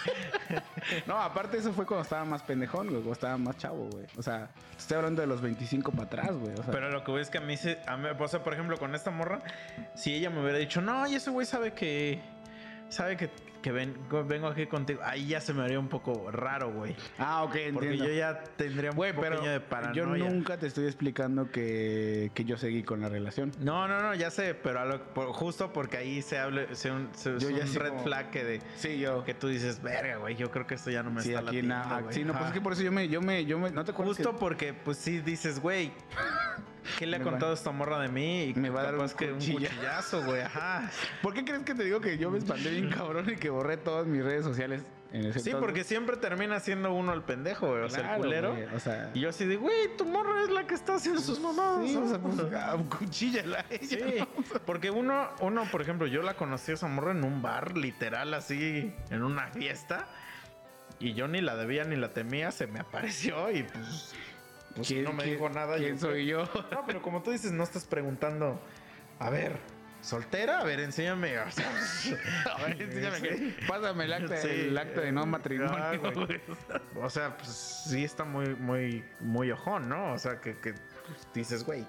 no, 1.07 1.18
aparte 1.18 1.57
eso 1.57 1.72
fue 1.74 1.86
cuando 1.86 2.03
estaba 2.03 2.26
más 2.26 2.41
pendejón, 2.41 2.88
güey. 2.88 2.98
Cuando 2.98 3.14
estaba 3.14 3.38
más 3.38 3.57
chavo, 3.57 3.88
güey. 3.91 4.06
O 4.18 4.24
sea, 4.24 4.49
estoy 4.78 4.98
hablando 4.98 5.22
de 5.22 5.28
los 5.28 5.41
25 5.41 5.91
para 5.91 6.03
atrás, 6.03 6.32
güey. 6.36 6.53
O 6.53 6.64
sea, 6.64 6.72
Pero 6.72 6.90
lo 6.90 7.03
que 7.03 7.11
voy 7.11 7.22
es 7.22 7.30
que 7.30 7.38
a 7.38 7.41
mí 7.41 7.56
se. 7.57 7.80
A 7.86 7.98
mí, 7.98 8.07
o 8.18 8.28
sea, 8.28 8.44
por 8.44 8.53
ejemplo, 8.53 8.78
con 8.78 8.95
esta 8.95 9.11
morra, 9.11 9.41
si 9.95 10.16
ella 10.16 10.30
me 10.30 10.41
hubiera 10.41 10.57
dicho, 10.57 10.82
no, 10.82 11.07
y 11.07 11.16
ese 11.16 11.30
güey 11.30 11.45
sabe 11.45 11.74
que. 11.74 12.22
Sabe 12.90 13.18
que, 13.18 13.30
que 13.61 13.72
ven- 13.73 13.98
vengo 14.27 14.48
aquí 14.48 14.68
contigo. 14.68 15.02
Ahí 15.03 15.27
ya 15.27 15.41
se 15.41 15.53
me 15.53 15.64
haría 15.64 15.80
un 15.80 15.90
poco 15.90 16.31
raro, 16.31 16.72
güey. 16.72 16.95
Ah, 17.18 17.44
ok, 17.44 17.49
Porque 17.73 17.90
entiendo. 17.90 18.06
yo 18.07 18.14
ya 18.14 18.41
tendría 18.56 18.91
un 18.91 18.95
Güey, 18.95 19.14
pero 19.14 19.41
de 19.41 19.60
paranoia. 19.60 19.95
yo 19.95 20.06
nunca 20.30 20.57
te 20.57 20.68
estoy 20.68 20.86
explicando 20.86 21.52
que, 21.52 22.31
que 22.34 22.45
yo 22.45 22.57
seguí 22.57 22.84
con 22.84 23.02
la 23.02 23.10
relación. 23.10 23.52
No, 23.60 23.88
no, 23.88 24.02
no, 24.02 24.15
ya 24.15 24.31
sé, 24.31 24.53
pero 24.56 24.80
a 24.80 24.86
lo- 24.86 25.03
por- 25.14 25.34
justo 25.34 25.73
porque 25.73 25.98
ahí 25.98 26.22
se 26.22 26.40
hable, 26.40 26.73
se 26.76 26.90
un, 26.91 27.10
se- 27.14 27.38
Yo 27.38 27.49
ya 27.49 27.65
un 27.65 27.73
red 27.76 27.90
como- 27.90 28.03
flag 28.03 28.30
que 28.30 28.44
de 28.45 28.61
Sí, 28.77 28.98
yo. 28.99 29.23
que 29.26 29.34
tú 29.34 29.48
dices, 29.49 29.81
verga, 29.81 30.18
güey, 30.18 30.36
yo 30.36 30.49
creo 30.52 30.65
que 30.65 30.76
esto 30.76 30.90
ya 30.90 31.03
no 31.03 31.11
me 31.11 31.22
Sí, 31.22 31.30
está 31.30 31.41
latiendo, 31.41 31.76
la- 31.76 31.99
güey". 32.02 32.14
sí, 32.14 32.23
no, 32.23 32.34
pues 32.34 32.45
es 32.48 32.52
que 32.53 32.61
por 32.61 32.73
eso 32.73 32.81
yo 32.84 32.91
me, 32.94 33.10
yo 33.10 33.22
me, 33.22 33.45
yo 33.45 33.60
me, 33.60 33.72
no 33.72 33.84
te 33.84 33.91
acuerdas 33.91 34.15
Justo 34.15 34.31
que- 34.34 34.38
porque, 34.40 34.73
pues 34.73 34.98
sí 34.98 35.19
dices, 35.19 35.60
güey, 35.60 35.91
¿qué 36.98 37.06
le 37.06 37.16
ha 37.18 37.20
va- 37.20 37.26
contado 37.26 37.53
esta 37.53 37.72
morra 37.72 37.99
de 37.99 38.07
mí? 38.10 38.44
Y 38.45 38.53
me 38.56 38.70
va 38.70 38.82
a 38.82 38.84
dar 38.86 38.95
un 38.98 39.10
que 39.10 39.32
un 39.32 39.40
cuchilla- 39.40 39.70
cuchillazo, 39.70 40.24
güey, 40.26 40.41
ajá. 40.41 40.90
¿Por 41.22 41.34
qué 41.34 41.44
crees 41.45 41.64
que 41.64 41.76
te 41.76 41.84
digo 41.84 41.99
que 42.02 42.18
yo 42.18 42.32
me 42.32 42.38
espanté 42.40 42.70
bien 42.72 42.90
cabrón 42.90 43.30
y 43.30 43.36
que 43.36 43.49
borré 43.49 43.78
todas 43.78 44.07
mis 44.07 44.24
redes 44.24 44.44
sociales 44.44 44.82
en 45.11 45.22
ese 45.22 45.40
Sí, 45.40 45.49
entonces? 45.49 45.56
porque 45.56 45.84
siempre 45.84 46.18
termina 46.18 46.60
siendo 46.60 46.94
uno 46.94 47.14
el 47.14 47.24
pendejo, 47.24 47.68
güey, 47.70 47.82
o 47.84 47.90
sea, 47.90 48.16
el 48.16 48.22
culero. 48.22 48.52
güey, 48.53 48.66
o 48.66 48.80
sea, 48.80 49.10
Y 49.14 49.22
yo 49.22 49.30
así 49.30 49.45
de, 49.45 49.56
güey, 49.56 49.95
tu 49.98 50.06
morra 50.06 50.44
es 50.44 50.49
la 50.52 50.68
que 50.68 50.76
está 50.76 50.95
haciendo 50.95 51.20
sus 51.22 51.40
mamadas. 51.40 51.88
sí, 51.90 51.95
o 51.95 52.07
sea, 52.07 52.20
pues, 52.20 52.36
ah, 52.56 52.78
cuchíllala 52.99 53.60
a 53.60 53.66
ella. 53.74 53.88
Sí, 53.88 54.24
porque 54.66 54.91
uno, 54.91 55.30
uno, 55.40 55.64
por 55.72 55.82
ejemplo, 55.82 56.06
yo 56.07 56.22
la 56.22 56.36
conocí 56.36 56.72
a 56.72 56.76
esa 56.76 56.88
morra 56.88 57.11
en 57.11 57.24
un 57.24 57.41
bar, 57.41 57.76
literal, 57.78 58.34
así, 58.36 58.94
en 59.10 59.24
una 59.24 59.48
fiesta. 59.48 60.07
Y 61.02 61.14
yo 61.14 61.28
ni 61.30 61.40
la 61.40 61.56
debía 61.56 61.86
ni 61.86 61.95
la 61.95 62.10
temía, 62.10 62.52
se 62.52 62.68
me 62.68 62.80
apareció 62.82 63.49
y 63.52 63.64
pues, 63.64 64.14
¿Quién- 64.88 65.03
no 65.03 65.14
me 65.14 65.23
quién- 65.23 65.35
dijo 65.35 65.49
nada. 65.49 65.77
¿Quién 65.77 65.95
yo- 65.95 65.99
soy 65.99 66.26
yo? 66.26 66.43
No, 66.72 66.85
pero 66.85 67.01
como 67.01 67.22
tú 67.23 67.31
dices, 67.31 67.51
no 67.51 67.64
estás 67.64 67.85
preguntando, 67.85 68.60
a 69.19 69.30
ver, 69.30 69.57
¿soltera? 70.01 70.60
A 70.60 70.64
ver, 70.64 70.80
enséñame. 70.80 71.38
O 71.39 71.51
sea, 71.51 71.69
A 72.57 72.64
ver, 72.64 72.81
enséñame 72.81 73.18
Sí. 73.18 73.23
que. 73.23 73.65
Pásame 73.68 74.06
el 74.06 74.14
acta, 74.14 74.38
Sí. 74.38 74.47
el 74.49 74.77
acta 74.77 75.01
de 75.01 75.11
no 75.11 75.26
matrimonio. 75.26 75.73
Ah, 75.77 75.95
güey. 75.97 76.41
O 77.01 77.10
sea, 77.10 77.35
pues 77.38 77.49
sí 77.88 78.03
está 78.03 78.23
muy, 78.23 78.56
muy, 78.56 79.03
muy 79.19 79.51
ojón, 79.51 79.89
¿no? 79.89 80.14
O 80.14 80.18
sea, 80.19 80.39
que, 80.39 80.57
que 80.60 80.73
dices, 81.34 81.64
güey, 81.65 81.85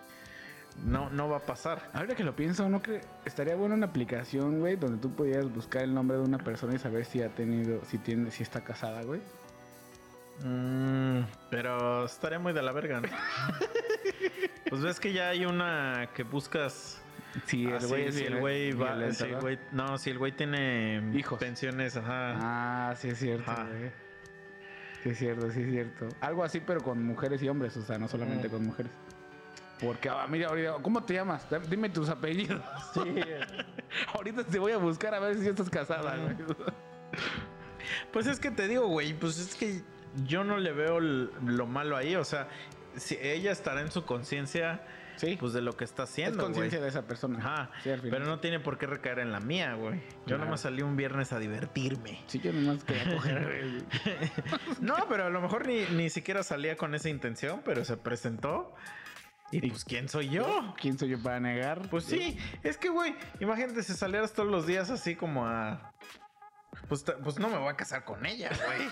no, 0.84 1.10
no 1.10 1.28
va 1.28 1.38
a 1.38 1.40
pasar. 1.46 1.90
Ahora 1.92 2.14
que 2.14 2.24
lo 2.24 2.34
pienso, 2.34 2.68
¿no 2.68 2.80
creo? 2.80 3.00
Estaría 3.24 3.54
buena 3.54 3.74
una 3.74 3.86
aplicación, 3.86 4.60
güey, 4.60 4.76
donde 4.76 4.98
tú 4.98 5.14
pudieras 5.14 5.52
buscar 5.52 5.82
el 5.82 5.92
nombre 5.94 6.16
de 6.16 6.22
una 6.22 6.38
persona 6.38 6.74
y 6.74 6.78
saber 6.78 7.04
si 7.04 7.22
ha 7.22 7.28
tenido, 7.28 7.84
si 7.84 7.98
tiene, 7.98 8.30
si 8.30 8.42
está 8.42 8.62
casada, 8.62 9.02
güey. 9.02 9.20
Mm, 10.44 11.20
pero 11.50 12.04
estaría 12.06 12.38
muy 12.38 12.52
de 12.52 12.62
la 12.62 12.72
verga, 12.72 13.00
¿no? 13.00 13.08
pues 14.70 14.82
ves 14.82 15.00
que 15.00 15.12
ya 15.12 15.28
hay 15.30 15.44
una 15.44 16.08
que 16.14 16.22
buscas. 16.22 17.02
Si 17.46 17.64
Ah, 17.66 17.76
el 17.76 17.80
sí, 17.82 17.86
güey, 17.88 18.12
si 18.12 18.24
el 18.24 18.40
güey 18.40 18.72
va. 18.72 18.86
violento, 18.94 19.14
si 19.14 19.22
el 19.24 19.30
¿verdad? 19.34 19.42
güey- 19.48 19.58
no, 19.70 19.98
si 19.98 20.10
el 20.10 20.18
güey 20.18 20.32
tiene 20.32 21.12
Hijos. 21.14 21.38
pensiones, 21.38 21.96
ajá. 21.96 22.88
Ah, 22.90 22.94
sí 22.96 23.08
es 23.08 23.18
cierto, 23.18 23.52
güey. 23.54 23.90
Sí 25.04 25.10
es 25.10 25.18
cierto, 25.18 25.50
sí 25.52 25.60
es 25.62 25.70
cierto. 25.70 26.08
Algo 26.20 26.42
así, 26.44 26.60
pero 26.60 26.80
con 26.80 27.02
mujeres 27.04 27.40
y 27.42 27.48
hombres, 27.48 27.76
o 27.76 27.82
sea, 27.82 27.98
no 27.98 28.08
solamente 28.08 28.48
Mm. 28.48 28.50
con 28.50 28.66
mujeres. 28.66 28.90
Porque, 29.80 30.08
ah, 30.10 30.26
mira, 30.28 30.48
ahorita, 30.48 30.74
¿cómo 30.82 31.02
te 31.04 31.14
llamas? 31.14 31.46
Dime 31.68 31.88
tus 31.90 32.08
apellidos. 32.08 32.60
Sí. 32.94 33.00
ahorita 34.14 34.42
te 34.44 34.58
voy 34.58 34.72
a 34.72 34.78
buscar 34.78 35.14
a 35.14 35.20
ver 35.20 35.36
si 35.38 35.48
estás 35.48 35.70
casada, 35.70 36.16
güey. 36.16 36.36
Pues 38.12 38.26
es 38.26 38.40
que 38.40 38.50
te 38.50 38.66
digo, 38.68 38.86
güey, 38.88 39.14
pues 39.14 39.38
es 39.38 39.54
que 39.54 39.80
yo 40.24 40.44
no 40.44 40.58
le 40.58 40.72
veo 40.72 41.00
lo 41.00 41.66
malo 41.66 41.96
ahí. 41.96 42.16
O 42.16 42.24
sea, 42.24 42.48
si 42.96 43.16
ella 43.20 43.52
estará 43.52 43.80
en 43.80 43.90
su 43.90 44.04
conciencia, 44.04 44.82
Sí, 45.16 45.36
pues 45.38 45.52
de 45.52 45.60
lo 45.60 45.76
que 45.76 45.84
está 45.84 46.04
es 46.04 46.10
haciendo, 46.10 46.36
güey. 46.38 46.46
conciencia 46.46 46.80
de 46.80 46.88
esa 46.88 47.06
persona. 47.06 47.38
Ajá. 47.40 47.70
Sí, 47.82 47.90
al 47.90 48.00
final. 48.00 48.10
Pero 48.10 48.24
no 48.24 48.40
tiene 48.40 48.58
por 48.58 48.78
qué 48.78 48.86
recaer 48.86 49.18
en 49.18 49.32
la 49.32 49.40
mía, 49.40 49.74
güey. 49.74 50.00
Yo 50.26 50.38
nomás 50.38 50.62
salí 50.62 50.80
un 50.80 50.96
viernes 50.96 51.30
a 51.34 51.38
divertirme. 51.38 52.22
Sí, 52.26 52.40
yo 52.40 52.54
nomás 52.54 52.82
quería 52.84 53.14
coger. 53.16 53.84
No, 54.80 54.96
pero 55.10 55.26
a 55.26 55.30
lo 55.30 55.42
mejor 55.42 55.66
ni, 55.66 55.84
ni 55.92 56.08
siquiera 56.08 56.42
salía 56.42 56.76
con 56.78 56.94
esa 56.94 57.10
intención, 57.10 57.60
pero 57.66 57.84
se 57.84 57.98
presentó. 57.98 58.74
Y 59.52 59.68
pues, 59.68 59.84
¿quién 59.84 60.08
soy 60.08 60.30
yo? 60.30 60.74
¿Quién 60.80 60.98
soy 60.98 61.10
yo 61.10 61.22
para 61.22 61.38
negar? 61.38 61.90
Pues 61.90 62.04
sí, 62.04 62.38
es 62.62 62.78
que, 62.78 62.88
güey, 62.88 63.14
imagínate 63.40 63.82
si 63.82 63.92
salieras 63.92 64.32
todos 64.32 64.48
los 64.48 64.66
días 64.66 64.88
así 64.88 65.16
como 65.16 65.46
a. 65.46 65.92
Pues, 66.88 67.04
pues 67.22 67.38
no 67.38 67.50
me 67.50 67.58
voy 67.58 67.68
a 67.68 67.76
casar 67.76 68.04
con 68.04 68.24
ella, 68.24 68.48
güey. 68.64 68.88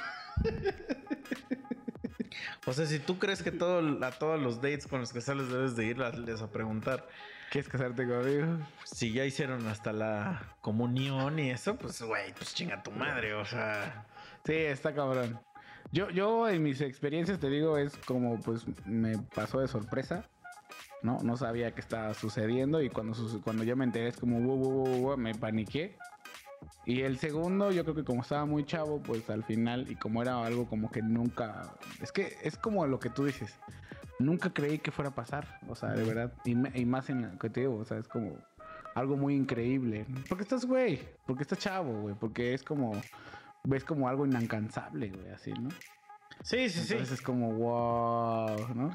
O 2.69 2.73
sea, 2.75 2.87
si 2.87 2.99
tú 2.99 3.19
crees 3.19 3.43
que 3.43 3.51
todo, 3.51 4.05
a 4.05 4.11
todos 4.11 4.41
los 4.41 4.57
dates 4.57 4.87
con 4.87 5.01
los 5.01 5.13
que 5.13 5.21
sales 5.21 5.49
debes 5.49 5.75
de 5.75 5.87
irles 5.87 6.43
a 6.43 6.51
preguntar 6.51 7.09
¿Quieres 7.51 7.71
casarte 7.71 8.07
conmigo? 8.07 8.59
si 8.85 9.13
ya 9.13 9.25
hicieron 9.25 9.67
hasta 9.69 9.91
la 9.93 10.57
comunión 10.61 11.39
y 11.39 11.51
eso, 11.51 11.77
pues, 11.77 12.03
güey, 12.03 12.35
pues 12.35 12.55
chinga 12.55 12.83
tu 12.83 12.91
madre, 12.91 13.33
o 13.33 13.45
sea. 13.45 14.05
Sí, 14.45 14.53
está 14.53 14.95
cabrón. 14.95 15.41
Yo, 15.91 16.11
yo 16.11 16.47
en 16.47 16.63
mis 16.63 16.83
experiencias 16.83 17.39
te 17.39 17.49
digo, 17.49 17.79
es 17.79 17.97
como 18.07 18.39
pues 18.41 18.67
me 18.85 19.17
pasó 19.17 19.61
de 19.61 19.69
sorpresa. 19.69 20.27
No, 21.01 21.21
no 21.23 21.37
sabía 21.39 21.75
qué 21.75 21.81
estaba 21.81 22.13
sucediendo 22.13 22.83
y 22.83 22.91
cuando, 22.91 23.17
cuando 23.43 23.65
yo 23.65 23.77
me 23.77 23.85
enteré 23.85 24.09
es 24.09 24.17
como 24.17 24.41
wow, 24.41 24.57
wow, 24.57 24.85
wow, 24.85 25.01
wow, 25.03 25.17
me 25.17 25.35
paniqué. 25.35 25.97
Y 26.85 27.03
el 27.03 27.19
segundo, 27.19 27.71
yo 27.71 27.85
creo 27.85 27.95
que 27.95 28.05
como 28.05 28.23
estaba 28.23 28.47
muy 28.47 28.65
chavo, 28.65 29.03
pues 29.03 29.29
al 29.31 29.45
final, 29.45 29.91
y 29.91 29.97
como 29.97 30.23
era 30.23 30.45
algo 30.45 30.67
como 30.67 30.91
que 30.91 31.03
nunca. 31.03 31.75
Es 32.01 32.13
que 32.13 32.37
es 32.43 32.57
como 32.57 32.87
lo 32.87 32.99
que 32.99 33.11
tú 33.11 33.25
dices. 33.25 33.55
Nunca 34.19 34.51
creí 34.51 34.79
que 34.79 34.91
fuera 34.91 35.11
a 35.11 35.15
pasar. 35.15 35.61
O 35.69 35.75
sea, 35.75 35.91
de 35.91 36.03
verdad. 36.03 36.33
Y, 36.45 36.55
más 36.55 37.11
en 37.11 37.31
lo 37.31 37.39
que 37.39 37.51
te 37.51 37.61
digo, 37.61 37.77
o 37.77 37.85
sea, 37.85 37.99
es 37.99 38.09
como 38.09 38.37
algo 38.95 39.17
muy 39.17 39.35
increíble. 39.35 40.07
Porque 40.29 40.43
estás, 40.43 40.65
güey. 40.65 41.01
Porque 41.27 41.43
estás 41.43 41.59
chavo, 41.59 42.01
güey. 42.01 42.15
Porque 42.15 42.55
es 42.55 42.63
como. 42.63 42.93
Ves 43.65 43.85
como 43.85 44.09
algo 44.09 44.25
inalcanzable, 44.25 45.11
güey, 45.11 45.29
así, 45.31 45.53
¿no? 45.53 45.69
Sí, 46.43 46.71
sí, 46.71 46.81
sí. 46.81 46.93
Entonces 46.93 47.19
es 47.19 47.23
como, 47.23 47.53
wow, 47.53 48.75
¿no? 48.75 48.95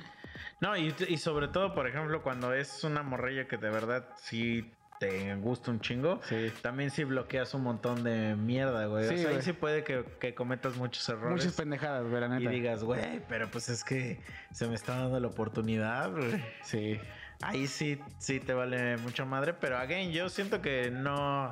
No, 0.61 0.77
y, 0.77 0.95
y 1.09 1.17
sobre 1.17 1.49
todo, 1.49 1.73
por 1.73 1.87
ejemplo, 1.87 2.23
cuando 2.23 2.53
es 2.53 2.83
una 2.83 3.03
morrilla 3.03 3.47
que 3.47 3.57
de 3.57 3.69
verdad 3.69 4.07
sí 4.15 4.71
te 5.03 5.35
gusta 5.35 5.71
un 5.71 5.79
chingo, 5.81 6.21
Sí. 6.29 6.51
también 6.61 6.89
sí 6.89 7.03
bloqueas 7.03 7.53
un 7.53 7.63
montón 7.63 8.03
de 8.03 8.35
mierda, 8.35 8.85
güey. 8.85 9.07
Sí, 9.09 9.15
o 9.15 9.17
sea, 9.17 9.29
ahí 9.31 9.41
sí 9.41 9.51
puede 9.53 9.83
que, 9.83 10.05
que 10.19 10.33
cometas 10.33 10.77
muchos 10.77 11.07
errores. 11.09 11.31
Muchas 11.31 11.53
pendejadas, 11.53 12.07
güey, 12.07 12.21
la 12.21 12.39
y 12.39 12.47
digas, 12.47 12.83
güey, 12.83 13.21
pero 13.27 13.49
pues 13.51 13.67
es 13.67 13.83
que 13.83 14.19
se 14.51 14.67
me 14.67 14.75
está 14.75 14.97
dando 14.99 15.19
la 15.19 15.27
oportunidad, 15.27 16.11
güey. 16.11 16.41
Sí. 16.63 16.99
Ahí 17.41 17.67
sí, 17.67 17.99
sí 18.19 18.39
te 18.39 18.53
vale 18.53 18.95
mucha 18.97 19.25
madre, 19.25 19.53
pero 19.53 19.77
again, 19.77 20.11
yo 20.13 20.29
siento 20.29 20.61
que 20.61 20.89
no, 20.89 21.51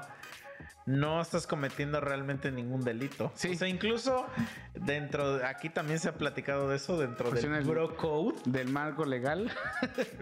no 0.86 1.22
estás 1.22 1.45
cometiendo 1.45 1.99
realmente 1.99 2.49
ningún 2.52 2.86
delito. 2.86 3.34
Sí. 3.36 3.49
O 3.52 3.56
sea, 3.56 3.68
incluso 3.68 4.26
dentro, 4.73 5.38
de- 5.38 5.45
aquí 5.45 5.69
también 5.69 5.99
se 5.99 6.07
ha 6.07 6.14
platicado 6.14 6.69
de 6.69 6.78
eso 6.78 6.98
dentro 6.98 7.32
del 7.32 7.64
bro 7.65 7.98
code. 7.98 8.36
Del 8.45 8.69
marco 8.69 9.03
legal. 9.03 9.52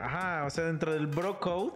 Ajá, 0.01 0.45
o 0.45 0.49
sea, 0.49 0.63
dentro 0.63 0.91
del 0.91 1.05
bro 1.05 1.39
code 1.39 1.73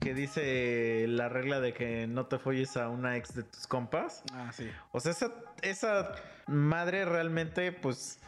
que 0.00 0.14
dice 0.14 1.06
la 1.08 1.28
regla 1.28 1.60
de 1.60 1.72
que 1.72 2.06
no 2.06 2.26
te 2.26 2.38
folles 2.38 2.76
a 2.76 2.88
una 2.88 3.16
ex 3.16 3.34
de 3.34 3.42
tus 3.42 3.66
compas. 3.66 4.22
Ah, 4.32 4.50
sí. 4.52 4.70
O 4.92 5.00
sea, 5.00 5.12
esa, 5.12 5.32
esa 5.62 6.14
madre 6.46 7.04
realmente, 7.04 7.72
pues, 7.72 8.20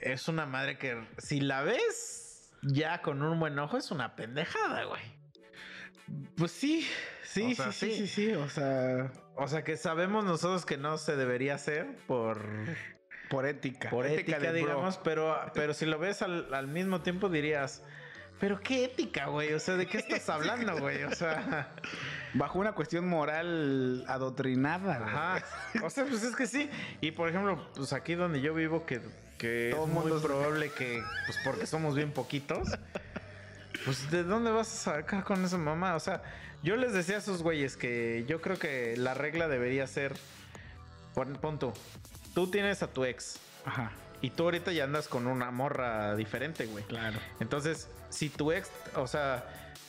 es 0.00 0.28
una 0.28 0.46
madre 0.46 0.78
que 0.78 1.06
si 1.18 1.40
la 1.40 1.62
ves 1.62 2.50
ya 2.62 3.02
con 3.02 3.22
un 3.22 3.38
buen 3.38 3.58
ojo 3.58 3.76
es 3.76 3.90
una 3.90 4.16
pendejada, 4.16 4.84
güey. 4.84 5.02
Pues 6.36 6.52
sí, 6.52 6.86
sí, 7.24 7.52
O 7.52 7.54
sea, 7.56 7.72
sí, 7.72 7.90
sí, 7.90 7.96
sí, 7.96 8.06
sí, 8.06 8.26
sí, 8.28 8.32
o 8.34 8.48
sea, 8.48 9.12
O 9.34 9.48
sea 9.48 9.64
que 9.64 9.76
sabemos 9.76 10.24
nosotros 10.24 10.64
que 10.64 10.76
no 10.76 10.98
se 10.98 11.16
debería 11.16 11.56
hacer 11.56 11.96
por, 12.06 12.40
por 13.28 13.44
ética. 13.46 13.90
por 13.90 14.06
ética, 14.06 14.38
bro. 14.38 14.52
digamos, 14.52 14.98
pero, 14.98 15.36
pero 15.52 15.74
si 15.74 15.84
lo 15.84 15.98
ves 15.98 16.22
al, 16.22 16.54
al 16.54 16.68
mismo 16.68 17.02
tiempo 17.02 17.28
dirías, 17.28 17.82
pero 18.40 18.60
qué 18.60 18.84
ética, 18.84 19.26
güey, 19.26 19.52
o 19.54 19.58
sea, 19.60 19.76
¿de 19.76 19.86
qué 19.86 19.98
estás 19.98 20.28
hablando, 20.28 20.78
güey? 20.78 21.02
O 21.04 21.14
sea, 21.14 21.70
Bajo 22.34 22.58
una 22.58 22.72
cuestión 22.72 23.08
moral 23.08 24.04
adoctrinada. 24.08 24.98
güey. 24.98 25.08
ajá. 25.10 25.42
O 25.82 25.90
sea, 25.90 26.04
pues 26.04 26.22
es 26.22 26.36
que 26.36 26.46
sí. 26.46 26.68
Y 27.00 27.12
por 27.12 27.28
ejemplo, 27.30 27.66
pues 27.74 27.92
aquí 27.92 28.14
donde 28.14 28.40
yo 28.42 28.52
vivo, 28.54 28.84
que, 28.84 29.00
que 29.38 29.70
Todo 29.72 29.86
es 29.86 29.92
mundo 29.92 30.08
muy 30.10 30.18
es- 30.18 30.22
probable 30.24 30.70
que, 30.70 31.02
pues 31.26 31.38
porque 31.44 31.66
somos 31.66 31.94
bien 31.94 32.12
poquitos, 32.12 32.68
pues 33.84 34.10
¿de 34.10 34.22
dónde 34.22 34.50
vas 34.50 34.68
a 34.88 34.94
sacar 34.96 35.24
con 35.24 35.44
esa 35.44 35.56
mamá? 35.58 35.94
O 35.96 36.00
sea, 36.00 36.22
yo 36.62 36.76
les 36.76 36.92
decía 36.92 37.16
a 37.16 37.18
esos 37.18 37.42
güeyes 37.42 37.76
que 37.76 38.24
yo 38.28 38.40
creo 38.42 38.58
que 38.58 38.96
la 38.96 39.14
regla 39.14 39.48
debería 39.48 39.86
ser, 39.86 40.14
pon, 41.14 41.34
pon 41.40 41.58
tú, 41.58 41.72
tú 42.34 42.50
tienes 42.50 42.82
a 42.82 42.88
tu 42.88 43.04
ex 43.04 43.38
Ajá, 43.64 43.92
y 44.26 44.30
tú 44.30 44.42
ahorita 44.44 44.72
ya 44.72 44.84
andas 44.84 45.06
con 45.08 45.26
una 45.26 45.50
morra 45.50 46.16
diferente, 46.16 46.66
güey. 46.66 46.84
claro. 46.84 47.18
Entonces, 47.40 47.88
si 48.10 48.28
tu 48.28 48.50
ex, 48.52 48.70
o 48.96 49.06
sea, 49.06 49.44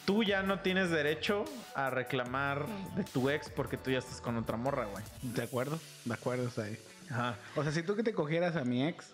tú 0.05 0.23
ya 0.23 0.43
no 0.43 0.59
tienes 0.59 0.89
derecho 0.91 1.45
a 1.76 1.89
reclamar 1.89 2.65
de 2.95 3.03
tu 3.03 3.30
ex 3.30 3.49
porque 3.49 3.77
tú 3.77 3.89
ya 3.91 3.97
estás 3.99 4.22
con 4.22 4.38
otra 4.38 4.57
morra, 4.57 4.85
güey. 4.85 5.03
¿De 5.23 5.43
acuerdo? 5.43 5.80
De 6.05 6.14
acuerdo, 6.14 6.47
está 6.47 6.64
ahí. 6.64 6.77
Ajá. 7.09 7.35
O 7.55 7.64
sea, 7.64 7.72
si 7.72 7.81
tú 7.84 7.95
que 7.95 8.03
te 8.03 8.14
cogieras 8.14 8.55
a 8.55 8.64
mi 8.64 8.85
ex, 8.85 9.14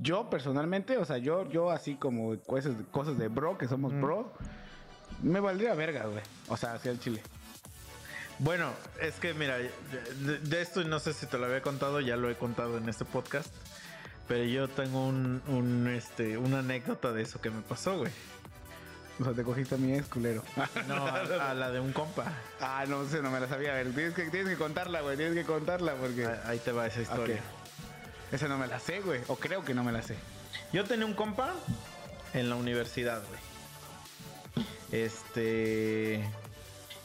yo 0.00 0.28
personalmente, 0.30 0.96
o 0.96 1.04
sea, 1.04 1.18
yo, 1.18 1.48
yo 1.50 1.70
así 1.70 1.96
como 1.96 2.38
cosas, 2.40 2.74
cosas 2.90 3.18
de 3.18 3.28
bro, 3.28 3.56
que 3.58 3.66
somos 3.68 3.92
Mm. 3.92 4.00
bro, 4.00 4.32
me 5.22 5.40
valdría 5.40 5.74
verga, 5.74 6.04
güey. 6.06 6.22
O 6.48 6.56
sea, 6.56 6.74
hacia 6.74 6.90
el 6.90 7.00
chile. 7.00 7.22
Bueno, 8.38 8.72
es 9.00 9.14
que 9.14 9.32
mira, 9.34 9.56
de, 9.58 10.38
de 10.40 10.60
esto 10.62 10.84
no 10.84 10.98
sé 11.00 11.12
si 11.14 11.26
te 11.26 11.38
lo 11.38 11.46
había 11.46 11.62
contado, 11.62 12.00
ya 12.00 12.16
lo 12.16 12.30
he 12.30 12.34
contado 12.34 12.76
en 12.76 12.88
este 12.88 13.04
podcast, 13.06 13.48
pero 14.28 14.44
yo 14.44 14.68
tengo 14.68 15.06
un, 15.06 15.42
un, 15.46 15.88
este, 15.88 16.36
una 16.36 16.58
anécdota 16.58 17.12
de 17.12 17.22
eso 17.22 17.40
que 17.40 17.50
me 17.50 17.62
pasó, 17.62 17.98
güey. 17.98 18.12
O 19.18 19.24
sea, 19.24 19.32
te 19.32 19.42
cogiste 19.42 19.76
a 19.76 19.78
mi 19.78 19.94
ex, 19.94 20.08
culero. 20.08 20.42
No, 20.86 21.06
a, 21.06 21.20
a 21.50 21.54
la 21.54 21.70
de 21.70 21.80
un 21.80 21.92
compa. 21.92 22.30
ah, 22.60 22.84
no 22.86 23.08
sé, 23.08 23.22
no 23.22 23.30
me 23.30 23.40
la 23.40 23.48
sabía. 23.48 23.72
A 23.72 23.76
ver, 23.76 23.90
tienes 23.94 24.12
que, 24.12 24.24
tienes 24.24 24.50
que 24.50 24.56
contarla, 24.56 25.00
güey. 25.00 25.16
Tienes 25.16 25.34
que 25.34 25.44
contarla 25.44 25.94
porque... 25.94 26.26
Ah, 26.26 26.42
Ahí 26.44 26.58
te 26.58 26.70
va 26.72 26.86
esa 26.86 27.00
historia. 27.00 27.40
Esa 28.30 28.46
no 28.48 28.58
me 28.58 28.66
la 28.66 28.78
sé, 28.78 29.00
güey. 29.00 29.22
O 29.28 29.36
creo 29.36 29.64
que 29.64 29.72
no 29.72 29.82
me 29.82 29.92
la 29.92 30.02
sé. 30.02 30.16
Yo 30.72 30.84
tenía 30.84 31.06
un 31.06 31.14
compa 31.14 31.54
en 32.34 32.50
la 32.50 32.56
universidad, 32.56 33.22
güey. 33.26 34.66
Este. 34.92 36.28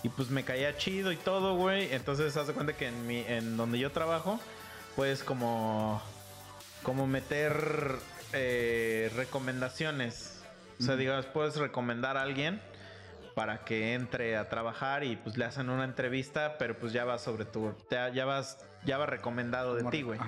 Y 0.04 0.10
pues 0.10 0.30
me 0.30 0.44
caía 0.44 0.76
chido 0.78 1.12
y 1.12 1.18
todo, 1.18 1.56
güey. 1.56 1.94
Entonces, 1.94 2.36
haz 2.38 2.48
de 2.48 2.54
cuenta 2.54 2.74
que 2.74 2.88
en, 2.88 3.08
mi, 3.08 3.20
en 3.28 3.58
donde 3.58 3.80
yo 3.80 3.92
trabajo, 3.92 4.40
puedes 4.96 5.24
como. 5.24 6.02
Como 6.84 7.06
meter 7.06 7.98
eh, 8.34 9.12
recomendaciones. 9.16 10.42
O 10.80 10.84
sea, 10.84 10.96
digamos, 10.96 11.28
puedes 11.28 11.58
recomendar 11.58 12.18
a 12.18 12.24
alguien 12.24 12.60
para 13.36 13.64
que 13.64 13.94
entre 13.94 14.36
a 14.36 14.50
trabajar 14.50 15.04
y 15.04 15.16
pues 15.16 15.38
le 15.38 15.46
hacen 15.46 15.70
una 15.70 15.84
entrevista, 15.84 16.58
pero 16.58 16.78
pues 16.78 16.92
ya 16.92 17.06
va 17.06 17.20
sobre 17.20 17.46
tu. 17.46 17.74
Ya, 17.92 18.10
ya 18.10 18.26
vas. 18.26 18.66
Ya 18.84 18.98
va 18.98 19.06
recomendado 19.06 19.76
de 19.76 19.84
ti, 19.92 20.02
güey. 20.02 20.20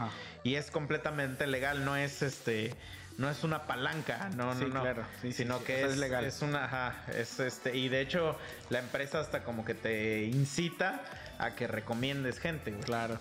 Y 0.44 0.56
es 0.56 0.70
completamente 0.70 1.48
legal, 1.48 1.86
no 1.86 1.96
es 1.96 2.22
este, 2.22 2.76
no 3.18 3.30
es 3.30 3.44
una 3.44 3.64
palanca, 3.68 4.30
no, 4.36 4.54
Sí, 4.56 4.62
no, 4.66 4.76
no. 4.76 4.82
claro. 4.82 5.04
Sí, 5.22 5.32
sino 5.32 5.60
sí. 5.60 5.66
que 5.66 5.84
es, 5.84 5.92
es 5.92 5.98
legal. 5.98 6.26
Es 6.26 6.42
una, 6.42 6.66
ajá, 6.66 7.04
es 7.16 7.40
este, 7.40 7.76
y 7.78 7.90
de 7.90 8.02
hecho 8.02 8.38
la 8.70 8.80
empresa 8.80 9.20
hasta 9.20 9.44
como 9.44 9.66
que 9.66 9.74
te 9.76 10.24
incita 10.26 11.02
a 11.38 11.56
que 11.56 11.68
recomiendes 11.68 12.40
gente, 12.40 12.72
güey. 12.72 12.84
Claro. 12.84 13.18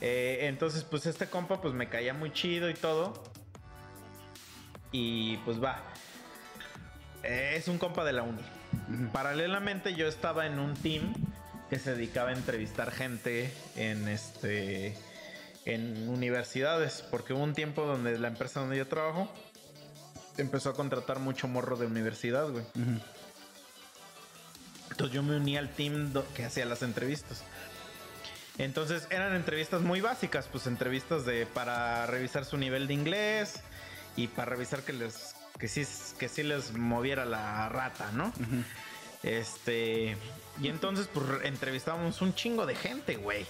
Eh, 0.00 0.40
entonces, 0.42 0.84
pues 0.84 1.06
este 1.06 1.26
compa, 1.26 1.60
pues 1.60 1.72
me 1.72 1.88
caía 1.88 2.12
muy 2.12 2.32
chido 2.32 2.68
y 2.68 2.74
todo. 2.74 3.22
Y 4.92 5.38
pues 5.38 5.62
va. 5.62 5.80
Eh, 7.22 7.54
es 7.56 7.68
un 7.68 7.78
compa 7.78 8.04
de 8.04 8.12
la 8.12 8.22
uni. 8.22 8.42
Paralelamente 9.12 9.94
yo 9.94 10.06
estaba 10.06 10.46
en 10.46 10.58
un 10.58 10.74
team 10.74 11.14
que 11.70 11.78
se 11.78 11.94
dedicaba 11.94 12.30
a 12.30 12.32
entrevistar 12.34 12.92
gente 12.92 13.52
en 13.74 14.06
este 14.08 14.96
en 15.66 16.08
universidades, 16.08 17.04
porque 17.10 17.34
hubo 17.34 17.42
un 17.42 17.52
tiempo 17.52 17.84
donde 17.84 18.18
la 18.18 18.28
empresa 18.28 18.60
donde 18.60 18.78
yo 18.78 18.86
trabajo 18.86 19.30
empezó 20.38 20.70
a 20.70 20.74
contratar 20.74 21.18
mucho 21.18 21.48
morro 21.48 21.76
de 21.76 21.86
universidad, 21.86 22.48
güey. 22.48 22.64
Entonces 24.90 25.14
yo 25.14 25.22
me 25.22 25.36
uní 25.36 25.56
al 25.56 25.68
team 25.68 26.12
que 26.34 26.44
hacía 26.44 26.64
las 26.64 26.82
entrevistas. 26.82 27.42
Entonces 28.58 29.06
eran 29.10 29.34
entrevistas 29.34 29.82
muy 29.82 30.00
básicas, 30.00 30.48
pues 30.50 30.66
entrevistas 30.66 31.26
de 31.26 31.46
para 31.46 32.06
revisar 32.06 32.44
su 32.44 32.56
nivel 32.56 32.86
de 32.86 32.94
inglés 32.94 33.60
y 34.16 34.28
para 34.28 34.52
revisar 34.52 34.82
que 34.82 34.92
les 34.94 35.34
que 35.58 35.68
sí 35.68 35.86
que 36.18 36.28
sí 36.28 36.42
les 36.42 36.72
moviera 36.72 37.24
la 37.24 37.68
rata, 37.68 38.10
¿no? 38.12 38.32
Este 39.22 40.16
y 40.62 40.68
entonces 40.68 41.08
pues 41.12 41.26
entrevistábamos 41.42 42.22
un 42.22 42.34
chingo 42.34 42.64
de 42.64 42.74
gente, 42.76 43.16
güey. 43.16 43.44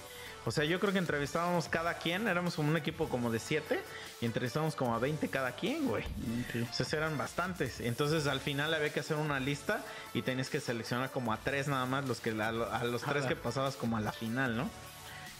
O 0.47 0.51
sea, 0.51 0.63
yo 0.63 0.79
creo 0.79 0.93
que 0.93 0.99
entrevistábamos 0.99 1.67
cada 1.67 1.95
quien, 1.95 2.25
éramos 2.29 2.55
como 2.55 2.69
un 2.69 2.77
equipo 2.77 3.09
como 3.09 3.29
de 3.29 3.39
siete 3.39 3.81
y 4.21 4.25
entrevistábamos 4.25 4.75
como 4.77 4.95
a 4.95 4.99
20 4.99 5.27
cada 5.27 5.51
quien, 5.51 5.85
güey. 5.87 6.05
Entonces 6.53 6.93
eran 6.93 7.17
bastantes. 7.17 7.81
Entonces 7.81 8.27
al 8.27 8.39
final 8.39 8.73
había 8.73 8.93
que 8.93 9.01
hacer 9.01 9.17
una 9.17 9.41
lista 9.41 9.83
y 10.13 10.21
tenías 10.21 10.49
que 10.49 10.61
seleccionar 10.61 11.09
como 11.11 11.33
a 11.33 11.37
tres 11.37 11.67
nada 11.67 11.85
más 11.85 12.05
los 12.07 12.21
que 12.21 12.29
a, 12.29 12.51
lo- 12.53 12.71
a 12.71 12.81
los 12.85 13.01
tres 13.01 13.25
que 13.25 13.35
pasabas 13.35 13.75
como 13.75 13.97
a 13.97 13.99
la 13.99 14.13
final, 14.13 14.55
¿no? 14.55 14.69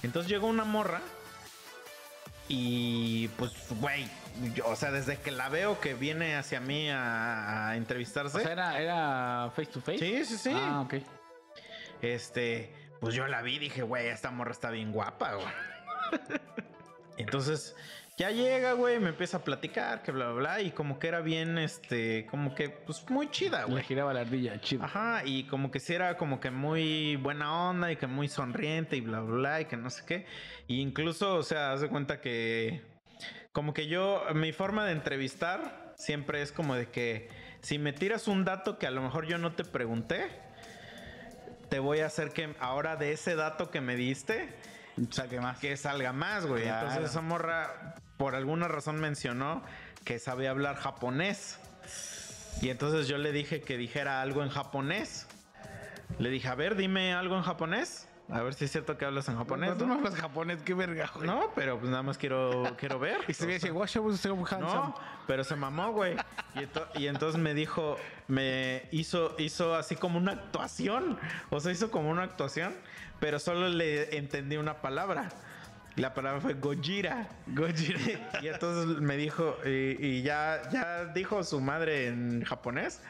Entonces 0.04 0.30
llegó 0.30 0.48
una 0.48 0.66
morra 0.66 1.00
y 2.50 3.28
pues, 3.38 3.52
güey, 3.80 4.10
yo, 4.56 4.68
o 4.68 4.76
sea, 4.76 4.92
desde 4.92 5.18
que 5.20 5.32
la 5.32 5.50
veo 5.50 5.80
que 5.80 5.94
viene 5.94 6.36
hacia 6.36 6.60
mí 6.60 6.90
a, 6.90 7.70
a 7.70 7.78
entrevistarse, 7.78 8.38
O 8.38 8.42
sea, 8.42 8.52
era, 8.52 8.80
era 8.82 9.52
face 9.56 9.72
to 9.72 9.80
face. 9.82 10.00
sí, 10.00 10.26
sí, 10.26 10.38
sí. 10.38 10.52
Ah, 10.54 10.82
ok. 10.82 10.96
Este, 12.02 12.74
pues 13.00 13.16
yo 13.16 13.28
la 13.28 13.42
vi 13.42 13.56
y 13.56 13.60
dije, 13.60 13.82
güey, 13.84 14.08
esta 14.08 14.32
morra 14.32 14.52
está 14.52 14.70
bien 14.72 14.92
guapa, 14.92 15.36
güey. 15.36 15.48
Entonces, 17.18 17.76
ya 18.18 18.32
llega, 18.32 18.74
güey, 18.74 19.00
me 19.00 19.10
empieza 19.10 19.38
a 19.38 19.44
platicar, 19.44 20.02
que 20.02 20.12
bla, 20.12 20.26
bla, 20.32 20.34
bla, 20.36 20.62
y 20.62 20.72
como 20.72 21.00
que 21.00 21.08
era 21.08 21.22
bien, 21.22 21.58
este, 21.58 22.26
como 22.28 22.56
que, 22.56 22.70
pues 22.70 23.08
muy 23.10 23.30
chida, 23.30 23.66
Le 23.66 23.72
güey. 23.72 23.84
giraba 23.84 24.14
la 24.14 24.22
ardilla, 24.22 24.60
chido. 24.60 24.84
Ajá, 24.84 25.24
y 25.26 25.44
como 25.46 25.72
que 25.72 25.80
sí 25.80 25.94
era 25.94 26.18
como 26.18 26.40
que 26.40 26.52
muy 26.52 27.16
buena 27.16 27.70
onda 27.70 27.92
y 27.92 27.96
que 27.96 28.08
muy 28.08 28.28
sonriente 28.28 28.96
y 28.98 29.02
bla, 29.02 29.20
bla, 29.22 29.36
bla, 29.36 29.62
y 29.62 29.66
que 29.66 29.78
no 29.78 29.90
sé 29.90 30.04
qué. 30.06 30.26
Y 30.68 30.82
incluso, 30.82 31.36
o 31.36 31.44
sea, 31.44 31.74
haz 31.74 31.82
de 31.82 31.90
cuenta 31.90 32.22
que, 32.22 32.82
como 33.52 33.74
que 33.74 33.88
yo, 33.88 34.24
mi 34.34 34.52
forma 34.52 34.86
de 34.86 34.94
entrevistar 34.94 35.94
siempre 35.96 36.42
es 36.42 36.52
como 36.52 36.76
de 36.76 36.90
que 36.90 37.30
si 37.62 37.80
me 37.80 37.94
tiras 37.94 38.28
un 38.28 38.46
dato 38.46 38.78
que 38.78 38.86
a 38.86 38.92
lo 38.92 39.02
mejor 39.02 39.26
yo 39.26 39.38
no 39.40 39.54
te 39.54 39.64
pregunté, 39.64 40.30
te 41.70 41.80
voy 41.80 42.00
a 42.00 42.08
hacer 42.08 42.32
que 42.32 42.56
ahora 42.60 42.96
de 42.96 43.12
ese 43.12 43.36
dato 43.36 43.70
que 43.70 43.82
me 43.82 43.96
diste, 43.96 44.54
Saque 45.12 45.40
más. 45.40 45.60
que 45.60 45.76
salga 45.78 46.14
más, 46.14 46.46
güey. 46.46 46.64
Claro. 46.64 46.88
Entonces 46.88 47.12
esa 47.12 47.22
morra, 47.22 47.96
por 48.18 48.36
alguna 48.36 48.68
razón 48.68 49.00
mencionó 49.00 49.64
que 50.04 50.20
sabía 50.20 50.50
hablar 50.52 50.76
japonés. 50.76 51.60
Y 52.62 52.70
entonces 52.70 53.08
yo 53.08 53.18
le 53.18 53.32
dije 53.32 53.62
que 53.62 53.78
dijera 53.78 54.22
algo 54.22 54.42
en 54.44 54.50
japonés. 54.50 55.28
Le 56.18 56.30
dije, 56.30 56.48
a 56.48 56.56
ver, 56.56 56.76
dime 56.76 57.14
algo 57.14 57.36
en 57.36 57.44
japonés. 57.44 58.08
A 58.30 58.42
ver 58.42 58.54
si 58.54 58.66
es 58.66 58.72
cierto 58.72 58.98
que 58.98 59.06
hablas 59.06 59.30
en 59.30 59.38
japonés. 59.38 59.70
Pero 59.70 59.80
tú 59.80 59.88
¿no? 59.88 59.94
hablas 59.96 60.16
japonés, 60.16 60.62
qué 60.64 60.74
verga, 60.74 61.10
güey. 61.16 61.26
No, 61.28 61.52
pero 61.56 61.80
pues 61.80 61.90
nada 61.90 62.04
más 62.04 62.18
quiero, 62.18 62.64
quiero 62.78 63.00
ver. 63.00 63.20
Y 63.28 63.34
se 63.34 63.48
me 63.48 63.54
dice, 63.54 63.72
"Washa 63.72 64.02
was 64.02 64.20
so 64.20 64.34
handsome". 64.36 64.60
No, 64.64 64.96
pero 65.28 65.44
se 65.46 65.56
mamó, 65.56 65.92
güey. 65.94 66.16
Y, 66.56 66.60
ento- 66.60 66.88
y 66.96 67.08
entonces 67.08 67.40
me 67.40 67.54
dijo, 67.54 67.98
me 68.28 68.84
hizo, 68.92 69.36
hizo 69.40 69.76
así 69.76 69.96
como 69.96 70.18
una 70.18 70.34
actuación. 70.34 71.18
O 71.50 71.60
sea, 71.62 71.72
hizo 71.72 71.90
como 71.90 72.10
una 72.10 72.24
actuación, 72.24 72.76
pero 73.22 73.40
solo 73.40 73.70
le 73.70 74.18
entendí 74.18 74.58
una 74.58 74.82
palabra. 74.82 75.30
La 75.96 76.14
palabra 76.14 76.42
fue 76.42 76.54
Gojira. 76.54 77.28
Gojira. 77.48 78.30
Y 78.44 78.48
entonces 78.50 79.00
me 79.02 79.16
dijo, 79.18 79.58
y, 79.66 79.96
y 80.06 80.22
ya, 80.22 80.62
ya 80.70 81.06
dijo 81.06 81.44
su 81.44 81.60
madre 81.60 82.08
en 82.08 82.44
japonés. 82.44 83.02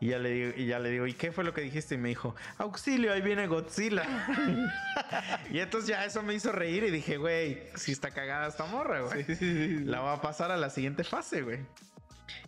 Y 0.00 0.08
ya, 0.08 0.18
le 0.18 0.30
digo, 0.30 0.52
y 0.56 0.66
ya 0.66 0.78
le 0.78 0.90
digo, 0.90 1.06
¿y 1.06 1.14
qué 1.14 1.32
fue 1.32 1.44
lo 1.44 1.54
que 1.54 1.60
dijiste? 1.62 1.94
Y 1.94 1.98
me 1.98 2.08
dijo, 2.10 2.34
auxilio, 2.58 3.12
ahí 3.12 3.22
viene 3.22 3.46
Godzilla. 3.46 4.02
y 5.50 5.60
entonces 5.60 5.88
ya 5.88 6.04
eso 6.04 6.22
me 6.22 6.34
hizo 6.34 6.52
reír 6.52 6.84
y 6.84 6.90
dije, 6.90 7.16
güey, 7.16 7.62
si 7.76 7.92
está 7.92 8.10
cagada 8.10 8.48
esta 8.48 8.64
morra, 8.66 9.00
güey. 9.02 9.24
La 9.84 10.00
va 10.00 10.14
a 10.14 10.20
pasar 10.20 10.50
a 10.50 10.56
la 10.56 10.70
siguiente 10.70 11.04
fase, 11.04 11.42
güey. 11.42 11.60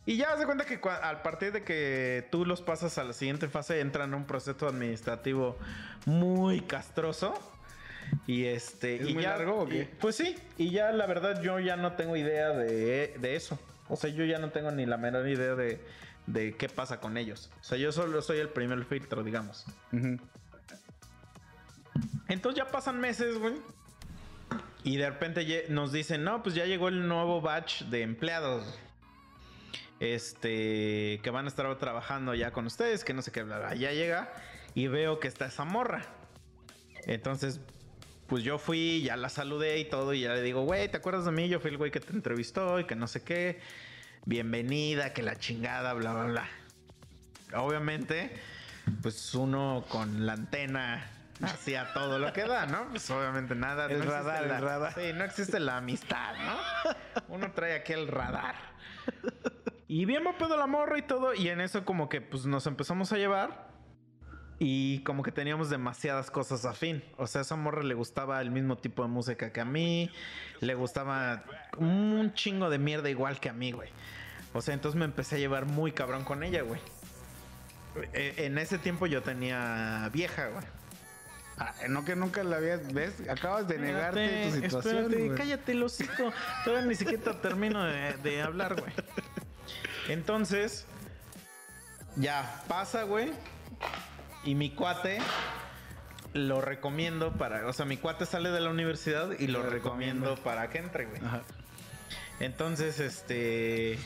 Y 0.05 0.17
ya 0.17 0.37
se 0.37 0.47
cuenta 0.47 0.65
que 0.65 0.81
al 1.03 1.23
partir 1.23 1.53
de 1.53 1.63
que 1.65 2.29
tú 2.31 2.45
los 2.45 2.63
pasas 2.63 2.97
a 2.99 3.05
la 3.05 3.13
siguiente 3.13 3.49
fase, 3.49 3.81
entran 3.81 4.13
a 4.15 4.17
un 4.17 4.25
proceso 4.27 4.69
administrativo 4.69 5.57
muy 6.05 6.61
castroso. 6.61 7.35
Y 8.27 8.45
este. 8.45 9.03
¿Es 9.03 9.09
y 9.09 9.15
muy 9.15 9.25
ya, 9.25 9.31
largo 9.31 9.63
o 9.63 9.67
qué? 9.69 9.83
y- 9.83 9.85
pues 10.01 10.17
sí. 10.17 10.37
Y 10.59 10.71
ya 10.71 10.93
la 10.93 11.07
verdad, 11.07 11.43
yo 11.43 11.59
ya 11.59 11.77
no 11.77 11.93
tengo 11.95 12.17
idea 12.17 12.51
de, 12.51 13.17
de 13.19 13.37
eso. 13.37 13.59
O 13.89 13.97
sea, 13.97 14.11
yo 14.11 14.25
ya 14.25 14.39
no 14.39 14.51
tengo 14.51 14.71
ni 14.71 14.87
la 14.87 14.97
menor 14.97 15.29
idea 15.29 15.55
de, 15.55 15.81
de 16.27 16.57
qué 16.57 16.69
pasa 16.69 17.01
con 17.01 17.17
ellos. 17.17 17.51
O 17.61 17.65
sea, 17.65 17.79
yo 17.79 17.93
solo 17.93 18.21
soy 18.23 18.39
el 18.39 18.49
primer 18.49 18.85
filtro, 18.85 19.23
digamos. 19.23 19.65
Ujú. 19.93 20.19
Entonces 22.29 22.59
ya 22.59 22.71
pasan 22.71 23.01
meses, 23.01 23.39
güey. 23.39 23.55
Y 24.83 24.97
de 24.97 25.11
repente 25.11 25.67
nos 25.69 25.93
dicen, 25.93 26.23
no, 26.25 26.43
pues 26.43 26.55
ya 26.55 26.65
llegó 26.65 26.89
el 26.89 27.09
nuevo 27.09 27.41
batch 27.41 27.83
de 27.85 28.03
empleados. 28.03 28.79
Este, 29.99 31.21
que 31.23 31.31
van 31.31 31.47
a 31.47 31.49
estar 31.49 31.75
trabajando 31.79 32.35
ya 32.35 32.53
con 32.53 32.67
ustedes, 32.67 33.03
que 33.03 33.15
no 33.15 33.23
sé 33.23 33.33
qué, 33.33 33.43
bla, 33.43 33.59
bla. 33.59 33.75
Ya 33.75 33.93
llega 33.93 34.33
y 34.75 34.89
veo 34.89 35.19
que 35.21 35.29
está 35.29 35.47
esa 35.47 35.65
morra. 35.65 36.05
Entonces, 37.07 37.61
pues 38.27 38.43
yo 38.45 38.59
fui, 38.59 39.03
ya 39.03 39.17
la 39.17 39.29
saludé 39.29 39.79
y 39.79 39.85
todo, 39.87 40.13
y 40.13 40.21
ya 40.21 40.35
le 40.35 40.43
digo, 40.43 40.63
güey, 40.63 40.89
¿te 40.89 40.99
acuerdas 40.99 41.25
de 41.25 41.33
mí? 41.33 41.49
Yo 41.49 41.61
fui 41.61 41.71
el 41.71 41.79
güey 41.79 41.91
que 41.91 42.01
te 42.01 42.13
entrevistó 42.13 42.79
y 42.81 42.85
que 42.85 42.95
no 42.95 43.07
sé 43.07 43.23
qué. 43.23 43.61
Bienvenida, 44.27 45.13
que 45.13 45.23
la 45.23 45.37
chingada, 45.37 45.93
bla, 45.93 46.13
bla, 46.13 46.25
bla. 46.25 46.49
Obviamente, 47.63 48.33
pues 49.01 49.35
uno 49.37 49.85
con 49.89 50.27
la 50.27 50.33
antena 50.33 51.09
hacía 51.43 51.93
todo 51.95 52.19
lo 52.19 52.33
que 52.33 52.43
da, 52.43 52.67
¿no? 52.67 52.89
Pues 52.91 53.09
obviamente 53.11 53.55
nada. 53.55 53.87
El 53.87 54.01
no 54.01 54.05
radar, 54.11 54.43
el 54.43 54.49
la- 54.49 54.61
radar. 54.61 54.95
Sí, 54.95 55.13
no 55.15 55.23
existe 55.25 55.61
la 55.61 55.77
amistad, 55.77 56.35
¿no? 56.45 57.25
Uno 57.29 57.53
trae 57.53 57.77
aquí 57.77 57.93
el 57.93 58.09
radar. 58.09 58.57
Y 59.87 60.05
bien 60.07 60.25
va 60.27 60.37
pedo 60.37 60.57
la 60.57 60.67
morra 60.67 60.99
y 60.99 61.03
todo. 61.03 61.33
Y 61.33 61.49
en 61.49 61.61
eso 61.61 61.85
como 61.85 62.09
que 62.09 62.21
pues 62.21 62.47
nos 62.47 62.67
empezamos 62.67 63.13
a 63.13 63.19
llevar. 63.19 63.65
Y 64.59 65.05
como 65.05 65.23
que 65.23 65.31
teníamos 65.31 65.71
demasiadas 65.71 66.31
cosas 66.33 66.65
afín. 66.65 67.05
O 67.19 67.27
sea, 67.29 67.41
a 67.41 67.43
esa 67.43 67.55
morra 67.57 67.85
le 67.85 67.95
gustaba 67.95 68.41
el 68.41 68.51
mismo 68.51 68.77
tipo 68.79 69.03
de 69.03 69.09
música 69.09 69.53
que 69.53 69.61
a 69.61 69.65
mí. 69.67 70.11
Le 70.61 70.75
gustaba 70.75 71.45
un 71.79 72.33
chingo 72.35 72.71
de 72.71 72.79
mierda 72.79 73.09
igual 73.11 73.41
que 73.41 73.49
a 73.49 73.53
mí, 73.53 73.73
güey. 73.73 73.91
O 74.53 74.61
sea, 74.63 74.75
entonces 74.75 74.99
me 74.99 75.05
empecé 75.05 75.37
a 75.37 75.39
llevar 75.39 75.67
muy 75.67 75.93
cabrón 75.93 76.25
con 76.25 76.43
ella, 76.43 76.63
güey. 76.63 76.81
E- 78.13 78.35
En 78.47 78.59
ese 78.59 78.79
tiempo 78.79 79.07
yo 79.07 79.23
tenía 79.23 80.09
vieja, 80.13 80.49
güey. 80.49 80.65
Ah, 81.59 81.75
no 81.89 82.05
que 82.05 82.15
nunca 82.17 82.45
la 82.45 82.57
habías, 82.57 82.93
¿ves? 82.93 83.15
Acabas 83.31 83.67
de 83.67 83.79
negarte 83.79 84.45
tu 84.51 84.57
situación. 84.61 84.97
espérate, 85.05 85.25
güey. 85.27 85.39
cállate 85.39 85.73
el 85.73 85.83
hocico. 85.83 86.33
Todavía 86.65 86.87
ni 86.87 86.95
siquiera 86.95 87.41
termino 87.41 87.83
de, 87.85 88.13
de 88.23 88.43
hablar, 88.43 88.79
güey. 88.79 88.93
Entonces, 90.09 90.87
ya 92.17 92.63
pasa, 92.69 93.05
güey. 93.05 93.33
Y 94.45 94.55
mi 94.55 94.71
cuate 94.75 95.19
lo 96.35 96.61
recomiendo 96.61 97.33
para. 97.33 97.67
O 97.67 97.73
sea, 97.73 97.87
mi 97.87 97.97
cuate 97.97 98.27
sale 98.27 98.51
de 98.51 98.61
la 98.61 98.71
universidad 98.71 99.31
y 99.39 99.47
lo 99.47 99.63
Lo 99.63 99.71
recomiendo 99.71 100.27
recomiendo. 100.31 100.45
para 100.45 100.69
que 100.71 100.79
entre, 100.79 101.07
güey. 101.07 101.25
Ajá. 101.25 101.43
Entonces, 102.41 103.01
este. 103.01 103.99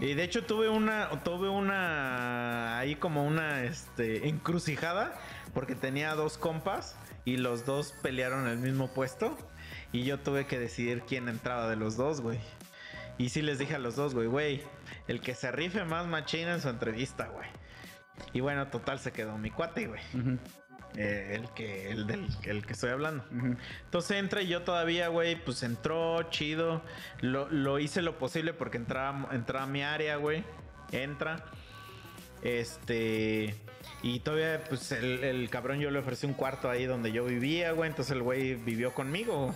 Y 0.00 0.14
de 0.14 0.24
hecho 0.24 0.44
tuve 0.44 0.68
una. 0.68 1.10
Tuve 1.22 1.48
una. 1.48 2.78
Ahí 2.78 2.96
como 2.96 3.24
una 3.24 3.64
este. 3.64 4.28
encrucijada. 4.28 5.14
Porque 5.52 5.74
tenía 5.74 6.14
dos 6.14 6.38
compas. 6.38 6.96
Y 7.24 7.38
los 7.38 7.64
dos 7.64 7.94
pelearon 8.02 8.46
el 8.48 8.58
mismo 8.58 8.88
puesto. 8.92 9.36
Y 9.92 10.04
yo 10.04 10.18
tuve 10.18 10.46
que 10.46 10.58
decidir 10.58 11.02
quién 11.06 11.28
entraba 11.28 11.68
de 11.68 11.76
los 11.76 11.96
dos, 11.96 12.20
güey. 12.20 12.40
Y 13.16 13.28
sí 13.28 13.42
les 13.42 13.58
dije 13.58 13.76
a 13.76 13.78
los 13.78 13.96
dos, 13.96 14.14
güey, 14.14 14.26
güey. 14.26 14.62
El 15.06 15.20
que 15.20 15.34
se 15.34 15.52
rife 15.52 15.84
más 15.84 16.06
machina 16.06 16.54
en 16.54 16.60
su 16.60 16.68
entrevista, 16.68 17.26
güey. 17.28 17.48
Y 18.32 18.40
bueno, 18.40 18.68
total 18.68 18.98
se 18.98 19.12
quedó 19.12 19.38
mi 19.38 19.50
cuate, 19.50 19.86
güey. 19.86 20.00
Eh, 20.96 21.32
el 21.34 21.48
que. 21.50 21.90
El 21.90 22.06
del 22.06 22.26
el 22.44 22.64
que 22.64 22.72
estoy 22.72 22.90
hablando. 22.90 23.24
Entonces 23.84 24.18
entra 24.18 24.42
y 24.42 24.48
yo 24.48 24.62
todavía, 24.62 25.08
güey, 25.08 25.36
pues 25.36 25.62
entró, 25.62 26.22
chido. 26.30 26.82
Lo, 27.20 27.48
lo 27.50 27.78
hice 27.78 28.02
lo 28.02 28.18
posible 28.18 28.52
porque 28.52 28.76
entraba, 28.76 29.28
entraba 29.32 29.66
mi 29.66 29.82
área, 29.82 30.16
güey. 30.16 30.44
Entra. 30.92 31.44
Este. 32.42 33.54
Y 34.02 34.20
todavía, 34.20 34.62
pues 34.68 34.92
el, 34.92 35.24
el 35.24 35.50
cabrón 35.50 35.80
yo 35.80 35.90
le 35.90 35.98
ofrecí 35.98 36.26
un 36.26 36.34
cuarto 36.34 36.70
ahí 36.70 36.84
donde 36.84 37.10
yo 37.12 37.24
vivía, 37.24 37.72
güey. 37.72 37.90
Entonces 37.90 38.12
el 38.12 38.22
güey 38.22 38.54
vivió 38.54 38.94
conmigo. 38.94 39.54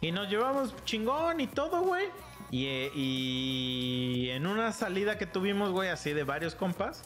Y 0.00 0.12
nos 0.12 0.28
llevamos 0.28 0.74
chingón 0.84 1.40
y 1.40 1.46
todo, 1.46 1.80
güey. 1.80 2.06
Y, 2.50 2.66
eh, 2.66 2.90
y 2.94 4.28
en 4.30 4.46
una 4.46 4.72
salida 4.72 5.18
que 5.18 5.26
tuvimos, 5.26 5.70
güey, 5.70 5.88
así 5.88 6.12
de 6.12 6.24
varios 6.24 6.54
compas. 6.54 7.02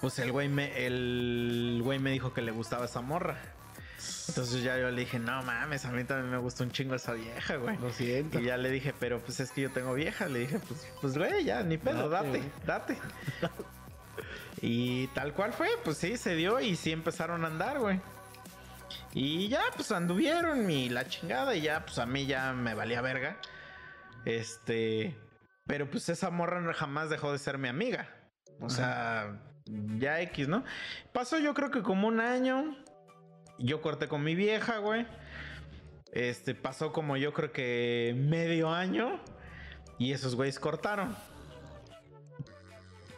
Pues 0.00 0.18
el 0.18 0.32
güey 0.32 0.48
me, 0.48 0.86
el 0.86 1.80
güey 1.82 1.98
me 1.98 2.10
dijo 2.10 2.32
que 2.32 2.42
le 2.42 2.52
gustaba 2.52 2.84
esa 2.84 3.00
morra. 3.00 3.38
Entonces 4.28 4.62
ya 4.62 4.78
yo 4.78 4.90
le 4.90 5.00
dije, 5.00 5.18
no 5.18 5.42
mames, 5.42 5.84
a 5.84 5.90
mí 5.90 6.04
también 6.04 6.30
me 6.30 6.38
gusta 6.38 6.62
un 6.62 6.70
chingo 6.70 6.94
esa 6.94 7.14
vieja, 7.14 7.56
güey. 7.56 7.76
Lo 7.78 7.90
siento. 7.90 8.38
Y 8.38 8.44
ya 8.44 8.56
le 8.56 8.70
dije, 8.70 8.94
pero 8.98 9.18
pues 9.18 9.40
es 9.40 9.50
que 9.50 9.62
yo 9.62 9.70
tengo 9.70 9.94
vieja. 9.94 10.26
Le 10.28 10.40
dije, 10.40 10.60
pues, 10.60 10.86
pues 11.00 11.18
güey, 11.18 11.44
ya, 11.44 11.62
ni 11.62 11.78
pedo, 11.78 12.08
Date, 12.08 12.42
date, 12.64 12.98
y 14.60 15.06
tal 15.08 15.32
cual 15.32 15.52
fue, 15.52 15.68
pues 15.84 15.98
sí, 15.98 16.16
se 16.16 16.34
dio 16.34 16.60
y 16.60 16.76
sí 16.76 16.92
empezaron 16.92 17.44
a 17.44 17.48
andar, 17.48 17.78
güey. 17.78 18.00
Y 19.14 19.48
ya, 19.48 19.62
pues 19.74 19.90
anduvieron 19.92 20.70
y 20.70 20.88
la 20.88 21.08
chingada 21.08 21.54
y 21.54 21.62
ya, 21.62 21.84
pues 21.84 21.98
a 21.98 22.06
mí 22.06 22.26
ya 22.26 22.52
me 22.52 22.74
valía 22.74 23.00
verga. 23.00 23.36
Este, 24.24 25.16
pero 25.66 25.90
pues 25.90 26.08
esa 26.08 26.30
morra 26.30 26.72
jamás 26.74 27.10
dejó 27.10 27.32
de 27.32 27.38
ser 27.38 27.58
mi 27.58 27.68
amiga. 27.68 28.08
O 28.60 28.68
sea, 28.68 29.40
ya 29.98 30.20
X, 30.22 30.48
¿no? 30.48 30.64
Pasó 31.12 31.38
yo 31.38 31.54
creo 31.54 31.70
que 31.70 31.82
como 31.82 32.08
un 32.08 32.20
año. 32.20 32.76
Yo 33.58 33.80
corté 33.80 34.08
con 34.08 34.22
mi 34.22 34.34
vieja, 34.34 34.78
güey. 34.78 35.06
Este, 36.12 36.54
pasó 36.54 36.92
como 36.92 37.16
yo 37.16 37.32
creo 37.32 37.52
que 37.52 38.14
medio 38.16 38.70
año. 38.70 39.20
Y 39.98 40.12
esos 40.12 40.34
güeyes 40.36 40.58
cortaron. 40.58 41.16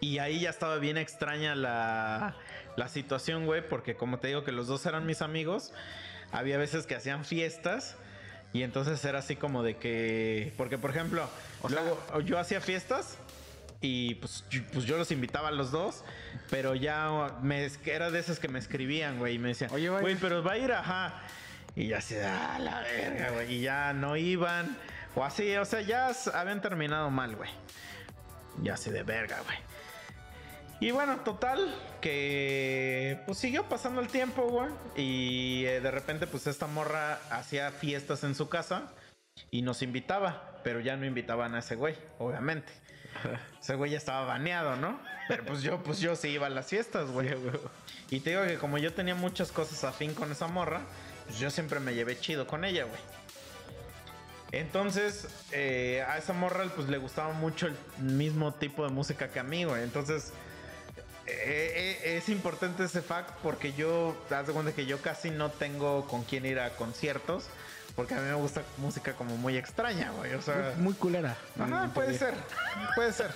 Y 0.01 0.18
ahí 0.18 0.40
ya 0.40 0.51
estaba 0.51 0.78
bien 0.78 0.97
extraña 0.97 1.55
la, 1.55 2.36
la 2.77 2.89
situación, 2.89 3.44
güey. 3.44 3.66
Porque 3.66 3.97
como 3.97 4.18
te 4.18 4.28
digo 4.28 4.44
que 4.44 4.52
los 4.52 4.66
dos 4.66 4.86
eran 4.86 5.05
mis 5.06 5.20
amigos. 5.20 5.72
Había 6.32 6.56
veces 6.56 6.86
que 6.86 6.94
hacían 6.94 7.24
fiestas. 7.24 7.97
Y 8.52 8.62
entonces 8.62 9.05
era 9.05 9.20
así 9.20 9.36
como 9.36 9.62
de 9.62 9.77
que... 9.77 10.52
Porque, 10.56 10.77
por 10.78 10.90
ejemplo, 10.90 11.28
luego 11.68 12.20
yo 12.24 12.39
hacía 12.39 12.60
fiestas. 12.60 13.18
Y 13.81 14.16
pues 14.16 14.44
yo, 14.51 14.61
pues 14.73 14.85
yo 14.85 14.98
los 14.98 15.11
invitaba 15.11 15.48
a 15.48 15.52
los 15.52 15.70
dos. 15.70 16.05
Pero 16.51 16.74
ya 16.74 17.39
me, 17.43 17.69
era 17.86 18.11
de 18.11 18.19
esos 18.19 18.39
que 18.39 18.48
me 18.48 18.59
escribían, 18.59 19.19
güey. 19.19 19.36
Y 19.36 19.39
me 19.39 19.48
decían, 19.48 19.70
Oye, 19.73 19.89
güey. 19.89 20.16
pero 20.16 20.43
va 20.43 20.52
a 20.52 20.59
ir, 20.59 20.73
ajá. 20.73 21.23
Y 21.77 21.89
ya 21.89 21.98
así, 21.98 22.16
ah, 22.16 22.59
la 22.61 22.81
verga, 22.81 23.31
güey. 23.31 23.55
Y 23.55 23.61
ya 23.62 23.93
no 23.93 24.16
iban. 24.16 24.77
O 25.15 25.24
así, 25.24 25.57
o 25.57 25.65
sea, 25.65 25.81
ya 25.81 26.11
habían 26.35 26.61
terminado 26.61 27.11
mal, 27.11 27.36
güey. 27.36 27.51
Ya 28.62 28.74
así 28.74 28.90
de 28.90 29.02
verga, 29.02 29.40
güey. 29.44 29.57
Y 30.81 30.93
bueno, 30.93 31.16
total, 31.20 31.74
que 32.01 33.20
pues 33.27 33.36
siguió 33.36 33.69
pasando 33.69 34.01
el 34.01 34.09
tiempo, 34.09 34.48
güey. 34.48 34.70
Y 34.97 35.65
eh, 35.66 35.81
de 35.81 35.90
repente, 35.90 36.27
pues 36.27 36.47
esta 36.47 36.66
morra 36.66 37.20
hacía 37.31 37.70
fiestas 37.70 38.24
en 38.24 38.35
su 38.35 38.48
casa 38.48 38.90
y 39.51 39.61
nos 39.62 39.82
invitaba, 39.82 40.61
pero 40.65 40.81
ya 40.81 40.97
no 40.97 41.05
invitaban 41.05 41.55
a 41.55 41.59
ese 41.59 41.77
güey, 41.77 41.97
obviamente. 42.19 42.73
Ese 43.60 43.74
güey 43.74 43.92
ya 43.92 43.98
estaba 43.98 44.26
baneado, 44.26 44.76
¿no? 44.76 44.98
Pero 45.28 45.44
pues 45.44 45.62
yo, 45.62 45.82
pues 45.82 46.01
yo 46.01 46.16
sí 46.16 46.28
iba 46.28 46.47
a 46.47 46.51
las 46.51 46.66
fiestas, 46.66 47.10
güey. 47.10 47.34
Y 48.10 48.20
te 48.20 48.30
digo 48.30 48.44
que 48.44 48.56
como 48.56 48.78
yo 48.78 48.92
tenía 48.92 49.14
muchas 49.14 49.52
cosas 49.52 49.84
afín 49.84 50.14
con 50.14 50.32
esa 50.32 50.48
morra, 50.48 50.80
pues 51.26 51.38
yo 51.38 51.51
siempre 51.51 51.78
me 51.80 51.94
llevé 51.94 52.18
chido 52.18 52.47
con 52.47 52.64
ella, 52.64 52.84
güey. 52.84 53.01
Entonces, 54.52 55.28
eh, 55.52 56.05
a 56.09 56.18
esa 56.18 56.32
morra 56.32 56.64
pues 56.74 56.88
le 56.88 56.98
gustaba 56.98 57.32
mucho 57.32 57.68
el 57.68 57.76
mismo 57.98 58.52
tipo 58.52 58.84
de 58.84 58.90
música 58.90 59.28
que 59.28 59.38
a 59.38 59.44
mí, 59.44 59.64
güey. 59.64 59.84
Entonces, 59.84 60.32
eh, 61.26 62.01
eh, 62.02 62.16
es 62.16 62.28
importante 62.28 62.84
ese 62.84 63.02
fact 63.02 63.30
porque 63.42 63.72
yo, 63.72 64.16
te 64.28 64.34
das 64.34 64.48
de 64.48 64.52
cuenta 64.52 64.72
que 64.72 64.86
yo 64.86 65.01
casi 65.01 65.30
no 65.30 65.51
tengo 65.51 66.06
con 66.09 66.24
quién 66.24 66.47
ir 66.47 66.59
a 66.59 66.70
conciertos. 66.70 67.44
Porque 68.01 68.14
a 68.14 68.18
mí 68.18 68.28
me 68.28 68.35
gusta 68.35 68.62
música 68.78 69.12
como 69.14 69.36
muy 69.36 69.56
extraña, 69.56 70.10
güey. 70.12 70.35
O 70.35 70.43
sea, 70.43 70.74
Muy 70.78 70.94
culera. 70.94 71.36
Ajá, 71.59 71.85
Mm, 71.86 71.90
puede 71.90 72.18
ser, 72.18 72.35
puede 72.94 73.12
ser. 73.12 73.31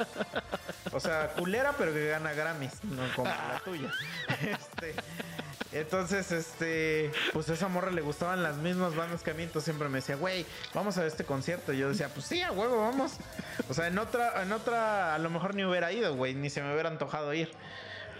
O 0.92 1.00
sea, 1.00 1.28
culera, 1.36 1.74
pero 1.76 1.92
que 1.92 2.08
gana 2.08 2.32
Grammys, 2.32 2.82
no 2.84 3.02
como 3.14 3.28
la 3.28 3.60
tuya. 3.64 3.90
Este, 4.40 4.94
entonces, 5.72 6.30
este, 6.32 7.12
pues 7.32 7.48
a 7.50 7.54
esa 7.54 7.68
morra 7.68 7.90
le 7.90 8.00
gustaban 8.00 8.42
las 8.42 8.56
mismas 8.56 8.94
bandas 8.94 9.22
que 9.22 9.32
a 9.32 9.34
mí, 9.34 9.42
entonces 9.42 9.64
siempre 9.64 9.88
me 9.88 9.98
decía, 9.98 10.16
güey, 10.16 10.46
vamos 10.72 10.96
a 10.98 11.04
este 11.06 11.24
concierto. 11.24 11.72
Y 11.72 11.78
yo 11.78 11.88
decía, 11.88 12.08
pues 12.08 12.26
sí, 12.26 12.42
a 12.42 12.52
huevo, 12.52 12.80
vamos. 12.80 13.14
O 13.68 13.74
sea, 13.74 13.88
en 13.88 13.98
otra, 13.98 14.42
en 14.42 14.52
otra, 14.52 15.14
a 15.14 15.18
lo 15.18 15.30
mejor 15.30 15.54
ni 15.54 15.64
hubiera 15.64 15.92
ido, 15.92 16.14
güey, 16.14 16.34
ni 16.34 16.48
se 16.48 16.62
me 16.62 16.72
hubiera 16.72 16.88
antojado 16.88 17.34
ir. 17.34 17.50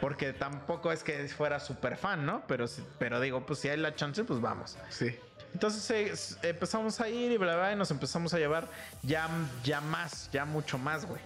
Porque 0.01 0.33
tampoco 0.33 0.91
es 0.93 1.05
que 1.05 1.27
fuera 1.29 1.61
súper 1.61 1.97
fan, 1.97 2.27
¿no? 2.27 2.43
Pero, 2.49 2.67
pero 2.99 3.21
digo, 3.21 3.47
pues 3.47 3.61
si 3.61 3.69
hay 3.69 3.77
la 3.77 3.95
chance, 3.95 4.25
pues 4.25 4.41
vamos. 4.41 4.77
Sí. 4.91 5.17
Entonces 5.55 6.37
eh, 6.43 6.49
empezamos 6.51 7.01
a 7.01 7.09
ir 7.09 7.31
y 7.33 7.37
bla, 7.37 7.55
bla, 7.55 7.73
y 7.73 7.77
nos 7.77 7.91
empezamos 7.91 8.35
a 8.35 8.39
llevar 8.39 8.69
ya, 9.03 9.29
ya 9.63 9.81
más, 9.81 10.29
ya 10.33 10.45
mucho 10.45 10.79
más, 10.79 11.07
güey. 11.07 11.23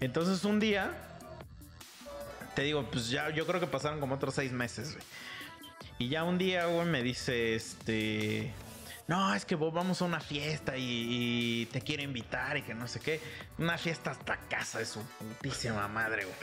Entonces 0.00 0.44
un 0.44 0.58
día, 0.58 0.92
te 2.56 2.62
digo, 2.62 2.84
pues 2.90 3.08
ya 3.08 3.30
yo 3.30 3.46
creo 3.46 3.60
que 3.60 3.68
pasaron 3.68 4.00
como 4.00 4.16
otros 4.16 4.34
seis 4.34 4.52
meses, 4.52 4.94
güey. 4.94 5.04
Y 5.98 6.08
ya 6.08 6.24
un 6.24 6.38
día, 6.38 6.66
güey, 6.66 6.84
me 6.86 7.04
dice, 7.04 7.54
este, 7.54 8.52
no, 9.06 9.32
es 9.32 9.44
que 9.44 9.54
vos 9.54 9.72
vamos 9.72 10.02
a 10.02 10.04
una 10.04 10.18
fiesta 10.18 10.76
y, 10.76 10.82
y 11.62 11.66
te 11.66 11.80
quiero 11.82 12.02
invitar 12.02 12.56
y 12.56 12.62
que 12.62 12.74
no 12.74 12.88
sé 12.88 12.98
qué. 12.98 13.20
Una 13.58 13.78
fiesta 13.78 14.10
hasta 14.10 14.36
casa 14.48 14.80
de 14.80 14.86
su 14.86 15.00
putísima 15.00 15.86
madre, 15.86 16.24
güey. 16.24 16.36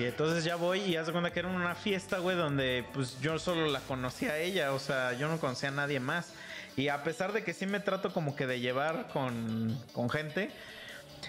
Y 0.00 0.04
entonces 0.06 0.44
ya 0.44 0.56
voy 0.56 0.80
y 0.80 0.96
hace 0.96 1.12
cuenta 1.12 1.30
que 1.30 1.40
era 1.40 1.48
una 1.48 1.74
fiesta, 1.74 2.18
güey, 2.20 2.34
donde 2.34 2.86
pues 2.94 3.20
yo 3.20 3.38
solo 3.38 3.66
la 3.66 3.80
conocía 3.80 4.32
a 4.32 4.38
ella, 4.38 4.72
o 4.72 4.78
sea, 4.78 5.12
yo 5.12 5.28
no 5.28 5.38
conocía 5.38 5.68
a 5.68 5.72
nadie 5.72 6.00
más. 6.00 6.32
Y 6.74 6.88
a 6.88 7.02
pesar 7.02 7.32
de 7.34 7.44
que 7.44 7.52
sí 7.52 7.66
me 7.66 7.80
trato 7.80 8.10
como 8.10 8.34
que 8.34 8.46
de 8.46 8.60
llevar 8.60 9.08
con, 9.12 9.78
con 9.92 10.08
gente, 10.08 10.50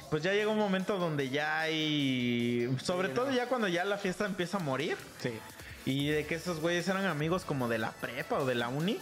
pues 0.10 0.24
ya 0.24 0.32
llega 0.32 0.50
un 0.50 0.58
momento 0.58 0.98
donde 0.98 1.30
ya 1.30 1.60
hay, 1.60 2.74
sobre 2.82 3.10
Sí, 3.10 3.14
todo 3.14 3.26
no. 3.26 3.36
ya 3.36 3.48
cuando 3.48 3.68
ya 3.68 3.84
la 3.84 3.98
fiesta 3.98 4.26
empieza 4.26 4.56
a 4.56 4.62
morir. 4.62 4.96
Sí. 5.20 5.34
Y 5.86 6.08
de 6.08 6.26
que 6.26 6.36
esos 6.36 6.62
güeyes 6.62 6.88
eran 6.88 7.06
amigos 7.08 7.44
como 7.44 7.68
de 7.68 7.78
la 7.78 7.92
prepa 7.92 8.38
o 8.38 8.46
de 8.46 8.56
la 8.56 8.70
uni. 8.70 9.00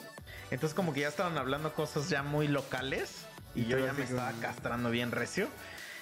Entonces 0.49 0.73
como 0.75 0.93
que 0.93 1.01
ya 1.01 1.09
estaban 1.09 1.37
hablando 1.37 1.73
cosas 1.73 2.09
ya 2.09 2.23
muy 2.23 2.47
locales. 2.47 3.25
Y, 3.53 3.61
Y 3.61 3.65
yo 3.67 3.77
ya 3.77 3.93
me 3.93 4.03
estaba 4.03 4.31
castrando 4.41 4.89
bien 4.89 5.11
recio. 5.11 5.47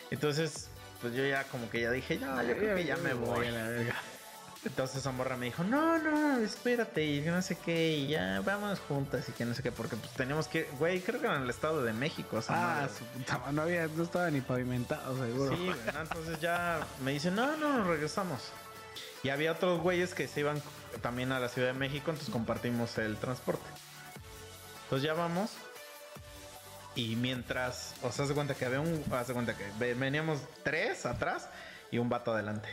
Entonces, 0.10 0.70
pues 1.02 1.14
yo 1.14 1.26
ya 1.26 1.44
como 1.46 1.70
que 1.70 1.82
ya 1.82 1.92
dije, 1.92 2.18
no, 2.18 2.42
yo 2.44 2.58
creo 2.58 2.76
que 2.76 2.86
ya 2.86 2.98
me 2.98 3.14
voy. 3.14 3.48
a 3.48 3.52
la 3.52 3.64
verga. 3.70 3.96
Entonces 4.66 4.98
esa 4.98 5.12
morra 5.12 5.38
me 5.38 5.46
dijo, 5.46 5.64
no, 5.64 5.98
no, 6.00 6.38
espérate, 6.40 7.06
y 7.06 7.22
no 7.22 7.42
sé 7.42 7.56
qué, 7.58 7.92
y 7.92 8.08
ya 8.08 8.42
vamos 8.44 8.80
juntas 8.80 9.30
y 9.30 9.32
que 9.32 9.46
no 9.46 9.54
sé 9.54 9.64
qué, 9.64 9.72
porque 9.72 9.96
pues 9.96 10.12
teníamos 10.14 10.48
que, 10.48 10.64
güey, 10.78 11.00
creo 11.00 11.22
que 11.22 11.28
en 11.28 11.44
el 11.44 11.50
Estado 11.50 11.84
de 11.84 11.94
México, 11.94 12.38
o 12.38 12.42
sea, 12.42 12.80
Ah, 12.80 12.82
no, 12.82 12.90
su 12.90 13.06
puta 13.06 13.38
madre, 13.38 13.54
no 13.54 13.62
había, 13.62 13.88
no 13.88 14.04
estaba 14.04 14.30
ni 14.30 14.42
pavimentado, 14.42 15.16
seguro. 15.26 15.56
Sí, 15.56 15.72
entonces 16.02 16.42
ya 16.42 16.80
me 17.02 17.12
dicen, 17.14 17.36
no, 17.36 17.56
no, 17.56 17.78
nos 17.78 17.88
regresamos. 17.88 18.42
Y 19.24 19.30
había 19.30 19.54
otros 19.54 19.80
güeyes 19.80 20.14
que 20.14 20.28
se 20.28 20.42
iban 20.42 20.62
también 21.02 21.32
a 21.32 21.40
la 21.40 21.48
Ciudad 21.50 21.70
de 21.70 21.74
México, 21.74 22.10
entonces 22.10 22.34
compartimos 22.34 22.98
el 22.98 23.16
transporte. 23.18 23.66
Entonces 24.86 25.06
ya 25.06 25.14
vamos. 25.14 25.52
Y 26.98 27.16
mientras, 27.16 27.96
o 28.02 28.12
sea, 28.12 28.26
se 28.26 28.34
cuenta 28.34 28.56
que 28.56 28.66
había 28.66 28.82
un, 28.82 29.04
haz 29.12 29.28
de 29.28 29.34
cuenta 29.34 29.56
que 29.56 29.64
ve- 29.80 29.94
veníamos 29.94 30.42
tres 30.64 31.06
atrás 31.06 31.50
y 31.92 32.00
un 32.00 32.10
vato 32.10 32.34
adelante. 32.34 32.68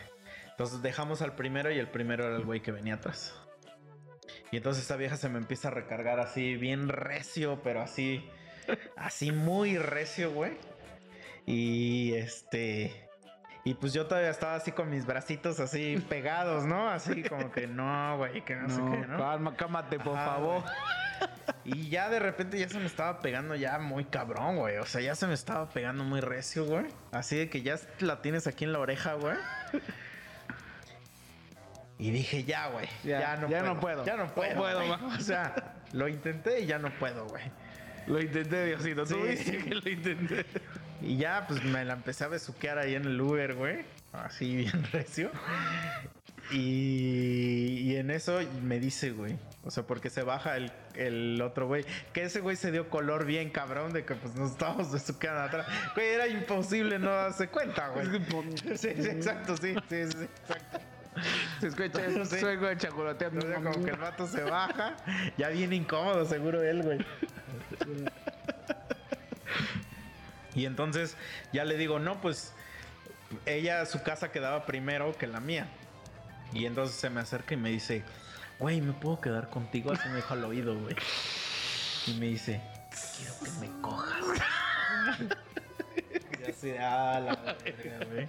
Entonces 0.50 0.82
dejamos 0.82 1.20
al 1.22 1.34
primero 1.34 1.70
y 1.70 1.78
el 1.78 1.88
primero 1.88 2.26
era 2.26 2.36
el 2.36 2.44
güey 2.44 2.60
que 2.60 2.72
venía 2.72 2.94
atrás. 2.94 3.34
Y 4.50 4.56
entonces 4.56 4.82
esta 4.82 4.96
vieja 4.96 5.16
se 5.16 5.28
me 5.28 5.38
empieza 5.38 5.68
a 5.68 5.70
recargar 5.72 6.20
así, 6.20 6.56
bien 6.56 6.88
recio, 6.88 7.60
pero 7.62 7.82
así, 7.82 8.28
así 8.96 9.30
muy 9.30 9.76
recio, 9.78 10.32
güey. 10.32 10.52
Y 11.46 12.14
este. 12.14 13.08
Y 13.64 13.74
pues 13.74 13.92
yo 13.92 14.06
todavía 14.06 14.30
estaba 14.30 14.54
así 14.54 14.72
con 14.72 14.90
mis 14.90 15.06
bracitos 15.06 15.58
así 15.60 15.96
pegados, 16.08 16.64
¿no? 16.64 16.88
Así 16.88 17.22
como 17.24 17.50
que 17.50 17.66
no, 17.66 18.16
güey, 18.18 18.44
que 18.44 18.54
no, 18.56 18.68
sé 18.68 18.76
qué, 18.76 19.06
¿no? 19.06 19.18
calma, 19.18 19.56
cámate, 19.56 19.98
por 19.98 20.16
Ajá, 20.16 20.26
favor. 20.26 20.62
güey. 20.62 20.74
Y 21.64 21.88
ya 21.88 22.10
de 22.10 22.18
repente 22.18 22.58
ya 22.58 22.68
se 22.68 22.78
me 22.78 22.86
estaba 22.86 23.20
pegando 23.20 23.54
ya 23.54 23.78
muy 23.78 24.04
cabrón, 24.04 24.56
güey. 24.56 24.76
O 24.78 24.84
sea, 24.86 25.00
ya 25.00 25.14
se 25.14 25.26
me 25.26 25.34
estaba 25.34 25.68
pegando 25.70 26.04
muy 26.04 26.20
recio, 26.20 26.66
güey. 26.66 26.86
Así 27.12 27.36
de 27.36 27.48
que 27.48 27.62
ya 27.62 27.76
la 28.00 28.20
tienes 28.20 28.46
aquí 28.46 28.64
en 28.64 28.72
la 28.72 28.80
oreja, 28.80 29.14
güey. 29.14 29.36
Y 31.98 32.10
dije, 32.10 32.44
ya, 32.44 32.68
güey. 32.68 32.86
Ya, 33.04 33.20
Ya, 33.20 33.36
no 33.36 33.48
ya 33.48 33.60
puedo. 33.60 33.74
no 33.74 33.80
puedo. 33.80 34.04
Ya 34.04 34.16
no 34.16 34.24
No 34.26 34.34
puedo. 34.34 34.86
más. 34.98 35.20
O 35.20 35.22
sea, 35.22 35.74
lo 35.92 36.08
intenté 36.08 36.60
y 36.60 36.66
ya 36.66 36.78
no 36.78 36.90
puedo, 36.98 37.26
güey. 37.26 37.44
Lo 38.06 38.20
intenté, 38.20 38.66
Diosito. 38.66 39.06
Tú 39.06 39.14
Sí. 39.22 39.28
dices 39.30 39.64
que 39.64 39.74
lo 39.74 39.88
intenté. 39.88 40.44
Y 41.00 41.16
ya, 41.16 41.46
pues 41.46 41.62
me 41.64 41.84
la 41.84 41.94
empecé 41.94 42.24
a 42.24 42.28
besuquear 42.28 42.78
ahí 42.78 42.94
en 42.94 43.04
el 43.04 43.20
Uber, 43.20 43.54
güey. 43.54 43.84
Así 44.12 44.54
bien 44.56 44.84
recio. 44.92 45.30
Y, 46.50 47.78
y 47.82 47.96
en 47.96 48.10
eso 48.10 48.38
me 48.62 48.78
dice, 48.78 49.10
güey. 49.10 49.36
O 49.64 49.70
sea, 49.70 49.84
porque 49.84 50.10
se 50.10 50.22
baja 50.22 50.56
el, 50.56 50.70
el 50.94 51.40
otro 51.40 51.66
güey. 51.66 51.84
Que 52.12 52.24
ese 52.24 52.40
güey 52.40 52.56
se 52.56 52.70
dio 52.70 52.90
color 52.90 53.24
bien 53.24 53.50
cabrón 53.50 53.92
de 53.92 54.04
que 54.04 54.14
pues 54.14 54.34
nos 54.34 54.50
estábamos 54.52 54.92
besuqueando 54.92 55.40
atrás. 55.40 55.66
Güey, 55.94 56.08
era 56.08 56.26
imposible 56.28 56.98
no 56.98 57.10
darse 57.10 57.48
cuenta, 57.48 57.88
güey. 57.88 58.06
Sí, 58.76 58.76
sí, 58.76 58.88
exacto, 58.88 59.56
sí, 59.56 59.74
sí, 59.88 60.04
sí, 60.12 60.24
exacto. 60.24 60.80
Se 61.60 61.68
escucha, 61.68 62.24
Sí. 62.26 62.38
suego 62.40 62.66
de. 62.66 62.72
Entonces, 62.72 63.54
como 63.54 63.84
que 63.84 63.90
el 63.90 63.96
vato 63.98 64.26
se 64.26 64.42
baja. 64.42 64.96
Ya 65.38 65.48
bien 65.48 65.72
incómodo, 65.72 66.24
seguro 66.26 66.62
él, 66.62 66.82
güey. 66.82 66.98
Y 70.54 70.66
entonces 70.66 71.16
ya 71.52 71.64
le 71.64 71.76
digo, 71.76 71.98
no, 71.98 72.20
pues 72.20 72.52
ella, 73.46 73.84
su 73.86 74.02
casa 74.02 74.30
quedaba 74.30 74.66
primero 74.66 75.16
que 75.16 75.26
la 75.26 75.40
mía. 75.40 75.68
Y 76.52 76.66
entonces 76.66 76.96
se 76.96 77.10
me 77.10 77.20
acerca 77.20 77.54
y 77.54 77.56
me 77.56 77.70
dice, 77.70 78.02
güey, 78.58 78.80
¿me 78.80 78.92
puedo 78.92 79.20
quedar 79.20 79.50
contigo? 79.50 79.92
Así 79.92 80.08
me 80.08 80.16
dijo 80.16 80.34
al 80.34 80.44
oído, 80.44 80.78
güey. 80.78 80.94
Y 82.06 82.14
me 82.14 82.26
dice, 82.26 82.60
quiero 83.18 83.34
que 83.42 83.50
me 83.66 83.80
cojas. 83.80 84.24
Y 86.46 86.50
así, 86.50 86.70
ah, 86.78 87.20
la 87.24 87.54
verga, 87.64 88.06
güey. 88.10 88.26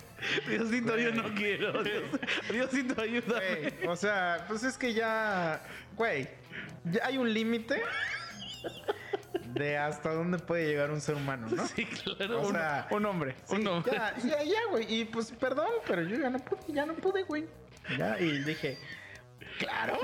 Diosito, 0.48 0.98
yo 0.98 1.12
no 1.14 1.34
quiero. 1.36 1.84
Dios- 1.84 2.04
Diosito, 2.52 3.02
ayúdame. 3.02 3.72
Güey, 3.72 3.88
o 3.88 3.96
sea, 3.96 4.46
pues 4.48 4.64
es 4.64 4.78
que 4.78 4.94
ya, 4.94 5.62
güey, 5.96 6.28
ya 6.86 7.06
hay 7.06 7.18
un 7.18 7.32
límite 7.34 7.82
de 9.54 9.78
hasta 9.78 10.14
dónde 10.14 10.40
puede 10.40 10.66
llegar 10.68 10.92
un 10.92 11.02
ser 11.02 11.16
humano, 11.16 11.48
¿no? 11.50 11.66
Sí, 11.68 11.86
claro. 11.86 12.42
O 12.42 12.48
un, 12.48 12.54
sea, 12.54 12.88
un 12.92 13.06
hombre. 13.06 13.36
Sí, 13.46 13.56
un 13.56 13.68
hombre. 13.68 13.92
ya, 13.94 14.16
ya, 14.18 14.44
ya, 14.44 14.60
güey. 14.72 14.94
Y 15.02 15.06
pues 15.06 15.32
perdón, 15.32 15.68
pero 15.88 16.02
yo 16.04 16.18
ya 16.18 16.30
no 16.30 16.40
pude, 16.40 16.62
ya 16.74 16.86
no 16.86 16.94
pude, 16.96 17.24
güey. 17.24 17.46
Ya, 17.98 18.20
y 18.20 18.40
dije, 18.40 18.78
claro. 19.60 20.00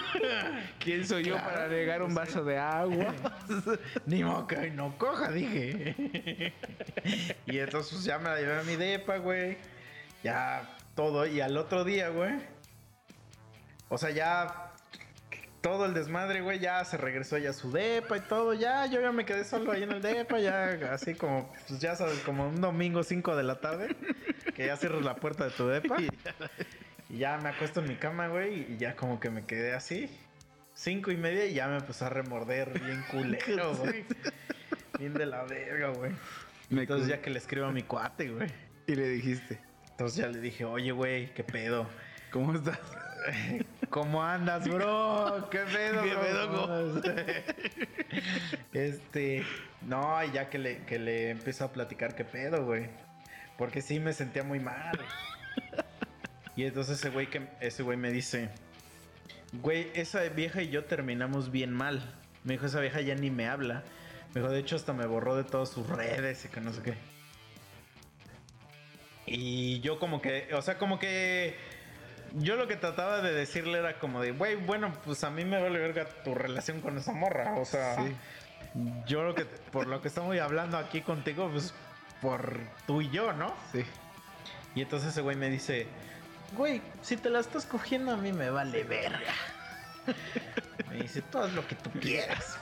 ¿Quién 0.78 1.06
soy 1.06 1.24
yo 1.24 1.36
para 1.36 1.68
negar 1.68 2.02
un 2.02 2.14
vaso 2.14 2.44
de 2.44 2.58
agua? 2.58 3.14
Ni 4.06 4.22
que 4.48 4.70
no 4.70 4.96
coja, 4.98 5.30
dije. 5.30 6.54
y 7.46 7.58
entonces 7.58 8.04
ya 8.04 8.18
me 8.18 8.30
la 8.30 8.40
llevé 8.40 8.58
a 8.58 8.62
mi 8.62 8.76
depa, 8.76 9.18
güey. 9.18 9.58
Ya 10.22 10.76
todo. 10.94 11.26
Y 11.26 11.40
al 11.40 11.56
otro 11.56 11.84
día, 11.84 12.08
güey. 12.08 12.34
O 13.88 13.98
sea, 13.98 14.10
ya 14.10 14.72
todo 15.60 15.86
el 15.86 15.94
desmadre, 15.94 16.42
güey, 16.42 16.60
ya 16.60 16.84
se 16.84 16.96
regresó 16.96 17.38
ya 17.38 17.50
a 17.50 17.52
su 17.52 17.72
depa 17.72 18.16
y 18.16 18.20
todo. 18.20 18.54
Ya, 18.54 18.86
yo 18.86 19.00
ya 19.00 19.12
me 19.12 19.24
quedé 19.24 19.44
solo 19.44 19.72
ahí 19.72 19.82
en 19.82 19.92
el 19.92 20.02
depa, 20.02 20.38
ya 20.38 20.78
así 20.92 21.14
como, 21.14 21.52
pues 21.66 21.80
ya 21.80 21.96
sabes, 21.96 22.20
como 22.20 22.48
un 22.48 22.60
domingo 22.60 23.02
5 23.02 23.36
de 23.36 23.42
la 23.42 23.56
tarde. 23.56 23.96
Que 24.54 24.66
ya 24.66 24.76
cierras 24.76 25.02
la 25.02 25.16
puerta 25.16 25.44
de 25.44 25.50
tu 25.50 25.66
depa. 25.66 25.96
Y 27.08 27.18
ya 27.18 27.38
me 27.38 27.48
acuesto 27.48 27.80
en 27.80 27.88
mi 27.88 27.96
cama, 27.96 28.28
güey, 28.28 28.72
y 28.72 28.76
ya 28.78 28.96
como 28.96 29.20
que 29.20 29.30
me 29.30 29.44
quedé 29.44 29.74
así. 29.74 30.10
Cinco 30.74 31.10
y 31.10 31.16
media 31.16 31.46
y 31.46 31.54
ya 31.54 31.68
me 31.68 31.76
empezó 31.76 32.06
a 32.06 32.10
remorder 32.10 32.78
bien 32.80 33.02
culero, 33.10 33.74
güey. 33.76 34.04
Bien 34.98 35.14
de 35.14 35.26
la 35.26 35.44
verga, 35.44 35.88
güey. 35.88 36.12
Entonces 36.70 37.08
ya 37.08 37.22
que 37.22 37.30
le 37.30 37.38
escribo 37.38 37.66
a 37.66 37.72
mi 37.72 37.82
cuate, 37.82 38.28
güey. 38.30 38.50
Y 38.86 38.94
le 38.94 39.08
dijiste, 39.08 39.58
Entonces 39.90 40.18
ya 40.18 40.28
le 40.28 40.40
dije, 40.40 40.64
oye, 40.64 40.92
güey, 40.92 41.32
¿qué 41.34 41.44
pedo? 41.44 41.88
¿cómo 42.30 42.54
estás? 42.54 42.78
¿Cómo 43.90 44.22
andas, 44.22 44.68
bro? 44.68 45.48
¿Qué 45.50 45.60
pedo, 45.60 46.02
¿Qué 46.02 46.16
pedo. 46.16 47.02
Este, 48.72 49.42
no, 49.82 50.22
y 50.22 50.32
ya 50.32 50.50
que 50.50 50.58
le, 50.58 50.78
que 50.84 50.98
le 50.98 51.30
empiezo 51.30 51.64
a 51.64 51.72
platicar 51.72 52.14
qué 52.14 52.24
pedo, 52.24 52.64
güey. 52.64 52.88
Porque 53.56 53.80
sí 53.80 54.00
me 54.00 54.12
sentía 54.12 54.42
muy 54.42 54.60
mal. 54.60 54.98
Y 56.56 56.64
entonces 56.64 56.98
ese 56.98 57.10
güey 57.10 57.28
que 57.28 57.46
ese 57.60 57.82
güey 57.82 57.96
me 57.98 58.10
dice, 58.10 58.48
güey, 59.52 59.90
esa 59.94 60.22
vieja 60.22 60.62
y 60.62 60.70
yo 60.70 60.84
terminamos 60.84 61.50
bien 61.50 61.72
mal. 61.72 62.14
Me 62.44 62.54
dijo, 62.54 62.66
esa 62.66 62.80
vieja 62.80 63.00
ya 63.02 63.14
ni 63.14 63.30
me 63.30 63.46
habla. 63.48 63.82
Me 64.34 64.40
dijo, 64.40 64.52
de 64.52 64.60
hecho, 64.60 64.76
hasta 64.76 64.92
me 64.92 65.06
borró 65.06 65.36
de 65.36 65.44
todas 65.44 65.68
sus 65.68 65.86
redes 65.88 66.44
y 66.44 66.48
que 66.48 66.60
no 66.60 66.72
sé 66.72 66.82
qué. 66.82 66.94
Y 69.26 69.80
yo 69.80 69.98
como 69.98 70.20
que, 70.22 70.48
o 70.54 70.62
sea, 70.62 70.78
como 70.78 70.98
que 70.98 71.56
yo 72.34 72.56
lo 72.56 72.68
que 72.68 72.76
trataba 72.76 73.20
de 73.22 73.32
decirle 73.32 73.78
era 73.78 73.98
como 73.98 74.20
de, 74.22 74.30
güey, 74.32 74.54
bueno, 74.56 74.92
pues 75.04 75.24
a 75.24 75.30
mí 75.30 75.44
me 75.44 75.60
vale 75.60 75.78
verga 75.78 76.06
tu 76.22 76.34
relación 76.34 76.80
con 76.80 76.96
esa 76.98 77.12
morra. 77.12 77.54
O 77.56 77.64
sea, 77.64 77.96
Sí. 77.96 78.14
yo 79.06 79.24
lo 79.24 79.34
que, 79.34 79.44
por 79.44 79.86
lo 79.88 80.00
que 80.00 80.08
estamos 80.08 80.38
hablando 80.38 80.76
aquí 80.78 81.00
contigo, 81.00 81.50
pues 81.50 81.74
por 82.20 82.56
tú 82.86 83.00
y 83.02 83.10
yo, 83.10 83.32
¿no? 83.32 83.54
Sí. 83.72 83.84
Y 84.74 84.82
entonces 84.82 85.10
ese 85.10 85.22
güey 85.22 85.36
me 85.36 85.48
dice, 85.50 85.86
güey, 86.52 86.82
si 87.02 87.16
te 87.16 87.30
la 87.30 87.40
estás 87.40 87.64
cogiendo 87.64 88.12
a 88.12 88.16
mí 88.16 88.32
me 88.32 88.50
vale 88.50 88.84
verga. 88.84 89.34
me 90.88 90.96
dice, 90.96 91.22
tú 91.22 91.38
haz 91.38 91.52
lo 91.52 91.66
que 91.66 91.74
tú 91.74 91.90
quieras. 92.00 92.58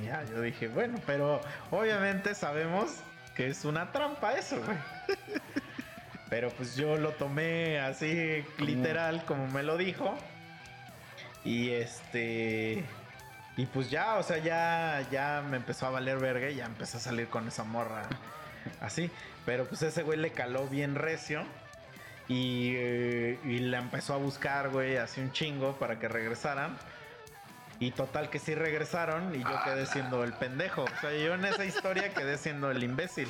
Y 0.00 0.06
ya, 0.06 0.24
yo 0.24 0.40
dije, 0.42 0.68
bueno, 0.68 1.00
pero 1.06 1.40
obviamente 1.70 2.34
sabemos 2.34 2.96
que 3.34 3.48
es 3.48 3.64
una 3.64 3.92
trampa 3.92 4.32
eso, 4.34 4.60
güey. 4.62 4.78
Pero 6.28 6.50
pues 6.50 6.74
yo 6.74 6.96
lo 6.96 7.12
tomé 7.12 7.78
así 7.78 8.44
literal 8.58 9.24
como 9.26 9.46
me 9.46 9.62
lo 9.62 9.76
dijo. 9.76 10.16
Y 11.44 11.70
este... 11.70 12.84
Y 13.56 13.66
pues 13.66 13.90
ya, 13.90 14.16
o 14.16 14.22
sea, 14.22 14.38
ya, 14.38 15.06
ya 15.10 15.42
me 15.48 15.56
empezó 15.56 15.86
a 15.86 15.90
valer 15.90 16.18
verga 16.18 16.50
y 16.50 16.56
ya 16.56 16.66
empecé 16.66 16.98
a 16.98 17.00
salir 17.00 17.28
con 17.28 17.46
esa 17.48 17.64
morra 17.64 18.02
así. 18.80 19.10
Pero 19.46 19.66
pues 19.66 19.82
ese 19.82 20.02
güey 20.02 20.18
le 20.18 20.32
caló 20.32 20.66
bien 20.66 20.94
recio. 20.94 21.44
Y, 22.28 22.72
eh, 22.74 23.38
y 23.44 23.58
la 23.60 23.78
empezó 23.78 24.14
a 24.14 24.16
buscar, 24.16 24.70
güey, 24.70 24.96
así 24.96 25.20
un 25.20 25.32
chingo 25.32 25.76
para 25.78 25.98
que 25.98 26.08
regresaran. 26.08 26.76
Y 27.78 27.90
total 27.90 28.30
que 28.30 28.38
sí 28.38 28.54
regresaron 28.54 29.34
y 29.34 29.40
yo 29.40 29.60
quedé 29.64 29.84
siendo 29.86 30.24
el 30.24 30.32
pendejo. 30.32 30.84
O 30.84 31.00
sea, 31.00 31.12
yo 31.12 31.34
en 31.34 31.44
esa 31.44 31.64
historia 31.64 32.14
quedé 32.14 32.38
siendo 32.38 32.70
el 32.70 32.82
imbécil. 32.82 33.28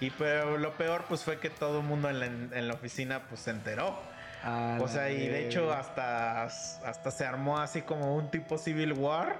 Y 0.00 0.10
pero 0.10 0.56
lo 0.56 0.72
peor 0.74 1.04
pues 1.08 1.24
fue 1.24 1.40
que 1.40 1.50
todo 1.50 1.80
el 1.80 1.86
mundo 1.86 2.08
en 2.08 2.20
la, 2.20 2.26
en 2.26 2.68
la 2.68 2.74
oficina 2.74 3.24
pues 3.28 3.40
se 3.40 3.50
enteró. 3.50 4.00
A 4.44 4.78
O 4.80 4.86
sea, 4.86 5.10
y 5.10 5.26
de 5.26 5.46
hecho 5.46 5.72
hasta, 5.72 6.44
hasta 6.44 7.10
se 7.10 7.26
armó 7.26 7.58
así 7.58 7.82
como 7.82 8.14
un 8.14 8.30
tipo 8.30 8.56
Civil 8.56 8.92
War. 8.92 9.36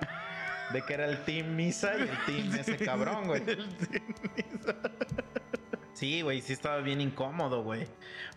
De 0.73 0.83
que 0.83 0.95
era 0.95 1.07
el 1.07 1.25
Team 1.25 1.55
Misa 1.57 1.97
y 1.97 2.03
el 2.03 2.25
Team 2.27 2.55
ese 2.59 2.77
cabrón, 2.77 3.27
güey. 3.27 3.43
Sí, 5.93 6.23
güey, 6.23 6.41
sí 6.43 6.53
estaba 6.53 6.79
bien 6.79 7.01
incómodo, 7.01 7.63
güey. 7.63 7.87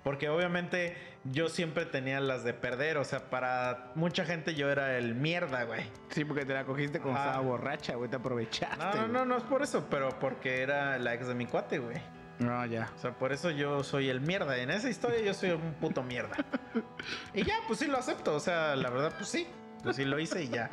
Porque 0.03 0.29
obviamente 0.29 0.97
yo 1.25 1.47
siempre 1.47 1.85
tenía 1.85 2.19
las 2.19 2.43
de 2.43 2.53
perder. 2.53 2.97
O 2.97 3.03
sea, 3.03 3.29
para 3.29 3.91
mucha 3.95 4.25
gente 4.25 4.55
yo 4.55 4.69
era 4.71 4.97
el 4.97 5.13
mierda, 5.13 5.63
güey. 5.63 5.83
Sí, 6.09 6.25
porque 6.25 6.45
te 6.45 6.53
la 6.53 6.63
cogiste 6.65 6.99
cuando 6.99 7.19
Ajá. 7.19 7.29
estaba 7.29 7.45
borracha, 7.45 7.95
güey. 7.95 8.09
Te 8.09 8.15
aprovechaste. 8.15 8.77
No, 8.83 8.93
no, 8.95 9.07
no, 9.07 9.25
no 9.25 9.37
es 9.37 9.43
por 9.43 9.61
eso, 9.61 9.85
pero 9.89 10.09
porque 10.19 10.61
era 10.61 10.97
la 10.97 11.13
ex 11.13 11.27
de 11.27 11.35
mi 11.35 11.45
cuate, 11.45 11.77
güey. 11.79 11.97
No, 12.39 12.65
ya. 12.65 12.89
O 12.95 12.97
sea, 12.97 13.11
por 13.11 13.31
eso 13.31 13.51
yo 13.51 13.83
soy 13.83 14.09
el 14.09 14.21
mierda. 14.21 14.57
En 14.57 14.71
esa 14.71 14.89
historia 14.89 15.21
yo 15.21 15.33
soy 15.35 15.51
un 15.51 15.73
puto 15.75 16.01
mierda. 16.03 16.35
Y 17.33 17.43
ya, 17.43 17.55
pues 17.67 17.79
sí 17.79 17.87
lo 17.87 17.97
acepto. 17.97 18.35
O 18.35 18.39
sea, 18.39 18.75
la 18.75 18.89
verdad, 18.89 19.13
pues 19.15 19.27
sí. 19.29 19.47
Pues 19.83 19.95
sí 19.95 20.05
lo 20.05 20.19
hice 20.19 20.43
y 20.43 20.49
ya. 20.49 20.69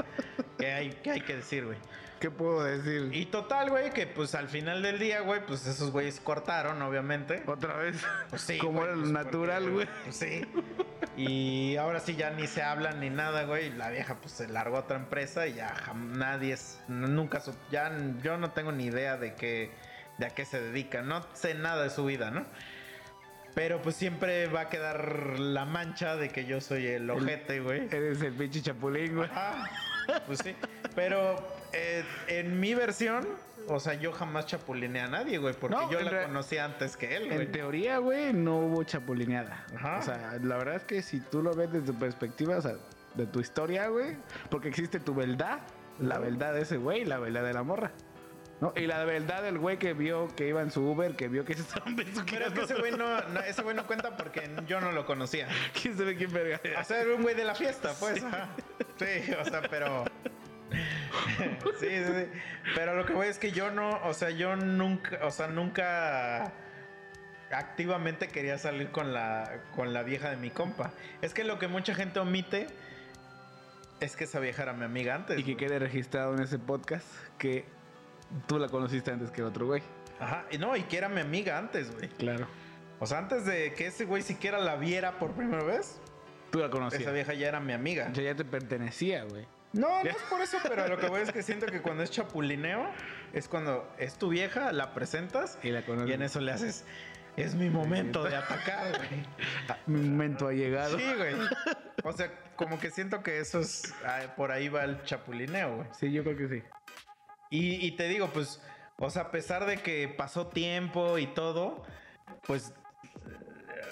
¿Qué 0.59 0.73
hay, 0.73 0.91
qué 1.03 1.11
hay 1.13 1.21
que 1.21 1.37
decir, 1.37 1.65
güey? 1.65 1.79
¿Qué 2.21 2.31
puedo 2.31 2.65
decir? 2.65 3.11
Y 3.13 3.27
total, 3.27 3.71
güey, 3.71 3.91
que 3.93 4.07
pues 4.07 4.35
al 4.35 4.49
final 4.49 4.83
del 4.83 4.99
día, 4.99 5.21
güey, 5.21 5.45
pues 5.47 5.67
esos 5.67 5.93
güeyes 5.93 6.21
cortaron, 6.21 6.83
obviamente. 6.83 7.43
Otra 7.47 7.77
vez. 7.77 8.03
Pues 8.29 8.43
sí. 8.43 8.59
Como 8.59 8.83
era 8.83 8.95
lo 8.95 9.03
pues, 9.03 9.13
natural, 9.13 9.71
güey. 9.71 9.89
Pues 10.05 10.17
sí. 10.17 10.43
Y 11.17 11.77
ahora 11.77 12.01
sí 12.01 12.17
ya 12.17 12.31
ni 12.31 12.47
se 12.47 12.63
hablan 12.63 13.01
ni 13.01 13.11
nada, 13.11 13.45
güey. 13.45 13.71
La 13.71 13.91
vieja 13.91 14.17
pues 14.17 14.33
se 14.33 14.49
largó 14.49 14.77
a 14.77 14.81
otra 14.81 14.97
empresa 14.97 15.47
y 15.47 15.55
ya 15.55 15.75
nadie 15.95 16.55
es, 16.55 16.81
nunca, 16.89 17.41
ya 17.71 17.93
yo 18.23 18.37
no 18.37 18.51
tengo 18.51 18.73
ni 18.73 18.87
idea 18.87 19.17
de 19.17 19.35
qué, 19.35 19.73
de 20.19 20.27
a 20.27 20.31
qué 20.31 20.45
se 20.45 20.61
dedica. 20.61 21.03
No 21.03 21.25
sé 21.35 21.55
nada 21.55 21.85
de 21.85 21.91
su 21.91 22.05
vida, 22.05 22.31
¿no? 22.31 22.45
Pero 23.55 23.81
pues 23.83 23.97
siempre 23.97 24.47
va 24.47 24.63
a 24.63 24.69
quedar 24.69 25.39
la 25.39 25.65
mancha 25.65 26.17
de 26.17 26.29
que 26.29 26.45
yo 26.45 26.61
soy 26.61 26.87
el 26.87 27.09
ojete, 27.11 27.61
güey. 27.61 27.89
Eres 27.91 28.23
el 28.23 28.35
pinche 28.35 28.63
chapulín, 28.63 29.17
güey. 29.17 29.29
Ajá, 29.31 29.69
pues 30.27 30.41
sí. 30.45 30.55
Pero 30.95 31.58
eh, 31.73 32.05
en 32.29 32.59
mi 32.61 32.75
versión, 32.75 33.27
o 33.69 33.81
sea, 33.81 33.95
yo 33.95 34.13
jamás 34.13 34.47
chapulineé 34.47 35.03
a 35.03 35.09
nadie, 35.09 35.39
güey, 35.39 35.55
porque 35.55 35.77
No, 35.77 35.91
yo 35.91 36.01
la 36.01 36.25
conocí 36.25 36.59
antes 36.59 36.97
que 36.97 37.17
él, 37.17 37.27
güey. 37.27 37.41
En 37.43 37.53
teoría, 37.53 37.99
güey, 37.99 38.33
no 38.33 38.59
hubo 38.59 38.83
chapulineada. 38.85 39.65
Ajá. 39.77 39.99
O 39.99 40.03
sea, 40.03 40.39
la 40.43 40.57
verdad 40.57 40.77
es 40.77 40.85
que 40.85 41.03
si 41.03 41.21
tú 41.21 41.43
lo 41.43 41.55
ves 41.55 41.73
desde 41.73 41.87
tu 41.87 41.99
perspectiva, 41.99 42.57
o 42.59 42.63
sea, 42.63 42.77
de 43.15 43.27
tu 43.27 43.41
historia, 43.41 43.89
güey, 43.89 44.17
porque 44.51 44.69
existe 44.69 45.01
tu 45.01 45.15
verdad, 45.15 45.61
la 45.99 46.19
verdad 46.19 46.55
de 46.55 46.63
ese 46.63 46.77
güey 46.77 47.03
y 47.03 47.05
la 47.05 47.19
verdad 47.19 47.43
de 47.45 47.53
la 47.55 47.63
morra. 47.63 47.91
¿No? 48.61 48.73
Y 48.75 48.87
la 48.89 49.05
verdad 49.05 49.43
del 49.45 49.57
güey 49.57 49.79
que 49.79 49.93
vio 49.93 50.35
que 50.35 50.49
iba 50.49 50.61
en 50.63 50.73
su 50.73 50.83
Uber, 50.83 51.15
que 51.15 51.29
vio 51.29 51.45
que 51.45 51.55
se 51.55 51.61
estaban 51.61 51.95
Pero 51.95 52.09
es 52.47 52.53
que 52.53 52.61
ese 52.63 52.75
güey 52.75 52.91
no, 52.91 53.21
no- 53.29 53.41
ese 53.41 53.63
güey 53.63 53.77
no 53.77 53.87
cuenta 53.87 54.17
porque 54.17 54.51
yo 54.67 54.81
no 54.81 54.91
lo 54.91 55.07
conocía. 55.07 55.47
¿Quién 55.81 55.97
sabe 55.97 56.17
quién 56.17 56.33
verga? 56.33 56.61
O 56.81 56.85
sea, 56.85 57.03
era 57.03 57.15
un 57.15 57.23
güey 57.23 57.37
de 57.37 57.45
la 57.45 57.55
fiesta, 57.55 57.93
pues. 58.01 58.21
ajá. 58.25 58.49
Sí, 58.99 59.33
o 59.41 59.45
sea, 59.45 59.63
pero. 59.71 60.05
Sí, 61.81 61.87
sí, 61.89 62.05
sí. 62.05 62.41
Pero 62.75 62.97
lo 62.97 63.07
que 63.07 63.13
voy 63.13 63.29
es 63.29 63.39
que 63.39 63.53
yo 63.53 63.71
no, 63.71 64.01
o 64.05 64.15
sea, 64.15 64.31
yo 64.31 64.57
nunca, 64.57 65.19
o 65.23 65.31
sea, 65.31 65.47
nunca 65.49 66.53
activamente 67.51 68.29
quería 68.29 68.59
salir 68.59 68.91
con 68.91 69.13
la, 69.13 69.63
con 69.75 69.93
la 69.93 70.03
vieja 70.03 70.31
de 70.31 70.37
mi 70.37 70.51
compa. 70.51 70.93
Es 71.23 71.35
que 71.35 71.45
lo 71.45 71.59
que 71.59 71.69
mucha 71.69 71.95
gente 71.95 72.19
omite 72.21 72.67
es 74.01 74.17
que 74.17 74.25
esa 74.25 74.41
vieja 74.41 74.63
era 74.63 74.73
mi 74.73 74.85
amiga 74.85 75.15
antes. 75.15 75.39
Y 75.39 75.45
que 75.45 75.57
quede 75.57 75.79
registrado 75.79 76.35
en 76.35 76.43
ese 76.43 76.59
podcast 76.59 77.07
que 77.39 77.65
tú 78.47 78.59
la 78.59 78.69
conociste 78.69 79.11
antes 79.11 79.31
que 79.31 79.41
el 79.41 79.47
otro 79.47 79.67
güey. 79.67 79.83
Ajá, 80.21 80.45
y 80.51 80.59
no, 80.59 80.77
y 80.77 80.83
que 80.83 80.99
era 80.99 81.09
mi 81.09 81.21
amiga 81.21 81.59
antes, 81.59 81.93
güey. 81.95 82.09
Claro. 82.09 82.47
O 82.99 83.07
sea, 83.07 83.19
antes 83.19 83.45
de 83.45 83.73
que 83.75 83.87
ese 83.87 84.05
güey 84.05 84.23
siquiera 84.23 84.59
la 84.59 84.77
viera 84.77 85.19
por 85.19 85.33
primera 85.33 85.63
vez, 85.63 86.01
Tú 86.51 86.59
la 86.59 86.67
esa 86.67 86.73
conocías. 86.73 87.13
vieja 87.13 87.35
ya 87.35 87.49
era 87.49 87.61
mi 87.61 87.73
amiga. 87.73 88.11
Ya, 88.13 88.23
ya 88.23 88.35
te 88.35 88.45
pertenecía, 88.45 89.25
güey. 89.25 89.47
No, 89.73 90.03
no 90.03 90.11
es 90.11 90.17
por 90.31 90.41
eso, 90.41 90.59
pero 90.63 90.89
lo 90.89 90.99
que 90.99 91.09
voy 91.09 91.21
es 91.21 91.31
que 91.31 91.43
siento 91.43 91.67
que 91.67 91.83
cuando 91.83 92.03
es 92.03 92.11
chapulineo, 92.11 92.91
es 93.33 93.49
cuando 93.49 93.93
es 93.99 94.15
tu 94.15 94.31
vieja, 94.31 94.73
la 94.73 94.95
presentas 94.95 95.59
Y 95.63 95.71
la 95.71 95.83
y 96.07 96.13
en 96.13 96.23
eso 96.23 96.41
le 96.41 96.53
haces, 96.53 96.85
es 97.37 97.55
mi 97.55 97.69
momento 97.69 98.25
de 98.25 98.37
atacar, 98.37 98.97
güey. 98.97 99.27
Mi 99.87 100.09
momento 100.09 100.49
ha 100.49 100.53
llegado. 100.53 100.99
Sí, 100.99 101.05
güey. 101.17 101.35
O 102.03 102.13
sea, 102.13 102.33
como 102.57 102.79
que 102.81 102.91
siento 102.91 103.23
que 103.23 103.41
eso 103.41 103.61
es, 103.61 103.95
ah, 104.05 104.35
por 104.37 104.53
ahí 104.53 104.69
va 104.69 104.85
el 104.85 105.03
chapulineo, 105.05 105.77
güey. 105.77 105.89
Sí, 105.99 106.13
yo 106.13 106.25
creo 106.25 106.37
que 106.37 106.49
sí. 106.49 106.63
Y, 107.51 107.87
y 107.87 107.93
te 107.93 108.09
digo, 108.09 108.29
pues, 108.29 108.63
o 108.97 109.11
sea, 109.11 109.23
a 109.23 109.31
pesar 109.31 109.67
de 109.67 109.79
que 109.79 110.09
pasó 110.09 110.47
tiempo 110.47 111.19
y 111.19 111.27
todo, 111.27 111.85
pues 112.47 112.73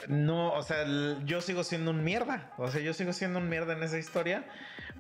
no, 0.09 0.53
o 0.53 0.63
sea, 0.63 0.85
yo 1.25 1.41
sigo 1.41 1.65
siendo 1.65 1.91
un 1.91 2.05
mierda. 2.05 2.53
O 2.59 2.71
sea, 2.71 2.81
yo 2.81 2.95
sigo 2.95 3.13
siendo 3.13 3.39
un 3.39 3.49
mierda 3.49 3.75
en 3.75 3.83
esa 3.83 3.99
historia 3.99 4.45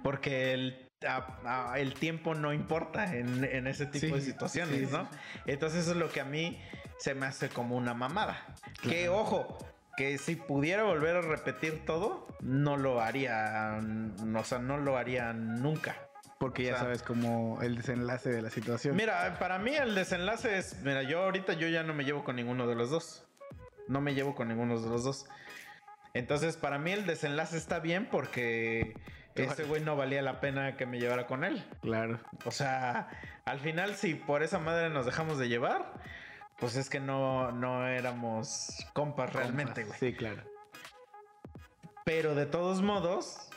porque 0.07 0.52
el, 0.55 0.89
a- 1.07 1.73
a- 1.73 1.78
el 1.81 1.94
tiempo 1.94 2.35
no 2.35 2.52
importa 2.52 3.15
en, 3.17 3.44
en 3.44 3.67
ese 3.67 3.86
tipo 3.86 4.07
Sí, 4.07 4.12
de 4.12 4.20
situaciones, 4.20 4.78
sí, 4.78 4.86
sí, 4.86 4.93
¿no? 4.93 5.09
Entonces 5.47 5.81
eso 5.83 5.91
es 5.93 5.97
lo 5.97 6.10
que 6.10 6.20
a 6.20 6.25
mí 6.25 6.60
se 6.99 7.15
me 7.15 7.26
hace 7.26 7.49
como 7.49 7.76
una 7.76 7.93
mamada. 7.93 8.55
Que 8.83 9.09
ojo, 9.09 9.59
que 9.97 10.17
si 10.18 10.36
pudiera 10.36 10.85
volver 10.85 11.17
a 11.17 11.20
repetir 11.23 11.85
todo, 11.85 12.28
no 12.41 12.76
lo 12.76 13.01
haría, 13.01 13.81
o 14.35 14.44
sea, 14.44 14.59
no 14.59 14.78
lo 14.78 14.97
haría 14.97 15.33
nunca. 15.33 15.97
Porque 16.39 16.65
ya 16.65 16.73
O 16.73 16.75
sea, 16.76 16.85
sabes 16.85 17.02
como 17.02 17.60
el 17.62 17.76
desenlace 17.76 18.28
de 18.31 18.43
la 18.43 18.51
situación. 18.51 18.94
Mira, 18.94 19.39
para 19.39 19.59
mí 19.59 19.75
el 19.75 19.94
desenlace 19.94 20.59
es, 20.59 20.76
mira, 20.85 21.02
yo 21.02 21.20
ahorita 21.23 21.55
yo 21.55 21.67
ya 21.68 21.83
no 21.83 21.94
me 21.94 22.05
llevo 22.05 22.25
con 22.25 22.36
ninguno 22.36 22.67
de 22.67 22.75
los 22.75 22.91
dos. 22.91 23.26
No 23.89 24.01
me 24.02 24.15
llevo 24.15 24.35
con 24.35 24.49
ninguno 24.49 24.78
de 24.78 24.89
los 24.89 25.02
dos. 25.02 25.26
Entonces, 26.12 26.57
para 26.57 26.78
mí 26.78 26.93
el 26.93 27.07
desenlace 27.07 27.57
está 27.57 27.78
bien 27.78 28.07
porque 28.10 28.94
ese 29.45 29.65
güey 29.65 29.83
no 29.83 29.97
valía 29.97 30.23
la 30.23 30.41
pena 30.41 30.77
que 30.77 30.87
me 30.87 30.99
llevara 30.99 31.27
con 31.27 31.45
él. 31.45 31.65
Claro. 31.83 32.21
O 32.45 32.51
sea, 32.51 33.09
al 33.45 33.61
final 33.61 33.95
si 33.95 34.15
por 34.15 34.43
esa 34.43 34.59
madre 34.59 34.91
nos 34.91 35.07
dejamos 35.07 35.39
de 35.39 35.49
llevar, 35.49 35.95
pues 36.59 36.77
es 36.77 36.89
que 36.91 37.01
no, 37.01 37.53
no 37.53 37.87
éramos 37.87 38.87
compas 38.93 39.33
realmente, 39.33 39.85
güey. 39.85 39.99
Sí, 39.99 40.15
claro. 40.15 40.43
Pero 42.05 42.35
de 42.35 42.47
todos 42.47 42.83
modos, 42.83 43.49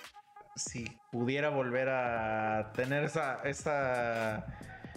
si 0.56 0.86
pudiera 1.12 1.50
volver 1.50 1.90
a 1.90 2.72
tener 2.74 3.04
esa, 3.04 3.42
esa 3.44 4.46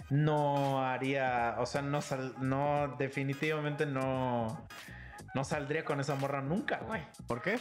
no 0.09 0.85
haría, 0.85 1.55
o 1.59 1.65
sea, 1.65 1.81
no 1.81 2.01
sal- 2.01 2.35
no 2.39 2.95
definitivamente 2.97 3.85
no 3.85 4.67
no 5.35 5.43
saldría 5.43 5.83
con 5.83 5.99
esa 5.99 6.13
morra 6.15 6.41
nunca, 6.41 6.77
güey. 6.85 7.01
¿Por 7.27 7.41
qué? 7.41 7.59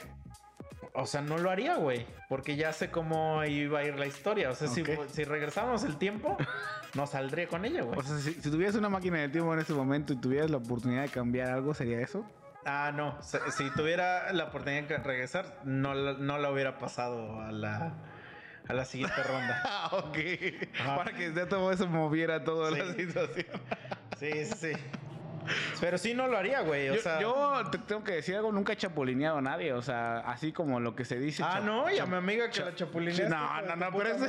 O 0.94 1.06
sea, 1.06 1.22
no 1.22 1.38
lo 1.38 1.50
haría, 1.50 1.76
güey, 1.76 2.04
porque 2.28 2.54
ya 2.56 2.72
sé 2.74 2.90
cómo 2.90 3.42
iba 3.44 3.78
a 3.78 3.84
ir 3.84 3.98
la 3.98 4.06
historia. 4.06 4.50
O 4.50 4.54
sea, 4.54 4.68
si, 4.68 4.82
regresamos 5.24 5.84
el 5.84 5.96
tiempo, 5.96 6.36
no 6.94 7.06
saldría 7.06 7.48
con 7.48 7.64
ella, 7.64 7.82
güey. 7.82 7.98
O 7.98 8.02
sea, 8.02 8.18
si, 8.18 8.34
si 8.34 8.50
tuvieras 8.50 8.74
una 8.74 8.90
máquina 8.90 9.18
del 9.18 9.32
tiempo 9.32 9.54
en 9.54 9.60
ese 9.60 9.72
momento 9.72 10.12
y 10.12 10.16
tuvieras 10.16 10.50
la 10.50 10.58
oportunidad 10.58 11.02
de 11.02 11.08
cambiar 11.08 11.50
algo, 11.50 11.72
¿sería 11.72 11.98
eso? 12.00 12.26
Ah, 12.66 12.92
no. 12.94 13.18
Si, 13.22 13.70
tuviera 13.70 14.32
la 14.34 14.44
oportunidad 14.44 14.82
de 14.84 14.98
regresar, 14.98 15.60
no, 15.64 15.94
la- 15.94 16.12
no 16.12 16.36
la 16.38 16.50
hubiera 16.50 16.76
pasado 16.78 17.40
a 17.40 17.50
la, 17.52 17.94
a 18.68 18.72
la 18.74 18.84
siguiente 18.84 19.22
ronda. 19.26 19.62
Ah, 19.64 19.88
ok. 19.92 20.18
Ajá. 20.78 20.96
Para 20.96 21.12
que 21.14 21.30
de 21.30 21.46
todo 21.46 21.72
eso 21.72 21.86
moviera 21.86 22.44
toda 22.44 22.70
Sí. 22.70 22.78
la 22.78 22.92
situación. 22.92 23.46
Sí, 24.18 24.30
sí, 24.44 24.54
sí. 24.60 24.72
Pero 25.80 25.98
sí 25.98 26.14
no 26.14 26.28
lo 26.28 26.38
haría, 26.38 26.60
güey. 26.60 26.90
O 26.90 26.94
yo, 26.94 27.02
sea. 27.02 27.20
yo 27.20 27.62
te 27.70 27.78
tengo 27.78 28.02
que 28.04 28.12
decir 28.12 28.36
algo, 28.36 28.52
nunca 28.52 28.72
he 28.72 28.76
chapulineado 28.76 29.38
a 29.38 29.42
nadie. 29.42 29.72
O 29.72 29.82
sea, 29.82 30.20
así 30.20 30.52
como 30.52 30.80
lo 30.80 30.94
que 30.94 31.04
se 31.04 31.18
dice. 31.18 31.42
Ah, 31.44 31.60
no, 31.64 31.90
y 31.90 31.98
a 31.98 32.06
mi 32.06 32.16
amiga 32.16 32.50
que 32.50 32.60
la 32.60 32.74
chapulineaste. 32.74 33.28
No, 33.28 33.62
no, 33.62 33.76
no, 33.76 33.96
pero. 33.96 34.16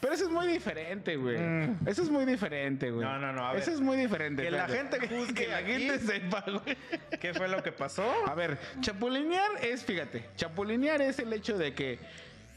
Pero 0.00 0.16
eso 0.16 0.24
es 0.24 0.30
muy 0.30 0.46
diferente, 0.46 1.16
güey. 1.16 1.38
Mm. 1.38 1.78
Eso 1.88 2.02
es 2.02 2.10
muy 2.10 2.26
diferente, 2.26 2.90
güey. 2.90 3.06
No, 3.06 3.18
no, 3.18 3.32
no, 3.32 3.46
a 3.46 3.54
ver. 3.54 3.62
Eso 3.62 3.70
es 3.70 3.80
muy 3.80 3.96
diferente. 3.96 4.42
Que 4.42 4.50
la 4.50 4.68
gente 4.68 5.00
juzgue 5.00 5.32
Que 5.44 5.48
la 5.48 5.56
aquí. 5.56 5.72
gente 5.72 5.98
sepa, 5.98 6.44
güey. 6.46 6.76
¿Qué 7.18 7.32
fue 7.32 7.48
lo 7.48 7.62
que 7.62 7.72
pasó? 7.72 8.04
A 8.26 8.34
ver, 8.34 8.58
chapulinear 8.82 9.50
es, 9.62 9.82
fíjate, 9.82 10.26
chapulinear 10.36 11.00
es 11.00 11.18
el 11.20 11.32
hecho 11.32 11.56
de 11.56 11.72
que 11.72 11.98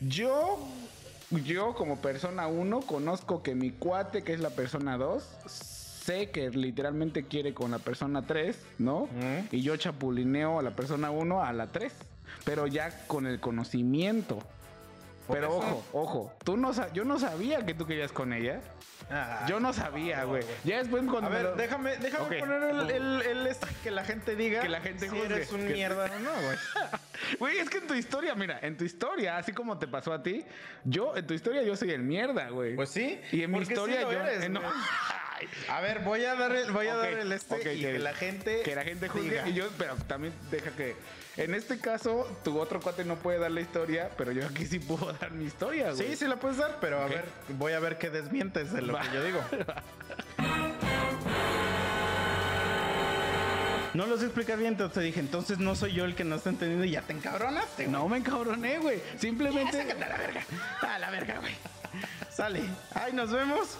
yo, 0.02 0.68
yo 1.32 1.74
como 1.76 1.98
persona 2.02 2.48
uno, 2.48 2.82
conozco 2.82 3.44
que 3.44 3.56
mi 3.56 3.72
cuate, 3.72 4.24
que 4.24 4.34
es 4.34 4.40
la 4.40 4.52
persona 4.52 4.98
2, 4.98 5.24
sé 5.48 6.30
que 6.30 6.50
literalmente 6.50 7.24
quiere 7.24 7.54
con 7.54 7.72
la 7.72 7.80
persona 7.80 8.26
3, 8.26 8.58
¿no? 8.80 9.04
Ujú. 9.04 9.48
Y 9.52 9.62
yo 9.62 9.76
chapulineo 9.76 10.60
a 10.60 10.62
la 10.62 10.72
persona 10.72 11.12
1 11.12 11.44
a 11.44 11.52
la 11.54 11.68
3, 11.68 11.94
pero 12.46 12.68
ya 12.68 13.06
con 13.08 13.28
el 13.28 13.40
conocimiento. 13.40 14.40
Pero 15.28 15.56
ojo, 15.56 15.86
ojo, 15.94 16.34
tú 16.44 16.56
no 16.58 16.72
yo 16.94 17.04
no 17.06 17.20
sabía 17.20 17.66
que 17.66 17.74
tú 17.74 17.86
querías 17.86 18.12
con 18.12 18.34
ella. 18.34 18.62
Ah, 19.10 19.46
Yo 19.48 19.60
no 19.62 19.72
sabía, 19.72 20.26
güey. 20.26 20.44
Ya 20.66 20.80
después 20.80 21.02
cuando 21.10 21.28
A 21.30 21.34
ver, 21.34 21.44
lo- 21.44 21.56
déjame, 21.56 21.96
déjame 21.98 22.40
poner 22.40 22.64
el, 22.64 22.90
el, 22.92 23.22
el 23.22 23.48
este, 23.48 23.68
que 23.82 23.90
la 23.92 24.04
gente 24.04 24.36
diga 24.36 24.62
Que 24.62 24.68
la 24.68 24.82
gente 24.82 25.06
si 25.06 25.10
juzgue. 25.10 25.26
eres 25.36 25.52
un 25.54 25.66
Que- 25.66 25.74
mierda 25.74 26.06
o 26.14 26.20
no, 26.20 26.32
güey. 26.32 26.58
Güey, 27.40 27.58
es 27.60 27.70
que 27.70 27.78
en 27.80 27.88
tu 27.88 27.94
historia, 27.94 28.36
mira, 28.36 28.60
en 28.62 28.76
tu 28.78 28.84
historia, 28.84 29.38
así 29.38 29.52
como 29.54 29.78
te 29.80 29.88
pasó 29.88 30.12
a 30.14 30.22
ti, 30.24 30.46
yo, 30.84 31.16
en 31.16 31.26
tu 31.26 31.34
historia 31.34 31.64
yo 31.64 31.76
soy 31.76 31.92
el 31.92 32.02
mierda, 32.04 32.50
güey. 32.50 32.76
Pues 32.76 32.90
sí. 32.90 33.20
Y 33.32 33.44
en 33.44 33.52
mi 33.52 33.64
sí 33.66 33.72
historia 33.74 34.02
lo 34.02 34.12
yo... 34.12 34.20
eres, 34.20 34.44
eh, 34.44 34.50
A 35.70 35.82
ver, 35.82 36.00
voy 36.00 36.24
a 36.26 36.36
dar 36.36 36.52
el, 36.56 36.72
voy 36.72 36.88
a 36.88 36.96
dar 36.96 37.14
el 37.14 37.32
este 37.32 37.74
y 37.76 37.82
que, 37.82 38.00
la 38.00 38.14
gente 38.14 38.62
que 38.64 38.76
la 38.76 38.84
gente 38.84 39.08
juzgue 39.08 39.30
diga. 39.30 39.48
y 39.50 39.54
yo 39.54 39.70
pero 39.78 39.96
también 39.96 40.34
deja 40.52 40.72
que 40.72 40.96
en 41.38 41.54
este 41.54 41.80
caso 41.80 42.28
tu 42.44 42.60
otro 42.60 42.80
cuate 42.80 43.06
no 43.06 43.16
puede 43.16 43.40
dar 43.40 43.52
la 43.52 43.62
historia 43.62 44.10
pero 44.18 44.32
yo 44.32 44.46
aquí 44.46 44.66
sí 44.66 44.80
puedo 44.80 45.12
dar 45.20 45.32
mi 45.32 45.46
historia 45.46 45.92
güey 45.92 46.08
Sí, 46.10 46.16
sí 46.16 46.28
la 46.28 46.38
puedes 46.38 46.58
dar, 46.58 46.78
pero 46.82 47.02
a 47.02 47.08
ver, 47.08 47.26
voy 47.50 47.74
a 47.74 47.80
ver 47.80 47.98
qué 47.98 48.10
desmientes 48.10 48.72
de 48.74 48.82
lo 48.82 48.94
Va. 48.94 49.02
que 49.02 49.14
yo 49.14 49.24
digo. 49.24 49.42
No 53.94 54.06
lo 54.06 54.16
sé 54.18 54.26
explicar 54.26 54.60
bien, 54.60 54.74
entonces 54.74 54.94
te 54.94 55.02
dije, 55.02 55.20
entonces 55.20 55.58
no 55.58 55.74
soy 55.76 55.94
yo 55.94 56.06
el 56.06 56.14
que 56.14 56.24
no 56.24 56.36
está 56.36 56.50
entendiendo 56.52 56.86
y 56.86 56.92
ya 56.92 57.02
te 57.02 57.14
encabronaste. 57.14 57.86
güey. 57.86 57.92
no 57.92 58.08
me 58.08 58.18
encabroné 58.18 58.78
güey 58.78 59.02
simplemente 59.18 59.82
a 59.82 59.86
la 59.96 60.18
verga. 60.18 60.46
A 60.82 61.00
la 61.00 61.10
verga, 61.10 61.40
güey. 61.40 61.56
Sale. 62.30 62.62
Ahí 62.94 63.14
nos 63.14 63.32
vemos 63.32 63.76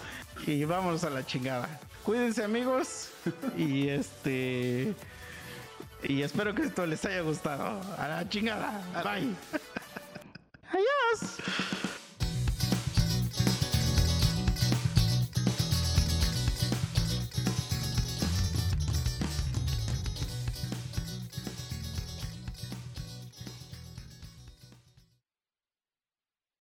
y 0.46 0.64
vamos 0.64 1.04
a 1.04 1.10
la 1.10 1.24
chingada. 1.24 1.68
Cuídense, 2.04 2.42
amigos. 2.42 3.10
Y 3.56 3.88
este. 3.88 4.94
Y 6.02 6.22
espero 6.22 6.54
que 6.54 6.62
esto 6.62 6.86
les 6.86 7.04
haya 7.04 7.20
gustado. 7.20 7.80
A 7.98 8.08
la 8.08 8.28
chingada. 8.28 8.82
Bye. 9.02 9.34
Adiós. 10.70 11.97